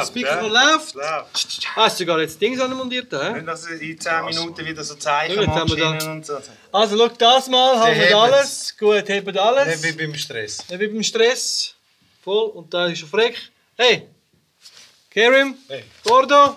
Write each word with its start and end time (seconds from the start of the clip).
das 0.00 0.14
Mikrofon 0.14 0.50
läuft. 0.52 0.94
läuft. 0.94 1.66
Hast 1.76 2.00
du 2.00 2.04
sogar 2.04 2.20
jetzt 2.20 2.40
Dings 2.40 2.60
anmontiert, 2.60 3.12
hä? 3.12 3.32
Nicht, 3.34 3.46
dass 3.48 3.66
in 3.66 4.00
10 4.00 4.24
Minuten 4.26 4.64
wieder 4.66 4.84
so 4.84 4.94
Zeichen 4.96 5.44
Maschinen 5.46 6.10
und 6.10 6.26
so. 6.26 6.38
Also, 6.72 6.96
schau 6.98 7.08
das 7.08 7.48
mal, 7.48 7.78
haben 7.78 7.94
wir 7.98 8.16
alles. 8.16 8.76
Gut, 8.78 9.08
hebt 9.08 9.36
alles. 9.38 9.82
Nicht 9.82 9.98
wie 9.98 10.06
beim 10.06 10.14
Stress. 10.14 10.68
Nicht 10.68 10.80
wie 10.80 10.88
beim 10.88 11.02
Stress. 11.02 11.74
Voll. 12.22 12.48
Und 12.50 12.72
da 12.74 12.86
ist 12.86 13.02
er 13.02 13.08
freck. 13.08 13.36
Hey! 13.76 14.06
Kerim! 15.10 15.56
Hey. 15.68 15.84
Gordo! 16.04 16.56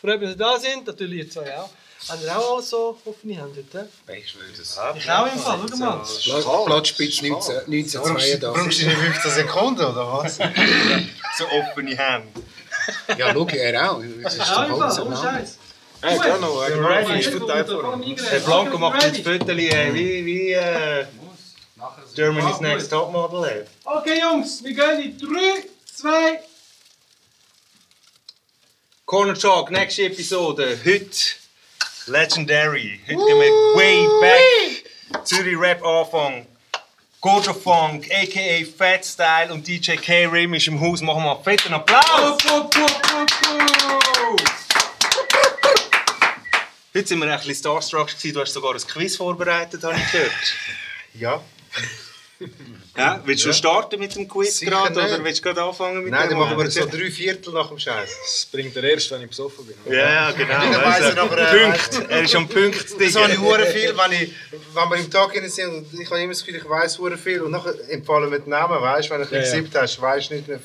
Freut 0.00 0.20
mich, 0.20 0.36
dass 0.36 0.36
ihr 0.36 0.36
da 0.36 0.58
sind. 0.58 0.86
Natürlich 0.86 1.18
ihr 1.26 1.30
zwei 1.30 1.56
auch. 1.58 1.70
Haben 2.08 2.22
ihr 2.24 2.38
auch 2.38 2.56
alles 2.56 2.70
so 2.70 2.96
offene 3.04 3.34
Hände? 3.34 3.64
hä? 4.06 4.16
Ich 4.18 4.34
will 4.36 4.44
das. 4.56 4.78
Ich 4.96 5.10
auch 5.10 5.26
im 5.32 5.38
Fall, 5.38 5.58
schau 5.68 5.76
mal. 5.76 6.02
Pla- 6.24 6.64
Platzspitz 6.66 7.22
19 7.22 7.30
Brauchst 7.32 7.50
1982. 7.66 8.78
du 8.78 8.86
nicht 8.86 8.98
15 8.98 9.30
Sekunden, 9.32 9.80
oder 9.84 10.12
was? 10.12 10.38
So 11.38 11.44
offene 11.46 11.96
Hände. 11.96 12.28
Ja, 13.16 13.32
schau, 13.32 13.46
er 13.56 13.92
auch. 13.92 14.02
Das 14.22 14.34
ist 14.34 14.50
Auch 14.50 14.68
im 14.68 14.90
so. 14.90 15.22
Scheiß. 15.22 15.58
Hey, 16.00 16.18
genau, 16.18 16.58
Ready. 16.60 16.78
ready. 16.78 17.18
Ist 17.20 17.38
gut 17.38 17.50
einfach. 17.50 17.98
Der 18.30 18.38
Blanco 18.40 18.78
macht 18.78 19.02
jetzt 19.02 19.24
Fotos 19.24 19.48
äh, 19.48 19.94
wie, 19.94 20.24
wie 20.26 20.52
äh, 20.52 21.06
Germany's 22.14 22.60
Next 22.60 22.90
Topmodel. 22.90 23.44
äh. 23.44 23.64
Okay, 23.84 24.20
Jungs, 24.20 24.62
wir 24.62 24.74
gehen 24.74 25.00
in 25.00 25.18
3, 25.18 25.64
2, 25.94 26.40
Corner 29.06 29.34
Talk, 29.34 29.70
nächste 29.70 30.04
Episode. 30.04 30.78
Heute 30.84 31.08
Legendary. 32.06 33.00
Heute 33.06 33.16
gehen 33.16 33.40
wir 33.40 33.76
way 33.76 34.06
back. 34.20 35.24
Zürich 35.24 35.58
Rap 35.58 35.84
Anfang. 35.84 36.46
Gordo 37.20 37.52
Funk, 37.52 38.08
a.k.a. 38.12 38.64
Fat 38.64 39.04
Style 39.04 39.52
und 39.52 39.66
DJ 39.66 39.96
K-Rim 39.96 40.54
ist 40.54 40.68
im 40.68 40.80
Haus. 40.80 41.00
Machen 41.00 41.24
wir 41.24 41.34
einen 41.34 41.42
fetten 41.42 41.74
Applaus. 41.74 42.38
Heute 46.94 47.08
sind 47.08 47.18
wir 47.18 47.28
ein 47.28 47.38
bisschen 47.38 47.56
starstruck. 47.56 48.10
Du 48.22 48.40
hast 48.40 48.52
sogar 48.52 48.72
ein 48.72 48.80
Quiz 48.80 49.16
vorbereitet, 49.16 49.82
habe 49.82 49.96
ich 49.96 50.12
gehört. 50.12 50.54
Ja. 51.14 51.42
Ja, 52.98 53.20
willst 53.24 53.44
du 53.44 53.52
starten 53.52 53.98
mit 54.00 54.14
dem 54.16 54.26
Quiz 54.28 54.58
Sicher 54.58 54.72
gerade 54.72 54.94
nicht. 55.00 55.12
oder 55.14 55.24
willst 55.24 55.38
du 55.38 55.42
gerade 55.44 55.62
anfangen 55.62 56.02
mit 56.02 56.10
Nein, 56.10 56.28
dem? 56.28 56.30
dann 56.30 56.38
machen 56.48 56.58
wir 56.58 56.70
so 56.70 56.84
drei 56.86 57.10
Viertel 57.10 57.54
nach 57.54 57.68
dem 57.68 57.78
Scheiß. 57.78 58.10
Das 58.24 58.48
bringt 58.50 58.74
er 58.76 58.84
erst, 58.84 59.10
wenn 59.12 59.22
ich 59.22 59.28
besoffen 59.28 59.64
bin. 59.66 59.76
Ja, 59.92 59.98
ja, 60.12 60.30
genau. 60.32 60.48
Dann 60.54 60.74
weiss 60.84 61.00
er 61.00 61.06
Also, 61.06 61.24
nachher, 61.26 61.52
äh, 61.54 61.62
Punkt. 61.70 62.10
Er 62.10 62.22
ist 62.22 62.34
am 62.34 62.48
Punkt. 62.48 62.86
Das 63.00 63.14
habe 63.16 63.32
ich 63.32 63.38
hure 63.38 63.66
viel, 63.66 63.94
wenn, 63.96 64.12
ich, 64.22 64.32
wenn 64.74 64.88
wir 64.90 64.96
im 64.96 65.10
Tag 65.10 65.32
hinein 65.32 65.48
sind 65.50 65.68
und 65.92 66.00
ich 66.00 66.10
habe 66.10 66.20
immer 66.20 66.32
das 66.32 66.44
Gefühl, 66.44 66.60
ich 66.60 66.68
weiss 66.68 66.98
hure 66.98 67.16
viel 67.16 67.40
und 67.42 67.52
nachher 67.52 67.74
empfehlen 67.88 68.30
wir 68.30 68.38
die 68.40 68.50
Namen, 68.50 68.80
weißt 68.82 69.10
wenn 69.10 69.20
du 69.22 69.26
Ja, 69.28 69.32
ja. 69.36 69.40
gesippt 69.42 69.74
hast, 69.76 70.00
weißt 70.00 70.30
nicht 70.32 70.48
mehr, 70.48 70.58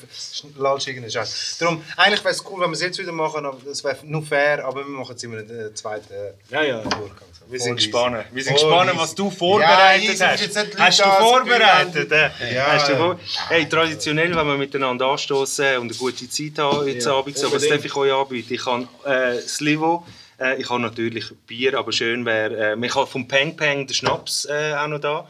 lalsch 0.58 0.86
irgendeinen 0.88 1.12
Scheiß. 1.12 1.56
Darum, 1.60 1.84
eigentlich 1.96 2.24
wäre 2.24 2.34
es 2.34 2.44
cool, 2.46 2.60
wenn 2.60 2.70
wir 2.70 2.74
es 2.74 2.80
jetzt 2.82 2.98
wieder 2.98 3.12
machen, 3.12 3.46
aber 3.46 3.58
es 3.70 3.84
wäre 3.84 3.96
nur 4.02 4.22
fair, 4.22 4.64
aber 4.64 4.80
wir 4.86 4.90
machen 4.90 5.14
es 5.16 5.22
immer 5.22 5.38
in 5.38 5.48
der 5.48 5.74
zweiten 5.74 6.12
Ja, 6.50 6.62
ja. 6.62 6.78
Durchgang. 6.80 7.28
Wir 7.46 7.60
sind 7.60 7.76
gespannt. 7.76 8.24
Wir 8.32 8.42
sind 8.42 8.54
gespannt, 8.54 8.90
was 8.96 9.14
du 9.14 9.30
vorbereitet 9.30 10.18
Ja, 10.18 10.28
hast. 10.30 10.40
jetzt 10.40 10.56
Hast 10.78 11.00
du 11.00 11.04
vorbereitet? 11.04 12.10
Ja. 12.54 12.66
Hast 12.72 12.88
du 12.88 13.16
hey, 13.48 13.68
traditionell, 13.68 14.34
wenn 14.34 14.46
wir 14.46 14.56
miteinander 14.56 15.06
anstoßen 15.06 15.78
und 15.78 15.90
eine 15.90 15.94
gute 15.94 16.28
Zeit 16.28 16.58
haben 16.58 16.86
jetzt 16.86 17.06
Ja, 17.06 17.14
Abend, 17.14 17.36
so, 17.36 17.46
was 17.46 17.54
unbedingt. 17.54 17.72
darf 17.72 17.84
ich 17.84 17.96
euch 17.96 18.12
anbieten? 18.12 18.54
Ich 18.54 18.66
habe 18.66 18.88
äh, 19.04 19.40
Slivo, 19.40 20.06
äh, 20.40 20.60
ich 20.60 20.68
habe 20.68 20.80
natürlich 20.80 21.26
Bier, 21.46 21.78
aber 21.78 21.92
schön 21.92 22.24
wäre, 22.24 22.74
äh, 22.74 22.86
ich 22.86 22.94
habe 22.94 23.06
vom 23.06 23.26
Peng 23.28 23.56
Peng 23.56 23.86
den 23.86 23.94
Schnaps 23.94 24.46
äh, 24.46 24.74
auch 24.74 24.88
noch 24.88 25.00
da, 25.00 25.28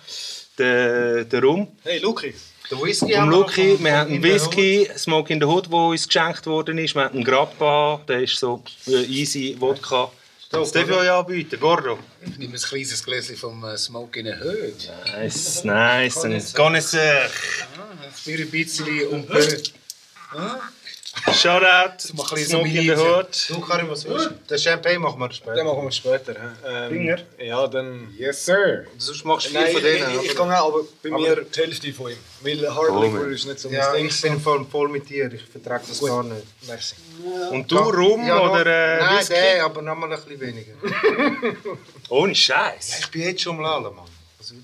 den, 0.59 1.29
den 1.29 1.45
Rum. 1.45 1.69
Hey, 1.83 1.99
Luki. 1.99 2.35
Der 2.71 2.81
Whisky 2.81 3.13
haben 3.13 3.31
wir 3.31 3.37
Luki, 3.39 3.77
wir 3.79 3.97
haben 3.97 4.11
einen 4.11 4.23
Whisky, 4.23 4.89
Smoke 4.97 5.31
in 5.31 5.39
the 5.39 5.45
Hood, 5.47 5.71
der 5.71 5.79
uns 5.79 6.07
geschenkt 6.09 6.47
worden 6.47 6.79
ist. 6.79 6.95
Wir 6.95 7.05
haben 7.05 7.15
einen 7.15 7.25
Grappa, 7.25 8.01
der 8.09 8.23
ist 8.23 8.39
so 8.39 8.63
äh, 8.87 9.03
easy 9.05 9.55
Wodka. 9.59 10.11
Das 10.55 10.73
darf 10.73 10.89
ich 10.89 10.95
euch 10.95 11.11
anbieten, 11.11 11.59
Gordo. 11.61 11.99
Ich 12.25 12.39
nehme 12.39 12.55
ein 12.55 12.61
kleines 12.61 13.05
Gläschen 13.05 13.37
vom 13.37 13.65
äh, 13.65 13.77
Smoke 13.77 14.19
in 14.21 14.27
Hood. 14.27 14.91
Nice, 15.13 15.65
nice. 15.65 16.53
Connoisseur. 16.55 17.29
Für 18.13 18.39
ein 18.39 18.51
bisschen 18.51 19.09
und 19.09 19.31
äh, 19.31 19.63
Shoutout, 21.33 21.63
Mal 22.15 22.25
ein 22.25 22.35
bisschen 22.35 22.47
Smoke 22.49 22.69
in 22.69 22.73
Milizia. 22.75 22.97
Hood. 23.19 23.47
Du, 23.49 23.61
Karim, 23.61 23.89
was 23.91 24.05
willst 24.05 24.27
du? 24.27 24.31
Den 24.51 24.59
Champagne 24.59 24.99
machen 24.99 25.19
wir 25.21 25.33
später. 25.33 25.55
Den 25.55 25.67
machen 25.67 25.83
wir 25.85 25.93
später. 25.93 26.35
Ähm, 26.67 26.91
Finger? 26.91 27.19
Ja, 27.39 27.67
dann... 27.67 28.15
Yes, 28.19 28.45
sir. 28.45 28.85
Sonst 28.99 29.25
machst 29.25 29.47
du 29.47 29.51
viel 29.51 29.61
Nein, 29.61 29.73
von 29.73 29.77
ich, 29.77 29.83
denen. 30.01 30.11
ich, 30.21 30.25
ich 30.25 30.31
aber- 30.39 30.49
kann 30.51 30.53
auch, 30.59 30.69
aber 30.69 30.81
bei 31.03 31.11
mir 31.11 31.37
die 31.43 31.61
Hälfte 31.61 31.93
von 31.93 32.11
ihm. 32.11 32.19
Weil 32.43 32.75
Hard 32.75 33.03
Liquor 33.03 33.27
ist 33.29 33.47
nicht 33.47 33.59
so 33.61 33.69
mein 33.69 33.79
ja, 33.79 33.93
Ding. 33.93 34.07
ich 34.07 34.21
bin 34.21 34.41
voll, 34.41 34.67
voll 34.71 34.89
mit 34.89 35.09
dir, 35.09 35.33
ich 35.33 35.43
vertrage 35.45 35.85
das 35.89 36.01
gar 36.01 36.23
nicht. 36.25 36.47
Merci. 36.67 36.95
Und 37.51 37.71
du 37.71 37.79
Rum 37.79 38.27
Ja, 38.27 38.41
oder 38.51 38.67
äh, 38.67 39.01
Nein, 39.01 39.19
Whisky? 39.19 39.35
der, 39.35 39.65
aber 39.65 39.83
noch 39.83 39.97
mal 39.97 40.13
ein 40.13 40.21
bisschen 40.21 40.41
weniger. 40.41 40.73
Ohne 42.11 42.35
Scheiß. 42.35 42.99
Ich 43.01 43.11
bin 43.11 43.23
jetzt 43.23 43.41
schon 43.43 43.57
am 43.57 43.63
Lallen, 43.63 43.95
Mann. 43.95 44.05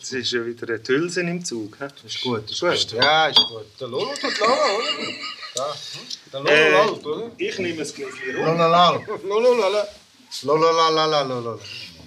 Es 0.02 0.12
ist 0.12 0.32
ja 0.32 0.44
wieder 0.44 0.68
eine 0.68 0.82
Tülse 0.82 1.22
im 1.22 1.42
Zug. 1.42 1.76
hä? 1.80 1.86
Ist 2.04 2.20
gut, 2.20 2.50
ist 2.50 2.60
Gut. 2.60 2.70
gut. 2.70 2.92
Ja, 2.92 3.28
ist 3.28 3.38
gut. 3.38 3.64
Der 3.80 3.88
Lolo 3.88 4.10
tut. 4.20 4.38
Der 4.38 4.46
Lolo 4.46 4.60
lallt, 4.60 4.98
oder? 4.98 5.14
Ich 7.38 7.58
nehme 7.58 7.82
ein 7.82 7.92
Gläschen 7.92 8.36
Rum. 8.36 8.44
Lolalal. 8.44 9.00
Lolo 9.24 9.54
Lala. 9.54 9.88
Lolalalalala. 10.42 11.58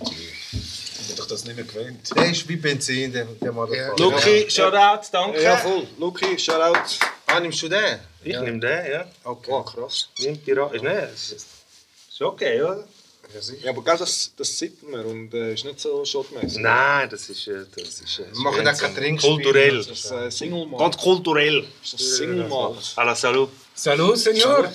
Ich 0.02 1.08
bin 1.08 1.16
doch 1.18 1.28
das 1.28 1.44
nicht 1.46 1.56
mehr 1.56 1.66
gewöhnt. 1.66 2.16
Der 2.16 2.32
ist 2.32 2.48
wie 2.48 2.56
Benzin, 2.56 3.12
der, 3.12 3.26
der 3.26 3.52
Motherfucker. 3.52 4.02
Luki, 4.04 4.50
Shoutout, 4.50 5.08
danke. 5.12 5.42
Ja, 5.42 5.58
voll. 5.58 5.88
Luki, 5.98 6.40
Shoutout. 6.40 7.00
Ah, 7.28 7.40
nimmst 7.40 7.62
du 7.62 7.70
den? 7.70 8.00
Ich 8.24 8.40
nehme 8.40 8.60
den, 8.60 8.92
ja. 8.92 9.06
Okay. 9.24 9.52
Oh, 9.52 9.64
krass. 9.64 10.08
Nimm 10.20 10.44
die 10.46 10.52
Ra 10.54 10.70
ist, 10.72 10.84
ne, 10.84 11.10
ist, 11.14 11.32
ist 11.32 12.22
okay, 12.22 12.62
oder? 12.62 12.88
Ja, 13.34 13.42
sicher. 13.42 13.66
Ja, 13.66 13.72
aber 13.72 13.84
gell, 13.84 13.98
das, 13.98 14.32
das 14.38 14.58
sieht 14.60 14.84
man 14.84 15.06
und 15.06 15.34
äh, 15.34 15.54
ist 15.54 15.66
nicht 15.66 15.80
so 15.80 16.06
shotmäßig. 16.06 16.62
Nein, 16.62 17.10
das 17.10 17.30
ist, 17.30 17.48
äh, 17.48 17.66
das 17.76 18.02
ist, 18.02 18.20
äh, 18.20 18.32
Wir 18.32 18.40
machen 18.42 18.68
auch 18.68 18.78
kein 18.78 18.96
Trinkspiel. 18.96 19.34
kulturell. 19.34 19.78
Das 19.78 19.88
ist 19.88 20.12
äh, 20.12 20.30
Single 20.30 20.68
Malt. 20.68 20.80
Ganz 20.80 20.98
kulturell. 20.98 21.66
Das 21.82 21.94
ist 21.94 22.18
Single 22.18 22.48
Malt. 22.48 22.94
À 22.96 23.04
la 23.04 23.16
salut. 23.16 23.50
Salut, 23.74 24.18
Senor. 24.18 24.72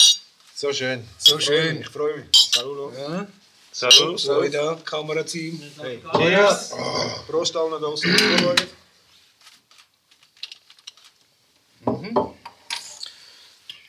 So 0.54 0.72
schön. 0.72 1.04
So 1.18 1.38
schön. 1.38 1.80
Ich 1.82 1.88
freue 1.88 2.18
mich. 2.18 2.50
Hallo. 2.56 2.92
Ja. 2.98 3.26
Salut. 3.70 4.18
So, 4.18 4.42
da, 4.48 4.76
Kamerateam. 4.84 5.62
Cheers. 6.16 6.72
Prost 7.28 7.54
allen 7.56 7.70
da 7.70 7.78
draußen. 7.78 8.16
zuschauen. 8.16 8.56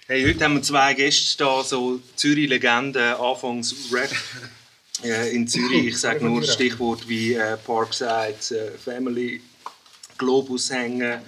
Hey, 0.06 0.24
heute 0.26 0.44
haben 0.44 0.56
wir 0.56 0.64
zwei 0.64 0.94
Gäste 0.96 1.44
da, 1.44 1.64
so 1.64 2.00
Zürich-Legenden, 2.16 3.16
anfangs 3.16 3.76
Rap 3.92 4.10
äh, 5.04 5.36
in 5.36 5.48
Zürich. 5.48 5.88
Ich 5.88 5.98
sage 5.98 6.26
nur 6.26 6.44
Stichwort 6.44 7.08
wie 7.08 7.34
äh, 7.34 7.58
Parkside, 7.58 8.36
äh, 8.52 8.78
Family, 8.78 9.42
Globus 10.18 10.72
hängen, 10.72 11.22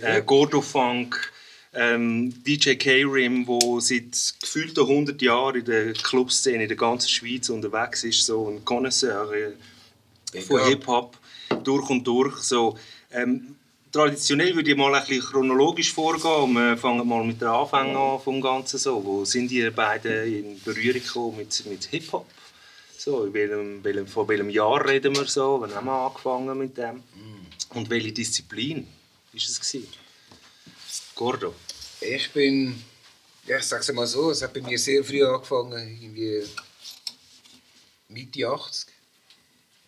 äh, 0.00 0.22
Gordo 0.22 0.60
Funk, 0.60 1.32
ähm, 1.74 2.32
DJ 2.44 2.74
K-Rim, 2.74 3.46
der 3.46 3.80
seit 3.80 4.34
gefühlten 4.40 4.84
100 4.84 5.20
Jahren 5.22 5.56
in 5.56 5.64
der 5.64 5.92
Clubszene 5.92 6.62
in 6.62 6.68
der 6.68 6.76
ganzen 6.76 7.08
Schweiz 7.08 7.48
unterwegs 7.48 8.04
ist, 8.04 8.26
so 8.26 8.48
ein 8.48 8.64
Connoisseur 8.64 9.32
äh, 9.32 10.40
von. 10.40 10.64
Hip-Hop 10.66 11.16
durch 11.62 11.90
und 11.90 12.04
durch. 12.04 12.36
So, 12.38 12.78
ähm, 13.12 13.56
traditionell 13.92 14.54
würde 14.54 14.70
ich 14.70 14.76
mal 14.76 14.94
ein 14.94 15.04
bisschen 15.06 15.22
chronologisch 15.22 15.92
vorgehen. 15.92 16.52
Wir 16.52 16.76
fangen 16.76 17.06
mal 17.06 17.24
mit 17.24 17.40
den 17.40 17.48
Anfängen 17.48 17.96
an 17.96 18.20
vom 18.20 18.40
Ganzen. 18.40 18.78
So. 18.78 19.04
Wo 19.04 19.24
sind 19.24 19.50
ihr 19.52 19.70
beide 19.72 20.26
in 20.26 20.60
Berührung 20.60 21.02
gekommen 21.02 21.36
mit, 21.38 21.64
mit 21.66 21.84
Hip-Hop? 21.84 22.26
So, 23.04 23.26
in 23.26 23.34
welchem, 23.34 23.84
welchem, 23.84 24.06
von 24.06 24.26
welchem 24.28 24.48
Jahr 24.48 24.88
reden 24.88 25.14
wir 25.14 25.26
so? 25.26 25.60
Wann 25.60 25.74
haben 25.74 25.84
wir 25.88 26.06
angefangen 26.06 26.56
mit 26.56 26.78
dem? 26.78 27.02
Und 27.74 27.90
welche 27.90 28.12
Disziplin 28.12 28.86
war 28.86 29.34
es? 29.34 29.60
Gewesen? 29.60 29.92
Gordo. 31.14 31.54
Ich 32.00 32.32
bin, 32.32 32.82
ja, 33.46 33.58
ich 33.58 33.64
sag's 33.64 33.92
mal 33.92 34.06
so, 34.06 34.30
es 34.30 34.40
hat 34.40 34.54
bei 34.54 34.62
mir 34.62 34.78
sehr 34.78 35.04
früh 35.04 35.22
angefangen, 35.22 35.86
irgendwie 36.00 36.44
Mitte 38.08 38.48
80, 38.48 38.88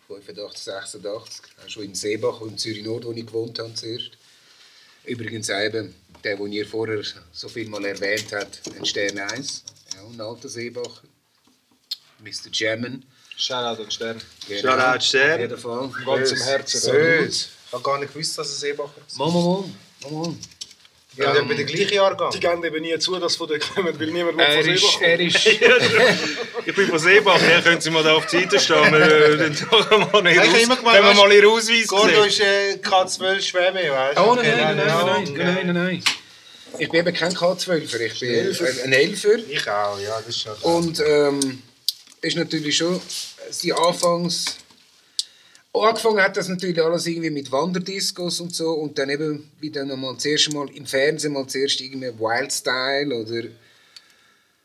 85, 0.09 0.63
86, 0.63 1.45
auch 1.65 1.69
schon 1.69 1.83
in 1.85 1.95
Seebach 1.95 2.39
und 2.41 2.59
Zürich 2.59 2.83
Nord, 2.83 3.05
wo 3.05 3.13
ich 3.13 3.25
gewohnt 3.25 3.57
habe 3.57 3.73
zuerst. 3.73 4.11
Übrigens 5.05 5.49
eben, 5.49 5.95
der, 6.23 6.37
den 6.37 6.51
ihr 6.51 6.67
vorher 6.67 7.01
so 7.31 7.49
viel 7.49 7.67
mal 7.67 7.83
erwähnt 7.83 8.31
habt, 8.31 8.61
ein 8.75 8.85
Stern 8.85 9.17
1, 9.17 9.63
ja, 9.95 10.05
ein 10.05 10.21
alter 10.21 10.49
Seebacher, 10.49 11.01
Mr. 12.19 12.49
Jammen. 12.51 13.05
Shoutout 13.37 13.83
an 13.83 13.91
Stern. 13.91 14.21
Genau, 14.47 14.61
Shoutout 14.61 15.03
Stern. 15.03 15.39
jeden 15.41 15.57
Fall. 15.57 15.89
Ganz 16.05 16.31
im 16.31 16.41
Herzen. 16.41 16.91
Böse. 16.91 17.47
Ich 17.67 17.73
habe 17.73 17.83
gar 17.83 17.99
nicht 17.99 18.13
gewusst, 18.13 18.37
dass 18.37 18.47
es 18.47 18.59
Seebacher 18.59 18.91
ist. 19.05 19.17
Mama, 19.17 19.39
Mama, 19.39 19.63
Mama. 20.09 20.35
Ja 21.17 21.33
bei 21.41 21.53
der 21.55 21.65
gleichen 21.65 21.93
Jahrgang. 21.93 22.29
Die 22.31 22.39
geben 22.39 22.63
eben 22.63 22.81
nie 22.81 22.97
zu, 22.99 23.17
dass 23.17 23.35
von 23.35 23.47
denen 23.47 23.61
kommen, 23.61 23.99
weil 23.99 24.07
niemand 24.11 24.39
Er 24.39 24.63
von 24.63 24.71
ist, 24.71 24.81
Seebach 24.81 25.01
er 25.01 25.19
ist, 25.19 25.45
Ich 26.65 26.75
bin 26.75 26.87
von 26.87 26.99
Seebach, 26.99 27.41
ja, 27.41 27.61
können 27.61 27.81
Sie 27.81 27.89
mal 27.89 28.03
da 28.03 28.13
auf 28.15 28.27
die 28.27 28.41
Seite 28.41 28.59
stehen. 28.59 28.91
Wir 28.91 29.49
doch 29.49 30.11
mal 30.13 30.21
nicht 30.21 30.35
immer 30.35 30.75
raus, 30.75 30.77
gemeint, 30.79 31.03
wir 31.03 31.13
mal 31.15 31.31
Ihren 31.31 31.49
Ausweis 31.49 31.87
Gordo 31.87 32.23
ist 32.23 32.39
äh, 32.39 32.77
K12 32.83 33.41
Schwämme, 33.41 33.91
weißt 33.91 34.17
du? 34.17 34.21
Oh 34.21 34.35
nein, 34.35 34.45
nein, 34.45 34.77
nein, 34.77 34.87
nein, 34.87 35.33
nein, 35.33 35.65
nein, 35.65 35.75
nein. 35.75 36.03
ich 36.77 36.89
bin 36.89 36.99
eben 36.99 37.15
kein 37.15 37.33
K12er, 37.33 37.77
ich 37.77 38.19
bin 38.19 38.83
ein 38.83 38.93
Elfer. 38.93 39.37
Ich 39.49 39.67
auch, 39.69 39.99
ja, 39.99 40.17
das 40.19 40.27
ist 40.27 40.41
schon 40.41 40.53
Und 40.61 40.99
ähm, 40.99 41.63
ist 42.27 42.37
natürlich 42.37 42.77
schon 42.77 42.99
die 43.63 43.73
Anfangs. 43.73 44.57
Angefangen 45.73 46.21
hat 46.21 46.37
das 46.37 46.47
natürlich 46.47 46.81
alles 46.81 47.05
irgendwie 47.05 47.29
mit 47.29 47.51
Wanderdiscos 47.51 48.39
und 48.39 48.55
so 48.55 48.71
und 48.71 48.97
dann 48.97 49.09
eben 49.09 49.51
wie 49.59 49.69
dann 49.69 49.87
mal 49.99 50.15
das 50.15 50.25
erste 50.25 50.51
Mal 50.51 50.69
im 50.75 50.85
Fernsehen 50.85 51.33
mal 51.33 51.47
zuerst 51.47 51.81
irgendwie 51.81 52.07
Wildstyle 52.19 53.15
oder 53.15 53.49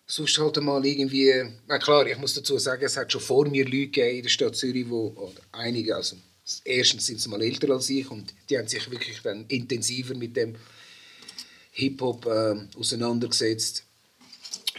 sonst 0.06 0.38
halt 0.38 0.56
mal 0.62 0.84
irgendwie. 0.84 1.44
Na 1.66 1.78
klar, 1.78 2.06
ich 2.06 2.18
muss 2.18 2.34
dazu 2.34 2.58
sagen, 2.58 2.84
es 2.84 2.96
hat 2.96 3.12
schon 3.12 3.20
vor 3.20 3.46
mir 3.48 3.64
Leute 3.64 4.00
in 4.00 4.22
der 4.22 4.30
Stadt 4.30 4.56
Zürich, 4.56 4.88
wo 4.88 5.32
einige, 5.52 5.96
also 5.96 6.16
erstens 6.64 7.06
sind 7.06 7.20
sie 7.20 7.28
mal 7.28 7.42
älter 7.42 7.70
als 7.70 7.90
ich 7.90 8.10
und 8.10 8.32
die 8.48 8.58
haben 8.58 8.68
sich 8.68 8.90
wirklich 8.90 9.20
dann 9.22 9.44
intensiver 9.48 10.14
mit 10.14 10.36
dem 10.36 10.54
Hip-Hop 11.72 12.26
ähm, 12.26 12.68
auseinandergesetzt 12.78 13.84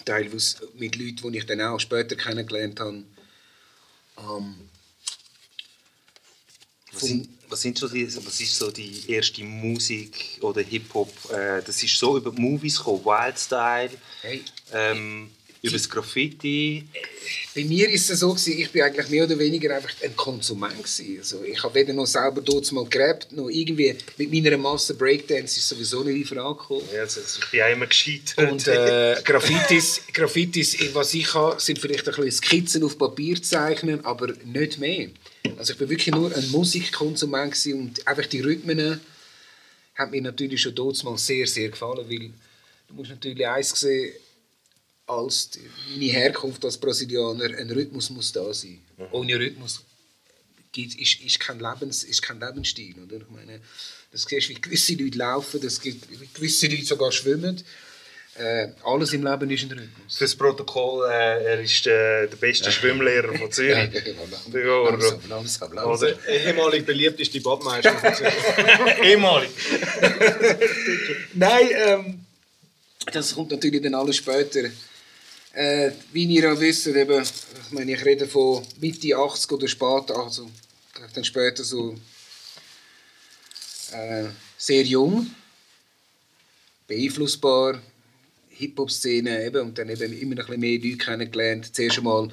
teilweise 0.06 0.68
mit 0.76 0.96
Leuten, 0.96 1.32
die 1.32 1.40
ich 1.40 1.46
dann 1.46 1.62
auch 1.62 1.80
später 1.80 2.16
kennengelernt 2.16 2.80
habe. 2.80 3.04
Ähm, 4.18 4.70
Was 6.92 7.02
sind, 7.02 7.28
was, 7.50 7.62
sind 7.62 7.78
so 7.78 7.88
die, 7.88 8.06
was 8.26 8.40
ist 8.40 8.56
so 8.56 8.70
die 8.70 9.10
erste 9.10 9.44
Musik 9.44 10.38
oder 10.42 10.62
Hip-Hop? 10.62 11.32
Äh, 11.32 11.64
das 11.64 11.82
ist 11.82 11.98
so 11.98 12.18
über 12.18 12.32
die 12.32 12.40
Movies 12.40 12.78
gekommen, 12.78 13.04
Wildstyle, 13.04 13.90
hey, 14.22 14.44
ähm, 14.72 15.32
über 15.64 15.78
das 15.78 15.90
Graffiti. 15.90 16.84
bei 17.56 17.64
mir 17.64 17.90
ist 17.90 18.10
es 18.10 18.20
so, 18.20 18.32
gewesen, 18.34 18.60
ich 18.60 18.70
bin 18.70 18.82
eigentlich 18.82 19.08
mehr 19.08 19.24
oder 19.24 19.40
weniger 19.40 19.74
einfach 19.74 19.94
ein 20.04 20.14
Konsument. 20.14 20.76
Gewesen. 20.76 21.18
Also 21.20 21.42
ich 21.44 21.64
habe 21.64 21.74
weder 21.74 21.94
noch 21.94 22.06
selber 22.06 22.42
dort 22.42 22.70
mal 22.74 22.86
gerappt, 22.86 23.32
noch 23.32 23.48
irgendwie 23.48 23.96
mit 24.18 24.34
meiner 24.34 24.58
Masse 24.58 24.94
Breakdance 24.94 25.58
ist 25.58 25.70
sowieso 25.70 26.04
nicht 26.04 26.18
in 26.18 26.38
Frage 26.38 26.60
gekommen. 26.60 26.84
Ja, 26.94 27.02
also, 27.02 27.22
ich 27.22 27.50
bin 27.50 27.62
auch 27.62 27.72
immer 27.72 27.88
gescheitert. 27.88 28.52
Und 28.52 28.68
äh, 28.68 29.16
Graffitis, 29.24 30.02
Graffitis, 30.12 30.78
was 30.94 31.14
ich 31.14 31.34
habe, 31.34 31.60
sind 31.62 31.80
vielleicht 31.80 32.10
ein 32.10 32.14
bisschen 32.14 32.32
Skizzen 32.32 32.84
auf 32.84 32.98
Papier 32.98 33.42
zeichnen, 33.42 34.04
aber 34.04 34.34
nicht 34.44 34.80
mehr. 34.80 35.08
Also 35.58 35.74
ich 35.74 35.80
bin 35.80 35.90
wirklich 35.90 36.14
nur 36.14 36.36
ein 36.36 36.52
Musikkonsument 36.52 37.54
gewesen 37.54 37.80
und 37.80 38.06
einfach 38.06 38.26
die 38.26 38.42
Rhythmen 38.42 39.00
haben 39.96 40.12
mir 40.12 40.22
natürlich 40.22 40.62
schon 40.62 40.76
dort 40.76 41.02
mal 41.06 41.18
sehr, 41.18 41.48
sehr 41.48 41.70
gefallen, 41.70 42.10
weil 42.10 42.32
du 42.90 42.94
musst 42.96 43.12
natürlich 43.12 43.48
eins 43.48 43.70
sehen, 43.80 44.14
als 45.06 45.50
die, 45.50 45.70
meine 45.92 46.12
Herkunft 46.12 46.64
als 46.66 46.78
Brasilianer, 46.78 47.58
ein 47.58 47.70
Rhythmus 47.70 48.10
muss 48.10 48.32
da 48.32 48.54
sein. 48.54 48.80
Ohne 49.12 49.38
Rhythmus 49.38 49.84
gibt, 50.72 50.96
ist, 50.96 51.22
ist, 51.22 51.40
kein 51.40 51.60
Lebens, 51.60 52.04
ist 52.04 52.22
kein 52.22 52.40
Lebensstil. 52.40 52.96
Oder? 53.04 53.18
Ich 53.18 53.30
meine, 53.30 53.60
das 54.12 54.24
siehst 54.24 54.50
wie 54.50 54.56
gewisse 54.56 54.94
Leute 54.94 55.18
laufen, 55.18 55.62
das 55.62 55.82
gibt, 55.82 56.10
wie 56.10 56.28
gewisse 56.34 56.68
Leute 56.68 56.86
sogar 56.86 57.12
schwimmen. 57.12 57.62
Äh, 58.36 58.70
alles 58.84 59.14
im 59.14 59.24
Leben 59.24 59.52
ist 59.52 59.64
ein 59.64 59.72
Rhythmus. 59.72 60.18
Fürs 60.18 60.36
Protokoll, 60.36 61.08
äh, 61.08 61.44
er 61.44 61.62
ist 61.62 61.86
äh, 61.86 62.28
der 62.28 62.36
beste 62.38 62.72
Schwimmlehrer 62.72 63.38
von 63.38 63.52
Zürich. 63.52 63.92
Langsam, 64.52 65.20
langsam, 65.30 65.74
langsam. 65.74 66.10
Oder 66.10 66.28
Ehemalig 66.28 66.84
beliebteste 66.84 67.40
Badmeister 67.42 67.94
von 67.94 68.16
Zürich. 68.16 68.34
ehemalig. 69.04 69.50
Nein, 71.34 71.68
ähm, 71.76 72.26
das 73.12 73.36
kommt 73.36 73.52
natürlich 73.52 73.84
dann 73.84 73.94
alles 73.94 74.16
später. 74.16 74.70
Äh, 75.54 75.92
wie 76.12 76.26
ihr 76.26 76.44
ja 76.44 76.60
wisst, 76.60 76.88
eben, 76.88 77.22
ich 77.22 77.72
meine, 77.72 77.94
ich 77.94 78.04
rede 78.04 78.28
von 78.28 78.66
Mitte 78.82 79.16
80 79.16 79.52
oder 79.52 79.68
spät, 79.68 80.10
also 80.10 80.50
dann 81.14 81.24
später 81.24 81.64
so 81.64 81.96
äh, 83.92 84.26
sehr 84.58 84.82
jung, 84.82 85.30
beeinflussbar, 86.88 87.80
Hip-Hop-Szene 88.50 89.46
eben, 89.46 89.68
und 89.68 89.78
dann 89.78 89.90
eben 89.90 90.20
immer 90.20 90.36
noch 90.36 90.50
ein 90.50 90.60
bisschen 90.60 90.82
mehr 90.82 90.92
Leute 90.92 90.98
kennengelernt. 90.98 91.76
Zuerst 91.76 92.00
einmal 92.00 92.30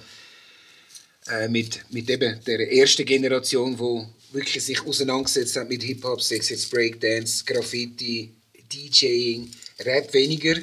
äh, 1.29 1.49
mit, 1.49 1.85
mit 1.91 2.09
eben 2.09 2.43
der 2.45 2.73
ersten 2.73 3.05
Generation, 3.05 3.77
die 3.77 4.35
wirklich 4.35 4.65
sich 4.65 4.81
auseinandergesetzt 4.81 5.57
hat 5.57 5.69
mit 5.69 5.83
Hip-Hop, 5.83 6.23
sei 6.23 6.37
jetzt 6.37 6.71
Breakdance, 6.71 7.45
Graffiti, 7.45 8.33
DJing, 8.73 9.51
Rap 9.81 10.13
weniger. 10.15 10.57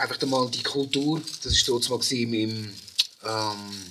Einfach 0.00 0.22
einmal 0.22 0.50
die 0.50 0.62
Kultur, 0.62 1.20
das 1.42 1.68
war 1.68 1.78
dort 1.78 1.90
mal 1.90 2.32
im, 2.32 2.72
ähm, 3.22 3.84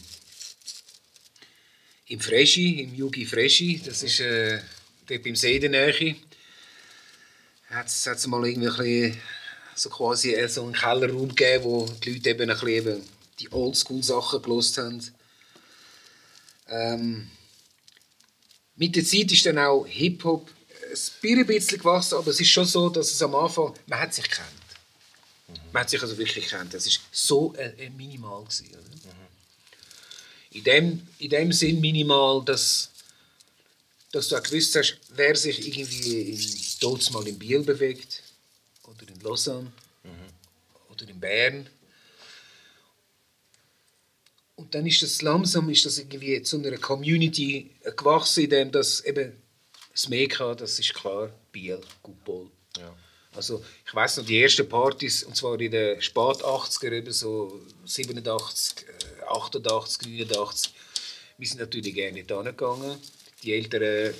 im 2.08 2.20
Freschi, 2.20 2.82
im 2.82 2.96
Yugi 2.96 3.28
Freschi, 3.28 3.80
das 3.86 4.02
ist 4.02 4.20
äh, 4.20 4.60
dort 5.06 5.22
beim 5.22 5.36
See 5.36 5.60
der. 5.60 6.16
Hat 7.70 7.86
es 7.86 8.26
mal 8.26 8.44
irgendwie 8.44 9.16
so 9.76 9.92
quasi 9.92 10.34
äh, 10.34 10.50
so 10.50 10.64
einen 10.64 10.74
Kellerraum 10.74 11.30
gegeben, 11.30 11.64
wo 11.64 11.86
die 12.04 12.14
Leute 12.14 12.30
eben 12.32 12.50
ein 12.50 12.56
bisschen 12.56 12.70
eben 12.70 13.04
die 13.38 13.52
Oldschool-Sachen 13.52 14.42
gelost 14.42 14.80
haben. 14.80 15.06
Ähm, 16.70 17.30
mit 18.78 18.96
der 18.96 19.06
Zeit 19.06 19.32
ist 19.32 19.46
dann 19.46 19.60
auch 19.60 19.86
Hip-Hop 19.86 20.50
ein 21.44 21.46
bisschen 21.46 21.78
gewachsen, 21.78 22.16
aber 22.16 22.32
es 22.32 22.40
ist 22.40 22.50
schon 22.50 22.66
so, 22.66 22.90
dass 22.90 23.12
es 23.12 23.22
am 23.22 23.36
Anfang, 23.36 23.76
man 23.86 24.00
hat 24.00 24.16
sich 24.16 24.28
kennt. 24.28 24.59
Man 25.72 25.82
hat 25.82 25.90
sich 25.90 26.02
also 26.02 26.18
wirklich 26.18 26.48
kennt. 26.48 26.74
Das 26.74 26.86
ist 26.88 27.02
so 27.12 27.54
äh, 27.56 27.90
minimal 27.92 28.44
gewesen, 28.44 28.70
oder? 28.70 28.90
In 30.52 30.64
dem, 30.64 31.08
in 31.20 31.30
dem 31.30 31.52
Sinn 31.52 31.80
minimal, 31.80 32.44
dass, 32.44 32.90
dass 34.12 34.30
du 34.30 34.36
auch 34.36 34.44
gewusst 34.44 34.76
hast, 34.76 34.98
wer 35.10 35.36
sich 35.36 35.68
irgendwie 35.68 36.32
in, 36.82 37.14
mal 37.14 37.28
in 37.28 37.38
Biel 37.38 37.62
bewegt 37.62 38.24
oder 38.84 39.08
in 39.08 39.20
Lausanne 39.22 39.72
oder 40.90 41.08
in 41.08 41.20
Bern. 41.20 41.70
Und 44.56 44.74
dann 44.74 44.88
ist 44.88 45.02
das 45.04 45.22
langsam 45.22 45.70
ist 45.70 45.86
das 45.86 46.00
irgendwie 46.00 46.42
zu 46.42 46.58
einer 46.58 46.78
Community 46.78 47.70
gewachsen, 47.96 48.46
in 48.46 48.50
dem 48.50 48.72
das 48.72 49.02
eben 49.06 49.42
das 49.94 50.10
Mekka, 50.10 50.56
das 50.56 50.80
ist 50.80 50.94
klar, 50.94 51.32
Biel, 51.52 51.80
Gupol. 52.02 52.50
Also 53.40 53.64
ich 53.86 53.96
weiß 53.96 54.18
noch, 54.18 54.26
die 54.26 54.42
ersten 54.42 54.68
Partys, 54.68 55.24
und 55.24 55.34
zwar 55.34 55.58
in 55.62 55.72
den 55.72 56.02
spät 56.02 56.44
80er, 56.44 56.92
eben 56.92 57.14
so 57.14 57.62
87, 57.86 58.86
äh, 58.86 59.24
88, 59.30 60.08
89, 60.08 60.74
wir 61.38 61.48
sind 61.48 61.62
natürlich 61.62 61.94
gerne 61.96 62.12
nicht 62.12 62.30
hingegangen. 62.30 62.98
Die 63.42 63.54
Älteren 63.54 64.14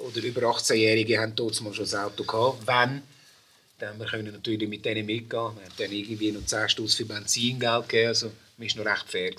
oder 0.00 0.22
über 0.22 0.42
18-Jährigen 0.42 1.18
haben 1.18 1.34
dort 1.34 1.56
schon 1.56 1.72
das 1.74 1.94
Auto 1.94 2.24
gehabt. 2.24 2.66
Wenn, 2.66 3.02
dann 3.78 3.88
haben 3.88 3.98
wir 3.98 4.06
können 4.06 4.30
natürlich 4.30 4.68
mit 4.68 4.84
denen 4.84 5.06
mitgehen. 5.06 5.30
Wir 5.30 5.64
haben 5.64 5.74
dann 5.78 5.92
irgendwie 5.92 6.32
noch 6.32 6.44
10 6.44 6.68
Stutz 6.68 6.96
für 6.96 7.06
Benzingeld 7.06 7.88
gegeben, 7.88 8.08
also 8.08 8.30
wir 8.58 8.68
waren 8.68 8.84
noch 8.84 8.92
recht 8.92 9.10
fair. 9.10 9.32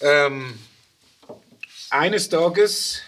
Ähm, 0.00 0.58
eines 1.90 2.30
Tages, 2.30 3.02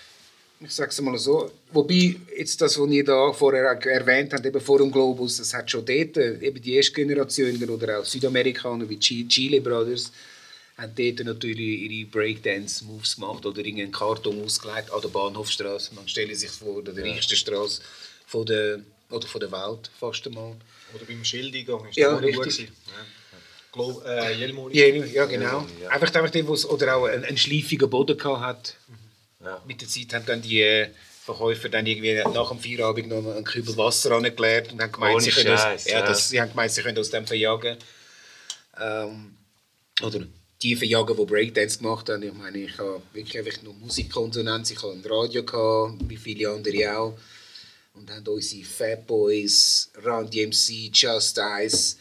ich 0.65 0.73
sage 0.73 0.91
es 0.91 1.01
mal 1.01 1.17
so, 1.19 1.51
wobei 1.73 2.17
jetzt 2.37 2.61
das, 2.61 2.79
was 2.79 2.91
ihr 2.91 3.05
da 3.05 3.33
vorher 3.33 3.65
erwähnt 3.65 4.33
habt, 4.33 4.45
eben 4.47 4.61
vor 4.61 4.79
dem 4.79 4.91
Globus, 4.91 5.37
das 5.39 5.53
hat 5.55 5.71
schon 5.71 5.85
dort, 5.85 6.17
äh, 6.17 6.39
eben 6.41 6.61
die 6.61 6.75
erste 6.75 6.93
Generation 6.93 7.63
oder 7.69 8.01
auch 8.01 8.05
Südamerikaner 8.05 8.89
wie 8.89 8.99
Chi- 8.99 9.27
Chile 9.29 9.61
Brothers, 9.61 10.13
haben 10.77 10.93
dort 10.97 11.25
natürlich 11.27 11.83
ihre 11.83 12.07
Breakdance-Moves 12.11 13.15
gemacht 13.17 13.47
oder 13.47 13.59
irgendeinen 13.59 13.93
Karton 13.93 14.43
ausgelegt 14.45 14.91
an 14.93 15.01
der 15.01 15.09
Bahnhofstraße. 15.09 15.95
Man 15.95 16.09
stelle 16.09 16.35
sich 16.35 16.51
vor, 16.51 16.83
der 16.83 16.97
reichste 17.05 17.37
Straße 17.37 17.81
von 18.27 18.45
der, 18.47 18.81
oder 19.11 19.27
von 19.27 19.41
der 19.41 19.53
Welt 19.53 19.91
fast 20.01 20.27
einmal. 20.27 20.57
Oder 20.95 21.05
beim 21.07 21.25
Schildeingang 21.25 21.89
ist 21.89 21.97
Ja, 21.97 22.13
das 22.13 22.23
richtig. 22.23 22.69
Ja. 22.69 22.71
Glo 23.73 24.03
äh, 24.07 24.35
Jelmoli. 24.37 24.79
Ja, 24.79 25.05
ja 25.05 25.25
genau. 25.27 25.67
Einfach, 25.89 26.15
einfach 26.15 26.31
die, 26.31 26.47
wo's, 26.47 26.65
oder 26.65 26.97
auch 26.97 27.07
einen, 27.07 27.25
einen 27.25 27.37
schleifigen 27.37 27.91
Boden 27.91 28.17
gehabt 28.17 28.41
hat. 28.43 28.77
Mit 29.67 29.81
der 29.81 29.89
Zeit 29.89 30.13
haben 30.15 30.27
dann 30.27 30.43
die 30.43 30.61
äh, 30.61 30.89
Verkäufer 31.25 31.69
dann 31.69 31.87
irgendwie 31.87 32.15
nach 32.15 32.51
dem 32.51 32.59
Feierabend 32.59 33.09
noch 33.09 33.35
einen 33.35 33.45
Kübel 33.45 33.77
Wasser 33.77 34.13
angeleert 34.13 34.73
und 34.73 34.83
haben 34.83 34.93
gemeint, 34.93 35.15
Ohne 35.15 35.25
sie 35.25 35.31
können, 35.31 35.55
aus, 35.55 35.61
Scheiß, 35.61 35.85
ja, 35.87 36.01
ja. 36.01 36.07
das, 36.07 36.29
sie 36.29 36.41
haben 36.41 36.51
gemeint, 36.51 36.73
sie 36.73 36.83
können 36.83 36.99
aus 36.99 37.11
dem 37.11 37.27
verjagen. 37.27 37.79
Ähm, 38.79 39.35
oder 40.03 40.27
die 40.63 40.77
verjagen, 40.77 41.17
die 41.17 41.25
Breakdance 41.25 41.79
gemacht 41.79 42.09
haben. 42.09 42.23
Ich 42.23 42.33
meine, 42.33 42.59
ich 42.59 42.77
habe 42.79 43.03
wirklich 43.13 43.39
einfach 43.39 43.63
nur 43.63 43.75
Musikkonsumenz. 43.75 44.71
Ich 44.71 44.83
hatte 44.83 44.93
ein 44.93 45.05
Radio, 45.05 45.45
gehabt, 45.45 45.99
wie 46.09 46.17
viele 46.17 46.51
andere 46.51 46.99
auch. 46.99 47.19
Und 47.95 48.11
haben 48.11 48.27
unsere 48.27 48.65
Fat 48.65 49.07
Boys, 49.07 49.91
Run 50.05 50.29
DMC, 50.29 50.91
Just 50.93 51.39
Ice, 51.39 51.97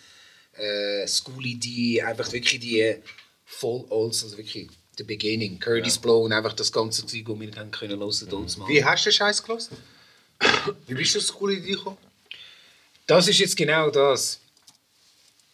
äh, 0.53 1.07
Schooly 1.07 1.55
D, 1.55 2.01
einfach 2.01 2.31
wirklich 2.31 2.59
die 2.59 2.95
voll 3.45 3.85
olds, 3.89 4.23
also 4.23 4.37
wirklich 4.37 4.67
the 4.97 5.03
beginning. 5.03 5.59
Curtis 5.59 5.97
Blow 5.97 6.23
und 6.23 6.33
einfach 6.33 6.53
das 6.53 6.71
ganze 6.71 7.05
Zeug, 7.05 7.25
das 7.27 7.39
wir 7.39 7.51
dann 7.51 7.71
können 7.71 7.99
hören 7.99 8.09
mal. 8.57 8.67
Wie 8.67 8.83
hast 8.83 9.05
du 9.05 9.09
den 9.09 9.15
Scheiß 9.15 9.43
gelassen? 9.43 9.77
Wie 10.87 10.93
bist 10.93 11.15
du 11.15 11.19
zur 11.19 11.35
coole 11.37 11.55
Idee 11.55 11.71
gekommen? 11.73 11.97
Das 13.07 13.27
ist 13.27 13.39
jetzt 13.39 13.55
genau 13.57 13.89
das. 13.89 14.39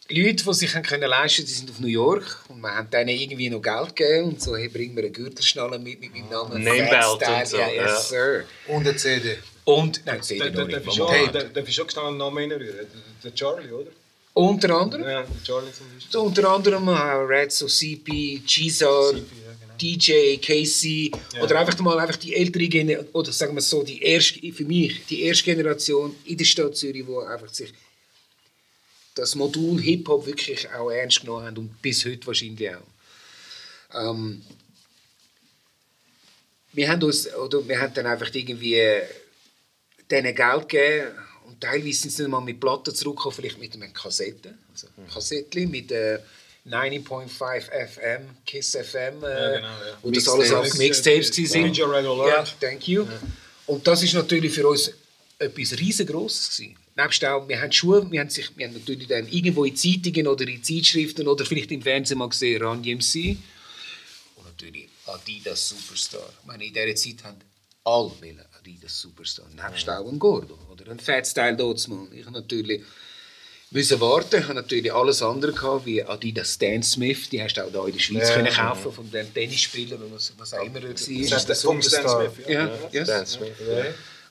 Leute, 0.08 0.44
die 0.44 0.54
sich 0.54 0.72
können 0.82 1.08
leisten 1.08 1.46
die 1.46 1.52
sind 1.52 1.70
auf 1.70 1.78
New 1.78 1.86
York 1.86 2.44
und 2.48 2.60
wir 2.60 2.74
haben 2.74 2.90
denen 2.90 3.10
irgendwie 3.10 3.48
noch 3.48 3.62
Geld 3.62 3.94
gegeben 3.94 4.30
und 4.30 4.42
so, 4.42 4.56
hey, 4.56 4.68
bring 4.68 4.92
mir 4.92 5.02
eine 5.02 5.10
Gürtelschnalle 5.10 5.78
mit 5.78 6.00
mit 6.00 6.12
meinem 6.12 6.28
Namen. 6.28 6.64
Name 6.64 6.88
Fat 6.88 6.90
Belt 6.90 7.22
Style. 7.22 7.38
und 7.40 7.46
so, 7.46 7.56
Ja, 7.58 7.68
yes, 7.68 7.84
ja. 7.84 8.00
sir. 8.00 8.44
Und 8.66 8.88
eine 8.88 8.96
CD. 8.96 9.38
Und, 9.64 10.02
nein, 10.04 10.20
ich 10.20 10.38
der, 10.38 10.50
noch 10.50 10.66
der, 10.66 11.22
nicht. 11.44 11.56
der 11.56 11.62
ist 11.68 11.74
schon 11.74 11.88
schnell 11.88 12.06
einen 12.06 12.16
Namen 12.16 12.38
reinrühren. 12.38 12.76
Der, 12.76 12.86
der 13.22 13.34
Charlie, 13.34 13.70
oder? 13.70 13.90
Unter 14.32 14.70
anderem, 14.80 15.04
Ja, 15.08 15.26
Charlie 15.44 15.72
zum 15.72 15.86
Beispiel. 15.92 16.20
unter 16.20 16.48
anderem 16.50 16.88
auch 16.88 17.26
Red, 17.28 17.50
so 17.52 17.66
CP, 17.66 18.42
CP, 18.46 18.84
ja, 18.84 19.12
genau. 19.12 19.74
DJ, 19.80 20.36
Casey, 20.38 21.10
Ja. 21.34 21.42
oder 21.42 21.58
einfach 21.58 21.78
mal 21.80 21.98
einfach 21.98 22.16
die 22.16 22.34
ältere 22.34 22.68
Generation, 22.68 23.08
oder 23.12 23.32
sagen 23.32 23.54
wir 23.54 23.60
so, 23.60 23.82
die 23.82 24.00
erste, 24.02 24.40
für 24.52 24.64
mich, 24.64 25.04
die 25.06 25.22
erste 25.24 25.44
Generation 25.44 26.14
in 26.26 26.36
der 26.38 26.44
Stadt 26.44 26.76
Zürich, 26.76 27.04
die 27.06 27.26
einfach 27.26 27.48
sich 27.48 27.72
das 29.14 29.34
Modul 29.34 29.80
Hip-Hop 29.80 30.24
wirklich 30.26 30.70
auch 30.70 30.90
ernst 30.90 31.20
genommen 31.22 31.46
haben 31.46 31.58
und 31.58 31.82
bis 31.82 32.04
heute 32.06 32.24
wahrscheinlich 32.26 32.70
auch. 32.70 32.82
Ähm, 33.92 34.42
wir 36.72 36.88
haben 36.88 37.02
uns, 37.02 37.32
oder 37.34 37.66
wir 37.66 37.80
haben 37.80 37.92
dann 37.94 38.06
einfach 38.06 38.32
irgendwie 38.32 38.76
äh, 38.76 39.02
denen 40.08 40.34
Geld 40.34 40.68
gegeben 40.68 41.08
teilweise 41.60 42.00
sind 42.00 42.12
sie 42.12 42.28
mal 42.28 42.40
mit 42.40 42.58
Platten 42.60 42.94
zurückgekommen, 42.94 43.34
vielleicht 43.36 43.58
mit 43.58 43.74
einer 43.74 43.88
Kassette, 43.88 44.54
also 44.72 44.88
Kassettchen 45.12 45.70
mit 45.70 45.90
äh, 45.92 46.18
90.5 46.66 47.60
FM, 47.88 48.22
Kiss 48.46 48.76
FM, 48.76 49.22
äh, 49.24 49.28
Ja, 49.28 49.56
genau, 49.56 49.68
ja. 49.68 49.98
wo 50.02 50.10
das 50.10 50.28
alles 50.28 50.52
auch 50.52 50.62
Mixtapes 50.62 50.78
Mixtapes. 50.78 51.52
sind. 51.52 51.76
DJ 51.76 51.82
Red 51.82 52.06
Alert. 52.06 52.56
Ja, 52.60 52.68
thank 52.68 52.86
you. 52.88 53.06
Und 53.66 53.86
das 53.86 54.02
ist 54.02 54.14
natürlich 54.14 54.52
für 54.52 54.66
uns 54.68 54.92
etwas 55.38 55.78
riesengroßes 55.78 56.56
gewesen. 56.56 56.76
Nebst 56.96 57.24
auch, 57.24 57.48
wir 57.48 57.60
haben 57.60 57.72
Schuhe, 57.72 58.10
wir 58.10 58.20
haben, 58.20 58.28
sich, 58.30 58.50
wir 58.56 58.66
haben 58.66 58.74
natürlich 58.74 59.06
dann 59.06 59.26
irgendwo 59.28 59.64
in 59.64 59.74
Zeitungen 59.74 60.26
oder 60.26 60.46
in 60.46 60.62
Zeitschriften 60.62 61.26
oder 61.28 61.46
vielleicht 61.46 61.70
im 61.72 61.80
Fernsehen 61.80 62.18
mal 62.18 62.28
gesehen, 62.28 62.62
Run 62.62 62.82
DMC. 62.82 63.38
Und 64.36 64.44
natürlich 64.44 64.88
Adidas 65.06 65.68
Superstar. 65.68 66.28
Ich 66.40 66.46
meine, 66.46 66.64
in 66.66 66.74
dieser 66.74 66.94
Zeit 66.94 67.24
haben 67.24 67.38
alle 67.84 68.12
Adidas 68.58 69.00
Superstar. 69.00 69.46
Nebst 69.48 69.88
auch 69.88 70.06
ein 70.06 70.18
Gordo 70.18 70.58
oder 70.80 70.92
ein 70.92 71.00
Fat 71.00 71.26
Style 71.26 71.56
Dotsmann. 71.56 72.08
Ich 72.12 72.24
habe 72.24 72.32
natürlich 72.32 72.82
müssen 73.70 74.00
warten. 74.00 74.36
Ich 74.40 74.44
habe 74.44 74.54
natürlich 74.54 74.92
alles 74.92 75.22
andere 75.22 75.52
gehabt, 75.52 75.86
wie 75.86 76.02
Adidas 76.02 76.54
Stan 76.54 76.82
Smith. 76.82 77.28
Die 77.30 77.42
hast 77.42 77.54
du 77.54 77.62
auch 77.62 77.70
hier 77.70 77.86
in 77.86 77.92
der 77.92 77.98
Schweiz 78.00 78.28
Ja, 78.28 78.34
können 78.34 78.46
ja. 78.46 78.68
kaufen 78.68 78.92
von 78.92 79.10
den 79.10 79.32
Tennisspielern, 79.32 80.00
was, 80.12 80.32
was 80.36 80.54
auch 80.54 80.64
immer 80.64 80.82
war. 80.82 80.90
Das 80.90 81.06
Das 81.06 81.08
ist 81.08 81.48
der 81.48 81.54
Stan. 81.82 82.30
Smith, 82.32 82.46
Ja, 82.48 82.70
yes. 82.90 83.08
Dan 83.08 83.26
Smith. 83.26 83.52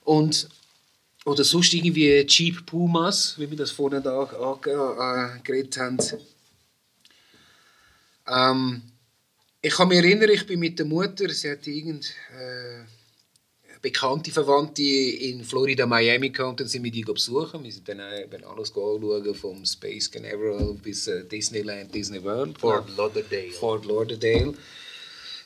Und, 0.03 0.49
oder 1.25 1.43
sonst 1.43 1.73
irgendwie 1.73 2.25
Cheap 2.25 2.65
Pumas, 2.65 3.35
wie 3.37 3.49
wir 3.49 3.57
das 3.57 3.71
vorhin 3.71 4.03
da 4.03 4.23
äh, 4.23 5.39
geredet 5.43 5.77
haben. 5.77 5.97
Ähm, 8.27 8.81
ich 9.61 9.73
kann 9.73 9.87
mich 9.87 9.97
erinnern, 9.97 10.29
ich 10.29 10.45
bin 10.45 10.59
mit 10.59 10.79
der 10.79 10.85
Mutter, 10.85 11.29
sie 11.29 11.51
hatte 11.51 11.69
irgend 11.69 12.05
äh, 12.37 12.83
bekannte 13.81 14.31
Verwandte 14.31 14.83
in 14.83 15.43
Florida, 15.43 15.85
Miami 15.85 16.29
gehabt 16.29 16.49
und 16.49 16.59
dann 16.59 16.67
sind 16.67 16.83
wir 16.83 16.91
die 16.91 17.03
besuchen. 17.03 17.63
Wir 17.63 17.71
sind 17.71 17.87
dann 17.87 18.01
auch 18.01 18.19
eben 18.19 18.43
alles 18.43 18.69
anschauen, 18.69 19.35
vom 19.35 19.65
Space 19.65 20.11
Canaveral 20.11 20.73
bis 20.83 21.07
äh, 21.07 21.23
Disneyland, 21.25 21.93
Disney 21.93 22.23
World. 22.23 22.59
Fort 22.59 22.89
Lauderdale. 22.97 23.51
Fort 23.51 23.85
Lauderdale. 23.85 24.53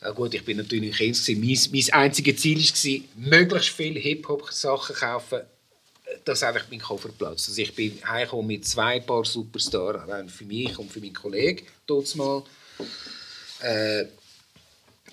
Ja 0.01 0.11
gut, 0.11 0.33
ich 0.33 0.43
bin 0.43 0.57
natürlich 0.57 0.91
ein 0.93 1.13
Kind. 1.13 1.25
gewesen. 1.25 1.71
Mein, 1.71 1.83
mein 1.93 2.03
einziges 2.03 2.41
Ziel 2.41 2.59
war, 2.59 3.29
möglichst 3.29 3.69
viele 3.69 3.99
Hip-Hop-Sachen 3.99 4.95
kaufen, 4.95 5.41
dass 6.25 6.43
einfach 6.43 6.65
mein 6.69 6.81
Koffer 6.81 7.09
platzt. 7.09 7.49
Also 7.49 7.61
ich 7.61 7.73
bin 7.73 7.99
heimgekommen 8.05 8.47
mit 8.47 8.65
zwei 8.65 8.99
Paar 8.99 9.25
Superstars, 9.25 10.09
einen 10.09 10.29
für 10.29 10.45
mich 10.45 10.77
und 10.77 10.91
für 10.91 10.99
meinen 10.99 11.13
Kollegen, 11.13 11.65
dort 11.85 12.13
mal. 12.15 12.43
Äh, 13.61 14.05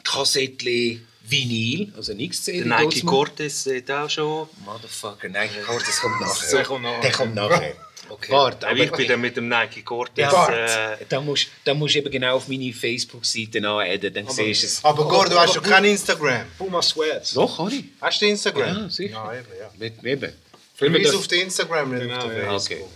Kassettchen, 0.03 1.07
Vinyl, 1.31 1.93
also 1.97 2.13
nichts 2.15 2.45
zu 2.45 2.53
Der 2.53 2.65
Nike 2.65 3.03
Cortez 3.05 3.67
hat 3.67 3.91
auch 3.91 4.11
schon. 4.11 4.49
Motherfucker, 4.65 5.29
Nike 5.29 5.63
Cortez 5.65 6.01
kommt 6.01 6.21
nachher. 6.21 6.51
Der 6.51 6.65
kommt 6.65 6.83
nachher. 6.83 7.01
Der 7.01 7.13
kommt 7.13 7.35
nachher. 7.35 7.75
Okay. 8.09 8.33
Warte, 8.33 8.67
Aber 8.67 8.77
ich 8.77 8.91
bin 8.91 9.07
dann 9.07 9.21
mit 9.21 9.37
dem 9.37 9.49
Nike 9.49 9.83
Cortez. 9.85 10.33
Ja, 10.33 10.49
äh. 10.95 10.97
Dann 11.09 11.25
musst 11.25 11.49
du 11.65 11.99
eben 11.99 12.11
genau 12.11 12.37
auf 12.37 12.49
meine 12.49 12.73
Facebook-Seite 12.73 13.59
anadden, 13.59 14.13
dann 14.13 14.29
siehst 14.29 14.63
du 14.63 14.67
es. 14.67 14.85
Aber 14.85 15.07
Gordo, 15.07 15.39
hast 15.39 15.55
du 15.55 15.61
kein 15.61 15.85
Instagram? 15.85 16.47
Puma 16.59 16.83
Sweats. 16.83 17.35
Doch, 17.35 17.57
kann 17.57 17.73
ich. 17.73 17.85
Hast 18.01 18.21
du 18.21 18.27
Instagram? 18.27 18.77
Ja, 18.77 18.89
sicher. 18.91 19.13
Ja, 19.13 19.33
eben, 19.33 19.47
ja. 19.61 19.71
Mit, 19.79 20.05
eben. 20.05 20.33
Verweis 20.75 21.15
auf 21.15 21.31
Instagram, 21.31 21.91
nicht 21.93 22.03
Genau, 22.03 22.57
auf 22.57 22.69
den 22.69 22.79
ja. 22.79 22.87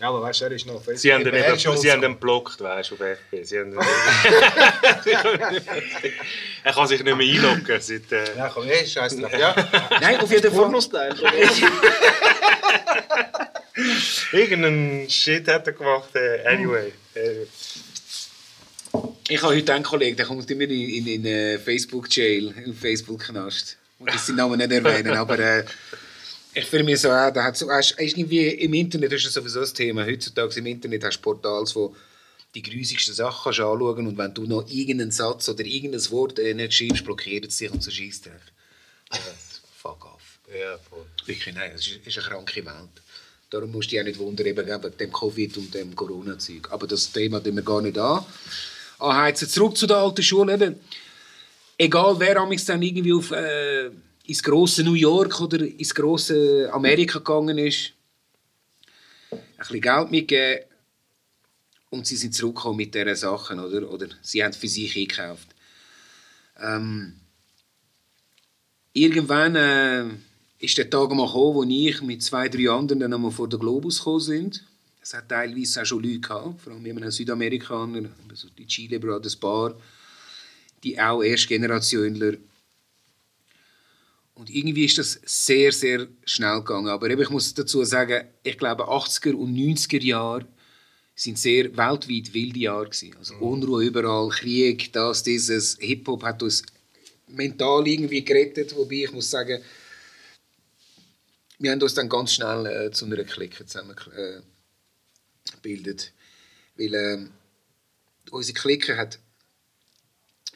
Ja, 0.00 0.10
aber 0.10 0.22
weißt 0.22 0.42
du, 0.42 0.44
er 0.44 0.52
ist 0.52 0.64
noch 0.64 0.74
auf 0.76 0.84
Facebook. 0.84 1.00
Sie 1.00 1.12
haben, 1.12 1.24
den 1.24 1.58
schon 1.58 1.76
sie 1.76 1.90
haben 1.90 2.00
so. 2.00 2.06
den 2.06 2.12
geblockt, 2.14 2.60
weißt 2.60 2.92
du, 2.92 2.94
auf 2.94 3.00
FB. 3.00 3.42
Sie 3.42 3.58
haben 3.58 3.72
er 6.62 6.72
kann 6.72 6.86
sich 6.86 7.02
nicht 7.02 7.16
mehr 7.16 7.26
einloggen. 7.34 7.80
Seit, 7.80 8.12
äh, 8.12 8.36
Ja, 8.36 8.48
komm, 8.48 8.68
ey, 8.68 8.86
scheiß 8.86 9.16
drauf. 9.16 9.32
Ja. 9.36 9.56
Nein, 10.00 10.20
auf 10.20 10.30
jeden 10.30 10.52
Fall. 10.54 10.70
Irgendeinen 14.32 15.10
Shit 15.10 15.48
hat 15.48 15.66
er 15.66 15.72
gemacht. 15.72 16.14
Äh, 16.14 16.46
anyway. 16.46 16.92
Äh, 17.14 17.46
Ich 19.28 19.42
habe 19.42 19.54
heute 19.56 19.74
einen 19.74 19.84
Kollegen, 19.84 20.16
der 20.16 20.26
kommt 20.26 20.48
immer 20.48 20.62
in, 20.62 20.70
in, 20.70 21.06
in 21.08 21.26
äh, 21.26 21.58
Facebook-Jail, 21.58 22.54
in 22.64 22.72
Facebook-Knast. 22.74 23.76
Und 23.98 24.14
ich 24.14 24.20
seinen 24.20 24.36
Namen 24.36 24.58
nicht 24.58 24.70
erwähnen, 24.70 25.12
aber 25.16 25.38
äh, 25.40 25.64
ich 26.54 26.64
finde 26.64 26.84
mir 26.84 26.96
so, 26.96 27.08
äh, 27.08 27.32
da 27.32 27.44
hat 27.44 27.56
so 27.56 27.70
hast, 27.70 27.94
irgendwie 27.98 28.48
im 28.48 28.74
Internet 28.74 29.12
ist 29.12 29.26
das 29.26 29.34
sowieso 29.34 29.60
das 29.60 29.72
Thema. 29.72 30.04
Heutzutage 30.04 30.58
im 30.58 30.66
Internet 30.66 31.04
hast 31.04 31.18
du 31.18 31.22
Portals, 31.22 31.74
wo 31.76 31.94
die 32.54 32.62
grusigsten 32.62 33.14
Sachen 33.14 33.44
kannst 33.44 33.60
anschauen 33.60 34.06
und 34.06 34.18
wenn 34.18 34.34
du 34.34 34.44
noch 34.44 34.68
irgendeinen 34.68 35.10
Satz 35.10 35.48
oder 35.48 35.64
irgendein 35.64 36.10
Wort 36.10 36.38
äh, 36.38 36.54
nicht 36.54 36.74
schreibst, 36.74 37.04
blockiert 37.04 37.46
es 37.46 37.56
dich 37.58 37.70
und 37.70 37.82
so 37.82 37.90
schießt 37.90 38.26
dich. 38.26 38.32
Fuck 39.76 40.06
off. 40.06 40.38
Ja, 40.48 40.78
voll. 40.78 41.04
Wirklich, 41.26 41.54
nein, 41.54 41.72
es 41.74 41.86
ist, 41.86 42.06
ist 42.06 42.18
eine 42.18 42.26
kranke 42.26 42.64
Welt. 42.64 43.02
Darum 43.50 43.70
musst 43.72 43.88
du 43.88 43.90
dich 43.92 44.00
auch 44.00 44.04
nicht 44.04 44.18
wundern, 44.18 44.46
eben 44.46 44.66
wegen 44.66 44.98
dem 44.98 45.12
Covid 45.12 45.56
und 45.56 45.74
dem 45.74 45.94
Corona-Zeug. 45.94 46.70
Aber 46.70 46.86
das 46.86 47.12
Thema 47.12 47.42
tun 47.42 47.56
wir 47.56 47.62
gar 47.62 47.80
nicht 47.80 47.96
an. 47.98 48.24
Anheizen. 48.98 49.48
Zurück 49.48 49.76
zu 49.76 49.86
der 49.86 49.98
alten 49.98 50.22
Schule. 50.22 50.54
Eben. 50.54 50.80
Egal, 51.78 52.16
wer 52.18 52.36
amigs 52.38 52.64
dann 52.64 52.82
irgendwie 52.82 53.12
auf, 53.12 53.30
äh, 53.30 53.90
ins 54.28 54.42
grosse 54.42 54.84
New 54.84 54.94
York 54.94 55.40
oder 55.40 55.60
ins 55.60 55.94
grosse 55.94 56.68
Amerika 56.70 57.18
gegangen 57.18 57.56
ist, 57.56 57.92
ein 59.30 59.40
bisschen 59.56 59.80
Geld 59.80 60.10
mitgegeben 60.10 60.64
und 61.88 62.06
sie 62.06 62.16
sind 62.16 62.34
zurückgekommen 62.34 62.76
mit 62.76 62.94
diesen 62.94 63.16
Sachen. 63.16 63.58
Oder, 63.58 63.90
oder 63.90 64.08
sie 64.20 64.44
haben 64.44 64.52
für 64.52 64.68
sich 64.68 64.94
eingekauft. 64.94 65.48
Ähm, 66.60 67.14
irgendwann 68.92 69.56
äh, 69.56 70.04
ist 70.58 70.76
der 70.76 70.90
Tag 70.90 71.10
mal 71.10 71.26
gekommen, 71.26 71.54
wo 71.54 71.62
ich 71.64 72.02
mit 72.02 72.22
zwei, 72.22 72.50
drei 72.50 72.68
anderen 72.68 73.00
dann 73.00 73.14
einmal 73.14 73.30
vor 73.30 73.48
den 73.48 73.58
Globus 73.58 73.98
gekommen 73.98 74.20
sind. 74.20 74.64
Es 75.00 75.14
hat 75.14 75.30
teilweise 75.30 75.80
auch 75.80 75.86
schon 75.86 76.02
Leute 76.02 76.20
gehabt, 76.20 76.60
vor 76.60 76.74
allem 76.74 76.84
eben 76.84 77.10
Südamerikaner, 77.10 78.10
also 78.28 78.48
die 78.58 78.66
Chile 78.66 79.00
Brothers 79.00 79.36
Bar, 79.36 79.74
die 80.84 81.00
auch 81.00 81.22
Erstgenerationler. 81.22 82.34
Und 84.38 84.50
irgendwie 84.50 84.84
ist 84.84 84.98
das 84.98 85.20
sehr, 85.24 85.72
sehr 85.72 86.06
schnell 86.24 86.58
gegangen. 86.58 86.86
Aber 86.86 87.10
eben, 87.10 87.20
ich 87.20 87.30
muss 87.30 87.52
dazu 87.54 87.82
sagen, 87.82 88.24
ich 88.44 88.56
glaube 88.56 88.84
80er 88.84 89.32
und 89.32 89.52
90er 89.52 90.00
Jahre 90.00 90.46
sind 91.16 91.36
sehr 91.40 91.76
weltweit 91.76 92.32
wilde 92.32 92.60
Jahre 92.60 92.84
gewesen. 92.84 93.16
Also 93.18 93.34
Unruhe 93.34 93.84
überall, 93.84 94.28
Krieg, 94.28 94.92
das, 94.92 95.24
dieses. 95.24 95.76
Hip-Hop 95.80 96.22
hat 96.22 96.40
uns 96.44 96.62
mental 97.26 97.88
irgendwie 97.88 98.24
gerettet, 98.24 98.76
wobei 98.76 99.02
ich 99.06 99.12
muss 99.12 99.28
sagen, 99.28 99.60
wir 101.58 101.72
haben 101.72 101.82
uns 101.82 101.94
dann 101.94 102.08
ganz 102.08 102.34
schnell 102.34 102.66
äh, 102.66 102.90
zu 102.92 103.06
einer 103.06 103.24
Clique 103.24 103.66
zusammen 103.66 103.96
äh. 104.16 104.40
Weil 106.76 106.94
äh, 106.94 107.26
unsere 108.30 108.56
Clique 108.56 108.96
hat 108.96 109.18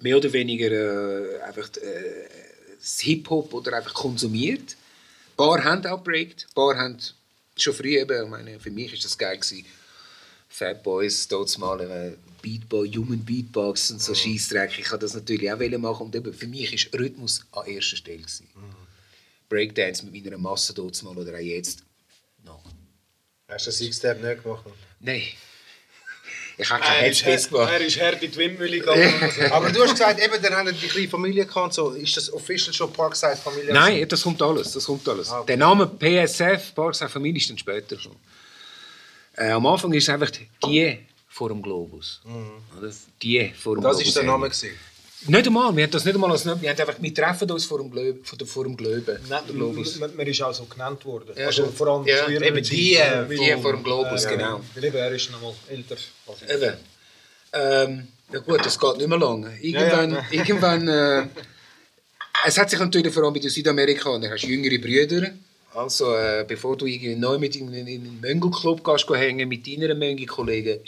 mehr 0.00 0.18
oder 0.18 0.32
weniger 0.32 0.70
äh, 0.70 1.40
einfach 1.40 1.68
äh, 1.78 2.51
Hip-Hop 2.82 3.52
oder 3.54 3.76
einfach 3.76 3.94
konsumiert. 3.94 4.76
Ein 5.32 5.36
paar 5.36 5.64
haben 5.64 5.86
auch 5.86 6.02
geprägt, 6.02 6.46
ein 6.48 6.54
paar 6.54 6.76
haben 6.76 6.98
schon 7.56 7.74
früh 7.74 7.98
eben, 7.98 8.24
ich 8.24 8.30
meine, 8.30 8.60
für 8.60 8.70
mich 8.70 8.92
ist 8.92 9.04
das 9.04 9.16
geil 9.16 9.38
gewesen. 9.38 9.64
Fat 10.48 10.82
Boys, 10.82 11.26
dort 11.28 11.56
mal 11.58 11.80
äh, 11.80 12.12
Beatbox, 12.42 12.96
Human 12.96 13.24
Beatbox 13.24 13.92
und 13.92 14.02
so 14.02 14.14
Scheissdreck. 14.14 14.78
Ich 14.78 14.90
wollte 14.90 15.06
das 15.06 15.14
natürlich 15.14 15.50
auch 15.50 15.78
machen 15.78 16.06
und 16.06 16.14
eben 16.14 16.34
für 16.34 16.46
mich 16.46 16.72
ist 16.74 16.92
Rhythmus 16.92 17.46
an 17.52 17.66
erster 17.66 17.96
Stelle 17.96 18.18
gewesen. 18.18 18.48
Breakdance 19.48 20.04
mit 20.04 20.24
meiner 20.24 20.38
Masse 20.38 20.74
dort 20.74 21.02
mal 21.02 21.16
oder 21.16 21.34
auch 21.34 21.38
jetzt 21.38 21.84
noch. 22.44 22.62
Hast 23.48 23.66
du 23.66 23.70
den 23.70 23.76
Six-Step 23.76 24.22
nicht 24.22 24.42
gemacht? 24.42 24.66
Nein. 25.00 25.22
Ich 26.58 26.70
habe 26.70 26.82
keinen 26.82 27.04
Er 27.04 27.10
ist, 27.10 27.24
Headspace 27.24 27.48
gemacht. 27.50 27.72
er 27.72 27.80
ist 27.80 28.00
hart 28.00 28.22
in 28.22 28.30
die 28.30 28.36
Windmühle 28.36 28.78
gegangen. 28.80 29.14
Also, 29.22 29.54
Aber 29.54 29.70
du 29.70 29.82
hast 29.82 29.92
gesagt, 29.92 30.20
eben, 30.22 30.42
dann 30.42 30.54
haben 30.54 30.68
die 30.80 30.86
kleine 30.88 31.08
Familie 31.08 31.46
gehabt. 31.46 31.66
und 31.66 31.72
So. 31.74 31.90
Ist 31.90 32.16
das 32.16 32.32
official 32.32 32.72
schon 32.74 32.92
Parkside 32.92 33.36
Familie? 33.36 33.72
Nein, 33.72 34.06
das 34.08 34.22
kommt 34.22 34.40
alles. 34.42 34.72
Das 34.72 34.84
kommt 34.84 35.08
alles. 35.08 35.30
Ah, 35.30 35.38
okay. 35.40 35.46
Der 35.48 35.56
Name 35.56 35.86
PSF, 35.86 36.74
Parkside 36.74 37.08
Familie, 37.10 37.38
ist 37.40 37.50
dann 37.50 37.58
später 37.58 37.98
schon. 37.98 38.16
Äh, 39.36 39.50
am 39.50 39.64
Anfang 39.66 39.92
ist 39.94 40.04
es 40.04 40.08
einfach 40.10 40.30
die 40.64 40.98
vor 41.28 41.48
dem 41.48 41.62
Globus. 41.62 42.20
Oder? 42.78 42.92
Die 43.22 43.52
vor 43.58 43.76
dem 43.76 43.80
Mhm. 43.80 43.84
Das 43.84 43.92
Globus. 43.96 44.06
ist 44.08 44.16
der 44.16 44.24
Name 44.24 44.48
gewesen. 44.50 44.70
Nicht 45.26 45.46
einmal, 45.46 45.76
wir 45.76 45.84
haben 45.84 45.90
das 45.90 46.04
nicht 46.04 46.14
einmal 46.14 46.32
als 46.32 46.44
wir 46.44 46.52
haben 46.52 46.66
einfach, 46.66 46.96
wir 47.00 47.14
treffen 47.14 47.50
uns 47.50 47.64
vor 47.64 47.78
dem 47.78 47.90
Glöben. 47.90 48.24
Vor 48.24 48.64
dem, 48.64 48.76
Glöben. 48.76 49.18
Globus. 49.52 49.98
man, 49.98 50.16
man 50.16 50.26
ist 50.26 50.42
auch 50.42 50.52
so 50.52 50.64
genannt 50.64 51.04
worden. 51.04 51.32
Ja, 51.36 51.46
also 51.46 51.66
vor 51.66 51.86
allem 51.88 52.06
Ja, 52.06 52.28
ihrer 52.28 52.44
eben 52.44 52.64
Zeit, 52.64 52.72
die, 52.72 52.94
äh, 52.96 53.28
die 53.28 53.62
vor 53.62 53.72
dem 53.72 53.84
Globus, 53.84 54.24
äh, 54.24 54.30
genau. 54.36 54.60
Weil 54.74 54.84
eben, 54.84 54.96
er 54.96 55.12
ist 55.12 55.30
noch 55.30 55.40
mal 55.40 55.54
älter 55.68 55.96
als 56.26 56.42
ich. 56.42 56.50
Eben. 56.50 56.76
Ähm, 57.52 58.08
ja 58.32 58.38
gut, 58.40 58.64
das 58.64 58.78
geht 58.78 58.96
nicht 58.96 59.08
mehr 59.08 59.18
lange. 59.18 59.56
Irgendwann, 59.60 60.10
Ja, 60.12 60.24
irgendwann 60.30 60.88
äh, 60.88 61.26
es 62.44 62.58
hat 62.58 62.70
sich 62.70 62.80
natürlich 62.80 63.12
vor 63.12 63.24
allem 63.24 63.34
bei 63.34 63.40
den 63.40 63.50
Südamerikanern, 63.50 64.30
hast 64.30 64.42
du 64.42 64.48
jüngere 64.48 64.78
Brüder. 64.78 65.32
Also, 65.74 66.14
äh, 66.16 66.44
bevor 66.46 66.76
du 66.76 66.86
irgendwie 66.86 67.14
neu 67.14 67.38
mit 67.38 67.54
in 67.56 67.72
in 67.72 67.86
einen 67.86 68.20
Möngelclub 68.20 68.84
gehst, 68.84 69.06
geh 69.06 69.16
hängen 69.16 69.48
mit 69.48 69.66
deinen 69.66 69.98
Möngelkollegen, 69.98 70.80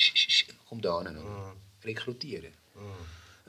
komm 0.69 0.81
da 0.83 1.03
hin, 1.03 1.17
oder? 1.17 1.55
rekrutieren. 1.85 2.53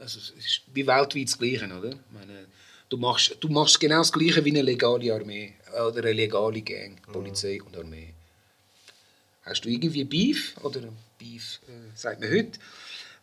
Also, 0.06 0.20
es 0.20 0.30
ist 0.38 0.62
wie 0.72 0.86
weltweit 0.86 1.28
das 1.28 1.38
Gleiche, 1.40 1.66
oder? 1.66 1.90
Ich 1.90 2.14
meine, 2.14 2.46
du, 2.90 2.98
machst, 2.98 3.36
du 3.40 3.48
machst 3.50 3.80
genau 3.80 3.98
das 3.98 4.12
Gleiche 4.12 4.46
wie 4.46 4.52
eine 4.52 4.62
legale 4.62 5.12
Armee 5.12 5.54
oder 5.74 5.98
eine 5.98 6.14
legale 6.14 6.62
Gang, 6.62 7.02
Polizei 7.12 7.60
und 7.66 7.76
Armee. 7.76 8.14
Hast 9.42 9.66
du 9.66 9.70
irgendwie 9.70 10.04
Beef, 10.04 10.56
oder 10.62 10.82
Beef 11.18 11.60
äh, 11.68 11.72
sagt 11.96 12.20
man 12.22 12.30
heute, 12.30 12.60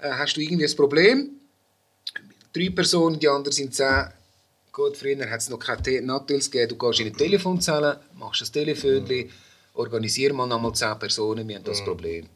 äh, 0.01 0.11
hast 0.11 0.37
du 0.37 0.41
irgendwie 0.41 0.67
ein 0.67 0.75
Problem, 0.77 1.31
drei 2.53 2.71
Personen, 2.71 3.21
die 3.21 3.29
anderen 3.29 3.53
sind 3.53 3.73
zehn, 3.73 4.09
gut, 4.73 4.97
früher 4.97 5.31
hat 5.31 5.39
es 5.41 5.49
noch 5.51 5.61
keine 5.61 5.83
Te- 5.85 6.03
Nattels 6.03 6.51
gegeben, 6.51 6.71
du 6.77 6.79
gehst 6.85 6.99
in 6.99 7.07
eine 7.07 7.17
Telefonzelle, 7.17 8.01
machst 8.15 8.43
ein 8.43 8.53
Telefon, 8.53 9.07
organisier 9.75 10.33
mal 10.35 10.49
nochmal 10.49 10.75
zehn 10.75 10.99
Personen, 10.99 11.47
wir 11.47 11.57
haben 11.57 11.65
das 11.65 11.85
Problem. 11.85 12.27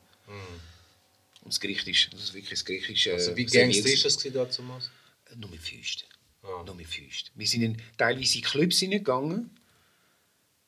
Und 1.46 1.52
das 1.52 1.60
Gericht 1.60 1.86
ist, 1.86 2.12
das 2.12 2.24
ist 2.24 2.34
wirklich 2.34 2.58
das 2.58 2.88
ist, 2.88 3.06
äh, 3.06 3.12
Also 3.12 3.36
wie. 3.36 3.44
Gangster 3.44 3.88
ist 3.88 4.04
das 4.04 4.18
damals? 4.18 4.90
Nur 5.36 5.48
mit 5.48 5.60
Füßen. 5.60 6.02
Nur 6.42 6.74
mit 6.74 6.88
Füßen. 6.88 7.30
Wir 7.36 7.46
sind 7.46 7.62
in, 7.62 7.76
teilweise 7.96 8.38
in 8.38 8.44
Clubs 8.44 8.80
hineingegangen. 8.80 9.56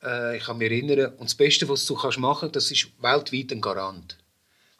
Äh, 0.01 0.37
ich 0.37 0.43
kann 0.45 0.57
mich 0.57 0.71
erinnern. 0.71 1.15
Und 1.15 1.25
das 1.25 1.35
Beste, 1.35 1.67
was 1.67 1.85
du 1.85 1.95
kannst 1.95 2.17
machen 2.17 2.51
kannst, 2.51 2.55
das 2.55 2.71
ist 2.71 2.87
weltweit 3.01 3.51
ein 3.51 3.59
Garant. 3.59 4.17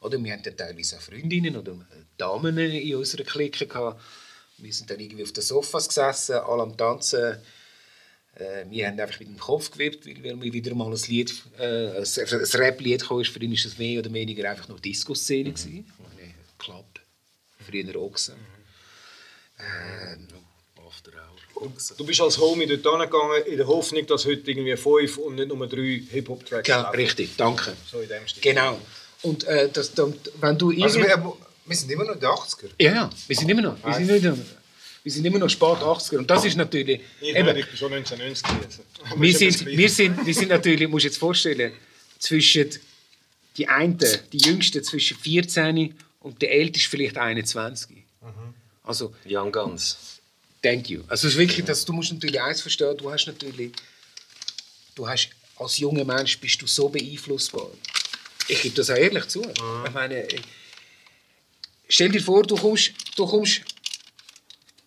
Oder 0.00 0.24
wir 0.24 0.32
hatten 0.32 0.44
dann 0.44 0.56
teilweise 0.56 0.96
auch 0.96 1.02
Freundinnen 1.02 1.54
oder 1.54 1.76
Damen 2.16 2.56
in 2.56 2.94
unserer 2.96 3.24
Clique. 3.24 3.66
Gehabt. 3.66 4.00
Wir 4.56 4.72
sind 4.72 4.88
dann 4.88 5.00
irgendwie 5.00 5.24
auf 5.24 5.32
den 5.32 5.42
Sofas 5.42 5.86
gesessen, 5.86 6.36
alle 6.36 6.62
am 6.62 6.78
Tanzen. 6.78 7.36
Äh, 8.40 8.64
wir 8.70 8.86
haben 8.88 8.98
einfach 8.98 9.20
mit 9.20 9.28
dem 9.28 9.38
Kopf 9.38 9.70
gewippt, 9.70 10.06
weil, 10.06 10.22
weil 10.24 10.40
wir 10.42 10.52
wieder 10.52 10.74
mal 10.74 10.90
ein 10.90 10.98
Lied, 11.08 11.32
äh, 11.58 11.62
ein, 11.98 12.04
ein 12.04 12.60
Rap-Lied 12.60 13.06
kam. 13.06 13.24
Für 13.24 13.40
ihn 13.42 13.50
war 13.52 13.58
das 13.62 13.78
mehr 13.78 13.98
oder 14.00 14.12
weniger 14.12 14.50
einfach 14.50 14.68
noch 14.68 14.80
Disco-Szene. 14.80 15.52
meine, 15.66 16.34
Club, 16.58 16.86
früher 17.66 17.96
Ochsen. 17.96 18.34
Ähm, 19.58 20.28
Du 21.98 22.04
bist 22.06 22.20
als 22.22 22.38
Homie 22.38 22.66
dort 22.66 22.82
hingegangen, 23.00 23.42
in 23.46 23.58
der 23.58 23.66
Hoffnung, 23.66 24.06
dass 24.06 24.24
heute 24.24 24.50
irgendwie 24.50 24.74
fünf 24.78 25.18
und 25.18 25.34
nicht 25.34 25.48
nur 25.48 25.66
drei 25.66 26.02
Hip-Hop-Tracks 26.10 26.66
Ja, 26.66 26.82
laufen. 26.82 26.96
richtig, 26.96 27.36
danke. 27.36 27.74
So 27.90 28.00
in 28.00 28.08
dem 28.08 28.26
Stil. 28.26 28.42
Genau. 28.42 28.80
Und 29.22 29.44
äh, 29.44 29.68
das, 29.70 29.92
dann, 29.92 30.14
wenn 30.40 30.56
du 30.56 30.70
Also 30.82 30.98
wir, 31.00 31.32
wir 31.66 31.76
sind 31.76 31.90
immer 31.92 32.04
noch 32.04 32.14
in 32.14 32.20
den 32.20 32.28
80er. 32.30 32.70
ja, 32.80 32.92
ja, 32.94 33.10
wir 33.26 33.36
sind 33.36 33.48
immer 33.50 33.60
noch, 33.60 33.84
wir 33.84 33.92
sind 33.92 34.08
immer 34.08 34.30
noch, 34.30 34.38
wir 35.02 35.12
sind 35.12 35.24
immer 35.24 35.38
noch 35.38 35.48
spät 35.48 35.78
80er 35.78 36.18
und 36.18 36.30
das 36.30 36.44
ist 36.44 36.56
natürlich, 36.56 37.00
Ich, 37.20 37.34
eben, 37.34 37.56
ich 37.56 37.66
bin 37.66 37.76
schon 37.76 37.92
1990 37.92 38.46
jetzt. 38.62 38.80
Aber 39.10 39.20
wir 39.20 39.34
sind, 39.34 39.66
wir 39.66 39.88
sind, 39.88 40.26
wir 40.26 40.34
sind 40.34 40.48
natürlich, 40.48 40.88
musst 40.88 41.04
du 41.04 41.08
dir 41.08 41.12
jetzt 41.12 41.18
vorstellen, 41.18 41.72
zwischen 42.18 42.68
die 43.56 43.66
einen, 43.66 43.98
die 44.32 44.38
jüngsten 44.38 44.84
zwischen 44.84 45.16
14 45.16 45.94
und 46.20 46.42
der 46.42 46.52
älteste 46.52 46.88
vielleicht 46.88 47.16
21. 47.16 47.96
Also 48.82 49.14
Young 49.26 49.50
Guns. 49.52 50.20
Thank 50.62 50.90
you. 50.90 51.02
Also 51.08 51.26
es 51.26 51.34
ist 51.34 51.38
wirklich, 51.38 51.64
dass 51.64 51.84
du 51.84 51.92
musst 51.92 52.12
natürlich 52.12 52.40
eins 52.40 52.60
verstehen, 52.60 52.96
du 52.96 53.10
hast 53.10 53.26
natürlich, 53.26 53.72
du 54.94 55.08
hast, 55.08 55.30
als 55.56 55.78
junger 55.78 56.04
Mensch 56.04 56.38
bist 56.38 56.60
du 56.60 56.66
so 56.66 56.88
beeinflussbar. 56.88 57.68
Ich 58.48 58.60
gebe 58.62 58.74
das 58.74 58.90
auch 58.90 58.96
ehrlich 58.96 59.26
zu. 59.26 59.42
Ich 59.86 59.92
meine, 59.92 60.26
stell 61.88 62.10
dir 62.10 62.20
vor, 62.20 62.42
du 62.42 62.56
kommst, 62.56 62.92
du 63.16 63.26
kommst 63.26 63.62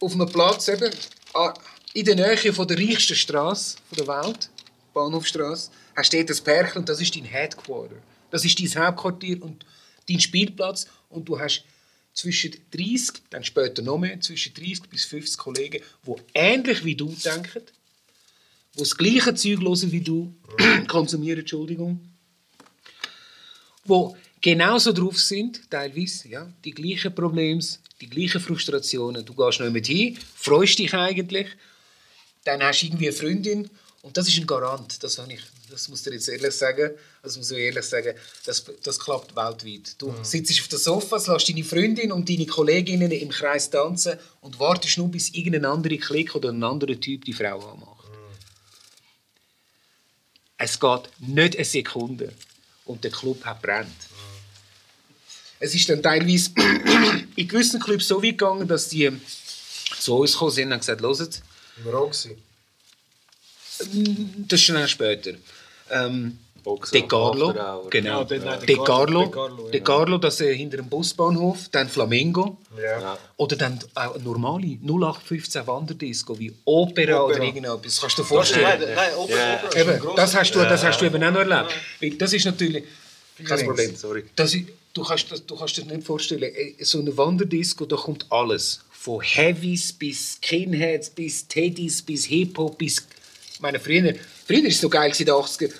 auf 0.04 0.14
einen 0.14 0.30
Platz 0.30 0.68
eben, 0.68 0.92
ah, 1.34 1.54
in 1.94 2.06
der 2.06 2.16
Nähe 2.16 2.54
von 2.54 2.68
der 2.68 2.78
reichsten 2.78 3.16
Straße 3.16 3.78
der 3.98 4.08
Welt, 4.08 4.50
Bahnhofstraße, 4.94 5.72
hast 5.96 6.14
dort 6.14 6.30
ein 6.30 6.44
Pärchen 6.44 6.80
und 6.80 6.90
das 6.90 7.00
ist 7.00 7.16
dein 7.16 7.26
Headquarter. 7.26 7.96
Das 8.30 8.44
ist 8.44 8.60
dein 8.60 8.86
Hauptquartier 8.86 9.42
und 9.42 9.66
dein 10.10 10.20
Spielplatz 10.20 10.88
und 11.10 11.28
du 11.28 11.40
hast 11.40 11.64
zwischen 12.14 12.54
30, 12.72 13.24
dann 13.30 13.44
später 13.44 13.82
noch 13.82 13.98
mehr, 13.98 14.20
zwischen 14.20 14.54
30 14.54 14.84
bis 14.90 15.06
50 15.06 15.38
Kollegen, 15.38 15.82
die 16.06 16.12
ähnlich 16.34 16.84
wie 16.84 16.96
du 16.96 17.16
denken, 17.24 17.64
die 18.76 18.80
das 18.80 18.98
gleiche 18.98 19.34
Zeug 19.36 19.62
hören 19.62 19.92
wie 19.92 20.02
du, 20.02 20.36
konsumieren, 20.88 21.40
Entschuldigung, 21.40 22.02
die 23.86 24.16
genauso 24.44 24.92
drauf 24.92 25.18
sind, 25.20 25.72
teilweise, 25.72 26.28
ja, 26.28 26.48
die 26.64 26.72
gleichen 26.72 27.16
Probleme, 27.16 27.64
die 28.00 28.10
gleichen 28.10 28.42
Frustrationen. 28.42 29.26
Du 29.26 29.34
gehst 29.34 29.60
noch 29.60 29.72
mit 29.72 29.88
hin, 29.88 30.20
freust 30.36 30.78
dich 30.78 30.94
eigentlich, 30.94 31.48
dann 32.44 32.62
hast 32.62 32.82
du 32.82 32.88
irgendwie 32.88 33.08
eine 33.08 33.16
Freundin 33.16 33.70
und 34.02 34.18
das 34.18 34.28
ist 34.28 34.38
ein 34.38 34.46
Garant. 34.46 35.02
Das, 35.02 35.18
habe 35.18 35.32
ich, 35.32 35.40
das 35.72 35.88
muss 35.88 36.00
ich 36.00 36.06
dir 36.06 36.14
jetzt 36.16 36.28
ehrlich 36.28 36.54
sagen. 36.54 36.92
Das 37.24 37.38
muss 37.38 37.52
ich 37.52 37.58
ehrlich 37.58 37.86
sagen. 37.86 38.16
Das, 38.46 38.66
das 38.84 39.00
klappt 39.00 39.34
weltweit. 39.34 39.96
Du 39.98 40.14
sitzt 40.24 40.60
auf 40.60 40.68
den 40.68 40.80
Sofas, 40.80 41.28
lässt 41.28 41.48
deine 41.48 41.64
Freundin 41.64 42.12
und 42.12 42.30
deine 42.30 42.46
Kolleginnen 42.46 43.12
im 43.12 43.30
Kreis 43.30 43.70
tanzen 43.70 44.20
und 44.42 44.60
wartest 44.60 44.98
nur, 44.98 45.08
bis 45.08 45.30
irgendein 45.30 45.64
anderer 45.64 45.96
Klick 45.96 46.36
oder 46.36 46.50
ein 46.50 46.62
anderer 46.62 47.00
Typ 47.00 47.24
die 47.24 47.32
Frau 47.32 47.60
anmacht. 47.72 48.12
Es 50.58 50.78
geht 50.78 51.10
nicht 51.20 51.56
eine 51.56 51.66
Sekunde 51.66 52.34
und 52.84 53.06
der 53.06 53.12
Club 53.12 53.46
hat 53.46 53.62
brennt. 53.62 54.13
Es 55.60 55.74
ist 55.76 55.88
dann 55.90 56.02
teilweise 56.04 56.52
in 57.36 57.48
gewissen 57.48 57.80
Clubs 57.80 58.08
so 58.08 58.18
weit 58.22 58.38
gegangen, 58.38 58.68
dass 58.68 58.90
die 58.90 59.12
zu 60.00 60.16
uns 60.18 60.34
gekommen 60.34 60.52
sind 60.52 60.66
und 60.68 60.74
haben 60.74 60.80
gesagt, 60.80 61.02
hört, 61.02 61.42
Im 61.84 61.92
Roxy. 61.92 62.38
das 64.48 64.60
ist 64.60 64.66
schon 64.66 64.88
später. 64.88 65.32
Ähm, 65.90 66.38
Boxer, 66.64 66.94
De 66.94 67.02
Carlo, 67.08 67.54
genau. 67.90 68.20
Ja, 68.20 68.24
de- 68.24 68.40
nein, 68.40 68.60
De 68.60 68.68
De 68.68 68.78
Carlo, 68.78 69.24
De 69.24 69.32
Carlo, 69.32 69.70
De. 69.70 69.82
Carlo, 69.82 70.18
das 70.18 70.40
äh, 70.40 70.56
hinter 70.56 70.78
dem 70.78 70.88
Busbahnhof, 70.88 71.68
dann 71.72 71.90
Flamingo. 71.90 72.58
Ja. 72.82 73.18
Oder 73.36 73.58
dann 73.58 73.80
auch 73.96 74.16
eine 74.16 74.24
normale 74.24 74.78
0815 74.82 75.68
Wanderdisco 75.68 76.40
wie 76.40 76.54
Opera, 76.64 77.24
oder 77.24 77.42
irgendetwas. 77.44 78.00
Kannst 78.00 78.18
du 78.18 78.22
dir 78.22 78.28
vorstellen? 78.30 78.64
Nein, 78.64 78.80
nein, 78.96 78.96
Ja. 78.96 79.18
Ober 79.18 79.68
ist 79.68 79.76
Eben, 79.76 80.16
das 80.16 80.36
hast 80.36 80.52
du, 80.56 80.60
das 80.60 80.84
hast 80.86 81.02
du 81.02 81.06
eben 81.06 81.22
auch 81.22 81.32
noch 81.32 81.42
erlebt. 81.42 82.22
Das 82.22 82.32
ist 82.32 82.46
natürlich 82.46 82.86
kein 83.46 83.66
Problem. 83.66 83.96
Sorry. 83.98 84.24
Das 84.34 84.54
ist, 84.54 84.64
du, 84.94 85.04
kannst, 85.04 85.32
das- 85.32 85.46
du 85.46 85.56
kannst 85.56 85.78
dir 85.78 85.86
nicht 85.86 86.06
vorstellen, 86.06 86.52
so 86.80 87.00
eine 87.00 87.16
Wanderdisco, 87.18 87.86
da 87.86 87.96
kommt 87.96 88.26
alles. 88.30 88.82
Von 88.92 89.22
Heavies 89.22 89.92
bis 89.94 90.38
Skinheads, 90.42 91.10
bis 91.10 91.48
Teddys, 91.48 92.02
bis 92.02 92.26
Hip-Hop, 92.26 92.78
bis... 92.78 93.06
Ich 93.54 93.60
meine, 93.60 93.80
früher, 93.80 94.14
früher 94.48 94.62
war 94.64 94.70
es 94.70 94.80
so 94.80 94.90
geil, 94.90 95.12
in 95.18 95.26
den 95.26 95.34
80er. 95.36 95.72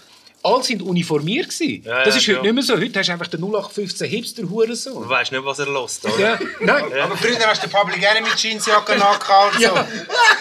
Alle 0.46 0.62
sind 0.62 0.82
uniformiert. 0.82 1.48
gewesen. 1.50 1.84
Ja, 1.86 2.04
das 2.04 2.16
ja, 2.16 2.20
ist 2.20 2.28
heute 2.28 2.36
ja. 2.36 2.42
nicht 2.42 2.54
mehr 2.54 2.64
so. 2.64 2.74
Heute 2.76 3.00
hast 3.00 3.08
du 3.08 3.14
einfach 3.14 3.28
den 3.28 3.40
0815 3.42 4.10
Hipster-Hurensohn. 4.10 5.04
Du 5.04 5.08
weißt 5.10 5.32
nicht, 5.32 5.46
was 5.46 5.60
er 5.60 5.70
lässt, 5.72 6.04
oder? 6.04 6.20
Ja, 6.20 6.40
nein. 6.60 6.84
Aber 7.00 7.16
früher 7.16 7.40
hast 7.46 7.64
du 7.64 7.68
den 7.68 7.72
Public 7.74 8.04
Enemy 8.04 8.28
Jeansjacke 8.36 8.98
nachgehauen. 8.98 9.54
Ja. 9.62 9.88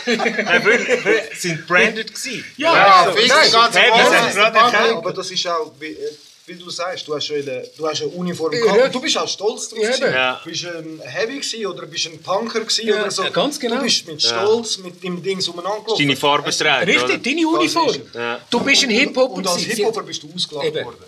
Früher, 0.05 0.79
früher 0.99 1.23
sind 1.39 1.67
branded 1.69 2.13
gewesen. 2.13 2.45
Ja, 2.57 2.75
Ja, 2.75 2.97
also, 3.03 3.17
fix, 3.17 3.29
nein. 3.29 3.53
ganz 3.53 3.77
Hey, 3.77 3.91
erkannt. 3.91 4.97
Aber 4.97 5.13
das 5.13 5.31
ist 5.31 5.47
auch, 5.47 5.73
wie, 6.47 6.55
du 6.55 6.69
sagst, 6.71 7.07
du 7.07 7.15
hast 7.15 7.27
schon 7.27 7.37
eine, 7.37 7.69
du 7.77 7.87
hast 7.87 8.01
eine 8.03 8.11
Uniform 8.11 8.53
Ja. 8.53 8.61
gehabt. 8.75 8.95
Du 8.95 9.01
bist 9.01 9.17
auch 9.17 9.29
stolz 9.29 9.69
drauf. 9.69 9.79
Ja. 10.01 10.11
Ja. 10.11 10.41
Bist 10.45 10.65
du 10.65 10.69
ein 10.77 11.01
Heavy 11.05 11.37
gewesen, 11.39 11.67
oder 11.67 11.87
bist 11.87 12.05
du 12.07 12.11
ein 12.11 12.19
Punker 12.21 12.61
gewesen, 12.61 12.87
Ja, 12.89 13.01
oder 13.03 13.11
so. 13.11 13.23
ja, 13.23 13.31
ganz 13.31 13.59
genau. 13.61 13.77
Du 13.77 13.83
bist 13.83 14.07
mit 14.09 14.21
Stolz 14.23 14.79
mit 14.79 15.03
dem 15.03 15.23
Ding 15.23 15.39
umeinander 15.49 15.81
gelaufen. 15.85 15.99
Deine 16.03 16.17
Farbe 16.17 16.51
trägt, 16.51 16.87
Richtig, 16.89 17.03
oder? 17.05 17.19
deine 17.19 17.49
Uniform. 17.49 17.97
Ja. 18.15 18.41
Du 18.51 18.61
bist 18.61 18.83
ein 18.85 18.91
Hip-Hopper. 18.91 19.35
Und 19.35 19.47
als. 19.47 19.63
Hip-Hopper 19.63 20.03
bist 20.03 20.23
du 20.23 20.33
ausgelacht 20.35 20.67
Eben. 20.67 20.85
worden. 20.85 21.05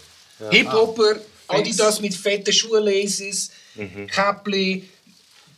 Hip-Hopper, 0.51 1.16
Adidas 1.49 2.01
mit 2.01 2.14
fetten 2.14 2.53
Schuhlaces, 2.53 3.51
Käppli, 4.12 4.88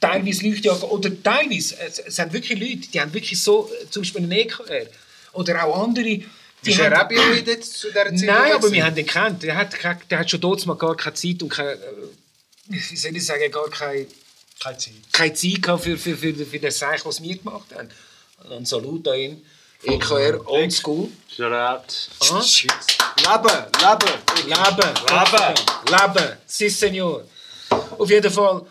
teilweise 0.01 0.47
Leuchtjacke 0.49 0.87
oder 0.91 1.11
teilweise, 1.23 1.77
es, 1.81 1.99
es 1.99 2.17
sind 2.17 2.33
wirklich 2.33 2.59
Leute, 2.59 2.89
die 2.93 3.01
haben 3.01 3.13
wirklich 3.13 3.41
so, 3.43 3.71
zum 3.91 4.03
Beispiel 4.03 4.23
einen 4.23 4.33
EKR 4.33 4.87
oder 5.33 5.65
auch 5.65 5.83
andere, 5.85 6.21
ein 6.73 6.85
haben, 6.85 6.95
Rabioid 6.95 7.47
jetzt 7.47 7.79
zu 7.79 7.89
dieser 7.89 8.05
Zeit? 8.05 8.23
Nein, 8.23 8.53
aber 8.53 8.71
wir 8.71 8.85
haben 8.85 8.95
den 8.95 9.07
kennt. 9.07 9.43
Der 9.43 9.57
hat, 9.57 9.75
der 10.11 10.19
hat 10.19 10.31
schon 10.31 10.41
dort 10.41 10.65
mal 10.67 10.75
gar 10.75 10.97
keine 10.97 11.15
Zeit 11.15 11.43
und 11.43 11.49
keine, 11.49 11.73
äh, 11.73 11.79
wie 12.69 12.97
soll 12.97 13.17
ich 13.17 13.25
sagen, 13.27 13.51
gar 13.51 13.69
keine, 13.71 14.07
Keine 14.63 14.79
Zeit. 14.79 14.93
keine 15.13 15.35
Zeit 15.35 15.63
gehabt 15.63 15.85
für, 15.85 15.97
für, 15.99 16.17
für, 16.17 16.35
für 16.35 16.59
das 16.59 16.79
Zeichen, 16.79 17.05
was 17.07 17.23
wir 17.23 17.37
gemacht 17.37 17.67
haben. 17.75 17.89
Ein 18.51 18.65
Salut 18.65 19.07
an 19.09 19.19
ihn. 19.19 19.47
EKR, 19.83 20.41
old 20.47 20.73
school. 20.73 21.09
Shoutout. 21.29 21.93
Ah. 22.21 22.43
Leben, 23.19 23.65
Leben. 23.81 24.13
Leben, 24.47 24.95
Leben, 25.09 25.55
Leben, 25.91 26.37
si 26.47 26.69
Senor. 26.69 27.25
Auf 27.99 28.11
jeden 28.11 28.31
Fall, 28.33 28.63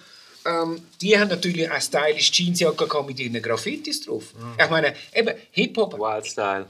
ähm, 0.46 0.82
die 1.02 1.18
haben 1.18 1.30
natürlich 1.30 1.70
eine 1.70 1.82
stylisch 1.82 2.32
Jeansjacke 2.32 2.88
gehabt 2.88 3.08
mit 3.08 3.20
ihren 3.20 3.42
Graffitis 3.42 4.02
drauf. 4.06 4.26
Ich 4.62 4.70
meine, 4.70 4.94
eben 5.14 5.36
Hip-Hop, 5.52 5.94
Wild 5.94 6.26
Style. 6.28 6.66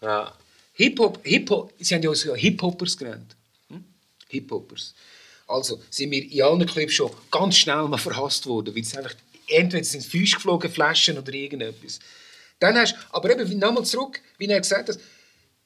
Ja. 0.00 0.32
Hip-Hop, 0.80 1.20
Hip-Hop, 1.24 1.74
sie 1.78 1.94
haben 1.94 2.02
ja 2.02 2.08
uns 2.08 2.24
ja 2.24 2.34
Hip-Hoppers 2.34 2.96
genannt. 2.96 3.36
Hm? 3.68 3.84
Hip-Hoppers. 4.28 4.94
Also 5.46 5.82
sind 5.90 6.10
wir 6.10 6.22
in 6.32 6.42
allen 6.42 6.64
Clips 6.64 6.94
schon 6.94 7.10
ganz 7.30 7.58
schnell 7.58 7.86
mal 7.86 7.98
verhasst 7.98 8.46
worden, 8.46 8.74
weil 8.74 8.82
es 8.82 8.96
einfach, 8.96 9.14
entweder 9.46 9.84
sind 9.84 10.06
Füße 10.06 10.36
geflogen, 10.36 10.70
Flaschen 10.70 11.18
oder 11.18 11.34
irgendetwas. 11.34 11.98
Dann 12.60 12.76
hast, 12.76 12.94
aber 13.10 13.30
eben, 13.30 13.58
nochmal 13.58 13.84
zurück, 13.84 14.22
wie 14.38 14.46
er 14.46 14.58
gesagt 14.58 14.88
hat, 14.88 14.98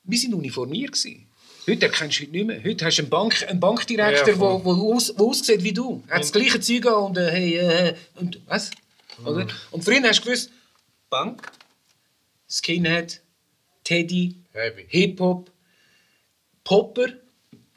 wir 0.03 0.19
sind 0.19 0.35
uniformiert 0.35 0.93
gewesen. 0.93 1.29
Heute 1.69 1.87
erkennst 1.87 2.19
du 2.19 2.23
heute 2.25 2.33
nicht 2.33 2.47
mehr. 2.47 2.65
Heute 2.65 2.85
hast 2.85 2.97
du 2.97 3.03
einen, 3.03 3.11
Bank, 3.11 3.47
einen 3.49 3.61
Bankdirektor, 3.61 4.25
der 4.25 4.41
wo, 4.41 4.65
wo, 4.65 4.95
aus, 4.95 5.15
wo 5.17 5.31
aussieht 5.31 5.63
wie 5.63 5.73
du. 5.73 6.03
Er 6.09 6.17
hat 6.17 6.23
das 6.25 6.33
gleiche 6.33 6.59
Zeug 6.59 6.87
an 6.87 7.05
und, 7.05 7.19
äh, 7.19 7.31
hey, 7.31 7.57
äh, 7.59 7.95
und 8.17 8.41
was? 8.47 8.73
Oder? 9.25 9.47
Und 9.71 9.85
früher 9.85 10.03
hast 10.03 10.21
du 10.21 10.25
gewusst, 10.25 10.51
Bank, 11.09 11.53
Skinhead, 12.49 13.21
Teddy. 13.85 14.44
Hip-Hop, 14.89 15.51
Popper, 16.63 17.07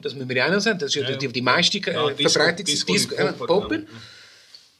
das 0.00 0.14
müssen 0.14 0.28
wir 0.28 0.36
ja 0.36 0.46
auch 0.46 0.52
noch 0.52 0.60
sagen, 0.60 0.78
das 0.78 0.94
ist 0.94 1.08
ja, 1.08 1.16
die, 1.16 1.28
die 1.28 1.42
meiste 1.42 1.78
äh, 1.78 1.92
Ja, 1.92 2.08
Disco- 2.10 2.30
Verbreitung. 2.30 2.64
Disco- 2.66 2.92
Disco, 2.92 3.16
Popper, 3.16 3.30
äh, 3.30 3.46
Popper. 3.46 3.78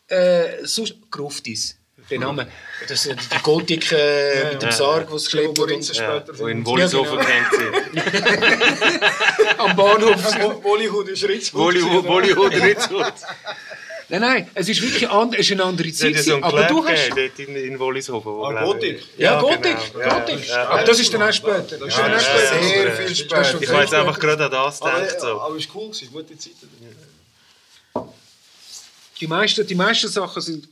Äh, 0.08 0.64
sonst 0.66 0.94
Gruftis. 1.10 1.76
Der 2.10 2.20
Name. 2.20 2.46
Das 2.88 3.02
sind 3.02 3.20
die 3.20 3.38
Gotik 3.42 3.92
äh, 3.92 4.52
mit 4.52 4.62
dem 4.62 4.70
Sarg, 4.70 5.12
was 5.12 5.24
geschleppt 5.26 5.58
und- 5.58 5.84
später 5.84 6.38
Wo 6.38 6.46
in 6.46 6.58
sind. 6.58 6.66
Wollishofen 6.66 7.18
Ja, 7.18 7.24
kennt 7.24 7.46
sie. 7.52 8.00
Am 9.58 9.76
Bahnhof. 9.76 10.62
Bollywood 10.62 11.08
ist 11.08 11.24
Ritzburg. 11.28 11.74
Wolli- 11.74 12.04
Wollishofen 12.06 12.62
Ritzwood. 12.62 13.12
Nein, 14.10 14.20
nein, 14.22 14.50
es 14.54 14.68
ist 14.70 14.80
wirklich 14.80 15.06
an, 15.10 15.32
es 15.34 15.40
ist 15.40 15.52
eine 15.52 15.64
andere 15.64 15.88
Es 15.88 15.98
Zeit. 15.98 16.14
ja 16.14 16.22
so 16.22 16.36
gewesen, 16.40 16.44
aber 16.44 16.62
du 16.64 16.86
hast... 16.86 17.10
dort 17.10 17.38
in, 17.40 17.56
in 17.56 17.78
Wollishofen. 17.78 18.32
wo, 18.32 18.44
Ah, 18.46 18.54
ich- 18.54 18.60
Gotik. 18.66 19.02
Ja, 19.18 19.32
Ja, 19.34 19.40
Gotik, 19.40 19.76
genau. 19.92 20.20
Gotik. 20.20 20.48
ja. 20.48 20.68
Aber 20.68 20.84
das 20.84 20.98
ist 21.00 21.12
dann 21.12 21.22
auch 21.22 21.32
später. 21.32 21.76
Das 21.78 21.88
ist 21.88 21.98
dann 21.98 22.14
auch 22.14 22.20
später. 22.20 22.62
Sehr 22.62 22.92
viel 22.96 23.12
Ich 23.12 23.18
später. 23.18 23.44
habe 23.74 23.82
jetzt 23.82 23.94
einfach 23.94 24.18
gerade 24.18 24.44
an 24.46 24.50
das 24.50 24.80
Aber, 24.80 25.00
gedacht. 25.00 25.20
So. 25.20 25.40
aber 25.42 25.56
es 25.56 25.68
war 25.68 25.76
cool, 25.76 25.90
gewesen, 25.90 26.08
gute 26.10 26.38
Zeit. 26.38 26.52
Die 29.20 29.26
meisten, 29.26 29.66
die 29.66 29.74
meisten 29.74 30.08
Sachen 30.08 30.40
sind. 30.42 30.68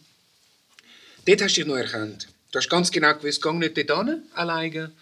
Dort 1.26 1.42
hast 1.42 1.56
du 1.56 1.60
dich 1.60 1.66
noch 1.68 1.76
erkannt. 1.76 2.28
Du 2.52 2.58
hast 2.58 2.70
ganz 2.70 2.90
genau 2.90 3.12
gewusst, 3.14 3.42
geh 3.42 3.52
nicht 3.52 3.76
dort 3.90 4.06
hin, 4.06 4.22
alleine. 4.34 4.92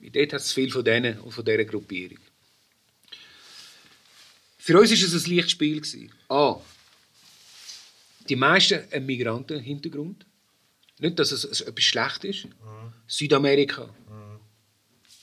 Weil 0.00 0.10
Dort 0.10 0.32
hat 0.32 0.40
es 0.40 0.52
viel 0.52 0.70
von 0.72 0.84
denen 0.84 1.20
und 1.20 1.30
von 1.32 1.44
dieser 1.44 1.64
Gruppierung. 1.64 2.18
Für 4.58 4.80
uns 4.80 4.90
war 4.90 4.96
es 4.96 5.24
ein 5.26 5.30
leichtes 5.36 5.52
Spiel. 5.52 5.76
gewesen. 5.80 6.10
A. 6.28 6.56
Die 8.28 8.36
meisten 8.36 8.80
einen 8.90 9.06
Migrantenhintergrund. 9.06 10.26
Nicht, 10.98 11.18
dass 11.18 11.32
es 11.32 11.60
etwas 11.60 11.84
schlecht 11.84 12.24
ist. 12.24 12.48
Südamerika. 13.06 13.88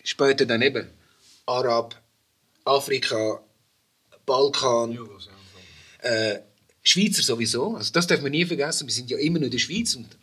Später 0.04 0.46
dann 0.46 0.62
eben 0.62 0.88
Arab, 1.46 2.02
Afrika, 2.66 3.42
Balkan. 4.26 4.98
Äh, 6.00 6.40
Schweizer 6.84 7.24
sowieso, 7.24 7.78
also 7.78 7.94
das 7.94 8.08
darf 8.08 8.22
man 8.22 8.32
nie 8.32 8.46
vergessen, 8.46 8.86
wir 8.86 8.94
sind 8.94 9.10
ja 9.10 9.18
immer 9.18 9.40
noch 9.40 9.46
in 9.46 9.52
der 9.52 9.58
Schweiz 9.58 9.96
und 9.96 10.18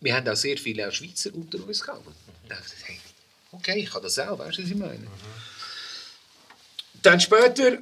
wir 0.00 0.14
haben 0.14 0.28
auch 0.28 0.34
sehr 0.34 0.58
viele 0.58 0.88
auch 0.88 0.92
Schweizer 0.92 1.32
unter 1.32 1.64
uns 1.64 1.80
gehabt. 1.80 2.04
Da 2.48 2.56
dachte 2.56 2.72
ich, 2.76 2.88
hey, 2.88 2.98
okay, 3.52 3.78
ich 3.78 3.90
kann 3.90 4.02
das 4.02 4.18
auch, 4.18 4.36
weißt 4.36 4.58
du, 4.58 4.62
was 4.64 4.70
ich 4.70 4.76
meine? 4.76 5.06
Dann 7.00 7.20
später, 7.20 7.78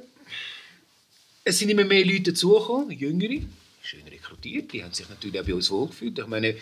es 1.43 1.57
sind 1.57 1.69
immer 1.69 1.85
mehr 1.85 2.05
Leute 2.05 2.31
dazugekommen, 2.31 2.91
Jüngere, 2.91 3.41
schön 3.81 4.07
rekrutiert, 4.43 4.73
die 4.73 4.83
haben 4.83 4.93
sich 4.93 5.09
natürlich 5.09 5.39
auch 5.39 5.45
bei 5.45 5.53
uns 5.53 5.69
wohlgefühlt. 5.69 6.19
Ich 6.19 6.27
meine, 6.27 6.55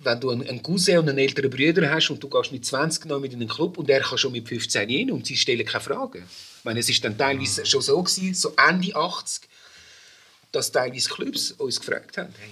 wenn 0.00 0.20
du 0.20 0.30
einen 0.30 0.62
Cousin 0.62 0.98
und 0.98 1.08
einen 1.08 1.18
älteren 1.18 1.50
Bruder 1.50 1.90
hast 1.90 2.10
und 2.10 2.22
du 2.22 2.28
gehst 2.28 2.52
mit 2.52 2.64
20 2.64 3.06
noch 3.06 3.18
mit 3.18 3.32
in 3.32 3.40
einen 3.40 3.48
Club 3.48 3.78
und 3.78 3.90
er 3.90 4.00
kann 4.00 4.18
schon 4.18 4.32
mit 4.32 4.48
15 4.48 4.88
hin 4.88 5.10
und 5.10 5.26
sie 5.26 5.36
stellen 5.36 5.66
keine 5.66 5.82
Fragen. 5.82 6.22
Ich 6.58 6.64
meine, 6.64 6.80
es 6.80 6.88
ist 6.88 7.04
dann 7.04 7.18
teilweise 7.18 7.66
schon 7.66 7.82
so 7.82 8.00
gewesen, 8.00 8.34
so 8.34 8.54
Ende 8.56 8.94
80, 8.94 9.48
dass 10.52 10.70
teilweise 10.70 11.08
Clubs 11.08 11.52
uns 11.52 11.80
gefragt 11.80 12.16
haben, 12.16 12.32
hey, 12.38 12.50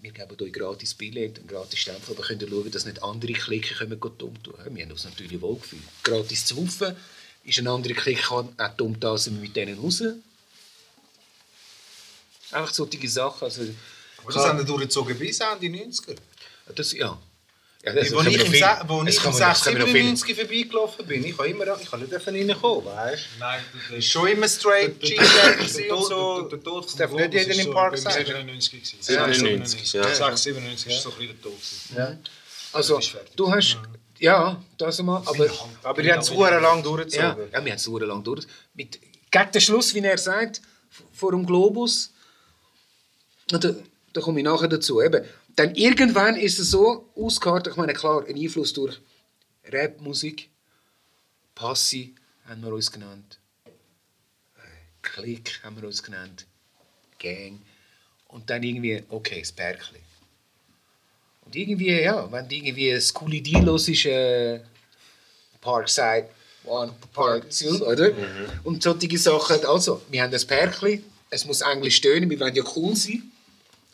wir 0.00 0.12
geben 0.12 0.36
euch 0.40 0.52
gratis 0.52 0.94
Billett 0.94 1.38
und 1.38 1.48
gratis 1.48 1.78
Stempel, 1.78 2.14
aber 2.14 2.22
könnt 2.22 2.42
ihr 2.42 2.48
schauen, 2.48 2.70
dass 2.70 2.84
nicht 2.86 3.02
andere 3.02 3.32
Klicken 3.32 3.76
kommen 3.76 4.00
gehen 4.00 4.12
dumm 4.18 4.42
tun. 4.42 4.54
Wir 4.70 4.84
haben 4.84 4.92
uns 4.92 5.04
natürlich 5.04 5.40
wohlgefühlt. 5.40 5.82
Gratis 6.02 6.46
zu 6.46 6.56
wuffen, 6.56 6.94
ist 7.44 7.58
ein 7.58 7.68
anderer 7.68 7.94
Klick 7.94 8.30
auch 8.30 8.46
dumm 8.76 8.98
da 9.00 9.16
sind 9.18 9.36
wir 9.36 9.42
mit 9.42 9.56
denen 9.56 9.78
raus. 9.78 10.02
Einfach 12.54 12.72
solche 12.72 13.08
Sachen. 13.08 13.44
Also, 13.44 13.62
Aber 14.22 14.32
das 14.32 14.44
haben 14.44 14.58
wir 14.58 14.64
durchgezogen 14.64 15.18
bis 15.18 15.40
Ende 15.40 15.66
90er. 15.66 16.16
das, 16.74 16.92
ja. 16.92 17.18
ja 17.84 17.92
das 17.92 18.12
Wo 18.12 18.20
ich 18.22 18.40
im, 18.40 18.52
viel- 18.52 18.64
wo 18.86 19.02
ich 19.04 19.16
kann 19.16 19.32
im 19.32 19.38
man- 19.38 19.48
das 19.48 19.62
können 19.64 19.76
wir 19.78 19.84
noch 19.86 19.92
viel- 19.92 20.02
97 20.16 20.34
vorbeigelaufen 20.36 21.06
bin, 21.06 21.24
ich 21.24 21.36
habe 21.38 21.48
immer, 21.48 21.64
ich 21.80 21.92
habe 21.92 22.02
nicht 22.04 22.26
reinkommen, 22.26 22.86
weißt 22.86 23.22
du? 23.34 23.40
Nein, 23.40 23.60
das 23.72 23.90
war 23.92 24.00
schon 24.02 24.28
immer 24.28 24.48
straight 24.48 25.00
G-Jack 25.00 25.60
und 25.60 25.68
so. 26.06 26.42
Der 26.42 26.62
Tod 26.62 26.84
Das 26.86 26.96
darf 26.96 27.12
nicht 27.12 27.34
jeder 27.34 27.54
im 27.54 27.70
Park 27.72 27.98
sein. 27.98 28.24
97 28.24 28.70
gewesen. 28.72 28.96
97, 29.02 29.92
ja. 29.92 30.02
96, 30.04 30.42
97 30.54 30.92
ist 30.92 31.02
so 31.02 31.10
ein 31.10 31.16
bisschen 31.18 31.36
der 31.96 32.06
Tod. 32.12 32.30
Also, 32.72 33.00
du 33.36 33.52
hast, 33.52 33.78
ja, 34.18 34.60
das 34.78 35.02
mal, 35.02 35.22
aber, 35.26 35.48
Aber 35.82 36.02
die 36.02 36.12
haben 36.12 36.20
es 36.20 36.30
lang 36.30 36.82
durchgezogen. 36.82 37.24
ja, 37.52 37.64
wir 37.64 37.72
haben 37.72 37.76
es 37.76 37.82
so 37.82 37.98
lang 37.98 38.22
durch. 38.24 38.46
Mit, 38.74 38.98
gegen 39.30 39.50
den 39.52 39.60
Schluss, 39.60 39.92
wie 39.94 40.00
er 40.00 40.18
sagt, 40.18 40.60
vor 41.12 41.32
dem 41.32 41.44
Globus, 41.44 42.12
und 43.54 43.64
da, 43.64 43.74
da 44.12 44.20
komme 44.20 44.40
ich 44.40 44.44
nachher 44.44 44.68
dazu, 44.68 45.00
eben, 45.00 45.24
dann 45.56 45.74
irgendwann 45.74 46.36
ist 46.36 46.58
es 46.58 46.70
so 46.70 47.08
ausgekartet, 47.14 47.72
ich 47.72 47.76
meine, 47.76 47.92
klar, 47.92 48.24
ein 48.26 48.36
Einfluss 48.36 48.72
durch 48.72 49.00
Rapmusik, 49.72 50.50
Passi 51.54 52.14
haben 52.46 52.62
wir 52.62 52.72
uns 52.72 52.90
genannt, 52.90 53.38
äh, 53.66 53.70
Klick 55.02 55.60
haben 55.62 55.76
wir 55.80 55.86
uns 55.86 56.02
genannt, 56.02 56.46
Gang, 57.18 57.60
und 58.28 58.50
dann 58.50 58.62
irgendwie, 58.62 59.02
okay, 59.08 59.40
das 59.40 59.52
Bergli. 59.52 60.00
Und 61.44 61.54
irgendwie, 61.54 62.00
ja, 62.02 62.30
wenn 62.32 62.48
irgendwie 62.50 62.92
ein 62.92 63.02
coole 63.12 63.40
Deal 63.40 63.64
los 63.64 63.88
ist, 63.88 64.06
äh, 64.06 64.60
Parkside, 65.60 66.28
One, 66.64 66.94
Park 67.12 67.50
Two, 67.50 67.84
oder? 67.84 68.10
Und 68.64 68.82
solche 68.82 69.18
Sachen. 69.18 69.64
Also, 69.66 70.02
wir 70.10 70.22
haben 70.22 70.32
das 70.32 70.44
Pärkli, 70.44 71.04
es 71.30 71.44
muss 71.44 71.60
Englisch 71.60 72.00
tönen, 72.00 72.30
wir 72.30 72.40
wollen 72.40 72.54
ja 72.54 72.64
cool 72.74 72.96
sein. 72.96 73.30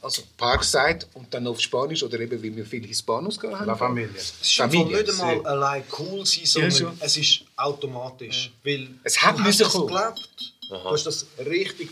Also 0.03 0.23
Parkside 0.37 1.07
und 1.15 1.33
dann 1.35 1.47
auf 1.47 1.61
Spanisch 1.61 2.03
oder 2.03 2.19
eben, 2.21 2.43
wie 2.43 2.57
wir 2.57 2.65
viele 2.65 2.87
Hispanos 2.87 3.39
gehabt 3.39 3.59
haben. 3.61 3.67
La 3.67 3.75
Familia. 3.77 4.17
Es 4.17 4.33
ist 4.41 4.57
Familie, 4.57 4.99
nicht 5.03 5.11
einmal 5.11 5.47
allein 5.47 5.85
cool 5.99 6.25
sein, 6.25 6.47
sondern 6.47 6.73
schon. 6.73 6.97
es 7.01 7.17
ist 7.19 7.43
automatisch. 7.57 8.51
Weil 8.65 8.89
Es 9.05 9.21
hat 9.21 9.39
du 9.39 9.45
hast 9.45 9.61
das 9.61 9.73
gelebt. 9.73 10.29
Du 10.71 10.85
hast 10.85 11.05
das 11.05 11.27
richtig 11.45 11.91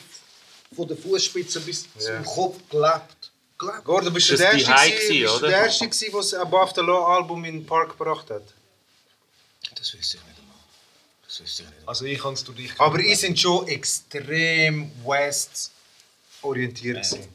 von 0.75 0.89
der 0.89 0.97
Fußspitze 0.97 1.61
bis 1.61 1.87
zum 1.99 2.25
Kopf 2.25 2.57
gelebt. 2.71 3.31
gelebt. 3.59 3.85
Gordon, 3.85 4.13
bist 4.15 4.29
du 4.31 4.33
Das 4.35 4.41
der 4.41 4.53
Erste, 4.53 4.91
gewesen- 4.95 5.41
der 5.43 5.51
Erste, 5.51 5.85
gewesen, 5.89 6.07
der 6.11 6.21
das 6.21 6.35
Above 6.35 6.73
the 6.77 6.81
Law 6.81 7.15
Album 7.17 7.45
in 7.45 7.59
den 7.61 7.67
Park 7.67 7.91
gebracht 7.99 8.31
hat? 8.31 8.43
Das 9.75 9.93
wüsste 9.95 10.17
ich 10.17 10.25
nicht 10.25 10.39
einmal. 10.39 10.55
Das 11.27 11.41
wüsste 11.41 11.63
ich 11.65 11.69
nicht. 11.69 11.87
Also 11.89 12.05
ich 12.07 12.19
kann 12.21 12.33
es 12.35 12.45
durch 12.45 12.57
dich. 12.57 12.73
Aber 12.79 12.99
ich 13.01 13.19
sind 13.19 13.39
schon 13.39 13.67
extrem 13.69 14.91
West 15.05 15.73
orientiert. 16.43 17.03
gewesen. 17.05 17.29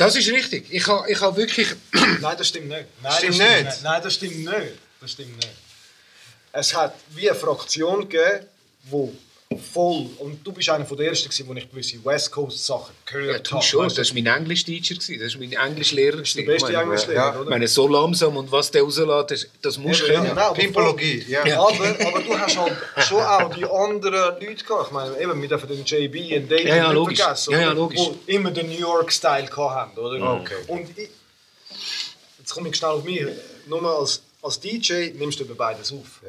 Das 0.00 0.16
ist 0.16 0.28
richtig. 0.30 0.66
Ich 0.70 0.86
habe 0.86 1.10
ich 1.10 1.20
ha 1.20 1.36
wirklich... 1.36 1.68
Nein, 2.20 2.36
das 2.38 2.48
stimmt 2.48 2.68
nicht. 2.68 2.86
Nein, 3.02 3.12
Stimmt 3.12 3.38
das 3.38 3.64
nicht? 3.64 3.82
Nein, 3.82 4.02
das 4.02 4.14
stimmt 4.14 4.36
nicht. 4.38 4.78
Das 4.98 5.10
stimmt 5.12 5.36
nicht. 5.36 5.52
Es 6.52 6.74
hat 6.74 6.94
wie 7.10 7.28
eine 7.28 7.38
Fraktion 7.38 8.08
gegeben, 8.08 8.46
wo 8.84 9.14
voll 9.58 10.06
und 10.18 10.46
du 10.46 10.52
bist 10.52 10.68
einer 10.70 10.86
von 10.86 10.96
der 10.96 11.08
ersten, 11.08 11.28
gewesen, 11.28 11.48
wo 11.48 11.54
ich 11.54 11.68
gewisse 11.68 12.04
West 12.04 12.30
Coast 12.30 12.64
Sachen 12.64 12.94
gehört 13.04 13.32
Ja, 13.36 13.38
du 13.42 13.50
habe. 13.56 13.62
schon, 13.64 13.84
Weißt 13.86 13.98
das 13.98 14.14
war 14.14 14.22
mein 14.22 14.26
Englisch-Teacher. 14.42 14.94
Das 14.94 15.34
war 15.34 15.40
mein 15.40 15.52
Englischlehrer. 15.52 16.18
Das 16.18 16.28
ist 16.28 16.36
der 16.38 16.42
beste 16.44 16.72
Englischlehrer, 16.72 17.32
Ich 17.34 17.40
oder? 17.40 17.50
meine, 17.50 17.66
so 17.66 17.88
langsam 17.88 18.36
und 18.36 18.52
was 18.52 18.70
der 18.70 18.82
rauslässt, 18.82 19.30
das, 19.30 19.46
das 19.60 19.76
musst 19.78 20.02
du 20.02 20.06
ja, 20.06 20.14
können. 20.20 20.28
genau, 20.28 20.40
aber 20.42 20.54
Pimpologie, 20.54 21.24
ja. 21.28 21.40
voll- 21.42 21.74
Aber, 21.84 22.06
aber 22.06 22.20
du 22.22 22.38
hast 22.38 22.56
halt 22.58 22.76
schon 23.08 23.20
auch 23.22 23.52
die 23.52 23.64
anderen 23.64 24.34
Leute 24.40 24.64
gehabt. 24.64 24.86
Ich 24.86 24.92
meine, 24.92 25.20
eben, 25.20 25.42
wir 25.42 25.48
dürfen 25.48 25.68
den 25.68 25.84
JB 25.84 26.36
und 26.42 26.48
Dave 26.50 26.68
Ja, 26.68 26.76
ja, 26.76 26.84
nicht 26.86 26.94
logisch. 26.94 27.18
vergessen, 27.20 27.52
Ja, 27.52 27.60
ja, 27.60 27.72
logisch. 27.72 27.98
wo 27.98 28.14
immer 28.26 28.50
den 28.52 28.68
New 28.68 28.78
York-Style 28.78 29.46
gehabt 29.46 29.96
haben. 29.96 29.98
Oder? 29.98 30.32
Okay. 30.42 30.54
Und 30.68 30.96
ich, 30.96 31.08
jetzt 32.38 32.52
komme 32.54 32.68
ich 32.68 32.76
schnell 32.76 32.92
auf 32.92 33.02
mich. 33.02 33.26
Nur 33.66 33.82
mal 33.82 33.96
als, 33.96 34.22
als 34.42 34.60
DJ 34.60 35.10
nimmst 35.18 35.40
du 35.40 35.44
über 35.44 35.56
beides 35.56 35.90
auf. 35.92 36.20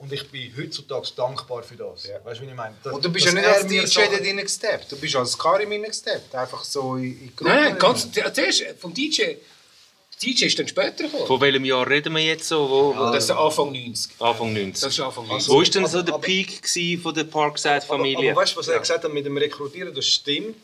Ja. 0.00 0.04
Und 0.06 0.12
ich 0.12 0.28
bin 0.30 0.52
heutzutage 0.56 1.08
dankbar 1.14 1.62
für 1.62 1.76
das. 1.76 2.08
Weißt 2.24 2.40
du, 2.40 2.44
wie 2.44 2.48
ich 2.50 2.54
meine? 2.54 2.74
Das- 2.82 2.92
Und 2.94 3.04
du 3.04 3.10
bist 3.10 3.26
ja 3.26 3.32
nicht 3.32 3.44
als 3.46 3.66
DJ 3.66 3.84
Sachen- 3.86 4.10
dort 4.12 4.22
reingesteppt. 4.22 4.92
Du 4.92 4.96
bist 4.96 5.14
als 5.16 5.38
Karim 5.38 5.70
reingesteppt. 5.70 6.34
Einfach 6.34 6.64
so 6.64 6.96
in, 6.96 7.04
in 7.20 7.36
Gruppen. 7.36 7.52
Nein, 7.54 7.78
ganz, 7.78 8.08
zuerst 8.12 8.64
vom 8.78 8.94
DJ. 8.94 9.22
Der 9.22 10.28
DJ 10.34 10.44
ist 10.46 10.58
dann 10.58 10.68
später 10.68 11.04
gekommen. 11.04 11.26
Von 11.26 11.40
welchem 11.40 11.64
Jahr 11.64 11.88
reden 11.88 12.14
wir 12.14 12.22
jetzt 12.22 12.46
so? 12.48 12.68
Wo, 12.68 12.94
wo, 12.96 13.12
Das 13.12 13.24
ist 13.24 13.30
Anfang 13.30 13.72
90. 13.72 14.12
Anfang 14.20 14.52
90. 14.52 14.80
Das 14.82 14.92
ist 14.92 15.00
Anfang 15.00 15.26
90. 15.26 15.48
Wo 15.50 15.56
war 15.56 15.64
denn 15.64 15.86
so 15.86 15.98
aber- 15.98 16.04
der 16.06 16.14
aber- 16.14 16.22
Peak 16.22 17.00
von 17.02 17.14
der 17.14 17.24
Parkside-Familie? 17.24 18.32
aber 18.32 18.40
weißt 18.42 18.54
du, 18.54 18.58
was 18.58 18.68
er 18.68 18.78
gesagt 18.80 19.04
hat 19.04 19.12
mit 19.12 19.24
dem 19.24 19.36
Rekrutieren, 19.36 19.94
das 19.94 20.06
stimmt. 20.06 20.56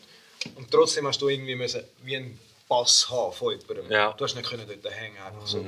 Und 0.55 0.69
trotzdem 0.71 1.07
hast 1.07 1.19
du 1.21 1.29
irgendwie 1.29 1.55
müssen, 1.55 1.81
wie 2.03 2.15
einen 2.17 2.39
Pass 2.69 3.09
haben 3.09 3.33
von 3.33 3.51
jemandem. 3.59 3.91
Ja. 3.91 4.13
Du 4.13 4.23
hast 4.23 4.35
nicht 4.35 4.47
können 4.47 4.65
dort 4.67 4.93
hängen 4.95 5.17
einfach 5.25 5.47
so. 5.47 5.65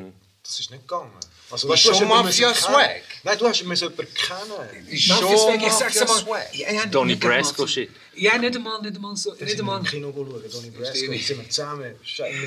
Das 0.49 0.59
ist 0.59 0.71
nicht 0.71 0.87
gegangen. 0.87 1.11
Also, 1.51 1.71
Ist 1.73 1.85
du 1.85 1.89
hast 1.91 1.97
schon 1.97 2.07
jemanden 2.07 2.25
Mafia 2.25 2.49
müssen 2.49 2.61
Swag. 2.63 2.87
kennen. 2.87 3.01
Nein, 3.23 3.37
du 3.37 3.47
hast 3.47 3.63
müssen 3.65 3.83
jemanden 3.89 4.13
kennen. 4.15 4.87
Ist 4.87 5.07
Mafia 5.09 5.37
Swag, 5.37 5.55
ich 5.67 5.71
sag's 5.73 5.99
Mafia 5.99 6.05
mal. 6.05 6.19
Swag. 6.21 6.55
Ja, 6.55 6.71
ja, 6.73 6.85
Donny 6.87 7.13
nicht 7.13 7.23
einmal 7.23 7.37
Brasco 7.37 7.61
so- 7.61 7.67
shit. 7.67 7.89
Ja, 8.15 8.37
nicht 8.39 8.55
einmal, 8.55 8.81
nicht 8.81 8.95
einmal 8.95 9.15
so. 9.15 9.29
Wir 9.37 9.45
Nicht 9.45 9.49
sind 9.51 9.59
einmal. 9.61 9.79
im 9.79 9.85
Kino 9.85 10.11
schauen, 10.11 10.25
Donny 10.51 10.69
Brasco. 10.71 10.85
Verstehe. 10.85 11.19
Sind 11.21 11.37
wir 11.41 11.49
zusammen. 11.49 11.95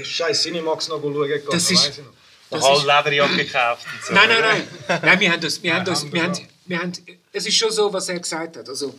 Scheiß 0.05 0.43
Cinemax 0.43 0.89
noch 0.89 1.01
schauen 1.01 1.15
gegangen. 1.29 1.45
Das 1.51 1.71
ist- 1.71 1.89
ich. 1.89 2.05
Das 2.51 2.63
Halb 2.65 2.77
ist, 2.79 2.83
Lederjacke 2.85 3.37
gekauft 3.37 3.87
nein, 4.11 4.29
nein, 4.29 4.41
nein. 4.89 5.01
Nein, 5.03 5.21
wir 5.21 5.33
haben 5.33 5.41
das. 5.41 5.63
Wir 5.63 5.75
haben 5.75 5.85
das. 5.87 6.05
wir 6.13 6.79
haben, 6.79 6.93
es 7.33 7.47
ist 7.47 7.57
schon 7.57 7.71
so, 7.71 7.91
was 7.93 8.09
er 8.09 8.19
gesagt 8.19 8.57
hat. 8.59 8.69
Also, 8.69 8.99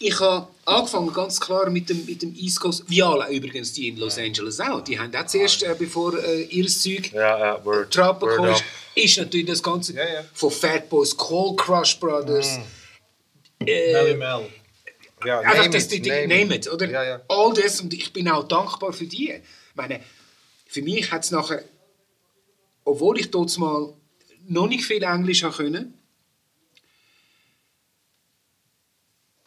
ich 0.00 0.20
habe 0.20 0.48
angefangen 0.64 1.12
ganz 1.12 1.40
klar 1.40 1.68
mit 1.70 1.88
dem, 1.88 2.04
mit 2.06 2.22
dem 2.22 2.34
East 2.34 2.60
Coast. 2.60 2.88
Viala 2.88 3.28
übrigens, 3.30 3.72
die 3.72 3.88
in 3.88 3.96
Los 3.96 4.18
Angeles 4.18 4.60
auch. 4.60 4.80
Die 4.82 4.98
haben 4.98 5.14
auch 5.14 5.26
zuerst, 5.26 5.62
äh, 5.62 5.74
bevor 5.78 6.16
äh, 6.22 6.42
ihr 6.42 6.68
Zeug 6.68 7.12
Ja, 7.12 7.38
ja, 7.38 7.64
Word. 7.64 7.92
Trump 7.92 8.22
Word 8.22 8.50
ist, 8.50 8.64
ist 8.94 9.18
natürlich 9.18 9.46
das 9.46 9.62
Ganze 9.62 9.94
Ja, 9.94 10.04
ja. 10.04 10.24
von 10.32 10.50
Fat 10.50 10.88
Boys, 10.88 11.16
Cold 11.16 11.58
Crush 11.58 11.98
Brothers. 11.98 12.58
Melly 13.60 14.14
Mel. 14.14 14.46
Ja, 15.24 15.40
Einfach 15.40 15.56
name 15.64 15.70
das, 15.70 15.84
it, 15.84 15.92
die, 15.92 16.00
die, 16.02 16.10
name 16.10 16.28
name 16.28 16.54
it. 16.54 16.66
it, 16.66 16.72
oder? 16.72 16.88
Ja, 16.88 17.04
ja. 17.04 17.20
All 17.28 17.52
das 17.52 17.80
und 17.80 17.92
ich 17.92 18.12
bin 18.12 18.28
auch 18.28 18.46
dankbar 18.46 18.92
für 18.92 19.06
die. 19.06 19.32
Ich 19.32 19.40
meine, 19.74 20.00
für 20.66 20.82
mich 20.82 21.10
hat 21.10 21.24
es 21.24 21.32
nachher, 21.32 21.64
obwohl 22.84 23.18
ich 23.18 23.30
dort 23.32 23.56
mal 23.58 23.92
noch 24.46 24.68
nicht 24.68 24.84
viel 24.84 25.02
Englisch 25.02 25.42
können, 25.42 25.97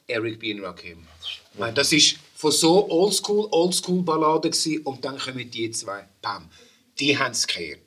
Eric 0.07 0.39
B. 0.39 0.53
und 0.53 0.63
Rakim. 0.63 1.07
Meine, 1.57 1.73
das 1.73 1.91
ist 1.91 2.17
von 2.35 2.51
so 2.51 2.89
Oldschool, 2.89 3.47
Oldschool-Balladen 3.51 4.53
und 4.83 5.03
dann 5.05 5.17
kommen 5.17 5.49
die 5.49 5.71
zwei, 5.71 6.07
Pam, 6.21 6.49
die 6.99 7.17
haben 7.17 7.31
es 7.31 7.45
gekehrt. 7.45 7.81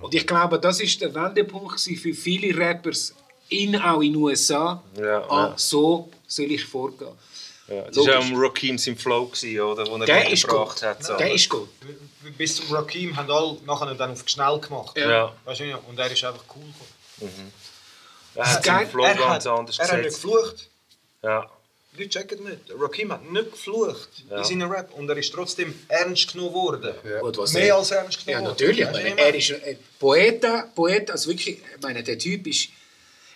Und 0.00 0.14
ich 0.14 0.26
glaube, 0.26 0.58
das 0.58 0.80
ist 0.80 1.00
der 1.00 1.14
Wendepunkt 1.14 1.80
für 1.80 2.14
viele 2.14 2.56
Rappers, 2.56 3.14
in, 3.48 3.76
auch 3.76 4.00
in 4.00 4.12
den 4.12 4.22
USA. 4.22 4.82
Ja, 4.96 5.22
ah, 5.28 5.48
ja. 5.48 5.54
so 5.56 6.10
soll 6.26 6.52
ich 6.52 6.64
vorgehen. 6.64 7.12
Ja, 7.66 7.82
das 7.82 7.96
war 8.06 8.18
auch 8.18 8.24
im 8.26 8.34
Rakim 8.34 8.78
sein 8.78 8.96
Flow, 8.96 9.26
gewesen, 9.26 9.60
oder, 9.60 9.86
wo 9.86 9.96
er 9.96 10.06
Der 10.06 10.30
ist 10.30 10.46
gebracht 10.46 10.80
gut. 10.80 10.88
hat. 10.88 11.04
So. 11.04 11.16
Der 11.16 11.32
ist 11.32 11.48
gut. 11.50 11.68
Bis 12.38 12.56
zum 12.56 12.74
Rakim 12.74 13.14
haben 13.14 13.30
alle 13.30 13.58
nachher 13.66 13.94
dann 13.94 14.12
auf 14.12 14.26
schnell 14.26 14.58
gemacht. 14.58 14.96
Ja. 14.96 15.34
Weißt 15.44 15.60
du, 15.60 15.76
und 15.88 15.98
er 15.98 16.10
ist 16.10 16.24
einfach 16.24 16.44
cool 16.56 16.62
geworden. 16.62 17.52
Er 18.34 18.52
hat 18.54 18.64
seinen 18.64 18.88
Flow 18.88 19.04
Er 19.04 19.14
ganz 19.16 19.44
hat, 19.44 19.58
anders 19.58 19.78
er 19.78 19.88
hat 19.88 19.94
nicht 19.96 20.04
gesetzt. 20.04 20.22
geflucht. 20.22 20.70
Ja. 21.22 21.50
Die 21.96 22.02
Leute 22.04 22.10
checken 22.10 22.44
nicht. 22.44 22.60
Rakim 22.78 23.10
hat 23.12 23.28
nicht 23.30 23.50
geflucht 23.50 24.08
Ja. 24.30 24.38
in 24.38 24.44
seinem 24.44 24.70
Rap 24.70 24.92
und 24.94 25.08
er 25.08 25.16
ist 25.16 25.32
trotzdem 25.32 25.74
ernst 25.88 26.32
genommen 26.32 26.54
worden. 26.54 26.94
Gut, 27.20 27.38
was 27.38 27.52
Mehr 27.54 27.68
er- 27.68 27.76
als 27.76 27.90
ernst 27.90 28.24
genommen 28.24 28.44
Ja, 28.44 28.50
natürlich. 28.50 28.86
Was 28.86 28.92
meine, 28.92 29.18
er 29.18 29.34
ist 29.34 29.50
ein 29.52 29.78
Poeta, 29.98 30.68
Poeta, 30.74 31.12
also 31.14 31.30
wirklich, 31.30 31.58
ich 31.58 31.82
meine, 31.82 32.02
der 32.02 32.18
Typ 32.18 32.46
ist 32.46 32.68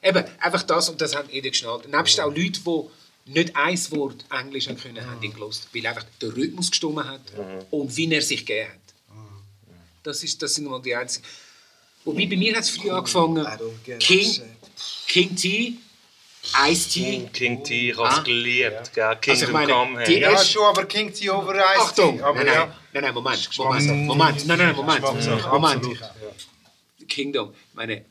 eben 0.02 0.24
einfach 0.38 0.62
das 0.64 0.88
und 0.88 1.00
das 1.00 1.14
haben 1.16 1.28
jeder 1.30 1.50
geschnallt. 1.50 1.88
Nebst 1.90 2.20
auch 2.20 2.28
Leute, 2.28 2.60
die 2.60 2.82
nicht 3.32 3.56
ein 3.56 3.78
Wort 3.92 4.24
Englisch 4.30 4.68
haben 4.68 4.76
können, 4.78 5.04
haben 5.10 5.22
ihn 5.22 5.32
gelost, 5.32 5.68
weil 5.72 5.86
einfach 5.86 6.04
der 6.20 6.36
Rhythmus 6.36 6.70
gestimmt 6.70 7.04
hat 7.04 7.20
und 7.70 7.96
wie 7.96 8.12
er 8.12 8.22
sich 8.22 8.44
gegeben 8.44 8.68
hat. 8.70 8.78
Das, 10.02 10.22
ist, 10.24 10.42
das 10.42 10.54
sind 10.54 10.64
mal 10.68 10.82
die 10.82 10.94
einzigen. 10.94 11.24
Wobei 12.04 12.26
bei 12.26 12.36
mir 12.36 12.54
hat 12.56 12.64
es 12.64 12.70
früh 12.70 12.90
angefangen, 12.90 13.46
King. 14.00 14.42
King 15.06 15.36
T, 15.36 15.74
Ice 16.68 16.88
T. 16.88 17.28
King 17.32 17.62
T, 17.62 17.90
ich 17.90 17.96
habe 17.96 18.08
es 18.08 18.18
Ah. 18.18 18.22
geliebt. 18.22 18.92
Gell? 18.94 19.16
Kingdom 19.20 19.40
Also 19.42 19.52
meine, 19.52 19.72
Come. 19.72 20.04
die. 20.04 20.18
Ja, 20.20 20.44
schon, 20.44 20.64
aber 20.64 20.84
King 20.86 21.12
T 21.12 21.30
over 21.30 21.54
Ice 21.54 21.62
Achtung! 21.80 22.16
Nein, 22.18 22.34
nein, 22.34 22.46
ja. 22.46 22.76
nein, 22.92 23.02
nein, 23.04 23.14
Moment, 23.14 23.48
Moment, 23.58 24.06
Moment, 24.06 24.46
nein, 24.46 24.58
nein, 24.58 24.74
Moment, 24.76 25.00
Moment. 25.02 25.24
absolut. 25.28 25.96
Kingdom, 27.08 27.54
meine, 27.74 28.04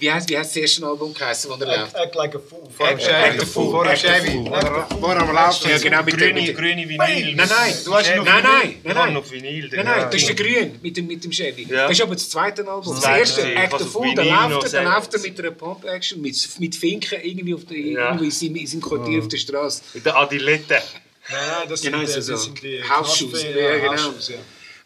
wie 0.00 0.10
heißt, 0.10 0.28
wie 0.28 0.36
heißt 0.38 0.50
das 0.50 0.56
erste 0.56 0.86
Album 0.86 1.12
geheißen, 1.14 1.50
das 1.50 1.60
er 1.60 1.66
läuft? 1.78 1.94
Act 1.96 2.14
like 2.14 2.34
a 2.34 2.38
fool. 2.38 2.68
Act 2.86 3.02
Chevy. 3.02 3.38
the 3.40 3.46
Fool, 3.46 3.70
Vor 3.70 3.86
act 3.86 4.00
Chevy. 4.00 4.30
fool. 4.32 4.98
Vor 5.00 5.14
dem 5.14 5.32
Laufen. 5.32 5.70
Ja, 5.70 5.78
genau, 5.78 6.02
mit 6.02 6.16
grüne, 6.18 6.44
dem. 6.44 6.56
grüne 6.56 6.88
Vinyl. 6.88 7.34
Nein, 7.34 7.48
nein, 7.48 7.74
Du 7.84 7.94
hast 7.94 8.16
noch 8.16 8.24
nein, 8.24 8.42
nein, 8.42 8.80
nein, 8.82 8.94
nein. 8.96 9.12
noch 9.14 9.30
Vinyl. 9.30 9.68
Nein, 9.72 9.84
nein, 9.84 10.08
das 10.10 10.14
ist 10.22 10.28
der 10.28 10.34
Grün 10.36 10.78
mit 10.82 10.96
dem, 10.96 11.06
mit 11.06 11.22
dem 11.22 11.30
Chevy. 11.32 11.66
Ja. 11.68 11.82
Das 11.88 11.92
ist 11.92 12.02
aber 12.02 12.14
das 12.14 12.28
zweite 12.28 12.66
Album. 12.66 12.94
Das 12.94 13.04
erste, 13.04 13.54
Act 13.54 13.74
auf 13.74 13.90
Fool, 13.92 14.14
da 14.14 14.22
läuft 14.22 14.72
er, 14.72 14.84
läuft 14.84 15.14
er 15.14 15.20
mit 15.20 15.38
einer 15.38 15.50
Pump-Action, 15.50 16.20
mit, 16.20 16.36
mit 16.58 16.74
Finken 16.74 17.18
irgendwie, 17.22 17.54
auf 17.54 17.64
der, 17.66 17.78
Ja. 17.78 18.04
irgendwo 18.06 18.24
in 18.24 18.30
seinem, 18.30 18.56
in 18.56 18.66
seinem 18.66 18.80
Quartier 18.82 19.18
auf 19.20 19.28
der 19.28 19.36
Straße. 19.36 19.82
Mit 19.94 20.06
der 20.06 20.16
Adilette. 20.16 20.74
Nein, 20.74 21.40
nein, 21.58 21.68
das 21.68 21.80
Genau, 21.82 22.04
sind, 22.04 22.22
so. 22.24 22.32
das 22.32 22.44
sind 22.44 22.62
die 22.62 22.82
Hausschuss, 22.88 23.30
Knastfee- 23.32 23.60
ja, 23.60 23.78
genau. 23.78 24.14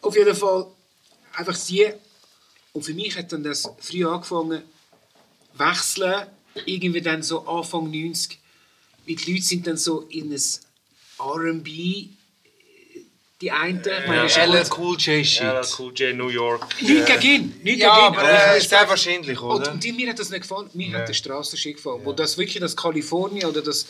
Auf 0.03 0.17
jeden 0.17 0.35
Fall 0.35 0.67
einfach 1.37 1.57
die. 1.69 1.87
Und 2.73 2.83
für 2.85 2.93
mich 2.93 3.17
hat 3.17 3.33
dann 3.33 3.43
das 3.45 3.71
früh 3.81 4.05
angefangen, 4.05 4.63
wechseln, 5.57 6.27
irgendwie 6.67 7.01
dann 7.01 7.23
so 7.23 7.47
Anfang 7.47 7.91
90. 7.91 8.39
Weil 9.07 9.17
die 9.17 9.33
Leute 9.33 9.45
sind 9.45 9.67
dann 9.67 9.77
so 9.77 10.03
in 10.11 10.33
ein 10.33 10.43
R&B, 11.19 12.09
die 13.41 13.51
einen, 13.51 13.83
meine, 14.07 14.23
das 14.23 14.37
ist 14.37 14.39
LL 14.39 14.65
Cool 14.79 14.97
J 14.99 15.27
Shit. 15.27 15.43
Ja, 15.43 15.61
Cool 15.79 15.93
J 15.95 16.17
New 16.17 16.29
York. 16.29 16.67
Nichts 16.81 17.07
gegen 17.07 17.23
ihn, 17.23 17.61
nichts 17.63 17.83
Ja, 17.83 17.95
gegen 17.95 18.15
ihn. 18.15 18.19
aber 18.21 18.29
aber 18.29 18.55
äh, 18.55 18.59
ich- 18.59 18.69
sehr 18.69 18.89
wahrscheinlich, 18.89 19.39
und, 19.41 19.51
oder? 19.61 19.73
und 19.73 19.83
die, 19.85 19.93
mir 19.93 20.09
hat 20.11 20.19
das 20.19 20.31
nicht 20.31 20.43
gefallen. 20.43 20.71
Mir 20.73 20.97
hat 20.99 21.09
der 21.09 21.15
Straßenschick 21.15 21.77
gefallen. 21.77 22.01
Wo 22.05 22.13
das 22.13 22.39
wirklich 22.39 22.61
das 22.61 22.75
Kalifornien 22.77 23.47
oder 23.47 23.61
das 23.61 23.87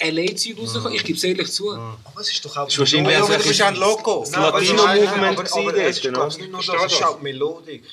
LA-Zeug 0.00 0.58
rauskommt. 0.58 0.94
Ich 0.96 1.04
gebe 1.04 1.16
es 1.16 1.22
ehrlich 1.24 1.50
zu. 1.52 1.70
Aber 1.72 2.20
es 2.20 2.30
ist 2.32 2.44
doch 2.44 2.56
auch... 2.56 2.66
Ist 2.68 2.78
wahrscheinlich 2.78 3.12
Ja, 3.14 3.22
auch 3.22 3.28
aber 3.30 3.38
du 3.38 3.48
bist 3.48 3.62
ein 3.62 3.76
Loco. 3.76 4.20
Das 4.24 4.32
Latino-Movement 4.32 5.14
aber, 5.14 5.28
aber 5.28 5.44
gewesen 5.44 5.78
es 5.78 5.96
ist 5.98 6.04
nicht 6.40 6.50
nur 6.50 6.62
das, 6.62 6.84
es 6.86 6.92
ist 6.92 7.04
auch 7.04 7.20
Melodik. 7.20 7.84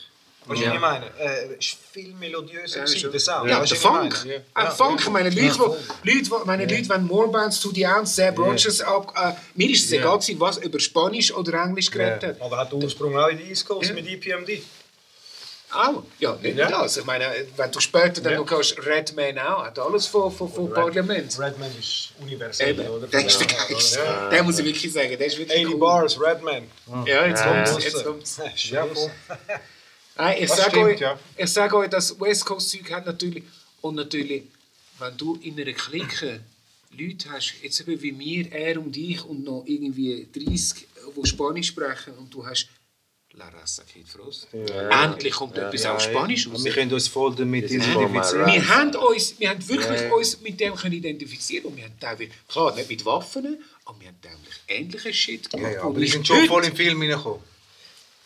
Du, 0.49 0.55
was 0.55 0.73
ich 0.73 0.79
meine? 0.79 1.05
Äh, 1.19 1.53
Es 1.59 1.65
ist 1.67 1.77
viel 1.91 2.13
melodiöser 2.15 2.81
gewesen, 2.81 3.11
der 3.11 3.19
Sound. 3.19 3.49
Ja, 3.49 3.61
Weißt 3.61 3.71
du, 3.71 3.75
der 3.75 3.83
was 3.83 4.05
ich 4.05 4.13
Funk. 4.13 4.25
meine? 4.25 4.43
Ein 4.67 4.71
Funk. 4.75 4.99
Ich 5.01 5.09
meine, 5.09 5.29
Leute, 5.29 5.77
Leute, 6.03 6.45
meine 6.45 6.65
Leute, 6.65 6.89
wenn 6.89 7.03
Moorbands, 7.05 7.59
Studians, 7.59 8.15
Sam 8.15 8.35
Rogers 8.35 8.81
ab... 8.81 9.13
Äh, 9.15 9.33
mir 9.55 9.69
ist 9.69 9.85
es 9.85 9.91
egal, 9.91 10.17
gewesen, 10.17 10.39
was 10.39 10.57
über 10.57 10.79
Spanisch 10.79 11.33
oder 11.33 11.63
Englisch 11.63 11.91
geredet 11.91 12.23
hat. 12.23 12.41
Aber 12.41 12.57
hat 12.57 12.71
der 12.71 12.79
Ursprung 12.79 13.17
auch 13.17 13.27
in 13.27 13.37
die 13.37 13.45
East 13.51 13.67
Coast 13.67 13.93
mit 13.93 14.07
EPMD? 14.07 14.61
Auch. 15.71 16.01
Ja, 16.17 16.35
nicht 16.41 16.57
nur 16.57 16.65
das. 16.65 16.97
Ich 16.97 17.05
meine, 17.05 17.25
wenn 17.55 17.71
du 17.71 17.79
später 17.79 18.21
dann 18.21 18.37
noch 18.37 18.45
kannst, 18.47 18.75
Redman 18.83 19.37
auch, 19.37 19.65
hat 19.65 19.77
alles 19.77 20.07
von, 20.07 20.31
von, 20.31 20.51
von 20.51 20.73
Parlament. 20.73 21.37
Redman 21.39 21.69
ist 21.79 22.09
universell, 22.19 22.69
Eben, 22.69 22.87
oder? 22.87 23.05
der 23.05 23.23
ist 23.27 23.39
der 23.39 23.47
Ja, 23.55 23.63
Geist. 23.69 23.95
ja. 23.97 24.29
Der 24.31 24.41
muss 24.43 24.57
ich 24.57 24.65
wirklich 24.65 24.91
sagen, 24.91 25.15
der 25.15 25.27
ist 25.27 25.37
wirklich 25.37 25.59
80 25.59 25.73
cool. 25.75 25.79
Bars, 25.79 26.19
Redman. 26.19 26.63
Ja, 27.05 27.23
jetzt 27.27 27.43
kommt's, 27.43 27.71
Ja. 27.73 27.79
jetzt 27.81 28.03
kommt's. 28.03 28.37
Ja, 28.71 28.85
voll. 28.93 29.11
Nein, 30.19 30.43
ich 30.43 30.49
sage 30.49 30.79
euch, 30.81 30.99
ja. 30.99 31.17
ich 31.37 31.49
sage 31.49 31.77
euch, 31.77 31.89
das 31.89 32.19
West 32.19 32.45
Coast 32.45 32.69
Zeug 32.69 32.91
hat 32.91 33.05
natürlich 33.05 33.43
und 33.79 33.95
natürlich, 33.95 34.43
wenn 34.99 35.15
du 35.15 35.35
in 35.41 35.57
einer 35.59 35.71
Clique 35.71 36.41
Leute 36.91 37.31
hast, 37.31 37.53
jetzt 37.61 37.79
eben 37.79 38.01
wie 38.01 38.11
mir, 38.11 38.51
er 38.51 38.81
und 38.81 38.97
ich 38.97 39.23
und 39.23 39.45
noch 39.45 39.63
irgendwie 39.65 40.27
30, 40.33 40.87
die 41.15 41.27
Spanisch 41.27 41.67
sprechen 41.67 42.13
und 42.17 42.33
du 42.33 42.45
hast 42.45 42.67
La 43.33 43.47
Raza 43.47 43.83
Kid 43.83 44.09
Frost. 44.09 44.47
Endlich 44.53 45.33
kommt 45.33 45.57
etwas 45.57 45.85
auf 45.85 46.01
Spanisch 46.01 46.49
raus. 46.49 46.65
Wir 46.65 46.73
können 46.73 46.91
uns 46.91 47.07
voll 47.07 47.33
damit 47.35 47.71
identifizieren. 47.71 48.47
Wir 48.47 48.67
haben, 48.67 48.95
uns, 48.95 49.39
wir 49.39 49.49
haben 49.51 49.69
wirklich 49.69 50.11
uns 50.11 50.41
mit 50.41 50.59
dem 50.59 50.75
können 50.75 50.95
identifizieren 50.95 51.65
und 51.65 51.77
wir 51.77 51.85
haben 51.85 51.97
teilweise, 51.97 52.31
klar, 52.49 52.75
nicht 52.75 52.89
mit 52.89 53.05
Waffen, 53.05 53.63
aber 53.85 53.99
wir 54.01 54.07
haben 54.07 54.21
teilweise 54.21 54.59
ähnliche 54.67 55.13
Shit 55.13 55.49
gemacht. 55.49 55.75
Ja, 55.75 55.83
wo 55.83 55.87
aber 55.89 55.97
wir 55.97 56.03
ich 56.03 56.11
sind 56.11 56.27
schon 56.27 56.45
voll 56.47 56.65
im 56.65 56.75
Film 56.75 56.99
reingekommen. 56.99 57.39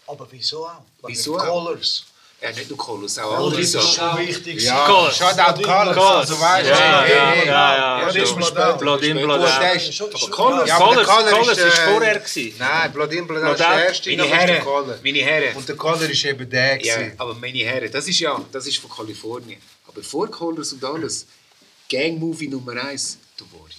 Aber 0.08 0.28
wieso 0.32 0.66
auch? 0.66 0.82
Wieso 1.04 1.38
auch? 1.38 1.46
Colors. 1.46 2.06
Ja, 2.44 2.52
nicht 2.52 2.70
nur 2.70 2.78
Kolos, 2.78 3.18
auch 3.20 3.38
andere 3.38 3.62
Das 3.62 3.74
ist 3.74 3.96
schon 3.96 4.18
wichtig. 4.18 4.62
Ja, 4.64 4.86
Colors. 4.86 5.18
Shoutout 5.18 5.62
Colors. 5.64 5.98
Also 5.98 6.42
weißt 6.42 6.66
du, 6.66 6.74
Ja, 6.74 7.06
ja, 7.06 7.36
ja, 7.36 8.00
ja. 8.02 8.06
das 8.06 8.16
ist 8.18 8.36
mir. 8.36 8.74
Blood 8.74 9.02
in, 9.04 9.16
Blood 9.16 9.40
out. 9.40 9.50
Aber 9.50 10.30
Colors, 10.30 10.68
Ja, 10.68 10.78
Colors, 10.78 11.08
Color 11.08 11.30
Colors 11.32 11.58
ist, 11.58 11.66
ist 11.66 11.80
äh, 11.80 11.92
vorher 11.94 12.20
gewesen. 12.20 12.56
Nein, 12.60 12.92
Blood 12.92 13.14
in, 13.14 13.28
Blood 13.28 13.44
out 13.44 13.52
ist 13.52 13.60
der 13.60 13.88
erste, 13.88 14.10
meine 14.10 14.24
Herren, 14.26 14.98
meine 15.02 15.20
Herren. 15.20 15.56
Und 15.56 15.70
der 15.70 15.76
Color 15.78 16.10
ist 16.10 16.26
eben 16.26 16.50
der 16.50 16.84
Ja, 16.84 16.98
aber 17.18 17.34
meine 17.36 17.60
Herren, 17.60 17.90
das 17.90 18.10
ist 18.10 18.20
ja, 18.20 18.38
das 18.52 18.68
ist 18.68 18.78
von 18.78 18.92
Kalifornien. 18.92 19.62
Aber 19.88 20.04
vor 20.04 20.30
Colors 20.30 20.74
und 20.74 20.84
alles, 20.84 21.26
Gang-Movie 21.88 22.50
Nummer 22.50 22.74
1, 22.74 23.20
The 23.38 23.46
Warriors. 23.54 23.73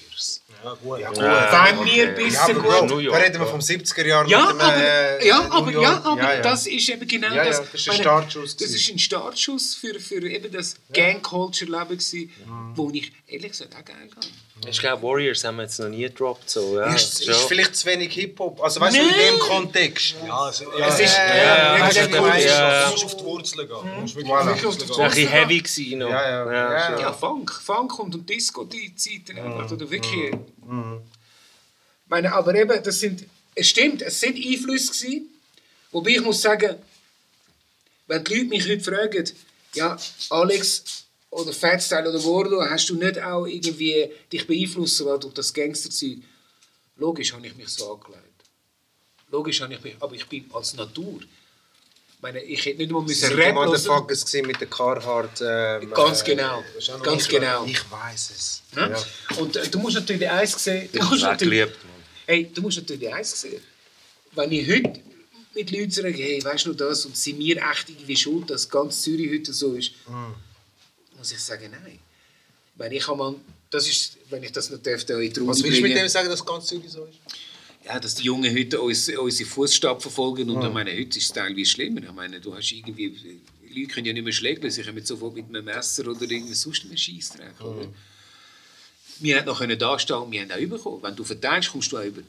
Ja, 0.64 0.74
gut. 0.74 0.98
Ja, 1.00 1.08
gut. 1.10 1.18
Wenn 1.18 1.84
wir 1.84 2.02
ein 2.04 2.08
Ja, 2.08 2.14
bisschen 2.14 2.56
aber 2.56 2.80
gut... 2.80 2.88
Bro, 2.90 3.02
da 3.02 3.16
reden 3.18 3.38
wir 3.40 3.46
vom 3.46 3.60
70er 3.60 4.06
Jahr 4.06 4.26
Ja, 4.26 4.40
mit 4.46 4.50
dem, 4.52 4.60
aber, 4.60 4.76
äh, 4.76 5.28
ja, 5.28 5.48
aber, 5.50 5.70
ja, 5.72 6.02
aber 6.04 6.22
Ja, 6.22 6.34
ja. 6.34 6.40
das 6.40 6.66
ist 6.66 6.88
eben 6.88 7.06
genau 7.06 7.28
Ja, 7.28 7.34
ja, 7.36 7.44
das. 7.44 7.70
das 7.70 7.74
ist 7.80 7.88
ein 7.90 7.96
Startschuss 7.96 8.56
Das 8.56 8.70
ist 8.70 8.90
ein 8.90 8.98
Startschuss 8.98 9.74
für, 9.74 10.00
für 10.00 10.26
eben 10.26 10.50
das 10.50 10.76
Gang-Culture-Leben, 10.92 11.88
gewesen, 11.98 12.30
wo 12.74 12.90
ich 12.90 13.12
ehrlich 13.26 13.50
gesagt 13.52 13.74
auch 13.76 13.84
geil 13.84 14.08
fand. 14.12 14.30
Ich 14.68 14.78
glaube, 14.78 15.02
Warriors 15.02 15.42
haben 15.44 15.56
wir 15.56 15.64
jetzt 15.64 15.78
noch 15.80 15.88
nie 15.88 16.02
gedroppt. 16.02 16.48
So, 16.48 16.78
ja, 16.78 16.94
Ist, 16.94 17.20
ist 17.26 17.40
vielleicht 17.48 17.74
zu 17.74 17.86
wenig 17.86 18.12
Hip-Hop. 18.14 18.62
Also 18.62 18.80
weißt 18.80 18.96
du, 18.96 19.00
in 19.02 19.08
dem 19.08 19.38
Kontext. 19.40 20.14
Ja, 20.26 20.48
es, 20.48 20.60
ja, 20.60 20.86
Es 20.88 21.00
ist- 21.00 21.16
Ja, 21.16 21.26
ja, 21.36 21.36
ja, 21.36 21.90
ja, 21.90 22.38
ja, 22.38 22.38
ja. 22.38 22.84
Du 22.86 22.92
musst 22.92 23.04
auf 23.04 23.16
die 23.16 23.24
Wurzeln 23.24 23.68
gehen. 23.68 23.76
Du 23.82 24.00
musst 24.00 24.14
wirklich 24.14 24.32
Voilà. 24.32 24.50
auf 24.52 24.58
die 24.58 24.64
Wurzeln 24.64 24.88
Das 24.88 24.96
gehen. 24.96 24.98
war 24.98 25.04
ein 25.06 25.10
bisschen 25.10 25.28
heavy. 25.28 25.58
Gewesen. 25.58 26.00
Ja, 26.00 26.08
ja, 26.08 26.52
ja. 26.52 26.86
schon. 26.92 27.00
Ja, 27.00 27.12
Funk, 27.12 27.50
Funk 27.52 27.98
und, 27.98 28.14
und 28.14 28.30
Disco, 28.30 28.64
die 28.64 28.94
Zeiten 28.94 29.38
einfach, 29.38 29.70
oder 29.70 29.90
wirklich... 29.90 30.34
meine, 32.06 32.32
aber 32.32 32.54
eben, 32.54 32.82
das 32.82 33.00
sind, 33.00 33.24
es 33.56 33.68
stimmt, 33.68 34.02
es 34.02 34.20
sind 34.20 34.36
Einflüsse 34.36 34.92
gewesen, 34.92 35.28
wobei 35.90 36.10
ich 36.10 36.20
muss 36.22 36.40
sagen, 36.40 36.76
wenn 38.06 38.22
die 38.22 38.34
Leute 38.34 38.46
mich 38.46 38.68
heute 38.68 38.80
fragen, 38.84 39.30
ja, 39.74 39.96
Alex 40.30 41.03
oder 41.34 41.52
Fatstyle 41.52 42.08
oder 42.08 42.18
Gordo, 42.20 42.60
hast 42.62 42.88
du 42.90 42.94
nicht 42.94 43.18
auch 43.20 43.44
irgendwie 43.46 44.08
dich 44.32 44.46
beeinflussen 44.46 45.06
lassen 45.06 45.20
durch 45.22 45.34
das 45.34 45.52
Gangsterzeug? 45.52 46.18
Logisch 46.96 47.32
habe 47.32 47.46
ich 47.46 47.56
mich 47.56 47.68
so 47.68 47.92
angelegt. 47.94 48.22
Logisch 49.30 49.60
habe 49.60 49.74
ich 49.74 49.82
mich, 49.82 49.96
aber 49.98 50.14
ich 50.14 50.26
bin 50.28 50.44
als 50.52 50.74
Natur. 50.74 51.20
Ich 51.20 52.22
meine, 52.22 52.40
ich 52.42 52.64
hätte 52.64 52.78
nicht 52.78 52.90
mal 52.92 53.00
Sie 53.00 53.06
müssen 53.06 53.20
sind 53.28 53.36
die 53.36 53.42
Rap 53.42 53.54
hören. 53.56 53.66
Motherfuckers 53.66 54.24
gewesen 54.24 54.46
mit 54.46 54.60
der 54.60 54.68
Carhartt. 54.68 55.40
Ähm, 55.44 55.90
Ganz 55.90 56.22
äh, 56.22 56.24
genau, 56.24 56.62
ganz 57.02 57.28
genau. 57.28 57.64
Ich 57.66 57.90
weiß 57.90 58.30
es. 58.30 58.62
Ja? 58.76 58.88
Ja. 58.90 59.04
Und 59.38 59.56
äh, 59.56 59.68
du 59.68 59.78
musst 59.80 59.96
natürlich 59.96 60.30
eins 60.30 60.62
sehen. 60.64 60.88
Du 60.92 60.98
Das 61.00 61.10
musst 61.10 61.22
natürlich, 61.22 61.60
geliebt, 61.62 61.84
Mann. 61.84 62.02
hey, 62.26 62.50
du 62.54 62.62
musst 62.62 62.76
natürlich 62.78 63.12
eins 63.12 63.40
sehen. 63.40 63.60
Wenn 64.32 64.52
ich 64.52 64.68
heute 64.70 65.00
mit 65.54 65.70
Leuten 65.70 65.90
sage, 65.90 66.12
hey, 66.12 66.42
weißt 66.44 66.64
du 66.66 66.70
noch 66.70 66.76
das, 66.76 67.04
und 67.04 67.16
sind 67.16 67.38
wir 67.40 67.56
echt 67.56 67.88
irgendwie 67.90 68.16
schuld, 68.16 68.48
dass 68.50 68.68
ganz 68.68 69.02
Zürich 69.02 69.30
heute 69.32 69.52
so 69.52 69.74
ist, 69.74 69.92
muss 71.24 71.32
ich 71.32 71.40
sagen, 71.40 71.70
nein. 71.70 71.98
Wenn 72.76 72.92
ich 72.92 73.08
einmal, 73.08 73.34
das 73.70 73.88
ist, 73.88 74.18
wenn 74.28 74.42
ich 74.42 74.52
das 74.52 74.68
noch 74.68 74.78
darf, 74.82 75.04
da 75.04 75.18
in 75.18 75.32
die 75.32 75.40
Runde 75.40 75.52
Was 75.52 75.62
willst 75.62 75.78
du 75.78 75.82
mit 75.82 75.96
dem 75.96 76.08
sagen, 76.08 76.28
dass 76.28 76.44
ganz 76.44 76.66
Zürich 76.66 76.90
so 76.90 77.04
ist? 77.04 77.18
Ja, 77.82 77.98
dass 77.98 78.14
die 78.16 78.24
Jungen 78.24 78.54
heute 78.54 78.80
uns, 78.80 79.08
unsere 79.08 79.48
Fußstapfen 79.48 80.02
verfolgen. 80.02 80.50
Und 80.50 80.62
ich 80.66 80.72
meine, 80.72 80.90
heute 80.92 81.18
ist 81.18 81.24
es 81.24 81.32
teilweise 81.32 81.64
schlimmer. 81.64 82.02
Ich 82.02 82.12
meine, 82.12 82.40
du 82.40 82.54
hast 82.54 82.72
irgendwie... 82.72 83.40
Leute 83.70 83.88
können 83.88 84.06
ja 84.06 84.12
nicht 84.12 84.22
mehr 84.22 84.32
schlägeln, 84.32 84.70
sie 84.70 84.82
kommen 84.82 85.04
sofort 85.04 85.34
mit 85.34 85.46
einem 85.48 85.64
Messer 85.64 86.06
oder 86.06 86.22
irgendwas 86.22 86.60
sonst 86.60 86.84
einem 86.84 86.96
Scheissdreck. 86.96 87.60
oder? 87.60 87.88
Wir 89.18 89.38
haben 89.38 89.46
noch 89.46 89.58
können 89.58 89.78
da 89.78 89.98
stehen 89.98 90.16
und 90.16 90.30
wir 90.30 90.42
haben 90.42 90.52
auch 90.52 90.76
bekommen. 90.76 91.02
Wenn 91.02 91.16
du 91.16 91.24
verteilst, 91.24 91.72
kommst 91.72 91.90
du 91.90 91.98
auch 91.98 92.04
über. 92.04 92.22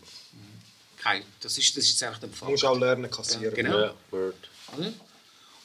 Kein, 1.03 1.21
das, 1.41 1.58
ist, 1.58 1.77
das 1.77 1.84
ist 1.84 1.91
jetzt 1.91 2.03
einfach 2.03 2.19
der 2.19 2.29
Du 2.29 2.36
Fall. 2.36 2.49
musst 2.49 2.65
auch 2.65 2.79
lernen 2.79 3.12
kassieren. 3.12 3.53
Genau. 3.53 3.79
Ja, 3.79 3.93
Word. 4.10 4.36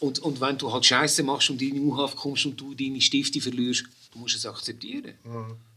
Und, 0.00 0.18
und 0.20 0.40
wenn 0.40 0.56
du 0.56 0.72
halt 0.72 0.84
Scheiße 0.86 1.22
machst 1.22 1.50
und 1.50 1.60
in 1.60 1.74
die 1.74 1.80
U-Haft 1.80 2.16
kommst 2.16 2.46
und 2.46 2.58
du 2.58 2.74
deine 2.74 3.00
Stifte 3.00 3.40
verlierst, 3.40 3.84
du 4.12 4.18
musst 4.18 4.34
es 4.34 4.46
akzeptieren. 4.46 5.14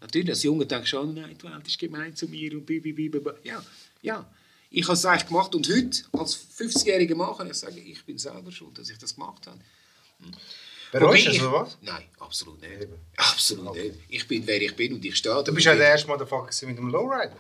Natürlich, 0.02 0.30
als 0.30 0.44
Junge 0.44 0.66
denkst 0.66 0.92
du, 0.92 1.00
oh 1.00 1.04
nein, 1.04 1.38
die 1.38 1.44
Welt 1.44 1.68
ist 1.68 1.78
gemein 1.78 2.16
zu 2.16 2.28
mir 2.28 2.54
und 2.54 2.66
blablabla. 2.66 3.36
Ja, 3.44 3.64
ja. 4.02 4.26
Ich 4.72 4.86
habe 4.86 4.94
es 4.94 5.06
eigentlich 5.06 5.28
gemacht 5.28 5.54
und 5.54 5.70
heute, 5.70 6.04
als 6.14 6.36
50-jähriger 6.58 7.16
Mann, 7.16 7.38
kann 7.38 7.48
ich 7.48 7.54
sagen, 7.54 7.78
ich 7.78 8.04
bin 8.04 8.18
selber 8.18 8.52
schuld, 8.52 8.78
dass 8.78 8.90
ich 8.90 8.98
das 8.98 9.14
gemacht 9.14 9.46
habe. 9.46 9.60
Bereust 10.92 11.28
du 11.28 11.32
es, 11.32 11.42
oder 11.42 11.54
was? 11.54 11.78
Nein, 11.82 12.04
absolut 12.20 12.62
nicht. 12.62 12.88
Absolut 13.18 13.76
nicht. 13.76 13.96
Ich 14.10 14.28
bin, 14.28 14.48
wer 14.48 14.62
ich 14.62 14.76
bin 14.76 14.94
und 14.94 15.06
ich 15.06 15.16
stehe. 15.16 15.44
Du 15.44 15.54
bist 15.54 15.66
ja 15.66 15.76
der 15.76 15.90
erste 15.90 16.08
Motherfucker 16.08 16.66
mit 16.66 16.78
dem 16.78 16.90
Lowrider. 16.90 17.36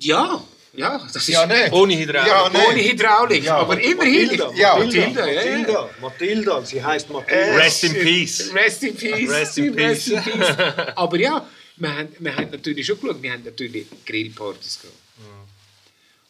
Ja, 0.00 0.42
ja, 0.74 0.98
das 0.98 1.16
ist 1.16 1.28
Ja, 1.28 1.46
ne? 1.46 1.68
Ohne 1.72 1.98
Hydraulik. 1.98 2.28
Ja, 2.28 2.48
ne? 2.48 2.58
ohne 2.68 2.82
Hydraulik. 2.82 3.44
Ja, 3.44 3.56
aber 3.56 3.80
immerhin. 3.80 4.26
Matilda, 4.26 4.52
Ja, 4.54 4.76
Matilda, 4.78 5.26
ja, 5.26 5.42
ja. 5.42 5.58
Matilda, 5.58 5.90
Matilda, 6.00 6.64
sie 6.64 6.82
heißt 6.82 7.10
Matilda. 7.10 7.56
Rest 7.56 7.84
in 7.84 7.92
peace. 7.94 8.54
Rest 8.54 8.82
in 8.82 8.96
peace. 8.96 9.30
Rest 9.30 9.58
in 9.58 9.74
peace. 9.74 10.08
in 10.08 10.22
peace. 10.22 10.56
Aber 10.96 11.18
ja, 11.18 11.48
wir 11.76 11.96
haben, 11.96 12.08
wir 12.18 12.36
haben 12.36 12.50
natürlich 12.50 12.86
schon 12.86 13.00
geschaut, 13.00 13.22
wir 13.22 13.32
haben 13.32 13.44
natürlich 13.44 13.86
Grillpartys 14.04 14.80
gehabt. 14.80 14.96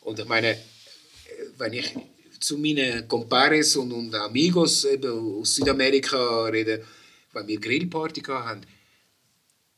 Und 0.03 0.19
ich 0.19 0.27
meine, 0.27 0.57
wenn 1.59 1.73
ich 1.73 1.93
zu 2.41 2.57
meinen 2.57 3.07
Compares 3.09 3.77
und, 3.77 3.93
und 3.93 4.15
Amigos 4.15 4.85
eben 4.85 5.41
aus 5.41 5.57
Südamerika 5.57 6.47
rede, 6.47 6.85
wenn 7.33 7.47
wir 7.47 7.61
Grillparty 7.61 8.21
gehabt 8.21 8.49
haben, 8.49 8.61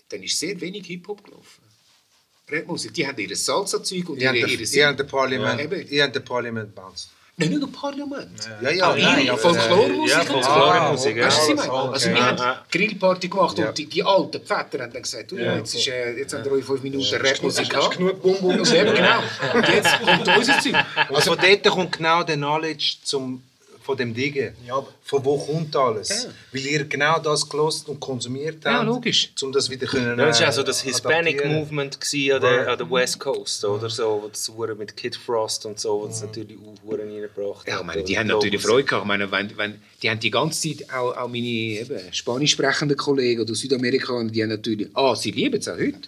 dann 0.08 0.22
ist 0.22 0.38
sehr 0.38 0.60
wenig 0.60 0.86
Hip-Hop 0.86 1.24
gelaufen. 1.24 1.62
Rapmusik, 2.52 2.94
die 2.94 3.06
haben 3.06 3.18
ihr 3.18 3.36
Salsa-Zeug 3.36 4.08
und 4.10 4.20
ihre, 4.20 4.36
ihre 4.36 4.50
ihr 4.50 4.86
habt 4.86 4.98
den 5.00 5.06
Parliament, 5.06 5.90
Ja, 5.90 6.06
den 6.08 6.24
Parliament 6.24 6.74
bounced. 6.74 7.08
Nein, 7.40 7.48
nicht 7.50 7.60
nur 7.60 7.72
Parlament. 7.72 8.50
Ja, 8.60 8.70
ja, 8.70 8.90
Auch 8.90 8.96
ihre 8.96 9.22
ja, 9.22 9.36
Folklormusik 9.36 10.10
ja. 10.10 10.24
Folklormusik, 10.24 11.16
ja. 11.16 11.26
Weißt 11.26 11.48
du, 11.48 11.56
was 11.56 11.64
ich 11.64 11.70
meine? 11.70 11.92
Also 11.92 12.08
wir 12.10 12.16
Ja, 12.16 12.36
haben. 12.38 12.58
Grillparty 12.70 13.28
gemacht 13.28 13.58
Ja. 13.58 13.68
und 13.68 13.78
die, 13.78 13.86
die 13.86 14.02
alten 14.02 14.40
Väter 14.44 14.82
haben 14.82 14.92
dann 14.92 15.02
gesagt, 15.02 15.30
du, 15.30 15.38
jetzt, 15.38 15.74
ist, 15.74 15.88
äh, 15.88 16.18
jetzt 16.18 16.34
haben 16.34 16.44
wir 16.44 16.52
euch 16.52 16.64
fünf 16.64 16.82
Minuten 16.82 17.06
Rapmusik 17.14 17.70
gehabt. 17.70 17.96
genug 17.96 18.20
Bum 18.20 18.36
Bum 18.40 18.58
Und 18.60 18.74
eben, 18.74 18.94
genau. 18.94 19.22
Und 19.54 19.68
jetzt 19.68 20.00
kommt 20.02 20.36
unser 20.36 20.60
Zeug. 20.60 20.74
Also 21.08 21.34
von 21.34 21.38
dort 21.42 21.64
kommt 21.74 21.92
genau 21.96 22.22
der 22.24 22.36
Knowledge 22.36 22.96
zum, 23.04 23.42
von 23.82 23.96
dem 23.96 24.12
Dingen. 24.14 24.54
Ja, 24.66 24.84
Von 25.02 25.24
wo 25.24 25.38
kommt 25.38 25.74
alles? 25.74 26.08
Ja. 26.24 26.30
Weil 26.52 26.66
ihr 26.66 26.84
genau 26.84 27.18
das 27.18 27.48
gelost 27.48 27.88
und 27.88 27.98
konsumiert 27.98 28.64
Ja, 28.64 28.74
habt. 28.74 28.86
logisch. 28.86 29.32
Um 29.42 29.52
das 29.52 29.70
wieder 29.70 29.86
können, 29.86 30.18
Ja, 30.18 30.26
das 30.26 30.38
war 30.40 30.46
äh, 30.46 30.50
auch 30.50 30.54
so 30.54 30.62
das 30.62 30.82
Hispanic 30.82 31.40
adaptieren. 31.40 31.58
Movement 31.60 31.94
an 32.34 32.40
der, 32.40 32.68
an 32.72 32.78
der 32.78 32.90
West 32.90 33.18
Coast, 33.18 33.64
oder 33.64 33.88
so, 33.90 34.20
wo 34.22 34.28
das 34.28 34.48
hure 34.48 34.74
mit 34.74 34.96
Kid 34.96 35.16
Frost 35.16 35.64
und 35.66 35.80
so, 35.80 36.02
wo 36.02 36.06
das 36.06 36.22
natürlich 36.22 36.56
auch 36.58 36.82
hure 36.86 36.98
reingebracht 37.00 37.66
Ja, 37.66 37.74
hat. 37.74 37.80
ich 37.80 37.86
meine, 37.86 38.04
die 38.04 38.18
haben 38.18 38.26
natürlich. 38.26 38.60
Freude 38.62 38.84
gehabt. 38.84 39.04
Ich 39.04 39.08
meine, 39.08 39.30
wenn, 39.32 39.56
wenn, 39.56 39.82
die 40.02 40.10
haben 40.10 40.20
die 40.20 40.30
ganze 40.30 40.76
Zeit, 40.76 40.92
auch, 40.92 41.16
auch 41.16 41.28
meine 41.28 41.46
eben, 41.46 42.00
spanisch 42.12 42.50
sprechenden 42.52 42.96
Kollegen 42.96 43.40
oder 43.40 43.54
Südamerikaner, 43.54 44.30
die 44.30 44.42
haben 44.42 44.50
natürlich, 44.50 44.88
ah, 44.94 45.16
sie 45.16 45.30
lieben 45.30 45.58
es 45.58 45.68
auch 45.68 45.78
heute, 45.78 46.00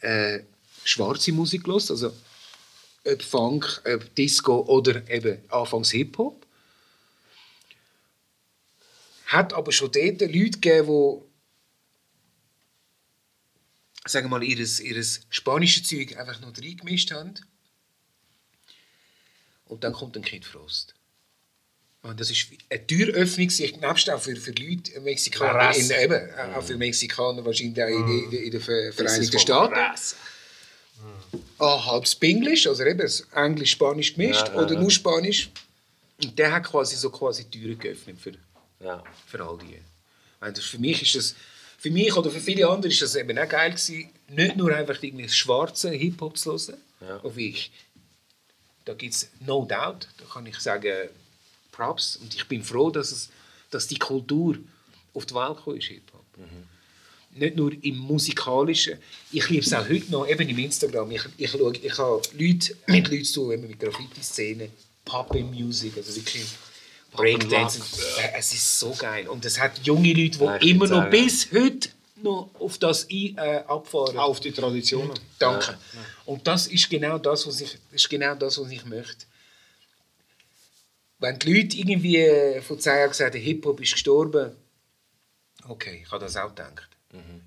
äh, 0.00 0.40
schwarze 0.84 1.32
Musik 1.32 1.64
gehört, 1.64 1.90
also 1.90 2.12
ob 3.04 3.22
Funk, 3.22 3.82
ob 3.86 4.14
Disco 4.16 4.60
oder 4.66 5.08
eben 5.08 5.38
anfangs 5.48 5.90
Hip-Hop. 5.92 6.44
Hat 9.28 9.52
aber 9.52 9.72
schon 9.72 9.92
dort 9.92 10.20
Leute 10.20 10.58
gegeben, 10.58 10.86
die 10.86 11.28
sagen 14.08 14.26
wir 14.26 14.38
mal, 14.38 14.42
ihres, 14.42 14.80
ihres 14.80 15.20
spanische 15.28 15.82
Zeug 15.82 16.16
einfach 16.16 16.40
noch 16.40 16.56
reingemischt 16.56 17.10
haben. 17.10 17.34
Und 19.66 19.84
dann 19.84 19.92
kommt 19.92 20.16
ein 20.16 20.22
Kid 20.22 20.46
Frost. 20.46 20.94
Und 22.00 22.18
das 22.18 22.30
ist 22.30 22.46
eine 22.70 22.86
Türöffnung, 22.86 23.50
sich 23.50 23.76
nebst 23.76 24.08
auch 24.08 24.20
für, 24.22 24.34
für 24.36 24.52
Leute, 24.52 24.94
äh, 24.94 25.00
Mexikaner, 25.00 25.76
in, 25.76 25.90
eben, 25.90 26.54
auch 26.54 26.62
für 26.62 26.76
Mexikaner 26.78 27.44
wahrscheinlich 27.44 27.82
auch 27.82 27.88
in, 27.88 28.30
in, 28.30 28.32
in 28.32 28.50
den 28.50 28.60
Ver- 28.62 28.92
Vereinigten 28.94 29.38
Staaten. 29.38 29.74
Ah, 31.58 31.84
halb 31.84 32.08
Spanglisch, 32.08 32.66
also 32.66 32.82
eben 32.84 33.06
Englisch-Spanisch 33.34 34.14
gemischt 34.14 34.46
Ja, 34.48 34.54
ja, 34.54 34.62
oder 34.62 34.74
ja. 34.74 34.80
nur 34.80 34.90
Spanisch. 34.90 35.50
Und 36.22 36.38
der 36.38 36.52
hat 36.52 36.64
quasi 36.64 36.96
so 36.96 37.10
quasi 37.10 37.44
Türen 37.44 37.78
geöffnet 37.78 38.18
für, 38.18 38.32
Ja. 38.80 39.02
für 39.26 39.44
all 39.44 39.58
die. 39.58 39.78
Das, 40.40 40.64
für 40.64 40.78
mich 40.78 41.02
ist 41.02 41.14
das, 41.16 41.34
für 41.78 41.90
mich 41.90 42.14
oder 42.16 42.30
für 42.30 42.40
viele 42.40 42.68
andere 42.68 42.92
ist 42.92 43.02
das 43.02 43.16
eben 43.16 43.36
auch 43.38 43.48
geil 43.48 43.70
gewesen, 43.70 44.08
nicht 44.28 44.56
nur 44.56 44.74
einfach 44.74 45.02
irgendwie 45.02 45.28
schwarze 45.28 45.90
Hip-Hop 45.90 46.36
zu 46.38 46.52
hören, 46.52 46.76
Ja. 47.00 47.16
auf 47.18 47.36
ich, 47.36 47.70
da 48.84 48.94
gibt 48.94 49.14
es 49.14 49.30
no 49.40 49.64
doubt, 49.68 50.08
da 50.18 50.24
kann 50.32 50.46
ich 50.46 50.58
sagen, 50.58 51.08
Props 51.72 52.16
und 52.16 52.34
ich 52.34 52.46
bin 52.46 52.62
froh, 52.62 52.90
dass, 52.90 53.10
es, 53.12 53.30
dass 53.70 53.86
die 53.86 53.98
Kultur 53.98 54.56
auf 55.14 55.26
die 55.26 55.34
Welt 55.34 55.56
gekommen 55.56 55.78
ist, 55.78 55.86
Hip-Hop. 55.86 56.24
Nicht 57.32 57.56
nur 57.56 57.72
im 57.84 57.98
Musikalischen, 57.98 58.98
ich 59.30 59.48
liebe 59.48 59.64
es 59.64 59.72
auch 59.72 59.88
heute 59.88 60.10
noch, 60.10 60.26
eben 60.26 60.48
im 60.48 60.58
Instagram, 60.58 61.10
ich, 61.10 61.22
ich, 61.36 61.50
schaue, 61.50 61.72
ich 61.76 61.98
habe 61.98 62.22
Leute, 62.32 62.76
mit 62.86 63.08
Leuten 63.08 63.24
zu 63.24 63.34
tun, 63.46 63.60
mit 63.60 63.78
Graffiti-Szene, 63.78 64.70
Pop-In-Music, 65.04 65.96
also 65.96 66.14
wirklich 66.16 66.46
Breakdance. 67.12 67.80
Es 68.36 68.52
ist 68.52 68.78
so 68.78 68.94
geil. 68.94 69.28
Und 69.28 69.44
es 69.44 69.58
hat 69.58 69.78
junge 69.84 70.12
Leute, 70.12 70.38
die 70.38 70.44
Ja, 70.44 70.56
immer 70.56 70.86
noch 70.86 70.98
sagen. 70.98 71.10
bis 71.10 71.48
heute 71.52 71.88
noch 72.22 72.50
auf 72.58 72.78
das 72.78 73.06
ein, 73.10 73.36
äh, 73.38 73.62
abfahren. 73.66 74.18
Auf 74.18 74.40
die 74.40 74.52
Traditionen. 74.52 75.12
Danke. 75.38 75.78
Und 76.24 76.46
das 76.46 76.66
ist 76.66 76.88
genau 76.90 77.18
das, 77.18 77.46
was 77.46 77.60
ich, 77.60 77.72
das 77.72 78.02
ist 78.02 78.08
genau 78.10 78.34
das, 78.34 78.58
was 78.58 78.70
ich 78.70 78.84
möchte. 78.84 79.26
Wenn 81.20 81.38
die 81.38 81.52
Leute 81.52 81.76
irgendwie 81.76 82.16
äh, 82.18 82.60
vor 82.62 82.78
zehn 82.78 82.94
Jahren 82.96 83.08
gesagt 83.10 83.34
haben, 83.34 83.42
Hip-Hop 83.42 83.80
ist 83.80 83.92
gestorben, 83.92 84.52
okay, 85.68 86.02
ich 86.04 86.10
habe 86.10 86.24
das 86.24 86.36
auch 86.36 86.48
gedacht. 86.48 86.88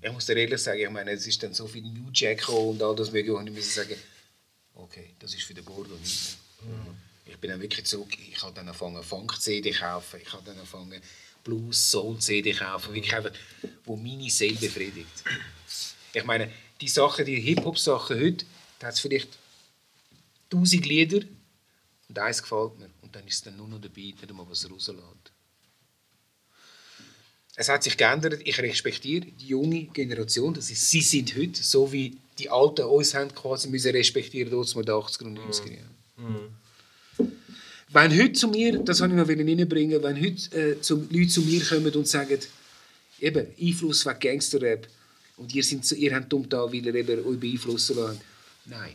Ich 0.02 0.10
muss 0.12 0.26
dir 0.26 0.36
ehrlich 0.36 0.60
sagen, 0.60 0.80
ich 0.80 0.90
meine, 0.90 1.12
es 1.12 1.26
ist 1.26 1.40
dann 1.42 1.54
so 1.54 1.66
viel 1.68 1.82
New 1.82 2.10
Jack 2.12 2.48
und 2.48 2.82
all 2.82 2.96
das 2.96 3.12
mögliche, 3.12 3.36
und 3.36 3.46
ich 3.46 3.54
muss 3.54 3.72
sagen, 3.74 3.94
okay, 4.74 5.10
das 5.20 5.32
ist 5.34 5.44
für 5.44 5.54
den 5.54 5.64
Gordo 5.64 5.94
nicht 5.94 6.36
mehr. 6.62 6.94
Ich 7.24 7.36
bin 7.38 7.50
dann 7.50 7.60
wirklich 7.60 7.86
zurück, 7.86 8.08
ich 8.18 8.42
habe 8.42 8.52
dann 8.54 8.66
angefangen 8.66 9.02
Funk-CD 9.02 9.70
kaufen, 9.72 10.20
ich 10.22 10.32
habe 10.32 10.42
dann 10.44 10.56
angefangen 10.56 11.00
Blues, 11.44 11.90
Soul-CD 11.90 12.52
kaufen, 12.52 12.94
wirklich 12.94 13.14
einfach, 13.14 13.32
wo 13.84 13.96
meine 13.96 14.30
Seele 14.30 14.56
befriedigt. 14.56 15.24
Ich 16.12 16.24
meine, 16.24 16.50
die 16.80 16.88
Sachen, 16.88 17.24
die 17.24 17.40
Hip-Hop-Sachen 17.40 18.20
heute, 18.20 18.44
da 18.78 18.88
hat 18.88 18.94
es 18.94 19.00
vielleicht 19.00 19.38
tausend 20.50 20.86
Lieder 20.86 21.20
und 22.08 22.18
eins 22.18 22.42
gefällt 22.42 22.78
mir. 22.78 22.90
Und 23.00 23.14
dann 23.14 23.26
ist 23.26 23.34
es 23.34 23.42
dann 23.42 23.56
nur 23.56 23.68
noch 23.68 23.80
dabei, 23.80 24.12
wenn 24.20 24.36
mal 24.36 24.46
was 24.48 24.68
rauslässt. 24.70 25.32
Es 27.54 27.68
hat 27.68 27.82
sich 27.82 27.96
geändert. 27.96 28.40
Ich 28.44 28.58
respektiere 28.58 29.26
die 29.26 29.46
junge 29.46 29.84
Generation. 29.84 30.54
Das 30.54 30.70
ist, 30.70 30.90
sie 30.90 31.02
sind 31.02 31.36
heute 31.36 31.62
so 31.62 31.92
wie 31.92 32.18
die 32.38 32.48
Alten 32.48 32.84
uns 32.86 33.14
haben 33.14 33.34
quasi 33.34 33.68
müssen 33.68 33.92
respektieren, 33.92 34.50
dort 34.50 34.74
mit 34.74 34.88
den 34.88 34.94
80er 34.94 35.24
und 35.24 35.38
90er 35.38 35.72
Jahren. 35.72 35.96
Wenn 37.92 38.18
heute 38.18 38.32
zu 38.32 38.48
mir, 38.48 38.78
das 38.78 39.00
wollte 39.00 39.14
ich 39.14 39.20
noch 39.20 39.28
reinbringen, 39.28 40.02
wenn 40.02 40.16
heute 40.20 40.56
äh, 40.58 40.80
zum, 40.80 41.08
Leute 41.10 41.28
zu 41.28 41.42
mir 41.42 41.62
kommen 41.64 41.92
und 41.94 42.08
sagen, 42.08 42.38
eben, 43.20 43.46
Einfluss 43.60 44.06
wegen 44.06 44.18
Gangsterrap 44.20 44.86
und 45.36 45.54
ihr, 45.54 45.62
sind, 45.62 45.84
so- 45.84 45.94
ihr 45.94 46.14
habt 46.14 46.32
dumm 46.32 46.48
da, 46.48 46.64
weil 46.72 46.86
ihr 46.86 46.94
eben 46.94 47.24
euch 47.26 47.38
beeinflussen 47.38 47.96
lassen. 47.96 48.20
Nein. 48.66 48.94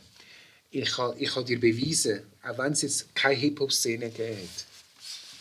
ich 0.72 0.90
kann, 0.92 1.14
ich 1.18 1.30
kann 1.34 1.46
dir 1.46 1.60
beweisen, 1.60 2.22
auch 2.44 2.58
wenn 2.58 2.72
es 2.74 2.82
jetzt 2.82 3.14
keine 3.16 3.36
Hip-Hop-Szene 3.36 4.10
gegeben 4.10 4.38
hat 4.38 4.66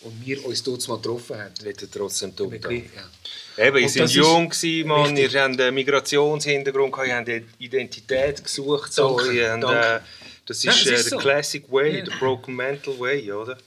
und 0.03 0.27
wir 0.27 0.45
uns 0.45 0.63
dort 0.63 0.87
mal 0.89 0.97
getroffen 0.97 1.37
haben, 1.39 1.53
er 1.65 1.91
trotzdem 1.91 2.35
dumm. 2.37 2.53
ja. 2.55 3.67
Eben, 3.67 3.79
ihr 3.79 3.89
seid 3.89 4.11
jung, 4.11 4.49
gewesen, 4.51 4.87
Mann, 4.89 5.17
ihr 5.17 5.29
habt 5.33 5.61
einen 5.61 5.75
Migrationshintergrund, 5.75 6.95
ihr 7.07 7.17
habt 7.17 7.29
eine 7.29 7.45
Identität 7.59 8.45
gesucht. 8.45 8.93
So. 8.93 9.17
Danke, 9.17 9.33
Ihr 9.33 9.51
habt, 9.53 9.63
danke. 9.63 9.97
äh, 9.97 10.01
das 10.47 10.63
Ja, 10.63 10.73
ist, 10.73 10.81
es 10.81 10.87
äh, 10.87 10.95
ist 10.95 11.05
der 11.05 11.11
so. 11.11 11.19
Classic 11.19 11.71
Way, 11.71 11.99
Ja. 11.99 12.05
der 12.05 12.13
Broken 12.19 12.55
Mental 12.57 12.99
Way, 12.99 13.33
oder? 13.33 13.59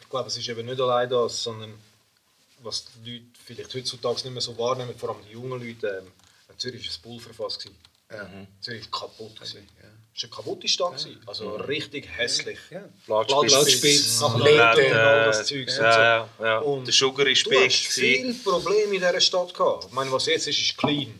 Ich 0.00 0.08
glaube, 0.08 0.28
es 0.28 0.36
ist 0.36 0.48
eben 0.48 0.66
nicht 0.66 0.80
allein 0.80 1.08
das, 1.08 1.42
sondern 1.42 1.74
was 2.62 2.86
die 3.04 3.12
Leute 3.12 3.24
vielleicht 3.44 3.74
heutzutage 3.74 4.16
nicht 4.22 4.32
mehr 4.32 4.40
so 4.40 4.56
wahrnehmen, 4.58 4.94
vor 4.96 5.10
allem 5.10 5.18
die 5.28 5.32
jungen 5.32 5.60
Leute. 5.66 6.02
Ähm, 6.02 6.12
Zürich 6.58 6.86
war 6.88 6.94
ein 6.94 7.02
Pulverfass. 7.02 7.58
gewesen. 7.58 7.76
Zürich 8.60 8.82
war 8.92 9.00
kaputt. 9.08 9.36
gewesen. 9.36 9.66
Es 10.14 10.24
war 10.24 10.28
eine 10.28 10.36
kaputte 10.36 10.68
Stadt. 10.68 10.96
gewesen. 10.98 11.20
Also 11.26 11.54
richtig 11.56 12.06
hässlich. 12.16 12.58
Ja. 12.70 12.82
Blattspitz, 13.06 14.20
nach 14.20 14.36
Läden, 14.38 14.56
Läden 14.76 14.92
und 14.92 14.98
all 14.98 15.22
äh, 15.22 15.24
das 15.26 15.46
Zeugs. 15.46 15.78
und 15.78 15.84
Ja, 15.84 16.00
ja, 16.00 16.28
ja. 16.44 16.58
Und 16.58 16.86
der 16.86 16.92
Sugar 16.92 17.26
ist 17.28 17.46
Du 17.46 17.52
hast 17.52 17.74
viele 17.86 18.34
Probleme 18.34 18.94
in 18.94 19.00
dieser 19.00 19.20
Stadt 19.20 19.54
gehabt. 19.54 19.86
Ich 19.86 19.92
meine, 19.92 20.10
was 20.12 20.26
jetzt 20.26 20.48
ist, 20.48 20.58
ist 20.60 20.76
clean. 20.76 21.14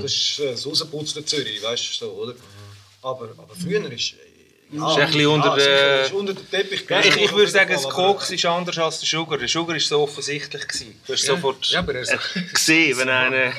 Das 0.00 0.12
ist 0.12 0.38
äh, 0.38 0.52
das 0.52 0.66
rausgeputzte 0.66 1.24
Zürich, 1.24 1.60
weißt 1.62 1.88
du 1.88 1.92
so, 2.06 2.10
oder? 2.12 2.34
Aber, 3.02 3.30
aber 3.36 3.54
früher 3.56 3.90
ist... 3.90 4.14
äh, 4.74 4.78
Ja, 4.78 4.90
Ist 4.92 4.98
ein 4.98 5.06
bisschen 5.06 5.26
unter 5.26 5.54
sicher, 5.54 5.66
der- 5.66 6.02
ist 6.04 6.12
unter 6.12 6.34
den 6.34 6.50
Teppich 6.50 6.84
Ja, 6.88 7.00
ich, 7.00 7.16
ich 7.16 7.32
würde 7.32 7.50
sagen, 7.50 7.72
das 7.72 7.84
Koks 7.88 8.30
ist 8.30 8.44
anders 8.44 8.78
als 8.78 9.00
der 9.00 9.08
Sugar. 9.08 9.38
Der 9.38 9.48
Sugar 9.48 9.76
ist 9.76 9.88
so 9.88 10.00
offensichtlich. 10.02 10.66
Gewesen. 10.66 11.00
Du 11.06 11.12
hast 11.12 11.24
sofort 11.24 11.64
Ja, 11.66 11.78
aber 11.80 11.94
er 11.94 12.02
äh, 12.02 12.18
gesehen, 12.52 12.98
wenn 12.98 13.08
einer... 13.08 13.52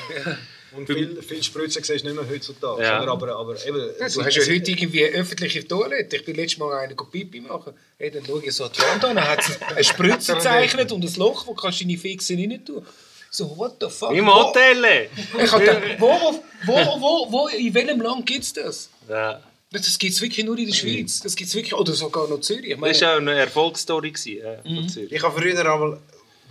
Und 0.72 0.86
viel, 0.86 1.22
viel 1.22 1.42
Spritzen 1.42 1.82
siehst 1.82 2.04
du 2.04 2.08
nicht 2.12 2.20
mehr 2.20 2.28
heutzutage. 2.28 2.82
Ja. 2.82 3.00
Aber, 3.00 3.34
aber 3.34 3.54
eben... 3.66 3.78
Ja, 3.98 4.06
es- 4.06 4.12
du 4.14 4.22
hast 4.22 4.34
ja 4.36 4.42
es- 4.42 4.48
heute 4.50 4.70
irgendwie 4.70 5.04
öffentliche 5.06 5.66
Toilette. 5.66 6.16
Ich 6.16 6.24
bin 6.26 6.36
letztes 6.36 6.58
Mal 6.58 6.76
eine 6.78 6.94
Pipi 6.94 7.40
machen. 7.40 7.72
Hey, 7.98 8.10
dann 8.10 8.26
schaue 8.26 8.44
ich 8.44 8.52
so 8.52 8.64
an 8.64 8.70
die 8.76 8.82
Wand 8.82 9.04
an, 9.06 9.16
dann 9.16 9.26
hat 9.26 9.42
sie 9.42 9.52
eine 9.64 9.82
Spritze 9.82 10.34
gezeichnet 10.36 10.92
und 10.92 11.02
ein 11.02 11.14
Loch, 11.16 11.46
wo 11.46 11.54
kannst 11.54 11.80
du 11.80 11.84
deine 11.86 11.96
Fixe 11.96 12.34
rein 12.34 12.62
tun. 12.62 12.84
So, 13.30 13.56
what 13.56 13.76
the 13.80 13.88
fuck? 13.88 14.12
Im 14.12 14.26
Wo- 14.26 14.34
Hotel! 14.48 15.08
Ich 15.42 15.50
hab 15.50 15.60
gedacht, 15.60 15.80
wo, 15.98 16.08
wo, 16.08 16.42
wo, 16.66 17.00
wo, 17.00 17.32
wo, 17.32 17.48
in 17.48 17.72
welchem 17.72 18.00
Land 18.02 18.26
gibt 18.26 18.44
es 18.44 18.52
das? 18.52 18.90
Ja. 19.08 19.40
Das 19.72 19.98
gibt 19.98 20.12
es 20.14 20.20
wirklich 20.22 20.46
nur 20.46 20.56
in 20.58 20.66
der 20.66 20.74
Schweiz. 20.74 21.20
Das 21.20 21.34
gibt's 21.34 21.54
wirklich, 21.54 21.74
oder 21.74 21.92
sogar 21.92 22.28
noch 22.28 22.40
Zürich. 22.40 22.70
Ich 22.70 22.76
meine, 22.76 22.92
Das 22.92 23.02
war 23.02 23.14
auch 23.14 23.16
eine 23.18 23.34
Erfolgsstory 23.34 24.12
gewesen, 24.12 24.40
äh, 24.44 24.62
von 24.62 24.88
Zürich. 24.88 25.12
Ich 25.12 25.22
habe 25.22 25.38
früher 25.40 25.58
einmal, 25.58 25.98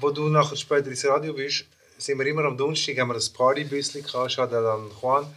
wo 0.02 0.10
du 0.12 0.28
nachher 0.28 0.56
später 0.58 0.88
ins 0.90 1.06
Radio 1.06 1.34
bist, 1.34 1.66
sind 1.98 2.20
wir 2.20 2.26
immer 2.26 2.44
am 2.44 2.58
Donnerstag, 2.58 2.98
haben 3.00 3.08
wir 3.10 3.16
ein 3.16 3.34
Partybüsschen 3.34 4.04
gehabt, 4.04 4.32
Schade 4.34 4.58
an 4.58 4.92
Juan. 5.02 5.34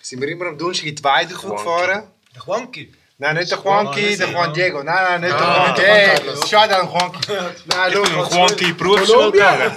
Sind 0.00 0.20
wir 0.20 0.28
immer 0.28 0.46
am 0.46 0.56
Donnerstag 0.56 0.86
in 0.86 0.94
die 0.94 1.02
Weide 1.04 1.34
gefahren. 1.34 2.04
Der 2.34 2.42
Juanki. 2.46 2.92
Nein, 3.18 3.34
nicht 3.36 3.50
der 3.50 3.58
Juanki, 3.58 4.16
der 4.16 4.28
Juan 4.30 4.54
Diego. 4.54 4.82
Nein, 4.84 4.94
nein, 4.94 5.20
nicht 5.22 5.32
Ah, 5.32 5.68
nicht 5.72 5.78
der 5.78 6.06
Juan 6.06 6.16
Carlos. 6.26 6.48
schade 6.50 6.76
an 6.80 6.86
Juanki. 6.88 7.32
Nein, 7.66 7.92
schau, 7.92 8.36
Juanki 8.36 8.72
Berufsschule 8.74 9.32
gegangen. 9.32 9.72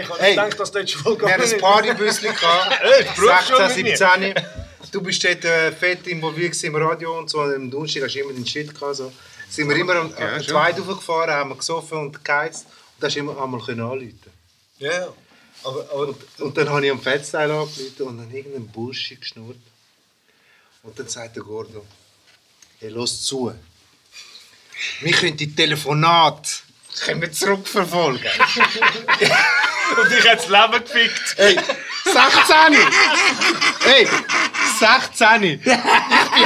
Ich 0.00 0.08
habe 0.10 0.30
gedacht, 0.30 0.60
dass 0.60 0.70
dort 0.70 0.88
schon 0.90 1.20
Wir 1.20 1.32
haben 1.32 1.42
ein 1.42 1.58
Partybüsschen 1.58 2.28
gehabt. 2.28 2.80
16, 3.76 3.84
17. 3.96 4.34
Du 4.94 5.00
bist 5.00 5.24
dort 5.24 5.44
äh, 5.44 5.72
fett 5.72 6.06
involviert 6.06 6.62
im 6.62 6.76
Radio 6.76 7.18
und 7.18 7.28
so. 7.28 7.40
Am 7.40 7.68
Donnerstag 7.68 8.04
hast 8.04 8.14
du 8.14 8.20
immer 8.20 8.32
den 8.32 8.46
Shit 8.46 8.72
gehabt. 8.72 8.94
So. 8.94 9.12
Sind 9.50 9.68
wir 9.68 9.74
immer 9.74 9.96
am 9.96 10.14
ja, 10.16 10.38
die 10.38 10.54
Weide 10.54 10.86
hochgefahren, 10.86 11.34
haben 11.34 11.50
wir 11.50 11.56
gesoffen 11.56 11.98
und 11.98 12.24
geheizt. 12.24 12.66
Und 12.66 13.02
da 13.02 13.08
hast 13.08 13.16
du 13.16 13.18
immer 13.18 13.42
einmal 13.42 13.60
können 13.60 13.80
anrufen 13.80 14.20
Ja. 14.78 15.08
Aber, 15.64 15.80
aber 15.90 16.14
Und 16.38 16.56
dann 16.56 16.68
habe 16.68 16.86
ich 16.86 16.92
am 16.92 17.00
Fettsteil 17.00 17.50
angerufen 17.50 18.02
und 18.06 18.18
dann 18.18 18.30
irgendeinen 18.30 18.68
Bullshit 18.68 19.20
geschnurrt. 19.20 19.58
Und 20.84 20.96
dann 20.96 21.08
sagt 21.08 21.34
der 21.34 21.42
Gordo, 21.42 21.84
hey, 22.78 22.90
los 22.90 23.22
zu. 23.22 23.52
Wir 25.00 25.12
können 25.12 25.36
die 25.36 25.52
Telefonate 25.52 26.52
können 27.00 27.20
wir 27.20 27.32
zurückverfolgen. 27.32 28.24
Und 29.96 30.12
ich 30.12 30.28
habe 30.28 30.36
das 30.36 30.48
Leben 30.48 30.84
gefickt. 30.84 31.34
Hey, 31.36 31.58
16! 32.04 32.76
hey, 33.84 34.08
16! 34.78 35.42
Ich 35.42 35.62
bin 35.62 35.76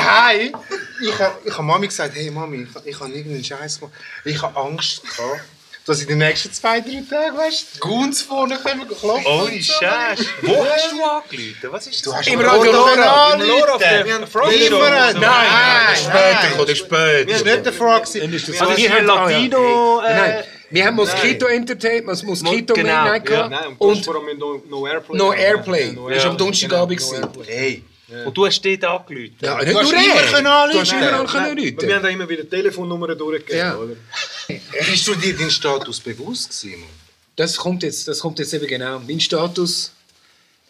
heim. 0.05 0.53
Ich 1.01 1.19
habe 1.19 1.39
ich 1.45 1.57
hab 1.57 1.65
Mami 1.65 1.87
gesagt, 1.87 2.15
hey 2.17 2.31
Mami, 2.31 2.63
ich, 2.63 2.87
ich 2.87 3.01
habe 3.01 3.11
irgendeinen 3.13 3.45
Scheiß 3.45 3.79
gemacht. 3.79 3.95
Ich 4.25 4.43
habe 4.43 4.59
Angst 4.59 5.03
gehabt, 5.03 5.41
dass 5.89 6.03
in 6.03 6.09
den 6.09 6.19
nächsten 6.19 6.53
zwei, 6.53 6.81
drei 6.81 7.03
Tagen, 7.09 7.37
weißt 7.37 7.67
du, 7.77 7.79
Guns 7.81 8.23
vorne 8.23 8.57
kommen 8.59 8.87
klopfen. 8.87 9.27
Ohne 9.27 9.63
Scheiß. 9.63 10.21
Wo 10.43 10.65
hast 10.65 10.93
du 10.93 11.03
angerufen? 11.03 11.69
Was 11.71 11.87
ist 11.87 12.07
das? 12.07 12.27
Im 12.27 12.41
Radio 12.41 12.73
Lora. 12.73 13.35
Im 13.35 13.41
Lora. 13.49 13.81
wir 13.81 14.15
haben 14.15 14.27
Frage 14.27 14.55
Immer. 14.55 14.91
Nein, 14.91 15.15
nein, 15.21 15.97
später, 15.97 16.51
nein. 16.51 16.61
oder 16.61 16.75
später. 16.75 17.25
Das 17.33 17.45
war 17.45 17.53
nicht 17.53 17.67
der 17.67 17.73
Frage. 17.73 18.05
gewesen. 18.21 18.61
Also 18.61 18.77
wir 18.77 18.91
haben 18.93 19.07
Latino... 19.07 20.01
Nein, 20.03 20.15
Äh, 20.15 20.17
nein. 20.35 20.45
Wir 20.71 20.85
haben 20.85 20.97
Mosquito 20.97 21.47
Entertainment, 21.47 22.11
das 22.11 22.23
Mosquito 22.23 22.75
Genau, 22.75 23.03
Midnight 23.05 23.29
ja. 23.31 23.37
gehabt. 23.37 23.51
Nein, 23.51 23.77
und, 23.79 24.07
und 24.07 24.39
No, 24.39 24.63
no 24.69 24.87
Airplay. 24.87 25.17
No 25.17 25.33
Airplay. 25.33 25.87
Ja, 25.87 25.93
no 25.93 26.09
Das 26.11 26.25
war 26.25 26.31
am. 26.33 26.37
Donnerstagabend. 26.39 27.01
Genau. 27.11 27.33
Hey, 27.47 27.85
und 28.27 28.37
du 28.37 28.47
hast 28.47 28.63
dort 28.65 28.85
angerufen. 28.85 29.37
Ja, 29.41 29.57
nicht 29.59 29.69
Du 29.69 29.73
nur 29.73 29.83
hast 29.83 29.93
immer 29.93 30.15
er. 30.15 30.33
können 30.33 30.47
anrufen. 30.47 30.73
Du 30.75 30.81
hast 30.81 30.93
immer 30.93 31.01
Nein, 31.11 31.23
noch 31.23 31.33
können 31.33 31.57
Wir 31.81 31.95
haben 31.95 32.03
da 32.03 32.09
immer 32.09 32.29
wieder 32.29 32.49
Telefonnummern 32.49 33.17
durchgegeben, 33.19 33.59
Ja. 33.59 33.77
oder? 33.77 33.97
bist 34.91 35.07
du 35.07 35.15
dir 35.15 35.37
deinen 35.37 35.51
Status 35.51 36.01
bewusst? 36.01 36.65
Mann? 36.65 36.83
Das 37.37 37.57
kommt 37.57 37.83
jetzt, 37.83 38.09
das 38.09 38.21
kommt 38.21 38.39
jetzt 38.39 38.55
eben 38.55 38.67
genau. 38.67 38.99
Mein 39.01 39.21
Status, 39.21 39.93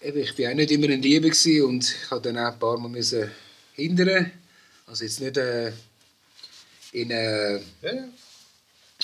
eben, 0.02 0.20
ich 0.20 0.36
war 0.38 0.50
auch 0.50 0.54
nicht 0.54 0.70
immer 0.70 0.88
in 0.88 1.00
Liebe 1.00 1.30
gewesen 1.30 1.64
und 1.64 1.84
ich 1.84 2.10
habe 2.10 2.20
dann 2.22 2.38
auch 2.38 2.52
ein 2.52 2.58
paar 2.58 2.78
Mal 2.78 2.88
müssen 2.88 3.30
hindern. 3.74 4.32
Also 4.86 5.04
jetzt 5.04 5.20
nicht 5.20 5.36
äh, 5.36 5.72
in, 6.92 7.10
äh, 7.10 7.60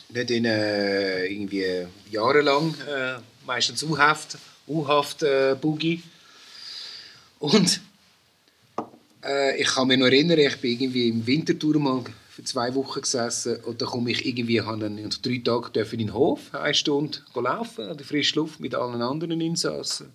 nicht 0.09 0.31
in 0.31 0.45
äh, 0.45 1.27
irgendwie 1.27 1.87
jahrelang, 2.11 2.75
äh, 2.89 3.18
meistens 3.47 3.83
U-Haft, 3.83 4.39
U-Haft 4.66 5.22
äh, 5.22 5.57
Boogie. 5.61 6.03
Und 7.39 7.81
äh, 9.25 9.61
ich 9.61 9.68
kann 9.68 9.87
mich 9.87 9.99
noch 9.99 10.07
erinnern, 10.07 10.39
ich 10.39 10.57
bin 10.57 10.81
irgendwie 10.81 11.09
im 11.09 11.27
Wintertour 11.27 11.79
mal 11.79 12.03
für 12.35 12.43
zwei 12.43 12.74
Wochen 12.74 13.01
gesessen 13.01 13.62
und 13.62 13.80
dann 13.80 13.89
komme 13.89 14.11
ich 14.11 14.26
irgendwie, 14.26 14.61
habe 14.61 14.91
nach 14.91 15.18
drei 15.18 15.39
dürfen 15.39 16.01
in 16.01 16.07
den 16.07 16.14
Hof, 16.14 16.53
eine 16.53 16.74
Stunde 16.74 17.18
laufen, 17.32 17.89
an 17.89 17.97
der 17.97 18.05
frischen 18.05 18.41
Luft 18.41 18.59
mit 18.59 18.74
allen 18.74 19.01
anderen 19.01 19.41
Insassen. 19.41 20.11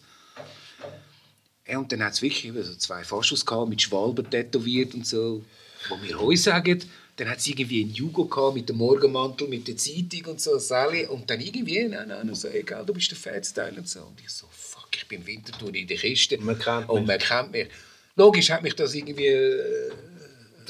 Ja, 1.66 1.78
und 1.78 1.90
dann 1.94 2.04
hat 2.04 2.14
es 2.14 2.22
wirklich 2.22 2.52
so 2.66 2.76
zwei 2.76 3.06
Faschos 3.06 3.46
gehabt, 3.46 3.70
mit 3.70 3.82
Schwalben 3.82 4.30
tätowiert 4.30 4.96
und 4.96 5.08
so, 5.08 5.46
wo 5.88 6.02
wir 6.02 6.20
heute 6.20 6.42
sagen. 6.42 6.84
Dann 7.16 7.30
hat 7.30 7.38
es 7.38 7.48
irgendwie 7.48 7.84
einen 7.84 7.94
Jugo 7.94 8.26
gehabt 8.26 8.56
mit 8.56 8.68
dem 8.68 8.78
Morgenmantel, 8.78 9.48
mit 9.48 9.68
der 9.70 9.78
Zeitung 9.78 10.32
und 10.32 10.42
so, 10.42 10.58
Sally. 10.58 11.06
Und 11.06 11.30
dann 11.30 11.40
irgendwie, 11.40 11.88
nein, 11.88 12.10
nein, 12.10 12.36
so, 12.36 12.50
egal, 12.50 12.86
du 12.86 12.94
bist 12.94 13.12
der 13.12 13.18
Fettsteil 13.18 13.78
und 13.78 13.88
so. 13.88 14.00
Und 14.00 14.20
ich 14.20 14.30
so, 14.30 14.46
fuck, 14.52 14.90
ich 14.94 15.08
bin 15.08 15.22
im 15.22 15.28
Wintertour 15.28 15.74
in 15.74 15.88
der 15.88 15.98
Kiste. 15.98 16.38
Man 16.40 16.60
kennt 16.60 16.90
und 16.90 17.06
man 17.06 17.20
kennt 17.20 17.52
mich. 17.52 17.68
Logisch 18.16 18.50
hat 18.50 18.64
mich 18.64 18.74
das 18.74 18.94
irgendwie 18.94 19.28
äh, 19.28 19.92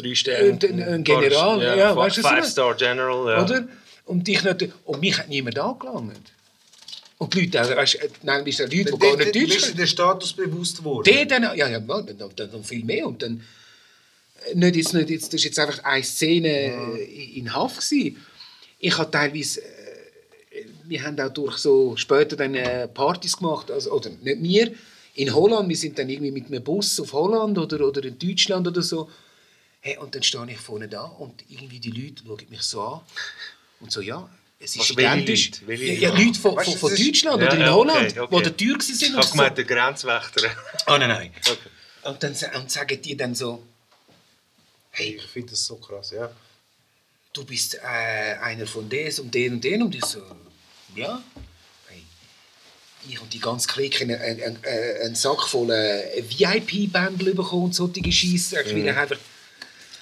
Drei 0.01 0.15
Sterne. 0.15 0.59
ein, 0.61 0.83
ein 0.83 1.03
General, 1.03 1.61
ja, 1.61 1.95
weißt 1.95 2.17
du, 2.17 2.21
so 2.21 2.27
was? 2.27 2.33
Five-Star 2.33 2.75
General, 2.75 3.33
ja. 3.33 3.43
oder? 3.43 3.67
Und, 4.05 4.27
dich 4.27 4.43
nicht, 4.43 4.69
und 4.85 4.99
mich 4.99 5.17
hat 5.17 5.29
niemand 5.29 5.59
angelangt. 5.59 6.31
Und 7.19 7.33
die 7.33 7.41
Leute, 7.41 7.59
also, 7.59 7.75
weißt, 7.75 7.93
du, 7.95 8.07
nein, 8.23 8.43
bist 8.45 8.59
du 8.59 8.63
Leute, 8.63 8.91
die 8.91 8.97
gar 8.97 9.17
nicht 9.17 9.35
Deutsch 9.35 9.61
können. 9.61 9.77
der 9.77 9.87
Status 9.87 10.33
bewusst 10.33 10.77
geworden. 10.77 11.03
Die 11.03 11.27
dann, 11.27 11.43
ja, 11.43 11.67
ja, 11.67 11.79
dann, 11.79 12.05
dann, 12.05 12.17
dann, 12.17 12.51
dann 12.51 12.63
viel 12.63 12.83
mehr. 12.85 13.05
Und 13.05 13.21
dann, 13.21 13.43
äh, 14.49 14.55
nicht 14.55 14.75
jetzt, 14.77 14.93
nicht 14.93 15.09
jetzt, 15.09 15.33
das 15.33 15.41
war 15.41 15.45
jetzt 15.45 15.59
einfach 15.59 15.83
eine 15.83 16.03
Szene 16.03 16.49
äh, 16.49 17.37
in 17.37 17.53
Haft. 17.53 17.75
Gewesen. 17.75 18.17
Ich 18.79 18.97
habe 18.97 19.11
teilweise, 19.11 19.61
äh, 19.61 20.63
wir 20.85 21.03
haben 21.03 21.19
auch 21.19 21.29
durch 21.29 21.57
so 21.57 21.97
später 21.97 22.37
dann 22.37 22.55
Partys 22.93 23.35
gemacht, 23.35 23.69
also, 23.69 23.91
oder 23.91 24.09
nicht 24.21 24.41
wir, 24.41 24.71
in 25.15 25.35
Holland, 25.35 25.67
wir 25.67 25.75
sind 25.75 25.99
dann 25.99 26.07
irgendwie 26.07 26.31
mit 26.31 26.47
einem 26.47 26.63
Bus 26.63 26.99
auf 27.01 27.11
Holland 27.11 27.57
oder, 27.57 27.85
oder 27.85 28.03
in 28.05 28.17
Deutschland 28.17 28.65
oder 28.65 28.81
so. 28.81 29.09
Hey, 29.81 29.97
und 29.97 30.13
dann 30.13 30.23
stehe 30.23 30.49
ich 30.49 30.57
vorne 30.57 30.87
da 30.87 31.03
und 31.03 31.43
irgendwie 31.49 31.79
die 31.79 31.91
Leute 31.91 32.23
schauen 32.25 32.49
mich 32.49 32.61
so 32.61 32.81
an 32.81 33.01
und 33.79 33.91
so, 33.91 34.01
ja, 34.01 34.29
es 34.59 34.75
ist 34.75 34.81
Also 34.81 34.93
identisch. 34.93 35.51
Leute? 35.51 35.67
Welche 35.67 35.85
Ja, 35.93 36.09
ja, 36.09 36.17
Leute 36.17 36.39
von, 36.39 36.55
Weißt 36.55 36.71
von, 36.71 36.79
von 36.79 36.89
Deutschland 36.95 37.41
Ja, 37.41 37.47
oder 37.47 37.53
in 37.53 37.61
ja, 37.61 37.73
Holland, 37.73 38.11
okay, 38.11 38.19
okay. 38.19 38.31
wo 38.31 38.39
der 38.41 38.57
Tür 38.57 38.75
waren. 38.75 38.95
Ich 38.99 39.09
und 39.09 39.15
habe 39.15 39.25
so. 39.25 39.31
gemeint, 39.31 39.57
der 39.57 39.65
Grenzwächter. 39.65 40.41
Oh 40.87 40.97
nein, 40.97 41.09
nein. 41.09 41.33
Und 42.01 42.23
dann 42.23 42.33
und 42.55 42.71
sagen 42.71 43.01
die 43.01 43.17
dann 43.17 43.35
so, 43.35 43.61
Hey, 44.91 45.15
ich 45.17 45.25
finde 45.25 45.51
das 45.51 45.65
so 45.65 45.75
krass, 45.75 46.11
ja. 46.11 46.31
du 47.33 47.43
bist 47.43 47.75
äh, 47.75 48.35
einer 48.41 48.65
von 48.65 48.89
des 48.89 49.19
und 49.19 49.33
den 49.33 49.53
und 49.53 49.63
den. 49.63 49.83
Und 49.83 49.95
ich 49.95 50.05
so, 50.05 50.21
ja. 50.95 51.21
Hey. 51.87 52.03
Ich 53.07 53.21
und 53.21 53.33
die 53.33 53.39
ganze 53.39 53.67
Clique 53.67 54.01
einen, 54.01 54.19
einen, 54.19 54.57
einen, 54.65 55.15
Sack 55.15 55.47
voll 55.47 55.71
äh, 55.71 56.23
VIP-Bändel 56.23 57.35
bekommen 57.35 57.65
und 57.65 57.75
solche 57.75 58.11
Scheisse. 58.11 58.61
Ich 58.61 58.73
will 58.73 58.89
einfach... 58.89 59.17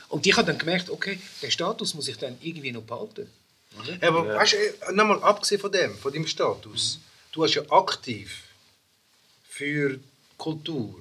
Und 0.10 0.26
ich 0.26 0.36
habe 0.38 0.48
dann 0.48 0.58
gemerkt, 0.58 0.90
okay, 0.90 1.20
den 1.42 1.52
Status 1.52 1.94
muss 1.94 2.08
ich 2.08 2.18
dann 2.18 2.38
irgendwie 2.42 2.72
noch 2.72 2.84
behalten. 2.84 3.30
Ja, 4.02 4.08
aber 4.08 4.36
weißt 4.36 4.56
du, 4.90 4.94
nochmal 4.94 5.22
abgesehen 5.22 5.62
von 5.62 5.72
dem, 5.72 5.98
von 5.98 6.12
deinem 6.12 6.28
Status, 6.28 7.00
du 7.32 7.44
hast 7.44 7.56
ja 7.56 7.64
aktiv 7.70 8.44
für 9.50 10.00
Kultur 10.38 10.96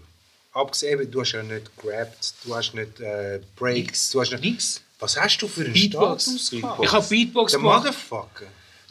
abgesehen, 0.56 1.10
du 1.10 1.20
hast 1.20 1.32
ja 1.32 1.42
nicht 1.42 1.70
grabbed, 1.76 2.34
du 2.44 2.54
hast 2.54 2.74
nicht 2.74 3.00
äh, 3.00 3.40
Breaks, 3.54 4.10
du 4.10 4.20
hast 4.20 4.32
nicht... 4.32 4.44
Nix. 4.44 4.82
Was 4.98 5.20
hast 5.20 5.38
du 5.38 5.48
für 5.48 5.64
einen 5.64 5.74
Beatbox. 5.74 6.24
Status 6.24 6.50
gehabt? 6.50 6.84
Ich 6.84 6.92
habe 6.92 7.06
Beatbox 7.06 7.52
Der 7.52 7.60
gemacht. 7.60 7.84
Motherfucker. 7.84 8.46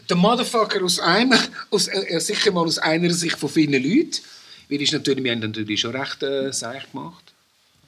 der 0.07 0.15
Motherfucker 0.15 0.83
aus 0.83 0.99
einem, 0.99 1.39
aus, 1.71 1.87
äh, 1.87 2.19
sicher 2.19 2.51
mal 2.51 2.65
aus 2.65 2.77
einer 2.77 3.09
Sicht 3.09 3.37
von 3.37 3.49
vielen 3.49 3.73
Leuten. 3.83 4.21
Weil 4.69 4.81
ist 4.81 4.93
natürlich, 4.93 5.23
wir 5.23 5.31
haben 5.31 5.39
natürlich 5.39 5.81
schon 5.81 5.95
recht 5.95 6.21
äh, 6.21 6.53
seich 6.53 6.91
gemacht. 6.91 7.24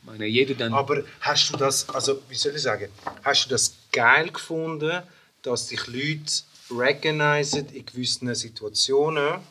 Meine, 0.08 0.26
jeder 0.26 0.56
dann... 0.56 0.74
Aber 0.74 1.04
hast 1.20 1.52
du 1.52 1.58
das, 1.58 1.88
also 1.90 2.22
wie 2.30 2.36
soll 2.36 2.56
ich 2.56 2.62
sagen, 2.62 2.90
hast 3.24 3.46
du 3.46 3.50
das 3.50 3.74
geil 3.92 4.30
gefunden, 4.30 5.04
dass 5.42 5.68
dich 5.68 5.86
Leute 5.88 6.32
recognizen 6.72 7.68
in 7.74 7.86
gewissen 7.86 8.34
Situationen? 8.34 9.42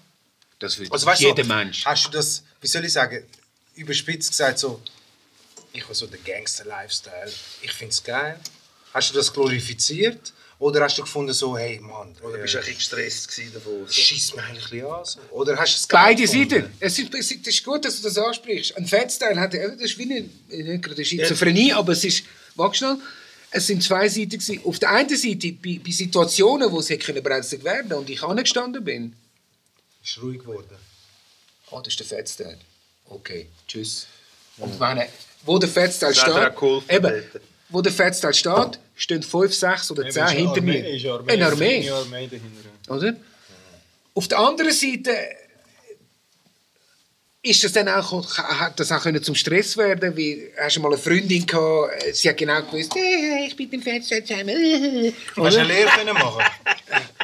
das 0.59 0.79
will 0.79 0.89
Also 0.91 1.07
weißt 1.07 1.21
jeder 1.21 1.43
du, 1.43 1.49
Mensch. 1.49 1.85
Hast 1.85 2.07
du 2.07 2.11
das, 2.11 2.43
wie 2.63 2.67
soll 2.67 2.87
ich 2.87 2.93
sagen, 2.95 3.23
überspitzt 3.75 4.31
gesagt 4.31 4.59
so, 4.59 4.81
ich 5.75 5.85
habe 5.85 5.95
so 5.95 6.07
den 6.07 6.25
Gangster-Lifestyle, 6.25 7.31
ich 7.61 7.73
finde 7.73 7.93
es 7.93 8.03
geil. 8.03 8.41
Hast 8.95 9.11
du 9.11 9.15
das 9.15 9.31
glorifiziert? 9.31 10.33
Oder 10.59 10.83
hast 10.83 10.97
du 10.97 11.03
gefunden 11.03 11.35
so, 11.35 11.57
hey 11.57 11.79
Mann, 11.81 12.17
Oder 12.23 12.39
bist 12.39 12.55
du 12.55 12.59
ein 12.59 12.65
bisschen 12.65 12.77
gestresst 12.79 13.55
davon? 13.55 13.87
So? 13.87 13.93
schießt 13.93 14.37
mir 14.37 14.43
eigentlich 14.45 14.65
ein 14.65 14.71
bisschen 14.71 14.91
an? 14.91 15.05
So? 15.05 15.21
Oder 15.33 15.57
hast 15.59 15.75
du 15.75 15.77
es 15.81 15.87
Beide? 15.87 16.27
Seiten. 16.27 16.73
Es 16.81 16.99
ist, 16.99 17.15
es 17.15 17.31
ist 17.31 17.65
gut, 17.65 17.85
dass 17.85 17.97
du 17.97 18.03
das 18.05 18.17
ansprichst. 18.17 18.77
Ein 18.77 18.87
Fettstyle 18.87 19.39
hat, 19.39 19.55
äh, 19.55 19.71
das 19.73 19.83
ist 19.83 19.99
wie 19.99 20.05
eine, 20.05 20.21
nicht 20.63 20.83
gerade 20.83 20.97
eine 20.97 21.05
Schizophrenie, 21.05 21.73
aber 21.73 21.93
es 21.93 22.05
ist, 22.05 22.25
warte 22.55 22.79
schnell, 22.79 22.97
es 23.51 23.67
sind 23.67 23.83
zwei 23.83 24.09
Seiten 24.09 24.31
gewesen. 24.31 24.61
Auf 24.65 24.79
der 24.79 24.91
einen 24.91 25.17
Seite, 25.17 25.53
bei, 25.53 25.81
bei 25.85 25.91
Situationen, 25.91 26.73
wo 26.73 26.81
es 26.81 26.89
hätte 26.89 27.05
können 27.05 27.23
brenzlig 27.23 27.63
werden 27.63 27.93
und 27.93 28.09
ich 28.09 28.23
angestanden 28.23 28.83
bin, 28.83 29.15
Ist 30.03 30.21
ruhig 30.23 30.39
geworden. 30.39 30.77
oh, 31.71 31.81
das 31.81 31.89
ist 31.93 32.01
der 32.01 32.07
Fettstyle. 32.07 32.59
Okay, 33.09 33.49
tschüss. 33.69 34.07
Und 34.57 34.79
meine, 34.79 35.09
wo 35.45 35.59
der 35.59 35.69
hat 35.69 35.93
steht, 36.17 36.91
eben. 36.91 37.23
Wo 37.69 37.83
der 37.83 37.93
Fettstyle 37.93 38.35
steht, 38.35 38.79
stehen 38.95 39.23
fünf, 39.23 39.55
sechs 39.55 39.91
oder 39.91 40.09
zehn 40.09 40.29
hinter 40.29 40.61
mir. 40.61 40.85
Eine 41.27 41.47
Armee. 41.47 41.89
Eine 41.89 41.95
Armee 41.95 42.29
dahinter. 42.29 42.69
Oder? 42.89 43.17
Auf 44.15 44.29
der 44.29 44.39
anderen 44.39 44.73
Seite 44.73 45.11
ist 47.43 47.63
das 47.63 47.73
dann 47.73 47.89
auch, 47.89 48.39
hat 48.39 48.81
das 48.81 48.91
auch 48.91 49.03
können 49.03 49.23
zum 49.23 49.35
Stress 49.35 49.77
werden, 49.77 50.17
wie 50.17 50.51
hast 50.59 50.77
du 50.77 50.81
mal 50.81 50.89
eine 50.89 50.99
Freundin 50.99 51.47
gehabt, 51.47 51.93
sie 52.13 52.29
hat 52.29 52.37
genau 52.37 52.61
gewusst, 52.63 52.95
hey, 52.95 53.47
ich 53.47 53.57
bin 53.57 53.71
beim 53.71 53.83
Fenster 53.83 54.25
zusammen. 54.25 55.15
Hast 55.37 55.37
du 55.37 55.61
eine 55.61 55.65
Lehre 55.65 55.91
können 55.91 56.15
machen? 56.15 56.43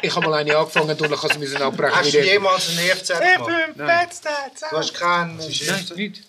Ich 0.01 0.15
habe 0.15 0.29
mal 0.29 0.37
eine 0.39 0.55
angefangen 0.55 0.91
und 0.91 1.01
dann 1.01 1.11
kann 1.11 1.41
sie 1.41 1.55
abbrechen. 1.57 1.95
Hast 1.95 2.13
du 2.13 2.23
jemals 2.23 2.69
eine 2.69 2.89
EFZ 2.89 3.07
gemacht? 3.07 4.21
Du 4.69 4.77
hast 4.77 4.93
keinen... 4.93 5.37
Nein, 5.37 5.85
nicht. 5.95 6.21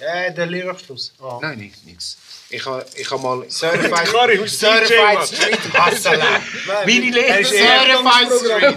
Ja, 0.00 0.30
der 0.30 0.46
Lehrabschluss. 0.46 1.12
Nein, 1.40 1.72
nichts. 1.84 2.18
Ich 2.48 2.64
habe 2.64 2.86
ich 2.94 3.10
ha 3.10 3.16
mal... 3.16 3.44
Certified, 3.50 4.06
DJ, 4.12 4.46
Certified. 4.46 5.26
Street 5.26 5.58
Hustler. 5.74 6.40
Meine 6.86 7.10
Lehrer 7.10 7.44
Certified 7.44 8.28
Street. 8.38 8.76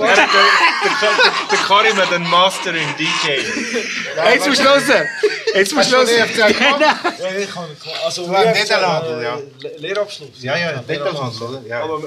Der 1.52 1.58
Karim 1.68 1.96
hat 1.98 2.12
einen 2.12 2.28
Master 2.30 2.74
in 2.74 2.88
DJ. 2.98 3.42
Jetzt 4.34 4.48
musst 4.48 4.60
du 4.62 4.64
hören. 4.66 5.08
Jetzt 5.54 5.74
musst 5.76 5.92
du 5.92 5.98
hören. 5.98 6.08
Ich 7.40 7.50
kann, 7.54 7.66
also, 8.04 8.26
Du 8.26 8.34
hast 8.36 8.46
wir 8.46 8.54
Niederlande, 8.64 9.10
haben, 9.10 9.22
ja. 9.24 9.70
Le- 9.70 9.78
Lehrabschluss. 9.78 10.30
Ja, 10.42 10.58
ja, 10.58 10.72
Detailhandel, 10.82 11.42
oder? 11.48 11.62
Ja. 11.68 11.84
Aber 11.84 12.02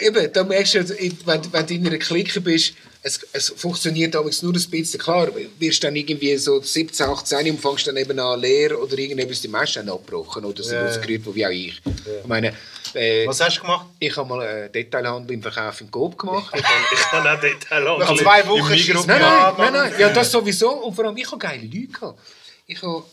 Eben, 0.00 0.32
da 0.32 0.42
merkst 0.44 0.74
du, 0.74 0.88
wenn, 1.24 1.52
wenn 1.52 1.66
du 1.66 1.74
in 1.74 1.86
einer 1.86 1.98
Clique 1.98 2.40
bist, 2.40 2.74
es, 3.06 3.20
es 3.32 3.50
funktioniert 3.54 4.14
damals 4.14 4.42
nur 4.42 4.54
ein 4.54 4.70
bisschen. 4.70 4.98
Klar, 4.98 5.28
wirst 5.58 5.84
dann 5.84 5.94
irgendwie 5.94 6.34
so 6.38 6.60
17, 6.62 7.04
18 7.06 7.50
und 7.50 7.60
fängst 7.60 7.86
dann 7.86 7.98
eben 7.98 8.18
an 8.18 8.40
Lehre 8.40 8.80
oder 8.80 8.96
irgendetwas, 8.96 9.42
die 9.42 9.48
meisten 9.48 9.80
haben 9.80 9.90
abgebrochen 9.90 10.42
oder 10.42 10.62
sind 10.62 10.78
Ja. 10.78 10.86
ausgerührt, 10.86 11.22
wie 11.34 11.44
auch 11.46 11.50
ich. 11.50 11.82
Ich 11.84 12.26
meine, 12.26 12.54
äh, 12.94 13.26
Was 13.26 13.40
hast 13.42 13.58
du 13.58 13.60
gemacht? 13.60 13.86
ich 14.00 14.16
habe 14.16 14.26
mal 14.26 14.42
äh, 14.42 14.70
Detailhandel 14.70 15.34
im 15.34 15.42
Verkauf 15.42 15.82
im 15.82 15.90
Coop 15.90 16.16
gemacht. 16.18 16.50
Ich 16.56 16.62
kann 17.10 17.26
auch 17.26 17.38
Detail 17.40 17.84
Nach 17.98 18.16
zwei 18.16 18.46
Wochen 18.48 18.72
Im 18.72 19.06
Nein, 19.06 19.20
nein, 19.20 19.54
nein, 19.58 19.72
nein. 19.74 19.92
Ja, 19.98 20.08
das 20.08 20.30
sowieso. 20.32 20.70
Und 20.70 20.94
vor 20.94 21.04
allem, 21.04 21.16
ich 21.18 21.26
habe 21.26 21.36
geile 21.38 21.62
Leute 21.62 21.88
gehabt. 21.88 22.18
Ich 22.66 22.80
habe 22.80 23.04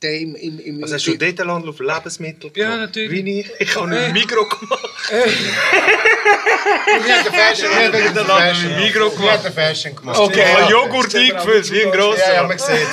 im... 0.00 0.34
im, 0.34 0.58
im 0.58 0.82
Was 0.82 0.92
hast 0.94 1.06
du 1.06 1.16
Detailhandel 1.16 1.70
auf 1.70 1.78
Lebensmittel 1.78 2.50
Ja, 2.56 2.64
gemacht? 2.64 2.80
natürlich. 2.80 3.24
Wie 3.24 3.40
ich? 3.40 3.50
Ich 3.60 3.76
habe 3.76 3.86
einen 3.96 4.12
Migro 4.12 4.44
gemacht. 4.44 4.88
Wir 7.04 7.14
haben 7.14 7.24
den 7.24 7.32
Fashion, 7.34 7.70
wir 7.70 7.84
haben 7.86 8.14
den 8.14 8.26
Fashion, 8.26 8.76
Migros 8.76 9.16
gemacht. 9.16 10.18
Okay. 10.18 10.44
Habe 10.44 10.70
Joghurt 10.70 11.14
eingefüllt, 11.14 11.70
wie 11.72 11.84
ein 11.84 11.92
grosser. 11.92 12.18
Ja, 12.28 12.34
ja, 12.34 12.42
man 12.46 12.58
sieht 12.58 12.88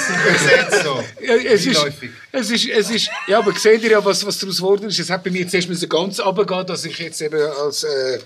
es. 0.70 0.84
So. 0.84 1.04
Ja, 1.22 1.36
es 1.36 1.66
ist, 1.66 1.86
es 2.32 2.50
ist, 2.52 2.70
es 2.70 2.90
ist, 2.90 3.10
ja, 3.28 3.40
aber 3.40 3.54
seht 3.58 3.82
ihr 3.84 3.92
ja, 3.92 4.04
was, 4.04 4.26
was 4.26 4.38
daraus 4.38 4.58
geworden 4.58 4.90
ist? 4.90 5.00
Es 5.00 5.10
hat 5.10 5.24
bei 5.24 5.32
mir 5.32 5.48
zuerst 5.48 5.70
müssen 5.70 5.88
ganz 5.88 6.20
runtergehen, 6.20 6.66
dass 6.66 6.84
ich 6.86 6.98
jetzt 7.00 7.22
eben 7.22 7.42
als 7.42 7.84
äh, 7.84 8.20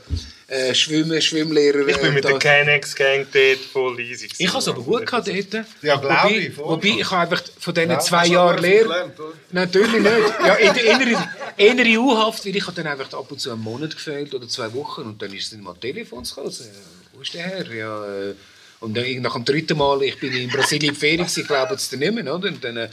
äh, 0.48 0.74
Schwimmer, 0.74 1.22
Schwimmlehrer... 1.22 1.88
Ich 1.88 1.98
bin 1.98 2.16
mit 2.16 2.26
da- 2.26 2.30
der 2.30 2.40
Canex 2.40 2.96
Gang 2.96 3.28
dort 3.32 3.60
voll 3.72 4.00
easy. 4.00 4.26
gewesen. 4.26 4.36
Ich 4.40 4.50
habe 4.50 4.58
es 4.60 4.68
aber 4.68 4.82
gut 4.82 5.06
gehabt 5.06 5.28
dort. 5.28 5.66
Ja, 5.84 5.96
glaub 5.98 6.24
wobei, 6.24 6.36
ich, 6.36 6.54
voll. 6.56 6.66
Wobei, 6.70 6.88
ich 7.00 7.12
habe 7.12 7.22
einfach 7.22 7.44
von 7.60 7.74
diesen 7.76 7.92
Ja, 7.92 8.00
zwei 8.00 8.26
du 8.26 8.34
Jahren 8.34 8.62
Lehre... 8.62 9.12
Natürlich 9.52 9.92
nicht. 9.92 10.06
Ja, 10.46 10.54
in 10.56 10.74
der 10.74 10.84
inneren, 10.86 11.30
innere 11.58 12.00
U-Haft, 12.00 12.46
weil 12.48 12.56
ich 12.56 12.66
habe 12.66 12.82
dann 12.82 12.88
einfach 12.88 13.14
ab 13.14 13.32
und 13.32 13.40
zu 13.40 13.52
einen 13.52 13.62
Monat 13.62 13.96
gefehlt 13.96 14.34
oder 14.34 14.48
zwei 14.48 14.74
Wochen 14.74 14.99
und 15.06 15.22
dann 15.22 15.34
ist 15.34 15.52
dann 15.54 15.62
mal 15.62 15.76
Telefon 15.76 16.26
zu 16.26 16.36
kommen. 16.36 16.50
Äh, 16.50 17.14
Wo 17.14 17.22
ist 17.22 17.34
der 17.34 17.44
Herr? 17.44 17.74
Ja, 17.74 18.30
äh, 18.30 18.36
und 18.80 18.96
dann, 18.96 19.22
nach 19.22 19.34
dem 19.34 19.46
dritten 19.46 19.78
Mal, 19.78 20.02
ich 20.04 20.20
bin 20.20 20.34
in 20.34 20.50
Brasilien 20.50 20.96
Ferien, 20.96 21.20
gewesen, 21.20 21.42
ich 21.42 21.48
glaube 21.48 21.74
es 21.76 21.90
dir 21.90 21.98
nicht 21.98 22.14
mehr, 22.14 22.34
oder? 22.34 22.48
Und 22.48 22.64
dann, 22.64 22.78
äh, 22.78 22.90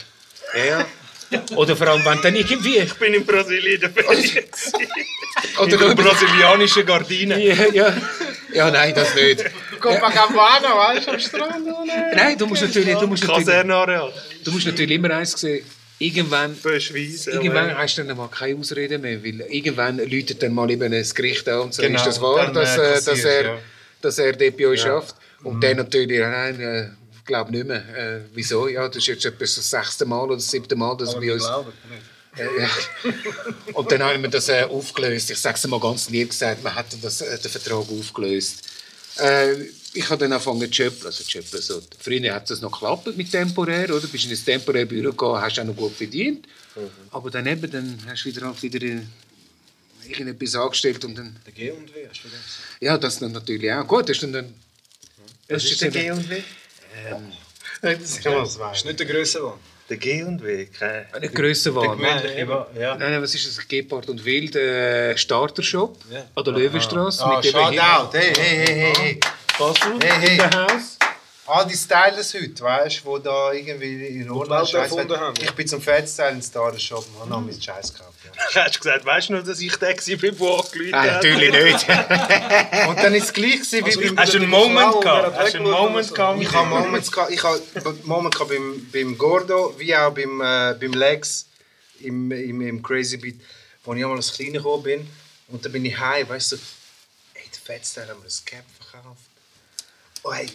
ja. 0.67 0.85
Oder 1.55 1.75
vor 1.75 1.87
allem, 1.87 2.05
wenn 2.05 2.21
dann 2.21 2.35
irgendwie... 2.35 2.77
Ich 2.77 2.93
bin 2.93 3.13
in 3.13 3.25
Brasilien 3.25 3.75
in 3.75 3.81
der 3.81 3.89
Ferien. 3.89 4.45
Oder 5.59 5.73
In 5.73 5.79
der 5.79 5.95
brasilianischen 5.95 6.85
Gardine. 6.85 7.43
ja, 7.43 7.65
ja. 7.73 7.97
ja, 8.53 8.71
nein, 8.71 8.93
das 8.95 9.13
nicht. 9.15 9.43
Copacabana, 9.79 10.75
weißt 10.75 11.07
du, 11.07 11.11
am 11.11 11.19
Strand. 11.19 11.67
Nein, 12.15 12.37
du 12.37 12.47
musst 12.47 12.63
natürlich, 12.63 12.97
du 12.97 13.07
musst 13.07 13.27
natürlich, 13.27 13.65
du 14.43 14.51
musst 14.51 14.65
natürlich 14.65 14.95
immer 14.95 15.11
eins 15.11 15.33
sehen. 15.33 15.65
Irgendwann, 15.99 16.55
irgendwann 16.63 17.75
hast 17.75 17.97
du 17.97 18.03
dann 18.03 18.17
mal 18.17 18.29
keine 18.29 18.59
Ausrede 18.59 18.99
mehr, 18.99 19.23
weil 19.23 19.41
irgendwann 19.41 19.97
läutet 19.97 20.43
dann 20.43 20.53
mal 20.53 20.69
eben 20.69 20.91
das 20.91 21.15
Gericht 21.15 21.49
an 21.49 21.61
und 21.61 21.73
sagt, 21.73 21.87
Genau, 21.87 21.99
ist 21.99 22.05
das 22.05 22.21
wahr, 22.21 22.45
dann, 22.45 22.53
dass, 22.53 22.77
äh, 22.77 22.81
äh, 22.81 23.01
dass, 23.03 23.23
er, 23.23 23.43
ja. 23.43 23.57
dass 24.01 24.19
er 24.19 24.33
bei 24.33 24.67
euch 24.67 24.81
schafft? 24.81 25.15
Und 25.43 25.63
dann 25.63 25.77
natürlich, 25.77 26.19
ja, 26.19 26.29
nein, 26.29 26.59
äh, 26.59 26.89
ich 27.15 27.25
glaube 27.25 27.51
nicht 27.51 27.65
mehr. 27.65 27.83
Äh, 27.95 28.21
wieso? 28.33 28.67
Ja, 28.67 28.87
das 28.87 28.97
ist 28.97 29.07
jetzt 29.07 29.25
etwa 29.25 29.39
das 29.39 29.55
sechste 29.55 30.05
Mal 30.05 30.21
oder 30.21 30.35
das 30.35 30.49
siebte 30.49 30.75
Mal, 30.75 30.95
dass 30.97 31.15
er 31.15 31.19
bei 31.19 31.33
uns... 31.33 31.43
Glauben. 31.43 31.73
Äh, 32.37 32.61
ja. 32.61 32.69
Und 33.73 33.91
dann 33.91 34.03
haben 34.03 34.21
wir 34.21 34.29
das 34.29 34.49
äh, 34.49 34.63
aufgelöst. 34.63 35.31
Ich 35.31 35.39
sage 35.39 35.55
es 35.55 35.67
mal 35.67 35.79
ganz 35.79 36.09
lieb 36.09 36.29
gesagt, 36.29 36.63
man 36.63 36.75
hat 36.75 36.85
das, 37.01 37.21
äh, 37.21 37.39
den 37.39 37.49
Vertrag 37.49 37.85
aufgelöst. 37.89 38.67
Äh, 39.17 39.55
ich 39.97 40.09
habe 40.09 40.19
dann 40.19 40.33
angefangen 40.33 40.61
zu 40.61 40.73
schöpfen. 40.73 41.05
Also 41.07 41.23
zu 41.23 41.31
schöpfen 41.31 41.61
so. 41.61 41.81
Früher 41.99 42.33
hat 42.33 42.49
es 42.51 42.61
noch 42.61 42.71
geklappt 42.71 43.15
mit 43.17 43.31
temporär, 43.31 43.93
oder? 43.93 44.07
Bist 44.07 44.25
in 44.25 44.31
ein 44.31 44.45
temporäres 44.45 44.87
Büro 44.89 45.11
gegangen, 45.11 45.41
hast 45.41 45.59
auch 45.59 45.65
noch 45.65 45.75
gut 45.75 45.95
verdient. 45.95 46.47
Aber 47.11 47.29
dann 47.31 47.47
eben, 47.47 47.69
dann 47.71 47.99
hast 48.07 48.23
du 48.23 48.29
wieder, 48.29 48.45
halt 48.45 48.61
wieder 48.61 49.01
irgendetwas 50.07 50.55
angestellt 50.55 51.03
und 51.05 51.17
dann... 51.17 51.35
Der 51.45 51.53
G 51.53 51.71
und 51.71 51.93
W, 51.93 52.07
hast 52.07 52.23
du 52.23 52.27
das? 52.29 52.39
Ja, 52.79 52.97
das 52.97 53.19
dann 53.19 53.31
natürlich 53.31 53.71
auch. 53.71 53.87
Gut, 53.87 54.07
das 54.09 54.17
ist 54.17 54.23
dann... 54.23 54.33
dann 54.33 54.53
Was 55.49 55.65
ist 55.65 55.81
der 55.81 55.91
G 55.91 56.11
und 56.11 56.29
W? 56.29 56.41
Das 57.81 58.01
ist 58.01 58.23
ja 58.23 58.43
Ist 58.71 58.85
nicht 58.85 58.99
der 58.99 59.05
grösste 59.05 59.41
Mann. 59.41 59.53
Der 59.89 59.97
G 59.97 60.23
und 60.23 60.43
W? 60.43 60.65
Keine. 60.65 61.07
eine 61.13 61.29
Grösse 61.29 61.73
war. 61.73 61.95
Nein, 61.95 62.47
Ja. 62.75 63.21
was 63.21 63.33
ist 63.33 63.47
das? 63.47 63.67
Gepard 63.67 64.09
und 64.09 64.23
Wild 64.25 64.55
äh, 64.55 65.17
Startershop 65.17 65.97
an 66.35 66.43
der 66.43 66.53
Löwenstraße. 66.53 67.23
Ah, 67.23 67.37
mit 67.37 67.45
dem 67.45 67.51
shout 67.51 67.79
out. 67.79 68.13
Hey, 68.13 68.33
hey, 68.35 68.57
hey, 68.57 68.75
hey, 68.75 68.93
hey. 68.95 69.19
Basel, 69.57 69.99
Hey, 70.01 70.11
hey. 70.19 70.31
in 70.31 70.37
der 70.37 70.67
Haus. 70.67 70.97
All 71.47 71.65
die 71.65 71.75
Stylers 71.75 72.33
heute, 72.33 72.61
weißt 72.61 73.01
du, 73.03 73.17
die 73.17 73.23
da 73.23 73.51
irgendwie 73.53 74.07
in 74.19 74.29
Ordnung 74.29 74.57
haben. 74.57 75.33
Ich 75.41 75.51
bin 75.53 75.65
zum 75.67 75.81
Fettstyle 75.81 76.31
ins 76.31 76.47
Style-Shop 76.47 77.05
und 77.23 77.31
habe 77.31 77.45
meinen 77.45 77.59
Scheiß 77.59 77.93
gekauft. 77.93 78.19
Ja. 78.25 78.63
Hast 78.65 78.75
du 78.75 78.79
gesagt, 78.81 79.05
weißt 79.05 79.29
du 79.29 79.33
noch, 79.33 79.43
dass 79.43 79.59
ich 79.61 79.75
der 79.77 79.89
war, 79.89 79.95
der 79.95 80.29
angerufen 80.29 80.89
Nein, 80.91 81.11
hat? 81.11 81.23
natürlich 81.23 81.51
nicht. 81.51 81.89
Und 82.89 82.97
dann 82.97 83.15
ist 83.15 83.23
es 83.23 83.33
gleich 83.33 83.61
gewesen, 83.61 83.85
wie 83.85 84.07
beim... 84.09 84.17
Hast 84.19 84.33
du 84.33 84.37
einen 84.39 84.49
Moment 84.49 85.01
gehabt? 85.01 85.37
Hast 85.37 85.53
du 85.53 85.57
einen 85.59 85.71
Moment 85.71 86.13
gehabt? 86.13 86.41
Ich 86.41 86.51
habe 86.51 86.67
Moments 86.67 87.11
gehabt, 87.11 87.31
ich 87.31 87.43
habe 87.43 87.61
Moment 88.03 88.35
gehabt 88.35 88.49
beim, 88.51 88.89
beim 88.91 89.17
Gordo, 89.17 89.73
wie 89.77 89.95
auch 89.95 90.11
beim, 90.11 90.41
äh, 90.41 90.75
beim 90.79 90.91
Lex 90.93 91.47
im, 92.01 92.29
im, 92.31 92.61
im 92.61 92.83
Crazy 92.83 93.17
Beat, 93.17 93.35
wo 93.85 93.93
ich 93.93 94.03
einmal 94.03 94.17
als 94.17 94.33
Kleiner 94.33 94.57
gekommen 94.59 94.83
bin. 94.83 95.09
Und 95.47 95.63
dann 95.63 95.71
bin 95.71 95.85
ich 95.85 95.97
heim, 95.97 96.27
weißt 96.27 96.51
du, 96.51 96.55
ey, 97.35 97.43
der 97.53 97.61
Fettstyle 97.63 98.07
hat 98.07 98.19
mir 98.19 98.25
ein 98.25 98.45
Cap 98.45 98.65
verkauft. 98.91 99.26
Oh, 100.23 100.33
hey, 100.33 100.47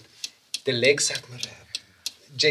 der 0.67 0.75
Lex 0.75 1.11
hat 1.11 1.23
mir 1.31 1.37
äh, 1.37 1.49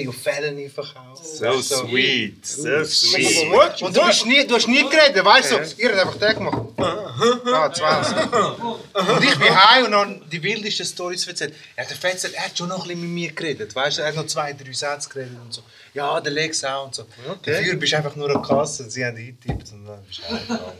J.O. 0.03 0.11
Felony 0.11 0.69
verkauft. 0.69 1.25
So 1.25 1.59
sweet, 1.61 2.45
so 2.45 2.83
sweet. 2.85 3.81
Und 3.81 3.95
du, 3.97 4.05
bist 4.05 4.25
nie, 4.27 4.45
du 4.45 4.55
hast 4.55 4.67
nie 4.67 4.87
geredet, 4.87 5.25
weißt 5.25 5.51
du? 5.51 5.55
Ihr 5.81 5.89
habt 5.97 5.99
einfach 5.99 6.17
den 6.19 6.35
gemacht. 6.35 6.67
Ah, 6.77 7.71
20. 7.73 8.33
Und 8.33 9.23
ich 9.23 9.35
bin 9.39 9.49
heim 9.55 9.85
und 9.85 9.93
habe 9.95 10.21
die 10.31 10.41
wildesten 10.43 10.85
Storys 10.85 11.25
erzählt. 11.27 11.55
Er 11.75 11.85
hat 11.85 11.91
erzählt, 12.03 12.33
er 12.35 12.45
hat 12.45 12.55
schon 12.57 12.69
noch 12.69 12.83
ein 12.83 12.87
bisschen 12.89 13.01
mit 13.01 13.09
mir 13.09 13.31
geredet. 13.31 13.73
Weißt 13.75 13.97
du, 13.97 14.01
er 14.03 14.09
hat 14.09 14.15
noch 14.15 14.27
zwei, 14.27 14.53
drei 14.53 14.71
Sätze 14.71 15.09
geredet 15.09 15.37
und 15.43 15.51
so. 15.53 15.63
Ja, 15.95 16.21
der 16.21 16.31
Lex 16.31 16.63
auch 16.63 16.85
und 16.85 16.95
so. 16.95 17.05
Dafür 17.43 17.75
bist 17.75 17.91
du 17.93 17.97
einfach 17.97 18.15
nur 18.15 18.27
an 18.27 18.33
der 18.33 18.41
Kasse 18.43 18.83
und 18.83 18.91
sie 18.91 19.03
haben 19.03 19.17
eingetippt 19.17 19.71
und 19.73 19.85
dann 19.87 20.03
bist 20.05 20.19
du 20.19 20.23
heimgegangen. 20.31 20.77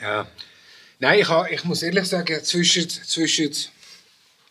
Ja. 0.00 0.26
Nein, 0.98 1.18
ich, 1.20 1.28
ha- 1.28 1.46
ich 1.50 1.64
muss 1.64 1.82
ehrlich 1.82 2.06
sagen, 2.06 2.42
zwischen, 2.44 2.88
zwischen 2.88 3.54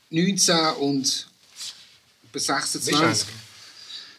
19 0.09 0.57
und 0.79 1.27
etwa 2.29 2.39
26, 2.39 3.27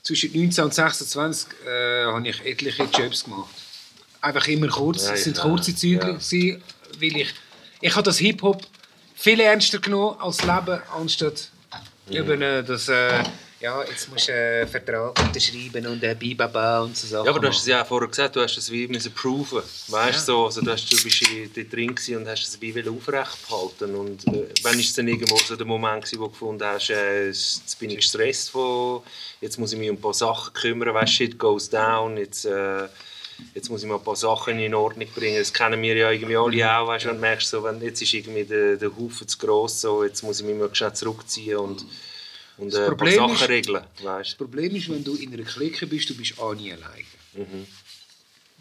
zwischen 0.02 0.32
19 0.32 0.64
und 0.64 0.74
26 0.74 1.48
äh, 1.66 2.04
habe 2.06 2.28
ich 2.28 2.44
etliche 2.44 2.84
Jobs 2.84 3.24
gemacht. 3.24 3.54
Einfach 4.20 4.46
immer 4.48 4.68
kurz, 4.68 5.04
Ja, 5.04 5.12
es 5.14 5.24
sind 5.24 5.36
ja. 5.36 5.42
kurze 5.42 5.74
Züge, 5.74 5.94
Ja. 6.06 6.12
gewesen, 6.12 6.62
weil 7.00 7.16
ich, 7.16 7.34
ich 7.80 7.92
habe 7.94 8.02
das 8.04 8.18
Hip-Hop 8.18 8.66
viel 9.14 9.40
ernster 9.40 9.78
genommen 9.78 10.18
als 10.20 10.42
Leben, 10.42 10.80
anstatt 10.94 11.50
eben 12.10 12.42
äh, 12.42 12.62
das, 12.64 12.88
äh, 12.88 13.22
ja, 13.60 13.82
jetzt 13.84 14.10
musst 14.10 14.28
du 14.28 14.34
einen 14.34 14.68
Vertrag 14.68 15.18
unterschreiben 15.18 15.86
und 15.86 16.04
ein 16.04 16.18
Bibaba 16.18 16.80
und 16.80 16.96
so 16.96 17.06
Sachen 17.06 17.24
Ja, 17.24 17.30
aber 17.30 17.40
du 17.40 17.48
hast 17.48 17.60
es 17.60 17.66
ja 17.66 17.82
auch 17.82 17.86
vorher 17.86 18.08
gesagt, 18.08 18.36
du 18.36 18.42
hast 18.42 18.56
es 18.56 18.70
wie 18.70 18.86
müssen 18.86 19.12
proven. 19.12 19.62
Weißt 19.88 20.28
du, 20.28 20.32
so, 20.32 20.44
also 20.46 20.60
du, 20.60 20.70
hast, 20.70 20.92
du 20.92 21.02
bist 21.02 21.22
drin 21.72 21.94
und 22.16 22.28
hast 22.28 22.46
es 22.46 22.60
wie 22.60 22.74
will 22.74 22.88
aufrecht 22.90 23.48
behalten. 23.48 23.94
Und 23.94 24.26
äh, 24.26 24.48
wann 24.62 24.78
ist 24.78 24.88
es 24.88 24.94
dann 24.94 25.08
irgendwo 25.08 25.36
so 25.38 25.56
der 25.56 25.66
Moment 25.66 26.04
gewesen, 26.04 26.20
wo 26.20 26.26
du 26.26 26.32
gefunden 26.32 26.64
hast, 26.64 26.90
äh, 26.90 27.28
jetzt 27.28 27.78
bin 27.78 27.90
ich 27.90 27.96
gestresst 27.96 28.50
von, 28.50 29.02
jetzt 29.40 29.58
muss 29.58 29.72
ich 29.72 29.78
mich 29.78 29.88
um 29.88 29.96
ein 29.96 30.02
paar 30.02 30.14
Sachen 30.14 30.52
kümmern, 30.52 30.92
weißt 30.92 31.12
du, 31.12 31.16
shit 31.16 31.38
goes 31.38 31.70
down, 31.70 32.18
jetzt, 32.18 32.44
äh, 32.44 32.88
jetzt 33.54 33.70
muss 33.70 33.82
ich 33.82 33.88
mal 33.88 33.96
ein 33.96 34.04
paar 34.04 34.16
Sachen 34.16 34.58
in 34.58 34.74
Ordnung 34.74 35.08
bringen. 35.14 35.38
Das 35.38 35.50
kennen 35.50 35.80
wir 35.80 35.96
ja 35.96 36.10
irgendwie 36.10 36.36
alle 36.36 36.78
auch, 36.78 36.88
weißt 36.88 37.06
du, 37.06 37.10
und 37.10 37.20
merkst 37.20 37.48
so, 37.48 37.64
wenn 37.64 37.80
jetzt 37.80 38.02
ist 38.02 38.12
irgendwie 38.12 38.44
der, 38.44 38.76
der 38.76 38.94
Haufen 38.94 39.26
zu 39.26 39.38
gross, 39.38 39.80
so, 39.80 40.04
jetzt 40.04 40.22
muss 40.22 40.40
ich 40.40 40.46
mich 40.46 40.56
mal 40.56 40.68
schnell 40.74 40.92
zurückziehen 40.92 41.56
und, 41.56 41.86
und 42.58 42.72
äh, 42.72 42.76
ein 42.78 42.86
paar 42.86 42.96
Problem 42.96 43.14
Sachen 43.16 43.34
ist- 43.34 43.48
regeln, 43.48 43.84
Das 43.96 44.04
weißt 44.04 44.32
du. 44.32 44.36
Problem 44.38 44.74
ist, 44.76 44.88
wenn 44.88 45.04
du 45.04 45.14
in 45.16 45.32
einer 45.32 45.44
Clique 45.44 45.86
bist, 45.86 46.08
du 46.10 46.14
bist 46.14 46.38
auch 46.38 46.54
nie 46.54 46.72
alleine. 46.72 47.04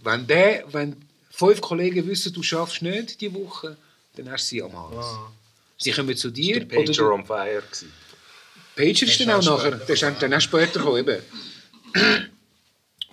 Wenn, 0.03 0.27
der, 0.27 0.65
wenn 0.73 0.95
fünf 1.31 1.61
Kollegen 1.61 2.07
wissen, 2.07 2.33
du 2.33 2.43
schaffst 2.43 2.81
nicht 2.81 3.21
die 3.21 3.33
Woche, 3.33 3.77
dann 4.15 4.29
hast 4.31 4.45
du 4.45 4.55
sie 4.55 4.63
am 4.63 4.73
Hals. 4.73 5.05
Sie 5.77 5.91
kommen 5.91 6.15
zu 6.15 6.29
dir. 6.31 6.63
Der 6.65 6.79
Oder 6.79 6.87
Pager 6.87 7.03
du, 7.03 7.13
on 7.13 7.25
fire 7.25 7.61
gewesen. 7.61 7.91
Pager 8.75 8.89
ist 9.07 9.19
dann 9.21 9.29
auch 9.31 9.43
nachher. 9.43 9.71
Der 9.71 9.89
ist 9.89 10.03
dann, 10.03 10.19
dann 10.19 10.33
auch 10.33 10.41
später 10.41 10.79
gekommen. 10.79 11.21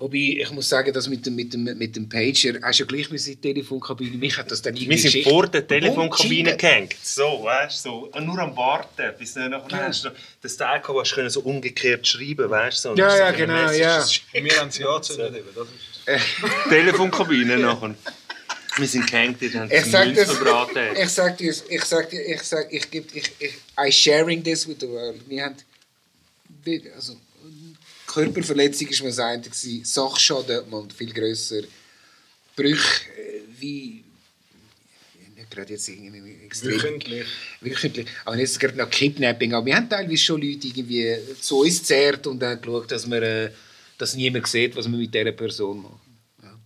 Wobei, 0.02 0.36
ich 0.40 0.50
muss 0.50 0.68
sagen, 0.68 0.92
dass 0.92 1.06
mit 1.08 1.24
dem, 1.24 1.36
mit 1.36 1.52
dem, 1.54 1.62
mit 1.62 1.94
dem 1.94 2.08
Pager 2.08 2.58
hast 2.60 2.78
du 2.80 2.82
ja 2.82 2.86
gleich 2.88 3.08
mit 3.08 3.24
der 3.24 3.40
Telefonkabine. 3.40 4.16
Mich 4.16 4.36
hat 4.36 4.50
das 4.50 4.60
dann 4.60 4.74
irgendwie 4.74 4.90
Wir 4.90 4.98
sind 4.98 5.12
geschickt. 5.12 5.28
vor 5.28 5.46
der 5.46 5.64
Telefonkabine 5.64 6.56
gehängt. 6.56 6.96
So, 7.04 7.44
weißt 7.44 7.84
du, 7.86 7.88
so. 7.88 8.10
Und 8.12 8.26
nur 8.26 8.36
am 8.40 8.56
Warten, 8.56 9.12
bis 9.16 9.34
du 9.34 9.48
nachher 9.48 9.86
hast 9.86 10.04
du 10.04 10.08
noch 10.08 10.16
das 10.42 10.56
Teil 10.56 10.80
gehabt, 10.80 10.98
hast 10.98 11.10
du 11.12 11.14
können 11.14 11.30
so 11.30 11.40
umgekehrt 11.42 12.04
schreiben, 12.04 12.50
weißt 12.50 12.84
du. 12.84 12.88
und 12.90 12.98
Ja, 12.98 13.10
so 13.10 13.16
ja, 13.16 13.26
eine 13.26 13.36
genau, 13.36 13.54
Message. 13.62 13.78
ja. 13.78 13.98
Das 13.98 14.20
Wir 14.32 14.56
haben 14.60 14.70
sie 14.72 14.84
angezündet. 14.84 15.36
eben, 15.36 15.48
das 15.54 15.68
ist- 15.68 16.28
Telefonkabine 16.68 17.58
nachher. 17.58 17.94
Wir 18.78 18.88
sind 18.88 19.08
gehängt, 19.08 19.40
die 19.40 19.50
haben 19.56 19.70
Ich 19.70 19.84
sag 19.84 20.06
Müll 20.06 20.16
das, 20.16 20.32
verbraten. 20.32 20.96
ich 21.00 21.08
sag 21.10 21.36
dir, 21.38 21.54
ich 21.68 21.84
sag 21.84 22.10
dir, 22.10 22.26
ich 22.26 22.42
sag, 22.42 22.72
ich 22.72 22.90
geb, 22.90 23.14
ich, 23.14 23.30
ich, 23.38 23.52
I 23.78 23.92
sharing 23.92 24.42
this 24.42 24.66
with 24.66 24.78
the 24.80 24.88
world. 24.88 25.20
Wir 25.28 25.44
haben, 25.44 25.54
wir- 26.64 26.80
also, 26.96 27.14
Körperverletzung 28.12 28.88
ist 28.88 29.02
mir 29.02 29.08
das 29.08 29.18
eine 29.18 29.42
Sachschaden 29.84 30.68
mal 30.68 30.86
viel 30.94 31.12
grösser, 31.12 31.62
Brüche 32.54 33.08
äh, 33.10 33.40
wie, 33.58 34.04
nicht 35.34 35.50
gerade 35.50 35.72
jetzt 35.72 35.88
irgendwie 35.88 36.44
extrem. 36.44 36.74
Wöchentlich. 36.74 37.26
Wöchentlich. 37.60 38.06
Aber 38.26 38.36
jetzt 38.36 38.60
gerade 38.60 38.76
noch 38.76 38.90
Kidnapping. 38.90 39.54
Aber 39.54 39.64
wir 39.64 39.76
haben 39.76 39.88
teilweise 39.88 40.18
schon 40.18 40.42
Leute 40.42 40.66
irgendwie 40.66 41.16
zu 41.40 41.60
uns 41.60 41.78
gezerrt 41.78 42.26
und 42.26 42.42
haben 42.42 42.60
geschaut, 42.60 42.90
dass, 42.90 43.08
wir, 43.08 43.22
äh, 43.22 43.50
dass 43.96 44.14
niemand 44.14 44.46
sieht, 44.46 44.76
was 44.76 44.86
wir 44.86 44.98
mit 44.98 45.14
dieser 45.14 45.32
Person 45.32 45.82
machen. 45.82 46.00
Ja. 46.42 46.58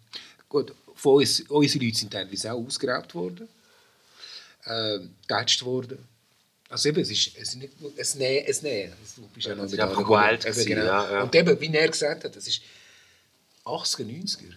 Gut, 0.49 0.73
von 0.97 1.17
uns, 1.21 1.43
unsere 1.43 1.85
Leute 1.85 1.99
sind 1.99 2.13
teilweise 2.13 2.53
auch 2.53 2.67
ausgeraubt 2.67 3.15
worden, 3.15 3.49
äh, 4.65 4.99
worden. 5.63 5.99
Also 6.69 6.89
eben, 6.89 7.01
es 7.01 7.11
ist, 7.11 7.37
es 7.37 7.51
ist 7.51 7.57
nicht 7.57 7.81
nur 7.81 7.91
ein 7.91 8.19
Nähen, 8.19 8.47
ein 8.47 8.63
Nähen. 8.63 8.93
Du 9.17 9.29
bist 9.29 9.47
ja 9.47 9.55
noch 9.55 9.65
es 9.65 9.73
ist 9.73 9.79
mit 9.79 9.89
einfach 9.89 10.09
wild 10.09 10.45
gewesen, 10.45 10.67
genau. 10.67 10.85
ja, 10.85 11.13
ja. 11.13 11.23
Und 11.23 11.35
eben, 11.35 11.61
wie 11.61 11.75
er 11.75 11.89
gesagt 11.89 12.25
hat, 12.25 12.35
das 12.35 12.47
ist 12.47 12.61
80er, 13.65 14.05
90er. 14.05 14.55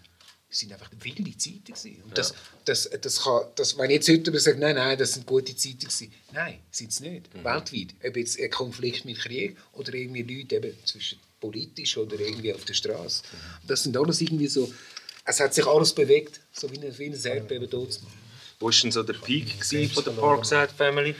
Das 0.50 0.58
sind 0.58 0.74
einfach 0.74 0.90
wilde 1.00 1.38
Zeiten. 1.38 1.64
Gewesen. 1.66 2.02
Und 2.04 2.18
das, 2.18 2.34
das, 2.66 2.90
das 3.00 3.24
kann, 3.24 3.44
das, 3.56 3.78
wenn 3.78 3.92
jetzt 3.92 4.10
heute 4.10 4.24
jemand 4.24 4.42
sagt, 4.42 4.60
nein, 4.60 4.76
nein, 4.76 4.98
das 4.98 5.14
sind 5.14 5.28
gute 5.28 5.56
Zeiten 5.56 5.80
gewesen. 5.80 6.12
Nein, 6.32 6.60
sind 6.72 6.92
es 6.92 7.00
nicht. 7.02 7.34
Mhm. 7.36 7.44
Weltweit. 7.44 7.94
Ob 8.04 8.18
jetzt 8.18 8.40
ein 8.40 8.50
Konflikt 8.50 9.06
mit 9.06 9.20
Krieg 9.20 9.56
oder 9.74 9.94
irgendwie 9.94 10.24
Leute 10.24 10.56
eben 10.56 10.76
zwischen 10.86 11.20
politisch 11.40 11.96
oder 11.98 12.20
irgendwie 12.20 12.52
auf 12.54 12.66
der 12.66 12.74
Straße. 12.74 13.22
Mhm. 13.32 13.68
Das 13.68 13.84
sind 13.84 13.96
alles 13.96 14.22
irgendwie 14.22 14.48
so, 14.48 14.74
es 15.24 15.40
hat 15.40 15.54
sich 15.54 15.68
alles 15.68 15.94
bewegt, 15.94 16.40
so 16.52 16.72
wie 16.72 16.80
ein, 16.80 16.98
wie 16.98 17.06
ein 17.06 17.14
Erdbeben 17.14 17.70
dort. 17.70 18.00
Wo 18.60 18.66
war 18.66 18.74
denn 18.74 18.92
so 18.92 19.04
der 19.04 19.14
Peak 19.14 19.64
von 19.94 20.04
der 20.04 20.12
Parkside 20.12 20.70
Family? 20.76 21.16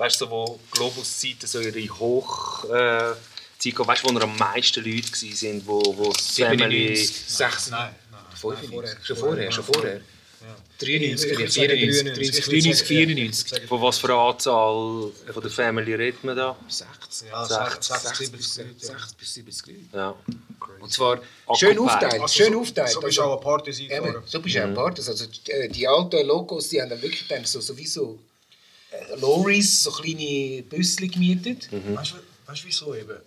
Weißt 0.00 0.18
du, 0.18 0.24
so, 0.24 0.30
wo 0.30 0.60
Globus-Zeiten 0.70 1.46
so 1.46 1.60
ihre 1.60 1.98
Hoch... 1.98 2.64
Äh, 2.64 3.12
Zeit 3.58 3.78
weißt 3.78 4.02
du, 4.02 4.08
wo 4.08 4.12
noch 4.14 4.22
am 4.22 4.34
meisten 4.38 4.82
Leute 4.82 5.12
waren, 5.12 5.66
wo, 5.66 5.82
wo 5.98 6.10
das 6.10 6.30
Family... 6.30 6.96
97, 6.96 7.24
96, 7.28 7.70
Nein, 7.70 7.94
nein. 8.10 8.20
95, 8.34 9.06
schon 9.06 9.16
vorher, 9.18 9.52
schon 9.52 9.64
vorher. 9.64 9.96
Ich 9.98 10.86
93, 10.86 11.30
würde 11.38 11.50
sagen 11.50 11.68
94, 11.68 12.14
93, 12.14 12.44
93, 12.46 12.48
ich 12.48 12.48
würde 12.48 12.86
94. 12.86 13.48
sagen, 13.50 13.68
Von 13.68 13.82
was 13.82 13.98
für 13.98 14.06
einer 14.06 14.16
Anzahl 14.16 15.12
von 15.34 15.42
der 15.42 15.50
Family 15.50 15.94
redet 15.94 16.24
man 16.24 16.34
da? 16.34 16.56
60. 16.66 17.28
Ja, 17.28 17.44
60, 17.44 17.94
60, 17.96 18.16
60 18.16 18.32
bis 18.32 18.54
70 18.54 18.64
Leute. 18.64 18.86
ja. 18.86 18.98
60 18.98 19.16
bis 19.18 19.34
70 19.34 19.66
Leute. 19.66 19.80
Ja. 19.92 20.14
Und 20.80 20.90
zwar 20.90 21.20
schön 21.58 21.78
aufteilt, 21.78 22.22
Also 22.22 22.28
schön 22.28 22.52
so- 22.54 22.60
aufteilt. 22.60 22.88
So 22.88 23.00
bist 23.02 23.18
du 23.18 23.22
Also, 23.22 23.32
auch 23.34 23.36
an 23.36 23.42
Partys 23.44 23.82
so 24.24 24.40
bist 24.40 24.54
du 24.54 24.62
ein 24.62 24.72
Partys. 24.74 25.08
Also 25.10 25.26
äh, 25.48 25.68
die 25.68 25.86
alten 25.86 26.26
Locos, 26.26 26.70
die 26.70 26.80
haben 26.80 26.88
dann 26.88 27.02
wirklich 27.02 27.28
dann 27.28 27.44
so, 27.44 27.60
sowieso 27.60 28.18
äh, 28.90 29.16
Lorries, 29.20 29.82
so 29.82 29.90
kleine 29.90 30.62
Büsschen 30.62 31.10
gemietet. 31.10 31.68
Du, 31.70 31.96
weißt 31.96 32.62
du 32.62 32.66
wieso 32.66 32.94
eben? 32.94 33.18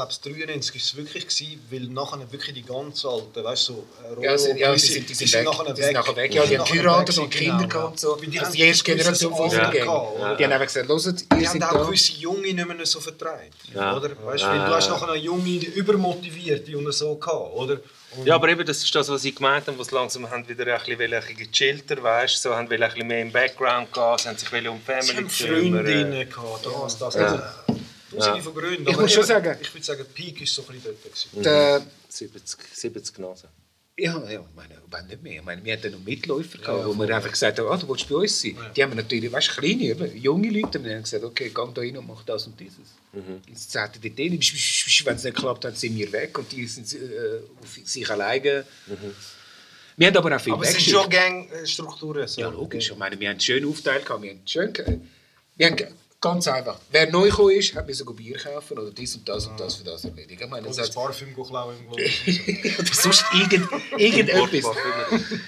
Ich 0.00 0.22
glaube, 0.22 0.36
93 0.36 0.74
war 0.74 0.80
es 0.80 0.96
wirklich, 0.96 1.26
gewesen, 1.26 1.60
weil 1.70 1.80
nachher 1.88 2.32
wirklich 2.32 2.54
die 2.54 2.62
ganz 2.62 3.04
alten, 3.04 3.42
weißt 3.42 3.68
du, 3.70 3.72
so 3.74 3.84
äh, 4.04 4.08
Rollo, 4.14 4.22
Ja, 4.22 4.38
sie, 4.38 4.58
ja, 4.58 4.72
die 4.72 4.78
sind, 4.78 5.08
die 5.10 5.14
sind, 5.14 5.32
weg. 5.32 5.44
nachher 5.44 5.74
Die 5.74 5.82
sind 5.82 5.92
nachher 5.94 6.16
weg. 6.16 6.30
Die 6.30 6.36
Ja, 6.36 6.42
die 6.44 6.48
sind 6.50 6.58
haben 6.60 6.72
geheiratet 6.72 7.16
weg, 7.16 7.24
und 7.24 7.30
Kinder 7.30 7.56
genau, 7.58 7.68
gehabt 7.68 7.92
ja. 8.02 8.08
so. 8.08 8.16
Die 8.16 8.38
Also 8.38 8.46
haben 8.46 8.52
die 8.52 8.60
erste 8.62 8.84
Generation 8.84 9.34
von 9.34 9.50
gehabt, 9.50 10.16
oder? 10.16 10.36
Die 10.36 10.44
haben 10.44 10.52
einfach 10.52 10.66
gesagt, 10.66 10.88
hört, 11.06 11.20
Die 11.20 11.24
ihr 11.42 11.48
haben 11.48 11.60
seid 11.60 11.62
auch 11.64 11.72
da. 11.72 11.84
gewisse 11.84 12.12
Junge 12.12 12.40
nicht 12.54 12.54
mehr 12.68 12.86
so 12.86 13.00
vertreibt. 13.00 13.56
Ja. 13.74 13.96
Oder? 13.96 14.10
Weißt, 14.24 14.42
Ja, 14.44 14.50
weil 14.50 14.56
ja, 14.58 14.68
du 14.68 14.74
hast 14.74 14.86
ja. 14.86 14.92
nachher 14.94 15.08
eine 15.10 15.18
Junge, 15.22 15.42
die 15.44 15.66
übermotivierte 15.66 16.78
und 16.78 16.92
so 16.92 17.16
gehabt, 17.16 17.54
oder? 17.54 17.80
Und 18.16 18.26
Ja, 18.26 18.36
aber 18.36 18.48
eben, 18.48 18.64
das 18.64 18.78
ist 18.82 18.94
das, 18.94 19.08
was 19.08 19.24
ich 19.24 19.34
gemeint 19.34 19.66
habe, 19.66 19.78
was 19.78 19.90
langsam 19.90 20.30
haben 20.30 20.48
wieder 20.48 20.64
ein 20.74 20.78
bisschen, 20.84 21.02
ein 21.02 21.10
bisschen 21.20 21.36
gechillter, 21.36 22.02
weißt 22.02 22.36
du, 22.36 22.48
so 22.50 22.54
haben 22.54 22.70
ein 22.70 22.90
bisschen 22.90 23.06
mehr 23.06 23.20
im 23.22 23.32
Background 23.32 23.88
sie 23.92 24.28
haben 24.28 24.36
sich 24.38 24.50
um 24.52 24.58
die 24.86 24.92
sie 25.02 25.12
Family 25.12 25.14
haben 25.16 25.28
kümmern. 25.28 25.84
Freundinnen 25.84 26.30
gehabt, 26.30 26.66
das, 26.66 26.98
das. 26.98 27.14
Ja. 27.14 27.20
Also, 27.66 27.77
Tausende 28.10 28.42
von 28.42 28.54
Gründen. 28.54 28.88
Ich 28.88 28.96
muss 28.96 29.12
schon 29.12 29.20
eben, 29.22 29.28
sagen- 29.28 29.58
Ich 29.60 29.74
würde 29.74 29.84
sagen, 29.86 30.04
Peak 30.14 30.40
ist 30.42 30.54
so 30.54 30.62
ein 30.62 30.74
bisschen 30.74 30.82
dort. 31.02 31.02
gewesen. 31.04 31.42
Der, 31.42 31.86
70, 32.08 32.58
70 32.74 33.18
Nasen. 33.18 33.48
Ja, 34.00 34.16
ja, 34.30 34.40
ich 34.40 34.54
meine, 34.54 34.76
wenn 34.92 35.06
nicht 35.08 35.22
mehr. 35.24 35.40
Ich 35.40 35.44
meine, 35.44 35.64
wir 35.64 35.72
hatten 35.72 35.90
noch 35.90 35.98
Mitläufer, 35.98 36.58
gehabt, 36.58 36.86
wo 36.86 36.94
wir 36.94 37.16
einfach 37.16 37.32
gesagt 37.32 37.58
haben, 37.58 37.68
ah, 37.68 37.76
du 37.76 37.88
willst 37.88 38.08
bei 38.08 38.14
uns 38.14 38.40
sein. 38.40 38.56
Die 38.76 38.82
haben 38.82 38.90
wir 38.92 39.02
natürlich, 39.02 39.30
weißt 39.32 39.48
du, 39.48 39.60
kleine, 39.60 40.06
junge 40.14 40.50
Leute, 40.50 40.78
die 40.78 40.88
haben 40.94 41.02
gesagt, 41.02 41.24
okay, 41.24 41.48
geh 41.48 41.54
da 41.74 41.80
rein 41.80 41.96
und 41.96 42.06
mach 42.06 42.22
das 42.22 42.46
und 42.46 42.58
dieses. 42.60 42.76
Jetzt 43.48 43.72
sagten 43.72 44.00
die 44.00 44.10
denen, 44.10 44.34
wenn 44.38 45.16
es 45.16 45.24
nicht 45.24 45.36
klappt, 45.36 45.64
dann 45.64 45.74
sind 45.74 45.96
wir 45.96 46.12
weg 46.12 46.38
und 46.38 46.50
die 46.52 46.64
sind 46.68 46.92
äh, 46.94 47.40
auf 47.60 47.76
sich 47.84 48.08
alleine. 48.08 48.64
Wir 49.96 50.06
haben 50.06 50.16
aber 50.16 50.36
auch 50.36 50.40
viel 50.40 50.52
Aber 50.52 50.62
es 50.62 50.74
sind 50.74 50.82
schon 50.82 51.10
Gangstrukturen. 51.10 52.28
So. 52.28 52.40
Ja, 52.40 52.48
logisch. 52.50 52.92
Ich 52.92 52.96
meine, 52.96 53.18
wir 53.18 53.30
haben 53.30 53.40
schön 53.40 53.64
aufgeteilt, 53.64 54.06
gehabt, 54.06 54.22
wir 54.22 54.30
haben 54.30 54.42
schön, 54.46 54.72
wir 55.56 55.66
haben 55.66 55.76
ganz 56.20 56.48
einfach. 56.48 56.80
Wer 56.90 57.10
neu 57.10 57.28
gekommen 57.28 57.50
ist, 57.50 57.74
hat 57.74 57.86
müssen 57.86 58.14
Bier 58.16 58.36
kaufen 58.36 58.78
oder 58.78 58.90
dies 58.90 59.14
und 59.16 59.28
das 59.28 59.46
und 59.46 59.58
das 59.58 59.76
für 59.76 59.84
das 59.84 60.04
erledigen. 60.04 60.42
Ich 60.42 60.50
meine, 60.50 60.66
Und 60.66 60.76
das 60.76 60.90
Parfüm 60.90 61.34
klauen 61.34 61.76
im 61.78 61.86
Globus. 61.86 62.78
oder 62.78 62.94
sonst 62.94 63.24
irgend, 63.34 63.68
irgendetwas. 63.96 64.76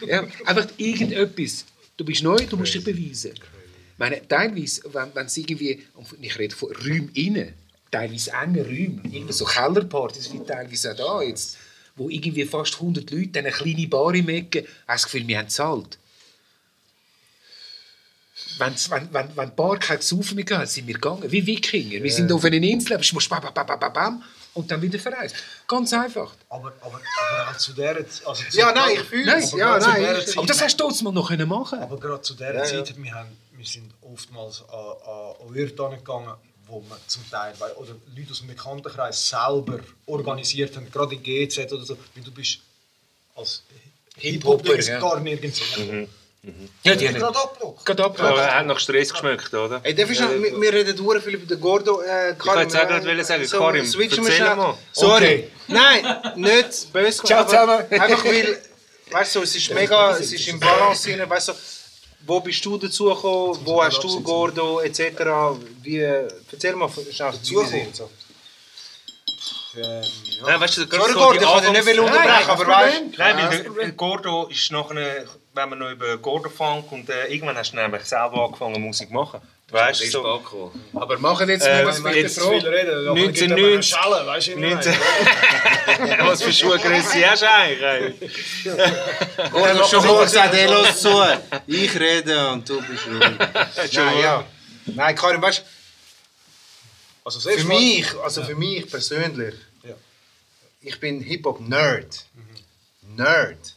Ja, 0.07 0.27
einfach 0.45 0.69
irgendetwas. 0.77 1.65
Du 1.97 2.05
bist 2.05 2.23
neu, 2.23 2.37
du 2.47 2.57
musst 2.57 2.75
dich 2.75 2.85
beweisen. 2.85 3.33
Ich 3.35 3.99
meine, 3.99 4.27
teilweise, 4.27 4.83
wenn, 4.93 5.15
wenn 5.15 5.27
es 5.27 5.37
irgendwie, 5.37 5.87
und 5.95 6.07
ich 6.21 6.39
rede 6.39 6.55
von 6.55 6.73
Räumen 6.73 7.11
innen, 7.15 7.53
teilweise 7.91 8.33
enge 8.33 8.63
Räume, 8.65 9.01
irgendwie 9.05 9.33
so 9.33 9.45
Kellerpartys 9.45 10.33
wie 10.33 10.41
teilweise 10.41 10.93
auch 10.93 10.97
da 10.97 11.23
jetzt, 11.23 11.59
wo 11.97 12.09
irgendwie 12.09 12.45
fast 12.47 12.75
100 12.75 13.11
Leute 13.11 13.39
in 13.41 13.47
eine 13.47 13.51
kleine 13.51 13.89
Bar 13.89 14.15
im 14.15 14.29
Ecken, 14.29 14.65
hast 14.87 15.05
das 15.05 15.05
Gefühl, 15.05 15.29
wir 15.29 15.39
haben 15.39 15.47
gezahlt. 15.47 15.99
Wenn's, 18.61 18.91
wenn, 18.91 19.13
wenn, 19.13 19.37
wenn 19.37 19.49
die 19.49 19.57
Bar 19.57 19.79
kein 19.79 20.01
Saufen 20.01 20.45
hat, 20.51 20.69
sind 20.69 20.87
wir 20.87 20.95
gegangen, 20.95 21.31
wie 21.31 21.47
Wikinger. 21.47 22.03
Wir 22.03 22.13
sind 22.13 22.31
auf 22.33 22.45
einer 22.45 22.57
Insel, 22.57 22.99
du 22.99 23.15
musst 23.15 23.29
bam, 23.29 23.41
bam, 23.43 23.55
bam, 23.55 23.81
bam, 23.81 23.93
bam, 23.93 24.25
und 24.55 24.71
dann 24.71 24.83
wieder 24.83 24.99
verreist. 24.99 25.35
Ganz 25.67 25.93
einfach. 25.93 26.35
Aber, 26.49 26.73
aber, 26.81 27.01
aber 27.01 27.51
auch 27.51 27.57
zu 27.57 27.73
der 27.73 28.07
Zeit... 28.09 28.27
Also 28.27 28.43
zu 28.49 28.59
Ja, 28.59 28.73
nein, 28.73 28.91
ich 28.95 29.01
fühle 29.01 29.37
es. 29.37 29.53
Ja, 29.53 29.77
aber 29.77 29.87
nein. 29.87 30.17
Aber 30.37 30.47
das 30.47 30.63
hast 30.63 30.79
du 30.79 30.85
trotzdem 30.85 31.13
noch 31.15 31.29
können 31.29 31.49
machen 31.49 31.81
Aber 31.81 31.99
gerade 31.99 32.23
zu 32.23 32.35
dieser 32.35 32.65
Zeit, 32.65 32.95
wir, 32.97 33.15
haben, 33.15 33.31
wir 33.53 33.67
sind 33.67 33.93
oftmals 34.03 34.63
an, 34.69 34.75
an 34.75 35.79
Orte 35.79 35.97
gegangen, 35.97 36.35
wo 36.67 36.81
man 36.89 36.99
zum 37.07 37.29
Teil, 37.31 37.55
weil, 37.59 37.73
oder 37.73 37.97
Leute 38.15 38.31
aus 38.31 38.39
dem 38.39 38.49
Bekanntenkreis 38.49 39.29
selber 39.29 39.81
organisiert 40.07 40.77
haben, 40.77 40.91
gerade 40.91 41.15
in 41.15 41.23
GZ 41.23 41.73
oder 41.73 41.85
so, 41.85 41.97
weil 42.15 42.25
du 42.25 42.31
bist 42.31 42.61
als 43.35 43.63
Hip-Hopper, 44.17 44.75
Hip-Hop 44.75 44.89
ja. 44.89 45.01
gar 45.01 45.21
nirgends 45.21 45.61
hin. 46.43 46.69
Ja, 46.83 46.95
die 46.95 47.07
Gerade 47.07 47.27
abgebrochen. 47.39 47.85
Gerade 47.85 48.05
ab. 48.05 48.21
Aber 48.21 48.43
er 48.43 48.59
hat 48.61 48.67
nach 48.67 48.79
Stress 48.79 49.13
geschmeckt, 49.13 49.53
oder? 49.53 49.81
Ey, 49.83 49.95
darf 49.95 50.11
ich 50.11 50.21
noch, 50.21 50.31
wir, 50.31 50.61
wir 50.61 50.73
reden 50.73 50.97
dur 50.97 51.21
viel 51.21 51.35
über 51.35 51.47
den 51.47 51.61
Gordo. 51.61 52.01
Äh, 52.01 52.33
Ich 52.33 52.47
wollte 52.47 52.63
jetzt 52.63 52.77
auch 52.77 52.89
gerade 52.89 53.07
wollen 53.07 53.25
sagen, 53.25 53.47
Karim, 53.51 53.87
switchen 53.87 54.25
wir 54.25 54.33
erzähl 54.33 54.37
schnell. 54.47 54.57
mal. 54.57 54.79
Sorry. 54.93 55.25
Okay. 55.25 55.51
Nein, 55.69 56.17
nicht 56.37 56.93
böse. 56.93 57.23
Ciao 57.25 57.45
zusammen. 57.45 57.85
Einfach 57.91 58.25
weil, 58.25 58.59
weißt 59.11 59.37
du, 59.37 59.43
es 59.43 59.55
ist 59.55 59.71
mega, 59.75 60.17
es 60.17 60.33
ist 60.33 60.49
im 60.49 60.59
Balance 60.59 61.11
drin, 61.11 61.29
weißt 61.29 61.49
du, 61.49 61.53
wo 62.27 62.41
bist 62.41 62.65
du 62.65 62.77
dazu 62.79 63.05
gekommen, 63.07 63.59
wo 63.65 63.83
hast 63.83 64.03
du 64.03 64.21
Gordo 64.23 64.81
etc. 64.81 65.01
Wie, 65.83 65.99
erzähl 65.99 66.75
mal 66.77 66.89
schnell 66.89 67.39
Dazugekommen. 67.39 67.93
So. 67.93 68.11
Ähm, 69.77 69.83
ja. 69.83 70.47
Nein, 70.47 70.61
weißt 70.61 70.79
du, 70.79 70.87
Sorry 70.87 71.13
so 71.13 71.19
Gordo, 71.19 71.41
ich 71.41 71.47
dich 71.61 71.85
nicht 71.85 71.99
unterbrechen, 72.01 72.51
aber 72.51 72.67
weißt 72.67 73.01
du, 73.01 73.19
Nein, 73.19 73.67
weil 73.77 73.93
Gordo 73.93 74.47
ist 74.49 74.71
nachher, 74.73 75.25
wenn 75.53 75.69
man 75.69 75.79
noch 75.79 75.91
über 75.91 76.17
Gordo 76.19 76.49
fängt 76.49 76.91
und 76.93 77.09
äh, 77.11 77.27
irgendwann 77.27 77.57
hast 77.57 77.73
du 77.73 77.77
nämlich 77.77 78.03
selber 78.05 78.45
angefangen 78.45 78.81
Musik 78.83 79.09
zu 79.09 79.15
machen. 79.15 79.41
Weißt 79.71 80.03
du, 80.03 80.11
so 80.11 80.73
Aber 80.95 81.19
machen 81.19 81.49
jetzt 81.49 81.65
Äh, 81.65 81.85
mal 81.85 81.87
was 81.87 82.01
mit 82.01 82.13
der 82.15 82.23
jetzt 82.23 82.41
Frau. 82.41 82.51
Viel 82.51 82.67
reden, 82.69 83.09
aber 83.09 83.21
1990. 83.21 83.95
Schellen, 83.97 84.27
weißt 84.27 84.49
du, 84.49 84.59
19 84.59 84.95
Was 86.27 86.43
für 86.43 86.53
Schuhgröße 86.53 87.31
hast 87.31 87.43
du 87.43 87.47
eigentlich? 87.49 88.31
Gordo 89.53 89.85
schon 89.87 90.05
mal 90.07 90.25
gesagt, 90.25 90.55
hey, 90.55 90.67
los 90.67 91.01
zu, 91.01 91.11
ich 91.69 91.95
rede 92.01 92.49
und 92.51 92.69
du 92.69 92.81
bist 92.83 93.07
ruhig. 93.07 93.39
Nein, 93.95 94.19
ja. 94.21 94.45
Nein, 94.87 95.15
Karim, 95.15 95.41
weißt 95.41 95.61
du, 95.61 95.65
Also 97.25 97.39
Für 97.49 97.65
mich, 97.65 98.07
also 98.25 98.43
für 98.43 98.57
mich 98.57 98.91
persönlich, 98.91 99.55
Ja. 99.85 99.95
ich 100.81 100.99
bin 100.99 101.21
Hip-Hop-Nerd. 101.21 102.25
Nerd. 103.17 103.75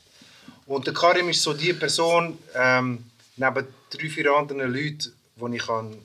Und 0.65 0.87
der 0.87 0.93
Karim 0.93 1.29
ist 1.29 1.41
so 1.41 1.53
die 1.53 1.73
Person, 1.73 2.37
ähm, 2.55 3.03
neben 3.35 3.67
drei, 3.89 4.09
vier 4.09 4.31
anderen 4.31 4.73
Leuten, 4.73 5.13
die 5.35 5.55
ich 5.55 5.65
kann 5.65 5.97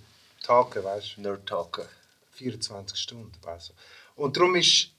tagen 0.42 0.82
weißt 0.82 1.16
du? 1.16 1.20
Nerd 1.22 1.46
Talken. 1.46 1.84
24 2.32 2.98
Stunden, 2.98 3.32
weißt 3.42 3.70
du. 3.70 4.22
Und 4.22 4.36
darum 4.36 4.54
ist 4.56 4.90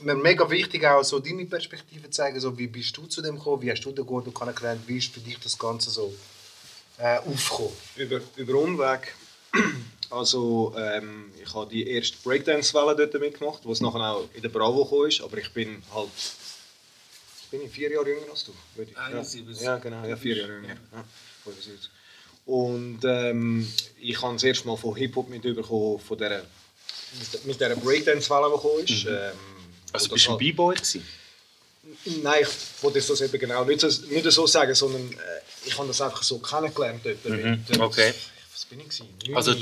mir 0.00 0.14
mega 0.14 0.48
wichtig, 0.50 0.84
auch 0.84 1.02
so 1.02 1.18
deine 1.18 1.44
Perspektive 1.46 2.04
zu 2.04 2.10
zeigen, 2.10 2.38
so, 2.40 2.56
wie 2.56 2.66
bist 2.66 2.96
du 2.96 3.06
zu 3.06 3.22
dem 3.22 3.36
gekommen, 3.36 3.62
wie 3.62 3.70
hast 3.70 3.82
du 3.82 3.92
den 3.92 4.06
Gordo 4.06 4.30
kennengelernt, 4.30 4.82
wie 4.86 4.98
ist 4.98 5.12
für 5.12 5.20
dich 5.20 5.38
das 5.40 5.58
Ganze 5.58 5.90
so 5.90 6.14
äh, 6.98 7.18
aufgekommen? 7.18 7.72
über, 7.96 8.20
über 8.36 8.54
Umweg. 8.54 9.14
Also, 10.10 10.74
ähm, 10.74 11.30
ich 11.42 11.52
habe 11.52 11.68
die 11.68 11.86
erste 11.86 12.16
Breakdance-Welle 12.24 12.96
dort 12.96 13.20
mitgemacht, 13.20 13.60
wo 13.64 13.72
es 13.72 13.82
nachher 13.82 14.00
auch 14.00 14.26
in 14.32 14.40
der 14.40 14.48
Bravo 14.48 14.84
gekommen 14.84 15.08
ist, 15.08 15.20
aber 15.20 15.36
ich 15.36 15.52
bin 15.52 15.82
halt... 15.94 16.08
Bin 17.50 17.62
ich 17.62 17.70
vier 17.70 17.90
Jahre 17.90 18.08
jünger 18.08 18.30
als 18.30 18.44
du? 18.44 18.52
Würde 18.74 18.90
ich- 18.90 18.96
Ah, 18.98 19.10
ja. 19.10 19.24
sieben- 19.24 19.54
ja, 19.58 19.76
genau, 19.78 20.04
ja, 20.06 20.16
vier 20.16 20.36
Jahre 20.36 20.52
jünger. 20.56 20.68
Ja. 20.68 21.04
75. 21.44 21.90
Und 22.46 23.00
ähm, 23.04 23.66
ich 24.00 24.20
habe 24.22 24.34
das 24.34 24.42
erste 24.42 24.66
Mal 24.66 24.76
von 24.76 24.94
Hip-Hop 24.96 25.28
mitbekommen, 25.28 25.98
von 26.00 26.16
dieser, 26.18 26.42
mit- 27.44 27.60
dieser 27.60 27.76
Breakdance-Welle, 27.76 28.46
die 28.48 28.54
gekommen 28.56 28.84
ist. 28.84 29.04
Ähm, 29.06 29.32
Also 29.92 30.08
bist 30.10 30.26
du 30.26 30.32
ein 30.32 30.38
B-Boy 30.38 30.74
gewesen? 30.76 31.06
Nein, 32.22 32.42
ich 32.42 32.82
wollte 32.82 33.00
das 33.00 33.20
eben 33.22 33.38
genau 33.38 33.64
nicht 33.64 33.80
so, 33.80 33.86
nicht 34.08 34.30
so 34.30 34.46
sagen, 34.46 34.74
sondern 34.74 35.10
äh, 35.10 35.16
ich 35.64 35.76
habe 35.78 35.88
das 35.88 36.00
einfach 36.02 36.22
so 36.22 36.38
kennengelernt 36.38 37.00
dort. 37.02 37.24
Mit, 37.24 37.70
äh, 37.70 37.80
okay. 37.80 38.12
Was 38.58 38.64
bin 38.64 38.80
ich 38.80 38.86
gewesen? 38.88 39.06
Neun, 39.28 39.36
Also 39.36 39.52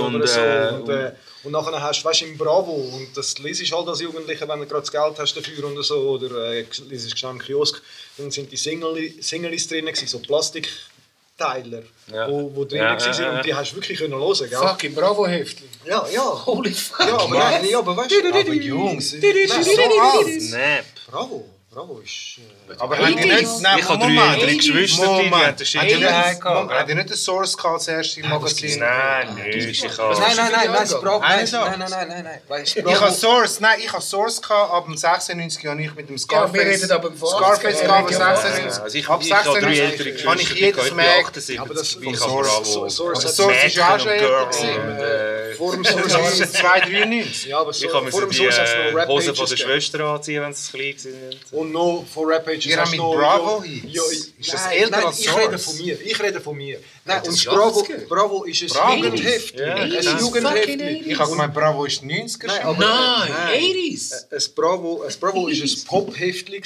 oder 0.00 0.14
und, 0.16 0.26
so. 0.28 0.40
äh, 0.40 0.68
und, 0.70 0.88
äh, 0.88 1.12
und 1.42 1.52
nachher 1.52 1.82
hast 1.82 2.00
du, 2.00 2.08
weißt 2.08 2.22
du, 2.22 2.24
im 2.24 2.38
Bravo, 2.38 2.72
und 2.72 3.14
das 3.14 3.36
liest 3.38 3.70
halt 3.70 3.86
als 3.86 4.00
Jugendlicher, 4.00 4.48
wenn 4.48 4.60
du 4.60 4.66
gerade 4.66 4.80
das 4.80 4.90
Geld 4.90 5.18
hast 5.18 5.34
dafür 5.36 5.64
oder 5.70 5.82
so, 5.82 5.96
oder 6.08 6.52
äh, 6.54 6.64
liest 6.88 7.18
schnell 7.18 7.32
im 7.32 7.38
Kiosk, 7.38 7.82
dann 8.16 8.30
sind 8.30 8.50
die 8.50 8.56
Singles 8.56 9.68
drin, 9.68 9.84
gewesen, 9.84 10.06
so 10.06 10.20
Plastikteiler, 10.20 11.82
Ja. 12.10 12.30
wo, 12.30 12.50
wo 12.54 12.64
drin 12.64 12.78
Ja, 12.78 12.98
waren, 12.98 13.12
ja, 13.12 13.20
ja. 13.20 13.36
und 13.36 13.44
die 13.44 13.54
hast 13.54 13.72
du 13.72 13.76
wirklich 13.76 13.98
können 13.98 14.14
hören, 14.14 14.48
gell? 14.48 14.58
Fuck, 14.58 14.84
im 14.84 14.94
Bravo-Heftli. 14.94 15.66
Ja, 15.86 16.06
ja. 16.10 16.46
Holy 16.46 16.72
fuck. 16.72 17.00
Ja, 17.00 17.18
aber, 17.18 17.38
nein, 17.38 17.68
ja, 17.68 17.78
aber 17.78 17.94
weißt 17.94 18.10
du, 18.10 18.26
Aber 18.26 18.52
Jungs, 18.54 19.12
Nein, 19.20 19.62
so 19.62 19.70
alt. 20.00 20.40
Snap. 20.42 20.84
Bravo, 21.10 21.44
Bravo 21.74 21.98
ist... 21.98 22.38
Äh, 22.68 22.74
Aber 22.78 22.96
haben 22.98 23.16
die 23.16 23.24
nicht... 23.28 23.60
Nein, 23.60 23.78
Ich 23.80 23.88
habe 23.88 23.98
drei 23.98 24.34
ältere 24.34 24.56
Geschwister, 24.56 25.20
die 25.58 25.64
Shit 25.66 25.80
Hat 25.80 25.90
die 25.90 26.00
daheim 26.00 26.28
nicht, 26.30 26.40
gehabt. 26.40 26.72
hat 26.72 26.88
die 26.88 26.94
nicht 26.94 27.10
den 27.10 27.16
Source 27.16 27.56
gehabt, 27.56 27.76
das 27.80 27.88
erste 27.88 28.20
Magazin? 28.20 28.78
Nein, 28.78 29.34
nicht. 29.34 29.84
Ich 29.84 29.98
habe... 29.98 30.14
Nein, 30.14 30.36
nein, 30.36 30.52
nein, 30.52 30.70
nein, 30.72 31.78
nein, 31.78 31.90
nein, 31.90 32.08
nein, 32.08 32.40
nein, 32.48 32.64
Ich 32.64 33.00
habe 33.00 33.12
Source, 33.12 33.58
nein, 33.60 33.78
ich 33.84 33.92
habe 33.92 34.02
Source 34.02 34.40
gehabt, 34.40 34.72
ab 34.72 34.84
dem 34.84 34.96
96 34.96 35.66
habe 35.66 35.82
ich 35.82 35.94
mit 35.94 36.08
dem 36.08 36.16
Scarface. 36.18 36.54
wir 36.54 36.60
reden 36.66 36.90
aber 36.92 37.10
von 37.12 37.28
Scarface 37.28 37.82
80er, 37.82 37.86
gehabt, 37.86 38.10
ja, 38.12 38.18
ab 38.18 38.34
ja. 38.36 38.40
96. 38.42 38.82
Also 38.82 38.98
ich, 38.98 39.08
ab 39.08 39.20
ich 39.24 39.32
habe 39.34 39.44
drei 39.60 39.74
96 39.74 39.80
ältere 39.80 40.12
Geschwister. 40.12 40.30
habe 40.30 40.42
ich 40.42 40.50
jedes. 40.54 40.78
78 40.92 41.60
aber 41.60 41.74
das 41.74 41.96
habe 41.96 42.16
Source-. 42.16 42.94
Source- 42.94 43.24
hat 43.24 43.64
ist 43.66 43.80
auch 43.80 43.98
schon 43.98 44.08
äh, 44.12 45.54
vor 45.54 45.72
dem 45.72 45.84
Source 45.84 46.40
ist 46.40 46.54
293. 46.54 47.46
Ja, 47.46 47.58
aber 47.60 47.72
so, 47.72 47.86
Ich 47.86 47.92
habe 47.94 48.10
vor 48.10 48.20
dem 48.20 48.30
die 48.30 48.36
Source 48.36 48.58
hat 48.58 48.66
es 48.68 48.74
noch 48.74 48.80
äh, 48.80 48.94
Rap 48.94 49.08
Hosen 49.08 49.34
von 49.34 49.46
der. 49.48 49.56
Schwester 49.56 50.00
anziehen, 50.04 50.42
wenn 50.42 50.52
sie 50.52 50.72
klein 50.72 50.94
sind. 50.98 51.36
Und 51.64 51.72
noch 51.72 52.04
von 52.12 52.26
Rap 52.26 52.44
Pages 52.44 52.66
Ihr 52.66 52.78
habt 52.78 52.90
mit 52.90 53.00
Bravo 53.00 53.64
Ja, 53.64 53.70
Hits. 53.72 53.94
ja, 53.94 54.02
Ist 54.38 54.52
das 54.52 54.64
nein, 54.66 54.72
älter 54.78 54.90
nein, 54.90 55.06
als 55.06 55.18
ich 55.18 55.28
Source? 55.28 55.38
rede 55.46 55.58
von 55.58 55.76
mir. 55.78 56.00
Ich 56.02 56.22
rede 56.22 56.40
von 56.40 56.56
mir. 56.56 56.80
Nein, 57.06 57.18
das 57.18 57.28
und 57.28 57.34
ist 57.34 57.44
Bravo, 57.44 57.80
80er. 57.80 58.08
Bravo 58.08 58.44
ist 58.44 58.62
ein 58.62 58.68
Bravo. 58.68 58.94
Jugendheft. 58.94 59.60
Ja, 59.60 59.74
ein 59.74 59.90
das 59.90 60.06
ist 60.06 60.20
Jugendheft. 60.20 60.68
Ich 61.06 61.18
habe 61.18 61.30
gemeint, 61.30 61.52
Bravo 61.52 61.84
ist 61.84 62.02
90er. 62.02 62.46
Nein, 62.46 62.62
aber 62.62 62.78
Nein, 62.78 63.30
nein. 63.30 63.60
80s. 63.60 64.12
Ein 64.32 64.54
Bravo, 64.54 65.02
ein 65.02 65.14
Bravo 65.20 65.48
ist 65.48 65.62
ein 65.62 65.84
Pop-Heftli, 65.86 66.62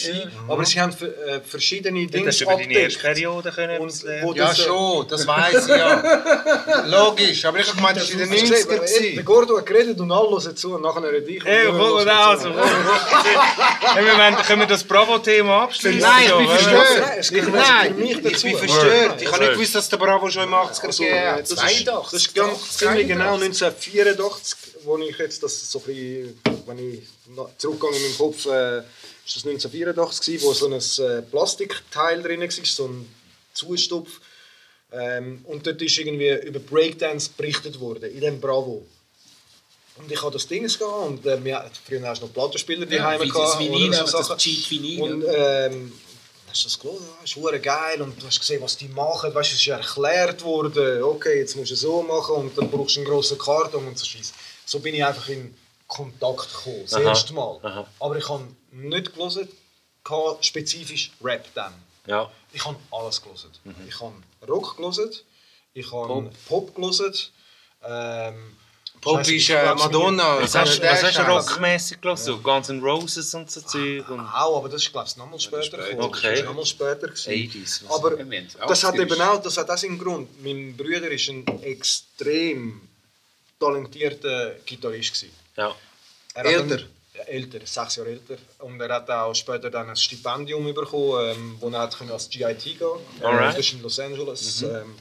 aber 0.47 0.65
sie 0.65 0.81
haben 0.81 0.93
äh, 0.93 1.41
verschiedene 1.41 2.07
Dinge 2.07 2.29
hast 2.29 2.41
über 2.41 2.57
deine 2.57 2.73
erste. 2.73 3.01
Periode 3.01 3.51
können 3.51 3.81
Und 3.81 4.05
wo 4.05 4.07
lernen. 4.07 4.37
Ja, 4.37 4.45
das, 4.47 4.59
äh, 4.61 4.63
schon, 4.63 5.09
das 5.09 5.27
weiß 5.27 5.63
ich 5.65 5.69
ja. 5.77 6.85
Logisch, 6.87 7.45
aber 7.45 7.59
ich 7.59 7.67
habe 7.67 7.77
gemeint, 7.77 7.97
das 7.97 8.15
war 8.15 8.23
in 8.23 8.31
den 8.31 8.41
Hast 8.41 8.65
du 8.65 8.79
gesehen, 8.79 9.13
90er. 9.13 9.15
Der. 9.17 9.23
Gordo 9.25 9.59
hat 9.59 9.67
geredet 9.67 9.99
und 9.99 10.13
alle 10.13 10.31
hören 10.31 10.57
zu 10.57 10.75
und 10.75 10.83
nachher 10.83 11.03
rede 11.03 11.31
ich. 11.31 11.45
Hey, 11.45 11.67
komm 11.67 11.79
mal 11.79 12.09
also. 12.09 12.53
Können 14.47 14.61
wir 14.61 14.67
das 14.67 14.85
Bravo-Thema 14.85 15.65
abschließen? 15.65 16.01
Nein, 16.01 16.27
ich 16.27 16.37
bin 16.37 16.49
verstört. 16.49 17.19
Ich, 17.21 18.43
bin 18.43 18.57
verstört. 18.57 19.23
Ich 19.23 19.33
habe 19.33 19.45
nicht 19.45 19.53
gewusst, 19.55 19.75
dass 19.75 19.89
der 19.89 19.97
Bravo 19.97 20.28
schon 20.31 20.45
im 20.45 20.55
80er 20.55 20.87
Also, 20.87 21.03
gegeben 21.03 21.37
das 21.41 21.51
ist, 21.51 21.59
82. 21.59 21.85
das 22.11 22.13
ist 22.15 22.35
ganz 22.35 22.79
ziemlich 22.79 23.09
genau 23.09 23.35
1984, 23.35 24.59
wo 24.85 24.99
ich 24.99 25.17
jetzt 25.19 25.43
das 25.43 25.71
so 25.71 25.79
ein 25.81 25.85
bisschen, 25.85 26.41
wenn 26.67 26.79
ich 26.95 27.03
zurückgehe 27.59 27.91
in 27.91 28.03
meinen 28.03 28.17
Kopf, 28.19 28.47
äh, 28.47 28.79
ist 28.79 29.37
das 29.37 29.45
1984 29.45 30.27
gewesen, 30.27 30.45
wo 30.47 30.53
so 30.53 30.67
ein 30.67 30.73
äh, 31.19 31.23
Plastikteil 31.23 32.23
drin 32.23 32.41
war, 32.41 32.49
so 32.51 32.87
ein 32.87 33.15
Zustopf. 33.55 34.21
Ähm, 34.91 35.45
und 35.45 35.67
dort 35.67 35.83
ist 35.83 35.99
irgendwie 35.99 36.31
über 36.47 36.61
Breakdance 36.61 37.29
berichtet 37.37 37.79
worden, 37.79 38.11
in 38.11 38.21
dem 38.21 38.41
Bravo. 38.41 38.87
Und 39.97 40.11
ich 40.13 40.23
habe 40.23 40.33
das 40.33 40.47
Ding 40.47 40.63
gehabt 40.67 40.83
und 41.09 41.27
äh, 41.27 41.45
wir, 41.45 41.71
früher 41.87 42.01
hast 42.03 42.23
du 42.23 42.27
noch 42.27 42.33
Plattenspieler 42.33 42.87
die 42.87 42.97
Ja, 42.97 43.05
Heime 43.05 43.27
das 43.27 43.35
gehabt. 43.35 43.59
Vinyl, 43.59 43.89
oder 43.89 44.07
so 44.07 44.19
das. 44.19 44.37
Cheat. 44.39 45.01
Und 45.01 45.25
ähm, 45.29 45.93
hast 46.49 46.63
du 46.63 46.67
das 46.69 46.79
gehört? 46.79 47.01
Ja, 47.01 47.25
ist 47.25 47.37
hure 47.37 47.61
geil 47.61 48.01
und 48.03 48.21
du 48.21 48.27
hast 48.27 48.39
gesehen, 48.39 48.63
was 48.63 48.77
die 48.77 48.89
machen. 48.89 49.35
Weißt, 49.35 49.53
es 49.53 49.61
ist 49.61 49.67
erklärt 49.69 50.43
worden, 50.43 51.03
okay, 51.03 51.39
jetzt 51.41 51.57
musst 51.57 51.71
du 51.71 51.77
so 51.77 52.03
machen 52.03 52.35
und 52.37 52.59
dann 52.59 52.71
brauchst 52.71 52.97
du 52.97 53.01
einen 53.01 53.09
grossen 53.09 53.39
Karton 53.39 53.87
und 53.87 53.99
so 53.99 54.05
Scheiß. 54.05 54.33
So 54.65 54.81
bin 54.81 54.95
ich 54.95 55.05
einfach 55.05 55.29
in 55.29 55.57
Kontakt 55.87 56.53
gekommen, 56.55 56.83
das 56.83 56.95
Aha, 56.95 57.03
erste 57.03 57.33
Mal. 57.33 57.59
aha. 57.63 57.87
Aber 58.01 58.17
ich 58.17 58.29
habe 58.29 58.45
nicht 58.73 59.15
gelesen, 59.15 59.49
spezifisch 60.41 61.13
Rap 61.23 61.47
dann. 61.55 61.73
Ja. 62.07 62.31
Ich 62.53 62.65
habe 62.65 62.77
alles 62.91 63.23
gelesen. 63.23 63.51
Ich 63.87 64.01
habe 64.01 64.15
Rock 64.47 64.77
gelesen, 64.77 65.11
ich 65.75 65.91
habe 65.93 66.31
Pop, 66.47 66.75
gelesen. 66.75 67.15
Ähm, 67.83 68.57
Pop 69.01 69.27
ist 69.27 69.51
äh, 69.51 69.75
Madonna. 69.75 70.41
Was 70.41 70.55
hast, 70.55 70.83
was 70.83 71.03
hast 71.03 71.19
du 71.19 71.23
rockmäßig 71.23 72.01
gelassen? 72.01 72.25
So 72.25 72.39
Guns 72.39 72.69
N' 72.69 72.81
Roses 72.83 73.35
und 73.35 73.51
so 73.51 73.61
Zeug? 73.61 74.05
Auch, 74.09 74.59
aber 74.59 74.69
das 74.69 74.83
ist 74.83 74.93
glaube 74.93 75.09
ich 75.09 75.17
nochmal 75.17 75.41
später. 75.41 75.79
gekommen. 75.79 76.01
Okay. 76.01 76.31
Das 76.31 76.39
ist 76.41 76.45
nochmal 76.45 76.67
später. 76.67 77.09
gewesen. 77.09 77.31
80s. 77.31 77.83
Aber 77.89 78.11
Moment, 78.17 78.57
das 78.67 78.85
hat 78.85 78.95
80er 78.95 79.03
eben 79.03 79.21
auch, 79.21 79.43
das 79.43 79.57
hat 79.57 79.71
auch 79.71 79.79
seinen 79.79 79.99
Grund. 79.99 80.43
Mein 80.43 80.77
Bruder 80.77 81.11
ist 81.11 81.29
ein 81.29 81.47
extrem 81.63 82.81
talentierter 83.59 84.57
Gitarrist 84.67 85.15
gewesen. 85.15 85.33
Ja. 85.57 85.75
Er 86.35 86.45
Älter? 86.45 86.81
Ja, 87.15 87.23
älter, 87.25 87.59
sechs 87.65 87.97
Jahre 87.97 88.11
älter. 88.11 88.37
Und 88.61 88.81
er 88.81 88.95
hat 88.95 89.11
auch 89.11 89.35
später 89.35 89.71
dann 89.71 89.91
ein 89.91 89.97
Stipendium 89.97 90.73
bekommen, 90.73 91.31
ähm, 91.31 91.57
wo 91.59 91.69
er 91.69 91.81
hat 91.81 91.97
als 92.11 92.31
GIT 92.31 92.63
gehen 92.63 92.79
konnte. 92.79 93.27
Alright. 93.27 93.59
Das 93.59 93.67
ist 93.67 93.73
in 93.73 93.83
Los 93.83 93.99
Angeles. 93.99 94.63
Ähm, 94.63 94.95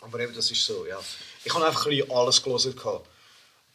aber 0.00 0.20
eben, 0.20 0.34
das 0.34 0.50
ist 0.50 0.64
so, 0.64 0.86
ja. 0.86 0.98
Ich 1.44 1.54
habe 1.54 1.64
einfach 1.66 1.86
ein 1.86 1.90
bisschen 1.90 2.10
alles 2.10 2.42
gelesen. 2.42 2.74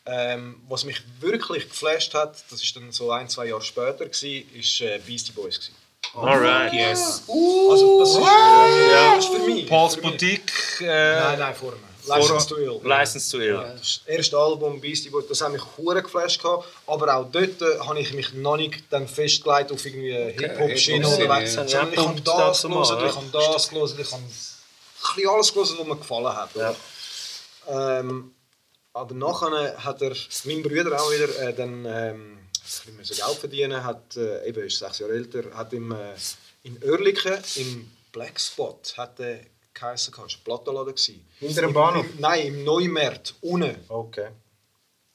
Ähm, 0.05 0.61
was 0.67 0.85
mich 0.85 1.01
wirklich 1.19 1.69
geflasht 1.69 2.13
hat, 2.13 2.43
das 2.49 2.63
ist 2.63 2.75
dann 2.75 2.91
so 2.91 3.11
ein, 3.11 3.29
zwei 3.29 3.47
Jahre 3.47 3.61
später, 3.61 4.05
gewesen, 4.05 4.49
ist 4.55 4.81
äh, 4.81 4.99
Beastie 5.05 5.31
Boys. 5.33 5.59
Gewesen. 5.59 5.75
Alright. 6.15 6.73
Yes. 6.73 7.23
Also 7.27 7.99
das 7.99 8.09
ist, 8.09 8.17
äh, 8.17 9.15
das 9.15 9.25
ist 9.25 9.31
für 9.33 9.39
mich. 9.45 9.67
Paul's 9.67 9.95
für 9.95 10.01
mich. 10.01 10.11
Boutique. 10.11 10.51
Nein, 10.79 10.89
Äh, 10.89 11.37
nein, 11.37 11.55
vor 11.55 11.71
mir. 11.71 11.89
License 12.07 12.47
to 12.47 12.57
Ill. 12.57 12.81
License 12.83 13.29
to 13.29 13.39
Ill. 13.43 13.75
Das 13.77 14.01
erste 14.07 14.37
Album 14.37 14.81
Beastie 14.81 15.09
Boys, 15.09 15.27
das 15.27 15.41
hat 15.41 15.51
mich 15.51 15.61
hure 15.77 16.01
geflasht 16.01 16.41
gehabt, 16.41 16.65
aber 16.87 17.15
auch 17.15 17.27
dort 17.31 17.61
äh, 17.61 17.79
habe 17.85 17.99
ich 17.99 18.13
mich 18.13 18.33
noch 18.33 18.57
nicht 18.57 18.81
dann 18.89 19.07
festgelegt 19.07 19.71
auf 19.71 19.85
irgendwie 19.85 20.13
Hip-Hop-Schiene 20.13 21.07
Hip-Hop-Schiene, 21.07 21.07
oder 21.07 21.23
ja. 21.25 21.29
was, 21.29 21.71
ja 21.71 21.87
ich 21.91 21.97
habe 21.97 22.21
das 22.21 22.61
gelesen, 22.63 22.99
ja. 22.99 23.05
ich 23.05 23.15
habe 23.15 23.27
das 23.31 23.69
gelesen, 23.69 23.99
ich 23.99 24.11
habe 24.11 24.23
ein 24.23 24.27
bisschen 25.15 25.29
alles 25.29 25.53
gelesen, 25.53 25.75
was 25.79 25.87
mir 25.87 25.95
gefallen 25.97 26.35
hat. 26.35 26.55
oder? 26.55 26.75
Ähm, 27.69 28.33
aber 28.93 29.13
nachher 29.15 29.83
hat 29.83 30.01
er, 30.01 30.15
mein 30.45 30.63
Bruder 30.63 30.99
auch 31.01 31.11
wieder, 31.11 31.29
äh, 31.39 31.53
dann 31.53 31.85
ähm, 31.85 32.37
müssen 32.97 33.15
Geld 33.15 33.37
verdienen, 33.39 33.83
hat, 33.83 34.17
äh, 34.17 34.47
eben 34.47 34.63
ist 34.65 34.79
sechs 34.79 34.99
Jahre 34.99 35.13
älter, 35.13 35.43
hat 35.53 35.71
im, 35.73 35.91
äh, 35.91 36.13
in 36.63 36.77
Oerlikon 36.83 37.37
im 37.55 37.89
Black 38.11 38.39
Spot 38.39 38.79
hat 38.97 39.19
er 39.19 39.39
das 39.81 40.11
war 40.17 40.25
ein 40.25 40.31
Plattenladen. 40.43 40.93
gewesen. 40.93 41.25
Hinter 41.39 41.61
dem 41.61 41.73
Bahnhof? 41.73 42.05
im- 42.05 42.19
Nein, 42.19 42.47
im 42.47 42.63
Neumarkt, 42.65 43.35
unten. 43.41 43.75
Okay. 43.87 44.27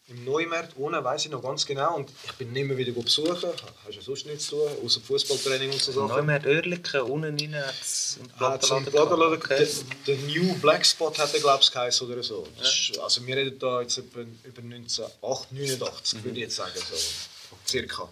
Im 0.07 0.22
Neumarkt 0.22 0.76
unten 0.76 1.02
weiß 1.02 1.24
ich 1.24 1.30
noch 1.30 1.42
ganz 1.42 1.64
genau 1.64 1.96
und 1.96 2.11
ich 2.24 2.32
bin 2.32 2.52
nicht 2.52 2.66
mehr 2.66 2.76
wieder 2.76 2.92
besuchen. 2.92 3.50
Hast 3.86 3.94
ja 3.94 4.02
sonst 4.02 4.26
nichts 4.26 4.46
zu 4.48 4.57
tun, 4.57 4.68
außer 4.84 5.00
Fußballtraining 5.00 5.70
und 5.70 5.80
so 5.80 5.92
Sachen. 5.92 6.09
Neumann 6.09 6.44
Oerlikon, 6.44 7.00
unten 7.11 7.38
rein 7.38 7.55
hat 7.55 7.74
es 7.80 8.18
einen 8.20 8.38
Hat 8.38 8.62
so 8.62 8.74
einen 8.74 8.84
Plattenladen 8.84 9.40
Plattenladen, 9.40 9.40
gehabt. 9.40 10.07
der, 10.07 10.16
New 10.16 10.55
Black 10.57 10.84
Spot 10.84 11.11
hat 11.16 11.32
er 11.32 11.40
glaube 11.40 11.62
ich 11.62 11.72
geheißen 11.72 12.07
oder 12.11 12.22
so. 12.22 12.46
Ist, 12.61 12.98
also 12.98 13.26
wir 13.26 13.34
reden 13.34 13.59
da 13.59 13.80
jetzt 13.80 13.96
über, 13.96 14.20
über 14.20 14.62
1989, 14.62 16.22
würde 16.22 16.36
ich 16.36 16.44
jetzt 16.44 16.57
sagen, 16.57 16.72
so 16.76 17.57
circa. 17.66 18.07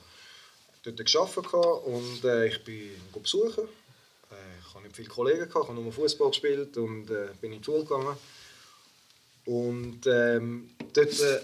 Dort 0.84 0.96
gearbeitet 0.96 1.52
und 1.84 2.24
äh, 2.24 2.46
ich 2.46 2.64
bin 2.64 2.90
besuchen. 3.22 3.64
Äh, 4.30 4.34
ich 4.66 4.74
habe 4.74 4.84
nicht 4.84 4.96
viele 4.96 5.08
Kollegen 5.08 5.46
gehabt, 5.46 5.64
ich 5.64 5.68
habe 5.68 5.74
nur 5.80 5.92
Fußball 5.92 6.28
gespielt 6.30 6.74
und 6.78 7.10
äh, 7.10 7.28
bin 7.38 7.52
in 7.52 7.58
die 7.58 7.64
Schule 7.64 7.82
gegangen. 7.82 8.16
Und 9.44 10.06
ähm, 10.06 10.70
dort 10.94 11.20
äh, 11.20 11.40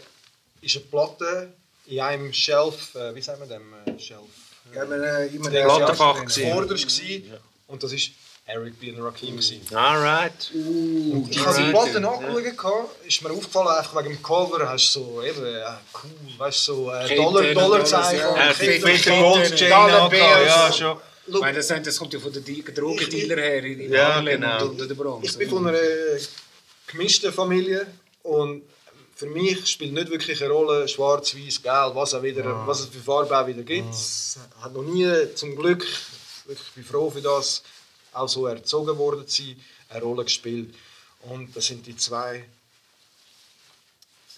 ist 0.61 0.77
eine 0.77 0.85
Platte 0.87 1.53
in 1.87 2.01
einem 2.01 2.33
Shelf, 2.33 2.95
äh, 2.95 3.15
wie 3.15 3.23
sagen 3.23 3.41
wir 3.41 3.47
dem 3.47 3.73
äh, 3.87 3.99
Shelf? 3.99 4.21
Ja, 4.75 4.89
wir, 4.89 5.03
äh, 5.03 5.27
immer 5.29 5.51
Der 5.51 5.65
Plattenfach 5.65 6.17
vorderst 6.31 6.87
gewesen. 6.89 7.33
und 7.69 7.83
das 7.83 7.93
war 7.93 7.99
Eric 8.47 8.81
B. 8.81 8.93
und 8.93 9.03
Rakim. 9.03 9.33
gewesen. 9.37 9.61
Alright. 9.75 10.51
Ich 10.53 11.45
habe 11.45 11.63
die 11.63 11.71
Platten 11.71 12.05
angeschaut, 12.05 12.57
gehabt, 12.57 13.07
ist 13.07 13.23
mir 13.23 13.31
aufgefallen, 13.31 13.69
einfach 13.69 13.97
wegen 14.03 14.15
dem 14.15 14.23
Cover 14.23 14.69
hast 14.69 14.95
du 14.95 15.01
so, 15.01 15.23
eben, 15.23 15.41
cool, 15.43 16.11
weißt 16.39 16.69
du, 16.69 16.75
so 16.75 16.91
äh, 16.93 17.15
Dollar, 17.17 17.55
Dollarzeichen. 17.55 18.19
ja. 18.21 18.37
Er 18.37 18.55
die 18.55 18.81
fette 18.81 19.11
Goldchain 19.11 19.71
ja 19.71 20.73
schon. 20.73 20.99
Look, 21.27 21.43
Weil 21.43 21.55
das, 21.55 21.67
das 21.69 21.99
kommt 21.99 22.15
ja 22.15 22.21
von 22.21 22.33
den 22.33 22.65
Drogendealer 22.75 23.37
her 23.37 23.63
in 23.65 23.81
in 23.81 23.93
Ja, 23.93 24.15
Harlem 24.15 24.41
genau. 24.41 24.63
und 24.63 24.71
unter 24.71 24.87
der 24.87 24.95
Bronx. 24.95 25.31
Ich 25.31 25.37
bin 25.39 25.51
von 25.51 25.67
einer 25.69 25.79
gemischten 26.87 27.33
Familie 27.33 27.87
und 28.23 28.63
für 29.19 29.27
mich 29.27 29.67
spielt 29.67 29.95
nicht 29.95 30.11
wirklich 30.11 30.41
eine 30.45 30.53
Rolle, 30.53 30.87
schwarz, 30.87 31.35
weiß, 31.35 31.61
gelb, 31.61 31.95
was, 31.97 32.15
auch 32.15 32.23
wieder, 32.23 32.65
was 32.69 32.81
es 32.81 32.87
für 32.87 33.01
Farbe 33.01 33.37
auch 33.37 33.49
wieder 33.49 33.65
gibt. 33.65 33.93
Es 33.93 34.39
hat 34.61 34.73
noch 34.73 34.85
nie, 34.85 35.11
zum 35.35 35.57
Glück, 35.57 35.85
ich 36.49 36.75
bin 36.77 36.85
froh 36.85 37.11
für 37.11 37.21
das, 37.21 37.65
auch 38.13 38.29
so 38.29 38.47
erzogen 38.47 38.97
worden 38.97 39.27
zu 39.27 39.43
sein, 39.43 39.61
eine 39.89 40.03
Rolle 40.05 40.23
gespielt. 40.23 40.73
Und 41.23 41.55
das 41.57 41.67
sind 41.67 41.85
die 41.85 41.97
zwei 41.97 42.45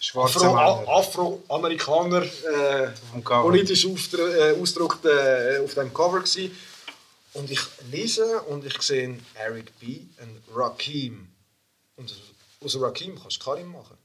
Schwarze 0.00 0.46
Afro-. 0.46 1.42
Afroamerikaner 1.46 2.22
äh, 2.22 2.88
politisch 3.22 3.84
äh, 3.84 4.58
ausgedrückt 4.58 5.04
äh, 5.04 5.60
auf 5.62 5.74
dem 5.74 5.92
Cover 5.92 6.22
gsi 6.22 6.50
und 7.34 7.50
ich 7.50 7.60
lese 7.90 8.40
und 8.48 8.64
ich 8.64 8.80
sehe 8.80 9.18
Eric 9.34 9.78
B. 9.78 10.00
und 10.22 10.56
Rakim 10.56 11.28
und 11.96 12.16
aus 12.64 12.80
Rakim 12.80 13.20
kannst 13.20 13.42
du 13.42 13.44
Karim 13.44 13.72
machen. 13.72 13.99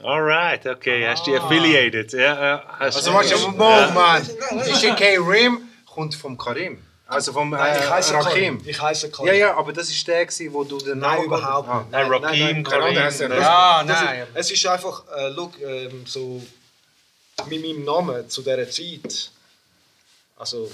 Alright, 0.00 0.66
okay, 0.66 1.06
hast 1.06 1.26
du 1.26 1.30
die 1.32 1.36
affiliated? 1.38 2.12
Ja, 2.12 2.20
ja, 2.20 2.64
hast 2.78 2.96
Also 2.96 3.12
warte, 3.12 3.34
ja. 3.34 3.48
Moment. 3.48 4.30
DJ 4.66 5.18
Rim 5.18 5.60
kommt 5.86 6.14
vom 6.14 6.36
Karim. 6.36 6.82
Also 7.06 7.32
vom 7.32 7.52
äh, 7.52 7.58
Nein, 7.58 7.76
ich 7.78 7.90
heiße 7.90 8.14
Rakim. 8.14 8.24
Karim. 8.30 8.62
Ich 8.64 8.80
heiße 8.80 9.10
Karim. 9.10 9.26
Ja, 9.28 9.32
ja, 9.34 9.54
aber 9.56 9.72
das 9.72 9.90
ist 9.90 10.08
der, 10.08 10.24
gewesen, 10.24 10.52
wo 10.52 10.64
du 10.64 10.78
den 10.78 10.98
Nein, 10.98 11.16
Namen... 11.16 11.24
überhaupt 11.26 11.68
Ah. 11.68 11.86
Nein, 11.90 12.10
Rakim, 12.10 12.64
Karim. 12.64 12.94
das 12.94 13.14
ist 13.14 13.20
ja- 13.20 13.28
ne? 13.28 13.36
Ja, 13.36 13.84
Das 13.84 14.02
nein. 14.02 14.20
ist, 14.22 14.28
es 14.34 14.50
ist 14.52 14.66
einfach, 14.66 15.02
äh, 15.14 15.28
look, 15.28 15.60
ähm, 15.60 16.04
so 16.06 16.42
mit 17.48 17.60
meinem 17.62 17.84
Namen 17.84 18.28
zu 18.30 18.40
dieser 18.42 18.68
Zeit. 18.70 19.30
Also, 20.38 20.70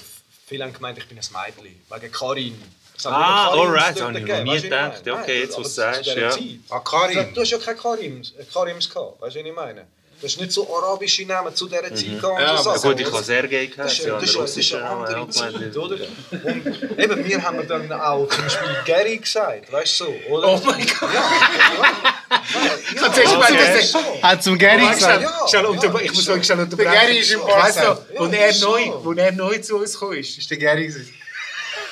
viele 0.47 0.65
haben 0.65 0.73
gemeint, 0.73 0.97
ich 0.99 1.09
bin 1.09 1.19
ein 1.19 1.25
Mädchen, 1.33 1.81
wegen 1.91 2.13
Karin. 2.13 2.63
Ah, 3.05 3.49
alright, 3.51 4.01
habe 4.01 4.13
ich 4.19 4.25
gegeben, 4.25 4.43
nie 4.45 4.57
ich 4.57 4.63
gedacht. 4.65 5.07
meine? 5.07 5.21
Okay, 5.23 5.41
jetzt, 5.43 5.57
was 5.57 5.63
du 5.69 5.69
sagst, 5.71 6.07
ja. 6.07 6.31
Zeit. 6.31 6.43
Ah, 6.69 6.81
Karim. 6.81 7.33
Du 7.35 7.41
hast 7.41 7.51
ja 7.51 7.59
keine 7.59 7.77
Karims, 7.79 8.35
äh, 8.39 8.45
Karims 8.53 8.89
gehabt, 8.91 9.21
weißt 9.21 9.37
du, 9.37 9.41
was 9.41 9.47
ich 9.47 9.55
meine? 9.55 9.87
Du 10.21 10.27
hast 10.27 10.41
nicht 10.41 10.51
so 10.51 10.67
arabische 10.77 11.25
Namen 11.27 11.55
zu 11.55 11.69
dieser 11.69 11.83
Zeit 11.95 12.21
gehabt. 12.21 12.25
und 12.25 12.41
Ja, 12.41 12.57
so 12.57 12.71
aber 12.71 12.79
Sachen, 12.81 12.91
Gut, 12.91 13.01
ich 13.07 13.13
habe 13.13 13.23
Sergei 13.23 13.71
Das 13.77 13.93
ist, 13.93 14.05
ja, 14.05 14.15
das, 14.15 14.25
ist, 14.25 14.35
der 14.35 14.43
das 14.43 14.57
ist 14.57 14.75
eine 14.75 14.85
andere 14.91 15.29
Zeit, 15.31 15.53
ja. 15.53 15.81
oder? 15.81 15.97
Und 16.43 16.99
eben, 16.99 17.25
wir 17.25 17.41
haben 17.45 17.69
dann 17.69 17.93
auch 17.93 18.29
zum 18.29 18.43
Beispiel 18.43 18.77
Gary 18.85 19.17
gesagt, 19.19 19.71
weißt 19.73 20.01
du 20.01 20.05
so, 20.07 20.15
oder? 20.31 20.49
Oh 20.49 20.61
mein 20.67 20.85
Gott! 20.87 21.09
Ja, 21.15 23.01
Kannst 23.01 23.17
du 23.17 23.21
erst 23.23 23.39
mal 23.39 23.55
ja, 23.55 23.75
das 23.77 23.93
so. 23.93 23.99
Hat 24.23 24.43
zum 24.43 24.59
Gary 24.59 24.87
gesagt. 24.89 25.23
Ja, 25.23 25.49
schnell 25.49 25.63
ja, 25.63 25.69
unter, 25.69 25.95
ich 26.01 26.07
ist 26.07 26.15
muss 26.17 26.25
so. 26.25 26.33
euch 26.33 26.45
schnell 26.45 26.61
unterbrechen. 26.61 26.93
Gary 26.93 27.19
ist 27.19 27.33
im 27.33 27.41
Weißt 27.43 27.79
du, 27.79 27.99
wo, 28.17 28.27
Ja, 28.27 28.33
er 28.33 28.49
ist 28.49 28.63
neu, 28.63 28.93
wo 29.03 29.13
er 29.13 29.33
neu 29.33 29.59
zu 29.59 29.77
uns 29.77 29.93
gekommen 29.93 30.19
ist. 30.19 30.37
Das 30.37 30.45
war 30.45 30.49
der 30.49 30.59
Gary. 30.59 30.87
gewesen. 30.89 31.15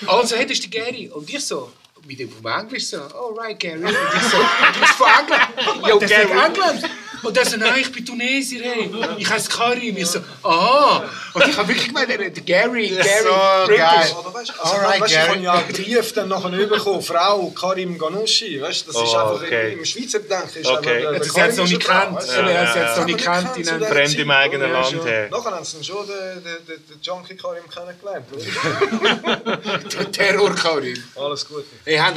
Also, 0.06 0.36
hey, 0.36 0.46
das 0.46 0.58
ist 0.58 0.72
der 0.72 0.82
Gary. 0.82 1.08
Und 1.08 1.28
ich 1.28 1.44
so, 1.44 1.72
mit 2.06 2.18
dem 2.18 2.30
vom 2.30 2.46
Englisch 2.46 2.86
so, 2.86 2.98
oh 3.14 3.34
right, 3.34 3.58
Gary. 3.58 3.82
Und 3.82 3.88
ich 3.88 4.22
so, 4.22 4.38
du 4.38 4.80
bist 4.80 4.92
von 4.92 5.08
England. 5.20 5.88
Yo, 5.88 5.98
Gary. 5.98 6.30
England. 6.30 6.90
Und 7.22 7.36
er 7.36 7.44
so, 7.46 7.56
nein, 7.56 7.74
ich 7.80 7.90
bin 7.92 8.04
Tunesier, 8.04 8.62
hey. 8.62 8.90
Ich 9.18 9.28
heiße 9.28 9.48
Karim. 9.50 9.96
Ich 9.96 10.06
so, 10.06 10.20
aha. 10.42 11.04
Und 11.34 11.48
ich 11.48 11.56
habe 11.56 11.68
wirklich 11.68 11.88
gemeint, 11.88 12.10
er- 12.10 12.18
der 12.18 12.30
Gary, 12.30 12.88
Gary, 12.88 12.98
So 13.22 13.66
British. 13.66 13.78
geil. 13.82 14.14
Aber 14.18 14.34
weißt, 14.34 14.52
also, 14.60 14.74
Alright, 14.76 15.00
weißt, 15.00 15.12
ich 15.12 15.18
habe 15.18 15.38
ja 15.40 15.60
Brief 15.68 16.12
dann 16.12 16.28
nachher 16.28 16.50
bekommen, 16.66 17.02
Frau 17.02 17.50
Karim 17.50 17.98
Ganoushi, 17.98 18.60
weißt, 18.60 18.88
das 18.88 18.94
ist 18.96 19.02
Oh, 19.02 19.16
einfach 19.16 19.42
okay. 19.42 19.72
im 19.74 19.84
Schweizer 19.84 20.18
Denken. 20.20 20.58
Ist 20.60 20.66
Okay. 20.66 20.74
einfach, 20.96 21.10
der- 21.12 21.18
Das 21.18 21.32
der 21.32 21.42
hat 21.44 21.50
es 21.50 21.56
noch 21.56 21.68
nicht 21.68 21.82
du? 22.28 22.32
Er 22.40 22.70
hat 22.74 22.90
es 22.92 22.96
noch 22.98 23.04
nicht 23.06 23.24
wir 23.24 23.56
in 23.56 23.68
einem-. 23.68 23.88
Fremd 23.88 24.18
im 24.18 24.30
eigenen 24.30 24.70
Ja, 24.70 24.80
Land. 24.80 25.04
Nachher 25.30 25.50
haben 25.52 25.64
sie 25.64 25.84
schon 25.84 26.06
den, 26.06 26.44
den, 26.44 26.66
den, 26.66 26.86
den 26.88 27.00
Junkie 27.02 27.36
Karim 27.36 27.64
kennengelernt. 27.68 28.26
oder? 28.32 29.56
Der 29.80 30.12
Terror 30.12 30.54
Karim. 30.54 31.02
Alles 31.16 31.46
gut. 31.48 31.64
Hey, 31.84 31.96
haben 31.96 32.16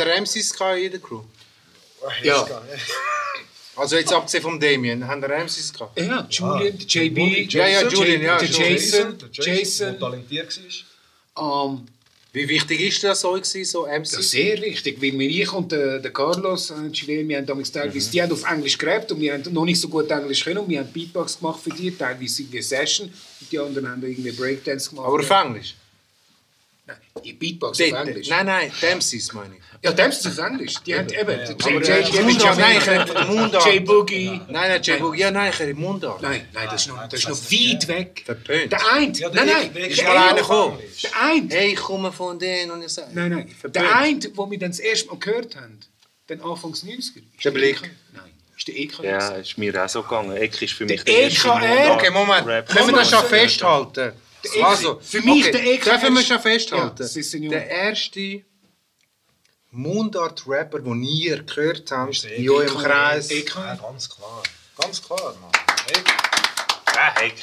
gehabt 0.53 0.77
in 0.79 0.91
der 0.91 0.99
Crew? 0.99 1.21
Ja. 2.23 2.47
Also 3.79 3.95
jetzt 3.95 4.11
abgesehen 4.13 4.43
vom 4.43 4.59
Damien, 4.59 5.07
haben 5.07 5.21
der 5.21 5.29
MCs 5.43 5.73
gehabt? 5.73 5.99
Ja, 5.99 6.27
Julian, 6.29 6.77
der 6.77 6.87
JB, 6.87 7.51
Ja, 7.53 7.67
ja, 7.67 7.87
Julian, 7.87 8.21
ja, 8.21 8.37
der. 8.37 8.47
Jason, 8.49 9.17
Der 9.17 9.29
Jason. 9.55 9.87
der 9.91 9.99
talentiert 9.99 10.59
war. 11.35 11.73
Ähm, 11.73 11.85
Wie 12.33 12.47
wichtig 12.47 12.79
ist 12.81 13.03
das 13.03 13.21
so, 13.21 13.31
gewesen, 13.31 13.65
so 13.65 13.87
Ja, 13.87 13.93
MCs? 13.99 14.29
sehr 14.31 14.61
wichtig, 14.61 15.01
weil 15.01 15.17
wir, 15.17 15.29
ich 15.29 15.51
und 15.53 15.71
der, 15.71 15.99
der 15.99 16.11
Carlos, 16.11 16.69
äh, 16.71 16.91
Chilen, 16.91 17.27
wir 17.27 17.37
haben 17.37 17.45
damals 17.45 17.71
teilweise, 17.71 18.11
die 18.11 18.21
haben 18.21 18.31
auf 18.31 18.43
Englisch 18.51 18.77
geredet 18.77 19.11
und 19.11 19.19
wir 19.21 19.33
haben 19.33 19.53
noch 19.53 19.65
nicht 19.65 19.79
so 19.81 19.87
gut 19.87 20.11
Englisch 20.11 20.43
können 20.43 20.59
und 20.59 20.69
wir 20.69 20.79
haben 20.79 20.91
Beatbox 20.91 21.39
gemacht 21.39 21.59
für 21.63 21.71
die, 21.71 21.89
teilweise 21.91 22.41
irgendwie 22.43 22.61
Session 22.61 23.07
und 23.41 23.51
die 23.51 23.57
anderen 23.57 23.89
haben 23.89 24.03
irgendwie 24.03 24.31
Breakdance 24.31 24.89
gemacht. 24.89 25.07
Aber 25.07 25.19
auf 25.19 25.29
Englisch? 25.29 25.75
Nein, 26.89 27.23
die 27.23 27.33
Beatbox 27.33 27.79
auf 27.81 27.87
Englisch. 27.87 28.27
Nein, 28.29 28.45
nein, 28.45 28.71
die 28.81 28.85
MCs 28.95 29.33
meine 29.33 29.55
ich. 29.55 29.61
Ja, 29.81 29.91
dem 29.93 30.09
ist 30.09 30.25
es 30.25 30.39
auf 30.39 30.45
Englisch. 30.45 30.73
Die 30.85 30.95
haben 30.95 31.07
eben, 31.09 31.25
der 31.27 31.49
Aber 31.51 31.69
J- 31.71 31.87
äh, 31.89 31.99
J- 32.01 32.13
J- 32.13 32.23
Mundart, 32.23 32.41
J- 32.43 32.57
nein, 32.57 32.77
ich 32.77 32.87
rede 32.89 33.07
von 33.07 33.15
der 33.15 33.25
Mundart. 33.25 33.65
J 33.65 33.85
Boogie. 33.85 34.27
Nein, 34.27 34.47
nein, 34.49 34.81
J 34.81 34.99
Boog, 34.99 35.17
ja, 35.17 35.31
nein, 35.31 35.51
ich 35.53 35.59
rede 35.59 35.73
Mundart. 35.75 36.21
Nein, 36.21 36.47
nein, 36.53 36.67
das 36.71 36.81
ist 36.81 36.87
noch, 36.87 37.07
das 37.07 37.19
ist 37.19 37.29
noch 37.29 37.37
weit 37.37 37.87
weg. 37.87 38.23
Verpönt. 38.25 38.71
Der 38.71 38.79
der 38.79 38.87
nein, 38.87 39.13
nein, 39.33 39.73
der 39.73 39.81
der 39.81 39.87
Ist 39.89 40.03
mal 40.03 40.09
eine- 40.17 40.25
einer 40.29 40.35
gekommen? 40.41 40.79
Der 41.03 41.11
eine, 41.21 41.47
Hey, 41.55 41.73
ich 41.73 41.75
komme 41.79 42.11
von 42.11 42.39
denen 42.39 42.71
und 42.71 42.81
ich 42.83 42.89
sage... 42.89 43.09
Nein, 43.13 43.29
nein. 43.31 43.55
Der 43.73 43.95
eine, 43.95 44.19
wo 44.35 44.49
wir 44.51 44.59
dann 44.59 44.71
das 44.71 44.79
erste 44.79 45.07
Mal 45.09 45.19
gehört 45.19 45.55
haben, 45.55 45.79
dann 46.27 46.41
Anfangs 46.41 46.83
90er, 46.83 46.97
ist 46.99 47.45
Der 47.45 47.51
Blick. 47.51 47.77
EK. 47.77 47.89
Nein, 48.13 48.31
ist 48.57 48.67
der 48.67 48.75
EK. 48.77 48.99
Ja, 49.03 49.29
ist 49.35 49.57
mir 49.57 49.83
auch 49.85 49.87
so 49.89 50.03
gegangen. 50.03 50.35
Eck 50.35 50.61
ist 50.61 50.73
für 50.73 50.85
mich 50.85 51.03
Der 51.05 51.15
erste 51.23 51.47
EKR. 51.47 51.93
Okay, 51.93 52.09
Moment. 52.11 52.45
Können 52.67 52.87
wir 52.87 52.95
das 52.95 53.09
schon 53.09 53.23
festhalten? 53.25 54.11
EK 54.43 54.63
Also, 54.63 54.99
für 55.01 55.21
mich 55.21 55.43
okay, 55.47 55.51
der 55.51 55.63
EK 55.73 55.83
Dürfen 55.83 56.15
wir 56.15 56.23
schon 56.23 56.39
festhalten? 56.39 57.03
Ja, 57.43 57.49
der 57.49 57.67
erste 57.69 58.43
Mundart-Rapper, 59.71 60.79
den 60.79 61.03
ihr 61.03 61.43
gehört 61.43 61.91
habt, 61.91 62.11
Ist 62.13 62.23
der 62.23 62.33
in 62.35 62.49
eurem 62.49 62.67
EK. 62.67 62.83
Kreis. 62.83 63.29
Ja, 63.29 63.75
ganz 63.75 64.09
klar. 64.09 64.43
Ganz 64.81 65.01
klar, 65.03 65.35
Mann. 65.41 65.51
Hey, 65.91 66.03
Ah, 67.01 67.21
Eck. 67.21 67.33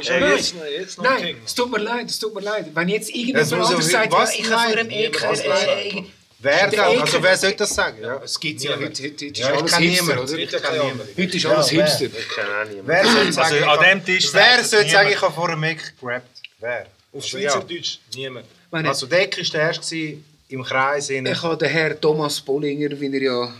ist 0.00 0.10
Hey, 0.10 0.20
er 0.22 0.36
jetzt- 0.36 0.54
jetzt, 0.70 1.00
Nein, 1.00 1.22
King? 1.22 1.36
es 1.46 1.54
tut 1.54 1.70
mir 1.70 1.78
leid, 1.78 2.10
es 2.10 2.18
tut 2.18 2.34
mir 2.34 2.40
leid. 2.42 2.66
Wenn 2.74 2.88
jetzt 2.88 3.08
Das 3.08 3.16
irgendjemand 3.16 3.52
anderes 3.52 3.86
ich- 3.86 3.92
sagt, 3.92 4.12
was 4.12 4.36
ja, 4.36 4.44
ich 4.44 4.50
habe 4.50 4.62
vor 4.66 4.74
nein? 4.76 4.88
dem 4.88 4.98
EK... 4.98 5.22
Was 5.22 5.40
Äh, 5.40 5.88
äh, 5.88 6.04
Wer 6.40 6.68
Der 6.68 6.70
dann? 6.70 6.90
Ekel. 6.92 7.00
Also 7.02 7.22
wer 7.22 7.36
soll 7.36 7.52
das 7.54 7.74
sagen? 7.74 8.00
Ja. 8.00 8.20
Es 8.22 8.38
gibt 8.38 8.60
ja 8.60 8.70
heute, 8.76 8.84
heute, 8.84 9.02
heute 9.02 9.26
ist 9.26 9.38
Ja, 9.38 9.48
ich 9.54 9.58
alles 9.60 9.76
Hipster, 9.76 9.80
niemanden. 10.04 10.22
oder? 10.32 10.38
Ich 10.38 10.50
kenn 10.50 10.72
niemanden. 10.72 11.08
Heute 11.18 11.36
ist 11.36 11.46
alles 11.46 11.72
wer? 11.72 11.84
Hipster. 11.86 12.04
Ich 12.04 12.28
kenne 12.28 12.48
auch 12.48 12.64
niemanden. 12.68 12.86
Wer 12.86 13.04
soll 13.06 13.32
sagen, 13.32 13.38
Also 13.46 13.56
ich 13.56 13.66
an 13.66 13.80
dem 13.84 14.04
Tisch 14.04 14.28
Wer 14.34 14.42
sagt 14.58 14.66
soll 14.66 14.88
sagen, 14.88 15.10
ich 15.10 15.20
habe 15.20 15.34
vorher 15.34 15.56
Mick 15.56 15.94
gerappt? 16.00 16.37
Wer? 16.60 16.86
Auf 17.12 17.22
Also, 17.24 17.28
Schweizerdeutsch 17.28 17.98
niemand. 18.14 18.46
Meine, 18.70 18.88
Also 18.88 19.06
Deck 19.06 19.36
war 19.38 19.44
der 19.44 19.60
erste 19.60 20.18
im 20.48 20.62
Kreis. 20.62 21.10
innen. 21.10 21.32
Ich 21.32 21.42
habe 21.42 21.56
den 21.56 21.68
Herrn 21.70 22.00
Thomas 22.00 22.40
Bollinger, 22.40 22.98
wie 23.00 23.12
er 23.16 23.22
ja 23.22 23.54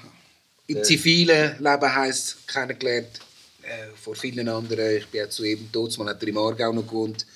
im 0.67 0.85
zivilen 0.85 1.57
Leben 1.59 1.95
heisst, 1.95 2.47
kennengelernt. 2.47 3.21
Äh, 3.63 3.89
vor 3.97 4.15
vielen 4.15 4.49
anderen. 4.49 4.97
Ich 4.97 5.07
bin 5.09 5.25
auch 5.25 5.29
zu 5.31 5.45
ihm 5.45 5.69
dort, 5.73 5.97
man 5.99 6.09
hat 6.09 6.23
er 6.23 6.29
im 6.29 6.39
Aargau 6.39 6.73
noch 6.73 6.87
gewohnt. 6.87 7.27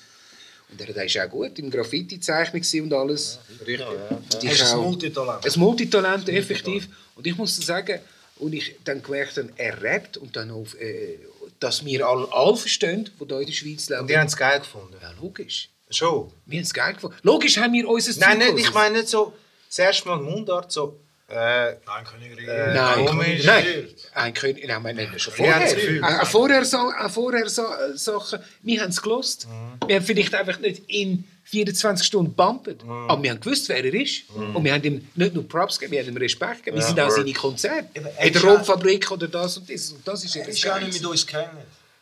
Und 0.69 0.81
er 0.81 0.91
der 0.93 1.05
ist 1.05 1.17
auch 1.19 1.29
gut 1.29 1.57
im 1.59 1.69
Graffiti-Zeichnen 1.69 2.61
gewesen 2.61 2.81
und 2.85 2.93
alles. 2.93 3.39
Richtig. 3.65 3.85
Und 3.87 4.33
Er 4.33 4.43
ich 4.43 4.51
ist 4.51 4.61
ein 4.63 4.77
auch. 4.79 4.83
Multitalent. 4.85 5.45
Ein 5.45 5.59
Multitalent, 5.59 6.29
effektiv. 6.29 6.87
Und 7.15 7.27
ich 7.27 7.37
muss 7.37 7.55
sagen, 7.57 7.99
und 8.37 8.53
ich 8.53 8.75
dann 8.83 9.01
gemerkt 9.03 9.37
habe, 9.37 9.49
er 9.55 9.81
rappt 9.83 10.17
und 10.17 10.35
dann 10.35 10.49
auf, 10.49 10.73
äh, 10.79 11.17
dass 11.63 11.85
wir 11.85 12.05
alle, 12.05 12.27
alle 12.31 12.55
verstehen, 12.55 13.09
die 13.19 13.25
hier 13.25 13.39
in 13.39 13.45
der 13.45 13.53
Schweiz 13.53 13.89
leben. 13.89 14.01
Und 14.01 14.09
die 14.09 14.17
haben 14.17 14.27
es 14.27 14.35
geil 14.35 14.59
gefunden. 14.59 14.95
ja, 15.01 15.11
logisch. 15.21 15.69
Schon. 15.89 16.31
Wir 16.45 16.57
haben 16.57 16.63
es 16.63 16.73
geil 16.73 16.93
gefunden. 16.93 17.15
Logisch 17.21 17.57
haben 17.57 17.73
wir 17.73 17.87
unser 17.87 18.19
Nein, 18.19 18.39
nicht, 18.39 18.67
ich 18.67 18.73
meine 18.73 18.97
nicht 18.97 19.09
so, 19.09 19.33
das 19.67 19.79
erste 19.79 20.09
Mal 20.09 20.19
Mundart, 20.19 20.71
so, 20.71 20.99
äh, 21.33 21.75
Nein, 21.85 22.03
Königin. 22.05 22.47
Äh, 22.47 22.73
Nein, 22.73 23.05
nein, 23.45 23.87
ein 24.13 24.33
König, 24.33 24.67
nein, 24.67 24.83
wir 24.97 25.09
haben 25.09 25.19
schon 25.19 25.33
vorher, 25.33 25.59
das 25.59 25.75
Gefühl. 25.75 26.03
äh, 26.03 26.25
vorher, 26.25 26.65
so, 26.65 26.91
äh, 26.91 27.09
vorher 27.09 27.49
so, 27.49 27.63
äh, 27.63 27.97
Sachen, 27.97 28.39
wir 28.61 28.81
haben 28.81 28.89
es 28.89 29.01
gelost. 29.01 29.47
Wir 29.87 29.95
haben 29.97 30.05
vielleicht 30.05 30.33
einfach 30.35 30.59
nicht 30.59 30.83
in 30.87 31.23
24 31.45 32.05
Stunden 32.07 32.33
bumpet, 32.33 32.81
aber 32.83 33.21
wir 33.21 33.31
haben 33.31 33.39
gewusst, 33.39 33.67
wer 33.69 33.83
er 33.83 33.93
ist. 33.93 34.23
Und 34.29 34.63
wir 34.63 34.73
haben 34.73 34.83
ihm 34.83 35.07
nicht 35.15 35.33
nur 35.33 35.47
Props 35.47 35.77
gegeben, 35.77 35.91
wir 35.93 36.01
haben 36.01 36.09
ihm 36.09 36.17
Respekt 36.17 36.57
gegeben. 36.63 36.77
Wir 36.77 36.83
sind 36.83 36.99
auch 36.99 37.09
seine 37.09 37.33
Konzerte. 37.33 37.89
Er 37.93 38.25
In 38.27 38.33
der 38.33 38.35
ist 38.35 38.43
Rumfabrik 38.43 39.11
oder 39.11 39.27
das 39.27 39.57
und 39.57 39.69
das. 39.69 39.89
Und 39.91 40.07
das 40.07 40.23
ist 40.23 40.35
Er 40.35 40.47
ist 40.47 40.63
ja 40.63 40.79
nicht 40.79 40.93
mit 40.93 41.05
uns. 41.05 41.25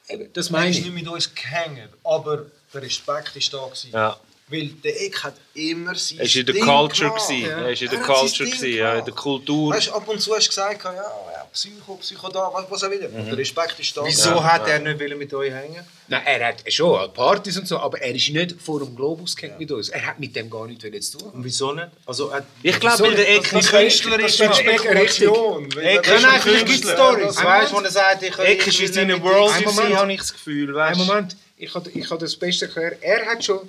Eben, 0.10 0.28
Das 0.34 0.48
Er 0.48 0.52
meine 0.52 0.70
ist 0.70 0.78
ich. 0.80 0.86
nicht 0.86 0.94
mit 0.94 1.08
uns 1.08 1.34
gehangen. 1.34 1.90
Aber 2.04 2.46
der 2.74 2.82
Respekt 2.82 3.52
war 3.52 3.60
da. 3.62 3.66
Gewesen. 3.68 3.90
Ja. 3.94 4.20
Weil 4.52 4.68
der 4.84 5.02
Eck 5.02 5.24
hat 5.24 5.36
immer 5.54 5.96
sein 5.96 6.20
Er 6.20 6.26
war 6.26 6.36
in 6.36 6.46
der 6.46 6.56
Ding 6.56 6.66
Culture. 6.66 7.10
Er 7.10 7.62
war 7.62 7.70
in 7.70 7.80
der 7.90 8.00
Er 8.00 8.06
Culture, 8.06 8.50
gewesen, 8.50 8.74
ja, 8.74 9.00
in 9.00 9.06
der. 9.06 9.14
Kultur. 9.14 9.74
Weißt, 9.74 9.90
ab 9.90 10.08
und 10.08 10.20
zu 10.22 10.36
hast 10.36 10.46
du 10.46 10.50
gesagt, 10.50 10.84
ja, 10.84 10.94
ja 10.94 11.46
Psycho, 11.54 11.96
Psycho 11.96 12.30
da, 12.30 12.50
was, 12.54 12.66
was 12.70 12.84
auch 12.84 12.92
wieder. 12.92 13.10
Der 13.10 13.38
Respekt 13.38 13.78
ist 13.80 13.96
da. 13.96 14.06
wieso 14.06 14.42
hat 14.42 14.68
er 14.68 14.80
nicht 14.80 15.00
wollen 15.00 15.18
mit 15.18 15.34
euch 15.34 15.52
hängen? 15.52 15.86
Nein, 16.08 16.22
er 16.26 16.48
hat 16.48 16.64
schon 16.72 17.14
Partys 17.14 17.58
und 17.58 17.68
so, 17.68 17.78
aber 17.78 18.02
er 18.02 18.16
ist 18.16 18.30
nicht 18.30 18.56
vor 18.62 18.80
dem 18.80 18.96
Globus 18.96 19.36
gehängt 19.36 19.60
mit 19.60 19.72
uns. 19.72 19.90
Er 19.90 20.06
hat 20.06 20.20
mit 20.20 20.36
dem 20.36 20.50
gar 20.50 20.66
nichts 20.68 21.12
zu 21.12 21.18
tun. 21.18 21.32
Und 21.32 21.44
wieso 21.44 21.74
nicht? 21.74 21.88
Also, 22.06 22.32
Ich 22.64 22.80
glaube, 22.80 23.04
weil 23.04 23.16
der 23.16 23.36
Eck 23.36 23.54
ein 23.54 23.62
Künstler 23.62 24.20
ist. 24.20 24.40
das 24.40 24.50
ist 24.50 24.58
Spekulation. 24.58 25.72
Eck 25.78 26.08
ist 26.08 26.26
ein 26.26 26.42
Künstler. 26.42 27.20
Ja, 27.20 27.44
Weißt 27.44 27.72
du, 27.72 27.76
wo 27.76 27.80
er 27.82 27.92
sagt, 27.92 28.24
ich 28.24 28.38
Eck 28.40 28.68
ist 28.68 28.76
in 28.80 28.82
nicht 28.86 28.94
seiner 28.94 29.22
World, 29.22 29.54
habe 29.96 30.12
ich 30.14 30.20
das 30.20 30.34
Gefühl. 30.34 30.70
Ein 30.70 30.76
Weißt? 30.76 31.00
Moment, 31.00 31.36
ich 31.58 31.74
habe 31.74 31.90
ich 31.92 32.10
habe 32.10 32.22
das 32.22 32.36
Beste 32.36 32.66
erklärt. 32.66 32.98
Er, 33.02 33.26
hat 33.26 33.44
schon, 33.44 33.60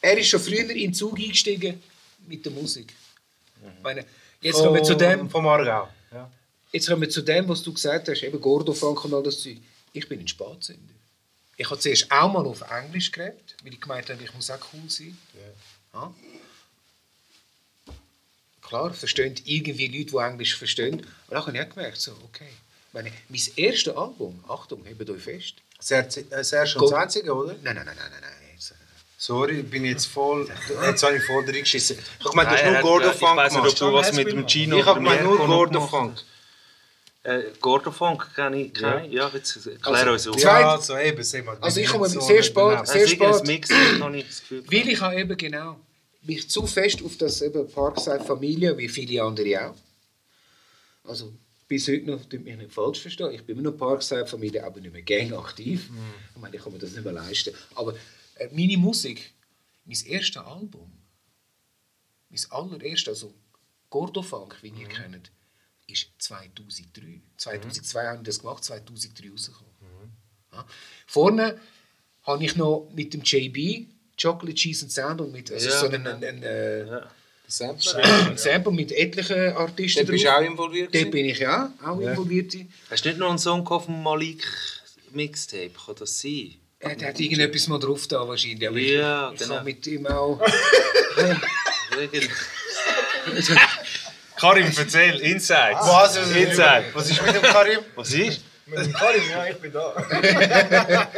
er 0.00 0.18
ist 0.18 0.28
schon 0.28 0.40
früher 0.40 0.70
in 0.70 0.78
den 0.78 0.94
Zug 0.94 1.18
eingestiegen 1.18 1.82
mit 2.26 2.44
der 2.44 2.52
Musik. 2.52 2.94
Ich 3.62 3.82
meine, 3.82 4.04
jetzt 4.40 4.56
kommen 4.56 4.74
wir 4.74 4.82
zu 4.82 4.94
dem, 4.94 5.28
Vom 5.28 5.46
Aargau. 5.46 5.88
Ja. 6.12 6.30
jetzt 6.72 6.88
kommen 6.88 7.02
wir 7.02 7.10
zu 7.10 7.22
dem, 7.22 7.48
was 7.48 7.62
du 7.62 7.72
gesagt 7.72 8.08
hast, 8.08 8.22
eben 8.22 8.40
Gordo 8.40 8.72
Funk 8.72 9.04
und 9.04 9.14
all 9.14 9.22
das 9.22 9.40
Zeug. 9.40 9.58
Ich 9.92 10.08
bin 10.08 10.20
ein 10.20 10.28
Spatzender. 10.28 10.94
Ich 11.56 11.68
habe 11.68 11.78
zuerst 11.78 12.10
auch 12.10 12.32
mal 12.32 12.46
auf 12.46 12.62
Englisch 12.70 13.12
geredet, 13.12 13.54
weil 13.62 13.74
ich 13.74 13.80
gemeint 13.80 14.08
habe, 14.08 14.22
ich 14.22 14.32
muss 14.34 14.50
auch 14.50 14.58
cool 14.72 14.88
sein. 14.88 15.16
Ja. 15.92 16.14
Klar, 18.62 18.94
verstehen 18.94 19.34
irgendwie 19.44 19.88
Leute, 19.88 20.12
die 20.12 20.16
Englisch 20.16 20.56
verstehen. 20.56 21.00
Und 21.00 21.06
dann 21.28 21.44
habe 21.46 21.56
ich 21.56 21.62
auch 21.62 21.68
gemerkt, 21.68 22.00
so, 22.00 22.12
okay. 22.24 22.48
Ich 22.88 22.94
meine, 22.94 23.12
mein 23.28 23.40
erstes 23.56 23.94
Album, 23.94 24.42
Achtung, 24.48 24.84
hebt 24.84 25.10
euch 25.10 25.22
fest. 25.22 25.54
Das 25.76 25.90
erste 25.90 26.78
und 26.78 26.90
das 26.90 26.92
einzige, 26.92 27.34
oder? 27.34 27.54
Nein, 27.62 27.74
nein, 27.74 27.84
nein, 27.84 27.96
nein, 27.96 28.10
nein. 28.20 28.39
Sorry, 29.22 29.60
ich 29.60 29.68
bin 29.68 29.84
jetzt 29.84 30.06
voll. 30.06 30.48
Jetzt 30.86 31.02
habe 31.02 31.16
ich 31.18 31.22
voll 31.24 31.44
reingeschissen. 31.44 31.98
Ich 31.98 32.24
habe 32.24 32.30
gemeint, 32.30 32.48
du 32.50 32.54
hast 32.54 32.64
nur 32.64 32.72
er 32.72 32.76
hat- 32.78 32.82
Gordo 32.82 33.10
Ich 33.10 33.16
Funk 33.18 33.36
weiß 33.36 33.52
nicht, 33.52 33.58
ob 33.60 33.64
gemacht. 33.66 33.80
du 33.82 33.92
was 33.92 34.12
mit 34.14 34.28
dem 34.32 34.48
Gino 34.48 34.78
Ich 34.78 34.86
habe 34.86 34.98
gemeint, 34.98 35.22
nur 35.24 35.36
Gordo 35.36 35.72
gemacht 35.72 35.90
Funk. 35.90 36.18
Äh, 37.22 37.42
Gordo 37.60 37.90
Funk 37.90 38.34
kenne 38.34 38.62
ich. 38.62 38.72
Ich. 38.74 38.80
Ja, 39.12 39.30
jetzt 39.34 39.58
klär 39.82 40.10
uns 40.12 40.26
auf. 40.26 40.36
Zwei- 40.38 40.60
Ja, 40.62 40.72
also 40.72 40.96
eben, 40.96 41.22
sehen 41.22 41.44
wir. 41.44 41.58
Also 41.62 41.80
ich 41.80 41.86
bin 41.90 42.00
komme 42.00 42.08
nicht 42.08 42.22
sehr 42.22 42.42
spät- 42.42 42.86
sehr 42.88 43.06
spät. 43.06 43.46
Mix 43.46 43.68
hat 43.70 43.98
noch 43.98 44.08
nicht 44.08 44.26
das 44.30 44.40
Gefühl. 44.40 44.64
Weil 44.70 44.88
ich 44.88 45.00
habe 45.02 45.14
eben 45.16 45.36
genau 45.36 45.78
mich 46.22 46.48
zu 46.48 46.66
fest 46.66 47.02
auf 47.04 47.18
das 47.18 47.42
eben 47.42 47.70
Parkside 47.70 48.24
Familie, 48.24 48.74
wie 48.78 48.88
viele 48.88 49.22
andere 49.22 49.66
auch. 49.66 49.74
Also 51.06 51.30
bis 51.68 51.86
heute 51.88 52.10
noch, 52.10 52.24
tut 52.24 52.42
mich 52.42 52.56
nicht 52.56 52.72
falsch 52.72 53.00
verstehen, 53.00 53.32
ich 53.32 53.42
bin 53.44 53.58
immer 53.58 53.70
noch 53.70 53.76
Parkside 53.76 54.26
Familie, 54.26 54.64
aber 54.64 54.80
nicht 54.80 54.92
mehr 54.94 55.02
gang 55.02 55.32
aktiv. 55.34 55.90
Ich 56.34 56.40
meine, 56.40 56.56
ich 56.56 56.62
kann 56.62 56.72
mir 56.72 56.78
das 56.78 56.92
nicht 56.92 57.04
mehr 57.04 57.12
leisten. 57.12 57.54
Aber 57.74 57.94
meine 58.52 58.76
Musik, 58.76 59.32
mein 59.84 59.98
erstes 60.06 60.42
Album, 60.42 60.92
mein 62.28 62.40
allererstes, 62.50 63.08
also 63.08 63.34
Gordo 63.88 64.22
Funk, 64.22 64.56
wie 64.62 64.68
ihr 64.68 64.88
kennt, 64.88 65.30
ist 65.86 66.06
2003. 66.18 67.20
2002 67.36 68.06
habe 68.06 68.18
ich 68.18 68.22
das 68.24 68.38
gemacht, 68.38 68.64
2003 68.64 69.30
rausgekommen. 69.30 69.70
Ja. 70.52 70.66
Vorne 71.06 71.58
habe 72.22 72.44
ich 72.44 72.56
noch 72.56 72.90
mit 72.94 73.12
dem 73.14 73.22
JB 73.22 73.88
Chocolate 74.20 74.54
Cheese 74.54 74.84
and 74.84 74.92
Sound 74.92 75.20
und 75.20 75.32
mit 75.32 75.50
also 75.50 75.68
Ja, 75.68 75.80
so 75.80 75.86
einen, 75.86 76.06
einen, 76.06 76.24
einen, 76.24 76.42
äh, 76.42 76.86
Ja. 76.86 77.10
Sampler. 77.48 78.28
ein 78.28 78.38
Sample 78.38 78.70
mit 78.72 78.92
etlichen 78.92 79.52
Artisten 79.56 80.06
Da 80.06 80.12
bist 80.12 80.24
du 80.24 80.36
auch 80.36 80.40
involviert? 80.40 80.86
Dort 80.86 80.92
gewesen? 80.92 81.10
bin 81.10 81.24
ich 81.26 81.38
ja 81.40 81.72
auch 81.82 81.98
involviert. 81.98 82.54
Hast 82.88 83.04
du 83.04 83.08
nicht 83.08 83.18
noch 83.18 83.30
einen 83.30 83.38
Song 83.38 83.66
auf 83.66 83.86
dem 83.86 84.02
Malik 84.04 84.46
Mixtape? 85.10 85.70
Kann 85.70 85.96
das 85.98 86.20
sein? 86.20 86.54
Er 86.80 86.90
hat 87.08 87.20
irgendetwas 87.20 87.68
mal 87.68 87.78
drauf 87.78 88.06
da 88.08 88.26
wahrscheinlich. 88.26 88.66
Aber 88.68 88.78
Ja, 88.78 89.30
ich, 89.34 89.40
ich 89.40 89.46
genau. 89.48 89.62
mit 89.62 89.86
ihm 89.86 90.06
auch... 90.06 90.40
Karim, 94.36 94.72
erzähl, 94.76 95.20
Insights. 95.20 95.80
Was? 95.80 96.16
Was, 96.18 96.30
Inside. 96.30 96.84
was 96.94 97.10
ist 97.10 97.22
mit 97.22 97.34
dem 97.34 97.42
Karim? 97.42 97.80
Was 97.94 98.12
ist? 98.12 98.40
Mit 98.66 98.78
dem 98.78 98.92
Karim, 98.94 99.22
ja, 99.30 99.46
ich 99.46 99.56
bin 99.56 99.72
da. 99.72 99.94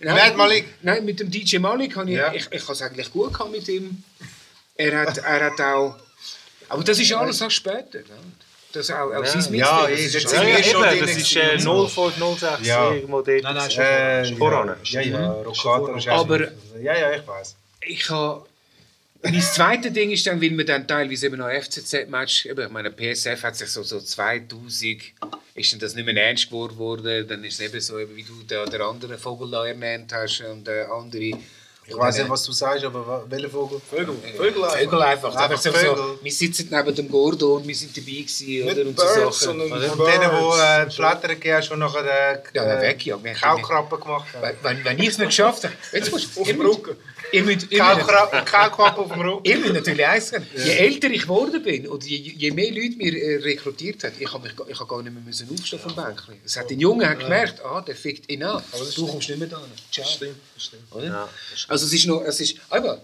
Nein, 0.00 0.36
Malik. 0.36 0.66
Nein, 0.80 1.04
mit 1.04 1.20
dem 1.20 1.30
DJ 1.30 1.58
Malik 1.58 1.96
habe 1.96 2.10
ich, 2.10 2.16
Ja. 2.16 2.32
ich, 2.32 2.46
ich 2.50 2.62
habe 2.62 2.72
es 2.72 2.80
eigentlich 2.82 3.10
gut 3.10 3.34
gehabt 3.34 3.50
mit 3.50 3.68
ihm. 3.68 4.02
Er 4.76 5.00
hat, 5.00 5.18
er 5.18 5.44
hat 5.44 5.60
auch... 5.60 5.96
Aber 6.70 6.82
das 6.82 6.98
ist 6.98 7.12
alles 7.12 7.42
auch 7.42 7.50
später. 7.50 7.98
gell? 8.00 8.16
Das 8.72 8.90
auch, 8.90 9.12
auch 9.12 9.24
sein 9.24 9.50
Mixtape, 9.50 9.56
ja, 9.56 9.82
das 9.82 9.90
eh, 9.90 10.04
ist 10.04 10.28
sind 10.28 10.46
wir 10.46 10.62
schon 10.64 10.84
eben, 10.92 11.00
das 11.00 11.16
ist 11.16 11.36
äh, 11.36 11.58
0506 11.58 12.66
Ja. 12.66 12.92
irgendwo 12.92 13.20
dort. 13.22 13.42
Nein, 13.42 13.54
nein, 13.54 13.70
schon 13.70 13.84
Äh, 13.84 14.34
Voran. 14.36 14.76
Ja, 14.84 15.00
ja, 15.02 15.42
ist 15.42 16.08
Aber- 16.08 16.40
Ja, 16.80 16.96
ja, 16.96 17.12
ich 17.12 17.26
weiß. 17.26 17.56
ich 17.86 18.08
habe 18.10 18.46
mein 19.24 19.40
zweites 19.40 19.92
Ding 19.92 20.10
ist 20.10 20.26
dann, 20.26 20.42
weil 20.42 20.56
wir 20.58 20.64
dann 20.64 20.84
teilweise 20.88 21.26
eben 21.26 21.36
noch 21.38 21.48
FCZ-Match, 21.48 22.46
ich 22.46 22.68
meine, 22.70 22.90
PSF 22.90 23.40
hat 23.44 23.54
sich 23.54 23.68
so, 23.68 23.84
so 23.84 24.00
2000, 24.00 25.00
ist 25.54 25.72
dann 25.72 25.78
das 25.78 25.94
nicht 25.94 26.04
mehr 26.04 26.16
ernst 26.26 26.46
geworden 26.48 26.76
worden, 26.78 27.28
dann 27.28 27.44
ist 27.44 27.54
es 27.54 27.60
eben 27.60 27.80
so, 27.80 28.00
eben, 28.00 28.16
wie 28.16 28.24
du 28.24 28.34
den, 28.42 28.68
den 28.68 28.80
anderen 28.80 29.16
Vogel 29.18 29.48
da 29.50 29.64
ernannt 29.66 30.12
hast 30.12 30.40
und 30.40 30.66
der 30.66 30.90
andere... 30.90 31.38
Ich 31.84 31.96
weiß 31.96 32.18
nicht, 32.18 32.30
was 32.30 32.44
du 32.44 32.52
sagst, 32.52 32.84
aber 32.84 33.24
welcher 33.28 33.50
Vogel? 33.50 33.80
Vögel. 33.90 34.14
Vögel 34.36 34.64
einfach. 34.64 34.78
Vögel 34.78 35.02
einfach. 35.02 35.28
Einfach 35.34 35.40
einfach 35.50 35.60
so, 35.62 35.72
Vögel. 35.72 35.96
so, 35.96 36.18
wir 36.22 36.32
sitzen 36.32 36.68
neben 36.70 36.94
dem 36.94 37.08
Gordo 37.10 37.56
und 37.56 37.66
wir 37.66 37.74
sind 37.74 37.96
dabei 37.96 38.06
gewesen, 38.06 38.62
oder? 38.64 38.74
Nicht 38.74 38.86
Und 38.86 39.00
so 39.00 39.04
Birds, 39.04 39.40
Sachen. 39.40 39.58
sondern 39.58 39.68
Von 39.90 40.06
denen, 40.06 40.20
die 40.20 40.24
äh, 40.24 40.78
Birds. 40.84 40.94
die 40.94 41.02
Blätter 41.02 41.28
gegeben 41.28 41.56
hast 41.56 41.70
und 41.72 41.78
nachher 41.80 42.04
äh, 42.34 42.42
Ja, 42.54 42.80
weg, 42.80 43.04
ja. 43.04 43.18
Kaukrappen 43.40 44.00
gemacht 44.00 44.26
haben. 44.32 44.42
Wenn, 44.42 44.56
wenn, 44.78 44.84
wenn 44.84 44.98
ich 45.00 45.08
es 45.08 45.18
nicht 45.18 45.28
geschafft 45.28 45.64
habe, 45.64 45.74
jetzt 45.92 46.12
musst 46.12 46.38
Auf 46.38 46.46
der 46.46 46.54
müsst- 46.56 46.82
Brücke. 46.82 46.96
Müsst, 47.32 47.66
ihr 47.70 47.82
müsst, 47.84 48.08
Kaukra- 48.08 48.44
Kaukappen 48.44 49.04
auf 49.04 49.12
dem 49.12 49.20
Rücken. 49.20 49.44
Ihr 49.48 49.58
müsst 49.58 49.72
natürlich 49.74 50.06
eins 50.06 50.28
sagen, 50.28 50.46
je 50.54 50.70
älter 50.72 51.10
ich 51.10 51.22
geworden 51.22 51.62
bin 51.62 51.86
und 51.88 52.04
je, 52.04 52.16
je 52.16 52.50
mehr 52.50 52.70
Leute 52.70 52.96
mir 52.96 53.14
äh, 53.16 53.36
rekrutiert 53.42 54.04
haben, 54.04 54.14
ich 54.18 54.32
habe 54.32 54.42
mich, 54.46 54.54
ga- 54.56 54.64
ich 54.68 54.78
habe 54.78 54.88
gar 54.88 55.02
nicht 55.02 55.12
mehr 55.14 55.22
müssen 55.22 55.48
aufstehen 55.50 55.78
vom 55.80 55.94
Bänkchen. 55.94 56.34
Es 56.44 56.56
hat 56.56 56.68
den 56.70 56.80
Jungen 56.80 57.08
hat 57.08 57.20
gemerkt, 57.20 57.64
ah, 57.64 57.80
der 57.80 57.96
fickt 57.96 58.30
ihn 58.30 58.42
an. 58.42 58.62
Du 58.94 59.06
kommst 59.06 59.28
nicht 59.28 59.38
mehr 59.38 59.48
da. 59.48 59.62
Ciao. 59.90 60.06
Stimmt, 60.06 60.36
das 60.54 60.64
stimmt. 60.64 60.82
Oder? 60.92 61.28
Also 61.68 61.86
es 61.86 61.92
ist 61.94 62.06
noch, 62.06 62.22
es 62.22 62.40
ist, 62.40 62.56
aber, 62.68 63.00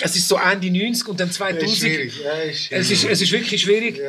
es 0.00 0.14
ist 0.16 0.28
so 0.28 0.36
Ende 0.36 0.70
90 0.70 1.08
und 1.08 1.18
dann 1.20 1.30
2000. 1.32 1.70
Schwierig. 1.76 2.20
Ja, 2.22 2.32
ist 2.42 2.64
schwierig. 2.64 2.80
Es 2.84 2.90
ist, 2.90 3.04
es 3.04 3.20
ist 3.22 3.32
wirklich 3.32 3.60
schwierig 3.62 4.00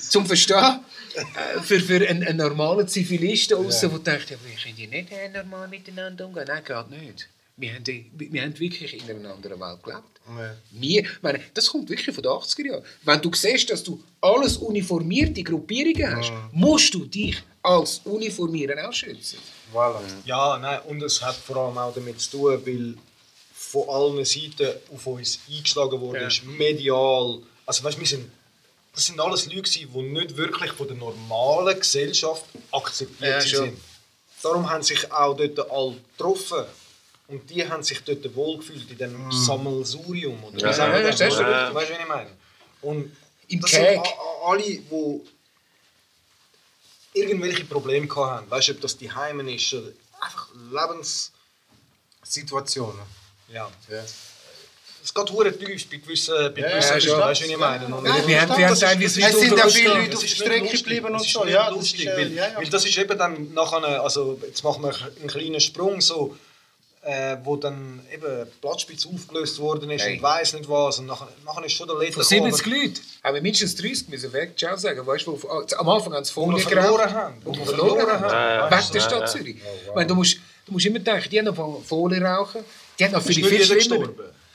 zum 0.00 0.26
Verstehen. 0.26 0.80
äh, 1.14 1.60
Für, 1.62 1.80
für 1.80 2.06
einen, 2.06 2.22
einen 2.24 2.36
normalen 2.36 2.86
Zivilisten 2.86 3.56
außen, 3.56 3.88
der 3.90 3.98
denkt, 4.00 4.30
ja, 4.30 4.36
wir 4.44 4.54
können 4.62 4.76
die 4.76 4.86
nicht 4.86 5.08
normal 5.32 5.66
miteinander 5.68 6.26
umgehen. 6.26 6.44
Nein, 6.46 6.62
geht 6.62 6.90
nicht. 6.90 7.28
Wir 7.58 7.72
haben, 7.74 7.84
wir 8.16 8.42
haben 8.42 8.58
wirklich 8.58 8.92
in 9.08 9.16
einer 9.16 9.32
anderen 9.32 9.58
Welt 9.58 9.82
gelebt. 9.82 10.02
Ja. 10.28 10.54
Wir, 10.72 11.04
meine, 11.22 11.40
das 11.54 11.68
kommt 11.68 11.88
wirklich 11.88 12.14
von 12.14 12.22
den 12.22 12.32
80er 12.32 12.66
Jahren. 12.66 12.84
Wenn 13.02 13.22
du 13.22 13.32
siehst, 13.32 13.70
dass 13.70 13.82
du 13.82 14.02
alles 14.20 14.58
uniformierte 14.58 15.42
Gruppierungen 15.42 16.16
hast, 16.16 16.32
musst 16.52 16.92
du 16.92 17.06
dich 17.06 17.42
als 17.62 18.00
Uniformieren 18.04 18.78
auch 18.80 18.92
schützen. 18.92 19.38
Voilà. 19.72 20.00
Ja, 20.26 20.58
nein, 20.58 20.80
und 20.82 21.02
es 21.02 21.22
hat 21.22 21.34
vor 21.36 21.56
allem 21.56 21.78
auch 21.78 21.94
damit 21.94 22.20
zu 22.20 22.32
tun, 22.32 22.60
weil 22.66 22.94
von 23.54 23.88
allen 23.88 24.24
Seiten 24.26 24.74
auf 24.92 25.06
uns 25.06 25.40
eingeschlagen 25.50 25.98
wurde, 25.98 26.20
Ja. 26.20 26.26
ist 26.28 26.44
medial, 26.44 27.38
Also 27.64 27.82
weißt, 27.82 27.98
wir 27.98 28.06
sind, 28.06 28.30
das 28.94 29.06
sind 29.06 29.18
alles 29.18 29.46
Leute, 29.52 29.70
die 29.70 29.86
nicht 29.86 30.36
wirklich 30.36 30.72
von 30.72 30.86
der 30.88 30.96
normalen 30.98 31.78
Gesellschaft 31.78 32.44
akzeptiert 32.70 33.46
Ja, 33.50 33.60
sind. 33.64 33.78
Darum 34.42 34.68
haben 34.68 34.82
sich 34.82 35.10
auch 35.10 35.34
dort 35.34 35.70
alle 35.70 35.96
getroffen. 36.16 36.64
Und 37.28 37.50
die 37.50 37.68
haben 37.68 37.82
sich 37.82 38.00
dort 38.04 38.34
wohlgefühlt 38.36 38.88
in 38.90 38.98
diesem 38.98 39.32
Sammelsurium. 39.32 40.42
Oder 40.44 40.72
sagen 40.72 40.92
wir 40.92 41.00
ja, 41.00 41.06
das? 41.10 41.14
ist 41.16 41.20
Weißt 41.20 41.38
richtig. 41.40 41.88
du, 41.88 41.94
wie 41.98 42.02
ich 42.02 42.08
meine? 42.08 42.30
Und 42.82 43.16
Im 43.48 43.60
das 43.60 43.70
sind 43.72 44.00
alle, 44.44 44.62
die 44.62 45.20
irgendwelche 47.14 47.64
Probleme 47.64 48.06
gehabt 48.06 48.30
haben. 48.30 48.50
Weißt 48.50 48.68
du, 48.68 48.72
ob 48.72 48.80
das 48.80 48.96
die 48.96 49.10
Heimen 49.10 49.48
ist 49.48 49.72
oder 49.74 49.88
einfach 50.20 50.48
Lebens... 50.70 51.32
Situationen. 52.28 52.98
Ja. 53.52 53.70
Ja. 53.88 54.02
Es 55.04 55.14
geht 55.14 55.30
hure 55.30 55.56
tief 55.56 55.88
bei 55.88 55.98
gewissen, 55.98 56.34
bei 56.52 56.60
Ja, 56.60 56.68
gewissen 56.70 56.98
ja, 57.08 57.18
weißt 57.20 57.40
du, 57.42 57.46
wie 57.46 57.52
ich 57.52 57.56
meine? 57.56 57.86
Und 57.86 58.04
wir 58.04 58.12
haben, 58.12 58.26
wir 58.26 58.40
haben 58.40 58.48
das 58.62 58.72
ist- 58.72 58.80
teilweise 58.80 59.20
Es 59.22 59.38
sind 59.38 59.56
ja 59.56 59.64
Leute 59.64 59.70
viele. 59.76 59.88
Leute 59.94 60.14
auf 60.16 60.20
der 60.22 60.24
ist 60.24 60.36
Strecke 60.36 60.76
geblieben 60.76 61.14
und 61.14 61.22
so. 61.22 61.46
Ja, 61.46 61.66
das 61.68 61.76
lustig, 61.76 62.06
ist, 62.06 62.16
weil, 62.16 62.32
ja, 62.32 62.48
ja. 62.48 62.56
weil 62.58 62.68
das 62.68 62.84
ist 62.84 62.98
eben 62.98 63.16
dann 63.16 63.54
nachher, 63.54 64.02
also 64.02 64.36
jetzt 64.44 64.64
machen 64.64 64.82
wir 64.82 64.92
einen 65.20 65.28
kleinen 65.28 65.60
Sprung, 65.60 66.00
so, 66.00 66.36
äh, 67.06 67.36
wo 67.44 67.54
dann 67.54 68.00
eben 68.12 68.46
die 68.46 68.58
Platzspitze 68.60 69.08
aufgelöst 69.08 69.60
worden 69.60 69.88
ist 69.90 70.02
Hey. 70.04 70.16
und 70.16 70.22
weiss 70.22 70.52
nicht 70.52 70.68
was 70.68 70.98
und 70.98 71.06
nachher, 71.06 71.28
nachher 71.44 71.64
ist 71.64 71.72
schon 71.72 71.86
der 71.86 71.96
Letzte 71.98 72.14
Von 72.14 72.24
70 72.24 72.66
Leuten 72.66 72.94
haben 73.22 73.34
wir 73.34 73.42
mindestens 73.42 73.76
30 73.76 74.08
müssen 74.08 74.32
weg, 74.32 74.54
ciao 74.58 74.76
sagen. 74.76 75.06
Weißt 75.06 75.24
du, 75.26 75.40
wo, 75.40 75.48
am 75.48 75.88
Anfang 75.88 76.14
haben 76.14 76.24
sie 76.24 76.32
Folie 76.32 76.58
verloren 76.58 77.10
haben. 77.12 77.34
Wir 77.44 77.64
verloren 77.64 78.06
haben. 78.10 78.24
haben. 78.24 78.76
Weg 78.76 78.90
der 78.92 79.00
Stadt 79.00 79.30
Zürich. 79.30 79.56
Ich 79.56 79.94
meine, 79.94 80.08
du, 80.08 80.16
musst, 80.16 80.38
du 80.66 80.72
musst 80.72 80.84
immer 80.86 80.98
denken, 80.98 81.30
die 81.30 81.38
haben 81.38 81.46
angefangen 81.46 81.84
Folie 81.84 82.20
rauchen. 82.20 82.62
Die 82.98 83.04
haben 83.04 83.12
noch 83.12 83.22
viel, 83.22 83.44
viel 83.44 83.64
schlimmer. 83.80 84.08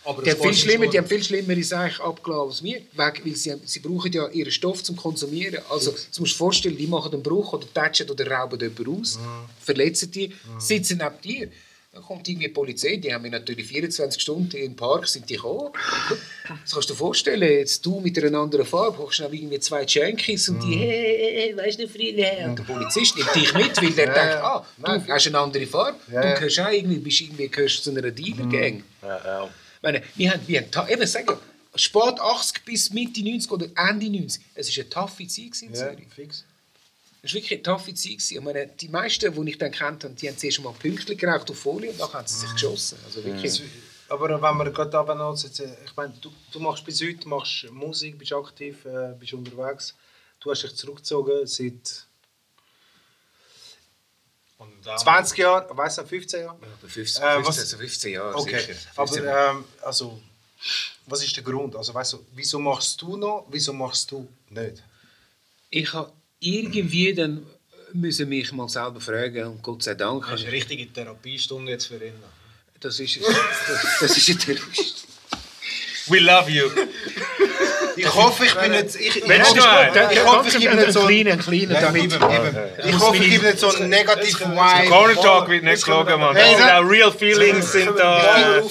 Aber 0.04 0.24
Die 0.24 0.32
haben, 0.32 0.42
viel 0.42 0.54
schlimmer, 0.56 0.88
die 0.88 0.98
haben 0.98 1.08
viel 1.08 1.24
schlimmere 1.24 1.64
Sachen 1.64 2.04
abgelassen 2.04 2.50
als 2.50 2.64
wir, 2.64 2.82
weg, 2.94 3.22
weil 3.24 3.36
sie, 3.36 3.54
sie 3.66 3.80
brauchen 3.80 4.12
ja 4.12 4.28
ihren 4.30 4.52
Stoff 4.52 4.84
zum 4.84 4.96
Konsumieren. 4.98 5.62
Also, 5.70 5.92
du 5.92 6.22
musst 6.22 6.34
dir 6.34 6.38
vorstellen, 6.38 6.76
die 6.76 6.88
machen 6.88 7.14
einen 7.14 7.22
Bruch 7.24 7.54
oder 7.54 7.68
tätschen 7.72 8.10
oder 8.10 8.28
rauben 8.30 8.60
jemanden 8.60 9.00
aus, 9.00 9.20
verletzen 9.62 10.10
die, 10.12 10.34
sitzen 10.58 10.98
neben 10.98 11.22
dir. 11.22 11.50
Dann 11.94 12.04
kommt 12.04 12.26
irgendwie 12.30 12.48
die 12.48 12.54
Polizei, 12.54 12.96
die 12.96 13.14
haben 13.14 13.26
wir 13.26 13.32
natürlich 13.32 13.68
24 13.68 14.22
Stunden 14.22 14.56
im 14.56 14.78
Park, 14.78 15.08
sind 15.10 15.30
die 15.30 15.36
gekommen. 15.36 15.74
Das 16.48 16.72
kannst 16.72 16.90
du 16.90 16.94
dir 16.94 16.98
vorstellen, 16.98 17.42
jetzt 17.42 17.86
du 17.86 18.00
mit 18.00 18.18
einer 18.24 18.40
anderen 18.40 18.66
Farbe, 18.66 18.98
hochst 18.98 19.18
schnell 19.18 19.34
irgendwie 19.34 19.60
zwei 19.60 19.84
Jankies 19.86 20.48
und 20.48 20.64
die, 20.64 20.76
hey, 20.78 20.88
hey, 20.88 21.34
hey, 21.48 21.58
weißt 21.58 21.80
du, 21.82 21.90
Friede. 21.90 22.26
Und 22.46 22.60
der 22.60 22.64
Polizist 22.64 23.18
nimmt 23.18 23.36
dich 23.36 23.54
mit, 23.54 23.76
weil 23.82 23.92
der 23.92 24.06
denkt, 24.06 24.36
ah, 24.42 24.66
du 24.78 25.08
hast 25.10 25.28
eine 25.28 25.40
andere 25.40 25.68
Farbe, 25.68 25.98
du 26.08 26.14
gehörst 26.14 26.60
auch 26.62 26.72
irgendwie, 26.72 27.00
bist 27.00 27.20
irgendwie 27.22 27.50
gehörst 27.50 27.84
zu 27.84 27.90
einer 27.90 28.10
Dealer-Gang. 28.10 28.84
Ich 29.02 29.82
meine, 29.82 30.02
wir 30.16 30.32
haben, 30.32 30.42
wir 30.48 30.62
haben 30.74 30.90
eben 30.90 31.08
sagen, 31.08 31.38
spät 31.76 32.20
80 32.22 32.64
bis 32.64 32.94
Mitte 32.94 33.22
90 33.22 33.52
oder 33.52 33.66
Ende 33.76 34.10
90, 34.10 34.42
es 34.56 34.70
war 34.70 34.82
eine 34.84 34.90
taffe 34.90 35.28
Zeit 35.28 35.62
in 35.62 35.74
Ja, 35.74 35.76
Zürich. 35.76 36.08
fix. 36.16 36.46
Es 37.24 37.32
war 37.32 37.36
wirklich 37.36 37.52
eine 37.54 37.62
taffe 37.64 37.94
Zeit. 37.94 38.12
gewesen. 38.14 38.38
Ich 38.38 38.42
meine, 38.42 38.68
die 38.68 38.88
meisten, 38.90 39.34
die 39.46 39.52
ich 39.52 39.58
dann 39.58 39.72
kennt 39.72 40.04
habe, 40.04 40.14
die 40.16 40.28
haben 40.28 40.38
zuerst 40.38 40.60
mal 40.62 40.74
Pünktchen 40.74 41.18
geraucht 41.18 41.50
auf 41.52 41.60
Folie 41.60 41.92
und 41.92 42.00
dann 42.00 42.12
haben 42.14 42.28
sie 42.28 42.40
sich 42.40 42.52
geschossen. 42.54 42.98
Also 43.06 43.24
wirklich. 43.24 43.62
Aber 44.10 44.28
wenn 44.42 44.58
wir 44.58 44.72
gerade 44.72 44.90
jetzt, 45.44 45.60
äh, 45.60 45.74
ich 45.86 45.96
meine, 45.96 46.14
du, 46.20 46.34
du 46.52 46.60
machst 46.60 46.84
bis 46.84 47.02
heute 47.02 47.28
machst 47.30 47.66
Musik, 47.72 48.18
bist 48.18 48.34
aktiv, 48.34 48.84
äh, 48.86 49.14
bist 49.20 49.34
unterwegs. 49.34 49.94
Du 50.40 50.50
hast 50.52 50.64
dich 50.64 50.76
zurückgezogen 50.76 51.46
seit 51.48 52.06
Und 54.58 54.88
auch- 54.88 54.98
20 54.98 55.38
Jahren, 55.38 55.78
weißt 55.78 56.00
du, 56.00 56.06
15 56.06 56.42
Jahren? 56.42 56.60
Ja, 56.62 56.88
15, 56.88 57.24
Äh, 57.24 57.34
15, 57.36 57.46
was- 57.48 57.60
also 57.60 57.78
15 57.78 58.14
Jahre 58.14 58.36
Okay, 58.36 58.60
sicher. 58.60 58.74
15 58.96 59.28
aber 59.28 59.50
ähm, 59.52 59.66
also, 59.84 60.22
was 61.06 61.24
ist 61.24 61.36
der 61.36 61.44
Grund? 61.44 61.76
Also, 61.76 61.94
weißt 61.94 62.14
du, 62.14 62.26
wieso 62.36 62.60
machst 62.60 63.02
du 63.02 63.16
noch, 63.16 63.46
wieso 63.50 63.74
machst 63.74 64.12
du 64.12 64.28
nicht? 64.50 64.84
ich 65.70 65.94
habe 65.94 66.12
irgendwie 66.42 67.14
dann 67.14 67.46
müssen 67.94 68.28
mich 68.28 68.52
mal 68.52 68.68
selber 68.68 69.00
fragen 69.00 69.46
und 69.46 69.64
Gott 69.64 69.84
sei 69.84 69.94
Dank. 69.94 70.26
Das 70.30 70.40
ist 70.42 70.48
eine 70.48 70.56
richtige 70.56 70.92
Therapiestunde 70.92 71.72
jetzt 71.72 71.86
für 71.88 72.04
ihn. 72.04 72.14
Das 72.80 73.00
ist, 73.00 73.20
das, 73.22 74.00
das 74.00 74.18
ist 74.18 74.30
ein 74.30 74.40
Terrorist. 74.40 75.08
We 76.08 76.20
love 76.20 76.50
you. 76.50 76.68
Ich 77.96 78.16
hoffe, 78.16 78.46
ich 78.46 78.56
bin 78.56 78.72
nicht. 78.72 78.96
Ich, 78.96 79.18
ich, 79.18 79.24
hoffe, 79.24 79.60
ich, 79.60 80.18
ich 80.18 80.26
hoffe, 80.26 80.48
ich 80.48 80.58
gebe 80.60 80.76
nicht 80.76 80.94
so. 80.94 81.02
kleinen, 81.06 81.40
kleinen, 81.40 81.70
damit. 81.70 82.04
eben, 82.04 82.14
eben. 82.14 82.58
Ich 82.88 83.00
hoffe, 83.00 83.18
ich 83.24 83.30
gebe 83.30 83.46
nicht 83.46 83.60
so 83.60 83.70
einen 83.70 83.90
negativen 83.90 84.52
Vibe. 84.54 84.90
Corner 84.90 85.22
Talk 85.22 85.50
wird 85.50 85.64
nicht 85.64 85.86
gelogen, 85.86 86.20
Mann. 86.20 86.36
Hey, 86.36 86.56
da- 86.58 86.80
real 86.80 87.12
feelings 87.12 87.72
sind 87.72 87.92
da. 88.00 88.62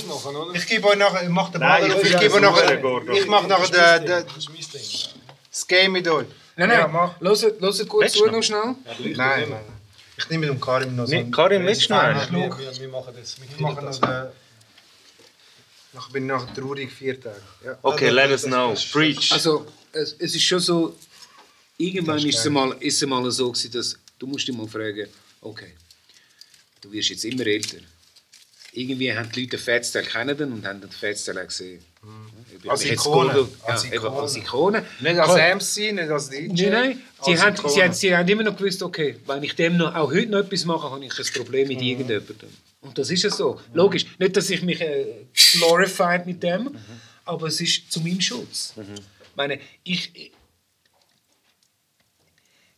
Ich 0.54 0.66
gebe 0.66 0.88
euch 0.88 0.96
nachher, 0.96 1.22
ich 1.22 1.28
mache 1.28 1.52
den 1.52 1.60
Ball, 1.60 1.86
ich 2.02 2.18
gebe 2.18 2.34
euch 2.34 2.40
nachher, 2.40 3.12
ich 3.14 3.26
mache 3.26 3.46
nachher 3.46 4.24
das 5.50 5.66
Game 5.68 5.92
mit 5.92 6.08
euch. 6.08 6.26
Nein, 6.60 6.70
Ja, 6.70 6.82
nein, 6.86 6.92
mach. 6.92 7.20
hört, 7.20 7.42
hört 7.60 7.88
gut 7.88 8.02
Willst 8.02 8.16
zu 8.16 8.24
du 8.26 8.30
noch 8.32 8.42
schnell. 8.42 8.74
Nein, 8.84 9.12
nein, 9.16 9.48
nein. 9.50 9.60
Ich 10.18 10.28
nehme 10.28 10.46
mit 10.46 10.54
dem 10.56 10.60
Karim 10.60 10.94
noch 10.94 11.06
so 11.06 11.12
Nee, 11.12 11.20
einen- 11.20 11.30
Karim, 11.32 11.64
willst 11.66 11.88
du 11.88 11.94
noch 11.94 12.00
einen? 12.02 12.30
Wir, 12.32 12.58
wir, 12.58 12.80
wir 12.80 12.88
machen 12.88 13.14
das. 13.18 13.38
Wir 13.40 13.46
Ich 13.48 13.58
mache 13.60 13.74
kriegen 13.76 13.86
noch 13.86 13.98
das. 13.98 14.00
den... 14.00 14.32
Nachher 15.92 16.12
bin 16.12 16.24
ich 16.24 16.28
nachher 16.28 16.54
traurig 16.54 16.92
vier 16.92 17.18
Tage. 17.20 17.40
Ja. 17.64 17.78
Okay, 17.82 18.10
let 18.10 18.30
us 18.30 18.42
know. 18.44 18.74
Preach. 18.92 19.32
Also, 19.32 19.66
es, 19.92 20.14
es 20.18 20.34
ist 20.34 20.42
schon 20.42 20.60
so, 20.60 20.96
irgendwann 21.78 22.18
ist 22.24 22.38
es, 22.38 22.44
mal, 22.50 22.76
ist 22.80 23.02
es 23.02 23.08
mal 23.08 23.28
so 23.30 23.50
gewesen, 23.50 23.72
dass 23.72 23.96
du 24.18 24.26
musst 24.26 24.46
dich 24.46 24.54
mal 24.54 24.68
fragen, 24.68 25.08
okay, 25.40 25.72
du 26.82 26.92
wirst 26.92 27.08
jetzt 27.08 27.24
immer 27.24 27.46
älter. 27.46 27.78
Irgendwie 28.72 29.12
haben 29.12 29.32
die 29.32 29.40
Leute 29.40 29.56
den 29.56 29.60
Fettsteil 29.60 30.04
kennen 30.04 30.52
und 30.52 30.64
haben 30.66 30.80
den 30.80 30.90
Fettsteil 30.90 31.38
auch 31.38 31.46
gesehen. 31.46 31.82
Als 32.68 32.84
Ikone. 32.84 33.32
Gold- 33.32 33.48
Als 33.64 33.84
Ja, 33.84 33.88
eben 33.92 34.04
Ikone. 34.06 34.20
als 34.20 34.36
Ikone. 34.36 34.86
Nicht 35.00 35.18
als 35.18 35.34
MC, 35.76 35.92
nicht 35.92 36.10
als 36.10 36.28
DJ. 36.30 36.46
Nein, 36.46 36.70
nein. 36.70 37.02
Sie 37.24 37.30
als 37.32 37.42
haben, 37.42 37.54
Ikone. 37.56 37.72
sie, 37.74 37.82
haben, 37.82 37.92
sie 37.94 38.16
haben 38.16 38.28
immer 38.28 38.42
noch 38.42 38.56
gewusst, 38.56 38.82
okay, 38.82 39.16
wenn 39.26 39.42
ich 39.42 39.54
dem 39.54 39.76
noch, 39.76 39.94
auch 39.94 40.10
heute 40.10 40.26
noch 40.30 40.40
etwas 40.40 40.64
mache, 40.64 40.90
habe 40.90 41.04
ich 41.04 41.18
ein 41.18 41.32
Problem 41.34 41.68
mit 41.68 41.80
irgendjemandem. 41.80 42.48
Und 42.82 42.96
das 42.98 43.10
ist 43.10 43.22
ja 43.22 43.30
so. 43.30 43.60
Logisch. 43.74 44.06
Nicht, 44.18 44.36
dass 44.36 44.48
ich 44.50 44.62
mich 44.62 44.80
äh, 44.80 45.06
glorified 45.52 46.26
mit 46.26 46.42
dem, 46.42 46.76
aber 47.24 47.46
es 47.48 47.60
ist 47.60 47.90
zu 47.92 48.00
meinem 48.00 48.20
Schutz. 48.20 48.74
Ich 48.76 49.36
meine, 49.36 49.58
ich, 49.84 50.10
ich, 50.14 50.32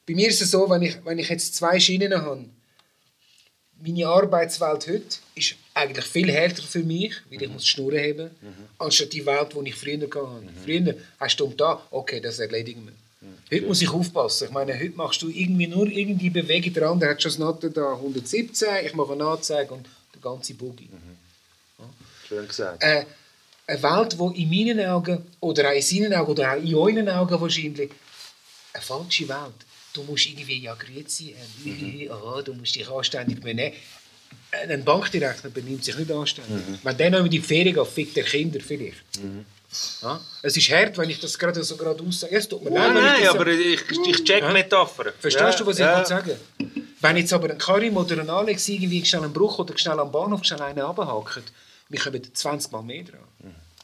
bei 0.07 0.15
mir 0.15 0.29
ist 0.29 0.41
es 0.43 0.51
so, 0.51 0.69
wenn 0.69 0.83
ich, 0.83 1.05
wenn 1.05 1.19
ich 1.19 1.29
jetzt 1.29 1.55
zwei 1.55 1.79
Schienen 1.79 2.15
habe, 2.21 2.45
meine 3.81 4.07
Arbeitswelt 4.07 4.87
heute 4.89 5.17
ist 5.35 5.55
eigentlich 5.75 6.05
viel 6.05 6.31
härter 6.31 6.63
für 6.63 6.81
mich, 6.81 7.15
weil 7.31 7.43
ich 7.43 7.49
muss 7.49 7.63
die 7.63 7.69
Schnur 7.69 7.93
heben, 7.93 8.31
anstatt 8.79 9.13
die 9.13 9.25
Welt, 9.25 9.55
die 9.55 9.69
ich 9.69 9.75
früher 9.75 10.01
hatte. 10.01 10.29
Früher 10.65 10.95
hast 11.19 11.41
du 11.41 11.47
um 11.47 11.57
da, 11.57 11.83
okay, 11.91 12.21
das 12.21 12.39
erledigen 12.39 12.87
wir. 12.87 12.93
Heute 13.53 13.67
muss 13.67 13.83
ich 13.83 13.91
aufpassen. 13.91 14.49
Ich 14.49 14.51
meine, 14.51 14.75
heute 14.75 14.97
machst 14.97 15.23
du 15.23 15.29
irgendwie 15.29 15.67
nur 15.67 15.87
irgendwie 15.87 16.31
Bewegung. 16.31 16.73
Der 16.73 16.89
andere 16.89 17.11
hat 17.11 17.23
schon 17.23 17.31
das 17.31 17.39
Noten 17.39 17.73
da 17.73 17.93
117, 17.93 18.69
ich 18.87 18.95
mache 18.95 19.13
eine 19.13 19.25
Anzeige 19.25 19.75
und 19.75 19.87
der 20.15 20.21
ganze 20.21 20.55
Boogie. 20.55 20.89
Schön 22.27 22.49
gesagt. 22.49 22.83
Äh, 22.83 23.05
eine 23.67 23.83
Welt, 23.83 24.17
die 24.19 24.43
in 24.43 24.51
meinen 24.51 24.87
Augen, 24.87 25.25
oder 25.41 25.69
auch 25.69 25.75
in 25.75 25.83
seinen 25.83 26.15
Augen, 26.15 26.31
oder 26.31 26.53
auch 26.53 26.57
in 26.57 26.75
euren 26.75 27.09
Augen 27.09 27.41
wahrscheinlich, 27.41 27.91
eine 28.73 28.83
falsche 28.83 29.29
Welt. 29.29 29.67
Du 29.93 30.03
musst 30.05 30.27
irgendwie 30.27 30.59
ja 30.59 30.75
grüezi, 30.75 31.35
äh, 31.65 32.09
oh, 32.09 32.41
du 32.41 32.55
musst 32.55 32.75
dich 32.75 32.89
anständig 32.89 33.41
benehmen. 33.41 33.77
Ein 34.69 34.85
Bankdirektor 34.85 35.51
benimmt 35.51 35.85
sich 35.85 35.97
nicht 35.97 36.11
anständig. 36.11 36.63
Wenn 36.83 36.97
der 36.97 37.11
noch 37.11 37.25
in 37.25 37.31
die 37.31 37.41
Ferien 37.41 37.75
geht, 37.75 37.87
fickt 37.87 38.17
er 38.17 38.25
Kinder 38.25 38.61
vielleicht. 38.61 39.03
Ja? 40.03 40.21
Es 40.43 40.57
ist 40.57 40.71
hart, 40.71 40.99
wenn 40.99 41.09
ich 41.09 41.19
das 41.19 41.39
gerade 41.39 41.63
so 41.65 41.77
gerade 41.77 42.03
aussage. 42.05 42.37
Es 42.37 42.49
tut 42.49 42.63
mir 42.63 42.71
leid, 42.71 42.95
Nein, 42.95 43.03
nein, 43.03 43.29
aber 43.29 43.47
ich, 43.47 43.81
ich 44.07 44.25
check 44.25 44.53
Metaphern. 44.53 45.13
Verstehst 45.19 45.61
du, 45.61 45.67
was 45.67 45.79
ich 45.79 45.85
ja. 45.85 45.99
will 45.99 46.07
sagen 46.07 46.37
Wenn 47.01 47.17
jetzt 47.17 47.33
aber 47.33 47.51
ein 47.51 47.59
Karim 47.59 47.97
oder 47.97 48.19
ein 48.19 48.29
Alex 48.29 48.69
irgendwie 48.69 49.05
schnell 49.05 49.23
einen 49.23 49.33
Bruch 49.33 49.59
oder 49.59 49.77
schnell 49.79 49.99
am 49.99 50.13
Bahnhof 50.13 50.45
schnell 50.45 50.63
einen 50.63 50.81
runterhackt, 50.81 51.53
wir 51.89 52.01
kommen 52.01 52.35
20 52.35 52.73
Mal 52.73 52.83
mehr 52.83 53.05
dran. 53.05 53.21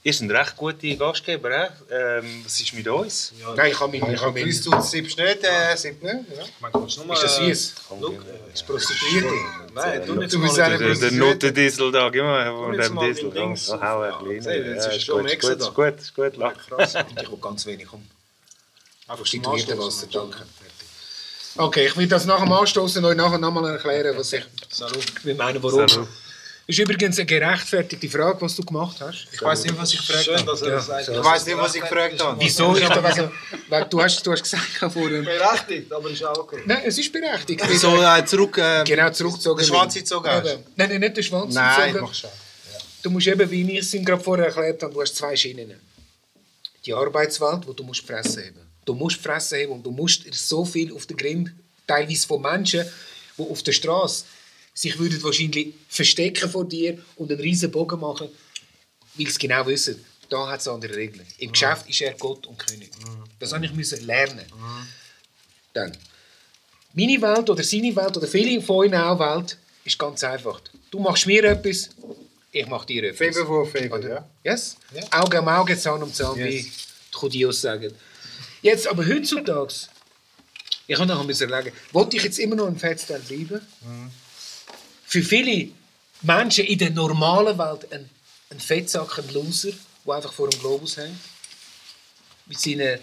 Ihr 0.09 0.14
seid 0.14 0.30
recht 0.30 0.56
gute 0.56 0.97
Gastgeber, 0.97 1.51
eh? 1.51 1.68
ähm, 1.90 2.40
Was 2.43 2.59
ist 2.60 2.72
mit 2.72 2.89
uns? 2.89 3.30
Nein, 3.56 3.70
ich 3.72 3.78
habe 3.78 3.93
mich, 3.93 4.02
ich 4.02 4.20
habe 4.22 4.32
mich, 4.32 4.47
Weißt 4.47 4.64
du, 4.66 4.80
siebst 4.80 5.18
nicht, 5.18 5.44
äh, 5.44 5.76
siebst 5.76 6.02
nicht. 6.02 6.14
Ja. 6.35 6.44
Man 6.60 6.72
kannst 6.72 7.05
nur 7.05 7.12
ist 7.14 7.22
das 7.24 7.36
süß? 7.36 7.74
Look, 8.01 8.24
Das 8.51 8.62
Prostituierte. 8.62 9.28
Nein, 9.74 9.98
nicht 10.01 10.09
Du 10.09 10.28
so 10.30 10.40
bist 10.40 10.56
mal- 10.56 10.62
eine 10.64 10.78
Der, 10.78 10.94
der 10.94 11.12
Notendiesel 11.12 11.93
da, 11.93 12.09
gib 12.09 12.22
mal 12.22 12.51
von 12.56 12.72
dem 12.72 12.98
Diesel. 13.01 13.56
So, 13.56 13.82
hau 13.82 14.01
ein 14.01 14.30
jetzt 14.30 14.47
Ja, 14.47 14.52
ist 14.55 14.97
ist 14.97 15.09
gut, 15.10 15.30
ist 15.30 15.40
gut, 15.43 15.59
ist 15.60 15.74
gut, 15.74 15.98
ist 15.98 16.14
gut, 16.14 16.36
lach. 16.39 16.55
Ich 17.20 17.30
will 17.30 17.39
ganz 17.43 17.66
wenig 17.66 17.93
um. 17.93 18.02
Einfach 19.09 19.18
Prostituierte 19.18 19.76
zum 19.76 19.78
Wasser, 19.86 20.06
danke. 20.10 20.39
Okay, 21.59 21.86
ich 21.89 21.97
will 21.98 22.06
das 22.09 22.24
nach 22.24 22.40
dem 22.40 22.51
Anstoßen 22.52 23.05
euch 23.05 23.16
nachher 23.16 23.36
nochmal 23.39 23.72
erklären, 23.72 24.16
was 24.16 24.32
ich 24.32 24.44
Salut. 24.70 25.22
will 25.24 25.35
meinen, 25.35 25.62
warum. 25.62 25.86
Salut. 26.69 26.78
ist 26.78 26.78
übrigens 26.78 27.19
eine 27.19 27.27
gerechtfertigte 27.27 28.09
Frage, 28.11 28.40
was 28.43 28.55
du 28.55 28.62
gemacht 28.62 28.97
hast. 29.01 29.27
Ich 29.32 29.40
weiß 29.40 29.65
nicht, 29.65 29.78
was 29.78 29.93
ich 29.95 29.99
gefragt 30.07 30.24
Schön, 30.24 30.36
habe. 30.36 30.47
dass 30.47 30.62
er 30.62 30.70
das 30.70 30.86
sagt. 30.86 31.09
Ich 31.09 31.24
weiß 31.24 31.47
nicht, 31.47 31.57
was 31.59 31.74
ich 31.74 31.81
gefragt 31.81 32.23
habe. 32.23 32.40
Wieso? 32.40 32.77
Ich 32.77 32.85
habe 32.85 33.03
wegen, 33.16 33.31
weil 33.69 33.85
du, 33.86 34.03
hast, 34.03 34.27
du 34.27 34.32
hast 34.32 34.43
gesagt 34.43 34.93
vorhin. 34.93 35.24
Berechtigt, 35.24 35.90
aber 35.93 36.11
ist 36.11 36.23
auch 36.24 36.36
okay. 36.39 36.62
Nein, 36.66 36.82
es 36.85 36.99
ist 36.99 37.11
berechtigt. 37.12 37.65
So 37.78 38.03
äh, 38.03 38.24
zurück. 38.27 38.59
Äh, 38.59 38.85
Genau, 38.85 39.11
zurückgezogen. 39.11 39.59
Den 39.61 39.66
Schwanz 39.66 39.95
gezogen 39.95 40.28
hast? 40.28 40.45
Nein, 40.77 40.89
nein, 40.90 41.01
nicht 41.01 41.16
den 41.16 41.24
Schwanz 41.24 41.55
Nein, 41.55 41.78
ich 41.89 41.93
gezogen. 41.95 42.05
mach 42.07 42.15
schon. 42.15 42.31
Du 43.03 43.11
musst 43.11 43.27
eben, 43.28 43.51
wie 43.51 43.66
wir 43.66 43.81
es 43.81 43.95
ihm 43.95 44.05
gerade 44.05 44.23
vorher 44.23 44.47
erklärt 44.47 44.82
haben, 44.82 44.93
du 44.93 45.01
hast 45.01 45.16
zwei 45.16 45.35
Schienen. 45.36 45.81
die 46.85 46.93
Arbeitswelt, 46.93 47.66
wo 47.66 47.73
du 47.73 47.82
musst 47.82 48.07
fressen 48.07 48.43
haben. 48.45 48.61
Du 48.85 48.95
musst 48.95 49.20
fressen 49.20 49.59
haben 49.62 49.73
und 49.73 49.82
du 49.86 49.90
musst 49.90 50.23
so 50.35 50.65
viel 50.65 50.93
auf 50.95 51.07
den 51.07 51.16
Grind, 51.16 51.51
teilweise 51.86 52.27
von 52.27 52.43
Menschen, 52.43 52.85
die 53.39 53.43
auf 53.43 53.62
der 53.62 53.73
Straße 53.73 54.24
sich 54.79 54.97
würden 54.99 55.21
wahrscheinlich 55.25 55.75
verstecken 55.89 56.49
vor 56.49 56.65
dir 56.65 57.03
und 57.17 57.33
einen 57.33 57.41
riesen 57.41 57.69
Bogen 57.71 57.99
machen, 57.99 58.29
weil 59.15 59.27
sie 59.27 59.39
genau 59.39 59.67
wissen, 59.67 60.05
da 60.29 60.47
hat 60.49 60.61
es 60.61 60.69
andere 60.69 60.95
Regeln. 60.95 61.27
Im 61.39 61.51
Geschäft 61.51 61.89
ist 61.89 62.01
er 62.01 62.15
Gott 62.15 62.47
und 62.47 62.59
König. 62.59 62.91
Das 63.41 63.53
habe 63.53 63.65
ich 63.67 63.73
müssen 63.73 64.07
lernen. 64.07 64.45
Dann. 65.73 65.97
Meine 66.93 67.21
Welt 67.21 67.51
oder 67.51 67.65
seine 67.65 67.95
Welt 67.97 68.17
oder 68.17 68.29
viele 68.29 68.63
von 68.63 68.77
euch 68.77 68.95
auch 68.95 69.19
Welt 69.19 69.59
ist 69.85 69.99
ganz 69.99 70.23
einfach. 70.23 70.61
Du 70.93 71.01
machst 71.01 71.27
mir 71.27 71.43
etwas, 71.45 71.91
ich 72.53 72.67
mache 72.69 72.87
dir 72.87 73.03
etwas. 73.05 73.37
Favor 73.37 73.47
for 73.47 73.67
favor, 73.67 73.99
Oder? 73.99 74.09
ja. 74.45 74.53
Yes? 74.53 74.77
Auge 75.11 75.41
um 75.41 75.49
Auge, 75.49 75.77
Zahn 75.77 76.03
um 76.03 76.13
Zahn, 76.13 76.37
wie 76.37 76.63
die 76.63 76.71
Judios 77.21 77.61
sagen. 77.61 77.93
Jetzt 78.63 78.87
aber 78.87 79.05
heutzutage, 79.07 79.75
ich 80.87 80.97
habe 80.97 81.09
noch 81.09 81.25
müssen 81.25 81.49
sagen, 81.49 81.73
wollte 81.93 82.17
ich 82.17 82.23
jetzt 82.23 82.39
immer 82.39 82.55
noch 82.55 82.69
ein 82.69 82.79
Fettstein 82.79 83.23
bleiben? 83.23 83.61
Für 85.09 85.22
viele 85.22 85.72
Menschen 86.20 86.66
in 86.66 86.78
der 86.78 86.90
normalen 86.90 87.56
Welt 87.56 87.90
ein, 87.90 88.10
ein 88.51 88.60
Fettsack, 88.60 89.18
ein 89.18 89.32
Loser, 89.32 89.72
der 90.05 90.14
einfach 90.14 90.35
vor 90.35 90.51
dem 90.51 90.60
Globus 90.60 90.98
hängt. 90.98 91.18
Mit 92.44 92.60
seinen, 92.60 92.98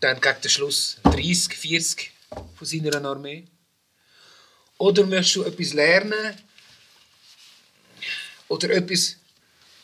dann 0.00 0.18
gegen 0.18 0.40
den 0.40 0.50
Schluss 0.50 0.96
30, 1.02 1.54
40 1.54 2.10
von 2.54 2.66
seiner 2.66 3.04
Armee. 3.04 3.44
Oder 4.78 5.04
möchtest 5.04 5.36
du 5.36 5.42
etwas 5.42 5.74
lernen, 5.74 6.38
oder 8.48 8.70
etwas 8.70 9.16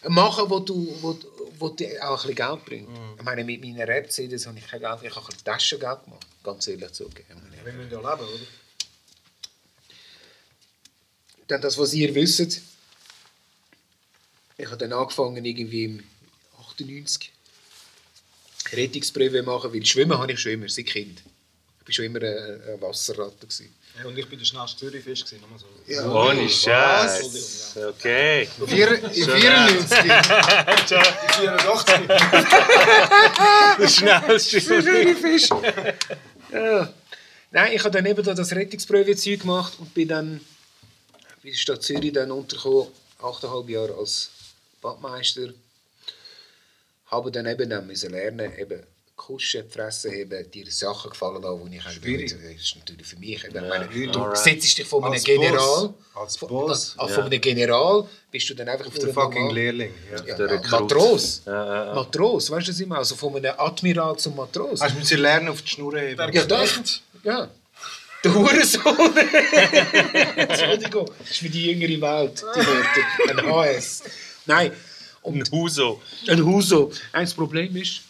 machen, 0.08 0.48
wo 0.48 0.60
du, 0.60 0.96
wo, 1.02 1.18
wo 1.58 1.68
dir 1.68 2.02
auch 2.02 2.24
ein 2.24 2.34
bisschen 2.34 2.34
Geld 2.34 2.64
bringt. 2.64 2.88
Ich 3.18 3.22
meine, 3.22 3.44
mit 3.44 3.60
meinen 3.60 3.82
Rap-CDs 3.82 4.46
habe 4.46 4.58
ich 4.58 4.66
kein 4.66 4.80
Geld, 4.80 5.00
ich 5.02 5.10
habe 5.14 5.20
ein 5.20 5.26
bisschen 5.26 5.44
Taschengeld 5.44 6.04
gemacht, 6.04 6.26
ganz 6.42 6.66
ehrlich 6.66 6.92
zugeben. 6.92 7.42
Wir 7.62 7.72
müssen 7.74 7.90
ja 7.90 7.98
leben, 7.98 8.26
oder? 8.26 8.65
Dann 11.48 11.60
das, 11.60 11.78
was 11.78 11.94
ihr 11.94 12.14
wisst, 12.14 12.60
ich 14.58 14.66
habe 14.66 14.76
dann 14.76 14.92
angefangen 14.92 15.44
irgendwie 15.44 15.84
im 15.84 16.04
98 16.58 17.32
Rettungsprüfe 18.72 19.42
machen, 19.42 19.72
weil 19.72 19.84
Schwimmen 19.86 20.18
habe 20.18 20.32
ich 20.32 20.40
schon 20.40 20.52
immer, 20.52 20.68
seit 20.68 20.86
Kind. 20.86 21.22
Ich 21.80 21.86
war 21.86 21.92
schon 21.92 22.04
immer 22.06 22.18
eine, 22.18 22.60
eine 22.66 22.82
Wasserratte. 22.82 23.46
Gewesen. 23.46 23.72
Ja, 23.98 24.06
und 24.06 24.18
ich 24.18 24.28
bin 24.28 24.38
der 24.38 24.44
schnellste 24.44 24.78
Zürichfisch. 24.78 25.24
so. 25.26 26.02
Ohne 26.12 26.48
Scheiß. 26.48 27.76
Okay. 27.76 28.48
In 28.60 28.66
94. 28.66 29.96
84. 31.38 32.06
Der 33.78 33.88
schnellste. 33.88 34.60
Fisch. 35.14 35.48
ja. 36.52 36.92
Nein, 37.52 37.72
ich 37.72 37.80
habe 37.80 37.90
dann 37.90 38.04
eben 38.04 38.22
da 38.22 38.34
das 38.34 38.52
Rettungsprüfe-Zeug 38.52 39.40
gemacht 39.40 39.74
und 39.78 39.94
bin 39.94 40.08
dann 40.08 40.40
bei 41.46 41.50
der 41.52 41.56
Stadt 41.58 41.82
Zürich 41.82 42.12
dann 42.12 42.30
untergekommen, 42.32 42.88
8,5 43.22 43.68
Jahre 43.70 43.94
als 43.94 44.30
Badmeister. 44.82 45.50
Habe 47.06 47.30
dann 47.30 47.46
eben 47.46 47.70
dann 47.70 47.86
müssen 47.86 48.10
lernen, 48.10 48.52
eben 48.58 48.82
kuschen, 49.14 49.68
fressen, 49.70 50.12
eben 50.12 50.50
dir 50.50 50.66
Sachen 50.70 51.10
gefallen 51.10 51.40
lassen, 51.40 51.70
die 51.70 51.76
ich 51.76 51.86
eigentlich 51.86 52.02
will. 52.02 52.22
Das 52.22 52.62
ist 52.62 52.76
natürlich 52.76 53.06
für 53.06 53.16
mich. 53.16 53.44
Eben, 53.44 53.54
ich 53.64 53.68
meine, 53.70 53.86
du 54.08 54.20
alright. 54.20 54.36
setzt 54.38 54.76
dich 54.76 54.84
vor 54.86 55.04
einem 55.04 55.12
Als 55.14 55.24
General. 55.24 55.56
Boss. 55.56 55.90
Als 56.14 56.36
Von, 56.36 56.48
Boss. 56.48 56.94
ah, 56.98 57.06
von 57.08 57.24
einem 57.24 57.40
General 57.40 58.08
bist 58.30 58.50
du 58.50 58.54
dann 58.54 58.68
einfach 58.68 58.86
Auf 58.88 58.94
der 58.94 59.08
ein 59.08 59.14
fucking 59.14 59.38
normal- 59.42 59.54
Lehrling. 59.54 59.94
Ja. 60.10 60.24
Ja, 60.36 60.46
ja. 60.52 60.60
Matros. 60.68 61.42
Ja, 61.46 61.52
ja, 61.66 61.84
ja. 61.86 61.94
Matros, 61.94 62.50
weißt 62.50 62.66
du, 62.68 62.72
was 62.72 62.80
ich 62.80 62.86
meine? 62.86 62.98
Also 62.98 63.14
von 63.14 63.36
einem 63.36 63.54
Admiral 63.56 64.16
zum 64.18 64.34
Matros. 64.36 64.80
Hast 64.80 64.94
du 64.94 64.98
müssen 64.98 65.18
lernen, 65.18 65.48
auf 65.48 65.62
die 65.62 65.68
Schnur 65.68 65.96
heben? 65.96 66.32
Ja, 66.32 66.44
das. 66.44 67.00
Ja. 67.22 67.48
Der 68.26 68.34
Hurensohn. 68.34 69.16
Entschuldigung, 70.34 71.08
das 71.20 71.30
ist 71.30 71.38
für 71.38 71.48
die 71.48 71.66
jüngere 71.70 72.00
Welt, 72.00 72.42
die 72.56 72.58
Wörter. 72.58 73.30
Ein 73.30 73.46
HS. 73.52 74.02
Nein, 74.46 74.72
Ein 75.24 75.44
Huso. 75.52 76.02
ein 76.26 76.44
Huso. 76.44 76.90
Eins 77.12 77.32
Problem 77.32 77.76
ist, 77.76 78.00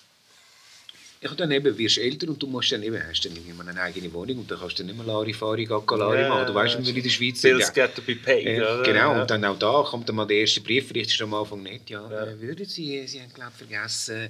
ich 1.30 1.36
dann 1.36 1.50
eben, 1.50 1.76
wirst 1.78 1.98
älter 1.98 2.28
und 2.28 2.42
du 2.42 2.46
musst 2.46 2.72
dann 2.72 2.82
eben, 2.82 3.00
hast 3.08 3.24
dann 3.24 3.34
irgendwann 3.36 3.68
eine 3.68 3.80
eigene 3.80 4.12
Wohnung 4.12 4.38
und 4.38 4.50
dann 4.50 4.58
kannst 4.58 4.78
du 4.78 4.84
nicht 4.84 4.96
mehr 4.96 5.06
Larifari, 5.06 5.64
Gackalari 5.64 6.22
Ja, 6.22 6.28
machen. 6.28 6.46
Du 6.46 6.54
weißt, 6.54 6.74
ja. 6.74 6.80
wie 6.80 6.86
wir 6.86 6.96
in 6.96 7.02
der 7.02 7.10
Schweiz 7.10 7.40
sind. 7.40 7.50
Bills 7.56 7.72
Ja. 7.74 7.86
get 7.86 7.94
to 7.94 8.02
be 8.02 8.16
paid. 8.16 8.44
Ja, 8.58 8.74
oder? 8.74 8.82
genau, 8.82 9.12
Ja. 9.14 9.20
und 9.22 9.30
dann 9.30 9.44
auch 9.44 9.58
da 9.58 9.82
kommt 9.88 10.08
dann 10.08 10.16
mal 10.16 10.26
der 10.26 10.38
erste 10.38 10.60
Brief, 10.60 10.88
vielleicht 10.88 11.10
ist 11.10 11.20
am 11.22 11.34
Anfang 11.34 11.62
nicht, 11.62 11.90
ja, 11.90 12.04
Äh, 12.10 12.40
würden 12.40 12.64
Sie, 12.66 13.06
Sie 13.06 13.20
haben 13.20 13.32
glaube 13.32 13.52
vergessen, 13.56 14.28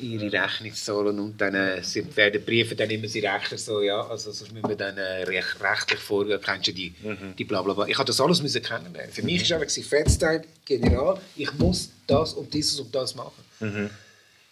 Ihre 0.00 0.32
Rechnung 0.32 0.74
zu 0.74 0.84
zahlen 0.84 1.18
und 1.18 1.40
dann 1.40 1.54
äh, 1.54 1.82
sind, 1.82 2.16
werden 2.16 2.32
die 2.34 2.38
Briefe 2.38 2.74
dann 2.76 2.90
immer 2.90 3.08
Sie 3.08 3.20
Rechner 3.20 3.58
so, 3.58 3.80
ja, 3.82 4.00
also 4.06 4.32
sonst 4.32 4.52
müssen 4.52 4.68
wir 4.68 4.76
dann 4.76 4.96
äh, 4.98 5.22
recht, 5.24 5.56
rechtlich 5.60 6.00
vorgehen, 6.00 6.40
kennst 6.44 6.68
du 6.68 6.72
die, 6.72 6.92
die 7.38 7.44
bla 7.44 7.62
bla 7.62 7.74
bla. 7.74 7.86
Ich 7.86 7.96
habe 7.96 8.06
das 8.06 8.20
alles 8.20 8.42
müssen 8.42 8.62
kennenlernen. 8.62 9.10
Für 9.12 9.22
mich 9.22 9.48
war 9.50 9.60
einfach 9.60 9.82
Fettstein, 9.82 10.44
General, 10.64 11.20
ich 11.36 11.52
muss 11.54 11.90
das 12.06 12.32
und 12.34 12.52
dieses 12.52 12.78
und 12.80 12.94
das 12.94 13.14
machen. 13.14 13.42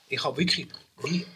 Ich 0.08 0.22
habe 0.24 0.36
wirklich, 0.38 0.66
wie, 1.02 1.26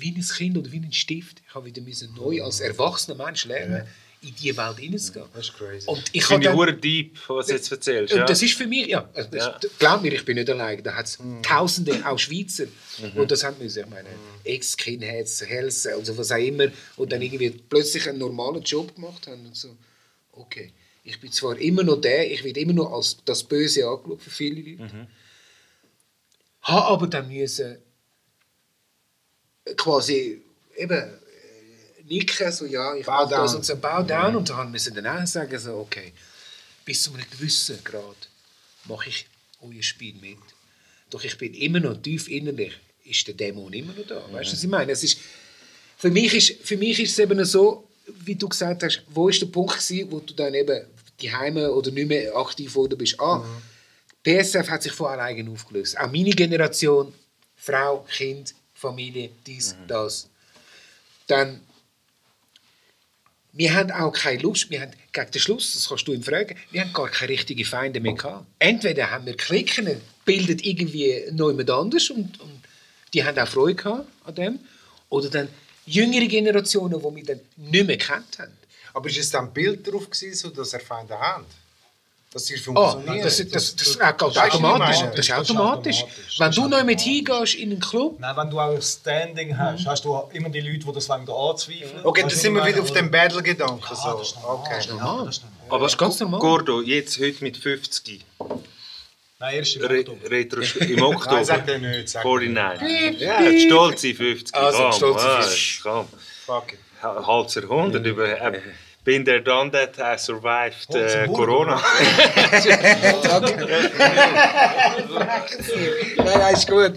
wie 0.00 0.10
ein 0.10 0.20
Kind 0.20 0.56
oder 0.56 0.70
wie 0.72 0.78
ein 0.78 0.92
Stift, 0.92 1.42
ich 1.46 1.54
habe 1.54 1.66
wieder 1.66 1.82
müssen 1.82 2.14
neu 2.14 2.42
als 2.42 2.60
erwachsener 2.60 3.22
Mensch 3.24 3.44
lernen, 3.44 3.86
in 4.20 4.34
diese 4.34 4.56
Welt 4.56 4.78
hineinzugehen. 4.78 5.26
Das 5.32 5.46
ist 5.46 5.54
crazy. 5.56 5.86
Und 5.86 6.02
ich 6.12 6.24
Finde 6.24 6.48
ich 6.74 6.80
deep, 6.80 7.16
was 7.28 7.46
du 7.46 7.52
jetzt 7.52 7.70
erzählst. 7.70 8.12
und 8.14 8.18
Ja. 8.20 8.26
das 8.26 8.42
ist 8.42 8.54
für 8.54 8.66
mich, 8.66 8.88
ja, 8.88 9.08
also 9.14 9.30
das, 9.30 9.44
Ja. 9.44 9.60
glaub 9.78 10.02
mir, 10.02 10.12
ich 10.12 10.24
bin 10.24 10.34
nicht 10.36 10.50
allein. 10.50 10.82
Da 10.82 10.94
hat 10.96 11.06
es 11.06 11.20
Mhm. 11.20 11.40
Tausende, 11.42 12.04
auch 12.04 12.18
Schweizer, 12.18 12.64
die 12.98 13.26
das 13.28 13.44
haben 13.44 13.58
müssen. 13.60 13.84
Ich 13.84 13.88
meine, 13.90 14.08
Ex-Skinheads, 14.42 15.46
Hells 15.46 15.86
und 15.86 16.04
so 16.04 16.18
was 16.18 16.32
auch 16.32 16.36
immer, 16.36 16.66
und 16.96 17.12
dann 17.12 17.22
irgendwie 17.22 17.50
plötzlich 17.50 18.08
einen 18.08 18.18
normalen 18.18 18.62
Job 18.62 18.92
gemacht 18.96 19.28
haben. 19.28 19.46
Und 19.46 19.56
so, 19.56 19.76
okay, 20.32 20.72
ich 21.04 21.20
bin 21.20 21.30
zwar 21.30 21.56
immer 21.58 21.84
noch 21.84 22.00
der, 22.00 22.28
ich 22.28 22.42
werde 22.42 22.58
immer 22.58 22.72
noch 22.72 22.92
als 22.92 23.18
das 23.24 23.44
Böse 23.44 23.86
angeschaut 23.86 24.20
für 24.20 24.30
viele 24.30 24.60
Leute, 24.62 24.82
Mhm. 24.82 25.06
habe 26.62 26.86
aber 26.86 27.06
dann 27.06 27.28
müssen 27.28 27.78
quasi 29.76 30.42
eben 30.76 30.98
äh, 30.98 32.02
nicken, 32.08 32.52
so 32.52 32.64
ja, 32.64 32.94
ich 32.94 33.06
Bow 33.06 33.28
das 33.28 33.54
und 33.54 33.64
so, 33.64 33.76
bow 33.76 34.02
down 34.02 34.36
und 34.36 34.48
dann 34.48 34.70
müssen 34.70 34.94
dann 34.94 35.06
auch 35.06 35.26
sagen, 35.26 35.58
so, 35.58 35.76
okay, 35.78 36.12
bis 36.84 37.02
zu 37.02 37.12
einem 37.12 37.26
gewissen 37.30 37.82
Grad 37.84 38.28
mache 38.84 39.08
ich 39.10 39.26
euer 39.60 39.82
Spiel 39.82 40.14
mit. 40.14 40.38
Doch 41.10 41.24
ich 41.24 41.36
bin 41.38 41.54
immer 41.54 41.80
noch 41.80 42.00
tief 42.00 42.28
innerlich, 42.28 42.72
ist 43.04 43.26
der 43.26 43.34
Dämon 43.34 43.72
immer 43.72 43.92
noch 43.92 44.06
da. 44.06 44.22
Weißt 44.32 44.50
du, 44.50 44.56
was 44.56 44.62
ich 44.62 44.70
meine? 44.70 44.92
Es 44.92 45.02
ist, 45.02 45.18
für, 45.96 46.10
mich 46.10 46.34
ist, 46.34 46.66
für 46.66 46.76
mich 46.76 47.00
ist 47.00 47.12
es 47.12 47.18
eben 47.18 47.44
so, 47.44 47.88
wie 48.24 48.34
du 48.34 48.48
gesagt 48.48 48.82
hast, 48.82 49.02
wo 49.08 49.28
ist 49.28 49.40
der 49.40 49.46
Punkt 49.46 49.74
gewesen, 49.74 50.10
wo 50.10 50.20
du 50.20 50.34
dann 50.34 50.54
eben 50.54 50.86
die 51.20 51.34
Heime 51.34 51.72
oder 51.72 51.90
nicht 51.90 52.08
mehr 52.08 52.36
aktiv 52.36 52.72
geworden 52.72 52.96
bist? 52.96 53.18
Ah, 53.20 53.44
PSF 54.22 54.68
hat 54.68 54.82
sich 54.82 54.92
von 54.92 55.08
alleine 55.08 55.50
aufgelöst. 55.50 55.98
Auch 55.98 56.10
meine 56.10 56.30
Generation, 56.30 57.12
Frau, 57.56 58.06
Kind, 58.10 58.54
Familie, 58.78 59.30
dies, 59.44 59.74
das. 59.88 60.28
Dann, 61.26 61.60
wir 63.52 63.74
haben 63.74 63.90
auch 63.90 64.12
keine 64.12 64.40
Lust, 64.40 64.70
wir 64.70 64.80
haben 64.80 64.92
gegen 65.12 65.30
den 65.32 65.40
Schluss, 65.40 65.72
das 65.72 65.88
kannst 65.88 66.06
du 66.06 66.12
ihn 66.12 66.22
fragen, 66.22 66.56
wir 66.70 66.82
haben 66.82 66.92
gar 66.92 67.08
keine 67.08 67.32
richtigen 67.32 67.64
Feinde 67.64 67.98
mehr 67.98 68.12
gehabt. 68.12 68.46
Entweder 68.60 69.10
haben 69.10 69.26
wir 69.26 69.36
Klicken, 69.36 70.00
bildet 70.24 70.64
irgendwie 70.64 71.24
noch 71.32 71.50
jemand 71.50 71.70
anders 71.70 72.08
und, 72.10 72.40
und 72.40 72.62
die 73.14 73.24
haben 73.24 73.36
auch 73.38 73.48
Freude 73.48 73.74
gehabt 73.74 74.08
an 74.24 74.34
dem, 74.36 74.60
oder 75.08 75.28
dann 75.28 75.48
jüngere 75.84 76.26
Generationen, 76.26 77.00
die 77.00 77.16
wir 77.16 77.24
dann 77.24 77.40
nicht 77.56 77.86
mehr 77.86 77.98
kennt 77.98 78.38
haben. 78.38 78.52
Aber 78.94 79.08
ist 79.08 79.18
es 79.18 79.30
dann 79.30 79.46
ein 79.46 79.52
Bild 79.52 79.86
drauf 79.90 80.08
gewesen, 80.08 80.34
so, 80.34 80.50
dass 80.50 80.72
er 80.72 80.80
Feinde 80.80 81.18
hat? 81.18 81.46
Dass 82.38 82.46
sie 82.46 82.54
Oh, 82.54 82.86
funktionieren? 82.86 83.24
das, 83.24 83.36
das, 83.38 83.50
das, 83.50 83.76
das, 83.76 83.96
das, 83.98 84.36
ich 84.36 84.52
automatisch. 84.52 85.00
Das 85.00 85.18
ist 85.18 85.28
Das 85.30 85.50
automatisch. 85.50 86.04
Wenn 86.38 86.46
Das 86.46 86.54
du 86.54 86.68
noch 86.68 86.84
mit 86.84 87.00
hingehst 87.00 87.54
in 87.56 87.72
einen 87.72 87.80
Club, 87.80 88.20
Nein, 88.20 88.36
wenn 88.36 88.48
du 88.50 88.60
auch 88.60 88.70
ein 88.76 88.80
Standing 88.80 89.58
hast, 89.58 89.84
hast 89.86 90.04
du 90.04 90.22
immer 90.32 90.48
die 90.50 90.60
Leute, 90.60 90.78
die 90.86 90.92
das 90.92 91.08
wieder 91.08 91.34
anzweifeln. 91.34 92.04
Okay, 92.04 92.22
Weißt 92.22 92.32
da 92.32 92.36
du, 92.36 92.40
sind 92.42 92.54
wir 92.54 92.64
wieder 92.66 92.80
auf 92.82 92.92
dem 92.92 93.10
Battle-Gedanken. 93.10 93.82
Ja, 93.90 93.96
So. 93.96 94.18
das 94.18 94.28
ist 94.28 94.36
normal. 94.36 94.54
Okay. 94.54 94.88
Normal. 94.88 95.26
das 95.26 95.36
ist 95.38 95.42
normal. 95.42 95.58
Aber 95.70 95.86
ist 95.86 95.98
ganz 95.98 96.20
normal. 96.20 96.40
Gordo, 96.40 96.80
jetzt 96.80 97.18
heute 97.18 97.42
mit 97.42 97.56
50. 97.56 98.24
Nein, 99.40 99.54
erst 99.56 99.76
im 99.76 99.82
Re 99.84 99.98
Oktober. 100.00 100.30
Retro 100.30 100.60
im 100.80 100.90
Nein, 100.96 101.02
Oktober. 101.04 101.44
sag 101.44 101.66
den 101.66 101.80
nicht. 101.82 102.08
Sag 102.08 102.22
den 102.22 102.52
49. 102.54 103.20
Ja. 103.20 103.40
Ja, 103.40 103.58
stolze 103.66 104.14
50. 104.14 104.54
Also, 104.54 104.78
komm, 104.78 104.92
stolze 104.92 105.24
was, 105.26 105.46
50. 105.48 105.80
Komm. 105.82 106.06
Fuck 106.46 106.72
it. 106.72 106.78
Hals 107.02 107.56
100. 107.56 108.06
Über, 108.06 108.24
bin 109.08 109.24
der 109.24 109.40
done 109.40 109.70
that, 109.70 109.98
I 109.98 110.18
survived 110.18 110.86
Hals 110.90 111.14
äh, 111.14 111.22
100. 111.22 111.34
Corona. 111.34 111.82
nein, 116.18 116.38
nein, 116.38 116.54
ist 116.54 116.68
gut. 116.68 116.92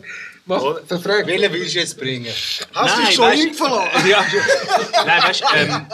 Mach, 0.45 0.61
Oder? 0.61 0.83
verfrag. 0.83 1.25
Welchen 1.25 1.53
willst 1.53 1.73
du 1.73 1.79
jetzt 1.79 1.97
bringen? 1.97 2.33
Hast 2.73 2.97
du 2.97 3.01
dich 3.01 3.15
schon 3.15 3.31
weißt- 3.31 3.43
impfen 3.47 3.67
ja. 4.09 4.25
Nein, 5.05 5.23
weißt 5.23 5.41
du, 5.41 5.45
ähm, 5.55 5.85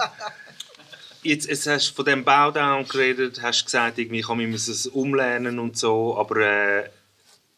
jetzt, 1.22 1.48
jetzt 1.50 1.68
hast 1.68 1.90
du 1.90 1.94
von 1.94 2.06
dem 2.06 2.26
Bowdown 2.26 2.88
geredet, 2.88 3.40
hast 3.44 3.66
gesagt, 3.66 4.00
irgendwie, 4.00 4.22
ich 4.22 4.28
kann 4.28 4.40
es 4.52 4.88
umlernen 4.88 5.60
und 5.60 5.78
so, 5.78 6.18
aber 6.18 6.38
äh, 6.38 6.90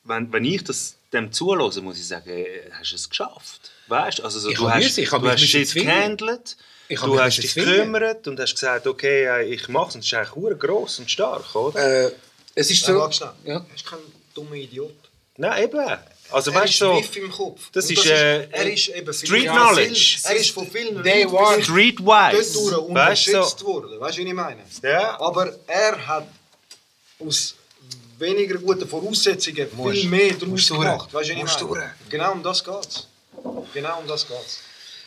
wenn, 0.03 0.33
wenn 0.33 0.43
ich 0.43 0.65
das 0.65 0.97
dem 1.13 1.31
zuhören, 1.31 1.81
muss 1.85 1.97
ich 1.97 2.07
sagen, 2.07 2.29
äh, 2.29 2.69
hast 2.77 2.91
du 2.91 2.95
es 2.95 3.09
geschafft. 3.09 3.71
Weißt? 3.87 4.21
Also, 4.21 4.37
so, 4.37 4.51
du 4.51 4.69
hast, 4.69 4.83
müssen, 4.83 5.05
du 5.05 5.29
hast 5.29 5.47
zwingen. 5.69 5.87
gehandelt, 5.87 6.57
hab 6.57 6.78
du 6.89 7.19
hast 7.19 7.37
dich 7.37 7.53
gekümmert 7.53 8.27
und 8.27 8.39
hast 8.39 8.53
gesagt, 8.53 8.87
okay, 8.87 9.25
äh, 9.25 9.53
ich 9.53 9.67
mache 9.67 9.89
es. 9.89 9.95
Und 9.95 10.01
das 10.03 10.07
ist 10.07 10.13
eigentlich 10.35 10.59
gross 10.59 10.99
und 10.99 11.09
stark, 11.09 11.55
oder? 11.55 12.07
Äh, 12.07 12.11
es 12.55 12.71
ist 12.71 12.81
Ja, 12.81 12.93
so... 12.93 12.99
warte 12.99 13.15
schnell. 13.15 13.31
Ja. 13.45 13.65
Er 13.69 13.75
ist 13.75 13.85
kein 13.85 13.99
dummer 14.33 14.55
Idiot. 14.55 14.95
Nein, 15.37 15.63
eben. 15.63 15.97
Also, 16.31 16.51
er 16.51 16.61
weißt 16.61 16.73
ist 16.73 16.81
du, 16.81 16.85
so, 17.01 17.19
im 17.21 17.31
Kopf. 17.31 17.69
das 17.71 17.85
Und 17.85 17.91
ist, 17.93 18.05
äh, 18.05 18.47
er 18.51 18.71
ist 18.71 18.87
eben 18.89 19.13
Street 19.13 19.43
ja, 19.45 19.53
Knowledge. 19.55 20.17
Er 20.23 20.35
ist 20.35 20.51
von 20.51 20.69
vielen 20.69 21.01
Day 21.01 21.23
Leuten 21.23 21.63
streetwise. 21.63 22.53
dort 22.53 22.87
unterschätzt 22.89 23.59
so, 23.59 23.65
worden. 23.65 23.99
Weißt 23.99 24.17
du, 24.17 24.23
wie 24.23 24.27
ich 24.27 24.33
meine? 24.33 24.61
Ja. 24.83 25.19
Aber 25.19 25.51
er 25.67 26.07
hat 26.07 26.27
aus 27.19 27.55
weniger 28.19 28.57
guten 28.57 28.87
Voraussetzungen 28.87 29.67
viel 29.91 30.09
mehr 30.09 30.33
daraus 30.33 30.67
gemacht. 30.67 31.13
Weißt 31.13 31.29
du, 31.29 31.35
wie 31.35 31.41
ich 31.41 31.61
meine? 31.61 31.93
Genau 32.09 32.31
um 32.33 32.43
das 32.43 32.63
geht's. 32.63 33.07
Genau 33.73 33.99
um 33.99 34.07
das 34.07 34.27
geht's. 34.27 34.59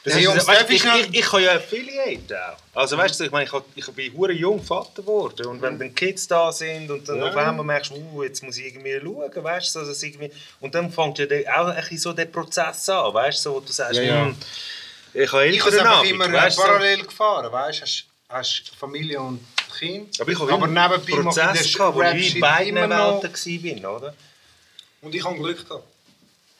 Das 0.05 0.15
Hey, 0.15 0.24
Jungs, 0.24 0.47
weißt, 0.49 0.69
ich, 0.70 0.85
ich 0.85 0.95
ich, 1.11 1.15
ich 1.20 1.24
kann 1.27 1.43
ja 1.45 1.53
Affiliate 1.55 2.37
auch. 2.74 2.81
Also 2.81 2.99
weißt 2.99 3.20
du, 3.20 3.24
ich 3.24 3.31
meine, 3.31 3.45
ich, 3.45 3.53
hab- 3.53 3.65
ich 3.77 3.87
bin 3.93 4.12
hure 4.16 4.33
jung 4.33 4.61
Vater 4.61 5.01
geworden 5.03 5.47
und 5.47 5.62
wenn 5.62 5.79
dann 5.79 5.95
Kids 5.95 6.27
da 6.27 6.51
sind 6.51 6.91
und 6.91 7.09
dann 7.09 7.23
auf 7.23 7.37
einmal 7.37 7.65
merkst 7.65 7.93
du, 7.93 7.95
uh, 8.12 8.24
jetzt 8.24 8.43
muss 8.43 8.57
ich 8.59 8.66
irgendwie 8.66 8.99
schauen, 9.01 9.45
weißt 9.45 9.74
du, 9.77 9.81
so, 9.81 9.87
dass 9.87 10.03
irgendwie 10.03 10.33
und 10.61 10.74
dann 10.74 10.91
fängt 10.91 11.19
ja 11.20 11.27
auch 11.57 11.69
ein 11.69 11.77
bisschen 11.77 11.99
so 11.99 12.12
der 12.12 12.24
Prozess 12.24 12.89
an, 12.89 13.15
weißt 13.15 13.47
du, 13.47 13.55
wo 13.55 13.61
du 13.61 13.70
sagst, 13.70 13.95
Ja, 13.99 14.03
ja. 14.03 14.24
hm, 14.24 14.37
ich 15.15 15.31
habe 15.33 15.47
Ich 15.47 15.61
habe 15.61 15.70
Eltern 15.77 15.87
einfach 15.87 15.99
Abend, 15.99 16.11
immer 16.11 16.33
weißt 16.33 16.57
du, 16.59 16.61
so. 16.62 16.66
parallel 16.66 17.03
gefahren, 17.05 17.53
weißt 17.53 17.79
du? 17.79 17.83
Hast, 17.85 18.05
hast 18.29 18.73
Familie 18.77 19.20
und 19.20 19.41
Kind. 19.79 20.20
aber 20.20 20.33
ich 20.33 20.39
habe 20.41 20.53
aber 20.53 20.66
immer 20.66 20.89
nebenbei 20.89 21.12
einen 21.12 21.24
mache 21.24 21.41
ich 21.41 21.47
Prozess 21.47 21.74
gehabt, 21.74 21.97
wo 21.97 22.03
ich 22.03 22.35
in 22.35 22.41
beiden. 22.41 22.74
Welten 22.74 23.83
war, 23.85 23.97
oder? 23.97 24.15
Und 25.01 25.15
ich 25.15 25.24
habe 25.24 25.37
Glück 25.37 25.69
gehabt. 25.69 25.85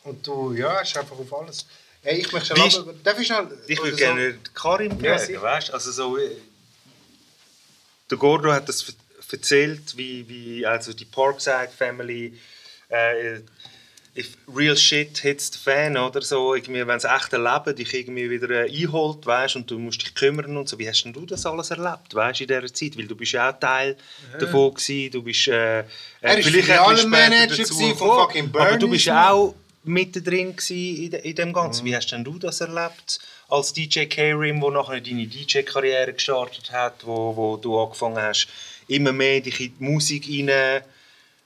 Und 0.05 0.27
du, 0.27 0.53
ja, 0.53 0.79
hast 0.81 0.97
einfach 0.97 1.19
auf 1.19 1.33
alles. 1.41 1.67
Hey, 2.03 2.19
ich 2.19 2.33
möchte 2.33 2.57
schon 2.57 2.67
ist- 2.67 2.79
aber, 2.79 2.95
darf 3.05 3.19
ich 3.21 3.27
schnell... 3.27 3.47
Ich 3.69 3.79
würde 3.79 3.93
so? 3.93 3.97
gerne 3.97 4.35
Karim 4.55 4.91
Ja, 5.01 5.13
fragen, 5.15 5.27
sicher. 5.27 5.43
weißt 5.43 5.73
Also 5.73 5.93
so, 5.93 6.17
äh, 6.19 6.31
der 8.11 8.19
Gordo 8.19 8.53
hat 8.53 8.69
das 8.69 8.93
erzählt, 9.31 9.97
wie, 9.97 10.29
wie 10.29 10.67
also 10.67 10.93
die 10.93 11.05
Parkside 11.07 11.71
Family 11.77 12.39
äh, 12.89 13.39
if 14.15 14.37
real 14.55 14.77
shit 14.77 15.17
hits 15.19 15.51
the 15.53 15.59
fan 15.59 15.97
oder 15.97 16.21
so, 16.21 16.55
irgendwie, 16.55 16.81
wenn 16.87 16.99
das 17.01 17.05
echte 17.05 17.39
Leben 17.39 17.75
dich 17.75 17.95
irgendwie 17.95 18.29
wieder 18.29 18.51
äh, 18.51 18.71
einholt, 18.71 19.25
weißt 19.25 19.57
und 19.57 19.71
du 19.71 19.79
musst 19.79 20.03
dich 20.03 20.15
kümmern 20.15 20.55
und 20.59 20.69
so. 20.69 20.79
Wie 20.79 20.87
hast 20.87 21.05
denn 21.05 21.15
du 21.15 21.25
das 21.25 21.47
alles 21.47 21.71
erlebt, 21.71 22.15
weißt 22.15 22.43
in 22.43 22.49
dieser 22.49 22.75
Zeit? 22.75 22.99
Weil 22.99 23.07
du 23.07 23.17
bist 23.17 23.33
ja 23.33 23.51
auch 23.51 23.59
Teil 23.59 23.97
davon 24.39 24.75
gewesen, 24.75 25.11
du 25.13 25.23
bist 25.23 25.49
äh, 25.49 25.81
äh, 25.81 25.85
Er 26.21 26.39
ist 26.39 26.49
vielleicht 26.49 26.69
hat 26.69 26.87
man 26.89 26.97
später 26.99 27.17
Filialenmanager 27.23 27.57
dazu 27.57 27.75
gewesen 27.75 27.97
von 27.97 28.09
fucking 28.11 28.51
Aber 28.55 28.77
du 28.77 28.89
bist 28.91 29.09
auch 29.09 29.55
mittendrin 29.85 30.57
in, 30.69 31.11
de, 31.11 31.21
in 31.21 31.35
dem 31.35 31.53
Ganzen. 31.53 31.85
Wie 31.85 31.97
hast 31.97 32.13
denn 32.13 32.25
du 32.25 32.39
das 32.39 32.61
erlebt 32.61 33.21
als 33.49 33.73
DJ 33.73 34.07
K-Rim, 34.07 34.63
wo 34.63 34.71
nachher 34.71 35.01
deine 35.01 35.27
DJ-Karriere 35.27 36.13
gestartet 36.13 36.71
hat, 36.71 37.07
wo, 37.07 37.37
wo 37.37 37.57
du 37.57 37.79
angefangen 37.79 38.23
hast, 38.23 38.49
immer 38.89 39.13
mehr 39.13 39.41
dich 39.41 39.61
in 39.61 39.79
die 39.79 39.85
Musik 39.85 40.27
rein 40.29 40.83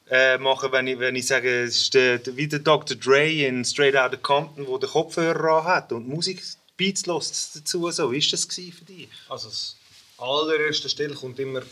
äh, 0.09 0.39
machen, 0.39 0.71
wenn 0.73 0.87
ich, 0.87 0.99
wenn 0.99 1.17
ich 1.17 1.27
sage, 1.27 1.65
es 1.65 1.77
ist 1.83 1.95
der, 1.95 2.19
der, 2.19 2.37
wie 2.37 2.47
der 2.47 2.61
Dr. 2.61 2.97
Dre 2.97 3.29
in 3.29 3.65
Straight 3.65 3.97
Outta 3.97 4.17
Compton, 4.17 4.67
wo 4.67 4.79
der 4.79 4.89
Kopfhörer 4.89 5.59
an 5.59 5.65
hat 5.65 5.93
und 5.93 6.09
Musik 6.09 6.43
Beats 6.77 7.07
lässt 7.07 7.57
dazu. 7.57 7.91
So, 7.91 8.13
wie 8.13 8.21
war 8.21 8.31
das 8.31 8.45
für 8.45 8.85
dich? 8.85 9.09
Also, 9.29 9.49
das 9.49 9.77
allererste 10.19 10.89
Stelle 10.89 11.15
kommt 11.15 11.39
immer. 11.39 11.63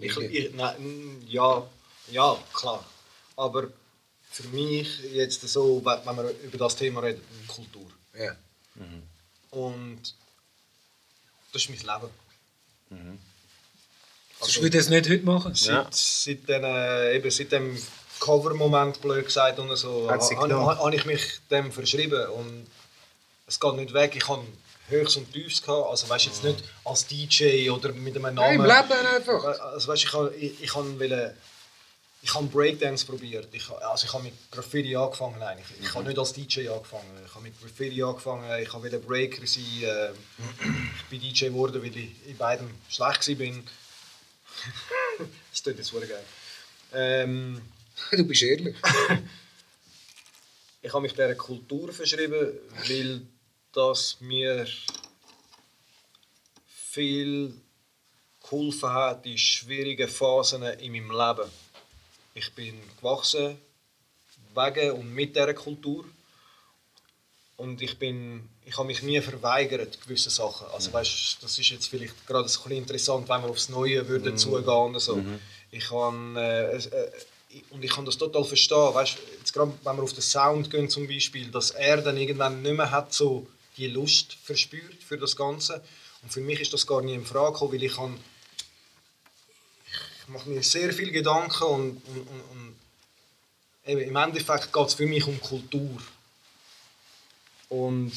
Ich, 0.00 0.12
Familie. 0.12 0.48
ich, 0.48 0.54
nein, 0.54 0.74
mm, 0.78 1.26
ja, 1.28 1.66
ja, 2.10 2.38
klar. 2.52 2.84
Aber 3.36 3.68
für 4.34 4.48
mich 4.48 4.98
jetzt 5.12 5.40
so, 5.48 5.80
wenn 5.84 6.16
wir 6.16 6.30
über 6.42 6.58
das 6.58 6.74
Thema 6.74 7.00
reden, 7.00 7.22
Kultur. 7.46 7.86
Ja. 8.18 8.34
Und 9.50 10.00
das 11.52 11.62
ist 11.62 11.70
mein 11.70 11.78
Leben. 11.78 12.12
Sonst 14.40 14.60
würde 14.60 14.76
ich 14.76 14.82
es 14.84 14.90
nicht 14.90 15.08
heute 15.08 15.24
machen. 15.24 15.54
Seit, 15.54 15.68
Ja. 15.72 15.88
seit, 15.92 16.48
den, 16.48 16.64
äh, 16.64 17.14
eben, 17.16 17.30
seit 17.30 17.52
dem 17.52 17.80
Cover-Moment, 18.20 19.00
blöd 19.00 19.24
gesagt, 19.24 19.58
und 19.60 19.74
so, 19.76 20.10
habe 20.10 20.18
genommen. 20.34 20.66
ha, 20.66 20.78
ha 20.78 20.90
ich 20.90 21.04
mich 21.06 21.22
dem 21.50 21.70
verschrieben. 21.72 22.26
Und 22.30 22.66
es 23.46 23.58
geht 23.60 23.74
nicht 23.74 23.92
weg. 23.94 24.16
Ich 24.16 24.28
habe 24.28 24.44
Höchst 24.88 25.16
und 25.16 25.32
Tiefs 25.32 25.62
gehabt. 25.62 25.88
Also, 25.90 26.08
weißt, 26.08 26.26
jetzt 26.26 26.42
nicht 26.44 26.62
als 26.84 27.06
DJ 27.06 27.70
oder 27.70 27.92
mit 27.92 28.14
einem 28.16 28.24
Ja, 28.24 28.30
Namen. 28.32 28.54
Im 28.56 28.64
Leben 28.64 29.06
einfach. 29.14 29.44
Also, 29.44 29.88
weißt, 29.88 30.02
ich 30.04 30.12
habe 30.12 30.34
ich, 30.34 30.60
ich 30.62 30.74
wollte- 30.74 31.34
ich 32.24 32.34
habe 32.34 32.46
Breakdance 32.46 33.04
probiert. 33.04 33.48
Ich, 33.52 33.68
also 33.70 34.06
ich 34.06 34.12
habe 34.14 34.24
mit 34.24 34.32
Graffiti 34.50 34.96
angefangen 34.96 35.42
eigentlich. 35.42 35.66
Ich 35.78 35.94
habe 35.94 36.06
nicht 36.06 36.18
als 36.18 36.32
DJ 36.32 36.68
angefangen. 36.70 37.04
Ich 37.22 37.34
habe 37.34 37.44
mit 37.44 37.60
Graffiti 37.60 38.02
angefangen. 38.02 38.62
Ich 38.62 38.72
wollte 38.72 38.98
Breaker 38.98 39.46
sein. 39.46 39.62
Äh, 39.82 40.12
ich 40.12 41.04
bin 41.10 41.20
DJ 41.20 41.48
geworden, 41.48 41.82
weil 41.82 41.94
ich 41.94 42.26
in 42.26 42.36
beidem 42.38 42.70
schlecht 42.88 43.28
war. 43.28 43.62
das 45.50 45.62
tut 45.62 45.76
jetzt 45.76 45.92
geil. 45.92 46.24
Ähm, 46.94 47.60
Du 48.10 48.24
bist 48.24 48.42
ehrlich. 48.42 48.74
ich 50.82 50.92
habe 50.92 51.02
mich 51.02 51.12
dieser 51.12 51.34
Kultur 51.34 51.92
verschrieben, 51.92 52.58
weil 52.88 53.20
das 53.70 54.16
mir 54.20 54.66
viel 56.66 57.54
geholfen 58.42 58.88
hat 58.88 59.26
in 59.26 59.36
schwierigen 59.36 60.08
Phasen 60.08 60.62
in 60.62 60.92
meinem 60.92 61.10
Leben. 61.10 61.50
Ich 62.34 62.52
bin 62.52 62.74
gewachsen 62.98 63.56
wegen 64.54 64.90
und 64.92 65.14
mit 65.14 65.36
dieser 65.36 65.54
Kultur. 65.54 66.04
Und 67.56 67.80
ich, 67.80 67.96
bin, 67.98 68.48
ich 68.64 68.76
habe 68.76 68.88
mich 68.88 69.02
nie 69.02 69.20
verweigert, 69.20 70.00
gewisse 70.02 70.30
Sachen. 70.30 70.66
Also 70.72 70.92
weißt, 70.92 71.38
das 71.40 71.58
ist 71.58 71.70
jetzt 71.70 71.86
vielleicht 71.86 72.26
gerade 72.26 72.48
so 72.48 72.60
ein 72.60 72.62
bisschen 72.64 72.78
interessant, 72.78 73.28
wenn 73.28 73.42
wir 73.42 73.50
aufs 73.50 73.68
Neue 73.68 74.08
würden 74.08 74.36
zugehen 74.36 74.68
oder 74.68 74.98
so. 74.98 75.22
Ich 75.70 75.88
kann, 75.88 76.34
äh, 76.34 76.76
äh, 76.76 77.10
und 77.70 77.84
ich 77.84 77.92
kann 77.92 78.04
das 78.04 78.18
total 78.18 78.44
verstehen. 78.44 78.94
Weißt, 78.94 79.16
jetzt 79.38 79.52
gerade 79.52 79.72
wenn 79.84 79.96
wir 79.96 80.02
auf 80.02 80.12
den 80.12 80.22
Sound 80.22 80.70
gehen 80.70 80.90
zum 80.90 81.06
Beispiel, 81.06 81.48
dass 81.52 81.70
er 81.70 81.98
dann 81.98 82.16
irgendwann 82.16 82.62
nicht 82.62 82.76
mehr 82.76 82.90
hat, 82.90 83.12
so 83.12 83.46
die 83.76 83.86
Lust 83.86 84.34
verspürt 84.42 85.02
für 85.02 85.18
das 85.18 85.36
Ganze. 85.36 85.80
Und 86.22 86.32
für 86.32 86.40
mich 86.40 86.60
ist 86.60 86.72
das 86.72 86.86
gar 86.86 87.02
nicht 87.02 87.14
in 87.14 87.24
Frage 87.24 87.52
gekommen, 87.52 87.72
weil 87.72 87.82
ich 87.84 87.94
kann, 87.94 88.18
ich 90.24 90.32
mache 90.32 90.48
mir 90.48 90.62
sehr 90.62 90.92
viel 90.92 91.10
Gedanken 91.10 91.64
und, 91.64 91.90
und, 92.06 92.16
und, 92.16 92.40
und 92.50 92.76
eben, 93.84 94.00
im 94.00 94.16
Endeffekt 94.16 94.72
geht 94.72 94.86
es 94.86 94.94
für 94.94 95.06
mich 95.06 95.26
um 95.26 95.38
Kultur. 95.40 96.02
Und 97.68 98.12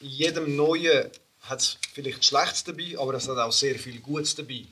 in 0.00 0.08
jedem 0.08 0.56
Neuen 0.56 1.10
hat 1.42 1.60
es 1.60 1.78
vielleicht 1.92 2.24
Schlechtes 2.24 2.64
dabei, 2.64 2.96
aber 2.98 3.14
es 3.14 3.28
hat 3.28 3.38
auch 3.38 3.52
sehr 3.52 3.78
viel 3.78 4.00
Gutes 4.00 4.34
dabei. 4.34 4.64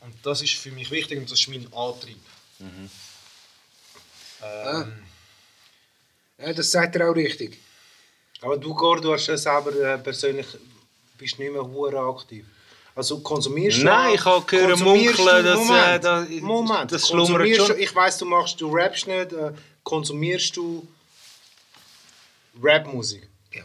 Und 0.00 0.14
das 0.22 0.40
ist 0.42 0.54
für 0.54 0.70
mich 0.70 0.90
wichtig 0.90 1.18
und 1.18 1.30
das 1.30 1.40
ist 1.40 1.48
mein 1.48 1.72
Antrieb. 1.72 2.20
Ähm, 4.42 5.06
Ja, 6.38 6.52
das 6.52 6.70
sagt 6.70 6.96
er 6.96 7.10
auch 7.10 7.14
richtig. 7.14 7.58
Aber 8.40 8.56
du, 8.56 8.74
Gord, 8.74 9.02
du 9.04 9.12
hast 9.12 9.26
ja 9.26 9.36
selber 9.36 9.74
äh, 9.74 9.98
persönlich 9.98 10.46
bist 11.16 11.38
nicht 11.38 11.52
mehr 11.52 11.62
aktiv. 11.94 12.46
Also 12.96 13.20
konsumierst 13.20 13.78
du 13.78 13.84
Nein, 13.84 14.14
ich 14.14 14.24
habe 14.24 14.44
gehört 14.46 14.80
munkeln, 14.80 15.14
du- 15.16 15.42
dass, 15.42 15.58
Moment, 15.58 15.86
äh, 15.86 16.00
da- 16.00 16.26
Moment, 16.40 16.90
das 16.92 17.06
schlummert 17.06 17.28
konsumierst 17.28 17.66
schon. 17.66 17.76
Du, 17.76 17.82
ich 17.82 17.94
weiß, 17.94 18.18
du 18.18 18.24
machst, 18.24 18.58
du 18.60 18.74
rappst 18.74 19.06
nicht, 19.06 19.32
äh, 19.34 19.52
konsumierst 19.84 20.56
du 20.56 20.88
Rapmusik? 22.62 23.28
Ja. 23.52 23.64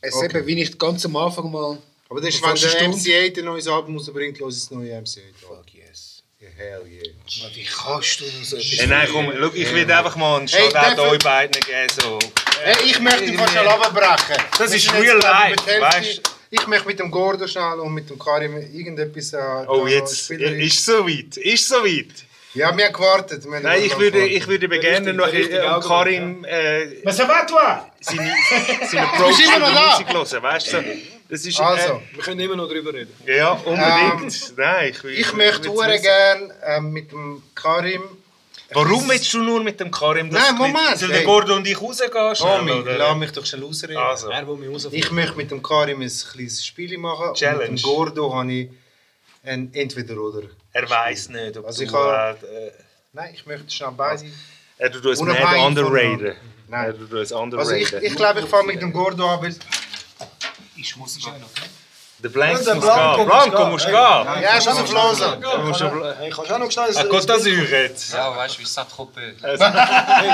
Es 0.00 0.14
Okay. 0.14 0.38
eben, 0.38 0.46
wie 0.46 0.62
ich 0.62 0.78
ganz 0.78 1.04
am 1.04 1.16
Anfang 1.16 1.50
mal. 1.50 1.78
Aber 2.08 2.20
das 2.20 2.34
ist, 2.34 2.42
wenn 2.42 2.54
der 2.54 2.70
eine 2.70 2.78
Stunde. 2.78 2.96
MC8 2.96 3.38
ein 3.40 3.44
neues 3.44 3.68
Album 3.68 3.96
rausbringt, 3.98 4.38
los 4.38 4.54
das 4.60 4.70
neue 4.70 4.92
MC8. 5.02 5.20
Fuck 5.46 5.74
yes. 5.74 6.22
Yeah, 6.40 6.50
hell 6.56 6.86
yeah. 6.86 7.50
Wie 7.54 7.64
kannst 7.64 8.20
du 8.20 8.24
so 8.42 8.56
etwas 8.56 8.78
Hey, 8.78 8.86
nein, 8.86 9.08
komm, 9.12 9.32
schau, 9.38 9.50
ich 9.52 9.74
will 9.74 9.90
einfach 9.90 10.16
mal 10.16 10.38
einen 10.38 10.48
Hey, 10.48 10.70
Shoutout 10.70 10.96
darf 10.96 10.98
euch 11.10 11.12
ich- 11.18 11.24
beiden 11.24 11.60
geben. 11.60 11.88
So. 12.00 12.18
Hey, 12.62 12.76
ich 12.90 13.00
möchte 13.00 13.24
ihn 13.24 13.38
fast 13.38 13.52
schon 13.54 13.66
runterbrechen. 13.66 14.36
Das 14.58 14.72
ist 14.74 14.92
real 14.94 15.18
life, 15.18 15.56
weißt 15.80 16.22
Ich 16.58 16.66
möchte 16.66 16.86
mit 16.88 16.98
dem 16.98 17.10
Gordo 17.10 17.46
schnell 17.46 17.78
und 17.80 17.92
mit 17.94 18.08
dem 18.10 18.18
Karim 18.18 18.56
irgendetwas... 18.56 19.32
Äh, 19.32 19.38
Oh, 19.68 19.86
jetzt 19.86 20.30
ist 20.30 20.84
so 20.84 21.06
weit. 21.06 21.36
Ist 21.36 21.68
so 21.68 21.76
weit. 21.84 22.06
Ja, 22.54 22.74
wir 22.76 22.86
haben 22.86 22.92
gewartet. 22.92 23.44
Wir 23.44 23.56
haben 23.56 23.62
Nein, 23.62 23.82
ich 23.84 23.98
würde, 23.98 24.12
gewartet. 24.12 24.36
ich 24.36 24.48
würde 24.48 24.68
gerne 24.80 25.12
noch 25.12 25.30
richtig 25.30 25.58
äh, 25.58 25.80
Karim 25.86 26.44
äh, 26.44 27.04
Was 27.04 27.18
erwartet 27.18 27.50
du? 27.50 27.56
seine, 28.00 28.32
seine 28.90 29.08
Approach 29.08 29.40
immer 29.40 29.52
zu 29.54 29.60
der 29.60 29.72
da? 29.72 29.90
Musik 29.90 30.12
hören. 30.14 30.42
Weißt 30.42 30.72
du? 30.72 30.76
so, 30.78 30.82
Das 31.28 31.44
ist, 31.44 31.60
Also, 31.60 32.00
wir 32.14 32.22
können 32.22 32.40
immer 32.40 32.56
noch 32.56 32.68
darüber 32.68 32.94
reden. 32.94 33.12
Äh, 33.26 33.36
ja, 33.36 33.50
unbedingt. 33.52 34.56
Nein, 34.56 34.90
ich, 34.90 35.04
will- 35.04 35.18
ich 35.18 35.32
möchte 35.34 35.68
gerne 35.70 36.54
ähm, 36.64 36.92
mit 36.92 37.12
dem 37.12 37.42
Karim... 37.54 38.02
Warum 38.72 39.08
willst 39.08 39.32
du 39.32 39.42
nur 39.42 39.62
mit 39.62 39.78
dem 39.78 39.90
Karim 39.90 40.28
das 40.30 40.42
Nein, 40.42 40.56
Moment, 40.58 40.98
Soll 40.98 41.08
der. 41.10 41.22
Gordo 41.22 41.54
und 41.56 41.66
ich 41.66 41.80
rausgehen? 41.80 42.10
Tommy, 42.10 42.34
schnell, 42.34 42.80
oder? 42.82 42.98
lass 42.98 43.16
mich 43.16 43.30
doch 43.32 43.46
schnell 43.46 43.62
ausreden. 43.64 43.96
Also. 43.96 44.28
Er 44.28 44.46
will 44.48 44.56
mich. 44.56 44.92
Ich 44.92 45.10
möchte 45.12 45.36
mit 45.36 45.50
dem 45.50 45.62
Karim 45.62 46.00
ein 46.02 46.10
kleines 46.32 46.64
Spiel 46.66 46.98
machen. 46.98 47.34
Challenge. 47.34 47.64
Und 47.64 47.70
mit 47.74 47.80
dem 47.80 47.82
Gordo 47.84 48.34
habe 48.34 48.52
ich 48.52 48.70
ein 49.44 49.70
Entweder-Oder. 49.72 50.48
Er 50.72 50.90
weiß 50.90 51.28
nicht, 51.28 51.56
ob 51.56 51.66
Also 51.66 51.82
du... 51.82 51.88
ich 51.88 51.92
habe- 51.94 52.46
äh, 52.46 52.72
Nein, 53.12 53.30
ich 53.34 53.46
möchte 53.46 53.70
schnell 53.70 53.92
beide. 53.96 54.24
Er 54.78 54.92
tut 54.92 55.06
uns 55.06 55.18
von- 55.20 55.28
underrated. 55.30 56.36
Nein. 56.68 56.86
Er 56.86 56.98
tut 56.98 57.12
uns 57.12 57.32
Also 57.32 57.34
ich, 57.72 57.86
underrated. 57.92 58.02
ich 58.02 58.16
glaube, 58.16 58.40
ich 58.40 58.46
fange 58.46 58.66
mit 58.72 58.82
dem 58.82 58.92
Gordo 58.92 59.26
an, 59.28 59.40
weil... 59.42 59.54
Ich 60.76 60.96
muss 60.96 61.16
ich 61.16 61.26
auch 61.26 61.32
Der 62.26 62.32
Blanks 62.32 62.58
muss 62.66 62.66
gehen. 62.66 62.74
muss 62.76 63.24
Blanco 63.26 63.64
Hey. 63.70 63.86
gehen. 63.86 64.42
Ja, 64.42 64.56
ist 64.58 64.68
auf 64.68 64.92
Losen. 64.92 65.40
Du 65.40 65.58
musst 65.58 65.82
auf- 65.82 65.92
Hey, 66.18 66.30
kannst 66.34 66.50
du 66.50 66.54
auch 66.54 66.58
noch 66.58 66.70
schnell... 66.70 66.90
Ah, 66.96 67.00
Côte 67.02 67.26
d'Azur 67.26 67.68
jetzt. 67.70 68.12
Ja, 68.12 68.36
weißt 68.36 68.56
du, 68.56 68.60
wie 68.60 68.64
Saint-Tropez. 68.64 69.36
Hey, 69.42 69.56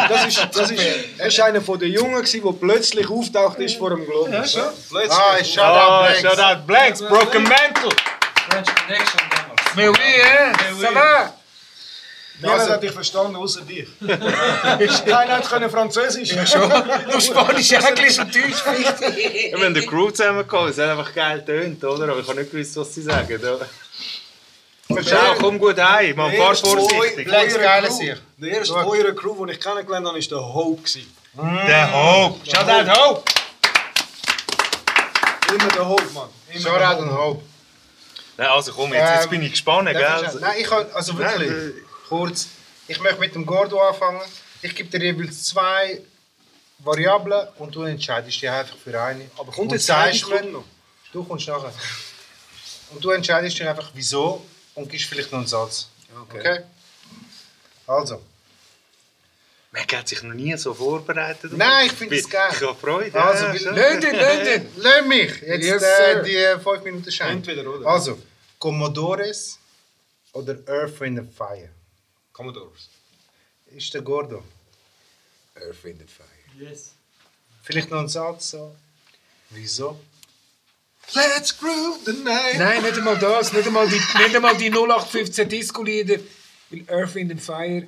das 0.08 0.26
ist, 0.26 0.48
das 0.56 0.70
ist, 0.70 0.82
er 1.18 1.26
ist 1.26 1.40
einer 1.40 1.60
von 1.60 1.78
den 1.78 1.92
Jungen, 1.92 2.24
der 2.24 2.52
plötzlich 2.60 3.08
auftaucht 3.10 3.58
ist 3.58 3.76
vor 3.76 3.90
dem 3.90 4.04
Globus. 4.06 4.54
Ja, 4.54 4.72
Plötzlich. 4.90 5.10
Ah, 5.12 5.36
ich 5.40 5.52
shout 5.52 5.60
Oh, 5.62 5.66
out 5.66 6.06
shout 6.16 6.22
Blanks. 6.22 6.40
out 6.40 6.66
Blanks, 6.66 7.00
Broken 7.02 7.42
Mantle. 7.42 7.90
French 8.48 8.74
Connection 8.74 9.20
damals. 9.30 9.74
Mais 9.76 9.88
oui, 9.88 10.22
hein? 10.22 10.52
Ça 10.80 10.90
va? 10.94 11.32
Niemand 12.42 12.70
hat 12.70 12.82
dich 12.82 12.90
verstanden, 12.90 13.36
außer 13.36 13.60
dich. 13.62 13.86
Keiner 14.00 15.36
hat 15.36 15.48
können 15.48 15.70
Französisch. 15.70 16.32
Ja, 16.32 16.44
schon. 16.46 16.68
Nur 16.68 17.20
Spanisch, 17.20 17.70
Englisch 17.72 18.18
und 18.18 18.34
Deutsch. 18.34 18.64
Wir 18.66 19.58
haben 19.64 19.74
die 19.74 19.86
Crew 19.86 20.10
zusammengekommen, 20.10 20.70
es 20.70 20.78
hat 20.78 20.88
einfach 20.90 21.14
geil 21.14 21.44
tönt, 21.44 21.82
oder? 21.84 22.08
Aber 22.10 22.20
ich 22.20 22.28
habe 22.28 22.40
nicht 22.40 22.50
gewusst, 22.50 22.76
was 22.76 22.94
sie 22.94 23.02
sagen. 23.02 23.40
Ciao, 25.04 25.34
komm 25.38 25.58
gut 25.58 25.78
heim, 25.80 26.16
man, 26.16 26.32
fahr 26.36 26.54
vorsichtig. 26.54 27.28
Sich. 27.90 28.14
Der 28.38 28.50
erste 28.50 28.74
von 28.74 28.84
eurer 28.86 29.12
Crew, 29.14 29.46
den 29.46 29.54
ich 29.54 29.60
kennengelernt 29.60 30.06
habe, 30.06 30.18
war 30.18 30.28
der 30.28 30.54
Hope. 30.54 30.82
Der 31.66 31.92
Hope. 31.92 32.40
Shout 32.44 32.68
out 32.68 32.98
Hope. 32.98 33.22
Immer 35.54 35.68
der 35.68 35.88
Hope, 35.88 36.04
Mann. 36.12 36.28
Immer 36.52 36.60
Shout 36.60 36.78
der 36.78 36.90
out 36.90 36.98
und 37.00 37.16
Hope. 37.16 37.42
Nein, 38.36 38.48
also 38.48 38.72
komm, 38.72 38.92
jetzt, 38.92 39.14
jetzt 39.14 39.30
bin 39.30 39.42
ich 39.42 39.52
gespannt, 39.52 39.88
ich- 39.90 39.96
gell? 39.96 40.30
Nein, 40.40 40.52
ich 40.58 40.66
kann, 40.66 40.86
also 40.94 41.16
wirklich, 41.18 41.50
Nein, 41.50 41.74
kurz. 42.12 42.48
Ich 42.88 43.00
möchte 43.00 43.20
mit 43.20 43.34
dem 43.34 43.46
Gordo 43.46 43.80
anfangen. 43.80 44.20
Ich 44.60 44.74
gebe 44.74 44.88
dir 44.90 45.02
jeweils 45.06 45.44
zwei 45.44 46.02
Variablen 46.78 47.48
und 47.58 47.74
du 47.74 47.82
entscheidest 47.82 48.42
dich 48.42 48.50
einfach 48.50 48.76
für 48.76 49.00
eine. 49.00 49.30
Aber 49.38 49.50
kommt 49.50 49.72
jetzt 49.72 49.86
sagst 49.86 50.28
mir, 50.28 50.62
du 51.12 51.24
kommst 51.24 51.48
nachher. 51.48 51.72
Und 52.90 53.02
du 53.02 53.10
entscheidest 53.10 53.58
dich 53.58 53.66
einfach 53.66 53.90
wieso 53.94 54.44
und 54.74 54.90
gibst 54.90 55.06
vielleicht 55.06 55.32
noch 55.32 55.38
einen 55.38 55.48
Satz. 55.48 55.88
Okay? 56.22 56.60
Also. 57.86 58.20
Man 59.70 59.82
hat 59.90 60.06
sich 60.06 60.22
noch 60.22 60.34
nie 60.34 60.54
so 60.58 60.74
vorbereitet. 60.74 61.50
Nein, 61.56 61.86
ich 61.86 61.92
finde 61.92 62.16
es 62.16 62.28
geil. 62.28 62.50
Ich 62.52 62.60
habe 62.60 62.78
Freude. 62.78 63.18
Also, 63.18 63.46
ja. 63.46 63.70
London, 63.70 64.14
London. 64.26 64.68
Lass 64.76 65.06
mich 65.06 65.40
jetzt 65.40 65.64
Yes, 65.64 65.82
äh, 65.82 66.22
die 66.24 66.62
5 66.62 66.84
Minuten 66.84 67.10
Schein. 67.10 67.38
Entweder 67.38 67.64
oder. 67.66 67.88
Also, 67.88 68.18
Commodores 68.58 69.58
oder 70.34 70.58
Earth 70.66 71.00
in 71.00 71.16
the 71.16 71.22
Fire? 71.34 71.70
Commodores. 72.32 72.88
Ist 73.66 73.92
der 73.94 74.02
Gordo. 74.02 74.42
Earth, 75.54 75.84
Wind 75.84 76.00
and 76.00 76.10
Fire. 76.10 76.28
Vielleicht 77.62 77.90
noch 77.90 78.00
ein 78.00 78.08
Satz 78.08 78.50
so. 78.50 78.74
Wieso? 79.50 80.00
Let's 81.14 81.56
groove 81.56 82.00
the 82.06 82.12
night. 82.12 82.58
Nein, 82.58 82.82
nicht 82.82 82.96
einmal 82.96 83.18
das. 83.18 83.52
Nicht 83.52 83.66
einmal 83.66 83.88
die, 83.88 83.96
nicht 83.96 84.36
einmal 84.36 84.56
die 84.56 84.70
0815 84.70 85.48
Disco-Lieder. 85.48 86.18
Weil 86.70 86.84
Earth, 86.88 87.14
Wind 87.14 87.32
and 87.32 87.42
Fire 87.42 87.86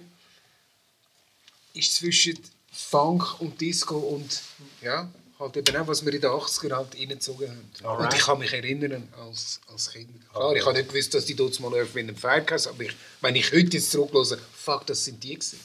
ist 1.73 1.95
zwischen 1.95 2.39
Funk 2.73 3.41
und 3.41 3.61
Disco 3.61 3.97
und 3.97 4.43
ja, 4.81 5.11
halt 5.45 5.57
eben 5.57 5.77
auch, 5.77 5.87
was 5.87 6.05
wir 6.05 6.13
in 6.13 6.21
den 6.21 6.31
80er 6.31 6.75
halt 6.77 6.95
reingezogen 6.99 7.49
haben. 7.49 7.99
Und 8.03 8.15
ich 8.15 8.21
kann 8.21 8.39
mich 8.39 8.53
erinnern 8.53 9.09
als, 9.29 9.61
als 9.71 9.91
Kind. 9.93 10.09
Klar, 10.33 10.55
ich 10.57 10.65
habe 10.65 10.77
nicht 10.77 10.89
gewusst, 10.89 11.15
dass 11.15 11.25
die 11.25 11.35
dort 11.35 11.59
mal 11.61 11.75
Earth, 11.75 11.95
Wind 11.95 12.11
and 12.11 12.19
Fire 12.21 12.41
hatten, 12.41 12.69
aber 12.69 12.83
ich, 12.83 12.93
wenn 13.21 13.37
ich 13.37 13.53
heute 13.53 13.77
jetzt 13.77 13.91
zurückhöre, 13.91 14.39
fuck, 14.57 14.87
das 14.87 15.05
sind 15.05 15.23
die 15.23 15.35
gewesen. 15.35 15.61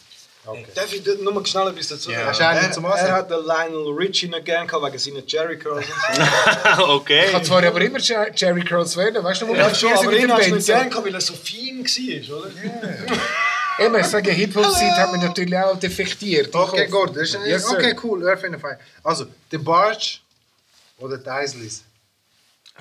Darf 0.74 0.94
ich 0.94 1.06
nur 1.22 1.34
mal 1.34 1.46
schnell 1.46 1.68
etwas 1.68 1.90
dazu 1.90 2.12
sagen? 2.12 2.26
Hast 2.26 2.40
du 2.40 2.48
einen 2.48 2.86
er, 2.86 2.92
er 2.96 3.12
hat 3.14 3.30
den 3.30 3.46
Lionel 3.46 3.94
Richie 3.94 4.28
nicht 4.30 4.46
gern 4.46 4.66
gehabt 4.68 4.86
wegen 4.86 4.98
seiner 4.98 5.22
Jerry 5.28 5.60
Curls. 5.60 5.86
Ich 6.80 6.80
okay. 6.80 7.34
habe 7.34 7.44
zwar 7.46 7.64
aber 7.64 7.82
immer 7.82 8.00
Jer- 8.00 8.32
Jerry 8.34 8.64
Curls 8.64 8.96
werden, 8.96 9.24
weißt 9.24 9.42
du, 9.42 9.48
wo 9.48 9.54
Ja, 9.54 9.74
schon, 9.76 9.94
aber 9.94 10.14
ihn 10.14 10.32
hast 10.32 10.48
du 10.48 10.56
nicht 10.56 10.66
gern 10.66 10.90
gehabt, 10.90 11.06
weil 11.06 11.14
er 11.14 11.22
so 11.22 11.34
fein 11.34 11.84
war, 11.84 12.38
oder? 12.38 12.52
Eben, 13.80 13.96
ich 13.96 14.06
sage, 14.06 14.32
Hip-Hop-Zeit 14.32 14.92
hat 14.98 15.12
man 15.12 15.22
natürlich 15.22 15.56
auch 15.58 15.80
defektiert. 15.80 16.54
Okay, 16.54 16.88
gut. 16.88 17.16
Das 17.16 17.30
ist, 17.30 17.40
Yes, 17.46 17.68
sir. 17.68 17.78
okay, 17.78 17.96
cool. 18.04 18.28
Earth 18.28 18.44
in 18.44 18.54
the 18.54 18.60
Fire. 18.60 18.80
Also, 19.04 19.26
The 19.52 19.58
Barge 19.58 20.20
oder 20.98 21.18
die 21.18 21.30
Isleys? 21.46 21.84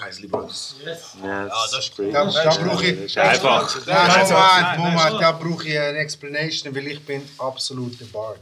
Isley 0.08 0.28
Bros. 0.28 0.76
Ja, 1.22 1.46
das 1.46 1.72
ist 1.78 1.98
Da, 1.98 2.24
da 2.24 2.54
brauche 2.56 2.86
ich... 2.86 2.96
Das 2.96 3.06
ist 3.06 3.18
einfach. 3.18 3.86
Nein, 3.86 4.28
Moment, 4.28 4.78
Moment, 4.78 5.22
da 5.22 5.32
brauche 5.32 5.68
ich 5.68 5.78
eine 5.78 5.98
Explanation, 5.98 6.74
weil 6.74 6.86
ich 6.86 7.04
bin 7.04 7.28
absolut 7.38 7.98
der 8.00 8.06
Barge. 8.06 8.40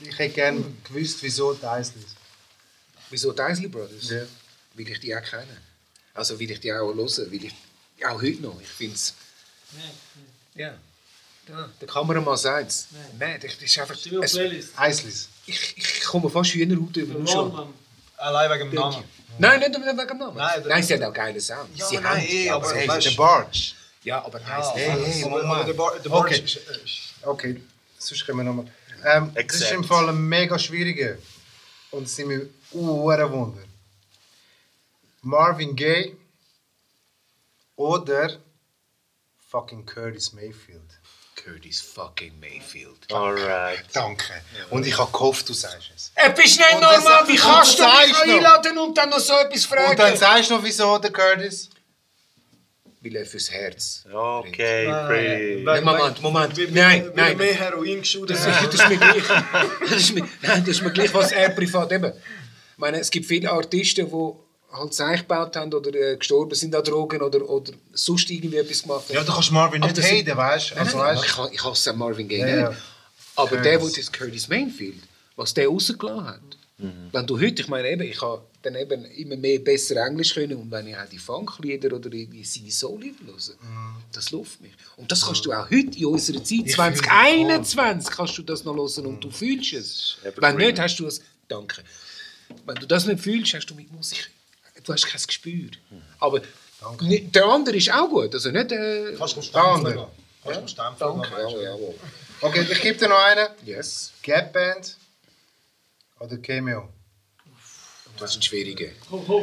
Ich 0.00 0.18
hätte 0.18 0.34
gerne 0.34 0.64
gewusst, 0.84 1.18
wieso 1.22 1.52
die 1.54 1.66
Isleys. 1.66 2.14
Wieso 3.10 3.32
die 3.32 3.42
Isley 3.42 3.68
Brothers? 3.68 4.10
Ja. 4.10 4.22
Weil 4.74 4.88
ich 4.88 5.00
die 5.00 5.16
auch 5.16 5.22
kenne. 5.22 5.56
Also, 6.14 6.38
weil 6.38 6.50
ich 6.50 6.60
die 6.60 6.72
auch 6.72 6.94
höre. 6.94 6.96
Weil 6.96 7.44
ich, 7.44 7.54
auch 8.06 8.20
heute 8.20 8.42
noch. 8.42 8.60
Ich 8.60 8.68
finde 8.68 8.94
es... 8.94 9.14
Ja. 10.54 10.66
ja. 10.66 10.74
Der 11.80 11.88
Kameramann 11.88 12.36
sagt 12.36 12.70
es. 12.70 12.88
Nein, 13.18 13.38
das 13.42 13.54
ist 13.54 13.78
einfach... 13.78 13.94
Es, 13.94 14.34
Isleys. 14.34 15.28
ich, 15.46 15.76
ich 15.76 16.00
komme 16.02 16.30
fast 16.30 16.50
Hühnerhaut 16.52 16.96
über. 16.96 17.18
nur 17.18 17.26
schon. 17.28 17.74
Allein 18.16 18.50
wegen 18.50 18.70
dem 18.70 18.80
Namen. 18.80 19.04
Nein, 19.38 19.60
nicht 19.60 19.74
wegen 19.74 19.84
dem 19.96 19.96
Namen. 20.18 20.36
Nein, 20.36 20.60
Nein, 20.60 20.62
der- 20.68 20.82
sie 20.82 20.94
hat 20.94 21.02
auch 21.02 21.12
geile 21.12 21.40
Sound. 21.40 21.76
Ja, 21.76 21.86
sie 21.86 21.96
nein, 21.96 22.04
haben, 22.06 22.44
ja, 22.44 22.54
aber 22.54 22.68
sie 22.68 22.74
Hey, 22.76 22.88
weißt- 22.88 23.02
The 23.10 23.16
Barge. 23.16 23.58
ja, 24.04 24.24
aber 24.24 24.40
Ja, 24.40 24.60
Isley. 24.60 24.82
Hey, 24.84 25.04
hey, 25.12 25.24
aber, 25.24 25.44
aber 25.44 25.64
der 25.64 25.72
Bar, 25.74 25.98
der 25.98 26.12
Okay. 26.12 26.38
Ist, 26.40 26.56
äh, 26.56 26.84
ist 26.84 27.00
Okay, 27.22 27.60
sonst 27.98 28.24
können 28.24 28.38
wir 28.38 28.44
nochmal. 28.44 28.66
Ähm, 29.04 29.32
das 29.34 29.56
ist 29.56 29.70
im 29.72 29.84
Fall 29.84 30.08
ein 30.08 30.16
mega 30.28 30.58
schwieriger. 30.58 31.18
Und 31.90 32.04
es 32.04 32.16
sind 32.16 32.28
mir 32.28 32.48
uhren 32.72 33.30
Wunder. 33.32 33.62
Marvin 35.22 35.74
Gaye 35.76 36.16
oder 37.76 38.38
fucking 39.50 39.84
Curtis 39.84 40.32
Mayfield. 40.32 40.93
Curtis 41.44 41.80
fucking 41.80 42.38
Mayfield. 42.40 42.96
Alright. 43.12 43.84
Danke. 43.92 44.32
Und 44.70 44.86
ich 44.86 44.96
habe 44.96 45.12
gehofft, 45.12 45.48
du 45.48 45.52
sagst 45.52 45.90
es. 45.94 46.12
Äh, 46.14 46.30
bist 46.32 46.58
nicht 46.58 46.72
normal? 46.80 47.28
Wie 47.28 47.36
kannst 47.36 47.78
du 47.78 47.82
mich 47.84 48.22
einladen 48.22 48.78
und 48.78 48.96
dann 48.96 49.10
noch 49.10 49.18
so 49.18 49.34
etwas 49.34 49.64
fragen? 49.66 49.90
Und 49.90 49.98
dann 49.98 50.16
sagst 50.16 50.50
du 50.50 50.54
noch, 50.54 50.64
wieso 50.64 50.96
der 50.98 51.10
Curtis? 51.12 51.68
Weil 53.02 53.16
er 53.16 53.26
fürs 53.26 53.50
Herz. 53.50 54.04
Okay, 54.10 54.86
Nein, 54.88 55.06
pretty. 55.06 55.62
nein, 55.62 55.84
Moment, 55.84 56.22
Moment. 56.22 56.56
Weil- 56.56 56.70
Nein, 56.70 57.12
nein. 57.14 57.36
mehr 57.36 57.54
Heroin 57.54 57.98
geschaut 58.00 58.30
Das 58.30 58.42
das 58.44 58.74
ist 58.74 58.88
mir 58.88 58.96
gleich. 58.96 59.22
Das 59.80 59.92
ist 60.00 60.14
mir, 60.14 60.26
nein, 60.40 60.60
das 60.64 60.68
ist 60.76 60.82
mir 60.82 60.90
gleich, 60.92 61.12
was 61.12 61.30
er 61.32 61.50
privat 61.50 61.92
eben. 61.92 62.12
Ich 62.14 62.78
meine, 62.78 62.98
es 63.00 63.10
gibt 63.10 63.26
viele 63.26 63.50
Artisten, 63.50 64.06
die 64.10 64.32
halt 64.74 64.92
Seich 64.94 65.20
gebaut 65.20 65.54
haben 65.56 65.72
oder 65.72 65.94
äh, 65.94 66.16
gestorben 66.16 66.54
sind 66.54 66.74
an 66.74 66.82
Drogen 66.84 67.22
oder, 67.22 67.48
oder 67.48 67.72
sonst 67.92 68.28
irgendwie 68.30 68.56
etwas 68.56 68.82
gemacht 68.82 69.04
haben. 69.08 69.14
Ja, 69.14 69.22
du 69.24 69.32
kannst 69.32 69.52
Marvin 69.52 69.80
nicht 69.80 69.96
das 69.96 70.06
sind- 70.08 70.26
haten, 70.28 70.36
weißt 70.36 70.70
du? 70.72 70.74
Also, 70.76 70.98
weißt 70.98 71.24
ich, 71.24 71.36
ha- 71.36 71.50
ich 71.52 71.64
hasse 71.64 71.92
Marvin 71.92 72.28
Gaye 72.28 72.40
Ja, 72.40 72.56
ja. 72.56 72.76
Aber 73.36 73.48
Curtis. 73.48 73.62
der, 73.64 73.82
wo 73.82 73.88
das 73.88 74.12
Curtis 74.12 74.48
Mayfield, 74.48 75.02
was 75.36 75.54
der 75.54 75.68
rausgelassen 75.68 76.26
hat, 76.26 76.40
Mhm. 76.76 77.08
wenn 77.12 77.24
du 77.26 77.38
heute, 77.40 77.62
ich 77.62 77.68
meine 77.68 77.88
eben, 77.88 78.02
ich 78.02 78.20
habe 78.20 78.42
dann 78.62 78.74
eben 78.74 79.04
immer 79.04 79.36
mehr 79.36 79.60
besser 79.60 79.94
Englisch 80.04 80.34
können 80.34 80.56
und 80.56 80.70
wenn 80.72 80.88
ich 80.88 80.96
auch 80.96 81.08
die 81.08 81.18
Funklieder 81.18 81.94
oder 81.94 82.12
irgendwie 82.12 82.42
seine 82.42 82.70
Soul-Lieder 82.72 83.26
höre, 83.26 83.54
Mhm. 83.60 83.96
das 84.10 84.32
läuft 84.32 84.60
mich. 84.60 84.72
Und 84.96 85.10
das 85.12 85.24
kannst 85.24 85.44
du 85.46 85.52
auch 85.52 85.70
heute 85.70 85.96
in 85.96 86.06
unserer 86.06 86.42
Zeit, 86.42 86.62
Ich 86.66 86.74
2021, 86.74 88.10
kannst 88.10 88.36
du 88.38 88.42
das 88.42 88.64
noch 88.64 88.74
hören 88.74 89.06
und 89.06 89.22
du 89.22 89.30
fühlst 89.30 89.72
es. 89.72 90.16
Wenn 90.36 90.56
nicht, 90.56 90.80
hast 90.80 90.96
du 90.98 91.06
es, 91.06 91.20
danke. 91.46 91.82
Wenn 92.66 92.74
du 92.76 92.86
das 92.86 93.06
nicht 93.06 93.20
fühlst, 93.22 93.54
hast 93.54 93.66
du 93.66 93.74
mit 93.74 93.92
Musik, 93.92 94.30
du 94.84 94.92
hast 94.92 95.06
kein 95.06 95.20
Gespür. 95.26 95.70
Aber 96.20 96.40
ni- 97.00 97.26
der 97.28 97.44
andere 97.46 97.76
ist 97.76 97.90
auch 97.92 98.08
gut, 98.08 98.34
also 98.34 98.50
nicht... 98.50 98.72
Äh, 98.72 99.14
Kannst 99.18 99.36
du 99.36 99.58
andere. 99.58 99.94
gehen. 99.94 100.06
Kannst 100.44 100.60
du 100.60 100.68
Stempeln 100.68 101.22
danke, 101.22 101.62
ja. 101.62 101.74
Okay, 102.40 102.66
ich 102.70 102.80
gebe 102.82 102.98
dir 102.98 103.08
noch 103.08 103.18
einen. 103.24 103.48
Yes. 103.64 104.12
Gap 104.22 104.52
Band 104.52 104.96
oder 106.20 106.36
Cameo? 106.38 106.88
Das 108.18 108.32
sind 108.32 108.44
schwierige. 108.44 108.92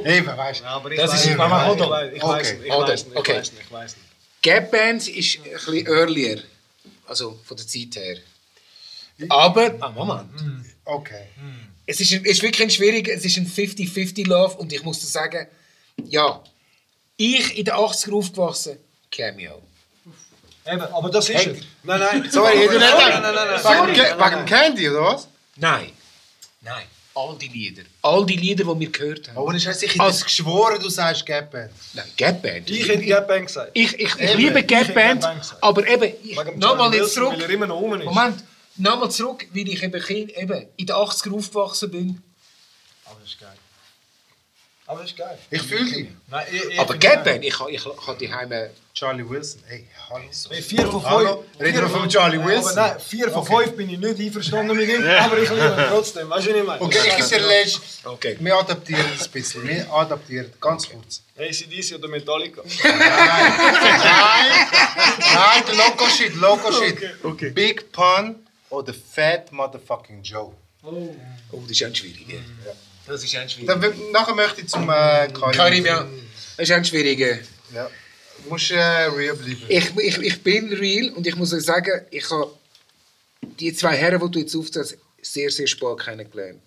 Eben, 0.06 0.28
weißt 0.28 0.60
du? 0.62 0.64
Ja, 0.64 0.70
aber 0.72 0.92
ich 0.92 0.98
Das 1.00 1.12
weiß 1.12 1.26
ist- 1.26 1.32
ich 1.32 1.38
hold 1.38 1.82
on. 1.82 1.90
weiß- 1.92 2.12
ich 2.14 2.24
Okay, 2.24 2.32
weiß 2.32 2.54
nicht, 2.54 2.66
ich 2.66 2.72
weiß 2.72 3.06
nicht, 3.06 3.12
ich 3.14 3.18
okay. 3.20 3.42
ich 3.42 3.72
weiß 3.72 3.96
nicht. 3.98 4.08
Gap 4.42 4.72
Band 4.72 5.08
ist 5.08 5.38
ein 5.38 5.44
bisschen 5.52 5.88
earlier. 5.88 6.42
Also 7.08 7.40
von 7.44 7.58
der 7.58 7.68
Zeit 7.68 7.96
her. 7.96 8.18
Aber, 9.30 9.76
ah, 9.82 9.90
Moment. 9.90 10.30
Okay. 10.86 11.28
Es 11.92 12.00
ist, 12.00 12.14
ein, 12.14 12.24
ist 12.24 12.42
wirklich 12.42 12.62
ein 12.62 12.70
schwieriger, 12.70 13.12
es 13.12 13.26
ist 13.26 13.36
ein 13.36 13.46
50-50 13.46 14.26
Love 14.26 14.56
und 14.56 14.72
ich 14.72 14.82
muss 14.84 15.00
dir 15.02 15.08
sagen, 15.08 15.46
ja, 16.06 16.42
ich 17.18 17.58
in 17.58 17.66
den 17.66 17.74
80er 17.74 18.14
aufgewachsen, 18.14 18.78
Cameo. 19.12 19.62
Eben, 20.66 20.82
aber 20.82 21.10
das 21.10 21.28
ist 21.28 21.48
es. 21.48 21.58
Nein, 21.84 22.00
nein. 22.00 22.28
Sorry, 22.32 22.58
hätte 22.60 22.80
nicht 22.80 22.80
Nein, 22.80 23.22
nein, 23.22 23.36
nein, 23.36 23.48
nein. 23.62 23.88
Wegen, 23.88 24.20
wegen 24.20 24.46
Candy, 24.46 24.90
oder 24.90 25.02
was? 25.02 25.28
Nein, 25.58 25.92
nein, 26.62 26.86
all 27.14 27.38
die 27.38 27.50
Lieder, 27.50 27.84
all 28.04 28.26
die 28.26 28.38
Lieder, 28.38 28.64
die 28.64 28.80
wir 28.80 28.90
gehört 28.90 29.28
haben. 29.28 29.38
Aber 29.38 29.54
ich 29.54 29.68
ich 29.68 29.82
hätte 29.82 30.00
Als- 30.00 30.18
es 30.20 30.24
geschworen, 30.24 30.80
du 30.82 30.88
sagst 30.88 31.26
Gap 31.26 31.52
Band. 31.52 31.72
Nein, 31.94 32.06
Gap 32.16 32.42
Band. 32.42 32.70
Ich 32.70 32.88
hätte 32.88 33.04
Gap 33.04 33.28
Band 33.28 33.48
gesagt. 33.48 33.72
ich, 33.74 34.00
ich, 34.00 34.16
ich 34.18 34.34
liebe 34.36 34.64
Gap 34.64 34.94
Band, 34.94 35.28
aber 35.60 35.86
eben, 35.88 36.14
dem 36.24 36.58
nochmal 36.60 36.94
jetzt 36.96 37.16
zurück. 37.16 37.34
Moment, 37.60 38.44
nochmal 38.82 39.12
zurück, 39.12 39.48
weil 39.54 39.68
ich 39.68 39.84
eben, 39.84 40.02
kind, 40.02 40.32
eben 40.38 40.68
in 40.78 40.86
den 40.86 40.96
80er 40.96 41.36
aufgewachsen 41.36 41.92
bin. 41.92 42.24
Aber 43.06 43.20
das 43.20 43.30
ist 43.30 43.40
geil. 43.40 43.58
Aber 44.88 45.02
das 45.02 45.12
ist 45.12 45.18
geil. 45.18 45.38
Ich 45.50 45.62
fühle 45.62 45.86
dich. 45.86 46.08
Nein, 46.28 46.46
ich, 46.52 46.66
ich 46.66 46.80
Aber. 46.80 46.98
Gaben, 46.98 47.42
ich 47.44 47.58
habe 47.60 47.72
ich, 47.72 47.86
ich 47.86 48.08
ha 48.08 48.14
die 48.14 48.34
Heime. 48.34 48.72
Charlie 48.94 49.28
Wilson. 49.28 49.64
Hey, 49.66 49.88
hallo. 50.10 50.26
Hey, 50.50 50.62
vier 50.62 50.86
von 50.86 51.02
fünf. 51.02 51.38
Reden 51.62 51.82
wir 51.82 51.88
von 51.88 52.10
Charlie 52.10 52.38
Aber 52.38 52.48
Wilson? 52.48 52.76
nein, 52.76 53.00
vier 53.00 53.32
von 53.32 53.46
fünf 53.46 53.72
bin 53.78 53.90
ich 53.90 53.98
nicht 53.98 54.20
einverstanden 54.20 54.76
mit 54.76 54.90
ihm, 54.90 55.02
aber 55.08 55.38
ich 55.38 55.50
liebe 55.50 55.62
ihn 55.66 55.86
trotzdem. 55.90 56.30
Weißt 56.30 56.48
du, 56.48 56.52
was 56.52 56.60
ich 56.60 56.68
meine? 56.68 56.82
Okay, 56.82 56.98
ich 57.18 57.30
Letzte. 57.32 58.10
Okay. 58.10 58.36
Wir 58.38 58.58
adaptieren 58.58 59.06
es 59.16 59.28
ein 59.28 59.32
bisschen. 59.32 59.66
Wir 59.66 59.90
adaptieren, 59.94 60.52
ganz 60.60 60.90
kurz. 60.90 61.22
ACDC 61.38 61.96
oder 61.96 62.10
Metallica? 62.10 62.62
Nein, 62.84 63.04
nein, 65.34 65.64
der 65.68 65.76
Loco 65.76 66.10
Shit, 66.10 66.36
Loco 66.36 66.70
Shit. 66.74 67.56
Big 67.56 67.94
Pun 67.94 68.36
oder 68.72 68.94
Fat 68.94 69.52
Motherfucking 69.52 70.24
Joe. 70.24 70.54
Oh, 70.84 71.16
das 71.62 71.72
ist 71.72 71.84
ein 71.84 71.94
schwieriger. 71.94 72.40
Das 73.06 73.24
ist 73.24 73.36
ein 73.36 73.48
schwieriger. 73.48 73.76
Dann, 73.76 74.12
nachher 74.12 74.34
möchte 74.34 74.62
ich 74.62 74.68
zum 74.68 74.84
äh, 74.84 75.28
Karim. 75.28 75.52
Karim, 75.52 75.86
ja. 75.86 76.08
Das 76.58 76.70
ist 76.70 76.72
ein 76.72 76.84
schwieriger. 76.84 77.38
Ja. 77.74 77.90
Du 78.44 78.50
musst 78.50 78.72
äh, 78.72 78.80
real 78.80 79.36
bleiben. 79.36 79.62
Ich, 79.68 79.96
ich, 79.98 80.18
ich 80.18 80.44
bin 80.44 80.74
real 80.74 81.12
und 81.12 81.28
ich 81.28 81.36
muss 81.36 81.54
euch 81.54 81.64
sagen, 81.64 82.06
ich 82.10 82.30
habe 82.32 82.52
die 83.60 83.74
zwei 83.74 83.96
Herren, 83.96 84.22
die 84.22 84.32
du 84.32 84.40
jetzt 84.40 84.56
aufzählst, 84.56 84.98
sehr, 85.22 85.52
sehr 85.52 85.68
spät 85.68 86.00
kennengelernt. 86.00 86.64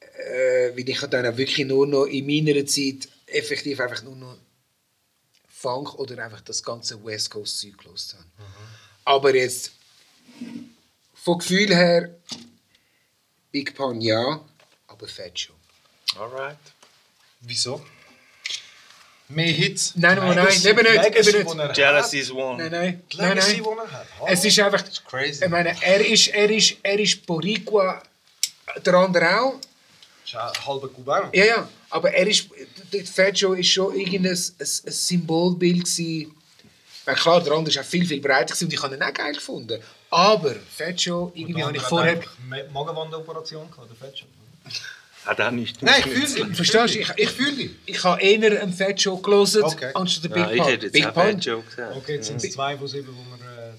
Äh, 0.00 0.76
weil 0.76 0.88
ich 0.88 0.98
habe 0.98 1.08
dann 1.08 1.26
auch 1.26 1.36
wirklich 1.36 1.66
nur 1.66 1.86
noch 1.86 2.04
in 2.04 2.26
meiner 2.26 2.64
Zeit 2.66 3.08
effektiv 3.26 3.80
einfach 3.80 4.02
nur 4.02 4.16
noch 4.16 4.36
Funk 5.48 5.94
oder 5.94 6.22
einfach 6.24 6.40
das 6.42 6.62
ganze 6.62 7.04
West 7.04 7.30
Coast 7.30 7.60
Zeug 7.60 7.74
habe. 7.84 8.24
Aber 9.04 9.34
jetzt 9.34 9.72
vom 11.14 11.38
Gefühl 11.38 11.74
her 11.74 12.14
Big 13.50 13.74
Pun 13.74 14.00
ja, 14.00 14.40
aber 14.86 15.08
Fat 15.08 15.38
Show. 15.38 15.54
Alright. 16.16 16.56
Wieso? 17.40 17.84
Mehr 19.28 19.52
Hits. 19.52 19.92
Nein, 19.94 20.16
nein, 20.16 20.36
nein, 20.36 20.46
eben 20.64 20.82
nicht. 20.82 21.16
Eben 21.16 21.58
nicht. 21.58 21.76
Jealousy 21.76 22.18
is 22.20 22.30
one. 22.30 22.56
Nein, 22.56 22.70
nein, 22.70 23.02
Die 23.12 23.16
nein, 23.18 23.28
Legacy, 23.36 23.60
nein. 23.60 23.78
er 23.78 23.92
hat. 23.92 24.06
Es 24.26 24.44
ist 24.44 24.58
einfach, 24.58 24.82
Crazy. 25.06 25.44
ich 25.44 25.50
meine, 25.50 25.76
er 25.82 26.00
ist, 26.06 26.28
er 26.28 26.50
ist, 26.50 26.76
er 26.82 26.98
ist 26.98 27.26
Boricua, 27.26 28.02
der 28.84 28.94
andere 28.94 29.40
auch. 29.40 29.60
Halber 30.66 30.88
Kubaner. 30.88 31.30
Ja, 31.34 31.44
ja, 31.44 31.68
aber 31.90 32.12
er 32.12 32.26
ist, 32.26 32.48
Joe 33.34 33.58
ist 33.58 33.68
schon 33.68 33.94
irgendein 33.94 34.32
ein, 34.32 34.38
ein 34.58 34.92
Symbolbild 34.92 35.84
gewesen. 35.84 36.34
Klar, 37.04 37.42
der 37.42 37.52
andere 37.54 37.70
ist 37.74 37.78
auch 37.78 37.88
viel, 37.88 38.06
viel 38.06 38.20
breiter 38.20 38.54
und 38.60 38.72
ich 38.72 38.82
habe 38.82 38.94
ihn 38.94 39.02
auch 39.02 39.14
geil 39.14 39.32
gefunden. 39.32 39.82
Aber 40.10 40.54
Fat 40.76 41.00
Joe, 41.00 41.30
irgendwie 41.34 41.62
habe 41.62 41.76
ich 41.76 41.82
vorher... 41.82 42.20
Magenwandoperation 42.72 43.70
gehabt, 43.70 43.90
der 43.90 43.96
Fettscher. 43.96 44.26
Hat 45.26 45.38
er 45.38 45.50
nicht. 45.50 45.82
Nein, 45.82 45.94
ich 45.98 46.04
fühle 46.10 46.46
dich. 46.48 46.56
Verstehst 46.56 46.94
du? 46.94 46.98
Ich, 47.00 47.12
ich, 47.16 47.30
fühle 47.30 47.52
dich. 47.52 47.70
ich 47.84 48.02
habe 48.04 48.20
eher 48.22 48.62
einen 48.62 48.72
Fat 48.72 48.98
Joe 49.00 49.20
gelesen, 49.20 49.62
Okay. 49.64 49.90
anstatt 49.94 50.24
den 50.24 50.38
Ja, 50.38 50.46
Big 50.46 50.54
ich 50.54 50.62
Pun. 50.62 50.70
hätte 50.70 50.86
jetzt 50.86 50.92
Big 50.92 51.06
auch 51.06 51.28
Joke 51.38 51.68
gesagt. 51.68 51.96
Okay, 51.96 52.14
jetzt 52.14 52.26
sind 52.28 52.42
es 52.42 52.52
zwei 52.52 52.76
von 52.78 52.86
sieben, 52.88 53.08
wo 53.08 53.36
wir... 53.36 53.46
Äh, 53.68 53.72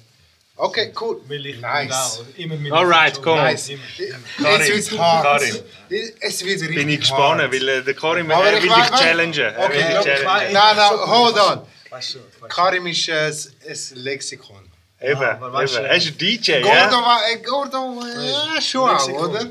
Okay, 0.62 0.94
cool. 1.00 1.22
will 1.30 1.46
ich 1.46 1.62
Nice. 1.62 2.22
Immer 2.36 2.58
mit 2.58 2.72
Alright, 2.74 3.22
komm. 3.22 3.38
Nice. 3.38 3.70
Immer. 3.70 3.82
Jetzt 4.58 4.68
wird 4.68 4.78
es 4.80 4.98
hart. 5.00 5.24
Karim. 5.24 5.56
Es 6.20 6.44
wird 6.44 6.60
richtig 6.62 6.76
Bin 6.76 6.90
ich 6.90 7.00
gespannt, 7.00 7.42
hart. 7.42 7.54
weil 7.54 7.70
äh, 7.70 7.82
der 7.82 7.94
Karim 7.94 8.30
Aber 8.30 8.44
er 8.46 8.58
ich 8.58 8.64
will 8.64 8.70
dich 8.70 9.00
challengen. 9.00 9.40
Er 9.40 9.70
will 9.70 9.98
Okay. 10.00 10.18
Nein, 10.26 10.54
nein, 10.54 10.90
hold 10.92 11.38
on. 11.40 11.62
Karim 12.50 12.88
ist 12.88 13.08
äh, 13.08 13.32
ein 13.32 13.78
Lexikon. 14.04 14.69
Eben, 15.02 15.20
weißt 15.20 15.74
eben. 15.76 15.84
du- 15.84 15.90
Er 15.90 15.96
ist 15.96 16.08
ein 16.08 16.18
DJ, 16.18 16.62
Gordo 16.62 16.76
ja? 16.76 16.92
war, 16.92 17.20
äh, 17.32 17.38
Gordo, 17.38 18.02
äh, 18.58 18.62
schon 18.62 18.90
auch, 18.90 19.08
oder? 19.10 19.46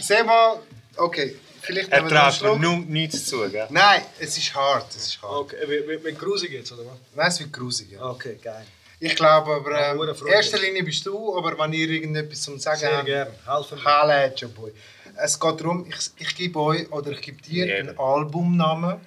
Sag 0.00 0.24
mal, 0.26 0.58
okay, 0.96 1.36
vielleicht 1.62 1.90
Er 1.90 2.00
traut 2.06 2.12
mir 2.12 2.32
Schluck. 2.32 2.60
nu- 2.60 2.84
nichts 2.86 3.26
zu, 3.26 3.48
gell? 3.50 3.66
Nein, 3.70 4.02
es 4.20 4.36
ist 4.38 4.54
hart, 4.54 4.88
es 4.94 5.08
ist 5.08 5.22
hart. 5.22 5.32
Okay, 5.32 5.56
wie, 5.66 5.88
wie, 5.88 6.04
wie 6.04 6.12
grusig 6.14 6.50
jetzt, 6.52 6.70
oder 6.72 6.86
was? 6.86 6.98
Nein, 7.14 7.26
es 7.28 7.40
wird 7.40 7.52
grusig, 7.52 7.90
ja. 7.92 8.02
Okay, 8.04 8.38
geil. 8.42 8.64
Ich 9.00 9.14
glaube 9.14 9.54
aber, 9.56 9.72
Ja, 9.78 9.92
ähm, 9.92 10.00
in 10.02 10.14
Freude. 10.14 10.32
erster 10.32 10.58
Linie 10.58 10.82
bist 10.84 11.04
du, 11.04 11.36
aber 11.36 11.58
wenn 11.58 11.72
ihr 11.72 11.88
irgendetwas 11.90 12.40
zum 12.42 12.58
Sagen 12.58 12.78
Sehr 12.80 12.96
habt, 12.96 13.06
gerne. 13.06 13.30
Helfen 13.46 13.78
mir. 13.78 13.84
Halle 13.84 14.32
Boy. 14.56 14.72
Es 15.16 15.38
geht 15.40 15.60
darum, 15.60 15.86
ich, 15.88 15.96
ich 16.16 16.34
gebe 16.36 16.58
euch 16.60 16.90
oder 16.92 17.10
ich 17.10 17.20
gebe 17.20 17.40
dir 17.42 17.66
Ja. 17.66 17.76
einen 17.76 17.98
Albumnamen. 17.98 19.00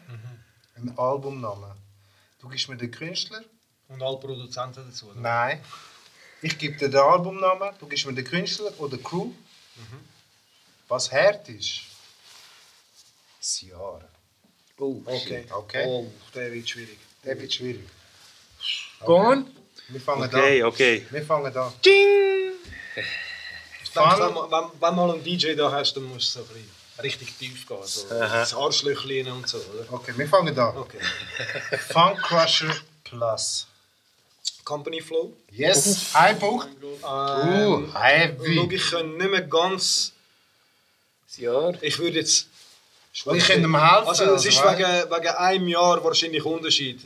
Einen 0.75 0.97
Albumnamen. 0.97 1.71
Du 2.39 2.49
gibst 2.49 2.69
mir 2.69 2.77
den 2.77 2.91
Künstler. 2.91 3.41
Und 3.89 4.01
alle 4.01 4.17
Produzenten 4.17 4.85
dazu, 4.87 5.07
oder? 5.07 5.19
Nein. 5.19 5.61
Ich 6.41 6.57
gebe 6.57 6.77
dir 6.77 6.89
den 6.89 6.99
Albumnamen, 7.01 7.73
du 7.79 7.87
gibst 7.87 8.05
mir 8.05 8.13
den 8.13 8.23
Künstler 8.25 8.71
oder 8.79 8.95
die 8.97 9.03
Crew. 9.03 9.31
Was 10.87 11.11
hart 11.11 11.47
ist, 11.49 11.81
das 13.39 13.61
Jahr. 13.61 14.01
Oh, 14.77 15.01
Okay. 15.05 15.45
Okay? 15.51 15.85
Oh, 15.85 16.11
der 16.33 16.51
wird 16.53 16.67
schwierig. 16.69 16.97
Der 17.23 17.39
wird 17.39 17.53
schwierig. 17.53 17.87
On. 19.01 19.45
Wir 19.89 20.01
fangen 20.01 20.23
Okay, 20.23 20.61
an. 20.61 20.69
okay. 20.69 21.05
Wir 21.09 21.23
fangen 21.25 21.55
an. 21.55 21.73
Denke, 21.83 22.55
wenn, 23.95 24.81
wenn 24.81 24.95
mal 24.95 25.11
einen 25.11 25.23
DJ 25.23 25.55
da 25.55 25.71
hast, 25.71 25.93
dann 25.95 26.03
musst 26.03 26.35
du 26.35 26.39
so 26.39 26.45
ein 26.45 26.53
bisschen 26.53 26.69
richtig 27.01 27.33
tief 27.37 27.67
gehen. 27.67 27.77
So 27.83 28.07
das 28.09 28.53
Arschlöchlein 28.53 29.27
und 29.31 29.47
so, 29.47 29.57
oder? 29.57 29.91
Okay, 29.93 30.13
wir 30.15 30.27
fangen 30.27 30.57
an. 30.57 30.77
Okay. 30.77 30.99
Funk 31.89 32.17
Crusher 32.21 32.73
Plus. 33.03 33.67
Company 34.69 35.01
Flow. 35.01 35.33
Yes, 35.51 36.11
ein 36.13 36.37
Punkt. 36.37 36.67
Ähm, 36.67 36.89
Uh, 37.01 37.87
Schau, 37.91 37.99
heavy. 37.99 38.75
ich 38.75 38.91
kann 38.91 39.17
nicht 39.17 39.31
mehr 39.31 39.41
ganz. 39.41 40.11
Jahr. 41.37 41.73
Ich 41.81 41.97
würde 41.97 42.19
jetzt. 42.19 42.47
Ich 43.13 43.23
könnte 43.23 43.53
ihm 43.53 43.75
helfen. 43.75 44.07
Also, 44.09 44.25
es 44.35 44.45
ist 44.45 44.63
weißt 44.63 44.77
wegen, 44.77 45.11
wegen 45.11 45.35
einem 45.35 45.67
Jahr 45.69 46.03
wahrscheinlich 46.03 46.43
Unterschied. 46.45 46.99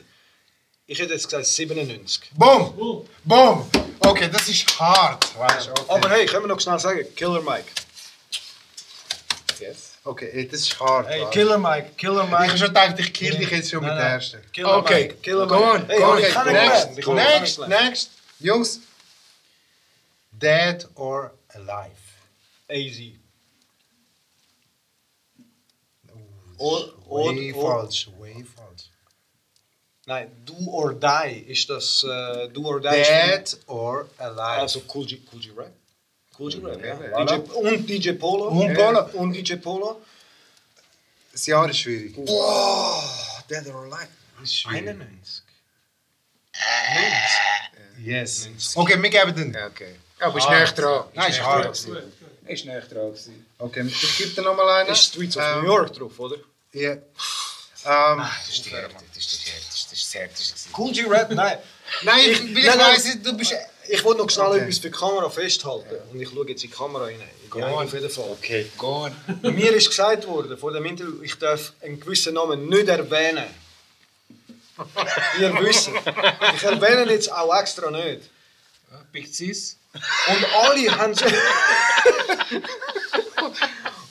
Ich 0.87 0.99
hätte 0.99 1.13
jetzt 1.13 1.25
gesagt 1.29 1.45
97. 1.45 2.31
Boom! 2.35 3.07
Boom! 3.23 3.69
Okay, 3.99 4.29
das 4.29 4.49
ist 4.49 4.77
hart. 4.79 5.23
Weißt, 5.37 5.69
okay. 5.69 5.83
Aber 5.87 6.09
hey, 6.09 6.25
können 6.25 6.43
wir 6.43 6.49
noch 6.49 6.59
schnell 6.59 6.79
sagen: 6.79 7.05
Killer 7.15 7.41
Mike. 7.41 7.71
Yes. 9.59 9.92
Okay, 10.05 10.29
ey, 10.33 10.47
das 10.47 10.61
ist 10.61 10.79
hart. 10.79 11.07
Hey, 11.07 11.21
weißt. 11.21 11.31
Killer 11.31 11.57
Mike, 11.57 11.91
Killer 11.97 12.23
ich 12.25 12.29
Mike. 12.29 12.47
habe 12.49 12.57
schon 12.57 12.67
gedacht, 12.67 12.99
ich 12.99 13.13
kill 13.13 13.37
dich 13.37 13.49
jetzt 13.49 13.69
schon 13.71 13.79
mit 13.81 13.89
Nein, 13.89 13.97
der 13.97 14.05
nein. 14.05 14.13
ersten. 14.15 14.51
Killer 14.51 14.77
Okay, 14.77 15.01
Mike. 15.07 15.15
Killer 15.21 15.47
go 15.47 15.55
Mike. 15.59 15.71
on, 15.73 15.85
Hey, 15.87 15.97
go 15.99 16.03
aber 16.05 16.13
on. 16.13 16.19
ich 16.19 16.29
kann 16.33 16.45
nicht 16.47 16.53
next, 16.53 16.73
lernen. 16.83 16.97
Ich 16.99 17.05
kann 17.05 17.15
next, 17.15 17.41
nicht 17.41 17.57
lernen. 17.69 17.85
next. 17.85 18.09
Jungs. 18.39 18.79
Dead 20.31 20.87
or 20.95 21.31
alive? 21.53 21.91
Easy. 22.69 23.19
Oh, 26.59 26.85
Or- 27.09 27.25
way 27.25 27.53
or- 27.53 27.81
falsch, 27.81 28.09
way 28.17 28.43
falsch. 28.55 28.89
Nein, 30.05 30.29
Do 30.45 30.55
or 30.67 30.93
Die 30.93 31.45
ist 31.47 31.69
das. 31.69 32.03
Äh, 32.03 32.49
do 32.49 32.65
or 32.65 32.79
Die 32.81 32.87
ist 32.89 33.07
von- 33.09 33.29
Dead 33.29 33.57
or 33.67 34.09
alive? 34.17 34.61
Also 34.61 34.81
Cool 34.93 35.05
G, 35.05 35.21
cool 35.31 35.39
G 35.39 35.51
Rap. 35.55 35.71
Rap, 36.47 36.83
ja. 36.85 37.25
DJ, 37.25 37.33
und 37.51 37.87
DJ 37.89 38.11
Polo. 38.13 38.47
Und 38.49 38.73
Polo. 38.73 39.05
Und 39.13 39.33
DJ 39.33 39.55
Polo. 39.55 40.01
das 41.31 41.45
Jahr 41.45 41.69
ist 41.69 41.77
schwierig. 41.77 42.15
Dead 42.15 42.25
or 43.73 43.83
Alive. 43.83 44.07
Das 44.39 44.49
ist 44.49 44.55
schwierig. 44.59 44.89
91. 44.89 45.43
Yes. 48.03 48.49
Okay, 48.75 49.01
wir 49.01 49.09
geben 49.09 49.35
den. 49.35 49.53
Ja, 49.53 49.67
okay. 49.67 49.95
Aber 50.19 50.37
ist 50.37 50.49
näher 50.49 50.65
dran. 50.71 51.05
Nein, 51.13 51.31
ist 51.31 51.41
hart. 51.41 51.65
Ist 52.47 52.65
näher 52.65 52.81
dran. 52.81 53.13
Okay, 53.59 53.85
ich 53.87 54.17
gebe 54.17 54.29
dir 54.31 54.41
nochmal 54.41 54.69
einen. 54.81 54.89
Ist 54.91 55.05
Streets 55.05 55.37
of 55.37 55.43
Ähm, 55.43 55.61
New 55.61 55.65
York 55.67 55.93
drauf, 55.93 56.19
oder? 56.19 56.37
Ja. 56.73 56.91
Ähm, 56.91 57.01
Das 57.85 58.49
ist 58.49 58.65
die 58.65 58.69
Härte. 58.71 58.95
Das 59.13 59.25
ist 59.25 59.45
die 59.45 59.49
Härte. 59.51 59.65
Das 59.67 59.75
ist 59.75 59.91
das 59.91 60.13
Härteste. 60.13 60.69
Cool 60.77 60.91
G 60.91 61.03
Rap, 61.05 61.31
nein. 61.31 61.57
nein, 62.03 62.19
ich, 62.31 62.41
Ich- 62.43 62.65
nein. 62.65 62.79
weiss, 62.79 63.17
du 63.21 63.37
bist. 63.37 63.53
Ich 63.89 64.03
wollte 64.03 64.21
noch 64.21 64.29
schnell 64.29 64.47
Okay. 64.47 64.59
etwas 64.61 64.77
für 64.79 64.89
die 64.89 64.95
Kamera 64.97 65.29
festhalten. 65.29 65.95
Und 66.11 66.21
ich 66.21 66.29
schaue 66.29 66.47
jetzt 66.47 66.63
in 66.63 66.69
die 66.69 66.75
Kamera 66.75 67.05
rein. 67.05 67.21
Ja, 67.55 67.67
auf 67.67 67.93
jeden 67.93 68.09
Fall. 68.09 68.25
Okay. 68.31 68.65
Go 68.77 69.05
on. 69.05 69.15
Mir 69.55 69.73
ist 69.73 69.89
gesagt 69.89 70.25
worden, 70.27 70.57
vor 70.57 70.71
dem 70.71 70.85
Interview, 70.85 71.21
ich 71.21 71.35
darf 71.37 71.73
einen 71.81 71.99
gewissen 71.99 72.33
Namen 72.33 72.67
nicht 72.67 72.87
erwähnen. 72.87 73.45
Ihr 75.39 75.53
wisst. 75.61 75.89
Ich 76.55 76.63
erwähne 76.63 77.11
jetzt 77.11 77.31
auch 77.31 77.53
extra 77.59 77.91
nicht. 77.91 78.21
Big 79.11 79.27
Cis. 79.33 79.77
Und 80.27 80.45
alle 80.55 80.97
haben 80.97 81.13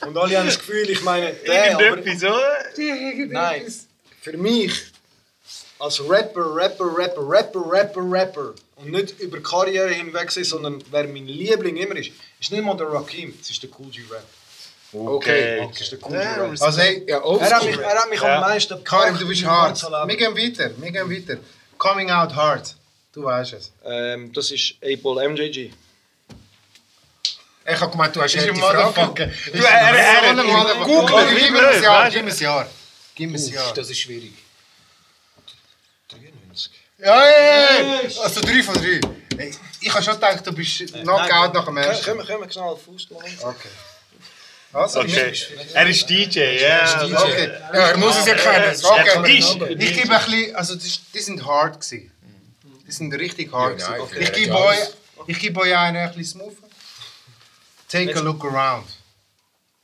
Und 0.05 0.17
alle 0.17 0.37
haben 0.37 0.45
das 0.45 0.57
Gefühl, 0.59 0.89
ich 0.89 1.01
meine, 1.01 1.33
der, 1.33 1.75
aber, 1.75 1.83
Irgendetwas, 1.83 2.23
oder? 2.31 2.65
nein, 3.27 3.73
für 4.21 4.37
mich 4.37 4.92
als 5.83 5.99
Rapper, 5.99 6.45
Rapper, 6.55 6.85
Rapper, 6.97 7.21
Rapper, 7.33 7.61
Rapper, 7.75 8.01
Rapper 8.15 8.53
und 8.77 8.89
nicht 8.91 9.19
über 9.19 9.39
Karriere 9.41 9.89
hinweg, 9.89 10.31
sein, 10.31 10.45
sondern 10.45 10.81
wer 10.91 11.03
mein 11.07 11.27
Liebling 11.27 11.75
immer 11.75 11.97
ist, 11.97 12.11
ist 12.39 12.51
nicht 12.51 12.63
mal 12.63 12.77
der 12.77 12.87
Rakim, 12.87 13.33
es 13.41 13.49
ist 13.49 13.61
der 13.61 13.69
Cool 13.77 13.89
G 13.91 13.99
Rap. 14.09 14.23
Okay. 14.93 15.67
Es 15.73 15.81
ist 15.81 15.91
der 15.91 15.99
Cool. 16.07 16.17
Also, 16.59 16.79
hey, 16.79 17.03
Ja, 17.07 17.17
Er 17.17 17.55
hat 17.55 17.65
mich, 17.65 17.77
er 17.77 17.95
hat 18.01 18.09
mich 18.09 18.21
Ja. 18.21 18.35
am 18.35 18.41
meisten 18.41 18.81
Karim, 18.83 19.17
du 19.19 19.27
bist 19.27 19.43
hart. 19.43 19.81
Wir 20.07 20.15
gehen 20.17 20.37
weiter, 20.37 20.71
wir 20.77 20.91
gehen 20.91 21.09
weiter. 21.11 21.37
Coming 21.77 22.09
out 22.11 22.33
hard. 22.33 22.75
Du 23.11 23.23
weißt 23.23 23.53
es. 23.53 23.71
Ähm, 23.85 24.31
das 24.31 24.51
ist 24.51 24.75
Apple 24.79 25.29
MJG. 25.29 25.71
Ich 27.65 27.79
habe 27.79 27.91
gemeint, 27.91 28.15
du 28.15 28.21
hast 28.21 28.35
Ist 28.35 28.45
ja 28.45 28.49
ein 28.51 28.55
die 28.55 28.61
Frage. 28.61 28.77
Motherfucker. 28.77 29.25
Du, 29.27 29.63
er, 29.63 29.69
er, 29.69 30.23
er, 30.23 30.33
Motherfucker. 30.43 30.85
Google, 30.85 31.25
Gib 31.29 31.39
gib 31.39 31.51
mir 31.51 31.67
ein 31.67 31.75
mir 31.79 31.83
Jahr, 31.83 32.03
weißt 32.05 32.15
gib 32.15 32.25
mir 32.25 32.31
ein 32.31 32.39
Jahr. 32.39 32.67
Gib 33.15 33.29
mir 33.31 33.37
ein 33.37 33.43
Uff, 33.43 33.53
Jahr. 33.53 33.73
Das 33.73 33.89
ist 33.89 33.99
schwierig. 33.99 34.33
93. 34.33 34.42
Ja, 37.03 37.29
ja, 37.29 38.01
ja. 38.01 38.21
Also 38.21 38.41
3 38.41 38.63
von 38.63 38.75
3. 38.75 39.01
Hey, 39.37 39.53
Ich 39.81 39.93
habe 39.93 40.03
schon 40.03 40.13
gedacht, 40.13 40.45
du 40.45 40.51
bist 40.53 40.77
Knockout 40.93 41.53
nach 41.53 41.65
dem 41.65 41.77
ersten. 41.77 42.05
Können 42.05 42.41
wir, 42.41 42.51
schnell 42.51 42.75
Fuß 42.77 43.09
machen? 43.11 43.37
Okay. 43.41 43.69
Also, 44.71 45.01
Okay. 45.01 45.33
Er 45.73 45.87
ist 45.87 46.09
DJ, 46.09 46.39
ja. 46.61 47.03
Okay. 47.05 47.51
Ja, 47.73 47.89
er 47.89 47.97
muss 47.97 48.17
es 48.17 48.25
ja 48.25 48.35
kennen. 48.35 48.75
Okay. 48.83 49.37
Ich- 49.37 49.93
gebe 49.95 50.15
ein 50.15 50.25
bisschen, 50.25 50.55
also 50.55 50.75
die, 50.75 51.19
sind 51.19 51.45
hard 51.45 51.79
gewesen. 51.81 52.11
Die 52.87 52.91
sind 52.91 53.13
richtig 53.13 53.51
gewesen. 53.51 53.99
okay. 53.99 54.19
Ich 54.23 54.33
gebe 54.33 54.57
euch, 54.57 54.79
ich 55.27 55.39
gebe 55.39 55.59
euch 55.61 55.75
einen 55.75 55.97
ein 55.97 56.07
bisschen 56.15 56.39
smooth. 56.41 56.57
Take 57.89 58.15
a 58.15 58.19
look 58.21 58.43
around. 58.45 58.87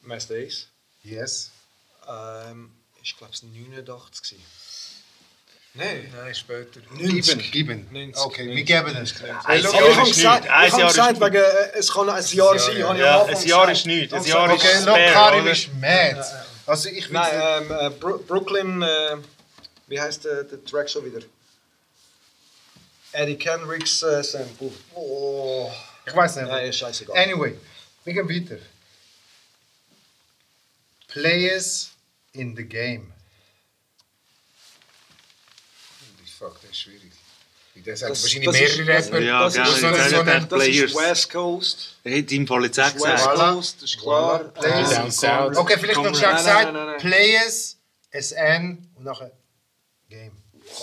Master 0.01 0.35
Ace. 0.35 0.67
Yes. 1.03 1.51
Ähm, 2.07 2.71
ich 3.03 3.15
glaube 3.15 3.33
es 3.33 3.43
89 3.43 4.21
gewesen. 4.23 4.43
Nein. 5.73 6.11
Nein, 6.15 6.35
später. 6.35 6.81
Geben, 6.97 7.51
geben. 7.51 7.87
90. 7.91 8.25
Okay, 8.25 8.47
wir 8.47 8.63
geben 8.63 8.95
es. 8.95 9.13
Ein 9.45 9.61
Jahr 9.61 9.73
ich 9.73 9.95
habe 9.95 10.09
ist 10.09 10.15
gesagt, 10.15 10.45
ich 10.45 10.73
habe 10.73 10.83
gesagt 10.87 11.21
wegen, 11.21 11.35
äh, 11.35 11.77
es 11.77 11.93
kann 11.93 12.09
ein 12.09 12.25
Jahr 12.25 12.59
sein. 12.59 12.77
Ja, 12.77 12.89
Anfang 12.89 13.35
ein 13.35 13.47
Jahr 13.47 13.71
ist 13.71 13.85
nichts. 13.85 14.13
Ein 14.13 14.25
Jahr 14.25 14.53
ist 14.53 14.65
Okay, 14.65 14.85
no, 14.85 15.13
Karim 15.13 15.47
ist 15.47 15.69
mad. 15.75 16.25
Also 16.65 16.89
ich 16.89 17.09
Nein, 17.09 17.31
ähm, 17.33 17.71
äh, 17.71 17.89
Brooklyn, 17.89 18.81
äh, 18.81 19.17
wie 19.87 19.99
heißt 19.99 20.25
der, 20.25 20.43
der 20.43 20.63
Track 20.65 20.89
schon 20.89 21.05
wieder? 21.05 21.25
Eddie 23.11 23.37
Kendricks 23.37 24.03
äh, 24.03 24.23
Sample. 24.23 24.71
Oh. 24.95 25.71
ich 26.05 26.15
weiß 26.15 26.35
nicht. 26.37 26.47
Nein, 26.47 26.73
scheißegal. 26.73 27.17
Anyway, 27.17 27.55
wir 28.03 28.13
gehen 28.13 28.29
weiter. 28.29 28.61
Players 31.07 31.91
in 32.33 32.55
the 32.55 32.63
game. 32.63 33.11
Fuck, 36.39 36.55
das 36.61 36.71
ist 36.71 36.79
schwierig. 36.79 37.11
Das 37.85 38.01
hat 38.01 38.11
Das- 38.11 38.23
wahrscheinlich 38.23 38.45
das 38.49 38.59
mehrere 38.59 38.85
das- 38.85 39.05
Rapper. 39.07 39.19
Ja, 39.19 39.43
das 39.43 39.53
gerne. 39.53 39.69
ist- 39.69 39.79
so 39.79 39.87
Das 40.23 40.41
ist 40.41 40.49
Players. 40.49 40.95
West 40.95 41.29
Coast. 41.31 41.77
Jetzt 42.03 42.33
auch 42.33 42.61
West 42.61 42.73
gesagt. 42.73 42.99
Voilà. 42.99 43.53
Coast, 43.53 43.75
das 43.81 43.89
ist 43.89 43.99
klar. 44.01 44.39
Players. 44.39 45.23
Okay, 45.57 45.77
vielleicht 45.79 45.95
noch 46.03 46.15
schnell 46.15 46.31
nein, 46.33 46.37
gesagt. 46.37 46.97
Players, 46.99 47.77
SN 48.11 48.87
und 48.95 49.03
nachher 49.05 49.31
Game. 50.09 50.31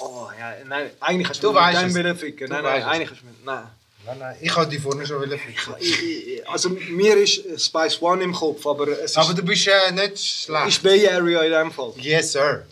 Oh, 0.00 0.28
ja, 0.38 0.54
nein, 0.64 0.90
eigentlich 1.00 1.28
hast 1.28 1.42
Du 1.42 1.48
du, 1.48 1.52
mit 1.54 1.62
weißt 1.62 1.82
dem 1.82 1.88
es. 1.88 1.94
wollen 1.96 2.16
ficken. 2.16 2.48
Nein, 2.48 2.62
nein, 2.62 2.82
eigentlich 2.82 3.10
hast 3.10 3.22
du 3.22 3.26
mit, 3.26 3.44
nein. 3.44 3.66
Nein, 4.04 4.18
nein, 4.20 4.36
ich 4.40 4.54
habe 4.56 4.68
die 4.68 4.78
vorne 4.78 5.04
schon 5.06 5.18
wollen. 5.20 5.40
Ich, 5.80 6.02
ich, 6.02 6.48
also 6.48 6.68
mir 6.70 7.16
ist 7.16 7.44
äh, 7.44 7.58
Spice 7.58 8.00
One 8.02 8.22
im 8.22 8.32
Kopf, 8.32 8.64
aber 8.66 8.86
es 8.88 9.10
ist, 9.12 9.18
Aber 9.18 9.34
du 9.34 9.42
bist 9.42 9.66
äh, 9.66 9.90
nicht 9.92 10.12
ist 10.14 10.42
schlecht. 10.44 10.82
Bay 10.82 11.08
Area 11.08 11.42
in 11.42 11.50
dem 11.52 11.72
Fall. 11.72 11.92
Yes, 11.96 12.32
sir. 12.32 12.64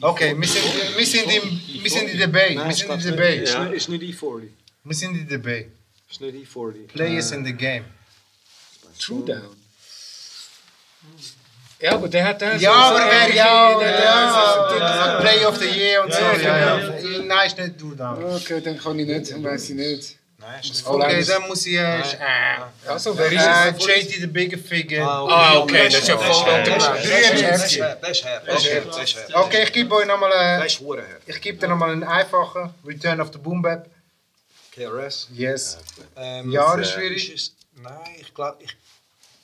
Okay, 0.00 0.34
wir 0.38 0.48
sind, 0.48 0.64
wir 0.96 1.06
sind, 1.06 1.30
im, 1.30 1.60
wir 1.82 1.90
sind 1.90 2.08
in 2.08 2.18
der 2.18 2.26
Bay. 2.28 2.50
Wir 2.50 2.56
Nein, 2.56 2.72
sind 2.72 2.88
in 2.90 2.96
ist 2.98 3.04
der 3.04 3.12
nicht- 3.12 3.20
Bay. 3.20 3.38
Ist, 3.42 3.52
Ja. 3.52 3.64
nicht, 3.64 3.76
ist 3.76 3.88
nicht 3.88 4.02
E40. 4.02 4.48
Wir 4.84 4.94
sind 4.96 5.16
in 5.16 5.28
der 5.28 5.38
Bay. 5.38 5.70
Ist 6.10 6.20
nicht 6.20 6.34
E40. 6.34 6.86
Players 6.88 7.30
in 7.32 7.44
the 7.44 7.52
game. 7.52 7.84
True 8.98 9.24
Down. 9.24 9.56
Ja, 11.80 11.92
aber 11.94 12.08
der 12.08 12.24
hat 12.24 12.40
das. 12.40 12.62
Ja, 12.62 12.72
aber 12.72 12.98
so- 12.98 13.04
wer 13.10 13.34
ja, 13.34 13.80
ja, 13.80 13.80
ja, 13.80 15.16
ja, 15.16 15.20
Play 15.20 15.44
of 15.44 15.56
the 15.58 15.66
Year 15.68 16.04
und 16.04 16.12
so. 16.12 16.18
Ja, 16.20 16.36
Ja, 16.36 16.76
genau. 16.78 16.96
ja. 17.18 17.22
Nein, 17.24 17.46
ist 17.48 17.58
nicht 17.58 17.80
du 17.80 17.94
da. 17.94 18.12
Okay, 18.36 18.60
dann 18.60 18.78
kann 18.78 18.98
ich 18.98 19.06
nicht, 19.08 19.34
Okay, 20.84 21.24
dann 21.24 21.48
muss 21.48 21.66
ich. 21.66 21.74
Äh, 21.74 22.02
Also, 22.86 23.16
wer 23.16 23.32
ist? 23.32 23.86
JT 23.86 24.20
the 24.20 24.26
Bigger 24.26 24.58
Figure. 24.58 25.02
Ah, 25.04 25.58
okay, 25.58 25.86
ist 25.86 26.08
hart, 26.08 26.66
das 28.46 28.62
ist 28.62 29.16
hart. 29.16 29.34
Okay, 29.34 29.62
ich 29.64 29.72
gebe 29.72 29.94
euch 29.94 30.06
nochmal. 30.06 30.66
Ich 31.26 31.40
gebe 31.40 31.58
dir 31.58 31.68
nochmal 31.68 31.92
einen 31.92 32.04
einfachen. 32.04 32.74
Return 32.86 33.20
of 33.20 33.30
the 33.32 33.38
Boom 33.38 33.62
Bap. 33.62 33.88
KRS. 34.74 35.28
Yes. 35.32 35.78
Ja, 36.50 36.76
das 36.76 36.88
ist 36.88 36.94
schwierig. 36.94 37.32
es- 37.34 37.52
Nein, 37.76 37.98
ich 38.20 38.32
glaube, 38.34 38.58
ich 38.62 38.76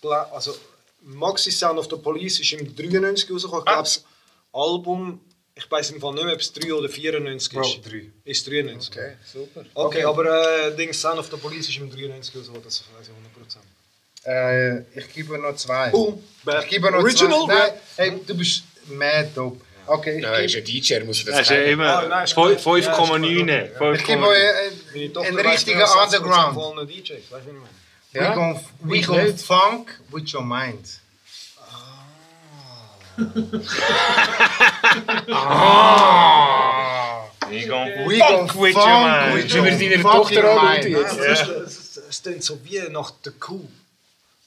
glaub, 0.01 0.33
also 0.33 0.55
Maxi 1.03 1.51
Sound 1.51 1.79
of 1.79 1.87
the 1.91 1.97
Police 1.97 2.41
ist 2.41 2.53
im 2.53 2.75
93 2.75 3.31
rausgekommen. 3.31 3.63
Ich 3.63 3.67
glaube, 3.67 3.83
das 3.83 4.05
Album, 4.53 5.21
ich 5.59 5.71
weiß 5.71 5.91
im 5.91 6.01
Fall 6.01 6.15
nicht 6.15 6.25
mehr, 6.25 6.35
ob 6.35 6.41
es 6.41 6.53
3 6.53 6.73
oder 6.73 6.89
94 6.89 7.53
Bro, 7.53 7.61
ist. 7.63 7.81
drei. 7.85 8.03
Ist 8.25 8.47
93. 8.47 8.91
Okay, 8.97 9.13
super. 9.33 9.65
Okay, 9.75 10.05
aber 10.05 10.25
äh, 10.69 10.77
Ding 10.77 10.93
Sound 10.93 11.19
of 11.19 11.29
the 11.31 11.37
Police 11.37 11.69
ist 11.69 11.77
im 11.79 11.91
93 11.91 12.35
rausgekommen, 12.37 12.63
das 12.65 12.85
weiß 12.97 13.09
ich 13.09 13.13
100%. 13.47 13.59
Äh, 14.25 14.81
ich 14.99 15.13
gebe 15.15 15.39
noch 15.39 15.55
zwei. 15.57 15.91
Boom. 15.91 16.23
Ich 16.63 16.69
gebe 16.69 16.91
noch 16.91 16.99
Original 17.01 17.45
zwei. 17.47 17.55
Nein, 17.55 17.73
hey, 17.97 18.21
du 18.27 18.35
bist 18.37 18.63
mad 18.87 19.29
dope. 19.35 19.61
Okay, 19.87 20.19
ich 20.19 20.23
Ja, 20.23 20.35
ist 20.37 20.53
gebe, 20.55 20.67
ein 20.67 20.83
DJ, 21.01 21.05
muss 21.07 21.19
ich 21.21 21.25
Das 21.25 21.41
ist 21.41 21.49
sagen. 21.49 21.65
immer 21.71 22.07
nein, 22.09 22.25
ist 22.25 22.37
5,9. 22.37 22.63
gut. 22.63 22.83
Ja, 22.83 22.91
ist 22.93 22.99
gut. 22.99 23.07
5,9. 23.09 23.95
ich 23.95 24.05
gebe 24.05 24.27
euch 24.27 25.27
einen 25.27 25.39
richtigen 25.39 25.79
mehr 25.79 25.87
als 25.89 26.13
60% 26.13 26.17
Underground. 26.19 26.55
von 26.55 26.79
allen 26.79 26.89
DJs, 26.89 27.09
weißt 27.11 27.47
du, 27.47 27.51
wie 27.53 27.57
ich 27.57 27.63
meine? 27.63 27.69
We 28.13 28.21
Ja? 28.21 28.35
gon 28.35 28.61
we 28.81 28.97
Ich 28.99 29.09
nicht. 29.09 29.41
funk 29.41 29.99
with 30.11 30.33
your 30.35 30.43
mind. 30.43 31.01
We 37.51 37.67
gon 37.67 38.07
We 38.07 38.19
funk 38.19 38.53
gon 38.53 38.63
with 38.63 38.75
your 38.77 39.01
mind. 39.01 39.55
Wie 39.55 39.65
wir 39.65 39.91
deiner 39.91 40.03
Tochter 40.03 40.45
anrufen 40.61 40.91
jetzt. 40.91 41.19
Es, 41.19 42.27
ist- 42.27 42.43
so 42.45 42.59
wie 42.65 42.81
nach 42.91 43.11
der 43.25 43.33
Kuh. 43.33 43.67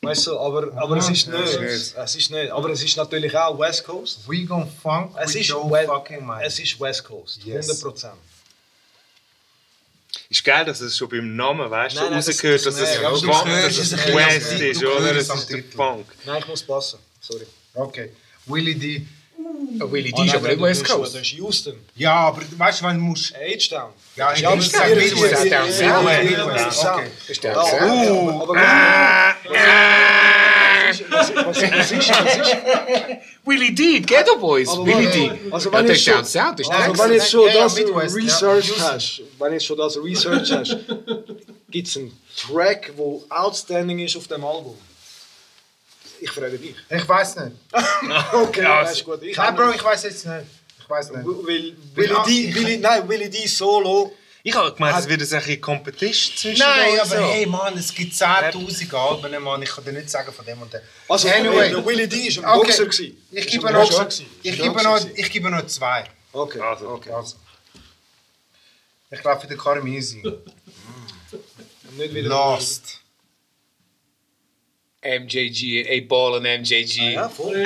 Weißt 0.03 0.27
du, 0.27 0.39
aber, 0.39 0.71
aber 0.77 0.97
es 0.97 1.09
ist 1.09 1.27
nicht. 1.27 1.93
Es 1.95 2.15
ist 2.15 2.31
nicht. 2.31 2.51
Aber 2.51 2.69
es 2.69 2.83
ist 2.83 2.97
natürlich 2.97 3.35
auch 3.37 3.57
West 3.59 3.83
Coast. 3.85 4.19
We 4.27 4.45
gon 4.45 4.69
funk 4.81 5.15
Es 5.19 5.33
with 5.33 5.41
ist, 5.41 5.51
your 5.53 5.69
We 5.71 5.85
fucking 5.85 6.25
mind. 6.25 6.41
es 6.45 6.59
ist 6.59 6.79
West 6.79 7.03
Coast. 7.03 7.43
Yes. 7.43 7.83
100%. 7.83 8.11
Ist 10.29 10.43
geil, 10.43 10.65
dass 10.65 10.81
es 10.81 10.97
schon 10.97 11.07
beim 11.09 11.35
Namen, 11.35 11.69
weißt 11.69 11.95
du, 11.95 12.01
Nein, 12.01 12.09
nein, 12.11 12.19
das- 12.19 12.27
rausgehört, 12.29 12.65
dass 12.65 12.75
das- 12.77 12.89
es 12.89 12.97
Funk- 12.97 13.45
dass 13.45 13.77
es 13.77 13.91
West 14.13 14.51
ist, 14.61 14.83
oder? 14.85 15.15
es 15.15 15.29
ist 15.29 15.49
der. 15.49 15.63
Funk. 15.75 16.05
Nein, 16.25 16.37
ich 16.39 16.47
muss 16.47 16.63
passen. 16.63 16.99
Sorry. 17.19 17.45
Okay. 17.73 18.11
Willie 18.45 18.75
D. 18.75 19.05
Oh, 19.79 19.91
Willie 19.91 20.11
Oh, 20.13 20.21
D 20.21 20.27
ist 20.27 20.35
aber 20.35 20.47
nicht 20.49 20.61
West 20.61 20.85
Coast. 20.85 21.15
Das 21.15 21.21
ist 21.21 21.31
Houston. 21.33 21.73
Ja, 21.95 22.13
aber 22.27 22.41
weißt 22.57 22.81
du, 22.81 22.85
wenn 22.85 22.95
du 22.97 23.01
musst. 23.03 23.33
H-Town. 23.33 23.91
Ja, 24.15 24.33
Ja, 24.35 24.49
H-Town, 24.51 24.59
das 24.59 24.67
ist 24.67 24.73
Midwest. 25.15 25.41
South. 25.41 25.81
ihr- 25.81 26.23
Midwest, 26.23 26.65
okay. 26.67 26.71
Sound. 26.71 27.07
Ist 27.27 27.43
der 27.43 27.51
Ja, 27.53 27.61
ist- 27.61 27.71
Willie 33.45 33.71
D, 33.73 33.99
Ghetto 34.01 34.37
Boys. 34.37 34.67
Willie 34.69 35.09
D. 35.09 35.31
also 35.51 35.71
Ja, 35.71 35.77
wenn 35.79 35.91
ich 35.91 36.03
schon-. 36.03 36.13
Das 36.15 36.29
ist 36.29 36.37
Also 36.69 36.97
wenn 37.03 37.11
jetzt 37.13 37.31
schon 37.31 37.47
Ja, 37.47 37.53
ja, 37.53 37.63
das 37.63 37.75
Midwest, 37.75 38.15
ja. 38.17 38.21
Research 38.23 38.67
Houston. 38.67 38.83
hast, 38.91 39.21
wenn 39.39 39.53
jetzt 39.53 39.65
schon 39.65 39.77
das 39.77 39.97
Research 39.97 40.51
hast, 40.51 40.77
gibt 41.69 41.87
es 41.87 41.97
einen 41.97 42.11
Track, 42.37 42.91
der 42.97 43.19
outstanding 43.37 43.99
ist 43.99 44.15
auf 44.17 44.27
dem 44.27 44.43
Album? 44.43 44.75
Ich 46.21 46.31
frage 46.31 46.57
dich. 46.57 46.75
Ich 46.89 47.07
weiß 47.07 47.35
nicht. 47.37 47.55
Okay, 48.33 48.61
das 48.61 48.91
ist 48.93 49.03
gut. 49.03 49.21
Ich 49.23 49.35
Nein, 49.35 49.55
Bro, 49.55 49.71
ich 49.71 49.83
weiß 49.83 50.03
jetzt 50.03 50.25
nicht. 50.25 50.45
Ich 50.79 50.89
weiß 50.89 51.11
nicht. 51.11 51.25
Will, 51.25 51.75
Willy 51.95 52.15
D, 52.25 52.55
Willy, 52.55 52.77
nein, 52.77 53.07
Willy 53.09 53.29
D 53.29 53.47
Solo. 53.47 54.13
Ich 54.43 54.55
habe 54.55 54.73
gemeint, 54.73 54.97
es 54.97 55.07
wird 55.07 55.21
ein 55.21 55.27
bisschen 55.27 55.61
Competition 55.61 56.35
zwischen 56.35 56.59
Nein, 56.59 56.91
uns. 56.99 57.11
aber 57.11 57.21
so. 57.21 57.27
hey 57.31 57.45
Mann, 57.45 57.77
es 57.77 57.93
gibt 57.93 58.13
10.000 58.13 58.93
Alben, 58.95 59.43
Mann. 59.43 59.61
Ich 59.61 59.69
kann 59.69 59.83
dir 59.83 59.93
nicht 59.93 60.09
sagen 60.09 60.31
von 60.33 60.43
dem 60.45 60.59
und 60.61 60.73
dem. 60.73 60.81
Also, 61.09 61.27
Anyway. 61.29 61.69
der 61.69 61.85
Willy 61.85 62.07
D 62.07 62.15
ist 62.27 62.39
ein 62.39 62.45
Okay. 62.45 62.67
Boxer. 62.67 62.85
gewesen. 62.85 63.17
Ich 63.31 63.47
gebe 63.47 63.67
ein 63.67 63.73
noch, 63.73 64.09
ich 64.43 64.57
gebe 64.59 64.81
noch, 64.83 65.05
ich 65.15 65.31
gebe 65.31 65.49
noch 65.51 65.65
zwei. 65.67 66.05
Okay, 66.33 66.59
Also. 66.59 66.89
okay. 66.89 67.11
Also. 67.11 67.35
Ich 69.11 69.21
glaube 69.21 69.41
für 69.41 69.47
den 69.47 69.57
Karim 69.57 69.85
easy. 69.87 70.23
Nicht 71.97 72.13
wieder. 72.13 72.29
Lost. 72.29 73.00
MJG, 75.03 75.87
A 75.89 75.99
Ball 76.07 76.33
und 76.33 76.43
MJG. 76.43 77.13
Ja, 77.13 77.27
voll. 77.27 77.65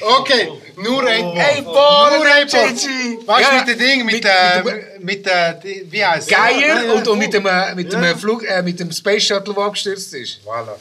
Okay, 0.00 0.48
nur 0.76 1.02
ein 1.06 1.32
Hey, 1.32 1.62
Ball 1.62 2.16
Nur 2.18 2.26
ein. 2.26 2.46
Weißt 2.52 3.50
du, 3.50 3.56
mit 3.56 3.68
dem 3.68 3.78
Ding, 3.78 4.04
mit, 4.04 4.14
mit- 4.14 4.24
äh, 4.24 4.62
mit 4.62 5.02
mit, 5.04 5.26
äh, 5.26 5.54
die- 5.62 5.86
wie 5.90 6.04
heißt 6.04 6.28
Geier 6.28 6.94
und, 6.94 7.06
und 7.08 7.18
mit 7.18 7.32
dem, 7.32 7.46
mit 7.74 7.92
dem 7.92 8.18
Flug, 8.18 8.44
äh, 8.44 8.62
mit 8.62 8.78
dem 8.80 8.90
Space 8.92 9.24
Shuttle, 9.24 9.54
der 9.54 9.64
abgestürzt 9.64 10.12
ist. 10.14 10.40
Voilà. 10.44 10.74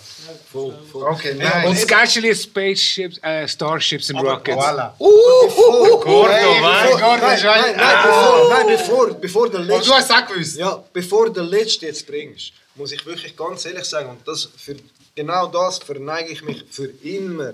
voll, 0.51 0.73
voll. 0.91 1.03
Okay, 1.13 1.34
nice. 1.35 1.65
Und 1.67 1.77
Scatchely 1.77 2.34
Spaceships, 2.35 3.17
äh, 3.22 3.47
Starships 3.47 4.09
and 4.09 4.22
Rockets. 4.23 4.57
Voilà. 4.57 4.93
Gordo, 4.97 6.27
Hey, 6.31 6.61
weißt 6.61 6.91
Gordon, 6.91 7.19
Nein, 7.19 7.39
nein, 7.43 7.63
ein- 7.63 7.76
nein, 7.76 7.97
bevor, 8.03 8.49
nein, 8.49 8.67
bevor, 8.67 9.13
bevor 9.13 9.49
der 9.49 9.59
Aber 9.59 9.67
du 9.69 9.76
letzte, 9.76 9.93
hast 9.93 10.09
es 10.09 10.15
auch 10.15 10.27
gewusst. 10.27 10.57
ja, 10.57 10.84
bevor 10.93 11.30
der 11.31 11.43
letzte 11.43 11.85
jetzt 11.88 12.05
bringst, 12.07 12.51
muss 12.76 12.91
ich 12.91 13.05
wirklich 13.05 13.35
ganz 13.35 13.65
ehrlich 13.65 13.85
sagen, 13.85 14.09
und 14.09 14.27
das 14.27 14.49
für 14.57 14.76
genau 15.15 15.47
das 15.47 15.77
verneige 15.80 16.30
ich 16.31 16.41
mich 16.43 16.63
für 16.72 16.89
immer 17.03 17.53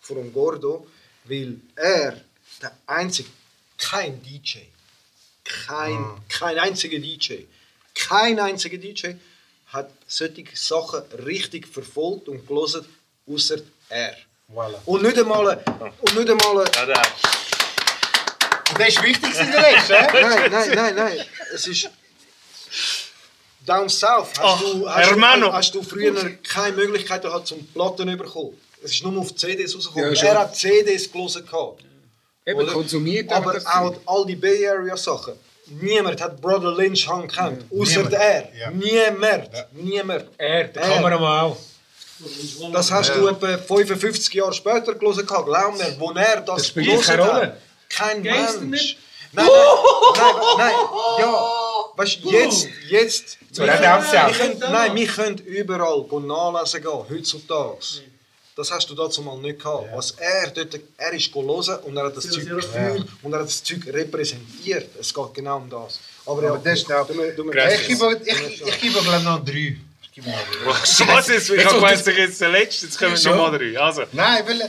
vor 0.00 0.16
dem 0.16 0.32
Gordo, 0.32 0.86
weil 1.30 1.60
er 1.76 2.20
der 2.60 2.72
einzige, 2.86 3.30
kein 3.78 4.22
DJ, 4.22 4.58
kein, 5.44 6.04
kein 6.28 6.58
einziger 6.58 6.98
DJ 6.98 7.44
kein 7.94 8.38
einziger 8.38 8.78
DJ 8.78 9.12
hat 9.66 9.90
solche 10.06 10.44
Sachen 10.54 11.02
richtig 11.26 11.66
verfolgt 11.68 12.28
und 12.28 12.46
gelesen, 12.46 12.84
außer 13.26 13.58
er. 13.88 14.16
Und 14.84 15.02
nicht 15.02 15.18
einmal, 15.18 15.62
und 16.00 16.16
nicht 16.16 16.30
einmal 16.30 16.64
Ja, 16.74 17.02
das 18.78 18.88
ist 18.88 19.02
wichtig 19.02 19.38
in 19.38 19.52
der 19.52 19.62
Rest, 19.62 19.88
hä? 19.90 20.06
Nein, 20.20 20.50
nein, 20.50 20.70
nein, 20.74 20.94
nein. 20.94 21.26
Es 21.52 21.66
ist. 21.66 21.90
Down 23.66 23.88
South 23.88 24.30
hast, 24.38 24.40
Ach, 24.40 24.60
du, 24.60 24.88
hast, 24.88 25.10
du, 25.10 25.52
hast 25.52 25.74
du 25.74 25.82
früher 25.82 26.30
keine 26.42 26.76
Möglichkeit 26.76 27.22
gehabt, 27.22 27.46
zum 27.46 27.64
Platten 27.66 28.08
zu 28.08 28.16
bekommen. 28.16 28.60
Es 28.82 28.92
ist 28.92 29.02
nur 29.04 29.20
auf 29.20 29.34
CDs 29.34 29.74
rausgekommen. 29.74 30.14
Ja, 30.14 30.22
er 30.24 30.38
hat 30.40 30.56
CDs 30.56 31.10
gelesen. 31.10 31.46
Gehabt, 31.46 31.84
Eben, 32.46 32.60
oder? 32.60 32.72
konsumiert 32.72 33.30
Aber 33.32 33.52
das 33.52 33.66
auch 33.66 33.94
all 34.06 34.26
die 34.26 34.36
Bay 34.36 34.66
Area 34.66 34.96
Sachen. 34.96 35.34
Niemand 35.66 36.20
hat 36.20 36.40
Brother 36.40 36.72
Lynch 36.72 37.06
Hang 37.06 37.28
gekannt, 37.28 37.64
außer 37.70 38.02
Niemand. 38.02 38.14
er. 38.14 38.48
Ja. 38.56 38.70
Niemand. 38.70 39.50
Niemand. 39.72 40.24
Er, 40.36 40.64
der 40.64 40.82
Er. 40.82 40.88
Kameramann 40.96 41.40
auch. 41.50 41.56
Das 42.72 42.90
hast 42.90 43.14
du 43.14 43.28
etwa 43.28 43.56
55 43.56 44.34
Jahre 44.34 44.52
später 44.52 44.94
gelesen, 44.94 45.26
glaub 45.26 45.46
mir, 45.46 45.96
wo 45.98 46.10
er 46.12 46.40
das, 46.40 46.56
Das 46.56 46.66
spielt 46.68 46.86
gelesen 46.86 47.06
keine 47.06 47.24
hat. 47.24 47.34
Rolle. 47.34 47.56
Kein 47.88 48.22
Gangster 48.22 48.60
Mensch. 48.62 48.96
Nein, 49.32 49.46
nein, 49.46 50.16
nein, 50.16 50.34
nein, 50.58 50.72
ja. 51.20 51.44
Weißt 51.96 52.24
du, 52.24 52.30
jetzt, 52.30 52.68
jetzt. 52.88 53.38
So, 53.52 53.64
ja. 53.64 53.80
wir 53.80 54.32
können, 54.36 54.58
nein, 54.58 54.94
wir 54.94 55.06
können 55.06 55.38
überall 55.38 56.04
nachlesen 56.20 56.82
gehen, 56.82 57.04
heutzutage. 57.08 57.76
Das 58.60 58.70
hast 58.70 58.90
du 58.90 58.94
dazu 58.94 59.22
mal 59.22 59.38
nicht 59.38 59.58
gehabt. 59.58 59.88
Was 59.94 60.10
er 60.18 60.50
dort, 60.50 60.78
er 60.98 61.12
ist 61.14 61.34
hören 61.34 61.78
und 61.84 61.96
er 61.96 62.04
hat 62.04 62.14
das 62.18 62.28
Zeug 62.28 62.44
gefühlt 62.46 63.06
und 63.22 63.32
er 63.32 63.38
hat 63.38 63.46
das 63.46 63.64
Zeug 63.64 63.86
repräsentiert. 63.86 64.90
Es 65.00 65.14
geht 65.14 65.32
genau 65.32 65.56
um 65.56 65.70
das. 65.70 65.98
Aber, 66.26 66.42
ja, 66.42 66.54
das 66.58 66.80
ist 66.80 66.92
auch- 66.92 67.06
du, 67.06 67.14
du, 67.14 67.44
du, 67.44 67.52
Ich 67.52 67.88
gebe, 67.88 68.20
ich, 68.22 68.60
ich 68.66 68.80
gebe 68.82 69.00
glaube 69.00 69.24
noch 69.24 69.42
drei. 69.42 69.78
Ich 70.02 70.12
gebe 70.12 70.28
noch 70.28 70.36
drei. 70.36 71.06
Was 71.16 71.28
ist? 71.30 71.48
Ich 71.48 71.64
habe 71.64 71.76
gemeint, 71.76 72.06
ich 72.06 72.16
jetzt 72.18 72.38
der 72.42 72.50
Letzte, 72.50 72.84
jetzt 72.84 72.98
kommen 72.98 73.14
nochmal 73.14 73.58
drei. 73.58 73.78
Also, 73.80 74.02
Nein, 74.12 74.44
weil... 74.46 74.62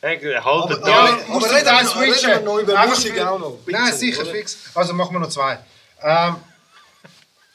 ein 0.00 0.44
halber 0.44 0.64
Aber- 0.64 0.80
Tag. 0.80 0.88
Ja, 0.88 1.18
musst 1.28 1.46
aber 1.48 1.56
reden 1.56 1.66
wir 1.66 1.82
noch- 1.82 1.92
switchen. 1.92 2.30
reden 2.30 2.40
wir 2.46 2.52
noch 2.54 2.58
über 2.60 2.86
Musik 2.86 3.18
auch 3.20 3.38
noch. 3.38 3.50
Bitte, 3.66 3.78
Nein, 3.78 3.92
sicher, 3.94 4.22
oder? 4.22 4.30
fix. 4.32 4.56
Also 4.74 4.94
machen 4.94 5.14
wir 5.14 5.20
noch 5.20 5.28
zwei. 5.28 5.58
Ähm, 6.02 6.36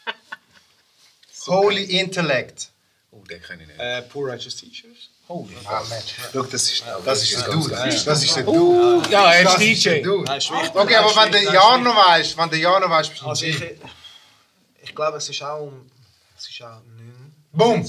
Holy 1.47 1.83
Intellect. 1.99 2.69
Oh, 3.09 3.23
den 3.27 3.41
kann 3.41 3.59
ich 3.59 3.65
nicht. 3.67 3.79
Äh, 3.79 4.03
Poor 4.03 4.29
Righteous 4.31 4.57
Teachers. 4.57 5.09
Schau, 6.33 6.43
das 6.43 6.63
ist, 6.63 6.83
das 7.05 7.23
ist 7.23 7.35
der 7.37 7.53
Dude. 7.53 7.75
Das 8.05 8.23
ist 8.23 8.35
der 8.35 8.43
Dude. 8.43 9.09
Ja, 9.09 9.31
er 9.33 9.43
ist 9.43 9.57
DJ. 9.59 10.05
Okay, 10.73 10.95
aber 10.95 11.15
wenn 11.15 11.31
der 11.31 11.43
Jahr 11.43 11.77
noch 11.77 11.95
weißt, 11.95 12.37
wenn 12.37 12.49
der 12.49 12.59
Jahr 12.59 12.79
noch 12.79 12.89
weißt, 12.89 13.09
bist 13.11 13.21
du 13.21 13.27
Also 13.27 13.45
ein 13.45 13.79
ich, 14.83 14.95
glaube, 14.95 15.17
es 15.17 15.29
ist 15.29 15.41
auch 15.43 15.61
um. 15.61 15.89
Es 16.37 16.49
ist 16.49 16.61
auch 16.63 16.81
9, 16.97 17.33
Boom. 17.53 17.85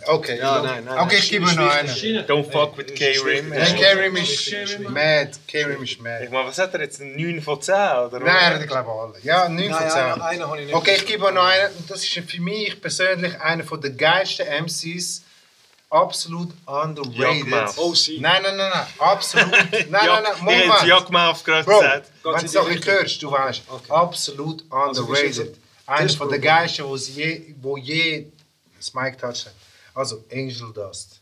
90. 0.00 0.08
Okay, 0.08 0.38
Ja, 0.38 0.62
nein, 0.62 0.84
nein, 0.84 0.98
Okay, 0.98 1.14
nein, 1.14 1.22
ich 1.22 1.30
gebe 1.30 1.52
noch 1.52 1.70
einen. 1.70 1.88
Don't 2.26 2.50
fuck 2.50 2.76
with 2.78 2.94
K-Rim. 2.94 3.48
Nein, 3.50 3.76
Karim 3.80 4.16
ist 4.16 4.78
mad. 4.88 5.30
Karim 5.46 5.82
ist 5.82 5.92
Ich 5.92 6.00
mad. 6.00 6.28
meine, 6.30 6.48
was 6.48 6.58
hat 6.58 6.74
er 6.74 6.80
jetzt? 6.82 7.00
9 7.00 7.40
von 7.42 7.60
10? 7.60 7.74
Oder? 7.74 8.20
Nein, 8.20 8.54
hat 8.60 8.66
glaube 8.66 8.90
alle. 8.90 9.14
Ja, 9.22 9.48
9 9.48 9.70
von 9.70 9.80
Nein, 9.80 9.90
10. 9.90 10.00
einen, 10.00 10.22
einen 10.22 10.46
habe 10.48 10.60
ich 10.60 10.66
nicht. 10.66 10.74
Okay, 10.74 10.94
ich 10.96 11.06
gebe 11.06 11.32
noch 11.32 11.44
einen. 11.44 11.74
Und 11.76 11.90
das 11.90 12.02
ist 12.04 12.12
für 12.30 12.40
mich 12.40 12.80
persönlich 12.80 13.40
einer 13.40 13.64
der 13.64 13.90
geilsten 13.90 14.46
MCs. 14.64 15.22
Absolut 15.90 16.48
underrated. 16.64 17.46
Jagdmouth. 17.48 17.74
Oh, 17.76 17.94
sie. 17.94 18.18
Nein, 18.18 18.42
nein, 18.42 18.56
nein, 18.56 18.70
nein. 18.72 18.86
Absolut. 18.98 19.50
Nein, 19.72 19.86
nein, 19.90 19.90
nein. 19.90 20.24
Ich 20.24 20.90
hätte 20.90 21.12
Moment. 21.12 21.44
Gerade 21.44 21.64
Bro, 21.64 21.80
gesagt. 21.80 22.10
wenn 22.24 22.32
du 22.32 22.46
es 22.46 22.52
noch 22.54 22.68
nicht 22.68 22.86
hörst, 22.86 23.22
du 23.22 23.30
weißt. 23.30 23.62
Absolut 23.90 24.64
underrated. 24.70 25.54
Einer 25.86 26.06
das 26.06 26.14
von 26.14 26.30
der 26.30 26.38
geilsten, 26.38 26.86
wo 26.86 26.96
je, 26.96 27.54
wo 27.60 27.76
je 27.76 28.26
das 28.78 28.94
Mic 28.94 29.18
touched 29.18 29.46
hat. 29.46 29.52
Also 29.94 30.24
Angel 30.32 30.72
Dust. 30.72 31.20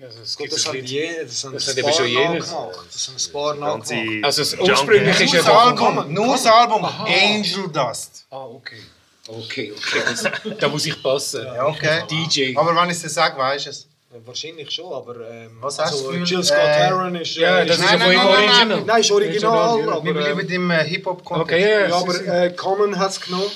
Also, 0.00 0.20
es 0.22 0.36
Gut, 0.36 0.52
das 0.52 0.66
hat 0.66 0.74
jeder, 0.74 1.24
das 1.24 1.42
haben 1.42 1.54
Das 1.54 1.74
ein 1.74 1.86
hat 1.86 1.94
schon 1.94 2.06
jeder. 2.06 2.34
nachgemacht. 2.34 2.86
Das 2.92 3.08
haben 3.08 3.60
nachgemacht. 3.60 3.88
Ganze 3.88 4.20
Also, 4.22 4.42
das 4.42 4.54
ursprünglich 4.68 5.20
ist 5.22 5.32
ja 5.32 5.40
das 5.40 5.48
Album, 5.48 6.12
nur 6.12 6.32
das 6.32 6.46
Album 6.46 6.84
Angel 6.84 7.68
Dust. 7.72 8.26
Ah, 8.30 8.44
okay. 8.44 8.82
Okay, 9.28 9.72
okay. 9.72 10.00
Das, 10.04 10.58
da 10.58 10.68
muss 10.68 10.84
ich 10.86 11.02
passen. 11.02 11.44
Ja, 11.44 11.66
okay. 11.66 12.04
DJ. 12.10 12.56
Aber 12.56 12.76
wenn 12.76 12.90
ich 12.90 12.96
es 12.96 13.02
dir 13.02 13.08
sage, 13.08 13.36
weißt 13.38 13.66
du 13.66 13.70
es. 13.70 13.88
Wahrscheinlich 14.24 14.70
schon, 14.70 14.92
aber. 14.92 15.28
Ähm, 15.28 15.56
Was 15.60 15.78
hast 15.78 16.00
du 16.00 16.10
für- 16.12 16.18
Jill 16.22 16.44
Scott 16.44 16.58
äh, 16.58 16.72
Heron 16.74 17.14
ist. 17.16 17.34
Ja, 17.34 17.58
äh, 17.60 17.66
das 17.66 17.78
ist 17.78 17.84
ist 17.84 17.90
ja 17.92 17.98
von 17.98 18.12
ihm 18.12 18.18
Original. 18.20 18.80
Nein, 18.82 19.00
ist 19.00 19.10
original, 19.10 19.78
Wir 19.84 19.92
aber. 19.92 20.12
bleiben 20.14 20.48
äh, 20.48 20.54
im 20.54 20.70
äh, 20.70 20.84
Hip-Hop-Kontext. 20.84 21.52
Okay, 21.52 21.70
ja, 21.70 21.80
Ja, 21.80 21.88
ja. 21.88 21.96
aber 21.96 22.14
äh, 22.44 22.52
Common 22.54 22.98
hat 22.98 23.10
es 23.10 23.20
genommen. 23.20 23.50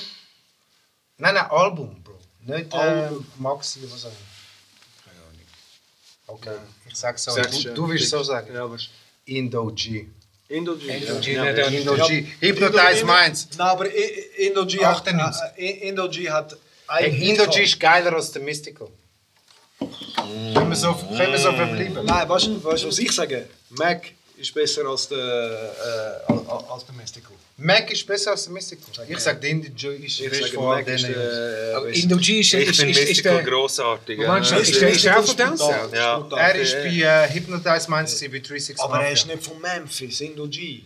Nein, 1.17 1.33
nein, 1.35 1.45
Album. 1.49 2.00
Nicht 2.57 2.73
äh. 2.73 3.09
Maxi 3.39 3.79
oder 3.79 3.93
was 3.93 4.05
auch 4.05 4.09
immer. 4.09 4.31
Okay, 6.27 6.55
ich 6.89 6.95
sag's 6.95 7.23
so. 7.23 7.31
Sag's 7.31 7.59
Du, 7.61 7.73
du 7.73 7.89
willst 7.89 8.09
so 8.09 8.23
sagen. 8.23 8.53
Ja, 8.53 8.63
aber. 8.63 8.77
Indo 9.25 9.67
G. 9.75 10.07
Indo 10.47 10.75
G. 10.75 10.87
Indo 10.89 11.19
G, 11.19 11.33
ja. 11.33 11.43
nicht 11.45 11.57
der- 11.57 11.67
Indo 11.67 11.95
G. 12.07 12.25
Hypnotize 12.39 13.05
Minds. 13.05 13.47
Nein, 13.57 13.67
aber 13.67 13.85
I- 13.87 13.97
I- 14.39 14.47
Indo 14.47 14.65
G 14.65 14.83
hat. 14.83 14.95
98. 15.07 15.41
äh, 15.57 15.89
Indo 15.89 16.09
G 16.09 16.29
hat. 16.29 16.55
Hey, 16.87 17.05
einen 17.11 17.21
Indo 17.21 17.43
Hit 17.45 17.53
G 17.53 17.63
ist 17.63 17.79
geiler 17.79 18.13
als 18.13 18.31
der 18.31 18.41
Mystical. 18.41 18.87
Können 19.79 20.69
wir 20.69 20.75
so, 20.75 20.93
können 20.93 21.31
wir 21.31 21.37
so 21.39 21.51
verbleiben? 21.51 22.05
Nein, 22.05 22.29
weißt 22.29 22.47
du, 22.47 22.63
was 22.63 22.99
ich 22.99 23.11
sage? 23.11 23.47
Mac 23.69 24.11
ist 24.37 24.53
besser 24.53 24.85
als 24.85 25.07
der, 25.07 25.17
äh, 26.29 26.31
als, 26.31 26.69
als 26.69 26.85
der 26.85 26.95
Mystical. 26.95 27.35
Mac 27.63 27.91
ist 27.91 28.05
besser 28.07 28.31
als 28.31 28.43
der 28.45 28.53
Mystical. 28.53 29.05
Ich 29.07 29.19
sag, 29.19 29.39
der 29.39 29.49
Indo 29.51 29.69
G 29.75 29.87
ist 29.95 30.19
Ich 30.19 30.33
sage, 30.33 30.53
vor 30.53 30.81
der. 30.81 31.75
Aber 31.77 31.87
Äh, 31.89 31.99
Indo 31.99 32.17
G 32.17 32.39
ist, 32.39 32.53
Ich 32.53 32.75
finde 32.75 32.99
Mystical 32.99 33.43
grossartig. 33.43 34.17
Meinst 34.19 34.51
du, 34.51 34.55
ist 34.57 35.03
der- 35.05 35.19
auch 35.19 35.23
von. 35.25 35.37
Downsound? 35.37 35.93
Ja. 35.93 36.27
Er 36.37 36.55
ist 36.55 36.73
bei 36.73 36.87
äh, 36.89 37.29
Hypnotize 37.33 37.89
Minds 37.89 38.19
bei 38.19 38.27
365. 38.27 38.79
Aber 38.79 39.01
er 39.03 39.11
ist 39.11 39.27
nicht 39.27 39.43
von 39.43 39.59
Memphis, 39.61 40.21
Indo 40.21 40.47
G. 40.47 40.81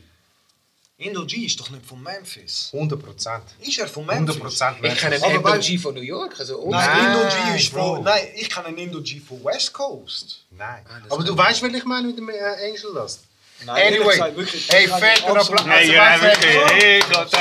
Indo 0.98 1.26
G 1.26 1.46
ist 1.46 1.60
doch 1.60 1.70
nicht 1.70 1.86
von 1.86 2.02
Memphis. 2.02 2.70
100 2.72 3.02
Prozent. 3.04 3.44
Ist 3.62 3.80
er 3.80 3.88
von 3.88 4.10
100 4.10 4.38
Memphis? 4.38 4.42
Prozent. 4.60 4.78
Ich 4.82 4.96
kenne 4.98 5.18
Aber 5.24 5.56
Indo 5.56 5.60
G 5.68 5.78
von 5.78 5.94
New 5.96 6.02
York. 6.02 6.40
Also, 6.40 6.70
Nein, 6.70 6.88
Nein, 6.88 7.12
Indo 7.18 7.36
G 7.52 7.58
ist 7.62 7.74
Bro. 7.74 7.96
von. 7.96 8.04
Nein, 8.06 8.28
ich 8.36 8.50
kenne 8.50 8.68
einen 8.68 8.78
Indo 8.78 9.02
G 9.02 9.20
von 9.20 9.44
West 9.44 9.74
Coast. 9.74 10.44
Nein. 10.52 10.86
Aber 11.10 11.24
du 11.24 11.38
weißt, 11.38 11.62
was 11.64 11.74
ich 11.74 11.84
meine 11.86 12.08
mit 12.08 12.18
dem 12.18 12.30
äh, 12.30 12.34
Angel 12.40 12.94
Dust? 12.94 13.22
Nein, 13.64 13.94
Anyway, 13.94 14.12
gesagt, 14.14 14.36
wirklich, 14.38 14.68
hey, 14.70 14.84
ich 14.86 14.90
kann 14.92 15.00
fett 15.00 15.24
und 15.24 15.38
absolut- 15.38 15.60
Applaus. 15.62 15.78
Also, 15.78 15.92
ja, 15.94 16.22
wirklich. 16.22 16.54
sagst 16.54 16.74
du? 16.74 16.76
Hey, 16.76 17.00
Gott, 17.12 17.34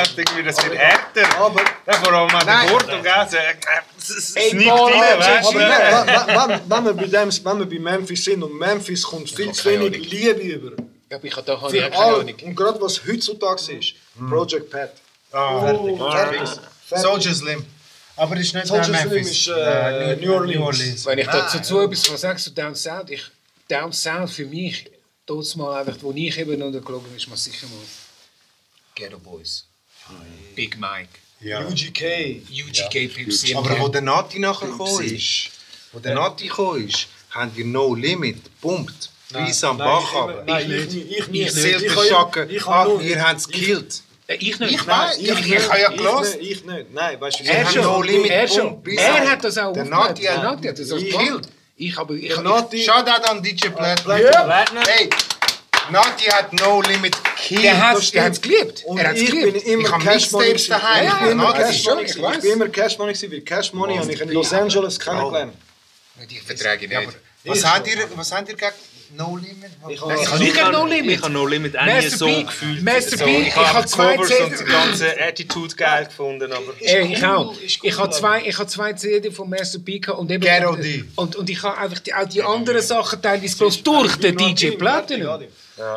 das 0.47 0.65
wird 0.65 0.79
härter. 0.79 1.37
Aber, 1.41 1.61
Ja, 1.87 1.93
vor 1.95 2.13
allem 2.13 2.35
an 2.37 2.47
Nein. 2.47 2.69
äh, 2.69 3.53
Es 3.99 4.11
es 4.11 4.37
Ey, 4.37 4.51
sneakt 4.51 4.71
rein, 4.71 5.19
weißt 5.19 5.49
aber 5.49 5.53
du? 5.53 5.59
wenn, 5.59 6.61
wenn, 6.61 6.71
wenn, 6.71 6.85
wir 6.85 6.95
bei 6.95 7.07
dem, 7.07 7.31
wenn 7.45 7.59
wir 7.59 7.67
bei 7.67 7.79
Memphis 7.79 8.25
sind 8.25 8.43
und 8.43 8.59
Memphis 8.59 9.03
kommt 9.03 9.29
viel 9.31 9.53
zu 9.53 9.69
wenig 9.71 10.11
Liebe 10.11 10.41
über. 10.41 10.83
Ja, 11.11 11.19
ich 11.23 11.37
habe 11.37 11.47
da 11.47 11.57
keine. 11.57 11.97
Ahnung. 11.97 12.35
Und 12.43 12.55
gerade 12.57 12.81
was 12.81 13.01
heutzutage 13.07 13.73
ist, 13.79 13.95
Project 14.29 14.71
Pat. 14.71 14.93
Ah, 15.33 15.67
Fertig. 15.67 16.49
Soldier 16.95 17.35
Slim. 17.35 17.67
Aber 18.17 18.37
das 18.37 18.45
ist 18.45 18.55
nicht 18.55 18.67
Soldier 18.69 18.85
Slim 18.95 19.11
Memphis. 19.11 19.31
ist, 19.31 19.49
äh, 19.49 20.17
New 20.17 20.33
Orleans. 20.33 21.05
Wenn 21.07 21.19
ich 21.19 21.27
dazu 21.27 21.81
etwas 21.81 22.05
kann 22.07 22.17
sagen 22.17 22.39
zu 22.39 22.51
Down 22.53 22.75
South, 22.75 23.11
ich, 23.11 23.23
Down 23.69 23.93
South 23.93 24.33
für 24.33 24.47
mich, 24.47 24.91
dort 25.27 25.57
mal 25.57 25.81
einfach, 25.81 25.97
wo 26.01 26.13
ich 26.13 26.39
eben 26.39 26.63
untergelogen 26.63 27.09
bin, 27.09 27.17
ist 27.17 27.29
mal 27.29 27.37
sicher 27.37 27.67
mal 27.67 27.85
Ghetto 28.95 29.19
Boys. 29.19 29.67
Big 30.55 30.79
Mike. 30.79 31.19
Ja. 31.41 31.67
UGK. 31.67 32.43
UGK 32.51 33.09
Pepsi. 33.15 33.55
Aber 33.55 33.79
wo 33.81 33.89
der 33.89 34.03
Nati 34.03 34.39
nachher 34.39 34.67
gekommen 34.67 35.05
ist, 35.05 35.51
wo 35.93 35.99
der 35.99 36.15
Nati 36.15 36.47
gekommen 36.47 36.89
ist, 36.89 37.09
haben 37.31 37.53
die 37.55 37.65
No 37.65 37.95
Limit 37.95 38.45
gepumpt. 38.45 39.11
Bis 39.33 39.65
am 39.65 39.79
Bach 39.79 40.11
ich 40.11 40.17
aber. 40.17 40.45
Nein, 40.45 40.71
ich 40.71 40.95
nicht. 40.95 41.11
Ich 41.11 41.29
nicht. 41.29 41.53
Silberschacken, 41.53 42.51
Ich 42.51 42.65
ach, 42.67 42.87
nur... 42.87 43.01
ihr 43.03 43.21
habt 43.21 43.41
es 43.41 43.49
gekillt. 43.49 44.03
Äh, 44.27 44.37
ich 44.37 44.59
nicht. 44.61 44.73
Ich 44.75 44.87
weiß, 44.87 45.19
ich, 45.19 45.29
ich, 45.29 45.69
habe 45.69 45.81
ja 45.81 45.91
gelassen. 45.91 46.41
Ich 46.41 46.49
nicht, 46.49 46.51
ich 46.53 46.65
nicht. 46.65 46.95
Nein, 46.95 47.21
weißt 47.21 47.41
du, 47.41 47.45
Er 47.45 47.75
wir 47.75 47.83
haben 47.83 47.83
No 47.83 48.03
Limit 48.03 48.31
er 48.31 48.49
schon. 48.49 48.83
Er 48.87 49.31
hat 49.31 49.43
das 49.43 49.59
auch 49.59 49.73
Der 49.73 49.85
Nati 49.87 50.23
hat 50.23 50.79
das 50.79 50.93
auch 50.93 50.99
gekillt. 50.99 51.49
Ich 51.77 51.97
habe... 51.97 52.17
Ich, 52.19 52.29
Der 52.29 52.37
ich, 52.39 52.43
Nati... 52.43 52.83
Shoutout 52.85 53.25
an 53.29 53.43
DJ 53.43 53.69
Platt. 53.69 54.03
Ja. 54.07 54.65
Hey, 54.87 55.11
Nati 55.91 56.25
hat 56.27 56.53
No 56.55 56.81
Limit 56.83 57.17
gekillt. 57.25 57.65
der 57.65 57.89
hat 57.89 57.97
hat's 57.97 58.41
geliebt. 58.41 58.85
Und 58.87 58.99
Er 58.99 59.09
hat 59.09 59.17
es 59.17 59.23
ich 59.23 59.31
bin 59.31 59.41
geliebt. 59.41 59.67
immer 59.67 59.99
Ich 59.99 60.05
Cash 60.05 60.31
Money 60.33 60.67
daheim. 60.69 61.05
Ich 61.05 61.11
Ja, 61.13 61.19
bin 61.19 61.31
immer 61.33 61.45
Nati, 61.45 61.59
Cash 61.63 61.85
Money 61.85 62.03
ich. 62.05 62.17
Ich 62.17 62.41
bin 62.41 62.53
immer 62.53 62.69
Cash 62.69 62.99
Money 62.99 63.13
gewesen, 63.13 63.33
weil 63.33 63.41
Cash 63.41 63.73
Money 63.73 63.97
habe 63.97 64.13
ich 64.13 64.21
in 64.21 64.29
Los 64.31 64.53
Angeles 64.53 65.01
kennengelernt. 65.01 65.55
Die 66.31 66.39
verträge 66.39 66.85
ich 66.87 66.91
nicht. 66.91 67.19
Was 67.45 67.65
habt 67.65 67.87
ihr, 67.89 68.09
was 68.15 68.33
habt 68.33 68.49
ihr 68.49 68.55
gegen 68.57 68.73
No 69.17 69.37
Limit? 69.37 69.71
Ich 69.89 70.01
Ich 70.41 70.63
habe 70.63 70.73
No 70.73 70.87
Limit. 70.87 71.17
Ich 71.17 71.23
habe 71.23 71.33
No 71.33 71.47
Limit 71.47 71.79
auch 71.79 71.85
nie 71.85 72.09
so 72.09 72.27
P, 72.27 72.43
gefühlt. 72.43 72.83
Master 72.83 73.19
so, 73.19 73.25
P, 73.25 73.43
ich 73.43 73.47
ich 73.49 73.55
habe 73.55 73.87
zwei 73.87 74.17
Covers 74.17 74.29
CD 74.29 74.45
und 74.45 74.61
die 74.61 74.65
ganze 74.65 75.21
Attitude 75.21 75.75
geil 75.77 76.05
gefunden, 76.07 76.53
aber... 76.53 76.75
Ich 76.81 77.25
auch. 77.25 77.55
Ich 77.61 77.99
habe 77.99 78.11
zwei, 78.11 78.43
ich 78.47 78.59
habe 78.59 78.69
zwei 78.69 78.93
CD 78.95 79.31
von 79.31 79.49
Master 79.49 79.79
P 79.79 79.99
gehabt 79.99 80.19
und 80.19 80.31
eben 80.31 80.67
und, 80.67 81.05
und, 81.17 81.37
und 81.37 81.51
ich 81.51 81.63
habe 81.63 81.79
einfach 81.79 81.99
die, 82.01 82.15
auch 82.15 82.29
die 82.29 82.43
anderen 82.43 82.83
Sachen 82.83 83.23
teilweise 83.23 83.57
bloß 83.57 83.83
durch 83.83 84.17
den 84.17 84.37
DJ 84.37 84.71
Platinum. 84.71 85.45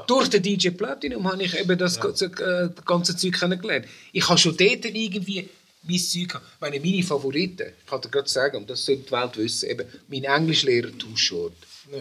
Durch 0.07 0.29
den 0.29 0.41
DJ 0.41 0.69
Platinum 0.69 1.31
habe 1.31 1.43
ich 1.43 1.57
eben 1.57 1.77
das 1.77 1.99
ganze, 1.99 2.25
äh, 2.25 2.69
ganze 2.85 3.15
Zeug 3.15 3.39
kennengelernt. 3.39 3.85
Ich 4.11 4.27
habe 4.27 4.37
schon 4.37 4.57
dort 4.57 4.85
irgendwie 4.85 5.49
mein 5.83 5.99
Zeug 5.99 6.29
gehabt. 6.29 6.45
Meine, 6.59 6.79
meine 6.79 7.03
Favoriten, 7.03 7.67
ich 7.79 7.89
kann 7.89 8.01
dir 8.01 8.09
gerade 8.09 8.29
sagen, 8.29 8.57
und 8.57 8.69
das 8.69 8.85
sollte 8.85 9.03
die 9.03 9.11
Welt 9.11 9.37
wissen, 9.37 9.69
eben 9.69 9.87
mein 10.07 10.23
Englischlehrer 10.23 10.89
Too 10.97 11.15
Short 11.15 11.53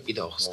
in 0.07 0.15
der 0.15 0.25
80 0.25 0.53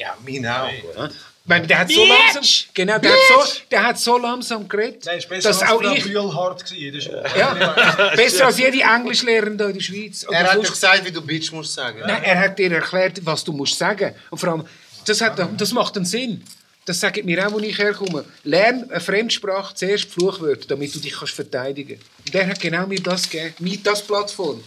Ja, 0.00 0.64
auch. 0.64 1.08
Ich 1.42 1.48
meine, 1.48 1.66
der 1.66 1.78
hat 1.78 1.90
so 1.90 2.04
langsam, 2.04 2.42
genau, 2.74 2.98
der 2.98 3.10
hat 3.10 3.18
so, 3.28 3.52
der 3.70 3.82
hat 3.82 3.98
so 3.98 4.18
langsam 4.18 4.68
geredet, 4.68 5.04
Nein, 5.06 5.18
ist 5.18 5.28
besser 5.28 5.48
dass 5.48 5.62
als 5.62 5.70
auch 5.70 5.82
Frau 5.82 5.92
ich, 5.92 6.04
Bühlhardt 6.04 6.64
gewesen 6.64 6.86
in 6.86 6.92
der 6.92 7.00
Schule. 7.00 7.24
ja, 7.36 8.12
besser 8.14 8.46
als 8.46 8.58
jede 8.58 8.82
Englischlehrerin 8.82 9.56
hier 9.56 9.68
in 9.68 9.74
der 9.74 9.80
Schweiz. 9.80 10.26
Oder 10.28 10.38
Er 10.38 10.52
hat 10.52 10.62
dir 10.62 10.68
gesagt, 10.68 11.04
wie 11.04 11.10
du 11.10 11.22
Bitch 11.22 11.50
musst 11.50 11.72
sagen. 11.72 12.00
Nein, 12.06 12.22
er 12.22 12.38
hat 12.38 12.58
dir 12.58 12.70
erklärt, 12.70 13.24
was 13.24 13.42
du 13.42 13.52
musst 13.52 13.76
sagen. 13.78 14.14
Und 14.28 14.38
vor 14.38 14.50
allem, 14.50 14.64
das, 15.06 15.20
hat, 15.22 15.40
das 15.56 15.72
macht 15.72 15.96
einen 15.96 16.06
Sinn. 16.06 16.44
Das 16.84 17.00
sagt 17.00 17.24
mir 17.24 17.46
auch, 17.46 17.52
wo 17.52 17.58
ich 17.58 17.78
herkomme. 17.78 18.24
Lern 18.44 18.90
eine 18.90 19.00
Fremdsprache 19.00 19.74
zuerst 19.74 20.10
Fluchwörter, 20.10 20.68
damit 20.68 20.94
du 20.94 20.98
dich 20.98 21.12
kannst 21.12 21.34
verteidigen 21.34 21.98
kannst. 21.98 22.26
Und 22.26 22.34
der 22.34 22.46
hat 22.48 22.60
genau 22.60 22.86
mir 22.86 23.00
das 23.00 23.28
gegeben, 23.28 23.54
mir 23.58 23.78
das 23.82 24.02
Plattform. 24.02 24.62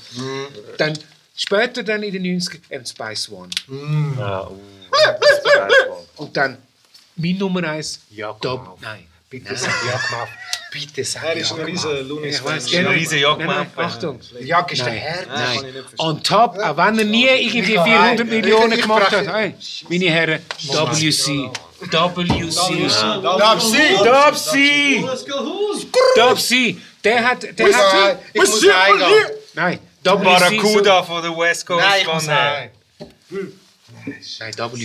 Dann, 0.78 0.98
später 1.36 1.84
dann 1.84 2.04
in 2.04 2.14
den 2.14 2.40
90ern, 2.40 2.60
eben 2.70 2.86
Spice 2.86 3.30
One. 3.32 3.50
Ja, 4.18 4.48
uh, 4.48 4.60
Und 6.18 6.36
dann, 6.38 6.58
mein 7.16 7.38
Nummer 7.38 7.64
eins, 7.64 8.00
Jakob. 8.10 8.78
Nein. 8.82 9.08
Bitte 9.30 9.56
sag 9.58 9.74
Jack 9.86 10.12
mal. 10.12 10.28
Bitte 10.72 11.04
sag 11.04 11.24
Er 11.24 11.36
ist 11.38 11.52
ein 11.54 11.62
riesen 11.62 12.08
Lunis. 12.08 12.42
Achtung. 13.76 14.20
Jack 14.42 14.72
ist 14.72 14.86
der. 14.86 14.94
Herr. 14.94 15.26
Nein. 15.26 15.76
On 15.98 16.22
top, 16.22 16.58
auch 16.60 16.78
wenn 16.78 17.00
er 17.00 17.06
nie 17.06 17.26
irgendwie 17.26 17.60
Ich 17.72 17.76
kann 17.76 17.86
400 17.86 18.20
ein- 18.20 18.30
Millionen 18.30 18.80
gemacht 18.80 19.12
hat. 19.12 19.28
Hey, 19.28 19.56
meine 19.90 20.10
Herren, 20.12 20.40
WC. 20.60 21.02
WC. 21.02 21.50
Darf 21.92 23.62
sie? 23.62 23.96
Dub 24.04 24.38
C! 24.38 25.04
Dub 26.16 26.40
C! 26.40 26.78
Der 27.04 27.24
hat. 27.24 27.60
Der 27.60 27.76
hat 27.76 28.20
ich 28.34 28.40
muss 28.40 28.64
heimgehen. 28.72 29.26
Nein, 29.56 29.80
WC. 30.04 30.24
Barracuda 30.24 31.04
von 31.04 31.22
der 31.24 31.38
West 31.38 31.66
Coast. 31.66 31.84
Nein, 31.84 32.02
ich 32.02 32.14
muss 32.14 32.26
von, 32.26 32.72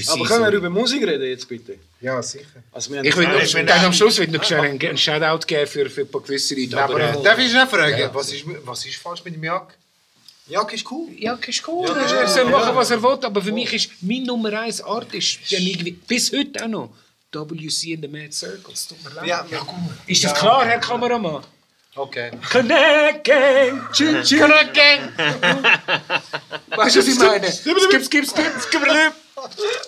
Aber 0.08 0.24
können 0.26 0.44
wir 0.44 0.52
über 0.52 0.70
Musik 0.70 1.06
reden 1.06 1.28
jetzt 1.28 1.48
bitte? 1.48 1.78
Ja, 2.00 2.22
sicher. 2.22 2.44
Also 2.72 2.90
wir 2.90 2.98
haben 2.98 3.06
Ich 3.06 3.16
will 3.16 3.24
ich 3.42 3.54
noch, 3.54 3.64
dann 3.66 3.80
auch- 3.80 3.84
am 3.84 3.92
Schluss 3.92 4.18
will 4.18 4.26
ich 4.26 4.32
noch 4.32 4.44
schnell 4.44 4.60
einen, 4.60 4.80
einen 4.80 4.98
Shoutout 4.98 5.46
geben 5.46 5.66
für, 5.66 5.90
für 5.90 6.00
ein 6.02 6.10
paar 6.10 6.20
gewisse 6.22 6.54
Leute. 6.54 6.82
Aber, 6.82 6.94
Aber 6.94 7.20
äh, 7.20 7.22
darf 7.22 7.38
ich 7.38 7.50
schnell 7.50 7.66
fragen, 7.66 8.10
was, 8.12 8.32
ist, 8.32 8.44
was 8.64 8.86
ist 8.86 8.96
falsch 8.96 9.24
mit 9.24 9.34
dem 9.34 9.44
Jack? 9.44 9.76
Jack 10.48 10.72
ist 10.72 10.90
cool. 10.90 11.08
ja, 11.18 11.34
ist 11.46 11.68
cool. 11.68 11.86
er 11.86 12.26
soll 12.28 12.46
machen, 12.46 12.74
was 12.74 12.90
er 12.90 13.02
will. 13.02 13.18
Aber 13.22 13.42
für 13.42 13.52
mich 13.52 13.72
ist 13.72 13.90
mein 14.00 14.22
Nummer 14.22 14.52
1 14.60 14.80
Artist 14.82 15.40
bis 16.06 16.32
heute 16.32 16.64
auch 16.64 16.68
noch 16.68 16.90
WC 17.32 17.92
in 17.92 18.00
the 18.02 18.08
Mad 18.08 18.32
Circles. 18.32 18.88
Tut 18.88 19.04
mir 19.04 19.10
leid. 19.10 19.26
Ja, 19.26 19.46
Ist 20.06 20.24
das 20.24 20.34
klar, 20.34 20.64
Herr 20.64 20.78
Kameramann? 20.78 21.42
Okay. 21.98 22.30
Connect 22.50 23.24
Gang! 23.24 23.92
Chin, 23.92 24.22
chin. 24.24 24.38
Connect 24.40 24.74
Gang! 24.74 25.12
Weißt 26.76 26.96
du, 26.96 27.00
was 27.00 27.08
ich 27.08 27.18
meine? 27.18 27.50
Skip, 27.52 27.78
skip, 27.80 28.26
skip, 28.26 28.26
skip. 28.60 28.82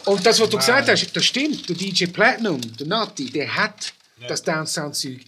Und 0.06 0.24
das, 0.26 0.40
was 0.40 0.48
du 0.50 0.56
gesagt 0.56 0.88
hast, 0.88 1.16
das 1.16 1.24
stimmt. 1.24 1.68
Der 1.68 1.76
DJ 1.76 2.06
Platinum, 2.06 2.60
der 2.76 2.86
Nati, 2.86 3.30
der 3.30 3.54
hat 3.54 3.92
das 4.28 4.42
Downsound-Zeug 4.42 5.20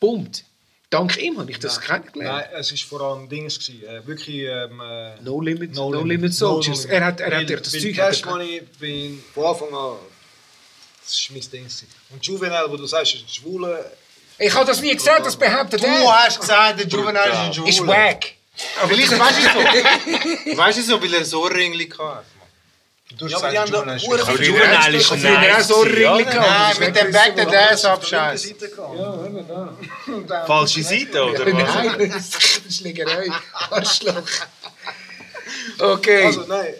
pumpt. 0.00 0.44
Dank 0.90 1.16
ihm 1.20 1.38
habe 1.38 1.50
ich 1.50 1.58
das 1.58 1.80
kennengelernt. 1.80 2.46
Nein, 2.52 2.60
es 2.60 2.70
war 2.70 2.98
vor 2.98 3.00
allem 3.16 3.28
Dings. 3.28 3.58
Gewesen. 3.58 3.82
Äh, 3.84 4.06
wirklich. 4.06 4.42
Ähm, 4.42 4.80
äh, 4.80 5.20
No 5.22 5.40
Limit, 5.40 5.74
no, 5.74 5.90
No 5.90 5.98
Limit, 6.02 6.08
Limit. 6.10 6.34
Soldiers. 6.34 6.84
No 6.86 6.90
Er 6.92 7.04
hat, 7.04 7.20
er 7.20 7.26
hat 7.26 7.32
Weil- 7.34 7.46
dir 7.46 7.56
das 7.60 7.72
Zeug... 7.72 7.94
Cash 7.96 8.22
er- 8.22 8.30
Money 8.30 8.62
bin 8.78 9.22
von 9.34 9.44
Anfang 9.46 9.68
an. 9.74 9.96
Das 11.04 11.28
war 11.30 11.36
mein 11.36 11.50
Ding. 11.50 11.66
Und 12.10 12.24
Juvenile, 12.24 12.66
wo 12.68 12.76
du 12.76 12.86
sagst, 12.86 13.14
ist 13.14 13.22
ein 13.24 13.28
Schwule. 13.28 13.90
Ich 14.38 14.52
habe 14.54 14.64
das 14.66 14.80
nie 14.80 14.94
gesagt, 14.94 15.24
das 15.26 15.36
behauptet 15.36 15.82
Du 15.82 15.86
er. 15.86 16.24
hast 16.24 16.40
gesagt, 16.40 16.80
der 16.80 16.86
Juvenile 16.86 17.28
ist 17.30 17.36
ein 17.38 17.52
Schwuler. 17.54 17.68
Ist 17.68 17.86
wack. 17.86 18.24
Vielleicht 18.88 19.18
weißt 19.18 19.38
du 19.38 19.42
so. 19.42 20.56
weißt 20.58 20.78
du 20.78 20.82
so, 20.82 21.02
weil 21.02 21.14
er 21.14 21.24
so 21.24 21.42
Ringli 21.42 21.88
hatte. 21.88 22.24
Du 23.16 23.26
hast 23.26 23.32
Ja, 23.32 23.38
aber 23.38 23.48
gesagt, 23.96 24.40
Juvenile 24.40 24.96
ist 24.98 25.12
ein 25.12 25.18
Schwuler. 25.20 25.30
Juvenile 25.30 25.58
ist 25.58 25.72
auch 25.72 25.76
so 25.76 25.84
nice. 25.84 25.96
Ringli. 25.96 26.24
Nein, 26.24 26.76
mit 26.80 26.96
dem 26.96 27.12
Back 27.12 27.36
der. 27.36 27.76
Seite 27.76 28.68
gehabt. 28.70 30.46
Falsche 30.46 30.82
Seite, 30.82 31.24
oder 31.24 31.46
was? 31.46 31.74
Nein, 31.74 32.12
das 32.12 32.26
ist 32.66 32.76
Schlägerei. 32.78 33.30
Arschloch. 33.70 34.14
Okay. 35.78 36.26
Also, 36.26 36.44
nein. 36.48 36.74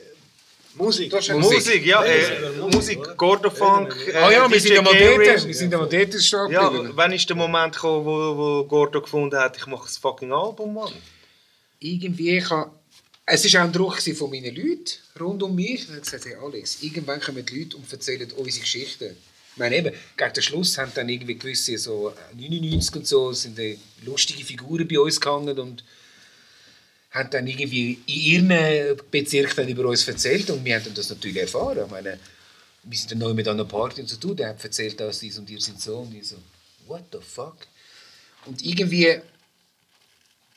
Musik. 0.77 1.13
Musik, 1.35 1.87
ja. 1.87 2.03
Äh, 2.05 2.51
Musik, 2.73 2.99
Gordo 3.17 3.51
Funk. 3.51 3.95
Äh, 4.09 4.17
Ah 4.17 4.31
ja, 4.31 4.51
wir 4.51 4.61
sind 4.61 4.75
ja 4.75 4.83
mal 4.83 4.99
dort. 4.99 5.47
Wir 5.47 5.55
sind 5.55 5.73
ja 5.73 5.79
mal 5.79 5.89
dort 5.89 6.15
stark 6.15 6.51
Ja, 6.51 6.71
wann 6.97 7.13
ist 7.13 7.29
der 7.29 7.37
Moment 7.37 7.75
gekommen, 7.75 8.05
wo, 8.05 8.37
wo 8.37 8.65
Gordo 8.65 9.01
gefunden 9.01 9.37
hat, 9.37 9.57
ich 9.57 9.67
mache 9.67 9.89
ein 9.89 10.01
fucking 10.01 10.33
Album, 10.33 10.75
Mann? 10.75 10.93
Irgendwie, 11.81 12.39
ich 12.39 12.51
habe... 12.51 12.71
Es 13.27 13.53
war 13.55 13.63
auch 13.63 13.65
ein 13.67 13.73
Druck 13.73 14.01
von 14.03 14.31
meinen 14.31 14.55
Leuten 14.55 14.91
rund 15.19 15.43
um 15.43 15.55
mich. 15.55 15.83
Ich 15.83 15.89
habe 15.89 16.01
gesagt, 16.01 16.27
hey 16.27 16.35
Alex, 16.35 16.83
irgendwann 16.83 17.21
kommen 17.21 17.45
die 17.45 17.61
Leute 17.61 17.77
und 17.77 17.91
erzählen 17.91 18.31
unsere 18.33 18.61
Geschichten. 18.61 19.17
Ich 19.53 19.59
meine 19.59 19.77
eben, 19.77 19.95
gegen 20.17 20.33
den 20.33 20.43
Schluss 20.43 20.77
haben 20.79 20.93
dann 20.95 21.09
irgendwie 21.09 21.37
gewisse, 21.37 21.79
so 21.79 22.11
äh, 22.11 22.35
99 22.35 22.97
und 22.97 23.07
so, 23.07 23.33
sind 23.33 23.57
dann 23.57 23.77
lustige 24.05 24.45
Figuren 24.45 24.87
bei 24.89 24.99
uns 24.99 25.21
gehangen 25.21 25.59
und 25.59 25.85
haben 27.15 27.31
dann 27.31 27.47
irgendwie 27.47 28.01
in 28.07 28.51
ihren 28.51 28.97
Bezirk 29.11 29.55
dann 29.55 29.69
über 29.69 29.87
uns 29.87 30.07
erzählt 30.07 30.51
und 30.51 30.65
wir 30.65 30.75
haben 30.75 30.95
das 30.95 31.09
natürlich 31.11 31.37
erfahren. 31.37 31.79
Ich 31.85 31.91
meine, 31.91 32.19
wir 32.83 32.99
sind 32.99 33.13
dann 33.13 33.19
neu 33.19 33.33
mit 33.33 33.47
einer 33.47 33.65
Party 33.65 34.01
und 34.01 34.09
so, 34.09 34.17
du, 34.17 34.35
der 34.35 34.49
hat 34.49 34.63
erzählt, 34.63 34.99
dass 34.99 35.21
dies 35.21 35.39
und 35.39 35.49
ihr 35.49 35.61
sind 35.61 35.81
so 35.81 35.99
und 35.99 36.13
ich 36.13 36.29
so, 36.29 36.37
what 36.87 37.05
the 37.13 37.19
fuck? 37.21 37.57
Und 38.47 38.63
irgendwie 38.63 39.21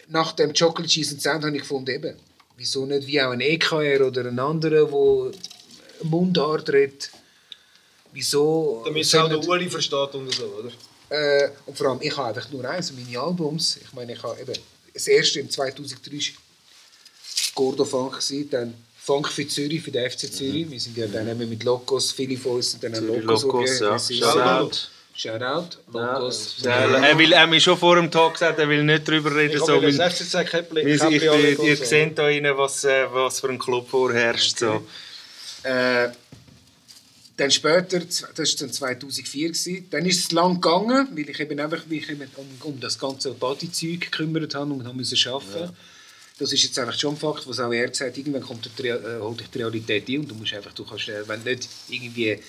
nach 0.08 0.34
dem 0.34 0.54
Chocolate 0.54 0.90
Cheese 0.90 1.14
and 1.14 1.22
Sound 1.22 1.46
habe 1.46 1.56
ich 1.56 1.62
gefunden, 1.62 1.92
eben, 1.92 2.16
wieso 2.58 2.86
nicht 2.86 3.06
wie 3.08 3.22
auch 3.22 3.32
ein 3.32 3.42
EKR 3.42 4.08
oder 4.08 4.26
ein 4.26 4.40
anderer, 4.40 4.88
der 4.88 5.32
Mundart 6.04 6.70
redet, 6.70 7.12
wieso... 8.14 8.82
Damit 8.84 9.04
es 9.04 9.16
auch 9.16 9.30
der 9.30 9.48
Uli 9.48 9.70
versteht 9.70 10.16
und 10.16 10.34
so, 10.34 10.46
oder? 10.46 10.72
äh, 11.10 11.52
und 11.66 11.78
vor 11.78 11.88
allem, 11.88 12.00
ich 12.02 12.16
habe 12.18 12.30
einfach 12.30 12.50
nur 12.52 12.68
eins, 12.68 12.92
meine 12.92 13.20
Albums. 13.20 13.78
Ich 13.78 13.94
meine, 13.94 14.14
ich 14.14 14.24
habe 14.24 14.40
eben, 14.42 14.54
das 14.94 15.08
erste 15.08 15.40
im 15.40 15.50
2003 15.50 16.12
war 16.12 16.20
Gordo 17.58 17.86
Funk, 17.86 18.12
gewesen, 18.14 18.50
dann 18.52 18.74
Funk 18.96 19.30
für 19.30 19.48
Zürich, 19.48 19.82
für 19.82 19.90
den 19.90 20.10
FC 20.10 20.32
Zürich. 20.32 20.70
Wir 20.70 20.80
sind 20.80 20.96
ja 20.96 21.08
dann 21.08 21.28
eben 21.28 21.50
mit 21.50 21.64
Locos, 21.64 22.12
viele 22.12 22.38
von 22.38 22.58
uns 22.58 22.72
sind 22.72 22.84
dann 22.84 22.94
an 22.94 23.04
Zürich 23.04 23.24
Locos. 23.24 23.80
Locos, 23.80 24.10
ja. 24.10 24.20
Shoutout. 24.20 24.78
Shoutout, 25.16 25.78
Locos. 25.92 26.58
Er, 26.64 27.18
will, 27.18 27.34
er 27.34 27.42
hat 27.42 27.50
mir 27.50 27.60
schon 27.60 27.76
vor 27.76 27.96
dem 27.96 28.12
Tag 28.12 28.34
gesagt, 28.34 28.60
er 28.60 28.70
will 28.70 28.84
nicht 28.84 29.08
darüber 29.08 29.36
reden. 29.36 29.56
Ich 29.56 29.64
so, 29.64 29.82
weil, 29.82 29.90
ich, 29.90 31.04
ich, 31.04 31.30
alle 31.32 31.52
ihr 31.54 31.78
seht 31.78 32.18
da 32.20 32.26
rein, 32.26 32.48
was, 32.56 32.84
äh, 32.84 33.06
was 33.12 33.40
für 33.40 33.50
ein 33.50 33.58
Club 33.58 33.90
vorherrscht. 33.90 34.60
So. 34.60 34.84
Äh, 35.64 36.10
dann 37.38 37.50
später, 37.50 38.00
das 38.02 38.22
war 38.22 38.30
dann 38.36 38.72
2004, 38.72 39.48
gewesen, 39.48 39.88
dann 39.90 40.06
ist 40.06 40.20
es 40.20 40.32
lang 40.32 40.62
gegangen, 40.62 41.08
weil 41.12 41.28
ich 41.28 41.40
eben 41.40 41.60
einfach 41.60 41.88
mich 41.88 42.08
um, 42.12 42.48
um 42.64 42.80
das 42.80 43.00
ganze 43.00 43.32
Bodyzeug 43.32 44.02
gekümmert 44.02 44.54
habe 44.54 44.72
und 44.74 44.86
habe 44.86 44.96
müssen 44.96 45.18
arbeiten. 45.28 45.76
Das 46.40 46.54
ist 46.54 46.64
jetzt 46.64 46.78
einfach 46.78 46.98
schon 46.98 47.16
ein 47.16 47.18
Fakt, 47.18 47.48
was 47.48 47.60
auch 47.60 47.72
er 47.72 47.88
hat, 47.88 48.18
irgendwann 48.18 48.42
kommt 48.42 48.70
die, 48.78 48.88
äh, 48.88 49.20
holt 49.20 49.40
dich 49.40 49.48
die 49.48 49.58
Realität 49.58 50.08
ein 50.08 50.20
und 50.20 50.30
du 50.30 50.36
musst 50.36 50.54
einfach, 50.54 50.74
du 50.74 50.86
kannst, 50.86 51.10
äh, 51.10 51.28
wenn 51.28 51.42
nicht 51.44 51.68
irgendwie, 51.90 52.40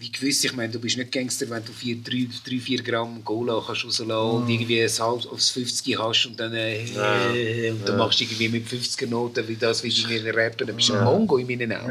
wie 0.00 0.12
gewiss, 0.12 0.44
ich 0.44 0.52
meine, 0.54 0.72
du 0.72 0.78
bist 0.78 0.96
nicht 0.98 1.10
Gangster, 1.10 1.48
wenn 1.50 1.64
du 1.64 1.72
3-4 1.72 2.82
Gramm 2.82 3.24
Cola 3.24 3.54
kannst 3.66 3.84
rauslassen 3.84 4.10
und 4.12 4.48
irgendwie 4.48 4.82
ein 4.82 4.88
halb 4.90 5.32
aufs 5.32 5.50
50 5.50 5.98
hast 5.98 6.26
und 6.26 6.38
dann, 6.38 6.54
äh, 6.54 7.70
und 7.70 7.88
dann 7.88 7.96
machst 7.96 8.20
du 8.20 8.24
irgendwie 8.24 8.48
mit 8.48 8.68
50er 8.68 9.06
Noten 9.06 9.48
wie 9.48 9.56
das, 9.56 9.82
wie 9.82 9.90
deine 9.90 10.34
Rapper, 10.36 10.66
dann 10.66 10.76
bist 10.76 10.90
du 10.90 10.94
ein 10.94 11.04
Mongo 11.04 11.38
in 11.38 11.46
meinen 11.46 11.72
Augen. 11.72 11.90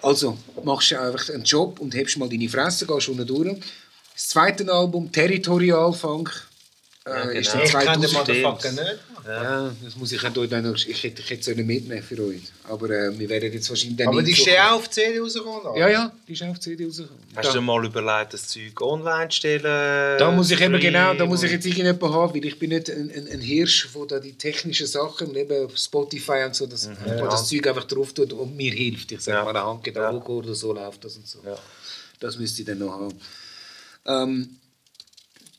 Also 0.00 0.38
machst 0.62 0.92
du 0.92 1.00
einfach 1.00 1.28
einen 1.30 1.42
Job 1.44 1.80
und 1.80 1.94
hebst 1.94 2.18
mal 2.18 2.28
deine 2.28 2.48
Fresse, 2.48 2.86
gehst 2.86 3.08
unten 3.08 3.26
durch. 3.26 3.56
Das 4.14 4.28
zweite 4.28 4.70
Album, 4.72 5.10
Territorial 5.10 5.92
Funk, 5.92 6.47
äh, 7.08 7.40
ist 7.40 7.52
dann 7.54 7.62
Ich 7.62 7.70
kenne 7.72 7.98
den 7.98 8.08
2000. 8.10 8.12
Motherfucker 8.12 8.72
nicht. 8.72 8.98
Ja, 9.26 9.70
das 9.84 9.96
muss 9.96 10.12
ich 10.12 10.20
dann 10.22 10.62
noch, 10.64 10.74
ich 10.76 11.02
hätte, 11.02 11.20
ich 11.20 11.30
hätte 11.30 11.50
es 11.50 11.56
mitnehmen 11.56 12.02
für 12.02 12.18
euch. 12.24 12.40
Aber 12.64 12.88
äh, 12.88 13.18
wir 13.18 13.28
werden 13.28 13.52
jetzt 13.52 13.68
wahrscheinlich 13.68 13.96
dann 13.98 14.08
Aber 14.08 14.22
die 14.22 14.32
Zukunft- 14.32 14.50
stehen 14.50 14.62
auch 14.62 14.72
auf 14.76 14.88
die 14.88 14.94
CD 14.94 15.18
rausgekommen. 15.20 15.76
Ja, 15.76 15.88
ja, 15.88 16.12
die 16.26 16.32
ist 16.32 16.42
auch 16.42 16.48
auf 16.48 16.60
CD 16.60 16.86
rausgekommen. 16.86 17.22
Hast 17.36 17.48
du 17.50 17.52
dir 17.52 17.60
mal 17.60 17.84
überlegt, 17.84 18.32
das 18.34 18.48
Zeug 18.48 18.80
online 18.80 19.28
zu 19.28 19.36
stellen? 19.36 20.18
Da 20.18 20.30
muss 20.30 20.50
ich 20.50 20.60
eben 20.60 20.80
genau, 20.80 21.12
da 21.14 21.26
muss 21.26 21.42
ich 21.42 21.50
jetzt 21.52 21.66
irgendjemanden 21.66 22.12
haben, 22.14 22.34
weil 22.34 22.44
ich 22.46 22.58
bin 22.58 22.70
nicht 22.70 22.88
ein, 22.90 23.10
ein, 23.14 23.28
ein 23.30 23.40
Hirsch, 23.40 23.88
der 23.94 24.06
da 24.06 24.18
die 24.18 24.32
technischen 24.32 24.86
Sachen, 24.86 25.34
eben 25.36 25.66
auf 25.66 25.76
Spotify 25.76 26.44
und 26.46 26.54
so, 26.54 26.66
das, 26.66 26.88
wo 27.18 27.26
das 27.26 27.48
Zeug 27.48 27.66
einfach 27.66 27.84
drauf 27.84 28.12
tut 28.14 28.32
und 28.32 28.56
mir 28.56 28.72
hilft. 28.72 29.12
Ich 29.12 29.20
sage 29.20 29.38
Ja. 29.38 29.44
mal, 29.44 29.50
eine 29.50 29.64
Hand 29.66 29.84
geht 29.84 29.96
Ja. 29.96 30.10
ja. 30.10 30.18
oder 30.24 30.54
so 30.54 30.72
läuft 30.72 31.04
das 31.04 31.16
und 31.16 31.26
so. 31.28 31.40
Ja. 31.44 31.58
Das 32.20 32.38
müsste 32.38 32.62
ich 32.62 32.66
dann 32.68 32.78
noch 32.78 32.92
haben. 32.92 33.14
Ähm, 34.06 34.56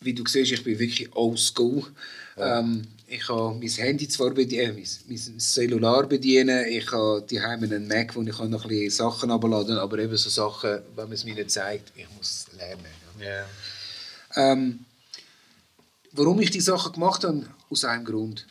wie 0.02 0.14
du 0.14 0.24
siehst, 0.26 0.52
ich 0.52 0.64
bin 0.64 0.80
wirklich 0.80 1.14
oldschool. 1.16 1.84
Ähm, 2.38 2.88
ich 3.08 3.22
kann 3.22 3.60
mein 3.60 3.70
Handy 3.70 4.08
zwar 4.08 4.32
bedienen, 4.32 4.76
mein, 4.76 4.88
mein 5.08 5.40
Cellular 5.40 6.08
bedienen, 6.08 6.66
ich 6.68 6.90
habe 6.92 7.26
die 7.30 7.40
einen 7.40 7.88
Mac, 7.88 8.16
wo 8.16 8.22
ich 8.22 8.38
kann 8.38 8.50
noch 8.50 8.64
ein 8.64 8.70
bisschen 8.70 8.92
Sachen 8.92 9.32
abladen 9.32 9.78
aber 9.78 9.98
eben 10.00 10.16
so 10.16 10.30
Sachen, 10.30 10.80
wenn 10.96 11.06
man 11.06 11.14
es 11.14 11.26
mir 11.26 11.34
nicht 11.36 11.52
zeigt, 11.52 11.92
ich 11.96 12.08
muss 12.18 12.48
lernen. 12.58 12.86
Ja. 13.20 13.46
Ähm, 14.36 14.86
warum 16.12 16.40
ich 16.40 16.52
die 16.52 16.62
Sachen 16.62 16.94
gemacht 16.94 17.24
habe? 17.24 17.46
Aus 17.70 17.84
einem 17.84 18.06
Grund. 18.06 18.48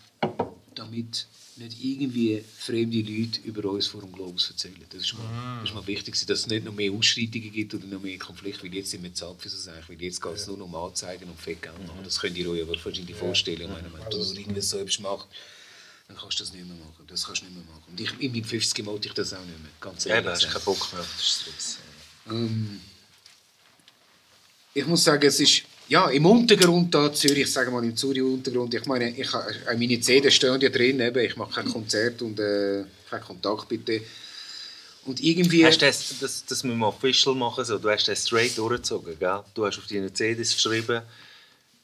Damit 0.74 1.26
nicht 1.58 1.82
irgendwie 1.82 2.44
fremde 2.58 2.98
Leute 3.00 3.40
über 3.44 3.68
uns 3.70 3.86
vor 3.86 4.00
dem 4.00 4.12
Globus 4.12 4.50
erzählen. 4.50 4.76
Das 4.90 5.02
ist 5.02 5.14
mal, 5.14 5.58
das 5.60 5.70
ist 5.70 5.74
mal 5.74 5.86
wichtig, 5.86 6.14
dass 6.26 6.40
es 6.40 6.46
nicht 6.46 6.64
noch 6.64 6.72
mehr 6.72 6.92
Ausschreitungen 6.92 7.52
gibt 7.52 7.74
oder 7.74 7.86
noch 7.86 8.00
mehr 8.00 8.18
Konflikte, 8.18 8.64
weil 8.64 8.74
jetzt 8.74 8.90
sind 8.90 9.02
wir 9.02 9.12
zahlt 9.14 9.40
für 9.40 9.48
so 9.48 9.56
Sachen, 9.56 9.88
weil 9.88 10.02
jetzt 10.02 10.22
geht 10.22 10.34
es 10.34 10.46
nur 10.46 10.56
noch 10.56 10.66
um 10.66 10.74
Anzeigen 10.74 11.28
und 11.28 11.38
Fettgeld 11.40 11.78
machen. 11.86 12.00
Das 12.04 12.20
könnt 12.20 12.36
ihr 12.36 12.48
euch 12.48 12.62
aber 12.62 12.72
wahrscheinlich 12.82 13.16
vorstellen. 13.16 13.62
Ich 13.62 13.68
meine, 13.68 13.92
wenn 13.92 14.10
du 14.10 14.22
so 14.62 14.78
etwas 14.78 14.98
machst, 15.00 15.26
dann 16.08 16.16
kannst 16.16 16.40
du 16.40 16.44
das 16.44 16.52
nicht 16.52 16.66
mehr 16.66 16.76
machen. 16.76 17.04
Das 17.06 17.24
kannst 17.26 17.42
du 17.42 17.46
nicht 17.46 17.54
mehr 17.54 17.64
machen. 17.64 17.84
Und 17.88 18.00
ich, 18.00 18.10
in 18.18 18.32
meinem 18.32 18.44
50 18.44 18.86
wollte 18.86 19.08
ich 19.08 19.14
das 19.14 19.32
auch 19.34 19.44
nicht 19.44 19.60
mehr, 19.60 19.70
ganz 19.80 20.06
Eben, 20.06 20.14
ehrlich. 20.14 20.30
hast 20.30 20.40
sagen. 20.42 20.52
keinen 20.54 20.64
Bock 20.64 20.92
mehr 20.92 21.00
auf 21.02 21.16
den 21.16 21.22
Stress. 21.22 21.78
Ähm, 22.30 22.80
ich 24.74 24.86
muss 24.86 25.04
sagen, 25.04 25.26
es 25.26 25.40
ist 25.40 25.62
ja, 25.88 26.08
im 26.10 26.26
Untergrund 26.26 26.94
da, 26.94 27.12
Zürich, 27.12 27.38
ich 27.38 27.52
sage 27.52 27.70
mal 27.70 27.82
im 27.82 27.96
Zürich-Untergrund, 27.96 28.74
ich 28.74 28.86
meine, 28.86 29.10
ich, 29.10 29.32
äh, 29.32 29.76
meine 29.76 30.00
CDs 30.00 30.34
stehen 30.34 30.60
ja 30.60 30.68
drin, 30.68 31.00
eben, 31.00 31.18
ich 31.18 31.36
mache 31.36 31.54
kein 31.54 31.72
Konzert 31.72 32.20
und 32.22 32.38
äh, 32.38 32.84
keinen 33.08 33.22
Kontakt 33.22 33.68
bitte. 33.68 34.02
Und 35.06 35.22
irgendwie... 35.22 35.64
Hast 35.64 35.80
du 35.80 35.86
das, 35.86 36.14
das, 36.20 36.44
das 36.44 36.64
müssen 36.64 36.78
wir 36.78 36.88
official 36.88 37.34
machen, 37.34 37.64
so. 37.64 37.78
du 37.78 37.88
hast 37.88 38.06
das 38.06 38.26
straight 38.26 38.56
durchgezogen, 38.58 39.18
gell? 39.18 39.40
Du 39.54 39.64
hast 39.64 39.78
auf 39.78 39.86
deine 39.86 40.12
CDs 40.12 40.54
geschrieben, 40.54 41.00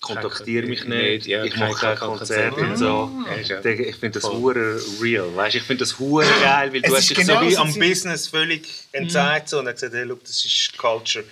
kontaktiere 0.02 0.66
mich 0.66 0.84
nicht, 0.84 1.26
ja, 1.26 1.42
ich 1.42 1.56
mache 1.56 1.74
kein 1.74 1.96
Konzert 1.96 2.54
Konzert. 2.54 2.70
und 2.70 2.76
so. 2.76 3.10
Ja, 3.26 3.60
ja. 3.60 3.64
Ich 3.64 3.96
finde 3.96 4.20
das 4.20 4.30
hure 4.30 4.80
real, 5.00 5.34
weißt? 5.34 5.56
Ich 5.56 5.62
finde 5.62 5.84
das 5.84 5.98
hure 5.98 6.26
geil, 6.42 6.74
weil 6.74 6.82
du 6.82 6.88
Es 6.88 6.94
hast 6.94 7.00
ist 7.00 7.10
dich 7.10 7.18
genau 7.26 7.42
so 7.42 7.48
wie 7.48 7.56
am 7.56 7.74
Business 7.74 8.28
völlig 8.28 8.68
entzeigt 8.92 9.48
so, 9.48 9.60
und 9.60 9.66
hast 9.66 9.76
gesagt, 9.76 9.94
hey, 9.94 10.04
look, 10.04 10.22
das 10.24 10.44
ist 10.44 10.76
Culture. 10.76 11.24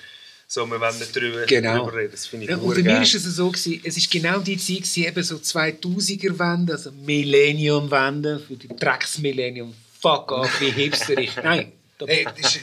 So, 0.55 0.67
wir 0.67 0.79
wollen 0.79 0.99
nicht 0.99 1.17
drüber, 1.17 1.47
Genau. 1.47 1.87
drüber 1.87 1.97
reden, 1.97 2.11
das 2.13 2.27
finde 2.27 2.45
ich 2.45 2.51
Ja, 2.51 2.59
und 2.59 2.75
für 2.75 2.83
mich 2.83 3.15
ist 3.15 3.25
es 3.25 3.37
so, 3.37 3.51
gewesen, 3.51 3.81
es 3.85 3.97
ist 3.97 4.11
genau 4.11 4.39
die 4.39 4.59
Zeit, 4.59 4.83
gewesen, 4.83 5.05
eben 5.05 5.23
so 5.23 5.37
2000er-Wende, 5.37 6.75
also 6.75 6.93
Millennium-Wende, 6.93 8.39
für 8.39 8.57
die 8.57 8.69
Drecks-Millennium, 8.69 9.75
fuck 9.99 10.31
off, 10.31 10.61
wie 10.61 10.71
hipster 10.71 11.17
ich. 11.17 11.35
Nein, 11.37 11.73
da, 11.97 12.05
das 12.05 12.55
ist 12.55 12.61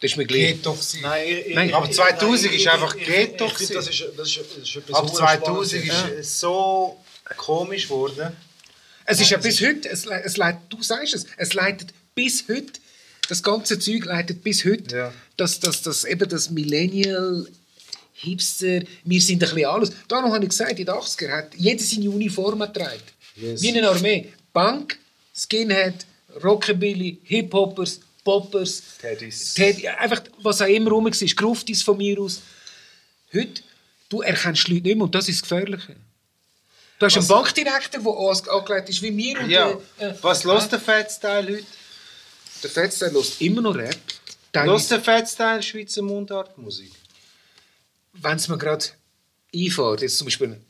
das 0.00 0.12
ist 0.12 0.16
mir 0.16 0.24
gleich. 0.24 0.52
Ghetto 0.54 0.72
gewesen. 0.72 1.00
Nein, 1.02 1.28
ich, 1.28 1.46
ich, 1.48 1.54
Nein, 1.54 1.74
aber 1.74 1.90
2000 1.90 2.54
ist 2.54 2.66
einfach 2.66 2.94
ich, 2.94 3.02
Ich, 3.02 3.08
ich, 3.08 3.14
finde, 3.14 3.36
das 3.36 3.60
ist, 3.60 3.74
das 3.74 3.88
ist, 3.90 4.08
das 4.16 4.28
ist 4.62 4.76
etwas 4.76 4.94
Ab 4.94 5.02
hure 5.02 5.12
2000 5.12 5.84
Spannendes. 5.84 6.12
ist 6.12 6.18
es 6.20 6.40
so 6.40 6.96
komisch 7.36 7.82
geworden. 7.88 8.34
Es 9.04 9.20
ist 9.20 9.28
ja 9.28 9.36
bis 9.36 9.60
heute, 9.60 9.86
es, 9.90 10.06
es 10.06 10.36
leitet, 10.38 10.62
du 10.70 10.82
sagst 10.82 11.12
es, 11.14 11.26
es 11.36 11.52
leitet 11.52 11.92
bis 12.14 12.44
heute, 12.48 12.80
das 13.28 13.42
ganze 13.42 13.78
Zeug 13.78 14.04
leitet 14.06 14.42
bis 14.42 14.64
heute, 14.64 14.94
Ja. 14.96 15.12
dass, 15.36 15.60
dass, 15.60 15.82
dass 15.82 16.04
eben 16.04 16.28
das 16.28 16.50
Millennial, 16.50 17.46
Hipster, 18.14 18.80
wir 19.04 19.20
sind 19.20 19.42
ein 19.44 19.50
bisschen 19.50 19.64
alles. 19.66 19.92
Darum 20.08 20.32
habe 20.32 20.42
ich 20.44 20.50
gesagt, 20.50 20.72
in 20.78 20.86
den 20.86 20.88
80er 20.94 21.30
hat 21.30 21.54
jeder 21.54 21.82
seine 21.84 22.10
Uniform 22.10 22.58
getragen. 22.58 23.00
Wie 23.36 23.68
eine 23.76 23.88
Armee. 23.88 24.32
Punk, 24.52 24.98
Skinhead, 25.36 26.04
Rockabilly, 26.42 27.18
Hip-Hoppers, 27.22 28.00
Poppers, 28.24 28.82
Teddys. 29.00 29.54
Teddy, 29.54 29.86
einfach 29.88 30.22
was 30.42 30.60
auch 30.60 30.66
immer 30.66 30.90
rum 30.90 31.04
war, 31.04 31.12
Gruftis 31.12 31.82
von 31.84 31.96
mir 31.96 32.18
aus. 32.20 32.40
Heute, 33.32 33.62
du 34.08 34.22
erkennst 34.22 34.66
Leute 34.68 34.82
nicht 34.82 34.96
mehr 34.96 35.04
und 35.04 35.14
das 35.14 35.28
ist 35.28 35.42
das 35.42 35.48
Gefährliche. 35.48 35.94
Du 36.98 37.06
hast 37.06 37.16
einen 37.16 37.28
Bankdirektor, 37.28 38.00
der 38.00 38.10
ange- 38.10 38.48
angelegt 38.48 38.88
ist 38.88 39.02
wie 39.02 39.12
mir. 39.12 39.38
Und, 39.40 39.48
Ja. 39.50 39.70
äh, 39.98 40.06
äh, 40.06 40.14
Was 40.22 40.42
lässt 40.42 40.72
der 40.72 40.80
Fettstyle 40.80 41.52
heute? 41.58 41.64
Der 42.62 42.70
Fettstein 42.70 43.12
hört 43.12 43.40
immer 43.40 43.60
noch 43.62 43.76
Rap. 43.76 43.96
Lässt 44.54 44.90
der 44.90 45.00
Fettstyle 45.00 45.62
Schweizer 45.62 46.02
Mundartmusik? 46.02 46.92
Wenn 48.14 48.36
es 48.36 48.48
mir 48.48 48.58
gerade 48.58 48.86
einfällt, 49.54 50.02
jetzt 50.02 50.18
zum 50.18 50.26
Beispiel, 50.26 50.60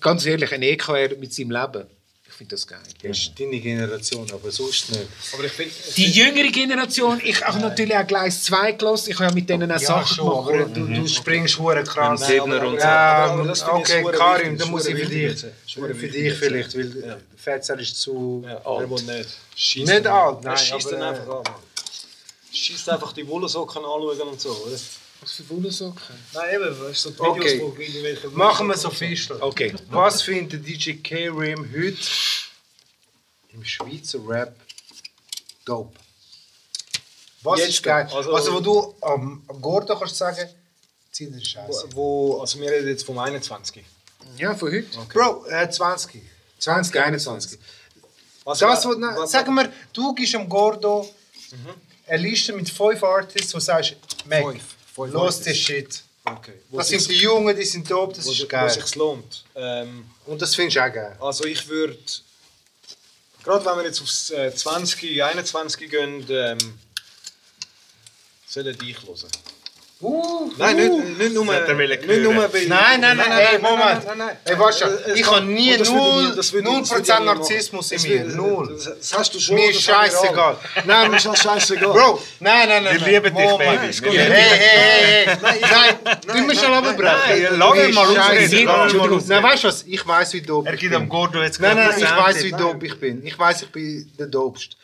ganz 0.00 0.24
ehrlich, 0.24 0.52
ein 0.52 0.62
EKR 0.62 1.16
mit 1.18 1.34
seinem 1.34 1.50
Leben, 1.50 1.86
ich 2.38 2.46
finde 2.46 2.54
das 2.54 2.66
geil. 2.68 2.78
Das 3.02 3.18
ist 3.18 3.32
deine 3.40 3.58
Generation, 3.58 4.30
aber 4.32 4.52
sonst 4.52 4.90
nicht. 4.90 5.08
Aber 5.34 5.42
ich 5.42 5.50
finde, 5.50 5.72
Die 5.96 6.08
jüngere 6.08 6.52
Generation, 6.52 7.20
ich 7.24 7.44
habe 7.44 7.58
natürlich 7.58 7.96
auch 7.96 8.06
Gleis 8.06 8.44
2 8.44 8.72
gelassen, 8.72 9.10
ich 9.10 9.16
habe 9.16 9.30
ja 9.30 9.34
mit 9.34 9.50
denen 9.50 9.72
auch 9.72 9.78
Sachen 9.80 10.18
gemacht. 10.24 10.48
aber 10.48 10.64
du, 10.66 10.86
du 10.86 11.08
springst 11.08 11.58
hure 11.58 11.82
krass. 11.82 12.20
Nein, 12.20 12.30
Siebner 12.30 12.62
und 12.64 12.76
so. 12.78 12.86
Ja, 12.86 13.24
aber 13.32 13.42
das 13.44 13.64
okay, 13.66 14.04
Karim, 14.12 14.52
wichtig, 14.52 14.58
da 14.58 14.64
das 14.64 14.68
muss 14.68 14.86
ich 14.86 14.94
für 14.96 15.06
dich, 15.06 15.40
für 15.66 16.08
dich 16.08 16.34
vielleicht, 16.34 16.78
weil 16.78 16.90
der 16.90 17.18
Fettstyle 17.36 17.82
ist 17.82 18.00
zu 18.00 18.44
Ja, 18.46 18.52
er 18.52 18.66
alt. 18.66 18.88
nicht. 18.88 19.28
Schießt 19.56 19.86
Nicht 19.92 20.06
alt, 20.06 20.38
Er 20.38 20.44
nein, 20.44 20.56
schießt 20.56 20.86
aber, 20.86 20.96
ihn 20.96 21.02
äh, 21.02 21.04
einfach 21.06 21.34
an. 21.38 21.44
Schießt 22.52 22.88
einfach 22.90 23.12
die 23.14 23.26
Wollsocken 23.26 23.78
anschauen 23.84 24.28
und 24.28 24.40
so, 24.40 24.50
oder? 24.50 24.76
Was 25.20 25.32
für 25.32 25.48
Wollsocken? 25.50 26.14
Nein, 26.32 26.54
eben, 26.54 26.80
weißt 26.80 27.04
du, 27.06 27.10
so 27.10 27.10
die 27.10 27.20
Okay. 27.20 27.54
Videos, 27.54 27.60
wo 27.76 27.80
irgendwelche 27.82 28.28
Machen 28.30 28.66
wir 28.68 28.76
so 28.76 28.90
Fischl. 28.90 29.36
Okay. 29.40 29.74
Was 29.90 30.22
findet 30.22 30.66
DJ 30.66 30.92
K-Rim 31.02 31.68
heute 31.74 31.98
im 33.52 33.64
Schweizer 33.64 34.20
Rap 34.26 34.54
dope? 35.64 35.98
Was 37.42 37.60
Jetzt, 37.60 37.68
ist 37.70 37.82
geil? 37.82 38.08
also- 38.12 38.34
Also, 38.34 38.52
wo 38.54 38.60
du 38.60 38.94
am, 39.00 39.42
am 39.48 39.60
Gordo 39.60 39.96
kannst 39.98 40.16
sagen, 40.16 40.48
zieh 41.12 41.30
dir 41.30 41.44
Scheiße. 41.44 41.88
Wo, 41.92 42.34
wo, 42.36 42.40
also 42.40 42.60
wir 42.60 42.70
reden 42.70 42.88
jetzt 42.88 43.04
vom 43.04 43.18
21. 43.18 43.84
Ja, 44.36 44.54
von 44.54 44.70
heute. 44.72 44.86
Bro, 45.12 45.46
äh, 45.46 45.68
20. 45.70 46.22
20, 46.58 46.96
21. 47.00 47.58
Also, 48.44 48.66
Das, 48.66 48.84
wo, 48.84 48.90
wa- 48.90 48.96
na, 48.98 49.16
wa- 49.16 49.26
sagen 49.26 49.54
wir, 49.54 49.72
du 49.92 50.14
gibst 50.14 50.34
am 50.34 50.48
Gordo 50.48 51.08
eine 52.06 52.22
Liste 52.22 52.52
mit 52.52 52.68
fünf 52.70 53.02
Artists, 53.02 53.52
wo 53.54 53.58
du 53.58 53.64
sagst, 53.64 53.96
Mac, 54.26 54.42
Fünf. 54.44 54.64
Fünf 55.04 55.14
los 55.14 55.22
Artists. 55.38 55.44
den 55.44 55.54
Shit. 55.54 56.02
Okay. 56.24 56.52
Wo 56.68 56.76
Das 56.78 56.88
sind 56.88 57.08
die 57.08 57.16
Jungen, 57.16 57.56
die 57.56 57.64
sind 57.64 57.90
dope, 57.90 58.14
das 58.14 58.26
wo, 58.26 58.32
ist 58.32 58.42
wo 58.42 58.46
geil. 58.46 58.68
sich's 58.70 58.94
lohnt. 58.96 59.44
Ähm, 59.54 60.10
Und 60.26 60.42
das 60.42 60.54
findest 60.54 60.76
du 60.76 60.80
auch 60.84 60.92
geil. 60.92 61.16
also 61.20 61.44
ich 61.44 61.66
würde, 61.68 61.96
gerade 63.42 63.64
wenn 63.64 63.76
wir 63.78 63.84
jetzt 63.84 64.02
aufs 64.02 64.30
äh, 64.30 64.54
20, 64.54 65.22
21 65.22 65.90
gehen, 65.90 66.26
ähm, 66.28 66.58
sollen 68.46 68.76
dich 68.78 68.96
hören. 69.06 69.28
Uh, 70.00 70.48
Nein, 70.56 70.76
nicht, 70.76 71.18
nicht 71.18 71.34
nur, 71.34 71.52
er 71.52 71.74
nicht 71.74 72.22
nur 72.22 72.34
bei... 72.48 72.64
Nein, 72.68 73.00
nein, 73.00 73.16
nein, 73.16 73.32
ey, 73.32 73.58
Moment. 73.58 74.04
Nein, 74.06 74.18
nein, 74.18 74.36
es 74.44 75.16
Ich 75.18 75.26
habe 75.28 75.44
nie 75.44 75.72
und 75.72 75.80
das 75.80 75.90
würde 75.92 75.98
null- 76.04 76.22
ich 76.22 76.30
nie- 76.30 76.36
das 76.36 76.52
würde 76.52 76.68
ich- 76.68 76.72
null 76.72 76.80
das 76.82 76.90
würde 76.92 77.02
ich 77.02 77.08
Prozent 77.08 77.18
nie 77.18 77.26
machen. 77.26 77.38
Narzissmus 77.38 77.90
in 77.92 78.02
mir. 78.02 78.24
Null. 78.36 78.80
Das, 78.84 79.18
hast 79.18 79.34
du 79.34 79.40
schon. 79.40 79.54
Mir 79.56 79.70
ist 79.70 79.82
scheißegal. 79.82 80.56
Nein, 80.84 81.10
Mir 81.10 81.16
ist 81.16 81.42
scheißegal. 81.42 81.92
Bro, 81.92 82.22
nein, 82.38 82.68
nein, 82.68 82.84
nein. 82.84 83.00
Wir 83.00 83.06
lieben 83.20 83.36
dich, 83.36 83.44
Moment. 83.44 84.00
Baby. 84.00 84.16
Hey, 84.18 84.28
hey, 84.30 84.58
hey, 84.58 85.26
hey. 85.26 85.60
Nein, 85.62 86.18
du 86.28 86.42
musst 86.44 86.60
schon 86.64 86.72
runterbrechen. 86.72 87.58
Nein, 87.58 87.58
lass 87.58 87.88
ihn 87.88 87.94
mal 87.94 88.80
ausreden. 88.86 89.24
Nein, 89.26 89.42
weißt 89.42 89.64
du 89.64 89.68
was? 89.68 89.82
Ich 89.82 90.06
weiß, 90.06 90.32
wie 90.32 90.42
dope 90.42 90.68
Er 90.68 90.74
ich 90.74 90.80
gibt 90.80 90.92
bin. 90.92 91.02
am 91.02 91.08
Gordo 91.08 91.42
jetzt 91.42 91.58
Nein, 91.60 91.74
nein, 91.76 91.90
ich 91.98 92.04
weiß, 92.04 92.44
wie 92.44 92.52
Nein. 92.52 92.60
dope 92.60 92.86
ich 92.86 93.00
bin. 93.00 93.26
Ich 93.26 93.36
weiß, 93.36 93.62
ich 93.62 93.72
bin 93.72 94.08
der 94.16 94.28
dopest. 94.28 94.76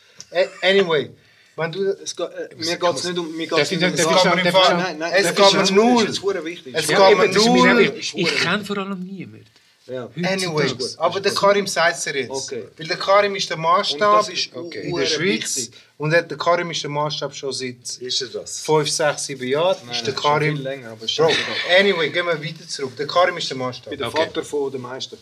Anyway, 0.60 1.10
wenn 1.56 1.72
du... 1.72 1.82
Es 2.02 2.14
geht, 2.16 2.26
äh, 2.30 2.54
mir 2.56 2.76
geht 2.76 2.94
es 2.96 3.04
nicht 3.04 3.18
um. 3.18 3.36
Mir 3.36 3.46
geht's 3.46 3.70
ich- 3.70 3.78
nicht 3.80 3.90
um 3.90 3.96
das. 3.96 4.06
Fall- 4.06 4.18
schon- 4.18 4.78
Nein, 4.78 4.98
nein, 4.98 5.12
Es 5.14 5.34
das 5.34 5.52
geht 5.52 5.70
null. 5.72 6.06
Das. 6.06 6.18
Es 6.18 6.88
Ja, 6.88 7.12
geht 7.12 7.36
das 7.36 7.44
null. 7.46 7.94
Ich 7.98 8.36
kenne 8.42 8.64
vor 8.64 8.78
allem 8.78 9.00
niemanden. 9.00 9.46
ja. 9.86 10.08
Anyways, 10.24 10.98
aber 10.98 11.20
der 11.20 11.32
Karim 11.34 11.66
sagt 11.66 11.98
es 11.98 12.04
dir 12.04 12.16
jetzt. 12.20 12.30
Okay. 12.30 12.64
Weil 12.76 12.86
der 12.86 12.96
Karim 12.96 13.36
ist 13.36 13.50
der 13.50 13.56
Maßstab 13.58 14.18
das 14.18 14.28
ist 14.30 14.50
in 14.54 14.96
der 14.96 15.06
Schweiz. 15.06 15.56
wichtig. 15.56 15.70
Und 15.98 16.10
der 16.10 16.24
Karim 16.24 16.70
ist 16.70 16.82
der 16.82 16.90
Maßstab 16.90 17.34
schon 17.36 17.52
seit 17.52 17.98
Ist 18.00 18.20
er 18.22 18.28
das? 18.28 18.60
5, 18.60 18.90
6, 18.90 19.26
7 19.26 19.46
Jahren. 19.48 19.76
Nein, 19.86 19.94
ist 19.94 20.06
der 20.06 20.14
Karim. 20.14 20.56
länger, 20.56 20.90
aber 20.92 21.06
Bro, 21.06 21.30
anyway, 21.78 22.10
gehen 22.10 22.26
wir 22.26 22.42
weiter 22.42 22.66
zurück. 22.66 22.96
Der 22.96 23.06
Karim 23.06 23.36
ist 23.36 23.48
der 23.50 23.56
Maßstab. 23.58 23.92
Ich 23.92 23.98
bin 23.98 24.10
der 24.10 24.10
Vater 24.10 24.42
von 24.42 24.72
den 24.72 24.80
meisten. 24.80 25.18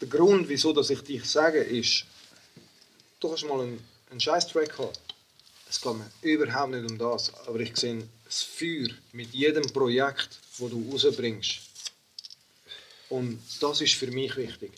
Der 0.00 0.08
Grund, 0.08 0.48
wieso 0.48 0.72
dass 0.72 0.88
ich 0.90 1.00
dich 1.02 1.24
sage, 1.24 1.58
ist, 1.60 2.04
du 3.20 3.28
kannst 3.28 3.44
mal 3.44 3.60
einen, 3.60 3.86
einen 4.10 4.20
Scheiß-Track 4.20 4.78
haben. 4.78 4.92
Es 5.68 5.80
geht 5.80 5.94
mir 5.94 6.10
überhaupt 6.22 6.72
nicht 6.72 6.90
um 6.90 6.98
das. 6.98 7.32
Aber 7.46 7.60
ich 7.60 7.76
sehe 7.76 8.08
das 8.24 8.42
Feuer 8.42 8.88
mit 9.12 9.32
jedem 9.32 9.70
Projekt, 9.72 10.40
das 10.58 10.70
du 10.70 10.90
rausbringst. 10.90 11.60
Und 13.10 13.40
das 13.60 13.80
ist 13.80 13.94
für 13.94 14.08
mich 14.08 14.34
wichtig. 14.36 14.72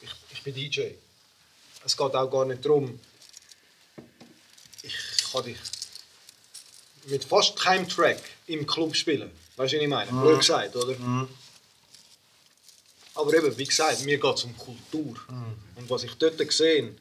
Ich, 0.00 0.10
ich 0.30 0.42
bin 0.42 0.54
DJ. 0.54 0.92
Es 1.84 1.96
geht 1.96 2.14
auch 2.14 2.30
gar 2.30 2.44
nicht 2.44 2.64
darum, 2.64 2.98
ich 4.82 4.94
kann 5.32 5.44
dich 5.44 5.58
mit 7.06 7.24
fast 7.24 7.58
keinem 7.58 7.88
Track 7.88 8.22
im 8.46 8.66
Club 8.66 8.94
spielen. 8.94 9.30
Weißt 9.56 9.72
du, 9.72 9.76
was 9.76 9.82
ich 9.82 9.88
meine? 9.88 10.10
Blöd 10.10 10.38
gesagt, 10.38 10.76
oder? 10.76 10.96
Aber 13.14 13.34
eben, 13.34 13.58
wie 13.58 13.64
gesagt, 13.64 14.04
mir 14.04 14.18
geht 14.18 14.34
es 14.34 14.44
um 14.44 14.56
Kultur. 14.56 15.16
Und 15.76 15.90
was 15.90 16.04
ich 16.04 16.14
dort 16.14 16.52
sehe, 16.52 16.94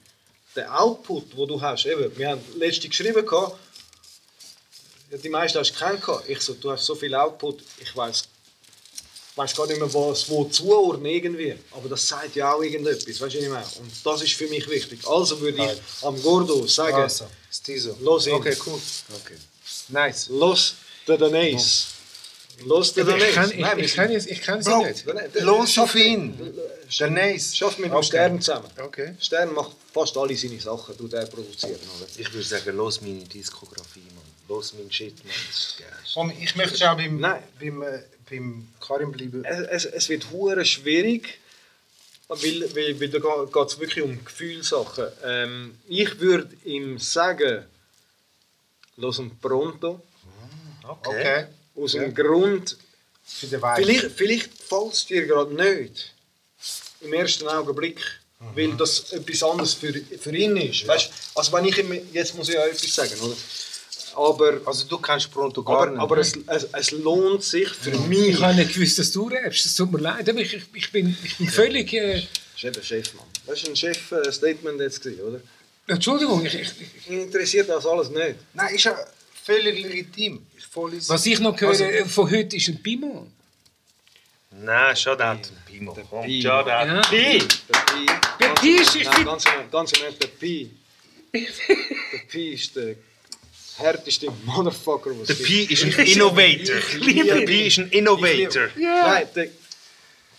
der 0.56 0.82
Output, 0.82 1.38
den 1.38 1.48
du 1.48 1.62
hast, 1.62 1.86
eben, 1.86 2.16
wir 2.18 2.30
haben 2.30 2.42
letzte 2.58 2.90
geschrieben, 2.90 3.26
gehabt, 3.26 3.58
die 5.12 5.30
meisten 5.30 5.60
hast 5.60 5.72
du 5.72 5.80
keinen 5.80 6.00
gehabt. 6.00 6.30
Ich 6.30 6.42
so, 6.42 6.54
du 6.54 6.72
hast 6.72 6.86
so 6.86 6.96
viel 6.96 7.14
Output, 7.14 7.62
ich 7.80 7.96
weiß 7.96 8.24
weiß 9.36 9.56
gar 9.56 9.68
nicht 9.68 9.80
mehr, 9.80 9.94
was 9.94 10.30
wo 10.30 10.46
zuordnen 10.46 11.06
irgendwie. 11.06 11.56
Aber 11.72 11.90
das 11.90 12.08
sagt 12.08 12.36
ja 12.36 12.54
auch 12.54 12.62
irgendetwas, 12.62 13.20
weißt 13.20 13.36
du, 13.36 13.40
ich 13.40 13.50
meine? 13.50 13.66
Und 13.80 13.92
das 14.04 14.22
ist 14.22 14.34
für 14.34 14.48
mich 14.48 14.68
wichtig. 14.70 15.08
Also 15.08 15.40
würde 15.40 15.64
ich 15.64 16.06
am 16.06 16.22
Gordo 16.22 16.68
sagen, 16.68 16.98
Also. 16.98 17.26
Los 18.02 18.28
ihn. 18.28 18.34
Okay, 18.34 18.56
cool. 18.66 18.80
Okay. 19.24 19.38
Nice. 19.90 20.28
los 20.30 20.76
den 21.08 21.18
Denise. 21.18 21.88
Los 22.66 22.94
den 22.94 23.08
Ich 23.08 23.14
Denise. 23.14 23.34
kann, 23.34 23.52
ich, 23.52 23.58
Nein, 23.60 23.80
ich, 23.80 23.94
sind- 23.94 23.96
kann, 24.08 24.12
ich 24.12 24.42
kann 24.42 24.62
sie 24.62 24.70
Bro, 24.70 24.86
nicht. 24.86 25.06
Los 25.42 25.78
auf 25.78 25.96
ihn. 25.96 26.38
Der 27.00 27.10
Nice. 27.10 27.56
Schafft 27.56 27.80
mit 27.80 27.90
dem 27.90 27.96
Okay. 27.96 28.06
Stern 28.06 28.42
zusammen. 28.42 28.70
Okay. 28.78 29.16
Stern 29.20 29.54
macht 29.54 29.72
fast 29.94 30.18
alle 30.18 30.36
seine 30.36 30.60
Sachen, 30.60 30.98
tut 30.98 31.14
er 31.14 31.26
produzieren. 31.26 31.76
Oder? 31.98 32.08
Ich 32.18 32.32
würde 32.34 32.46
sagen, 32.48 32.76
los 32.76 33.02
meine 33.02 33.24
Diskografie, 33.24 34.02
Mann. 34.16 34.24
Los 34.48 34.74
mein 34.74 34.92
Shit, 34.92 35.18
Mann. 35.24 35.34
Das 35.48 35.58
ist 35.58 35.78
geil. 35.80 35.88
Komm, 36.14 36.34
ich 36.40 36.56
möchte 36.56 36.92
auch 36.92 36.98
beim, 36.98 37.20
Nein. 37.20 37.42
beim, 37.60 37.82
äh, 37.84 38.04
beim 38.30 38.68
Karim 38.86 39.12
bleiben. 39.12 39.46
Es, 39.46 39.86
es, 39.86 39.86
es 39.86 40.10
wird 40.10 40.30
hure 40.32 40.66
schwierig, 40.66 41.40
weil, 42.28 42.62
weil, 42.76 43.00
weil 43.00 43.10
da 43.10 43.20
geht 43.20 43.68
es 43.70 43.80
wirklich 43.80 44.04
um 44.04 44.24
Gefühlssachen. 44.26 45.06
Ähm, 45.24 45.78
ich 45.88 46.20
würde 46.20 46.50
ihm 46.66 46.98
sagen, 47.00 47.66
los 48.98 49.20
ihn 49.20 49.32
pronto, 49.42 50.02
Okay. 50.84 51.46
Aus 51.76 51.94
Ja. 51.94 52.02
dem 52.04 52.14
Grund, 52.14 52.78
Für 53.24 53.48
den 53.48 53.62
Vibe. 53.62 53.76
vielleicht, 53.78 54.12
vielleicht 54.16 54.50
fällt 54.64 54.94
es 54.94 55.06
dir 55.06 55.26
gerade 55.26 55.54
nicht, 55.54 56.14
im 57.02 57.14
ersten 57.14 57.48
Augenblick, 57.48 58.00
weil 58.56 58.74
das 58.78 59.12
etwas 59.14 59.44
anderes 59.44 59.74
für, 59.74 59.94
für 59.94 60.36
ihn 60.36 60.58
ist. 60.58 60.88
Weißt, 60.88 61.10
also 61.36 61.52
wenn 61.54 61.66
ich 61.66 61.78
ihm, 61.78 61.92
jetzt 62.12 62.36
muss 62.36 62.50
ich 62.50 62.56
ja 62.56 62.66
etwas 62.66 62.94
sagen, 62.96 63.20
oder? 63.22 63.36
Aber, 64.14 64.60
Also 64.66 64.86
du 64.88 64.98
kennst 64.98 65.32
Pronto 65.32 65.64
gar 65.64 65.84
aber, 65.84 65.92
nicht. 65.92 66.00
aber 66.02 66.18
es, 66.18 66.34
es, 66.48 66.68
es 66.74 66.92
lohnt 66.92 67.44
sich 67.44 67.70
für 67.70 67.92
mich. 68.10 68.30
Ich 68.32 68.42
habe 68.42 68.56
nicht 68.56 68.74
gewusst, 68.74 69.00
dass 69.00 69.10
du 69.12 69.30
rappst. 69.30 69.66
Es 69.66 69.76
tut 69.76 69.90
mir 69.92 70.00
leid, 70.00 70.28
aber 70.28 70.40
ich, 70.40 70.54
ich, 70.54 70.64
ich, 70.74 70.92
bin, 70.92 71.16
ich 71.24 71.38
bin 71.38 71.48
völlig... 71.48 71.94
Äh, 71.94 72.16
Das 72.16 72.58
ist 72.58 72.64
eben 72.66 72.84
Chef, 72.84 73.14
Mann. 73.14 73.26
Das 73.48 73.64
war 73.64 73.70
ein 73.70 73.76
Chef-Statement 73.76 74.82
jetzt, 74.82 75.02
gewesen, 75.02 75.22
oder? 75.22 75.42
Entschuldigung, 75.88 76.46
ich, 76.46 76.54
ich, 76.56 76.70
Mich 77.08 77.20
interessiert 77.22 77.70
das 77.70 77.86
alles 77.86 78.10
nicht. 78.10 78.36
Nein, 78.54 78.76
ist 78.76 78.84
ja 78.84 78.98
völlig 79.52 79.84
legitim. 79.84 80.46
Was 81.08 81.26
ich 81.26 81.40
noch 81.40 81.60
höre 81.60 81.80
äh, 81.82 82.06
von 82.06 82.30
heute 82.32 82.56
ist 82.56 82.68
ein 82.70 82.82
Pimon. 82.82 83.32
Nein, 84.52 84.96
schon 84.96 85.18
der 85.18 85.40
Pimo. 85.66 85.98
Komm, 86.10 86.26
Pi. 86.26 86.42
schon 86.42 86.66
der 86.66 86.86
Ja. 86.86 87.02
Pi. 87.02 87.40
Der 87.40 87.80
Pi. 87.90 88.06
Der 88.40 88.48
Ganz- 88.48 88.62
Pi 88.62 88.72
ist- 88.72 88.96
Nein, 89.06 89.26
ganz, 89.26 89.46
im- 89.46 89.72
ganz 89.72 89.92
im 89.94 90.04
Ernst, 90.04 90.22
der 90.24 90.28
Pi. 90.28 90.70
der 91.34 92.20
Pi 92.30 92.54
ist 92.54 92.76
der 92.76 92.96
härteste 93.78 94.28
Motherfucker, 94.46 95.12
was 95.20 95.28
Der 95.28 95.36
Pi 95.36 95.64
ist 95.64 95.84
ein 95.84 96.06
Innovator. 96.06 96.76
Der. 96.76 97.46
Pi 97.46 97.68
ist 97.68 97.80
ein 97.80 97.90
Innovator. 97.90 98.68
liebe- 98.76 98.90
Nein, 98.90 99.28
der, 99.36 99.48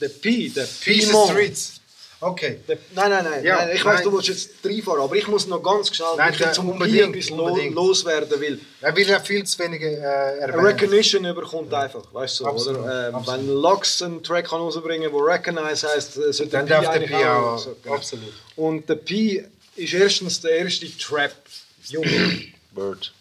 der 0.01 0.09
Pi, 0.09 0.51
der. 0.51 0.67
Streets. 0.67 1.81
Okay. 2.25 2.61
Nein, 2.69 2.79
nein, 3.11 3.25
nein, 3.25 3.45
Ja, 3.45 3.57
nein. 3.57 3.75
Ich 3.75 3.85
weiß, 3.85 4.03
du 4.03 4.13
willst 4.13 4.29
jetzt 4.29 4.51
reinfahren, 4.65 5.01
aber 5.03 5.17
ich 5.17 5.27
muss 5.27 5.49
noch 5.49 5.61
ganz 5.61 5.93
schnell 5.95 6.07
Nein, 6.17 6.33
der- 6.39 6.53
zum 6.53 6.69
unbedingt, 6.71 7.31
unbedingt. 7.33 7.75
loswerden, 7.75 8.41
weil 8.41 8.61
Er 8.81 8.95
will 8.95 9.09
ja 9.09 9.19
viel 9.19 9.43
zu 9.45 9.59
wenige 9.59 9.89
äh, 9.91 10.39
erwähnen. 10.39 10.65
Recognition 10.67 11.25
überkommt 11.25 11.75
einfach, 11.75 12.05
weißt 12.15 12.39
du, 12.41 12.47
Absolut, 12.47 12.81
oder? 12.83 13.09
Ähm, 13.09 13.27
wenn 13.27 13.49
Lux 13.61 14.03
einen 14.03 14.23
Track 14.23 14.49
kann 14.51 14.61
rausbringen 14.61 15.11
kann, 15.11 15.19
der 15.19 15.35
Recognize 15.35 15.89
heisst, 15.89 16.17
äh, 16.17 16.33
sollte 16.33 16.53
Dann 16.53 16.67
der 16.67 16.77
darf 16.83 16.93
der 16.93 17.03
eigentlich 17.03 17.11
Pi 17.11 17.25
auch. 17.25 17.59
so, 17.59 17.77
genau. 17.83 17.95
Absolut. 17.97 18.33
Und 18.55 18.89
der 18.89 18.95
Pi 18.95 19.45
ist 19.75 19.93
erstens 19.93 20.41
der 20.41 20.53
erste 20.59 20.87
Trap-Junge. 20.97 22.43
Bird. 22.71 23.13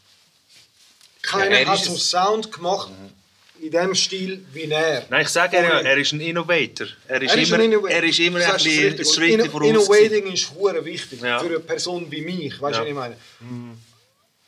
Keiner 1.24 1.60
Ja, 1.62 1.68
hat 1.70 1.80
so. 1.80 1.96
Sound 1.96 2.52
gemacht 2.52 2.92
in 3.62 3.72
dem 3.72 3.94
Stil 3.96 4.44
wie 4.54 4.64
er. 4.72 5.06
Nein, 5.10 5.22
ich 5.22 5.30
sage 5.30 5.58
ja, 5.58 5.80
er 5.82 5.98
ist 5.98 6.12
ein 6.14 6.22
Innovator. 6.22 6.88
Er 7.08 7.22
ist, 7.22 7.32
Er 7.36 7.42
ist 7.42 7.48
immer, 7.50 7.58
ein 7.60 7.66
Innovator. 7.72 7.90
er 7.98 8.04
ist 8.04 8.20
immer 8.20 8.40
ein 8.40 8.54
bisschen 8.54 8.84
richtig. 8.88 9.14
Schritt 9.14 9.40
Inno- 9.40 9.50
voraus. 9.50 9.68
Innovating 9.70 10.32
ist 10.34 10.52
hure 10.56 10.84
wichtig 10.84 11.22
Ja. 11.22 11.40
für 11.40 11.46
eine 11.48 11.60
Person 11.60 12.08
wie 12.12 12.22
mich, 12.22 12.60
weißt 12.62 12.80
du, 12.80 12.80
Ja. 12.80 12.80
was 12.82 12.88
ich 12.88 12.94
meine? 12.96 13.16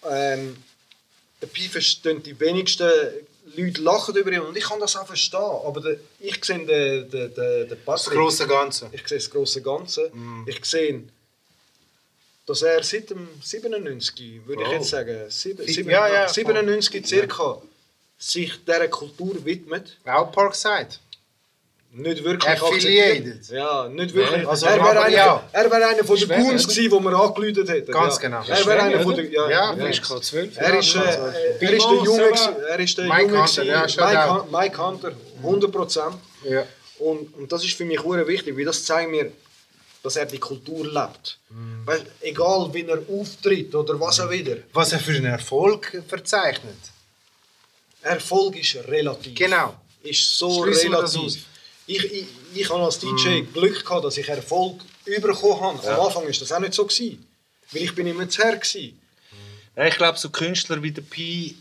Ähm, 0.10 0.57
der 1.41 1.48
Pi 1.48 1.61
verstehen 1.69 2.22
die 2.23 2.38
wenigsten 2.40 2.90
Leute 3.56 3.81
lachen 3.81 4.15
über 4.15 4.31
ihn 4.31 4.40
und 4.41 4.57
ich 4.57 4.64
kann 4.64 4.80
das 4.80 4.95
auch 4.95 5.06
verstehen, 5.06 5.40
aber 5.40 5.80
der, 5.81 5.98
ich 6.19 6.44
sehe 6.44 6.60
den, 6.60 7.10
den, 7.10 7.34
den, 7.34 7.69
den 7.69 7.77
Das 7.85 8.06
große 8.10 8.48
Ganze. 8.48 8.90
ich 8.91 9.07
sehe 9.07 9.18
das 9.19 9.30
große 9.30 9.61
Ganze, 9.61 10.11
ich 10.48 10.64
sehe, 10.65 11.03
dass 12.45 12.61
er 12.61 12.81
seit 12.84 13.10
dem 13.11 13.27
97, 13.41 14.41
würde 14.45 14.64
ich 14.64 14.69
jetzt 14.69 14.90
sagen, 14.90 15.30
sieben, 15.30 15.65
sieben, 15.68 15.90
Ja, 15.90 16.07
ja, 16.07 16.27
97 16.27 17.06
circa, 17.06 17.61
sich 18.23 18.63
dieser 18.65 18.87
Kultur 18.87 19.43
widmet. 19.43 19.97
Auch 20.05 20.31
Parkside. 20.31 20.89
Nicht 21.95 22.23
wirklich 22.23 22.51
Affiliated. 22.51 23.49
Ja, 23.49 23.87
nicht 23.87 24.15
wirklich. 24.15 24.47
Also, 24.47 24.65
er 24.65 24.77
wäre 24.77 25.01
einer, 25.03 25.15
ja. 25.15 25.49
er 25.51 25.69
wär 25.69 25.89
einer 25.89 26.03
von 26.03 26.17
den 26.17 26.27
Goons 26.27 26.67
gewesen, 26.67 26.89
die 26.89 27.03
wir 27.03 27.13
angeläutet 27.13 27.69
hätten. 27.69 27.91
Ganz 27.91 28.15
ja. 28.15 28.21
genau. 28.21 28.43
Er 28.47 28.65
wäre 28.65 28.81
einer 28.81 28.99
von 29.01 29.15
den... 29.15 29.31
Ja, 29.31 29.47
Ja, 29.47 29.73
ja. 29.73 29.75
ja. 29.75 29.87
Ich 29.89 30.01
kann 30.01 30.21
zwölf. 30.23 30.57
Er 30.57 30.79
ist, 30.79 30.95
äh, 30.95 30.99
er 30.99 31.73
ist 31.73 31.85
der 31.85 32.03
Junge, 32.03 32.31
er 32.69 32.79
ist 32.79 32.97
der 32.97 33.05
Mike 33.05 33.21
Junge 33.21 33.45
Hunter, 33.45 33.63
ja, 33.63 34.45
Mike, 34.51 34.57
Mike 34.57 34.77
Hunter, 34.85 35.11
100%. 35.43 36.13
Ja. 36.45 36.65
Und, 36.97 37.35
und 37.35 37.51
das 37.51 37.63
ist 37.63 37.75
für 37.75 37.85
mich 37.85 38.01
sehr 38.01 38.27
wichtig, 38.27 38.57
weil 38.57 38.65
das 38.65 38.83
zeigt 38.83 39.11
mir, 39.11 39.31
dass 40.01 40.15
er 40.15 40.25
die 40.25 40.39
Kultur 40.39 40.85
lebt. 40.85 41.37
Mhm. 41.49 41.85
Weißt, 41.85 42.05
egal 42.21 42.69
wie 42.73 42.85
er 42.87 42.99
auftritt 43.07 43.75
oder 43.75 43.99
was 43.99 44.17
er 44.17 44.31
wieder. 44.31 44.57
Was 44.73 44.93
er 44.93 44.99
für 44.99 45.11
einen 45.11 45.25
Erfolg 45.25 46.01
verzeichnet. 46.07 46.93
Erfolg 48.03 48.55
ist 48.57 48.75
relativ. 48.88 49.35
Genau. 49.35 49.75
Ist 50.03 50.38
so 50.38 50.63
Schließen 50.63 50.91
wir 50.91 51.01
das 51.01 51.15
relativ. 51.15 51.35
aus. 51.41 51.47
Ich, 51.85 52.03
ich, 52.13 52.25
ich 52.55 52.69
habe 52.69 52.84
als 52.84 52.99
DJ 52.99 53.41
Glück 53.53 53.84
gehabt, 53.84 54.05
dass 54.05 54.17
ich 54.17 54.27
Erfolg 54.27 54.81
bekommen 55.05 55.61
habe. 55.61 55.88
Am 55.93 55.99
Anfang 56.07 56.23
war 56.23 56.31
das 56.31 56.51
auch 56.51 56.59
nicht 56.59 56.73
so. 56.73 56.85
Gewesen, 56.85 57.25
weil 57.71 57.81
ich 57.84 57.95
bin 57.95 58.07
immer 58.07 58.27
zu 58.30 58.41
Herr 58.43 58.55
gewesen. 58.57 58.99
Ja, 59.75 59.85
ich 59.85 59.95
glaube, 59.97 60.17
so 60.19 60.30
Künstler 60.30 60.81
wie 60.84 60.91
der 60.91 61.01
Pi 61.01 61.55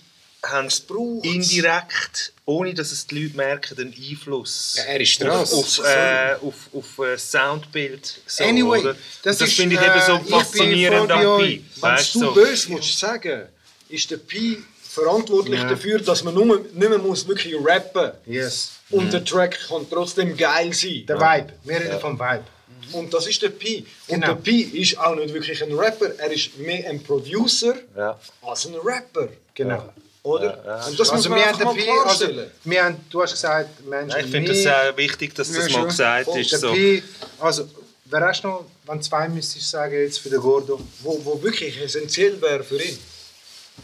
haben 0.44 0.68
braucht's. 0.88 1.24
indirekt, 1.26 2.32
ohne 2.44 2.74
dass 2.74 2.90
es 2.92 3.06
die 3.06 3.22
Leute 3.22 3.36
merken, 3.36 3.78
einen 3.78 3.94
Einfluss 3.94 4.74
Ja, 4.76 4.84
er 4.84 5.00
ist 5.00 5.22
auf, 5.24 5.28
draus. 5.50 5.78
auf, 5.80 5.86
äh, 5.86 6.34
auf, 6.42 6.54
auf 6.74 6.98
äh, 7.06 7.16
Soundbild. 7.16 8.20
So, 8.26 8.44
Anyway, 8.44 8.80
oder? 8.80 8.96
das 9.22 9.38
das 9.38 9.52
finde 9.52 9.76
ich 9.76 9.80
äh, 9.80 9.86
eben 9.86 10.00
so 10.04 10.18
bin 10.18 10.28
faszinierend 10.28 11.10
an 11.12 11.26
euch. 11.26 11.42
Pi. 11.46 11.64
Wenn 11.76 11.82
Weißt 11.82 12.14
du? 12.16 12.20
So. 12.20 12.32
böse 12.34 12.68
willst 12.70 12.98
sagen, 12.98 13.48
ist 13.88 14.10
der 14.10 14.16
Pi 14.18 14.62
verantwortlich 14.94 15.60
Ja. 15.60 15.68
dafür, 15.70 15.98
dass 16.00 16.22
man 16.22 16.34
nur, 16.34 16.58
nicht 16.58 16.74
mehr 16.74 16.98
muss 16.98 17.26
wirklich 17.26 17.54
rappen 17.64 18.12
Yes. 18.26 18.72
und 18.90 19.12
der 19.12 19.24
Track 19.24 19.58
kann 19.68 19.86
trotzdem 19.88 20.36
geil 20.36 20.72
sein. 20.72 21.04
Der 21.08 21.18
Vibe. 21.18 21.52
Wir 21.64 21.76
reden 21.80 22.00
vom 22.00 22.18
Vibe. 22.18 22.44
Und 22.92 23.14
das 23.14 23.26
ist 23.26 23.40
der 23.40 23.48
Pi. 23.50 23.86
Und 24.08 24.14
Genau. 24.20 24.26
der 24.28 24.34
Pi 24.34 24.60
ist 24.82 24.98
auch 24.98 25.14
nicht 25.14 25.32
wirklich 25.32 25.62
ein 25.62 25.72
Rapper, 25.72 26.10
er 26.18 26.30
ist 26.30 26.58
mehr 26.58 26.88
ein 26.90 27.02
Producer 27.02 27.74
Ja. 27.96 28.18
als 28.42 28.66
ein 28.66 28.74
Rapper. 28.74 29.28
Genau. 29.54 29.88
Oder? 30.24 30.58
Und 30.88 30.98
das 31.00 31.08
muss 31.10 31.10
Also 31.10 31.30
man 31.30 31.38
wir 31.38 31.46
haben 31.46 31.74
Pi, 31.76 31.88
also, 32.04 32.28
wir 32.64 32.84
haben, 32.84 32.96
du 33.10 33.22
hast 33.22 33.32
gesagt, 33.32 33.84
Menschen 33.86 34.20
ich 34.20 34.26
finde 34.30 34.48
das 34.52 34.62
sehr 34.62 34.96
wichtig, 34.96 35.34
dass 35.34 35.50
das 35.50 35.68
Ja, 35.72 35.78
mal 35.78 35.86
gesagt 35.86 36.26
Voll. 36.26 36.40
ist. 36.40 36.52
der 36.52 36.58
So. 36.60 36.72
Pi, 36.72 37.02
also 37.40 37.68
wer 38.04 38.20
hast 38.20 38.44
du 38.44 38.48
noch, 38.48 38.64
wenn 38.86 39.02
zwei 39.02 39.28
müsstest 39.28 39.56
du 39.66 39.70
sagen 39.78 39.94
jetzt 39.94 40.18
für 40.18 40.28
den 40.30 40.40
Gordo, 40.40 40.80
wo, 41.00 41.20
wo 41.24 41.42
wirklich 41.42 41.80
essentiell 41.80 42.40
wäre 42.42 42.62
für 42.62 42.80
ihn. 42.80 42.98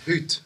heute? 0.07 0.37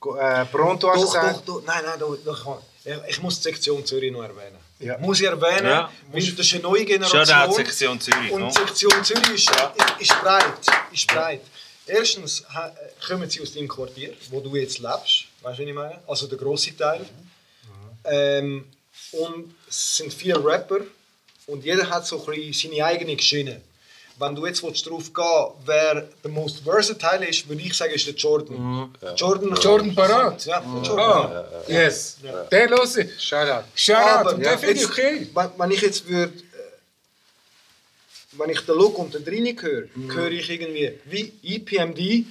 Äh, 0.00 0.44
Pronto 0.46 0.92
Doch, 0.94 1.12
doch, 1.12 1.40
doch, 1.44 1.62
nein, 1.66 1.82
nein, 1.84 1.98
doch, 1.98 2.16
doch, 2.24 2.62
Ja, 2.84 3.00
ich 3.08 3.20
muss 3.20 3.36
die 3.38 3.42
Sektion 3.44 3.84
Zürich 3.84 4.12
noch 4.12 4.22
erwähnen. 4.22 4.56
Ja. 4.78 4.96
Muss 4.98 5.20
ich 5.20 5.26
erwähnen, 5.26 5.66
Ja. 5.66 5.90
weil 6.12 6.20
das 6.22 6.46
ist 6.46 6.52
eine 6.54 6.62
neue 6.62 6.78
Schon 6.78 6.86
Generation. 6.86 7.52
Sektion 7.52 8.00
Zürich. 8.00 8.30
Und 8.30 8.40
no? 8.42 8.48
die 8.48 8.54
Sektion 8.54 9.04
Zürich 9.04 9.30
ist, 9.34 9.50
ist 9.98 10.20
breit. 10.22 10.44
Ist 10.92 11.06
breit. 11.08 11.40
Erstens 11.86 12.44
ha- 12.54 12.72
kommen 13.06 13.28
sie 13.28 13.40
aus 13.42 13.52
deinem 13.52 13.66
Quartier, 13.66 14.14
wo 14.30 14.40
du 14.40 14.54
jetzt 14.54 14.78
lebst. 14.78 15.24
Weißt 15.42 15.58
du, 15.58 15.62
was 15.64 15.68
ich 15.68 15.74
meine? 15.74 15.98
Also 16.06 16.26
der 16.28 16.38
grosse 16.38 16.76
Teil. 16.76 17.04
Ähm, 18.04 18.64
und 19.12 19.54
es 19.68 19.96
sind 19.96 20.12
vier 20.14 20.42
Rapper 20.44 20.80
und 21.46 21.64
jeder 21.64 21.88
hat 21.90 22.06
so 22.06 22.20
ein 22.20 22.34
bisschen 22.34 22.70
seine 22.70 22.84
eigene 22.84 23.18
Schiene. 23.18 23.60
Wenn 24.20 24.34
du 24.34 24.46
jetzt 24.46 24.62
willst 24.64 24.84
darauf 24.86 25.12
gehen 25.12 25.52
wer 25.64 25.94
der 26.24 26.30
most 26.30 26.60
versatile 26.64 27.26
ist, 27.28 27.48
würde 27.48 27.62
ich 27.62 27.72
sagen, 27.76 27.92
ist 27.92 28.06
der 28.06 28.14
Jordan. 28.14 28.92
Jordan, 29.16 29.54
Jordan 29.54 29.94
Parat? 29.94 30.44
Ja, 30.46 30.60
der 30.60 30.82
Jordan. 30.82 31.32
Ah, 31.32 31.44
yes. 31.68 32.16
Der 32.50 32.68
los. 32.68 32.94
Shoutout. 33.18 33.64
Shoutout. 33.76 34.00
Aber 34.20 34.34
Und 34.34 34.40
der 34.44 34.58
finde 34.58 34.74
ich 34.74 34.86
okay. 34.88 35.28
wenn, 35.32 35.50
wenn 35.56 35.70
ich 35.70 35.80
jetzt 35.82 36.08
würde, 36.08 36.32
äh, 36.32 36.38
wenn 38.32 38.50
ich 38.50 38.60
den 38.60 38.74
Look 38.76 38.98
und 38.98 39.14
den 39.14 39.24
Drini 39.24 39.54
höre, 39.60 39.84
Mhm. 39.94 40.12
höre 40.14 40.30
ich 40.32 40.50
irgendwie 40.50 40.98
wie 41.04 41.32
EPMD 41.44 42.26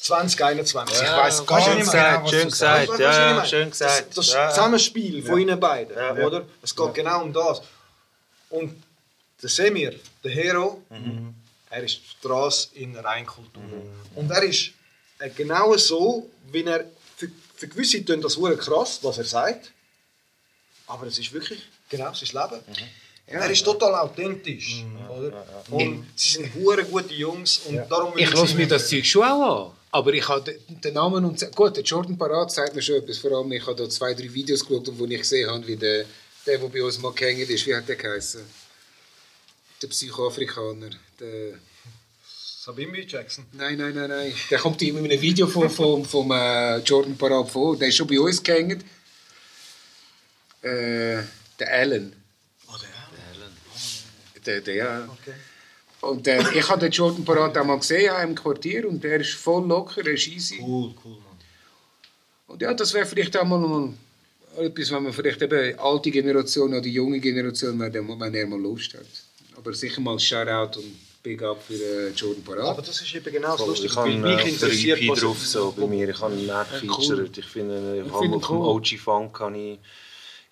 2021. 0.00 0.94
Ich 0.96 1.02
weiss 1.02 1.16
Weißt 1.16 1.40
du, 1.40 1.44
ganz 1.44 1.66
was 1.66 1.72
Schön 1.72 1.78
ich 1.80 1.86
meine? 1.86 2.18
genau, 2.18 2.28
schön 2.28 2.48
gesagt. 2.50 2.88
Was 2.88 2.98
Ja, 3.00 3.10
ich 3.10 3.36
ja, 3.38 3.44
schön 3.46 3.70
gesagt. 3.70 4.06
Das, 4.10 4.14
das 4.14 4.32
Ja. 4.32 4.48
Zusammenspiel 4.50 5.22
von 5.24 5.40
ihnen 5.40 5.58
beiden, 5.58 5.96
Ja. 5.96 6.12
oder? 6.24 6.44
Es 6.62 6.74
geht 6.76 6.94
genau 6.94 7.22
um 7.22 7.32
das. 7.32 7.62
Und 8.50 8.80
der 9.42 9.48
Semir, 9.50 9.94
der 10.26 10.34
Hero, 10.40 10.82
Mhm. 10.90 11.34
er 11.70 11.82
ist 11.88 11.96
die 12.02 12.08
Straße 12.18 12.68
in 12.74 12.96
Reinkultur. 12.96 13.62
Und 14.14 14.30
er 14.30 14.42
ist 14.42 14.70
äh, 15.18 15.30
genau 15.30 15.76
so, 15.76 16.28
wie 16.52 16.64
er 16.64 16.84
für, 17.16 17.28
für 17.58 17.68
gewisse 17.68 18.04
tun 18.04 18.20
das 18.20 18.36
hure 18.36 18.56
krass, 18.56 18.98
was 19.02 19.18
er 19.18 19.24
sagt. 19.24 19.72
Aber 20.86 21.06
es 21.06 21.18
ist 21.18 21.32
wirklich 21.32 21.60
genau 21.88 22.12
sein 22.14 22.30
Leben. 22.40 22.62
Er 23.28 23.50
ist 23.50 23.64
total 23.64 23.94
authentisch. 23.96 24.84
Oder? 25.16 25.44
Und 25.70 26.06
sie 26.14 26.28
sind 26.34 26.54
hure 26.54 26.84
gute 26.84 27.12
Jungs 27.14 27.58
und 27.66 27.76
darum 27.90 28.14
will 28.14 28.22
Ich 28.22 28.30
sie 28.30 28.36
lasse 28.36 28.54
mir 28.54 28.68
das 28.68 28.88
Zeug 28.88 29.04
schon 29.04 29.24
auch 29.24 29.66
an. 29.68 29.72
Aber 29.90 30.12
ich 30.12 30.26
habe 30.28 30.42
den- 30.42 30.80
den 30.84 30.94
Namen 30.94 31.24
und 31.24 31.36
gut, 31.56 31.76
der 31.76 31.82
Jordan 31.82 32.16
Parat 32.18 32.52
sagt 32.52 32.74
mir 32.76 32.82
schon 32.82 32.96
etwas. 32.96 33.18
Vor 33.18 33.32
allem, 33.32 33.50
ich 33.52 33.66
habe 33.66 33.74
da 33.82 33.88
zwei, 33.88 34.12
drei 34.14 34.32
Videos 34.32 34.60
geschaut, 34.64 34.86
wo 34.98 35.04
ich 35.06 35.18
gesehen 35.18 35.48
habe, 35.50 35.66
wie 35.66 35.76
der, 35.76 36.04
der, 36.46 36.58
der 36.58 36.68
bei 36.68 36.82
uns 36.84 36.98
mal 36.98 37.12
gehängt 37.12 37.48
ist, 37.50 37.66
wie 37.66 37.74
hat 37.74 37.88
der 37.88 37.96
geheißen? 37.96 38.42
Der 39.82 39.88
Psychoafrikaner. 39.88 40.90
Der, 41.20 41.54
Sabimbi 42.64 43.06
Jackson. 43.06 43.44
nein, 43.52 43.78
nein, 43.78 43.94
nein, 43.94 44.08
nein. 44.08 44.32
Der 44.50 44.58
kommt 44.58 44.82
immer 44.82 44.98
in 45.00 45.04
einem 45.10 45.20
Video 45.20 45.46
von, 45.46 45.70
von, 45.70 46.04
vom 46.04 46.30
äh, 46.32 46.78
Jordan 46.78 47.16
Parat 47.16 47.48
vor. 47.50 47.76
Der 47.78 47.88
ist 47.88 47.96
schon 47.96 48.06
bei 48.08 48.18
uns 48.18 48.42
gehängt. 48.42 48.84
Äh, 50.62 51.22
der 51.58 51.72
Allen. 51.72 52.12
Oh, 52.68 52.72
der 52.76 54.42
Der, 54.44 54.60
der, 54.62 54.74
ja. 54.74 55.04
Okay. 55.20 55.34
Und 56.00 56.26
äh, 56.26 56.40
ich 56.58 56.68
habe 56.68 56.80
den 56.80 56.90
Jordan 56.92 57.24
Parat 57.24 57.56
auch 57.56 57.64
mal 57.64 57.78
gesehen 57.78 58.04
ja, 58.06 58.22
im 58.22 58.34
Quartier 58.34 58.88
und 58.88 59.02
der 59.02 59.20
ist 59.20 59.34
voll 59.34 59.66
locker, 59.66 60.00
er 60.04 60.12
ist 60.14 60.26
easy. 60.28 60.58
Cool, 60.60 60.94
cool, 61.04 61.12
Mann. 61.12 61.36
Und 62.48 62.62
ja, 62.62 62.72
das 62.74 62.92
wäre 62.94 63.06
vielleicht 63.06 63.36
auch 63.36 63.44
mal 63.44 63.58
mal 63.58 63.92
etwas, 64.58 64.90
wenn 64.90 65.02
man 65.04 65.12
vielleicht 65.12 65.42
eben 65.42 65.72
die 65.72 65.78
alte 65.78 66.10
Generation 66.10 66.70
oder 66.70 66.80
die 66.80 66.92
junge 66.92 67.20
Generation, 67.20 67.78
wenn, 67.78 67.92
der- 67.92 68.06
wenn 68.06 68.34
er 68.34 68.46
mal 68.46 68.60
Lust 68.60 68.94
hat. 68.94 69.06
Aber 69.56 69.72
sicher 69.72 70.00
mal 70.00 70.18
Shoutout 70.18 70.78
und 70.80 70.92
Big 71.22 71.42
Up 71.42 71.60
für 71.66 71.74
äh, 71.74 72.10
Jordan 72.10 72.42
Aber 72.46 72.56
Parat. 72.74 72.88
das 72.88 73.00
ist 73.00 73.14
eben 73.14 73.32
genau 73.32 73.56
das 73.56 73.66
Lustige. 73.66 73.88
Ich 73.88 73.96
habe 73.96 74.10
äh, 74.12 74.16
mich 74.16 74.36
der 74.36 74.46
interessiert, 74.46 75.00
was 75.08 75.20
drauf, 75.20 75.38
so 75.46 75.72
bei 75.76 75.86
mir. 75.86 76.08
Ich 76.08 76.20
habe 76.20 76.34
ihn 76.34 76.46
nicht 76.46 76.70
gefeatured. 76.82 77.38
Ich 77.38 77.46
finde, 77.46 78.02
ich 78.06 78.12
habe 78.12 78.24
ihn 78.26 78.34
auf 78.34 78.46
dem 78.46 78.56
cool. 78.56 78.66
OG 78.76 78.86
Funk 78.98 79.40
habe 79.40 79.56
ich, 79.58 79.78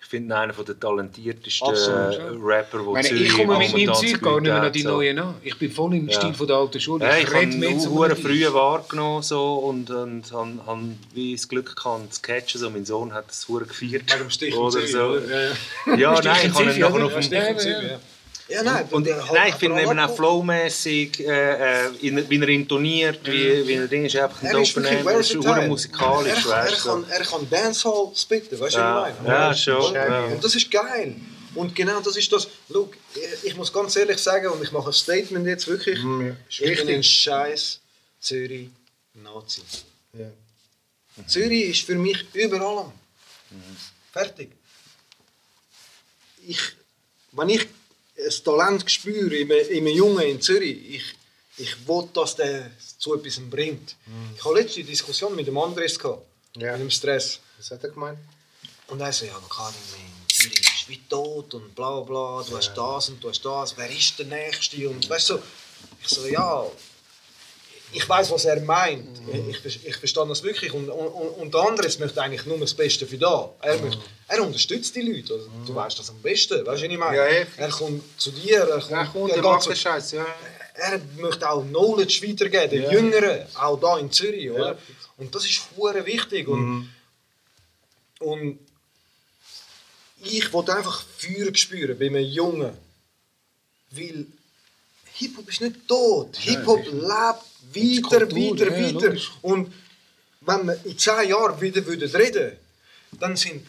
ich 0.01 0.05
finde 0.07 0.27
ihn 0.29 0.31
einer 0.37 0.53
der 0.53 0.77
talentiertesten 0.79 1.67
Absolut, 1.69 2.15
äh, 2.15 2.21
Rapper, 2.43 2.79
Ich 2.79 3.07
die 3.07 3.13
meine, 3.13 3.23
ich 3.23 3.29
komme 3.33 3.57
mit 3.57 3.71
meinem 3.73 3.93
Zeug 3.93 4.21
gar 4.21 4.41
nicht 4.41 4.51
mehr 4.51 4.61
an 4.63 4.73
die 4.73 4.81
so. 4.81 4.89
neuen 4.89 5.19
an. 5.19 5.35
Ich 5.43 5.57
bin 5.57 5.71
voll 5.71 5.95
im 5.95 6.09
Ja. 6.09 6.19
Stil 6.19 6.33
von 6.33 6.47
der 6.47 6.55
alten 6.57 6.79
Schule. 6.81 7.05
Ja, 7.05 7.17
ich 7.17 7.27
habe 7.33 7.43
ihn 7.43 7.57
mit 7.59 7.81
so 7.81 7.89
nur 7.91 8.05
einem- 8.05 8.17
früh 8.17 8.45
wahrgenommen 8.53 9.23
so, 9.23 9.53
und, 9.55 9.89
und 9.89 10.31
habe 10.31 10.51
hab 10.65 10.79
wie 11.13 11.35
das 11.35 11.47
Glück 11.47 11.73
gehabt, 11.75 12.13
zu 12.13 12.21
catchen. 12.21 12.59
So, 12.59 12.69
mein 12.69 12.85
Sohn 12.85 13.13
hat 13.13 13.29
das 13.29 13.47
hure 13.47 13.65
gefeiert. 13.65 14.11
Wegen 14.11 14.19
dem 14.23 14.29
Stich 14.29 14.55
oder 14.55 14.85
so. 14.85 14.99
oder? 14.99 15.51
Ja, 15.97 16.15
Stich 16.17 16.25
nein, 16.25 16.49
ich 16.49 16.53
habe 16.83 16.97
ihn 16.99 17.05
nachher 17.05 17.05
auf 17.17 17.29
dem... 17.29 17.99
Ja, 18.47 18.61
nein, 18.61 18.87
Und, 18.91 19.05
der- 19.07 19.25
nein, 19.33 19.49
ich 19.49 19.55
finde 19.55 19.81
eben 19.81 19.97
auch 19.99 20.15
flowmäßig, 20.15 21.19
äh, 21.21 21.87
äh, 21.87 21.89
wie 22.29 22.39
er 22.39 22.47
intoniert, 22.49 23.25
wie, 23.25 23.67
wie 23.67 23.73
er 23.73 23.87
Ding 23.87 24.05
ist, 24.05 24.15
einfach 24.17 24.39
ein 24.43 24.47
Er 24.47 24.53
Name, 24.53 25.11
er 25.13 25.19
ist 25.19 25.33
hure 25.35 25.67
musikalisch, 25.67 26.45
er, 26.45 26.65
er, 26.67 26.71
kann, 26.75 27.05
er 27.09 27.23
kann 27.25 27.49
Dancehall 27.49 28.11
spitten, 28.15 28.59
weißt 28.59 28.75
du, 28.75 28.79
Ja, 28.79 29.07
ich 29.09 29.15
meine? 29.21 29.29
ja, 29.29 29.55
schon, 29.55 29.93
ja. 29.95 30.25
Und 30.25 30.43
das 30.43 30.53
ist 30.53 30.69
geil. 30.69 31.15
Und 31.55 31.73
genau 31.73 31.99
das 32.01 32.17
ist 32.17 32.31
das. 32.33 32.47
Look, 32.69 32.95
ich- 33.43 33.55
muss 33.55 33.71
ganz 33.73 33.95
ehrlich 33.95 34.17
sagen, 34.19 34.47
und 34.49 34.61
ich 34.61 34.71
mache 34.71 34.89
ein 34.89 34.93
Statement 34.93 35.47
jetzt 35.47 35.67
wirklich. 35.67 35.97
Ich 36.49 36.59
bin 36.85 36.89
ein 36.89 37.03
scheiß 37.03 37.79
Zürich 38.19 38.69
Nazi. 39.13 39.61
Ja. 40.13 40.29
Zürich 41.25 41.69
ist 41.69 41.81
für 41.83 41.95
mich 41.95 42.25
über 42.33 42.59
allem. 42.61 42.91
Fertig. 44.11 44.51
Ich, 46.45 46.59
wenn 47.31 47.49
ich 47.49 47.65
ein 48.17 48.43
Talent 48.43 48.89
spüre 48.89 49.35
in 49.35 49.51
einem, 49.51 49.69
in 49.69 49.77
einem 49.87 49.95
Jungen 49.95 50.21
in 50.27 50.41
Zürich, 50.41 50.77
ich, 50.95 51.03
ich 51.57 51.87
will, 51.87 52.07
dass 52.13 52.35
der 52.35 52.71
zu 52.97 53.15
etwas 53.15 53.39
bringt. 53.49 53.95
Ich 54.35 54.43
hatte 54.43 54.55
letzte 54.55 54.83
Diskussion 54.83 55.35
mit 55.35 55.47
dem 55.47 55.57
Andres, 55.57 55.97
gehabt, 55.99 56.25
Ja. 56.57 56.73
mit 56.73 56.81
dem 56.81 56.91
Stress. 56.91 57.39
Was 57.57 57.71
hat 57.71 57.83
er 57.83 57.89
gemeint? 57.89 58.19
Und 58.87 58.99
er 59.01 59.11
so, 59.11 59.25
ja, 59.25 59.39
Karin, 59.49 59.73
in 59.97 60.33
Zürich 60.35 60.59
ist 60.59 60.89
wie 60.89 61.01
tot 61.09 61.53
und 61.55 61.73
bla 61.75 61.99
bla, 62.01 62.43
du 62.47 62.55
hast 62.57 62.73
das 62.75 63.09
und 63.09 63.23
du 63.23 63.29
hast 63.29 63.43
das, 63.43 63.75
wer 63.77 63.89
ist 63.89 64.19
der 64.19 64.25
Nächste? 64.27 64.87
Und 64.89 65.09
weißt 65.09 65.31
du, 65.31 65.39
ich 66.01 66.07
so, 66.07 66.25
ja, 66.27 66.65
ich 67.91 68.07
weiß, 68.07 68.29
was 68.31 68.45
er 68.45 68.59
meint. 68.61 69.07
Ich, 69.49 69.63
ich, 69.65 69.85
ich 69.87 69.95
verstehe 69.95 70.27
das 70.27 70.43
wirklich. 70.43 70.71
Und, 70.73 70.89
und, 70.89 71.07
und 71.07 71.53
der 71.53 71.61
Andres 71.61 71.97
möchte 71.99 72.21
eigentlich 72.21 72.45
nur 72.45 72.57
das 72.59 72.73
Beste 72.73 73.07
für 73.07 73.17
da. 73.17 73.53
Er, 73.61 73.77
möchte, 73.79 74.01
er 74.27 74.43
unterstützt 74.43 74.95
die 74.95 75.01
Leute. 75.01 75.33
Also, 75.33 75.49
du 75.65 75.75
weißt 75.75 75.99
das 75.99 76.09
am 76.09 76.21
besten, 76.21 76.65
weißt 76.65 76.65
du, 76.65 76.71
was 76.71 76.81
ich 76.81 76.97
meine? 76.97 77.17
Ja, 77.17 77.27
ja. 77.27 77.45
Er 77.57 77.69
kommt 77.69 78.03
zu 78.19 78.31
dir, 78.31 78.59
er 78.59 78.79
kommt, 78.79 78.91
Ja, 78.91 79.09
komm, 79.11 79.29
er 79.29 79.41
macht 79.41 79.67
den 79.67 79.75
Scheiß, 79.75 80.11
ja. 80.13 80.25
er 80.73 81.01
möchte 81.17 81.49
auch 81.49 81.63
Knowledge 81.63 82.27
weitergeben, 82.27 82.69
den 82.69 82.91
Jüngeren, 82.91 83.45
auch 83.55 83.79
da 83.79 83.97
in 83.99 84.11
Zürich. 84.11 84.49
Oder? 84.49 84.77
Und 85.17 85.33
das 85.33 85.45
ist 85.45 85.61
hure 85.75 86.05
wichtig. 86.05 86.47
Und, 86.47 86.89
und 88.19 88.59
ich 90.23 90.51
wollte 90.51 90.75
einfach 90.75 91.03
Feuer 91.17 91.53
spüren 91.53 91.97
bei 91.97 92.07
einem 92.07 92.25
Jungen. 92.25 92.75
Weil 93.91 94.25
Hip-Hop 95.13 95.47
ist 95.47 95.61
nicht 95.61 95.87
tot. 95.87 96.35
Hip-Hop 96.37 96.83
lebt 96.85 98.03
weiter, 98.11 98.25
Kultur, 98.25 98.67
weiter, 98.67 98.77
ja, 98.77 98.95
weiter. 98.95 99.21
Und 99.43 99.71
wenn 100.41 100.67
wir 100.67 100.85
in 100.85 100.97
zehn 100.97 101.29
Jahren 101.29 101.61
wieder 101.61 101.85
würden 101.85 102.09
reden 102.15 102.57
dann 103.19 103.37
sind 103.37 103.65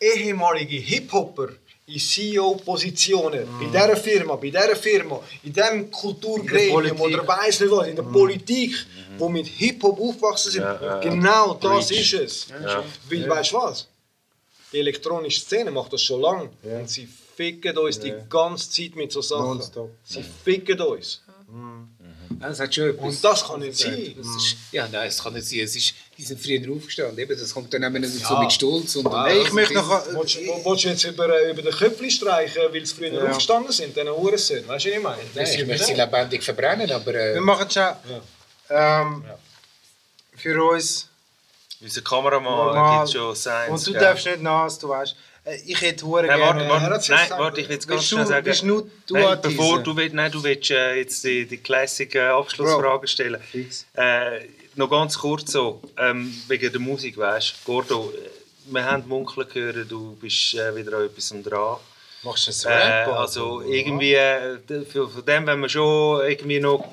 ehemalige 0.00 0.76
Hip-Hopper 0.76 1.50
in 1.86 1.98
CEO-Positionen, 1.98 3.46
bei 3.58 3.66
dieser 3.66 3.96
Firma, 3.96 4.36
bei 4.36 4.50
dieser 4.50 4.76
Firma, 4.76 5.20
in 5.42 5.52
diesem 5.52 5.90
Kulturgremium 5.90 7.00
oder 7.00 7.26
weiss 7.26 7.60
nicht 7.60 7.70
was, 7.70 7.88
in 7.88 7.96
der 7.96 8.04
Politik, 8.04 8.74
wo 9.18 9.28
mit 9.28 9.46
Hip-Hop 9.46 10.00
aufgewachsen 10.00 10.52
sind. 10.52 10.62
Ja, 10.62 10.74
ja, 10.80 10.86
ja. 10.86 11.00
Genau 11.00 11.54
das 11.54 11.88
Preach. 11.88 12.12
ist 12.12 12.12
es. 12.14 12.46
Ja. 12.48 12.84
Weil, 13.08 13.28
weißt 13.28 13.52
du 13.52 13.56
was? 13.56 13.88
Die 14.72 14.78
elektronische 14.78 15.40
Szene 15.40 15.70
macht 15.72 15.92
das 15.92 16.02
schon 16.02 16.20
lange. 16.20 16.50
Und 16.62 16.88
sie 16.88 17.08
ficken 17.36 17.76
uns 17.76 17.98
die 17.98 18.14
ganze 18.28 18.70
Zeit 18.70 18.94
mit 18.94 19.10
so 19.10 19.20
Sachen. 19.20 19.60
Sie 20.04 20.24
ficken 20.44 20.80
uns. 20.80 21.22
Ja, 22.40 22.48
das 22.48 22.60
hat 22.60 22.74
schon 22.74 22.90
etwas. 22.90 23.04
Und 23.04 23.24
das 23.24 23.44
kann 23.44 23.60
nicht 23.60 23.76
sein. 23.76 24.14
Das 24.16 24.56
ja, 24.70 24.88
nein, 24.88 25.08
es 25.08 25.22
kann 25.22 25.34
nicht 25.34 25.48
sein. 25.48 25.60
Es 25.60 25.74
ist, 25.74 25.94
die 26.20 26.26
sind 26.26 26.38
früher 26.40 26.60
aufgestanden. 26.76 27.18
Eben, 27.18 27.38
das 27.38 27.54
kommt 27.54 27.72
dann 27.72 27.82
eben 27.82 27.98
nicht 28.02 28.12
so 28.26 28.34
Ja. 28.34 28.40
mit 28.42 28.52
Stolz. 28.52 28.94
Und, 28.96 29.10
Hey, 29.24 29.40
ich 29.42 29.52
möchte 29.52 29.72
noch... 29.74 29.88
Willst 30.14 30.34
du 30.36 30.40
willst 30.64 30.84
du 30.84 30.88
jetzt 30.88 31.04
über, 31.04 31.28
äh, 31.34 31.50
über 31.52 31.62
den 31.62 31.72
Köpfli 31.72 32.10
streichen, 32.10 32.62
weil 32.70 32.84
sie 32.84 32.94
früher 32.94 33.12
Ja. 33.24 33.30
aufgestanden 33.30 33.72
sind, 33.72 33.96
diesen 33.96 34.08
Uhrensohn? 34.10 34.68
Weißt 34.68 34.84
du, 34.84 34.90
was 34.90 34.96
ich 34.96 35.02
meine? 35.02 35.22
Nein, 35.34 35.46
ich 35.60 35.66
möchte 35.66 35.84
sie 35.86 35.94
lebendig 35.94 36.42
verbrennen, 36.42 36.90
aber... 36.92 37.14
Äh, 37.14 37.34
Wir 37.34 37.40
machen 37.40 37.70
schon... 37.70 37.88
Ähm, 38.68 39.24
Für 40.36 40.62
uns... 40.72 41.08
Unser 41.82 42.02
Kameramann 42.02 42.98
gibt 43.00 43.12
schon 43.14 43.34
Science. 43.34 43.70
Und 43.70 43.86
du 43.86 43.92
gell? 43.92 44.00
darfst 44.02 44.26
nicht 44.26 44.42
nass, 44.42 44.78
du 44.78 44.90
weißt. 44.90 45.16
Äh, 45.44 45.56
Ich 45.64 45.80
hätte 45.80 46.04
hure 46.04 46.26
Nein, 46.26 46.38
warte, 46.38 46.58
gerne... 46.58 46.64
er 46.74 46.80
warte, 46.82 46.94
hat's 46.96 47.08
nein, 47.08 47.30
warte, 47.38 47.60
ich 47.62 47.68
will 47.68 47.76
jetzt 47.76 47.88
ganz 47.88 48.04
schnell 48.04 48.24
du- 48.24 48.28
sagen. 48.28 48.44
willst 48.46 48.62
nur 48.64 48.86
du 49.06 49.14
nein, 49.14 49.38
bevor 49.40 49.82
du 49.82 49.96
willst, 49.96 50.14
nein, 50.14 50.30
du 50.30 50.42
willst 50.44 50.70
äh, 50.70 50.96
jetzt 50.96 51.24
die, 51.24 51.46
die 51.46 51.56
Classic 51.56 52.14
äh, 52.14 52.20
Abschlussfrage 52.20 53.08
stellen. 53.08 53.40
Äh, 53.94 54.40
noch 54.76 54.90
ganz 54.90 55.18
kurz 55.18 55.52
so, 55.52 55.80
ähm, 55.98 56.34
wegen 56.48 56.70
der 56.70 56.80
Musik, 56.80 57.16
weißt 57.16 57.50
du, 57.50 57.54
Gordo, 57.72 58.12
äh, 58.14 58.28
wir 58.72 58.84
haben 58.84 59.08
munkeln 59.08 59.48
gehört, 59.52 59.90
du 59.90 60.16
bist 60.20 60.54
äh, 60.54 60.74
wieder 60.76 60.98
an 60.98 61.06
etwas 61.06 61.34
dran. 61.42 61.76
Machst 62.22 62.46
du 62.64 62.68
Äh, 62.68 62.72
ein 62.72 63.08
Rap? 63.08 63.18
also 63.18 63.62
irgendwie, 63.62 64.14
äh, 64.14 64.58
von 64.92 65.24
dem, 65.26 65.46
wenn 65.46 65.60
wir 65.60 65.68
schon 65.68 66.24
irgendwie 66.28 66.60
noch 66.60 66.86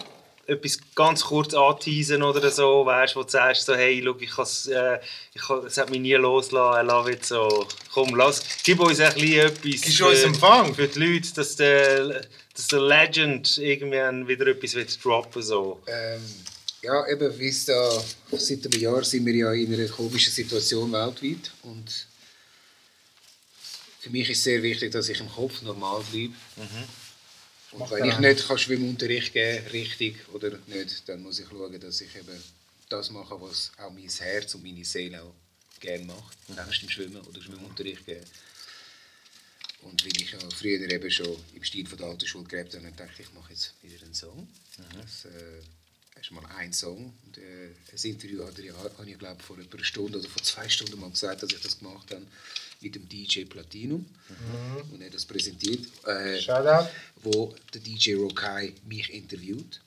etwas 0.48 0.80
ganz 0.96 1.26
kurz 1.26 1.54
anteasen 1.54 2.24
oder 2.24 2.50
so, 2.50 2.86
weißt 2.86 3.14
du, 3.16 3.20
wo 3.20 3.24
du 3.24 3.30
sagst, 3.30 3.66
so, 3.66 3.76
hey, 3.76 4.02
schau, 4.04 4.16
ich 4.18 4.38
has, 4.38 4.68
äh, 4.68 5.00
ich 5.34 5.50
has, 5.50 5.66
es 5.66 5.78
hat 5.78 5.90
mich 5.90 6.00
nie 6.00 6.14
losgelassen, 6.14 6.86
I 6.86 6.90
love 6.90 7.12
it, 7.12 7.26
so, 7.26 7.68
komm, 7.94 8.16
lass, 8.16 8.42
gib 8.64 8.80
uns 8.80 9.02
ein 9.02 9.14
bisschen 9.14 9.48
etwas 9.48 9.96
du 9.98 10.08
uns 10.08 10.24
Empfang? 10.24 10.74
für 10.74 10.88
die 10.88 11.00
Leute, 11.00 11.34
dass 11.36 11.58
der, 11.58 12.22
dass 12.56 12.68
der 12.70 12.80
Legend 12.80 13.58
irgendwann 13.58 14.28
wieder 14.30 14.48
etwas 14.48 14.74
wird 14.76 15.04
droppen 15.04 15.42
so. 15.44 15.82
ähm, 15.88 16.22
ja, 16.82 17.08
eben, 17.08 17.40
wie 17.40 17.50
es 17.50 17.66
da... 17.66 18.04
Seit 18.32 18.66
einem 18.66 18.80
Jahr 18.80 19.04
sind 19.04 19.26
wir 19.26 19.36
ja 19.36 19.54
in 19.54 19.74
einer 19.74 19.88
komischen 19.88 20.34
Situation 20.34 20.92
weltweit. 20.92 21.52
Und 21.64 22.08
für 24.00 24.10
mich 24.10 24.30
ist 24.30 24.40
es 24.40 24.44
sehr 24.44 24.64
wichtig, 24.64 24.92
dass 24.92 25.10
ich 25.10 25.20
im 25.20 25.30
Kopf 25.30 25.62
normal 25.62 26.04
bleibe. 26.12 26.34
Und 27.72 27.92
wenn 27.92 28.06
ich 28.06 28.20
nicht 28.20 28.48
kann 28.48 28.58
Schwimmunterricht 28.58 29.34
geben 29.34 29.64
kann, 29.64 29.72
richtig 29.72 30.16
oder 30.34 30.58
nicht, 30.68 31.08
dann 31.10 31.22
muss 31.22 31.40
ich 31.40 31.48
schauen, 31.48 31.80
dass 31.80 32.02
ich 32.02 32.16
eben 32.16 32.42
das 32.90 33.12
mache, 33.12 33.40
was 33.42 33.72
auch 33.78 33.92
mein 33.92 34.08
Herz 34.08 34.56
und 34.56 34.64
meine 34.64 34.86
Seele 34.86 35.22
auch 35.22 35.34
gerne 35.80 36.06
macht. 36.06 36.38
Nebst 36.50 36.82
dem 36.82 36.90
Schwimmen 36.90 37.22
oder 37.22 37.42
Schwimmunterricht 37.42 38.06
geben. 38.06 38.26
Und 39.82 40.04
weil 40.04 40.22
ich 40.22 40.32
ja 40.32 40.40
früher 40.56 40.90
eben 40.90 41.12
schon 41.12 41.38
im 41.54 41.64
Stil 41.64 41.86
von 41.86 41.98
der 41.98 42.08
alten 42.08 42.26
Schule 42.26 42.48
gelebt 42.48 42.74
habe, 42.76 42.92
dachte 42.92 43.12
ich, 43.22 43.28
ich 43.28 43.34
mache 43.34 43.54
jetzt 43.54 43.74
wieder 43.82 44.02
einen 44.04 44.14
Song. 44.14 44.48
Das 44.94 45.26
äh, 45.26 45.62
ist 46.22 46.32
mal 46.32 46.46
ein 46.58 46.74
Song. 46.74 47.14
Und, 47.26 47.38
äh, 47.38 47.70
das 47.92 48.04
Interview 48.06 48.46
hat 48.46 48.58
ja, 48.60 48.74
habe 48.76 49.10
ich 49.10 49.18
glaube 49.18 49.42
vor 49.42 49.58
etwa 49.60 49.76
einer 49.78 49.86
Stunde 49.86 50.20
oder 50.20 50.30
vor 50.30 50.42
zwei 50.44 50.68
Stunden 50.70 51.00
mal 51.00 51.10
gesagt, 51.10 51.44
dass 51.44 51.52
ich 51.52 51.62
das 51.62 51.80
gemacht 51.80 52.12
habe 52.12 52.26
mit 52.82 52.96
dem 52.96 53.08
DJ 53.10 53.44
Platinum. 53.46 54.06
Und 54.92 55.02
er 55.02 55.08
hat 55.08 55.14
das 55.16 55.26
präsentiert. 55.26 55.86
Äh, 56.06 56.40
Shoutout. 56.40 56.90
wo 57.24 57.56
der 57.74 57.82
DJ 57.82 58.14
Rokai 58.16 58.74
mich 58.86 59.12
interviewt. 59.14 59.82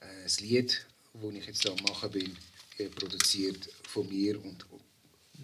Äh, 0.00 0.22
Das 0.24 0.40
Lied, 0.40 0.86
das 1.14 1.34
ich 1.34 1.46
jetzt 1.46 1.64
da 1.64 1.70
am 1.70 1.82
machen 1.88 2.10
bin, 2.10 2.36
äh, 2.78 2.86
produziert 2.88 3.68
von 3.88 4.08
mir 4.08 4.42
und 4.44 4.64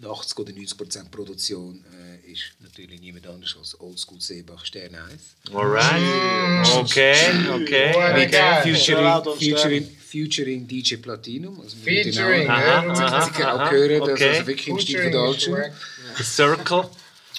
80 0.05 0.39
oder 0.39 0.53
90 0.53 0.77
Prozent 0.77 1.11
Produktion 1.11 1.83
äh, 1.91 2.31
ist 2.31 2.43
natürlich 2.59 2.99
niemand 2.99 3.25
anders 3.27 3.55
als 3.57 3.79
Oldschool 3.79 4.21
Seebach 4.21 4.65
Stern 4.65 4.95
1. 4.95 5.53
Alright. 5.53 6.75
Okay, 6.75 7.15
okay. 7.49 8.27
Geil. 8.29 8.75
featuring, 8.75 9.37
featuring, 9.37 9.97
featuring 9.97 10.67
DJ 10.67 10.95
Platinum. 10.97 11.59
Also 11.61 11.75
Featuring. 11.77 12.47
Aha, 12.49 12.85
ja. 12.85 12.95
Sie 12.95 13.03
aha, 13.03 13.29
können 13.29 13.47
auch 13.47 13.59
aha, 13.59 13.71
hören, 13.71 13.99
das 13.99 14.09
okay. 14.09 14.29
also 14.29 14.47
wirklich 14.47 14.67
im 14.67 14.79
Stil 14.79 15.11
von 15.11 15.35
ist 15.35 15.45
korrekt. 15.45 15.75
The 16.17 16.23
Circle. 16.23 16.89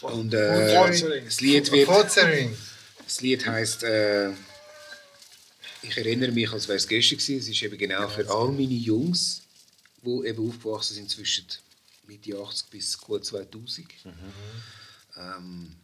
Und 0.03 0.35
äh, 0.35 1.23
das 1.25 1.41
Lied 1.41 1.71
wird 1.73 1.89
Featuring. 1.89 2.57
Das 3.05 3.21
Lied 3.21 3.47
heisst, 3.47 3.83
äh, 3.85 4.31
ich 5.83 5.97
erinnere 5.97 6.33
mich, 6.33 6.53
als 6.53 6.69
wäre 6.69 6.77
es 6.77 6.87
gestern 6.87 7.19
gewesen. 7.19 7.39
Es 7.39 7.49
ist 7.49 7.63
eben 7.63 7.79
genau 7.79 8.09
für 8.09 8.29
all 8.29 8.49
meine 8.49 8.75
Jungs, 8.75 9.43
die 10.03 10.27
eben 10.27 10.49
aufgewachsen 10.49 10.95
sind 10.95 11.11
zwischen 11.11 11.47
Mitte 12.09 12.37
80 12.39 12.71
bis 12.71 12.99
gut 12.99 13.25
2000. 13.25 13.87
Ähm, 15.17 15.75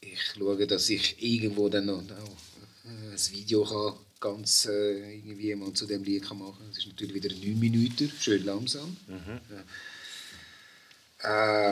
ich 0.00 0.20
schaue, 0.22 0.66
dass 0.66 0.88
ich 0.88 1.22
irgendwo 1.22 1.68
dann 1.68 1.86
noch, 1.86 2.02
noch 2.02 2.36
äh, 2.84 3.12
ein 3.12 3.30
Video 3.30 3.64
kann, 3.64 3.98
ganz 4.20 4.66
äh, 4.66 5.16
irgendwie 5.18 5.54
mal 5.54 5.72
zu 5.72 5.86
dem 5.86 6.02
Lied 6.04 6.24
kann 6.24 6.38
machen 6.38 6.58
kann. 6.58 6.70
Es 6.70 6.78
ist 6.78 6.86
natürlich 6.88 7.14
wieder 7.14 7.30
9 7.34 7.58
Minuten, 7.58 8.10
schön 8.20 8.44
langsam. 8.44 8.96
Ja. 9.50 9.64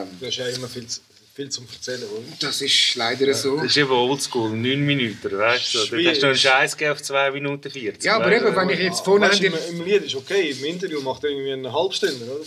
Ähm, 0.03 0.07
Du 0.19 0.25
hast 0.27 0.37
ja 0.37 0.47
immer 0.47 0.69
viel, 0.69 0.87
zu- 0.87 1.01
viel 1.33 1.49
zum 1.49 1.65
Erzählen, 1.71 2.03
oder? 2.03 2.23
das 2.39 2.61
ist 2.61 2.95
leider 2.95 3.33
so. 3.33 3.55
Das 3.57 3.67
ist 3.67 3.77
eben 3.77 3.89
oldschool, 3.91 4.49
9 4.49 4.79
Minuten, 4.85 5.37
weißt 5.37 5.73
du? 5.73 5.77
Da 5.79 5.85
Schwierig. 5.85 6.07
hast 6.09 6.23
du 6.23 6.27
einen 6.27 6.35
Scheiß 6.35 6.77
auf 6.91 7.01
2 7.01 7.31
Minuten 7.31 7.71
40. 7.71 8.03
Ja, 8.03 8.15
aber 8.17 8.31
weißt 8.31 8.45
eben, 8.45 8.55
wenn 8.55 8.69
ich 8.69 8.79
jetzt 8.79 9.05
vorne 9.05 9.27
Weißt, 9.29 9.41
im, 9.41 9.53
Im 9.69 9.85
Lied 9.85 10.03
ist 10.03 10.15
okay, 10.15 10.51
im 10.51 10.65
Interview 10.65 11.01
macht 11.01 11.23
er 11.23 11.29
irgendwie 11.29 11.53
eine 11.53 11.71
Halbstunde, 11.71 12.15
oder? 12.25 12.43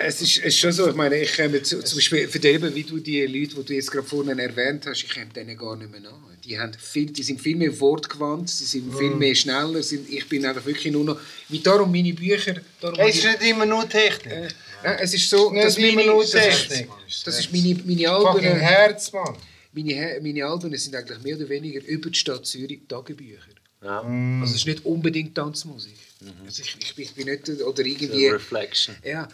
Es 0.00 0.22
ist, 0.22 0.38
es 0.38 0.44
ist 0.44 0.58
schon 0.58 0.72
so, 0.72 0.88
ich 0.88 0.94
meine, 0.94 1.20
ich 1.20 1.34
komme 1.36 1.62
zu, 1.62 1.82
zum 1.82 1.98
Beispiel 1.98 2.28
für 2.28 2.38
die, 2.38 2.48
eben, 2.48 2.74
wie 2.74 2.84
du 2.84 2.98
die 2.98 3.26
Leute, 3.26 3.56
die 3.56 3.64
du 3.64 3.74
jetzt 3.74 3.90
gerade 3.90 4.06
vorhin 4.06 4.38
erwähnt 4.38 4.86
hast, 4.86 5.02
ich 5.02 5.12
komme 5.12 5.26
denen 5.34 5.56
gar 5.56 5.76
nicht 5.76 5.90
mehr 5.90 6.00
nach. 6.00 6.12
Die, 6.44 6.58
haben 6.58 6.72
viel, 6.72 7.06
die 7.06 7.22
sind 7.22 7.40
viel 7.40 7.56
mehr 7.56 7.78
wortgewandt, 7.80 8.48
sie 8.48 8.64
sind 8.64 8.96
viel 8.96 9.10
mehr 9.10 9.34
schneller, 9.34 9.82
sind, 9.82 10.08
ich 10.08 10.26
bin 10.28 10.46
einfach 10.46 10.64
wirklich 10.64 10.92
nur 10.92 11.04
noch, 11.04 11.20
wie 11.48 11.58
darum 11.58 11.90
meine 11.90 12.12
Bücher, 12.14 12.54
darum 12.80 12.98
Es 13.00 13.16
ist 13.16 13.24
nicht 13.24 13.50
immer 13.50 13.66
nur 13.66 13.86
Technik. 13.88 14.32
äh, 14.32 14.48
es 14.82 15.14
ist 15.14 15.28
so, 15.30 15.50
Nicht 15.50 15.64
dass 15.66 15.78
meine, 15.78 16.04
das 16.06 16.24
ist, 16.34 16.68
Technik. 16.68 16.88
das 17.24 17.38
ist 17.38 17.52
meine, 17.52 17.74
meine 17.84 18.08
Fucking 18.20 18.46
Alben, 18.46 18.60
Herz, 18.60 19.12
Mann. 19.12 19.36
meine, 19.72 20.18
meine 20.22 20.44
Alben 20.46 20.76
sind 20.76 20.94
eigentlich 20.94 21.20
mehr 21.22 21.36
oder 21.36 21.48
weniger 21.48 21.82
über 21.84 22.10
die 22.10 22.18
Stadt 22.18 22.46
Zürich 22.46 22.80
Tagebücher. 22.88 23.40
Ja. 23.82 24.00
Also 24.02 24.52
es 24.54 24.60
ist 24.60 24.66
nicht 24.66 24.84
unbedingt 24.84 25.34
Tanzmusik. 25.34 25.96
Also 26.44 26.62
ich, 26.62 26.76
ich, 26.80 26.94
bin- 26.96 27.04
ich 27.04 27.14
bin 27.14 27.26
nicht, 27.26 27.48
oder 27.62 27.84
irgendwie... 27.84 28.26
Reflection. 28.28 28.96
Ja. 29.04 29.28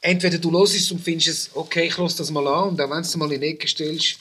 Entweder 0.00 0.38
du 0.38 0.52
hörst 0.56 0.76
es 0.76 0.90
und 0.92 1.00
findest 1.00 1.28
es, 1.28 1.50
okay, 1.54 1.88
ich 1.88 1.98
höre 1.98 2.08
das 2.08 2.30
mal 2.30 2.46
an, 2.46 2.68
und 2.70 2.80
auch 2.80 2.88
wenn 2.88 2.98
du 2.98 3.02
es 3.02 3.16
mal 3.16 3.32
in 3.32 3.40
die 3.40 3.48
Ecke 3.48 3.66
stellst, 3.66 4.16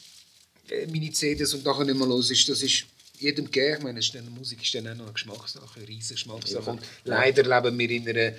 äh, 0.69 0.87
meine 0.87 1.11
CDs 1.11 1.53
und 1.53 1.63
nachher 1.63 1.83
nicht 1.85 1.97
mehr 1.99 2.07
hörst, 2.07 2.31
das 2.49 2.61
ist 2.63 2.85
jedem 3.19 3.45
gegeben. 3.45 3.77
Ich 3.77 3.83
meine, 3.83 3.99
es 3.99 4.05
ist 4.07 4.15
dann- 4.15 4.27
Musik 4.33 4.63
ist 4.63 4.73
dann 4.73 4.87
auch 4.87 4.95
noch 4.95 5.03
eine 5.05 5.13
Geschmackssache, 5.13 5.79
eine 5.79 5.87
riesige 5.87 6.15
Geschmackssache. 6.15 6.69
Und 6.71 6.81
leider 7.03 7.43
leben 7.43 7.77
wir 7.77 7.89
in 7.91 8.09
einer 8.09 8.33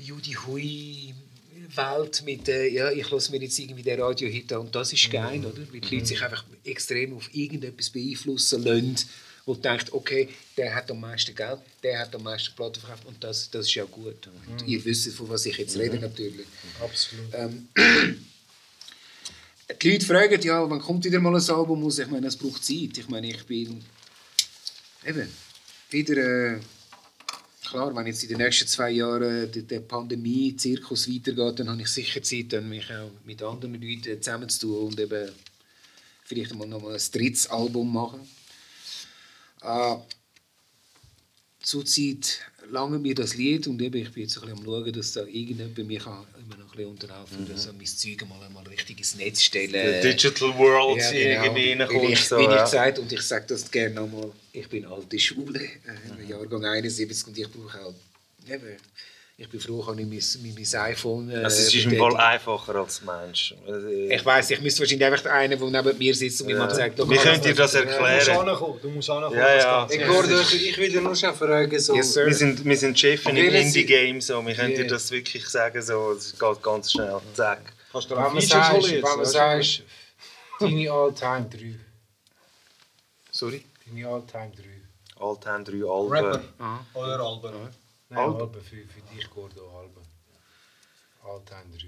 Judy 0.00 0.32
Hui 0.32 1.14
Welt 1.76 2.22
mit, 2.24 2.48
äh, 2.48 2.68
ja, 2.68 2.90
ich 2.90 3.10
höre 3.10 3.30
mir 3.30 3.40
jetzt 3.42 3.58
irgendwie 3.58 3.82
den 3.82 4.00
Radio-Hit 4.00 4.52
an 4.52 4.60
und 4.60 4.74
das 4.74 4.92
ist 4.92 5.10
geil, 5.10 5.44
oder? 5.44 5.62
Weil 5.72 5.80
die 5.80 5.94
Leute 5.94 6.06
sich 6.06 6.22
einfach 6.22 6.44
extrem 6.64 7.16
auf 7.16 7.32
irgendetwas 7.32 7.90
beeinflussen 7.90 8.64
lassen, 8.64 8.96
wo 9.46 9.54
du 9.54 9.60
denkst, 9.60 9.86
okay, 9.92 10.28
der 10.56 10.74
hat 10.74 10.90
am 10.90 11.00
meisten 11.00 11.34
Geld, 11.34 11.60
der 11.82 12.00
hat 12.00 12.14
am 12.14 12.22
meisten 12.22 12.54
Platten 12.54 12.80
verkauft 12.80 13.06
und 13.06 13.22
das, 13.22 13.50
das 13.50 13.66
ist 13.66 13.74
ja 13.74 13.84
gut. 13.84 14.28
Und 14.48 14.66
ihr 14.66 14.84
wisst, 14.84 15.12
von 15.12 15.28
was 15.28 15.46
ich 15.46 15.56
jetzt 15.58 15.76
rede 15.78 15.98
natürlich. 15.98 16.46
Absolut. 16.80 17.26
Ähm, 17.34 17.68
die 19.82 19.90
Leute 19.90 20.06
fragen, 20.06 20.42
ja, 20.42 20.68
wann 20.68 20.80
kommt 20.80 21.04
wieder 21.04 21.20
mal 21.20 21.34
ein 21.34 21.50
Album 21.50 21.82
raus? 21.82 21.98
Ich 21.98 22.08
meine, 22.08 22.26
es 22.26 22.36
braucht 22.36 22.64
Zeit. 22.64 22.98
Ich 22.98 23.08
meine, 23.08 23.28
ich 23.28 23.44
bin 23.44 23.84
eben 25.06 25.28
wieder... 25.90 26.56
Äh, 26.56 26.60
klar, 27.70 27.94
wenn 27.94 28.06
jetzt 28.06 28.22
in 28.22 28.30
den 28.30 28.38
nächsten 28.38 28.66
zwei 28.66 28.90
Jahren 28.90 29.50
der, 29.50 29.62
der 29.62 29.80
Pandemie-Zirkus 29.80 31.08
weitergeht, 31.08 31.60
dann 31.60 31.70
habe 31.70 31.82
ich 31.82 31.88
sicher 31.88 32.22
Zeit, 32.22 32.52
dann 32.52 32.68
mich 32.68 32.90
auch 32.90 33.10
mit 33.24 33.42
anderen 33.42 33.80
Leuten 33.80 34.20
zusammenzutun 34.20 34.88
und 34.88 35.00
eben 35.00 35.30
vielleicht 36.24 36.54
mal 36.54 36.66
noch 36.66 36.82
mal 36.82 36.94
ein 36.94 37.02
drittes 37.12 37.48
Album 37.48 37.92
machen. 37.92 38.20
Äh, 39.62 39.96
Zurzeit 41.62 42.40
lange 42.70 42.98
mir 42.98 43.14
das 43.14 43.34
Lied 43.34 43.66
und 43.66 43.82
eben, 43.82 44.00
ich 44.00 44.10
bin 44.12 44.22
jetzt 44.22 44.38
ein 44.38 44.42
bisschen 44.42 44.58
am 44.58 44.64
schauen, 44.64 44.92
dass 44.92 45.12
da 45.12 45.24
irgendjemand 45.24 45.76
mich 45.78 46.02
kann 46.02 46.26
immer 46.38 46.56
noch 46.56 46.70
ein 46.72 46.76
bisschen 46.76 46.90
unterhelfen 46.90 47.36
kann, 47.36 47.48
dass 47.48 47.64
so 47.64 47.72
mein 47.72 47.86
Zeug 47.86 48.28
mal, 48.28 48.48
mal 48.50 48.66
richtig 48.66 48.98
ins 48.98 49.14
Netz 49.16 49.42
stellen. 49.42 49.70
The 49.70 50.08
Digital 50.08 50.56
World 50.56 51.02
Ja, 51.02 51.10
genau. 51.42 51.44
irgendwie 51.44 52.12
ich, 52.12 52.24
So, 52.24 52.38
wie 52.38 52.44
ich 52.44 52.50
ja. 52.50 52.64
gesagt 52.64 52.98
und 52.98 53.12
ich 53.12 53.20
sage 53.20 53.44
das 53.48 53.70
gerne 53.70 53.94
nochmal, 53.94 54.32
ich 54.52 54.68
bin 54.68 54.84
alte 54.86 55.18
Schule, 55.18 55.60
äh, 55.60 56.22
Mhm. 56.22 56.28
Jahrgang 56.28 56.64
71 56.64 57.26
und 57.28 57.38
ich 57.38 57.50
brauche 57.50 57.72
halt, 57.78 57.94
eben, 58.48 58.76
ich 59.36 59.48
bin 59.48 59.58
froh, 59.58 59.80
kann 59.82 59.96
ich 59.98 60.06
mein, 60.06 60.20
mein, 60.54 60.54
mein 60.54 60.80
iPhone... 60.92 61.30
Äh, 61.30 61.36
Also 61.44 61.62
es 61.62 61.74
ist 61.74 61.84
im. 61.86 61.96
Fall 61.96 62.14
einfacher 62.16 62.74
als 62.74 63.00
Mensch. 63.02 63.54
Also, 63.66 63.88
Ich 63.88 64.22
weiss, 64.26 64.50
ich 64.50 64.60
müsste 64.60 64.80
wahrscheinlich 64.80 65.06
einfach 65.06 65.24
einen, 65.30 65.58
der 65.58 65.82
neben 65.82 65.98
mir 65.98 66.14
sitzt 66.14 66.42
und 66.42 66.48
mir 66.48 66.58
mal 66.58 66.74
sagt, 66.74 66.98
Wie 66.98 67.16
könnt 67.16 67.46
ihr 67.46 67.54
das 67.54 67.72
Du 67.72 67.78
musst 67.78 67.90
erklären? 67.96 68.48
ankommen, 68.48 68.78
du 68.82 68.90
musst 68.90 69.08
ankommen. 69.08 69.36
Ja, 69.38 69.56
ja. 69.56 69.88
Ich, 69.90 70.04
Gordo, 70.06 70.40
ich 70.40 70.76
will 70.76 70.90
dir 70.90 71.00
nur 71.00 71.16
schon 71.16 71.34
fragen, 71.34 71.78
so, 71.80 71.94
Yes. 71.96 72.16
Wir 72.16 72.34
sind, 72.34 72.62
wir 72.64 72.76
sind 72.76 72.98
Chef 72.98 73.24
in 73.26 73.36
Welche 73.36 73.48
einem 73.56 73.66
Indie-Game, 73.68 74.20
so. 74.20 74.44
wir 74.46 74.54
können 74.54 74.70
Yeah. 74.72 74.82
dir 74.82 74.88
das 74.88 75.10
wirklich 75.10 75.46
sagen, 75.48 75.80
so. 75.80 76.12
es 76.12 76.38
geht 76.38 76.62
ganz 76.62 76.92
schnell, 76.92 77.18
zack. 77.32 77.62
Kannst 77.92 78.10
du 78.10 78.16
wenn 78.16 78.22
man 78.22 78.40
sagst, 78.42 78.90
wenn 78.92 79.00
man 79.00 79.24
sagst, 79.24 79.82
deine 80.60 80.90
All-Time 80.92 81.48
3. 81.50 81.74
Sorry? 83.30 83.64
Deine 83.90 84.06
All-Time 84.08 84.52
3. 84.56 84.64
All-Time 85.24 85.64
3 85.64 85.84
Alben. 85.88 86.12
Rapper. 86.12 86.42
Oder 86.94 87.20
Alben. 87.20 87.52
Nein, 88.08 88.18
Alben? 88.18 88.40
Alben 88.40 88.62
für, 88.62 88.76
für 88.76 89.14
dich, 89.14 89.28
Gordo, 89.30 89.68
Alben. 89.78 90.00
All-Time 91.24 91.76
3. 91.78 91.86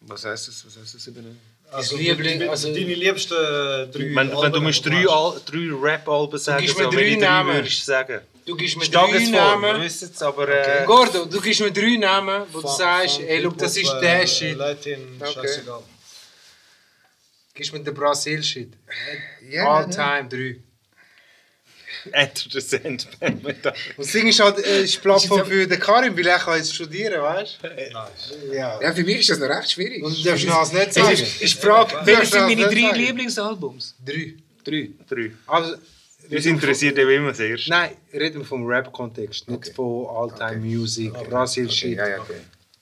Was 0.00 0.24
heißt 0.24 0.48
das? 0.48 0.66
Was 0.66 0.76
heißt 0.76 0.94
das 0.94 1.06
übernehmen? 1.06 1.40
Also, 1.72 1.96
Liebling- 1.96 2.38
deine- 2.38 2.50
also- 2.50 2.72
deine 2.72 2.94
liebsten 2.94 3.34
drei 3.34 3.90
Wenn, 3.92 4.14
wenn 4.16 4.30
du 4.30 4.38
Alben, 4.38 4.62
musst 4.62 4.86
drei. 4.86 5.04
Al 5.08 5.40
drei 5.44 5.68
Rap-Alben 5.72 6.38
sagen, 6.38 6.60
gibst 6.64 6.78
mir 6.78 6.84
so, 6.84 6.90
drei 6.90 7.10
drei 7.10 7.16
Namen. 7.16 7.54
würdest 7.56 7.80
du 7.80 7.84
sagen? 7.84 8.20
Du 8.44 8.54
gibst 8.56 8.76
mir 8.76 8.84
drei 8.88 9.00
Tagesform, 9.06 9.32
wir 9.62 9.72
Namen. 9.72 9.82
wissen 9.82 10.10
es, 10.14 10.22
aber... 10.22 10.48
Äh, 10.48 10.84
Gordo, 10.86 11.24
du 11.24 11.40
gibst 11.40 11.60
mir 11.60 11.72
drei 11.72 11.96
Namen, 11.96 12.44
wo 12.52 12.60
du 12.60 12.68
sagst, 12.68 13.18
ey, 13.20 13.40
look, 13.40 13.58
das 13.58 13.76
ist 13.76 13.90
der 14.00 14.22
äh, 14.22 14.26
Shit. 14.28 14.56
Latin, 14.56 15.20
Okay. 15.20 15.32
scheißegal. 15.32 15.82
Gibst 17.54 17.72
mir 17.72 17.80
den 17.82 17.94
Brasil-Shit. 17.94 18.72
Ja, 19.50 19.64
All-Time 19.78 20.28
3. 20.28 20.60
Enter 22.12 22.48
the 22.50 22.60
Sandman. 22.60 23.40
Und 23.44 23.64
das 23.98 24.12
Ding 24.12 24.28
ist 24.28 24.40
halt, 24.40 24.58
äh, 24.64 24.84
ist 24.84 24.94
die 24.94 24.98
Plattform 24.98 25.46
für 25.46 25.66
den 25.66 25.80
Karim, 25.80 26.16
weil 26.16 26.26
er 26.26 26.38
kann 26.38 26.56
jetzt 26.56 26.74
studieren, 26.74 27.20
weißt 27.22 27.58
du? 27.62 28.54
Ja. 28.54 28.80
Ja, 28.80 28.94
für 28.94 29.04
mich 29.04 29.20
ist 29.20 29.30
das 29.30 29.38
noch 29.38 29.48
recht 29.48 29.70
schwierig. 29.70 30.02
Und 30.02 30.16
du 30.18 30.22
darfst 30.22 30.46
noch 30.46 30.58
als 30.58 30.72
nicht 30.72 30.92
sagen. 30.94 31.12
ist 31.12 31.40
die 31.40 31.46
Frage, 31.48 31.96
welche 32.04 32.26
sind 32.26 32.46
meine 32.46 32.64
drei. 32.64 32.96
Lieblingsalbums? 32.96 33.94
Drei. 34.04 34.34
Drei. 34.64 34.90
Drei. 35.08 35.32
Also, 35.46 35.76
Uns 36.30 36.46
interessiert 36.46 36.98
eben 36.98 37.10
immer 37.10 37.28
das 37.30 37.40
erste. 37.40 37.70
nein, 37.70 37.96
reden 38.12 38.38
wir 38.40 38.44
vom 38.46 38.66
Rap-Kontext, 38.66 39.48
nicht 39.48 39.74
von 39.74 40.06
All-Time 40.08 40.60
Music, 40.60 41.12
Brasil-Shit, 41.12 41.96
Ja, 41.98 42.08
ja, 42.08 42.20
okay. 42.20 42.40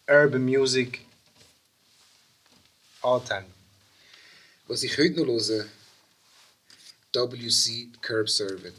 Urban 0.09 0.43
Music. 0.45 1.01
All-Time. 3.03 3.45
Was 4.67 4.83
ich 4.83 4.97
heute 4.97 5.21
noch 5.21 5.27
höre, 5.27 5.67
WC 7.15 7.89
Curb 8.01 8.29
Servant. 8.29 8.75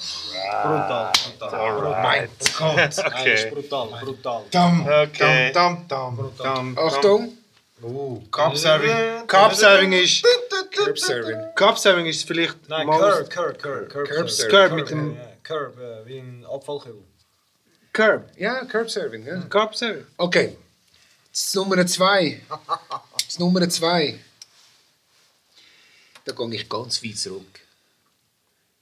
Brutal, 0.00 1.12
brutal. 1.38 1.54
Alright. 1.60 2.30
Nein, 2.60 2.88
ist 2.88 2.98
Okay. 3.04 3.50
brutal, 3.50 3.88
brutal. 4.02 4.44
Dam, 4.50 4.86
Okay. 4.86 5.52
dam, 5.52 5.86
dam, 5.88 6.16
dam, 6.16 6.32
dam. 6.36 6.78
Achtung! 6.78 7.36
Uh, 7.82 8.20
Cup 8.30 8.56
Serving. 8.64 9.26
Cup 9.26 9.54
Serving 9.54 9.92
ist, 9.92 10.22
Curb 10.74 10.98
Servant. 10.98 11.56
Cup 11.56 11.78
Serving 11.78 12.06
ist 12.06 12.26
vielleicht 12.26 12.68
Nein, 12.68 12.86
Curb, 12.86 13.30
Curb, 13.30 13.58
Curb, 13.58 13.88
Curb. 13.90 14.08
Curb 14.50 14.72
mit 14.72 14.90
dem- 14.90 15.14
ja, 15.16 15.20
Curb, 15.42 15.78
äh, 15.78 16.06
wie 16.06 16.18
ein 16.18 16.44
Abfallkübel. 16.46 17.02
Curb. 17.92 18.28
Ja, 18.36 18.64
Curb 18.66 18.90
Serving. 18.90 19.26
Ja. 19.26 19.40
Cup 19.48 19.74
Serving. 19.74 20.06
Okay. 20.16 20.56
Das 21.32 21.54
Nummer 21.54 21.86
zwei. 21.86 22.40
Das 23.26 23.38
Nummer 23.38 23.68
zwei. 23.68 24.18
Da 26.24 26.32
gehe 26.32 26.54
ich 26.54 26.68
ganz 26.68 27.02
weit 27.02 27.18
zurück. 27.18 27.60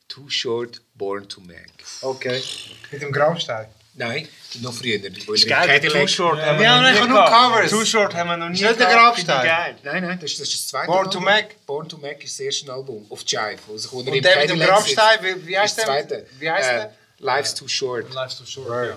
Too 0.08 0.28
Short, 0.28 0.80
Born 0.98 1.28
to 1.28 1.40
Mac. 1.40 1.70
Okay. 2.02 2.42
Mit 2.90 3.02
dem 3.02 3.12
Grabstein. 3.12 3.66
Nein, 3.94 4.28
noch 4.60 4.72
früher. 4.74 4.98
Die 4.98 5.08
Ist 5.32 5.48
geil, 5.48 5.80
Too 5.80 6.06
Short 6.06 6.40
haben 6.40 6.60
wir 6.60 6.80
noch 6.92 7.06
nie. 7.08 7.08
Covers. 7.08 7.70
Too 7.70 7.84
Short 7.84 8.14
haben 8.14 8.28
wir 8.30 8.36
noch 8.36 8.48
nie 8.48 8.54
Ist 8.54 8.62
nicht 8.62 8.78
der 8.80 8.86
Grabstein. 8.86 9.44
geil. 9.44 9.76
Nein, 9.82 10.02
nein, 10.04 10.18
das 10.20 10.30
ist 10.32 10.40
das, 10.40 10.50
das 10.50 10.66
zweite 10.68 10.86
Born 10.86 11.10
to. 11.10 11.20
Mac? 11.20 11.66
Born 11.66 11.88
to 11.88 11.98
Mac 11.98 12.22
ist 12.22 12.34
das 12.38 12.40
erste 12.46 12.72
Album. 12.72 13.04
Auf 13.10 13.22
Jive. 13.26 13.58
Wo 13.66 13.76
sich, 13.76 13.90
Und 13.92 14.06
der 14.06 14.14
mit 14.14 14.50
dem. 14.50 14.60
Grabstein, 14.60 15.18
wie, 15.22 15.46
wie 15.46 15.52
Das 15.54 15.62
heißt 15.62 15.78
das 15.78 15.84
der? 15.84 15.94
zweite. 16.08 16.26
Wie 16.38 16.50
heißt 16.50 16.70
der? 16.70 16.94
Life's 17.18 17.54
Too 17.54 17.66
Short. 17.66 18.14
Life's 18.14 18.36
too 18.38 18.46
short. 18.46 18.68
Ja. 18.90 18.96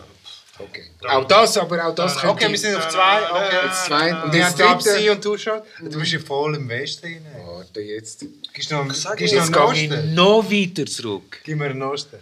Okay. 0.63 0.83
Auch 1.07 1.25
das, 1.25 1.57
aber 1.57 1.85
auch 1.85 1.95
das 1.95 2.17
könnte 2.17 2.35
Okay, 2.35 2.51
wir 2.51 2.57
sind 2.57 2.75
auf 2.75 2.89
zwei. 2.89 3.31
Okay. 3.31 3.65
Jetzt 3.65 3.85
zwei. 3.85 4.23
Und 4.23 4.35
das 4.35 4.59
haben 4.59 4.79
dritte... 4.79 4.99
sie 4.99 5.09
und 5.09 5.25
du 5.25 5.37
schon. 5.37 5.61
Du 5.81 5.99
bist 5.99 6.11
ja 6.11 6.19
voll 6.19 6.55
im 6.55 6.67
West 6.69 7.03
drin. 7.03 7.25
Warte 7.45 7.81
jetzt. 7.81 8.21
Du 8.21 8.27
noch, 8.27 8.93
Sag 8.93 9.17
du 9.17 9.25
noch 9.25 9.31
Jetzt 9.31 9.77
ich 9.77 9.89
noch 10.13 10.51
weiter 10.51 10.85
zurück. 10.85 11.41
Gib 11.43 11.57
mir 11.57 11.65
einen 11.65 11.81
Osten. 11.81 12.19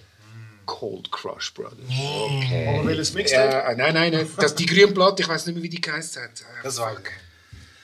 Cold 0.66 1.12
Crush 1.12 1.54
Brothers. 1.56 1.80
Aber 1.90 2.86
welches 2.86 3.14
Mixtape? 3.14 3.52
Ja, 3.52 3.76
nein, 3.76 3.94
nein, 3.94 4.14
nein. 4.14 4.30
Das, 4.38 4.54
die 4.54 4.68
grüne 4.68 4.90
Platte, 4.90 5.24
ich 5.24 5.28
weiß 5.28 5.48
nicht 5.48 5.56
mehr, 5.56 5.64
wie 5.64 5.70
die 5.70 5.82
geheißen 5.82 6.22
hat. 6.22 6.32
Das 6.64 6.78
war 6.78 6.92
okay. 6.92 7.14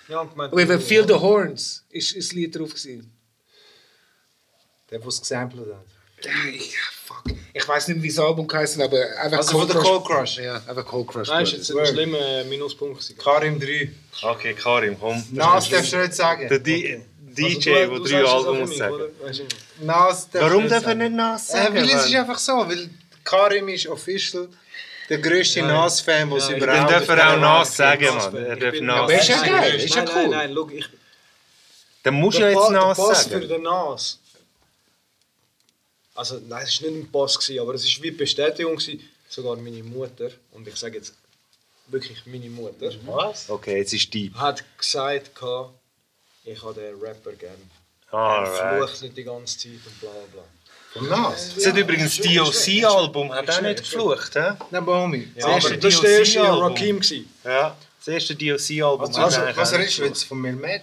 Ja, 0.07 0.23
gemeint. 0.23 0.53
Oh, 0.53 0.59
eben 0.59 0.79
Feel 0.79 1.07
the 1.07 1.15
Horns 1.15 1.83
ist, 1.89 2.13
ist 2.13 2.29
das 2.29 2.35
Lied 2.35 2.55
drauf 2.55 2.69
gewesen. 2.69 3.11
Der, 4.91 4.99
der 4.99 5.07
es 5.07 5.19
gesampelt 5.19 5.73
hat. 5.73 5.94
Ich, 6.53 6.75
fuck. 7.05 7.23
Ich 7.53 7.67
weiß 7.67 7.87
nicht 7.89 8.01
wie 8.01 8.09
das 8.09 8.19
Album 8.19 8.47
geheißen 8.47 8.81
aber 8.81 8.97
einfach 9.21 9.37
Also 9.39 9.59
von 9.59 9.67
der 9.67 9.77
Cold 9.77 10.05
Crush. 10.05 10.37
Ja, 10.37 10.55
einfach 10.67 10.85
Cold 10.85 11.07
Crush. 11.07 11.27
Nein, 11.29 11.43
ist 11.43 11.53
jetzt 11.53 11.75
ein 11.75 11.85
schlimmer 11.85 12.43
Minuspunkt. 12.45 12.99
gewesen. 12.99 13.17
Karim 13.17 13.59
3. 13.59 13.91
Okay, 14.21 14.53
Karim, 14.53 14.97
komm. 14.99 15.23
Nas 15.31 15.69
darfst 15.69 15.93
du 15.93 15.97
nicht 15.97 16.13
sagen. 16.13 16.47
Der 16.49 16.59
D 16.59 17.01
Also, 17.37 17.47
DJ, 17.49 17.53
du- 17.53 17.59
der 17.75 17.87
du 17.87 17.99
drei 18.03 18.23
Alben 18.25 18.59
muss 18.61 18.77
sagen. 18.77 18.95
Nas 19.81 20.27
Warum 20.33 20.63
darf 20.69 20.83
er 20.83 20.89
sagen. 20.89 20.99
nicht 20.99 21.13
Nas 21.13 21.49
Äh, 21.49 21.51
sagen? 21.53 21.75
weil 21.75 21.89
es 21.89 22.05
ist 22.05 22.15
einfach 22.15 22.37
so, 22.39 22.53
weil 22.69 22.89
Karim 23.23 23.67
ist 23.69 23.87
official 23.87 24.47
der 25.09 25.17
grösste 25.19 25.61
Nas-Fan, 25.61 26.29
den 26.29 26.37
es 26.37 26.49
Nein, 26.49 26.57
überhaupt 26.57 26.77
Dann 26.79 26.87
darf 26.87 27.09
er 27.09 27.27
auch 27.27 27.31
Nein, 27.33 27.41
Nas 27.41 27.77
nein, 27.77 27.99
sagen, 27.99 28.15
Nas- 28.15 28.31
Mann. 28.31 28.45
Er 28.45 28.55
darf 28.55 28.79
Nas 28.81 28.99
Aber 29.01 29.13
ist 29.13 29.27
ja 29.27 29.37
sagen. 29.37 29.51
geil, 29.51 29.75
ist 29.75 29.95
ja 29.95 30.03
nein, 30.03 30.13
cool. 30.15 30.27
Nein, 30.29 30.29
nein, 30.31 30.51
schau, 30.55 30.69
ich, 30.69 30.85
Dann 32.03 32.13
musst 32.15 32.37
du 32.37 32.41
ja 32.41 32.47
der, 32.47 32.55
jetzt 32.55 32.65
Pa- 32.67 32.71
der 32.73 32.81
Nas 32.81 32.97
Pass 32.97 33.23
für 33.25 33.29
sagen. 33.33 33.47
den 33.49 33.61
Nas. 33.63 34.19
Also, 36.15 36.39
nein, 36.47 36.63
es 36.63 36.81
war 36.81 36.89
nicht 36.89 37.03
ein 37.03 37.11
Pass, 37.11 37.37
gewesen, 37.37 37.59
aber 37.59 37.73
es 37.73 37.83
war 37.83 38.03
wie 38.03 38.11
Bestätigung. 38.11 38.77
Gewesen. 38.77 39.01
Sogar 39.27 39.57
meine 39.57 39.83
Mutter, 39.83 40.29
und 40.51 40.67
ich 40.67 40.75
sage 40.75 40.97
jetzt 40.97 41.13
wirklich 41.87 42.25
meine 42.25 42.49
Mutter, 42.49 42.91
Was? 43.05 43.49
Okay, 43.49 43.77
jetzt 43.77 43.93
ist 43.93 44.13
die. 44.13 44.31
hat 44.33 44.63
gesagt, 44.77 45.31
ich 46.45 46.63
habe 46.63 46.73
den 46.73 46.99
Rapper 46.99 47.33
gerne. 47.33 47.57
Er 48.11 48.77
flucht 48.77 49.01
nicht 49.01 49.17
die 49.17 49.23
ganze 49.23 49.57
Zeit 49.57 49.71
und 49.85 49.99
bla 49.99 50.09
bla. 50.31 50.43
Nas? 51.01 51.55
Das 51.55 51.65
hat 51.65 51.77
übrigens 51.77 52.17
das 52.17 52.25
DOC-Album 52.25 53.33
hat 53.33 53.49
auch 53.49 53.61
nicht 53.61 53.79
geflucht, 53.79 54.35
hä? 54.35 54.53
Nein, 54.71 54.85
Bomi. 54.85 55.27
Ja, 55.35 55.47
aber 55.47 55.75
das 55.75 55.95
war 55.95 56.01
der 56.01 56.19
erste 56.19 56.39
Rakim. 56.39 57.01
Ja. 57.43 57.75
Das 57.97 58.07
erste 58.07 58.35
DOC-Album 58.35 59.15
Also, 59.15 59.41
was 59.55 59.71
er 59.73 59.79
nicht 59.79 59.89
ist, 59.89 59.99
wenn 59.99 60.11
es 60.13 60.23
von 60.23 60.41
was? 60.43 60.81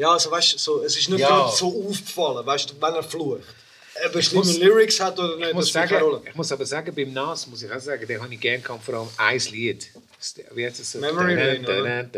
Ja, 0.00 0.12
also 0.12 0.30
weißt 0.30 0.54
du, 0.54 0.58
so, 0.58 0.82
es 0.82 0.96
ist 0.96 1.08
nicht 1.10 1.20
Ja. 1.20 1.28
gerade 1.28 1.54
so 1.54 1.68
aufgefallen, 1.88 2.44
weißt 2.46 2.70
du, 2.70 2.74
wenn 2.80 2.94
er 2.94 3.02
flucht. 3.02 3.42
Ob 4.06 4.14
er 4.14 4.22
schlimme 4.22 4.52
Lyrics 4.52 4.98
hat 5.00 5.18
oder 5.18 5.36
nicht, 5.36 5.48
Ich 5.48 5.54
muss, 5.54 5.64
das 5.64 5.68
spielt 5.70 5.88
sagen, 5.88 5.90
keine 5.90 6.04
Rolle. 6.04 6.22
ich 6.30 6.34
muss 6.34 6.52
aber 6.52 6.64
sagen, 6.64 6.94
beim 6.94 7.12
Nas 7.12 7.46
muss 7.48 7.62
ich 7.62 7.70
auch 7.70 7.80
sagen, 7.80 8.06
den 8.06 8.22
habe 8.22 8.32
ich 8.32 8.40
gerne 8.40 8.60
gehabt, 8.60 8.82
vor 8.82 8.94
allem 8.94 9.08
ein 9.18 9.38
Lied. 9.50 9.88
Das- 10.18 10.34
Wie 10.54 10.64
heißt 10.66 10.80
es 10.80 10.92
so? 10.92 10.98
Memory 11.00 11.34
Lane? 11.34 12.10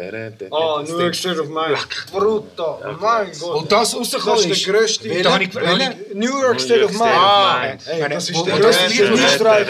Ah, 0.50 0.82
New 0.86 0.98
York 0.98 1.14
State 1.14 1.40
of 1.40 1.48
Mind. 1.48 1.78
Brutal, 2.12 2.96
mein 3.00 3.30
Gott. 3.38 3.56
Und 3.62 3.72
das 3.72 3.90
Das 3.90 3.98
rausgekommen 3.98 4.38
ist 4.50 4.58
ist. 4.58 4.66
der 4.66 4.74
grösste. 4.74 5.08
New 6.14 6.40
York 6.40 6.60
State 6.60 6.84
of 6.84 6.90
Mind. 6.92 7.02
Ah, 7.02 7.76
das 8.10 8.30
ist 8.30 8.46
der 8.46 8.58
grösste 8.58 8.84
das- 8.84 8.96
Geniestreich. 8.96 9.66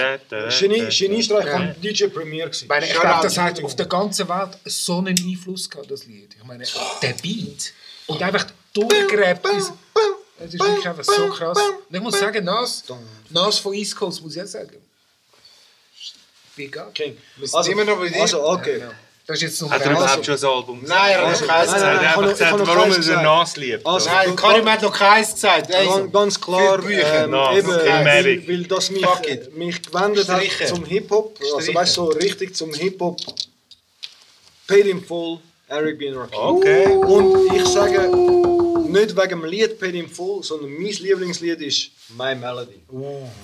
Genie- 0.58 0.88
Geniestreich 0.98 1.48
von 1.50 1.74
DJ 1.82 2.06
Premier. 2.08 2.46
ich 2.50 2.66
glaube, 2.66 3.20
das 3.22 3.38
hat 3.38 3.62
auf 3.62 3.76
der 3.76 3.86
ganzen 3.86 4.28
Welt 4.28 4.50
so 4.66 4.98
einen 4.98 5.16
Einfluss 5.18 5.68
gehabt, 5.70 5.90
das 5.90 6.04
Lied. 6.06 6.34
Ich 6.38 6.44
meine, 6.44 6.64
der 7.02 7.14
Beat 7.22 7.72
und 8.06 8.22
einfach 8.22 8.46
durchgräbt 8.72 9.46
ist. 9.48 9.72
Das 10.38 10.54
ist 10.54 10.60
wirklich 10.60 10.88
einfach 10.88 11.04
so 11.04 11.28
krass. 11.28 11.58
Und 11.88 11.94
ich 11.96 12.00
muss 12.00 12.18
sagen, 12.18 12.44
Nas, 12.44 12.84
Nas 13.30 13.58
von 13.58 13.74
East 13.74 13.94
Coast, 13.96 14.22
muss 14.22 14.34
ich 14.36 14.42
auch 14.42 14.46
sagen. 14.46 14.76
Wie 16.56 16.66
geil. 16.68 16.88
King. 16.94 17.16
sind 17.40 17.66
immer 17.68 17.84
noch 17.84 17.98
bei 17.98 18.08
dir. 18.08 18.20
Also, 18.20 18.44
okay. 18.46 18.82
Das 19.24 19.36
ist 19.36 19.42
jetzt 19.42 19.62
Nummer 19.62 19.74
Hat 19.76 19.82
er 19.82 19.92
überhaupt 19.92 20.26
schon 20.26 20.34
ein 20.36 20.44
Album 20.44 20.80
gesagt? 20.80 21.00
Nein, 21.00 21.12
er 21.12 21.30
hat 21.30 21.40
noch 21.40 21.46
keins 21.46 21.70
nein, 21.70 21.80
Er 21.82 21.88
gesagt. 21.92 22.00
hat 22.00 22.02
einfach 22.08 22.22
noch- 22.22 22.28
gesagt, 22.30 22.58
noch 22.58 22.66
warum 22.66 22.82
er 22.82 22.88
den 22.88 22.96
gesagt. 22.96 23.22
Nas 23.22 23.56
liebt. 23.56 23.86
Also, 23.86 24.10
Nein, 24.10 24.36
Karim 24.36 24.68
hat 24.68 24.82
noch 24.82 24.92
keins 24.98 25.34
gesagt. 25.34 25.70
Ey, 25.70 25.86
Ganz, 25.86 26.12
ganz 26.12 26.40
klar, 26.40 26.78
Bücher. 26.78 27.24
ähm, 27.24 27.34
eben, 27.56 27.68
weil, 27.68 28.48
weil 28.48 28.62
das 28.64 28.90
mich, 28.90 29.06
it. 29.28 29.56
mich 29.56 29.80
gewendet 29.82 30.28
hat 30.28 30.68
zum 30.68 30.84
Hip-Hop, 30.84 31.38
also 31.54 31.74
weißt 31.74 31.96
du, 31.96 32.00
so 32.02 32.08
richtig 32.08 32.56
zum 32.56 32.74
Hip-Hop, 32.74 33.16
Paid 34.66 34.86
in 34.86 35.04
Full, 35.04 35.38
Eric 35.72 35.98
B. 35.98 36.10
Rakim. 36.12 36.38
Okay. 36.38 36.86
Und 36.86 37.54
ich 37.56 37.64
sage, 37.66 38.00
nicht 38.88 39.16
wegen 39.16 39.28
dem 39.30 39.44
Lied 39.44 39.78
Paid 39.80 39.94
in 39.94 40.08
Full, 40.08 40.42
sondern 40.42 40.70
mein 40.74 40.92
Lieblingslied 40.92 41.60
ist 41.60 41.90
My 42.10 42.34
Melody. 42.34 42.80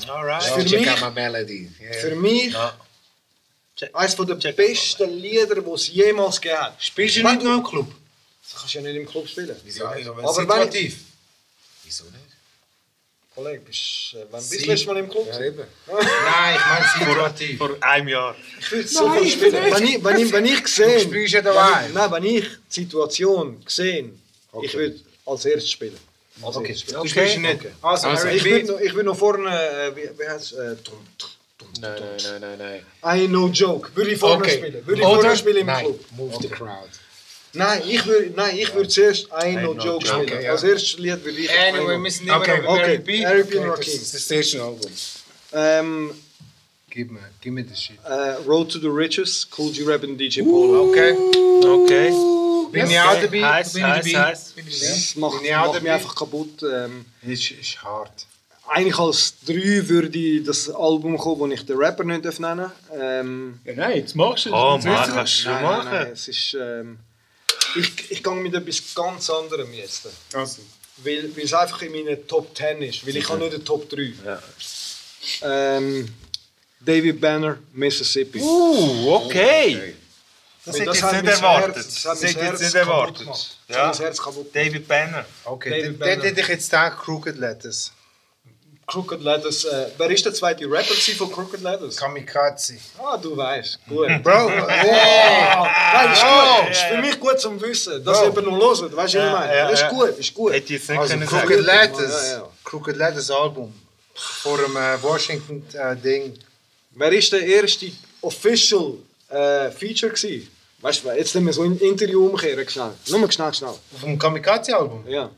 Alright. 0.06 0.42
Für 0.44 0.64
Check 0.64 0.80
mich- 0.80 0.90
out 0.90 1.00
my 1.00 1.10
melody. 1.10 1.70
Yeah. 1.80 1.92
Für 2.00 2.14
mich 2.16 2.54
eines 3.94 4.16
der 4.16 4.52
besten 4.52 5.10
Lieder, 5.18 5.54
die 5.62 5.70
es 5.70 5.88
jemals 5.88 6.40
gegeben 6.40 6.60
hat. 6.60 6.82
Spielst 6.82 7.16
du 7.16 7.22
nicht 7.22 7.42
noch 7.42 7.58
im 7.58 7.64
Club? 7.64 7.86
Das 8.42 8.60
kannst 8.60 8.74
du 8.74 8.78
ja 8.78 8.84
nicht 8.84 8.96
im 8.96 9.06
Club 9.06 9.26
spielen. 9.28 9.56
Ja, 9.64 9.96
ja, 9.96 10.10
Aber 10.10 10.22
wenn- 10.22 10.34
situativ. 10.34 10.98
Wieso 11.84 12.04
nicht? 12.04 12.14
Kollege, 13.38 13.60
bist, 13.60 14.16
wann 14.32 14.40
bist 14.40 14.52
du 14.52 14.56
das 14.58 14.66
letzte 14.66 14.86
Mal 14.88 14.96
im 14.96 15.08
Club? 15.08 15.28
Ja, 15.28 15.40
eben. 15.44 15.58
Nein, 15.86 16.56
ich 16.56 16.66
meine 16.66 16.86
situativ. 17.12 17.58
Vor 17.58 17.70
einem 17.80 18.08
Jahr. 18.08 18.34
Ich 18.58 18.72
würde 18.72 18.88
so 18.88 19.10
viel 19.12 19.30
spielen. 19.30 19.52
Wenn 19.52 19.84
ich, 19.84 20.04
wenn 20.04 20.16
ich, 20.18 20.32
wenn 20.32 20.44
ich 20.44 20.66
sehe, 20.66 20.94
Du 20.94 21.00
spielst 21.02 21.34
ja 21.34 21.42
dabei. 21.42 21.84
wenn, 21.84 21.92
nein, 21.94 22.10
wenn 22.10 22.24
ich 22.24 22.44
die 22.74 22.80
Situation 22.80 23.62
sehe, 23.64 24.10
ich 24.60 24.74
würde 24.74 24.98
als 25.24 25.44
erstes 25.44 25.70
spielen. 25.70 25.96
Als 26.42 26.56
Okay, 26.56 26.70
erstes 26.70 26.80
spielen. 26.80 27.02
du 27.02 27.08
spielst 27.08 27.36
ihn 27.36 27.42
nicht. 27.42 27.60
Also, 27.80 28.08
Also, 28.08 28.26
Ich 28.26 28.42
B. 28.42 28.62
noch, 28.64 28.80
ich 28.80 28.92
vorne, 29.16 29.50
äh, 29.50 29.94
wie, 29.94 30.28
heißt 30.28 30.52
es? 30.54 30.58
Äh, 30.58 30.76
Nein, 31.80 31.92
nein, 32.00 32.16
nein, 32.24 32.40
nein, 32.40 32.58
nein. 32.58 32.86
I 33.04 33.24
ain't 33.24 33.28
no 33.28 33.46
joke. 33.48 33.90
Würde 33.94 34.10
ich 34.10 34.18
vorne 34.18 34.42
Okay. 34.42 34.56
spielen. 34.58 34.84
Würde 34.86 35.00
ich 35.00 35.06
vorne 35.06 35.36
spielen 35.36 35.56
im 35.58 35.66
nein, 35.66 35.84
Club. 35.84 36.00
Move 36.16 36.38
the 36.42 36.48
crowd. 36.48 36.88
Nein, 37.54 37.82
ich 37.88 38.04
würde 38.06 38.30
nein, 38.36 38.56
ich 38.58 38.74
würd 38.74 38.90
zuerst 38.90 39.32
ain't 39.32 39.62
no 39.62 39.74
joke 39.74 40.06
spielen. 40.06 40.22
Okay, 40.22 40.44
ja. 40.44 40.50
Als 40.52 40.62
erstes 40.62 40.98
Lied 40.98 41.24
würde 41.24 41.38
ich 41.38 41.50
Anyway, 41.50 41.98
wir 41.98 42.20
immer 42.20 42.36
Okay, 42.40 42.58
noch 42.58 42.66
bei 42.66 42.72
Okay, 42.72 42.80
Eric 42.82 43.04
B. 43.04 43.20
Eric 43.22 43.50
B. 43.50 43.58
and 43.58 43.78
Das 43.78 43.86
ist 43.88 44.14
das 44.14 44.30
erste 44.30 44.62
Album. 44.62 44.90
Ähm, 45.52 46.10
Gib 46.90 47.10
mir, 47.12 47.20
gib 47.40 47.52
mir 47.52 47.64
das 47.64 47.82
Shit. 47.82 47.96
äh, 48.04 48.32
Road 48.46 48.72
to 48.72 48.78
the 48.80 48.88
Riches, 48.88 49.46
Cool 49.56 49.70
G 49.72 49.82
Rap 49.84 50.02
und 50.04 50.16
DJ 50.18 50.42
Polo. 50.42 50.88
Okay. 50.90 51.14
Okay. 51.62 52.10
Bin 52.72 52.90
ich 52.90 52.98
auch 53.00 53.20
dabei? 53.20 53.42
Heiß, 53.42 53.72
bin 53.72 53.82
ich 53.82 53.88
heiß, 53.88 54.14
heiß. 54.14 54.54
Das 54.56 55.16
macht, 55.16 55.42
ich 55.42 55.50
macht 55.50 55.82
mich 55.82 55.90
einfach 55.92 56.14
kaputt. 56.14 56.62
Ähm, 56.62 57.04
Ist, 57.22 57.50
ist 57.50 57.82
hart. 57.82 58.26
eigentlich 58.66 58.98
als 58.98 59.34
drei 59.46 59.88
würde 59.88 60.42
das 60.42 60.68
Album 60.70 61.16
kommen, 61.18 61.40
wo 61.40 61.46
ich 61.46 61.64
den 61.64 61.76
Rapper 61.76 62.04
nicht 62.04 62.24
darf 62.24 62.38
nennen 62.38 62.70
ähm, 62.98 63.60
Ja, 63.64 63.72
nein, 63.74 63.96
jetzt 63.98 64.14
machst 64.16 64.46
du 64.46 64.50
es. 64.50 64.54
Oh 64.54 64.78
kannst 64.82 65.44
du 65.44 65.48
nein, 65.50 65.62
machen. 65.62 65.84
Nein, 65.90 66.02
nein, 66.04 66.12
es 66.12 66.28
ist, 66.28 66.56
ähm, 66.60 66.98
ich, 67.78 68.10
ich 68.10 68.22
gehe 68.22 68.34
mit 68.34 68.54
etwas 68.54 68.94
ganz 68.94 69.30
anderem 69.30 69.72
jetzt. 69.72 70.08
Also. 70.32 70.62
Weil, 70.98 71.34
weil 71.36 71.44
es 71.44 71.52
einfach 71.54 71.82
in 71.82 71.92
meinen 71.92 72.26
Top 72.26 72.56
10 72.56 72.82
ist. 72.82 73.06
Weil 73.06 73.16
ich 73.16 73.28
habe 73.28 73.38
nicht 73.40 73.52
den 73.52 73.64
Top 73.64 73.88
3. 73.88 74.12
Ja. 74.24 74.42
Ähm, 75.42 76.08
David 76.80 77.20
Banner, 77.20 77.58
Mississippi. 77.72 78.40
Uh, 78.40 79.12
okay. 79.14 79.94
Das 80.64 80.78
hätte 80.78 80.90
ich 80.90 81.02
nicht 81.02 81.24
erwartet. 81.24 81.76
Herz- 81.76 82.02
Das 82.02 82.22
hätte 82.22 82.52
ich 82.54 82.60
nicht 82.60 82.74
erwartet. 82.74 83.26
Ja. 83.68 83.92
David 84.52 84.86
Banner. 84.88 85.24
Okay, 85.44 85.70
David 85.70 85.98
Banner. 85.98 86.22
hätte 86.24 86.40
ich 86.40 86.48
jetzt 86.48 86.70
gedacht, 86.70 86.98
Crooked 86.98 87.36
Letters. 87.36 87.92
Crooked 88.88 89.20
Letters. 89.20 89.64
Äh, 89.64 89.90
wer 89.98 90.10
ist 90.10 90.24
der 90.24 90.32
zweite 90.32 90.64
Rapper 90.64 90.94
von 90.94 91.30
Crooked 91.30 91.60
Letters? 91.60 91.96
Kamikaze. 91.96 92.78
Ah, 92.98 93.18
du 93.18 93.36
weißt. 93.36 93.78
Gut. 93.86 94.08
Bro, 94.22 94.48
Nein, 94.48 96.12
ist 96.12 96.22
gut. 96.22 96.70
Ist 96.70 96.82
für 96.82 96.96
mich 96.96 97.20
gut 97.20 97.38
zum 97.38 97.60
Wissen. 97.60 98.02
Dass 98.02 98.22
jemand 98.22 98.46
noch 98.46 98.80
hört. 98.80 98.96
Weißt 98.96 99.14
du, 99.14 99.18
was 99.18 99.26
ich 99.26 99.32
meine? 99.32 99.56
ja, 99.56 99.68
ist 99.68 99.88
gut, 99.90 100.18
ist 100.18 100.34
gut. 100.34 100.52
Hätte 100.54 100.74
ich 100.74 100.88
nicht 100.88 100.98
also 100.98 101.16
Crooked. 101.18 101.60
Letters. 101.60 102.30
Ja, 102.30 102.38
ja. 102.38 102.48
Crooked 102.64 102.96
Letters 102.96 103.30
Album. 103.30 103.72
Vor 104.14 104.56
dem 104.56 104.74
äh, 104.74 105.02
Washington-Ding. 105.02 106.38
Wer 106.92 107.12
ist 107.12 107.30
der 107.32 107.42
erste 107.42 107.92
official 108.22 108.94
äh, 109.28 109.70
Feature 109.70 110.12
gewesen? 110.12 110.50
Weißt 110.80 111.04
du, 111.04 111.10
jetzt 111.10 111.34
nehmen 111.34 111.48
wir 111.48 111.52
so 111.52 111.62
ein 111.62 111.78
Interview 111.78 112.26
umkehren, 112.26 112.66
schnell. 112.68 112.92
Nur 113.08 113.20
mal 113.20 113.30
schnell, 113.30 113.52
schnell. 113.52 113.74
Vom 114.00 114.18
Kamikaze-Album. 114.18 115.04
Ja. 115.06 115.30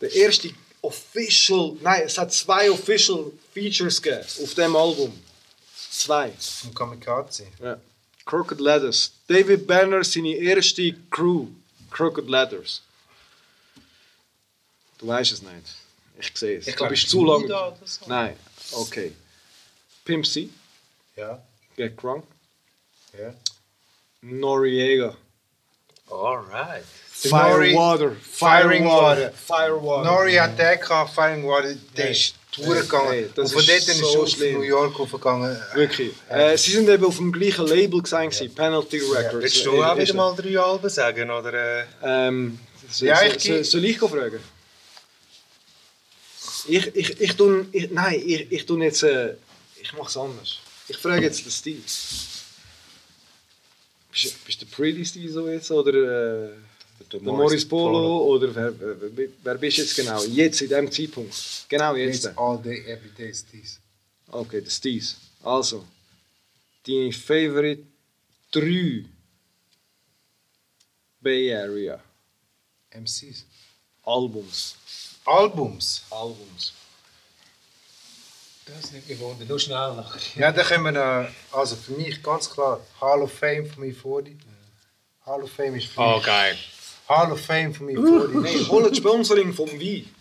Der 0.00 0.12
erste 0.12 0.50
official, 0.82 1.76
nein, 1.80 2.02
es 2.04 2.18
hat 2.18 2.32
zwei 2.32 2.70
official 2.70 3.32
Features 3.52 4.00
gegeben 4.00 4.26
auf 4.42 4.54
dem 4.54 4.76
Album. 4.76 5.22
Zwei. 5.90 6.32
Vom 6.32 6.74
Kamikaze. 6.74 7.46
Ja. 7.60 7.80
Crooked 8.24 8.60
Letters. 8.60 9.12
David 9.26 9.66
Banner, 9.66 10.04
seine 10.04 10.34
erste 10.34 10.94
Crew. 11.10 11.48
Crooked 11.90 12.28
Letters. 12.28 12.82
Du 14.98 15.06
weißt 15.06 15.32
es 15.32 15.42
nicht. 15.42 15.52
Ich 16.20 16.36
sehe 16.36 16.58
es. 16.58 16.66
Ich 16.66 16.74
du 16.74 16.78
glaub, 16.78 16.90
bist 16.90 17.08
zu 17.08 17.24
lange. 17.24 17.42
Judah 17.42 17.68
oder 17.68 17.86
so. 17.86 18.04
Nein. 18.06 18.36
Okay. 18.72 19.12
Pimp 20.04 20.26
C. 20.26 20.50
Ja. 21.16 21.42
Get 21.76 21.96
Crunk. 21.96 22.24
Ja. 23.18 23.34
Noriega. 24.20 25.16
Alright. 26.10 26.84
Nori- 27.24 27.70
Firewater. 27.72 28.16
Firing 28.32 28.84
Water. 28.84 29.32
Firewater. 29.32 30.04
Nori 30.10 30.34
hat 30.34 30.58
den 30.58 30.78
gehabt, 30.80 31.14
Firing 31.14 31.46
Water, 31.46 31.74
ist 32.10 32.34
dort 33.34 33.88
ist 33.88 33.98
so 33.98 34.14
er 34.14 34.20
auf 34.22 34.28
schlimm. 34.28 34.54
New 34.54 34.62
York 34.62 34.98
aufgegangen. 35.00 35.56
Wirklich. 35.74 36.12
Äh, 36.28 36.56
sie 36.56 36.72
sind 36.72 36.88
eben 36.88 37.04
auf 37.04 37.16
dem 37.16 37.32
gleichen 37.32 37.66
Label 37.66 38.02
gewesen, 38.02 38.54
Penalty 38.54 38.98
Records. 38.98 39.42
Willst 39.42 39.66
du 39.66 39.82
auch 39.82 39.96
wieder 39.98 40.14
mal 40.14 40.34
drei 40.36 40.58
Alben 40.58 40.88
sagen? 40.90 41.30
Oder, 41.30 41.54
soll, 42.90 43.08
Ja, 43.08 43.22
ich- 43.22 43.42
soll, 43.42 43.64
soll 43.64 43.84
ich 43.84 43.98
fragen? 43.98 44.40
Ich, 46.66 46.86
ich, 46.94 47.20
ich 47.20 47.32
tue, 47.36 47.66
ich, 47.72 47.90
nein, 47.90 48.20
ich, 48.24 48.50
ich 48.52 48.66
tue 48.66 48.82
jetzt, 48.84 49.02
äh, 49.02 49.34
ich 49.80 49.92
mache 49.94 50.08
es 50.08 50.16
anders. 50.16 50.58
Ich 50.88 50.96
frage 50.96 51.22
jetzt 51.22 51.44
den 51.44 51.50
Steve. 51.52 51.82
Bist, 54.10 54.44
bist 54.44 54.60
du 54.62 54.66
der 54.66 54.74
Pretty 54.74 55.04
Steve 55.04 55.30
so 55.32 55.48
jetzt 55.48 55.70
oder 55.70 56.46
äh, 56.46 56.50
der 57.12 57.20
Morris 57.22 57.66
Polo 57.66 58.24
oder 58.24 58.54
wer, 58.54 58.72
wer, 58.78 59.28
wer 59.42 59.54
bist 59.54 59.78
du 59.78 59.82
jetzt 59.82 59.96
genau? 59.96 60.22
Jetzt 60.24 60.60
in 60.62 60.68
diesem 60.68 60.90
Zeitpunkt? 60.90 61.34
Genau 61.68 61.94
jetzt. 61.94 62.24
It's 62.24 62.36
all 62.36 62.58
day, 62.60 62.84
every 62.86 63.10
day 63.16 63.30
is 63.30 63.44
this. 63.46 63.78
Okay, 64.30 64.60
der 64.60 64.70
Steve. 64.70 65.04
Also, 65.42 65.84
deine 66.86 67.12
favorite 67.12 67.82
drei 68.50 69.04
Bay 71.20 71.54
Area 71.54 72.00
MCs. 72.90 73.44
Albums. 74.04 74.76
Albums. 75.24 76.02
Albums. 76.10 76.72
Das 78.66 78.84
ist 78.84 78.92
nicht 78.92 79.08
gewohnt, 79.08 79.48
nur 79.48 79.58
schnell 79.58 79.94
nachher. 79.94 80.20
Ja, 80.36 80.52
da 80.52 80.62
können 80.62 80.94
wir, 80.94 81.22
äh, 81.22 81.56
also 81.56 81.74
für 81.74 81.92
mich 81.92 82.22
ganz 82.22 82.50
klar, 82.50 82.80
Hall 83.00 83.22
of 83.22 83.32
Fame 83.32 83.66
von 83.66 83.82
mir 83.84 83.94
vor. 83.94 84.22
Hall 85.24 85.42
of 85.42 85.50
Fame 85.50 85.76
ist 85.76 85.86
für 85.86 86.00
mich. 86.16 86.22
geil. 86.24 86.56
Hall 87.08 87.32
of 87.32 87.40
Fame 87.40 87.74
von 87.74 87.86
mir 87.86 87.96
vor 87.96 88.28
die. 88.28 88.48
Hey, 88.48 88.64
hol 88.64 88.82
das 88.88 88.96
Sponsoring 88.98 89.52
vom 89.52 89.70
Wein. 89.70 90.14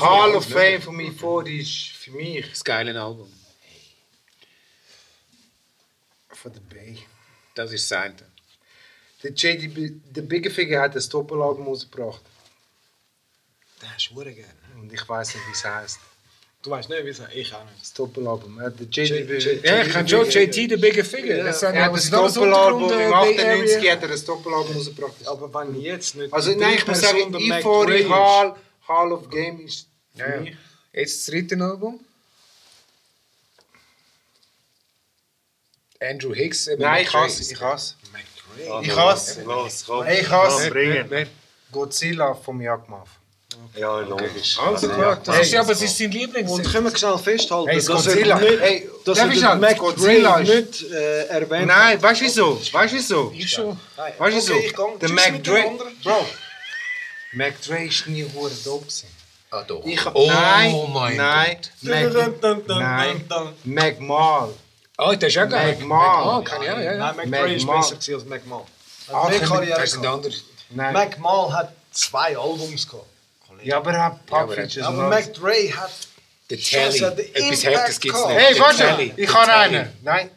Hall 0.00 0.34
of 0.34 0.44
Fame 0.44 0.82
von 0.82 0.96
mir 0.96 1.12
vor 1.12 1.44
die 1.44 1.60
ist 1.60 1.96
für 1.96 2.10
mich 2.10 2.48
Das 2.50 2.64
geile 2.64 3.00
Album. 3.00 3.32
von 6.42 6.52
der 6.52 6.60
Bay. 6.60 6.98
Das 7.54 7.72
ist 7.72 7.88
sein. 7.88 8.16
Der 9.22 9.30
JD, 9.30 10.00
der 10.16 10.22
Bigger 10.22 10.50
Figure 10.50 10.80
hat 10.80 10.96
das 10.96 11.08
Doppelalbum 11.08 11.66
rausgebracht. 11.68 12.22
Das 13.80 13.90
ist 13.96 14.08
gerne. 14.14 14.54
Und 14.80 14.92
ich 14.92 15.08
weiß 15.08 15.34
nicht, 15.34 15.46
wie 15.46 15.52
es 15.52 15.64
heißt. 15.64 15.98
Du 16.62 16.70
weißt 16.70 16.88
nicht, 16.90 17.04
wie 17.04 17.08
es 17.08 17.20
Ich 17.34 17.52
auch 17.52 17.64
nicht. 17.64 17.80
Das 17.80 17.92
Doppelalbum. 17.92 18.60
Er 18.60 18.66
hat 18.66 18.78
der 18.78 18.86
J- 18.86 19.08
JD, 19.28 19.42
J- 19.44 19.64
Ja, 19.64 19.82
ich 19.82 19.88
kann 19.92 20.06
schon 20.06 20.30
JT, 20.30 20.54
the 20.54 20.76
Bigger 20.76 21.04
Figure. 21.04 21.38
Ja. 21.38 21.44
Das 21.44 21.58
sind 21.58 21.74
er 21.74 21.86
hat 21.86 21.92
was 21.92 22.02
das 22.02 22.04
ist 22.04 22.12
noch 22.12 22.34
Doppelalbum 22.34 22.82
Untergrund, 22.84 23.02
im 23.02 23.08
äh, 23.08 23.10
Bay 23.10 23.38
98 23.40 23.76
Area? 23.78 23.92
hat 23.92 24.02
er 24.02 24.08
das 24.08 24.24
Doppelalbum 24.24 24.76
rausgebracht. 24.76 25.26
Aber 25.26 25.52
wenn 25.54 25.80
jetzt 25.80 26.14
nicht. 26.14 26.32
Also 26.32 26.50
die 26.52 26.56
nein, 26.58 26.74
ich 26.74 26.86
muss 26.86 27.00
Person 27.00 27.18
sagen, 27.20 27.32
der 27.32 27.40
ich 27.40 27.48
Mac 27.48 27.62
vor 27.62 27.86
Dre 27.86 27.96
die 27.96 28.02
ist. 28.04 28.10
Hall, 28.10 28.54
Hall 28.86 29.12
of 29.12 29.28
Game 29.28 29.60
ist 29.66 29.88
für 30.14 30.20
Ja, 30.20 30.34
ja. 30.36 30.40
mich. 30.40 30.56
Jetzt 30.92 31.18
das 31.26 31.34
dritte 31.34 31.56
Album. 31.64 31.98
Andrew 36.00 36.32
Hicks. 36.34 36.66
eben 36.68 36.82
Nein, 36.82 36.90
Mac 36.92 37.02
ich 37.02 37.08
Dre. 37.10 37.20
hasse, 37.24 37.52
ich 37.52 37.60
hasse. 37.60 37.94
Mac 38.12 38.22
Dre. 38.56 38.82
Ich 38.84 38.96
hasse 38.96 39.42
Los, 39.42 39.84
komm. 39.86 40.06
Ich 40.08 40.28
hasse- 40.30 40.62
Komm, 40.64 40.70
bringen. 40.70 41.28
Godzilla 41.72 42.34
von 42.34 42.60
Jagdmaf. 42.60 43.08
Ja, 43.74 44.00
logisch. 44.00 44.58
Also 44.58 44.88
klar, 44.88 45.18
das 45.24 45.38
ist 45.40 45.52
ja, 45.52 45.60
aber 45.60 45.72
es 45.72 45.82
ist 45.82 45.96
sein 45.96 46.10
Lieblings. 46.10 46.50
Und 46.50 46.62
können 46.70 46.90
wir 46.90 46.96
schnell 46.96 47.18
festhalten, 47.18 47.68
Hey, 47.68 47.76
das 47.76 47.86
dass 47.86 48.04
Godzilla. 48.04 48.38
er 48.38 48.50
nicht, 48.50 48.60
Hey, 48.60 48.90
dass 49.04 49.18
darf 49.18 49.42
er? 49.42 49.54
Mac 49.56 49.78
Godzilla 49.78 50.40
Dre 50.40 50.42
ist- 50.42 50.80
nicht 50.82 50.92
äh, 50.92 51.24
erwähnt 51.26 51.66
Nein, 51.68 52.02
weißt 52.02 52.20
du 52.20 52.24
wieso? 52.24 52.60
Weißt 52.72 52.92
du 52.92 52.96
wieso? 52.96 53.32
Ich 53.34 53.50
schon. 53.50 53.78
Nein, 53.96 54.12
Weißt 54.18 54.48
du 54.48 54.52
okay, 54.54 54.60
so? 54.62 54.66
ich 54.68 54.76
gang. 54.76 55.00
Der 55.00 55.08
Mac 55.10 55.42
Dre. 55.44 55.64
Bro. 56.04 56.26
Mac 57.32 57.60
Dre 57.62 57.84
ist 57.84 58.06
nie 58.08 58.26
hure 58.34 58.50
dope 58.64 58.84
gewesen. 58.84 59.08
Ah, 59.50 59.62
doch. 59.66 59.82
Ich, 59.84 60.00
oh 60.14 60.26
nein, 60.28 60.74
mein 60.92 61.16
nein, 61.16 61.56
Mac, 61.82 62.68
nein, 62.68 63.24
Mac 63.64 64.00
Mal. 64.00 64.48
Oh, 64.98 65.12
das 65.12 65.28
ist 65.28 65.34
ja 65.34 65.44
geil. 65.46 65.76
Mac 65.80 65.86
Mal. 65.88 66.24
Mal, 66.26 66.44
kann 66.44 66.62
ich 66.62 66.68
ja, 66.68 66.80
ja. 66.80 66.92
ja. 66.92 66.98
Nein, 67.12 67.16
Mac 67.30 67.40
Dre 67.42 67.54
ist 67.54 67.66
besser 67.66 68.14
als 68.16 68.24
Mac 68.26 68.46
Mal. 68.46 68.62
Ah, 69.08 69.22
Hat 69.24 69.30
mehr 69.30 69.38
können- 69.40 69.50
Karriere 69.50 69.80
Das 69.80 69.90
sind 69.90 70.02
gehabt. 70.02 70.16
andere. 70.16 70.34
Nein. 70.70 70.92
Mac 70.94 71.18
Mal 71.18 71.52
hat 71.52 71.72
zwei 71.90 72.36
Albums 72.36 72.86
gehabt. 72.88 73.06
Ja, 73.64 73.76
aber 73.78 73.92
er 73.92 74.04
hat 74.04 74.12
Ja, 74.12 74.20
Pop 74.26 74.38
aber 74.40 74.56
er- 74.56 74.62
Features. 74.68 74.86
Aber 74.86 74.98
und 75.04 75.08
Mac 75.10 75.32
Dre 75.34 75.74
hat. 75.76 75.90
Der 76.50 76.56
Scheiße, 76.58 76.98
Telly. 76.98 77.14
der 77.16 77.24
Etwas 77.36 77.64
Impact 77.64 77.76
Härtes 77.78 78.00
gibt 78.00 78.14
es 78.14 78.20
gehabt. 78.22 78.34
nicht. 78.36 78.46
Hey, 78.46 78.54
Der 78.54 78.62
warte, 78.62 78.76
Telly. 78.76 79.04
ich 79.08 79.14
Der 79.14 79.26
kann 79.26 79.44
Telly. 79.48 79.76
einen. 79.78 79.92
Nein, 80.02 80.30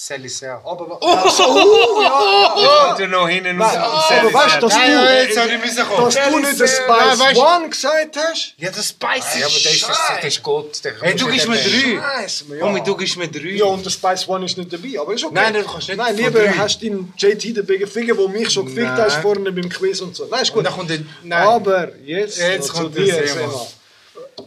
Sally 0.00 0.28
Cell. 0.28 0.60
Aber, 0.64 0.96
also, 1.02 1.42
oh, 1.44 2.00
ja, 2.02 2.94
Oder 2.94 3.08
noch 3.08 3.28
hinten 3.28 3.56
Nein, 3.56 3.76
aber 3.76 4.32
weißt 4.32 4.56
du, 4.56 4.60
dass 4.68 4.74
du, 4.74 4.80
jetzt 4.80 5.34
soll 5.34 5.48
ich 5.50 5.76
kommen. 5.88 6.04
dass 6.04 6.14
du 6.14 6.38
nicht 6.38 6.60
den 6.60 6.68
Spice 6.68 7.18
Nein, 7.18 7.36
One 7.36 7.68
gesagt 7.68 8.16
hast? 8.16 8.54
Ja, 8.58 8.70
das 8.70 8.88
Spice 8.90 9.40
Ja, 9.40 9.46
aber 9.46 9.54
das 9.54 9.66
ist, 9.74 9.88
das 9.88 10.24
ist 10.24 10.42
Gott. 10.44 10.84
Der 10.84 10.92
Hey, 11.00 11.16
du 11.16 11.26
gibst 11.26 11.48
mir 11.48 11.56
drei. 11.56 12.00
Scheiße, 12.20 12.44
ja. 12.48 12.56
Komm, 12.60 12.84
du 12.84 12.96
gibst 12.96 13.16
mir 13.16 13.26
drei. 13.26 13.48
Ja, 13.56 13.64
und 13.64 13.84
der 13.84 13.90
Spice 13.90 14.28
One 14.28 14.44
ist 14.46 14.56
nicht 14.56 14.72
dabei, 14.72 15.00
aber 15.00 15.14
ist 15.14 15.24
okay. 15.24 15.34
Nein, 15.34 15.54
du 15.54 15.64
kannst 15.64 15.88
nicht 15.88 15.96
Nein, 15.96 16.16
lieber 16.16 16.30
drei. 16.44 16.52
hast 16.52 16.80
du 16.80 16.86
den 16.86 17.12
JT, 17.18 17.56
den 17.56 17.66
Bigger 17.66 17.88
Finger, 17.88 18.14
der 18.14 18.28
mich 18.28 18.50
schon 18.50 18.66
gefickt 18.66 18.92
hast 18.98 19.16
vorne 19.16 19.50
beim 19.50 19.68
Quiz 19.68 20.00
und 20.00 20.14
so. 20.14 20.26
Nein, 20.30 20.42
ist 20.42 20.50
Und 20.50 20.54
gut. 20.58 20.66
dann 20.66 20.74
kommt 20.74 20.90
der... 20.90 20.98
Nein. 21.24 21.42
Aber 21.48 21.88
jetzt, 22.04 22.38
Jetzt 22.38 22.72
kommt 22.72 22.94
zu 22.94 23.02
der 23.02 23.20
dir, 23.22 23.28
Sema. 23.28 23.66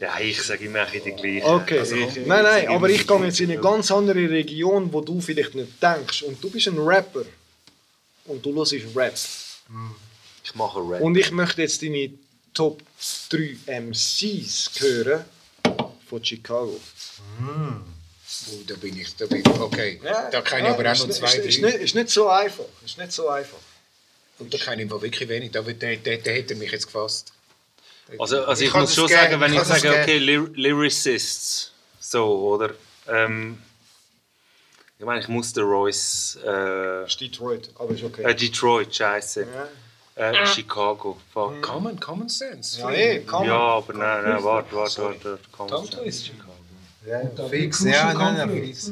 Ja, 0.02 0.20
ich 0.20 0.42
sage 0.42 0.66
immer 0.66 0.86
die 0.88 1.00
gleiche. 1.12 1.46
Okay, 1.46 1.80
Also, 1.80 1.96
ich- 1.96 2.16
nein, 2.26 2.44
nein, 2.44 2.68
aber 2.70 2.90
ich 2.90 3.06
gehe 3.08 3.24
jetzt 3.26 3.40
in 3.40 3.52
eine 3.52 3.62
ganz 3.62 3.92
andere 3.92 4.28
Region, 4.30 4.92
wo 4.92 5.00
du 5.02 5.22
vielleicht 5.22 5.54
nicht 5.56 5.82
denkst. 5.82 6.24
Und 6.24 6.44
du 6.44 6.50
bist 6.50 6.68
ein 6.68 6.78
Rapper. 6.80 7.24
Und 8.26 8.44
du 8.46 8.54
hörst 8.56 8.74
Rap. 8.96 9.14
Ich 10.44 10.56
mache 10.56 10.80
Rap. 10.80 11.02
Und 11.02 11.16
ich 11.18 11.32
möchte 11.32 11.62
jetzt 11.62 11.82
deine 11.84 12.10
Top 12.54 12.82
3 13.30 13.58
MCs 13.68 14.72
hören 14.80 15.24
von 16.10 16.26
Chicago. 16.26 16.80
Oh, 17.40 18.56
da 18.66 18.76
bin 18.76 18.98
ich. 19.00 19.16
Da 19.16 19.26
bin 19.28 19.42
ich. 19.42 19.48
Okay. 19.48 20.00
Da 20.32 20.42
kann 20.42 20.60
ich 20.64 20.66
aber 20.66 20.92
auch 20.92 20.98
noch 20.98 21.08
nicht- 21.08 21.18
zwei, 21.20 21.28
ist, 21.36 21.46
ist, 21.46 21.62
drei. 21.62 21.68
nicht, 21.68 21.80
ist 21.80 21.96
nicht 21.96 22.10
so 22.10 22.28
einfach. 22.28 22.66
Ist 22.86 22.98
nicht 22.98 23.12
so 23.12 23.28
einfach. 23.30 23.58
Und 24.40 24.52
da 24.54 24.58
kann 24.58 24.80
ich 24.80 24.90
aber 24.90 25.02
wirklich 25.02 25.30
wenig. 25.30 25.52
Da, 25.52 25.62
der, 25.62 25.98
der, 25.98 26.18
der 26.18 26.34
hätte 26.34 26.56
mich 26.56 26.72
jetzt 26.72 26.88
gefasst. 26.88 27.34
Also, 28.20 28.46
also 28.46 28.64
Ich 28.64 28.70
ich, 28.70 28.76
muss 28.76 28.94
schon 28.96 29.08
gerne- 29.08 29.30
sagen, 29.30 29.42
wenn 29.42 29.54
ich 29.54 29.60
ich 29.60 29.66
sage, 29.66 29.90
okay, 29.90 30.18
Ly 30.18 30.38
Lyricists, 30.54 31.72
so, 32.00 32.26
oder? 32.54 32.72
Ähm, 33.08 33.58
ich 35.00 35.06
meine, 35.06 35.22
ich 35.22 35.28
muss 35.28 35.54
den 35.54 35.64
Royce, 35.64 36.38
äh, 36.46 37.06
ist 37.06 37.20
Detroit, 37.20 37.70
aber 37.78 37.92
ist 37.94 38.04
okay. 38.04 38.24
äh, 38.24 38.36
Detroit, 38.36 38.96
scheiße. 38.96 39.48
Ja. 40.16 40.32
Äh, 40.32 40.46
Chicago, 40.46 41.18
fuck. 41.34 41.62
Common, 41.62 42.00
Common 42.00 42.30
Sense. 42.30 42.80
Ja, 42.80 42.92
eh, 42.92 43.20
kann 43.22 43.46
Ja, 43.46 43.58
aber 43.58 43.94
nein, 43.94 44.24
nein, 44.26 44.44
warte, 44.44 44.76
warte, 44.76 45.02
warte. 45.04 45.40
komm. 45.52 45.68
Tongue 45.70 45.90
Twist. 45.90 46.32
Ja, 47.08 47.22
fix. 47.50 47.84
Ja, 47.84 48.14
nein, 48.14 48.36
nein, 48.38 48.50
fix. 48.52 48.92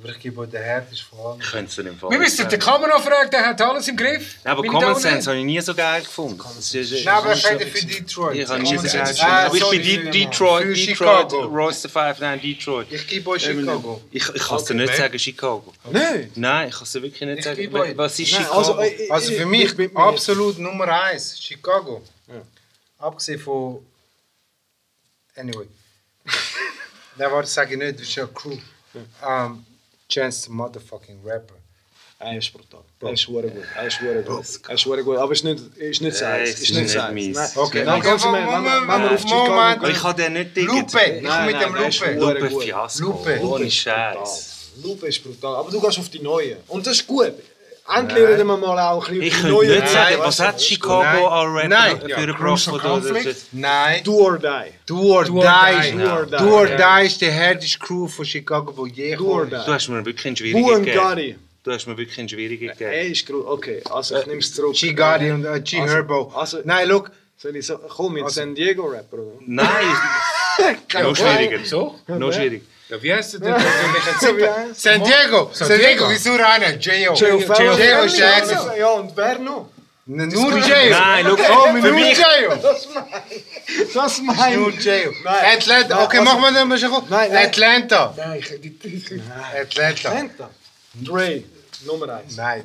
Aber 0.00 0.10
ich 0.10 0.20
gebe 0.20 0.40
euch 0.42 0.50
den 0.50 0.62
härtesten 0.62 1.06
vor 1.10 1.30
allem. 1.32 1.40
Ich 1.40 1.50
könnte 1.50 1.70
es 1.72 1.78
im 1.78 1.98
Fall 1.98 2.10
Wir 2.10 2.18
müssen 2.18 2.48
den. 2.48 2.60
Kamera 2.60 3.00
fragen, 3.00 3.30
der 3.30 3.46
hat 3.46 3.60
alles 3.60 3.88
im 3.88 3.96
Griff. 3.96 4.36
Nein, 4.44 4.52
aber 4.52 4.64
ich 4.64 4.70
Common 4.70 4.94
Sense 4.94 5.28
habe 5.28 5.38
ich 5.40 5.44
nie 5.44 5.60
so 5.60 5.74
geil 5.74 6.02
gefunden. 6.02 6.40
Ist- 6.58 6.74
Nein, 6.74 7.08
aber 7.08 7.30
er 7.30 7.36
fährt 7.36 7.62
für 7.64 7.86
Detroit. 7.86 8.36
Ich 8.36 8.48
habe 8.48 8.62
nie 8.62 8.76
so 8.76 8.82
geil 8.82 9.00
gefunden. 9.00 9.20
Ah, 9.22 9.46
Aber 9.46 9.54
ich 9.56 9.70
bin 9.70 9.82
De. 9.82 10.10
Detroit, 10.10 10.62
Für 10.62 10.72
Detroit, 10.74 11.30
Chicago. 11.30 11.44
Royce 11.46 11.82
the 11.82 11.88
Five, 11.88 12.20
nein, 12.20 12.40
Detroit. 12.40 12.86
Ich 12.92 13.06
gebe 13.08 13.30
euch 13.30 13.42
Chicago. 13.42 14.02
Ich, 14.12 14.28
ich 14.28 14.42
kann 14.42 14.56
es 14.58 14.64
dir 14.64 14.74
nicht 14.74 14.94
sagen, 14.96 15.18
Chicago. 15.18 15.72
Nein. 15.90 16.30
Nein, 16.36 16.68
ich 16.68 16.74
kann 16.74 16.84
es 16.84 16.92
dir 16.92 17.02
wirklich 17.02 17.20
nicht 17.28 17.38
Ich 17.38 17.44
sagen. 17.44 17.96
Was 17.98 18.18
ist 18.20 18.32
Nein, 18.32 18.42
Chicago? 18.42 18.58
also, 18.58 18.78
äh, 18.80 19.10
Also 19.10 19.32
für 19.32 19.42
ich- 19.42 19.46
mich 19.46 19.78
ich 19.78 19.96
absolut 19.96 20.58
Nummer 20.58 21.02
eins, 21.02 21.40
Chicago. 21.40 22.02
Abgesehen 22.98 23.40
von. 23.40 23.84
Anyway. 25.36 25.66
Nein, 27.16 27.32
warte, 27.32 27.48
sage 27.48 27.72
ich 27.74 27.78
nicht, 27.80 27.94
das 27.96 28.02
ist 28.02 28.14
ja 28.14 28.26
Crew. 28.26 28.56
Um, 29.22 29.64
Chance 30.08 30.46
the 30.46 30.50
motherfucking 30.52 31.18
Rapper. 31.24 31.54
Er 32.20 32.36
ist 32.38 32.52
brutal. 32.52 32.80
Er 33.00 33.12
ist 33.12 33.28
hure 33.28 33.48
gut. 33.48 33.62
Er 33.76 33.86
ist 33.86 34.00
hure 34.00 34.22
gut. 34.22 34.44
Er 34.68 34.74
ist 34.74 34.86
hure 34.86 35.04
gut. 35.04 35.18
Aber 35.18 35.32
es 35.32 35.38
ist 35.38 35.44
nicht, 35.44 35.76
ist 35.76 36.00
nicht 36.00 36.20
es 36.20 36.50
Ist 36.60 36.70
ist 36.70 36.74
nicht. 36.74 36.96
Nein. 36.96 37.48
Okay, 37.54 37.80
Ernst, 37.82 38.24
wenn 38.24 38.32
wir- 38.32 38.42
wir 38.42 39.12
auf 39.12 39.24
Moment. 39.24 39.28
Chicago 39.28 39.86
ich 39.86 39.98
kann 39.98 40.16
den 40.16 40.32
nicht 40.32 40.56
diggen. 40.56 40.68
Lupe, 40.78 41.00
ich 41.00 41.22
mit 41.22 41.60
dem 41.60 41.74
Lupe. 41.74 42.14
Lupe. 42.48 42.60
Fiasco. 42.60 43.02
Lupe. 43.04 43.40
Ohne 43.40 43.70
Scheiß. 43.70 44.70
Lupe 44.82 45.06
ist 45.06 45.22
brutal. 45.22 45.56
Aber 45.56 45.70
du 45.70 45.80
gehst 45.80 45.98
auf 45.98 46.08
die 46.08 46.18
neue. 46.20 46.56
Und 46.66 46.84
das 46.86 46.94
ist 46.96 47.06
gut. 47.06 47.34
Lernen 47.88 48.46
wir 48.46 48.56
mal 48.58 48.78
auch 48.90 49.08
ein 49.08 49.18
bisschen 49.18 49.22
Ich 49.22 49.34
die 49.34 49.40
könnte 49.40 49.54
neue 49.54 49.68
nicht 49.80 49.88
sagen, 49.88 50.08
kennen, 50.10 50.22
was 50.22 50.40
hat 50.40 50.60
Chicago 50.60 51.26
an 51.28 51.52
Rapper 51.54 51.68
Nein. 51.68 52.00
für? 52.00 53.34
Nein. 53.52 54.04
Do 54.04 54.12
or 54.14 54.38
die. 54.38 54.72
Do 54.86 55.00
or 55.14 55.24
Do 55.24 55.40
Die. 55.40 55.46
or 55.46 55.80
die. 55.82 55.92
Do 55.98 56.10
or 56.12 56.26
die. 56.26 56.36
Do 56.36 56.54
or 56.58 56.66
Die 56.66 57.06
ist 57.06 57.20
die 57.20 57.30
härteste 57.30 57.78
Crew 57.78 58.06
von 58.06 58.24
Chicago, 58.26 58.76
wo 58.76 58.86
je 58.86 59.16
Do 59.16 59.24
or 59.26 59.40
kommt. 59.40 59.52
die. 59.52 59.56
Du 59.66 59.72
hast 59.72 59.88
mir 59.88 60.04
wirklich 60.04 60.26
einen 60.26 60.36
schwierigen 60.36 60.84
gegeben. 60.84 60.98
Gotti. 60.98 61.36
Du 61.64 61.72
hast 61.72 61.86
mir 61.86 61.96
wirklich 61.96 62.18
einen 62.18 62.28
schwierigen 62.28 62.68
gegeben. 62.68 63.12
ist 63.12 63.26
gut. 63.26 63.46
Okay, 63.46 63.82
also 63.90 64.18
ich 64.18 64.26
nehme 64.26 64.38
es 64.40 64.54
zurück. 64.54 64.74
G 64.74 64.92
Gotti 64.92 65.30
und 65.30 65.42
G 65.64 65.80
Also- 65.80 65.92
Herbo. 65.94 66.32
Nein, 66.64 66.88
look. 66.88 67.10
Soll 67.40 67.54
ich 67.54 67.66
so, 67.66 67.78
komm 67.78 68.14
mit 68.14 68.28
San 68.30 68.52
Diego 68.54 68.86
Rapper, 68.86 69.18
oder? 69.18 69.36
Nein, 69.46 69.68
noch 71.02 71.16
schwieriger. 71.16 71.64
So? 71.64 71.94
Noch 72.08 72.32
schwierig. 72.32 72.62
Ja, 72.88 73.02
wie 73.02 73.12
heißt 73.14 73.42
der. 73.42 73.60
San 74.74 75.02
Diego! 75.04 75.50
San 75.52 75.68
Diego, 75.68 76.08
wieso 76.08 76.32
einer? 76.32 76.74
J.O. 76.76 77.12
Ist 77.12 77.48
der 77.48 78.76
Ja, 78.78 78.88
und 78.92 79.16
wer 79.16 79.38
noch? 79.38 79.68
Nur 80.06 80.26
J.O. 80.26 80.90
Nein, 80.90 81.26
schau, 81.26 81.64
Oh, 81.68 81.72
nur 81.72 81.98
J.O. 81.98 82.56
Das 83.94 84.20
meine 84.22 84.56
Nur 84.56 84.68
ich. 84.70 84.84
J.O. 84.84 85.12
Nein. 85.22 85.44
Atlanta, 85.56 86.04
okay, 86.04 86.18
also- 86.18 86.32
machen 86.32 86.42
wir 86.42 86.52
dann 86.52 86.68
mal 86.68 86.78
schon. 86.78 87.12
Atlanta. 87.12 88.14
Nein. 88.16 88.42
Atlanta. 89.60 90.08
Atlanta. 90.08 90.50
Dre, 90.94 91.44
Nummer 91.84 92.14
1. 92.14 92.36
Nein, 92.36 92.64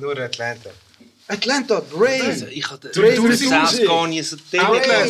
nur 0.00 0.18
Atlanta. 0.18 0.70
Atlanta, 1.28 1.82
Dre. 1.92 2.22
Also, 2.24 2.46
ich 2.46 2.70
habe 2.70 2.90
South 2.90 3.50
Tausend. 3.50 3.86
gar 3.86 4.06
nicht 4.06 4.28
so 4.28 4.36
denken. 4.50 4.66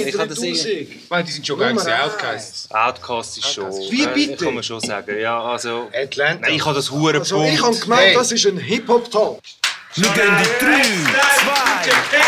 Ich 0.09 0.19
habe 0.19 0.29
das 0.29 0.39
irgendwie- 0.43 0.85
3000. 0.85 1.11
Weil 1.11 1.25
die 1.25 1.33
sind 1.33 1.47
schon 1.47 1.59
gar 1.59 1.73
nicht 1.73 1.85
Nummer 1.85 2.05
Outcasts. 2.05 2.69
Outcast 2.71 3.39
ist 3.39 3.53
schon. 3.55 3.71
Wie 3.91 4.07
bitte? 4.09 4.45
Kann 4.45 4.55
man 4.55 4.63
schon 4.65 4.81
sagen. 4.81 5.17
Ja, 5.21 5.41
also. 5.41 5.89
Atlanta. 5.95 6.41
Nein, 6.43 6.55
ich 6.57 6.65
habe 6.65 6.75
das 6.75 6.91
hure 6.91 7.19
Also 7.19 7.43
ich 7.45 7.63
habe 7.63 7.77
gemeint, 7.79 8.03
Hey. 8.03 8.15
das 8.15 8.33
ist 8.33 8.47
ein 8.47 8.59
Hip-Hop-Talk. 8.59 9.41
Wir 9.95 10.09
gehen 10.11 10.37
die 10.39 10.65
3, 10.65 10.83
2, 10.83 12.19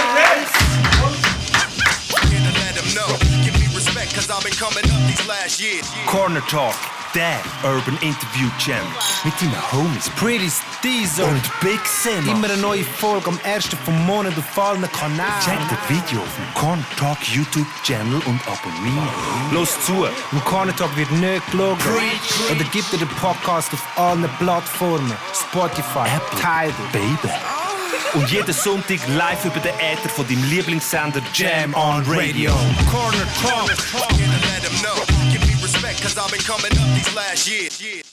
let 2.65 2.75
them 2.75 2.89
know. 2.95 3.09
Give 3.45 3.53
me 3.59 3.67
respect, 3.75 4.15
cause 4.15 4.31
I've 4.31 4.43
been 4.45 4.55
coming 4.57 4.85
up 4.91 5.01
these 5.09 5.27
last 5.27 5.61
years. 5.61 5.85
Corner 6.07 6.43
Talk, 6.49 6.75
der 7.15 7.41
Urban 7.63 7.97
Interview 8.01 8.49
Channel. 8.59 8.83
Mit 9.25 9.35
deinen 9.41 9.73
Homies 9.73 10.09
Pretty 10.11 10.51
Steezer 10.51 11.27
und 11.27 11.43
Big 11.61 11.81
Sim. 11.85 12.27
Immer 12.29 12.51
eine 12.51 12.57
neue 12.59 12.85
Folge 12.85 13.29
am 13.29 13.39
1. 13.45 13.71
vom 13.85 14.07
Monat 14.07 14.33
auf 14.39 14.59
allen 14.59 14.91
Kanälen. 14.93 15.25
Check 15.45 15.59
das 15.69 15.89
Video 15.89 16.21
auf 16.21 16.35
dem 16.37 16.55
Corner 16.55 16.85
Talk 16.97 17.19
YouTube 17.33 17.67
Channel 17.83 18.21
und 18.27 18.41
abonniere. 18.47 19.09
Los 19.53 19.71
zu. 19.85 20.07
Im 20.33 20.45
Corner 20.45 20.75
Talk 20.75 20.97
wird 20.97 21.11
nicht 21.13 21.51
gelogen. 21.51 21.81
Oder 22.51 22.65
gibt 22.65 22.93
dir 22.93 22.99
den 22.99 23.09
Podcast 23.09 23.73
auf 23.73 23.99
allen 23.99 24.29
Plattformen. 24.39 25.13
Spotify, 25.35 26.09
Tidal. 26.37 26.73
Baby. 26.93 27.33
Und 28.15 28.29
jeden 28.31 28.53
Sonntag 28.53 28.99
live 29.09 29.45
über 29.45 29.61
den 29.61 29.75
Äther 29.79 30.09
von 30.09 30.27
deinem 30.27 30.45
Lieblingssender 30.45 31.23
Jam 31.33 31.75
on 31.75 32.05
Radio. 32.09 32.53
Corner 32.91 33.27
Talk. 33.41 33.69
Let 34.19 34.63
them 34.63 35.20
cause 36.01 36.17
I've 36.17 36.31
been 36.31 36.41
coming 36.41 36.73
up 36.79 36.95
these 36.95 37.15
last 37.15 37.49
years. 37.49 38.10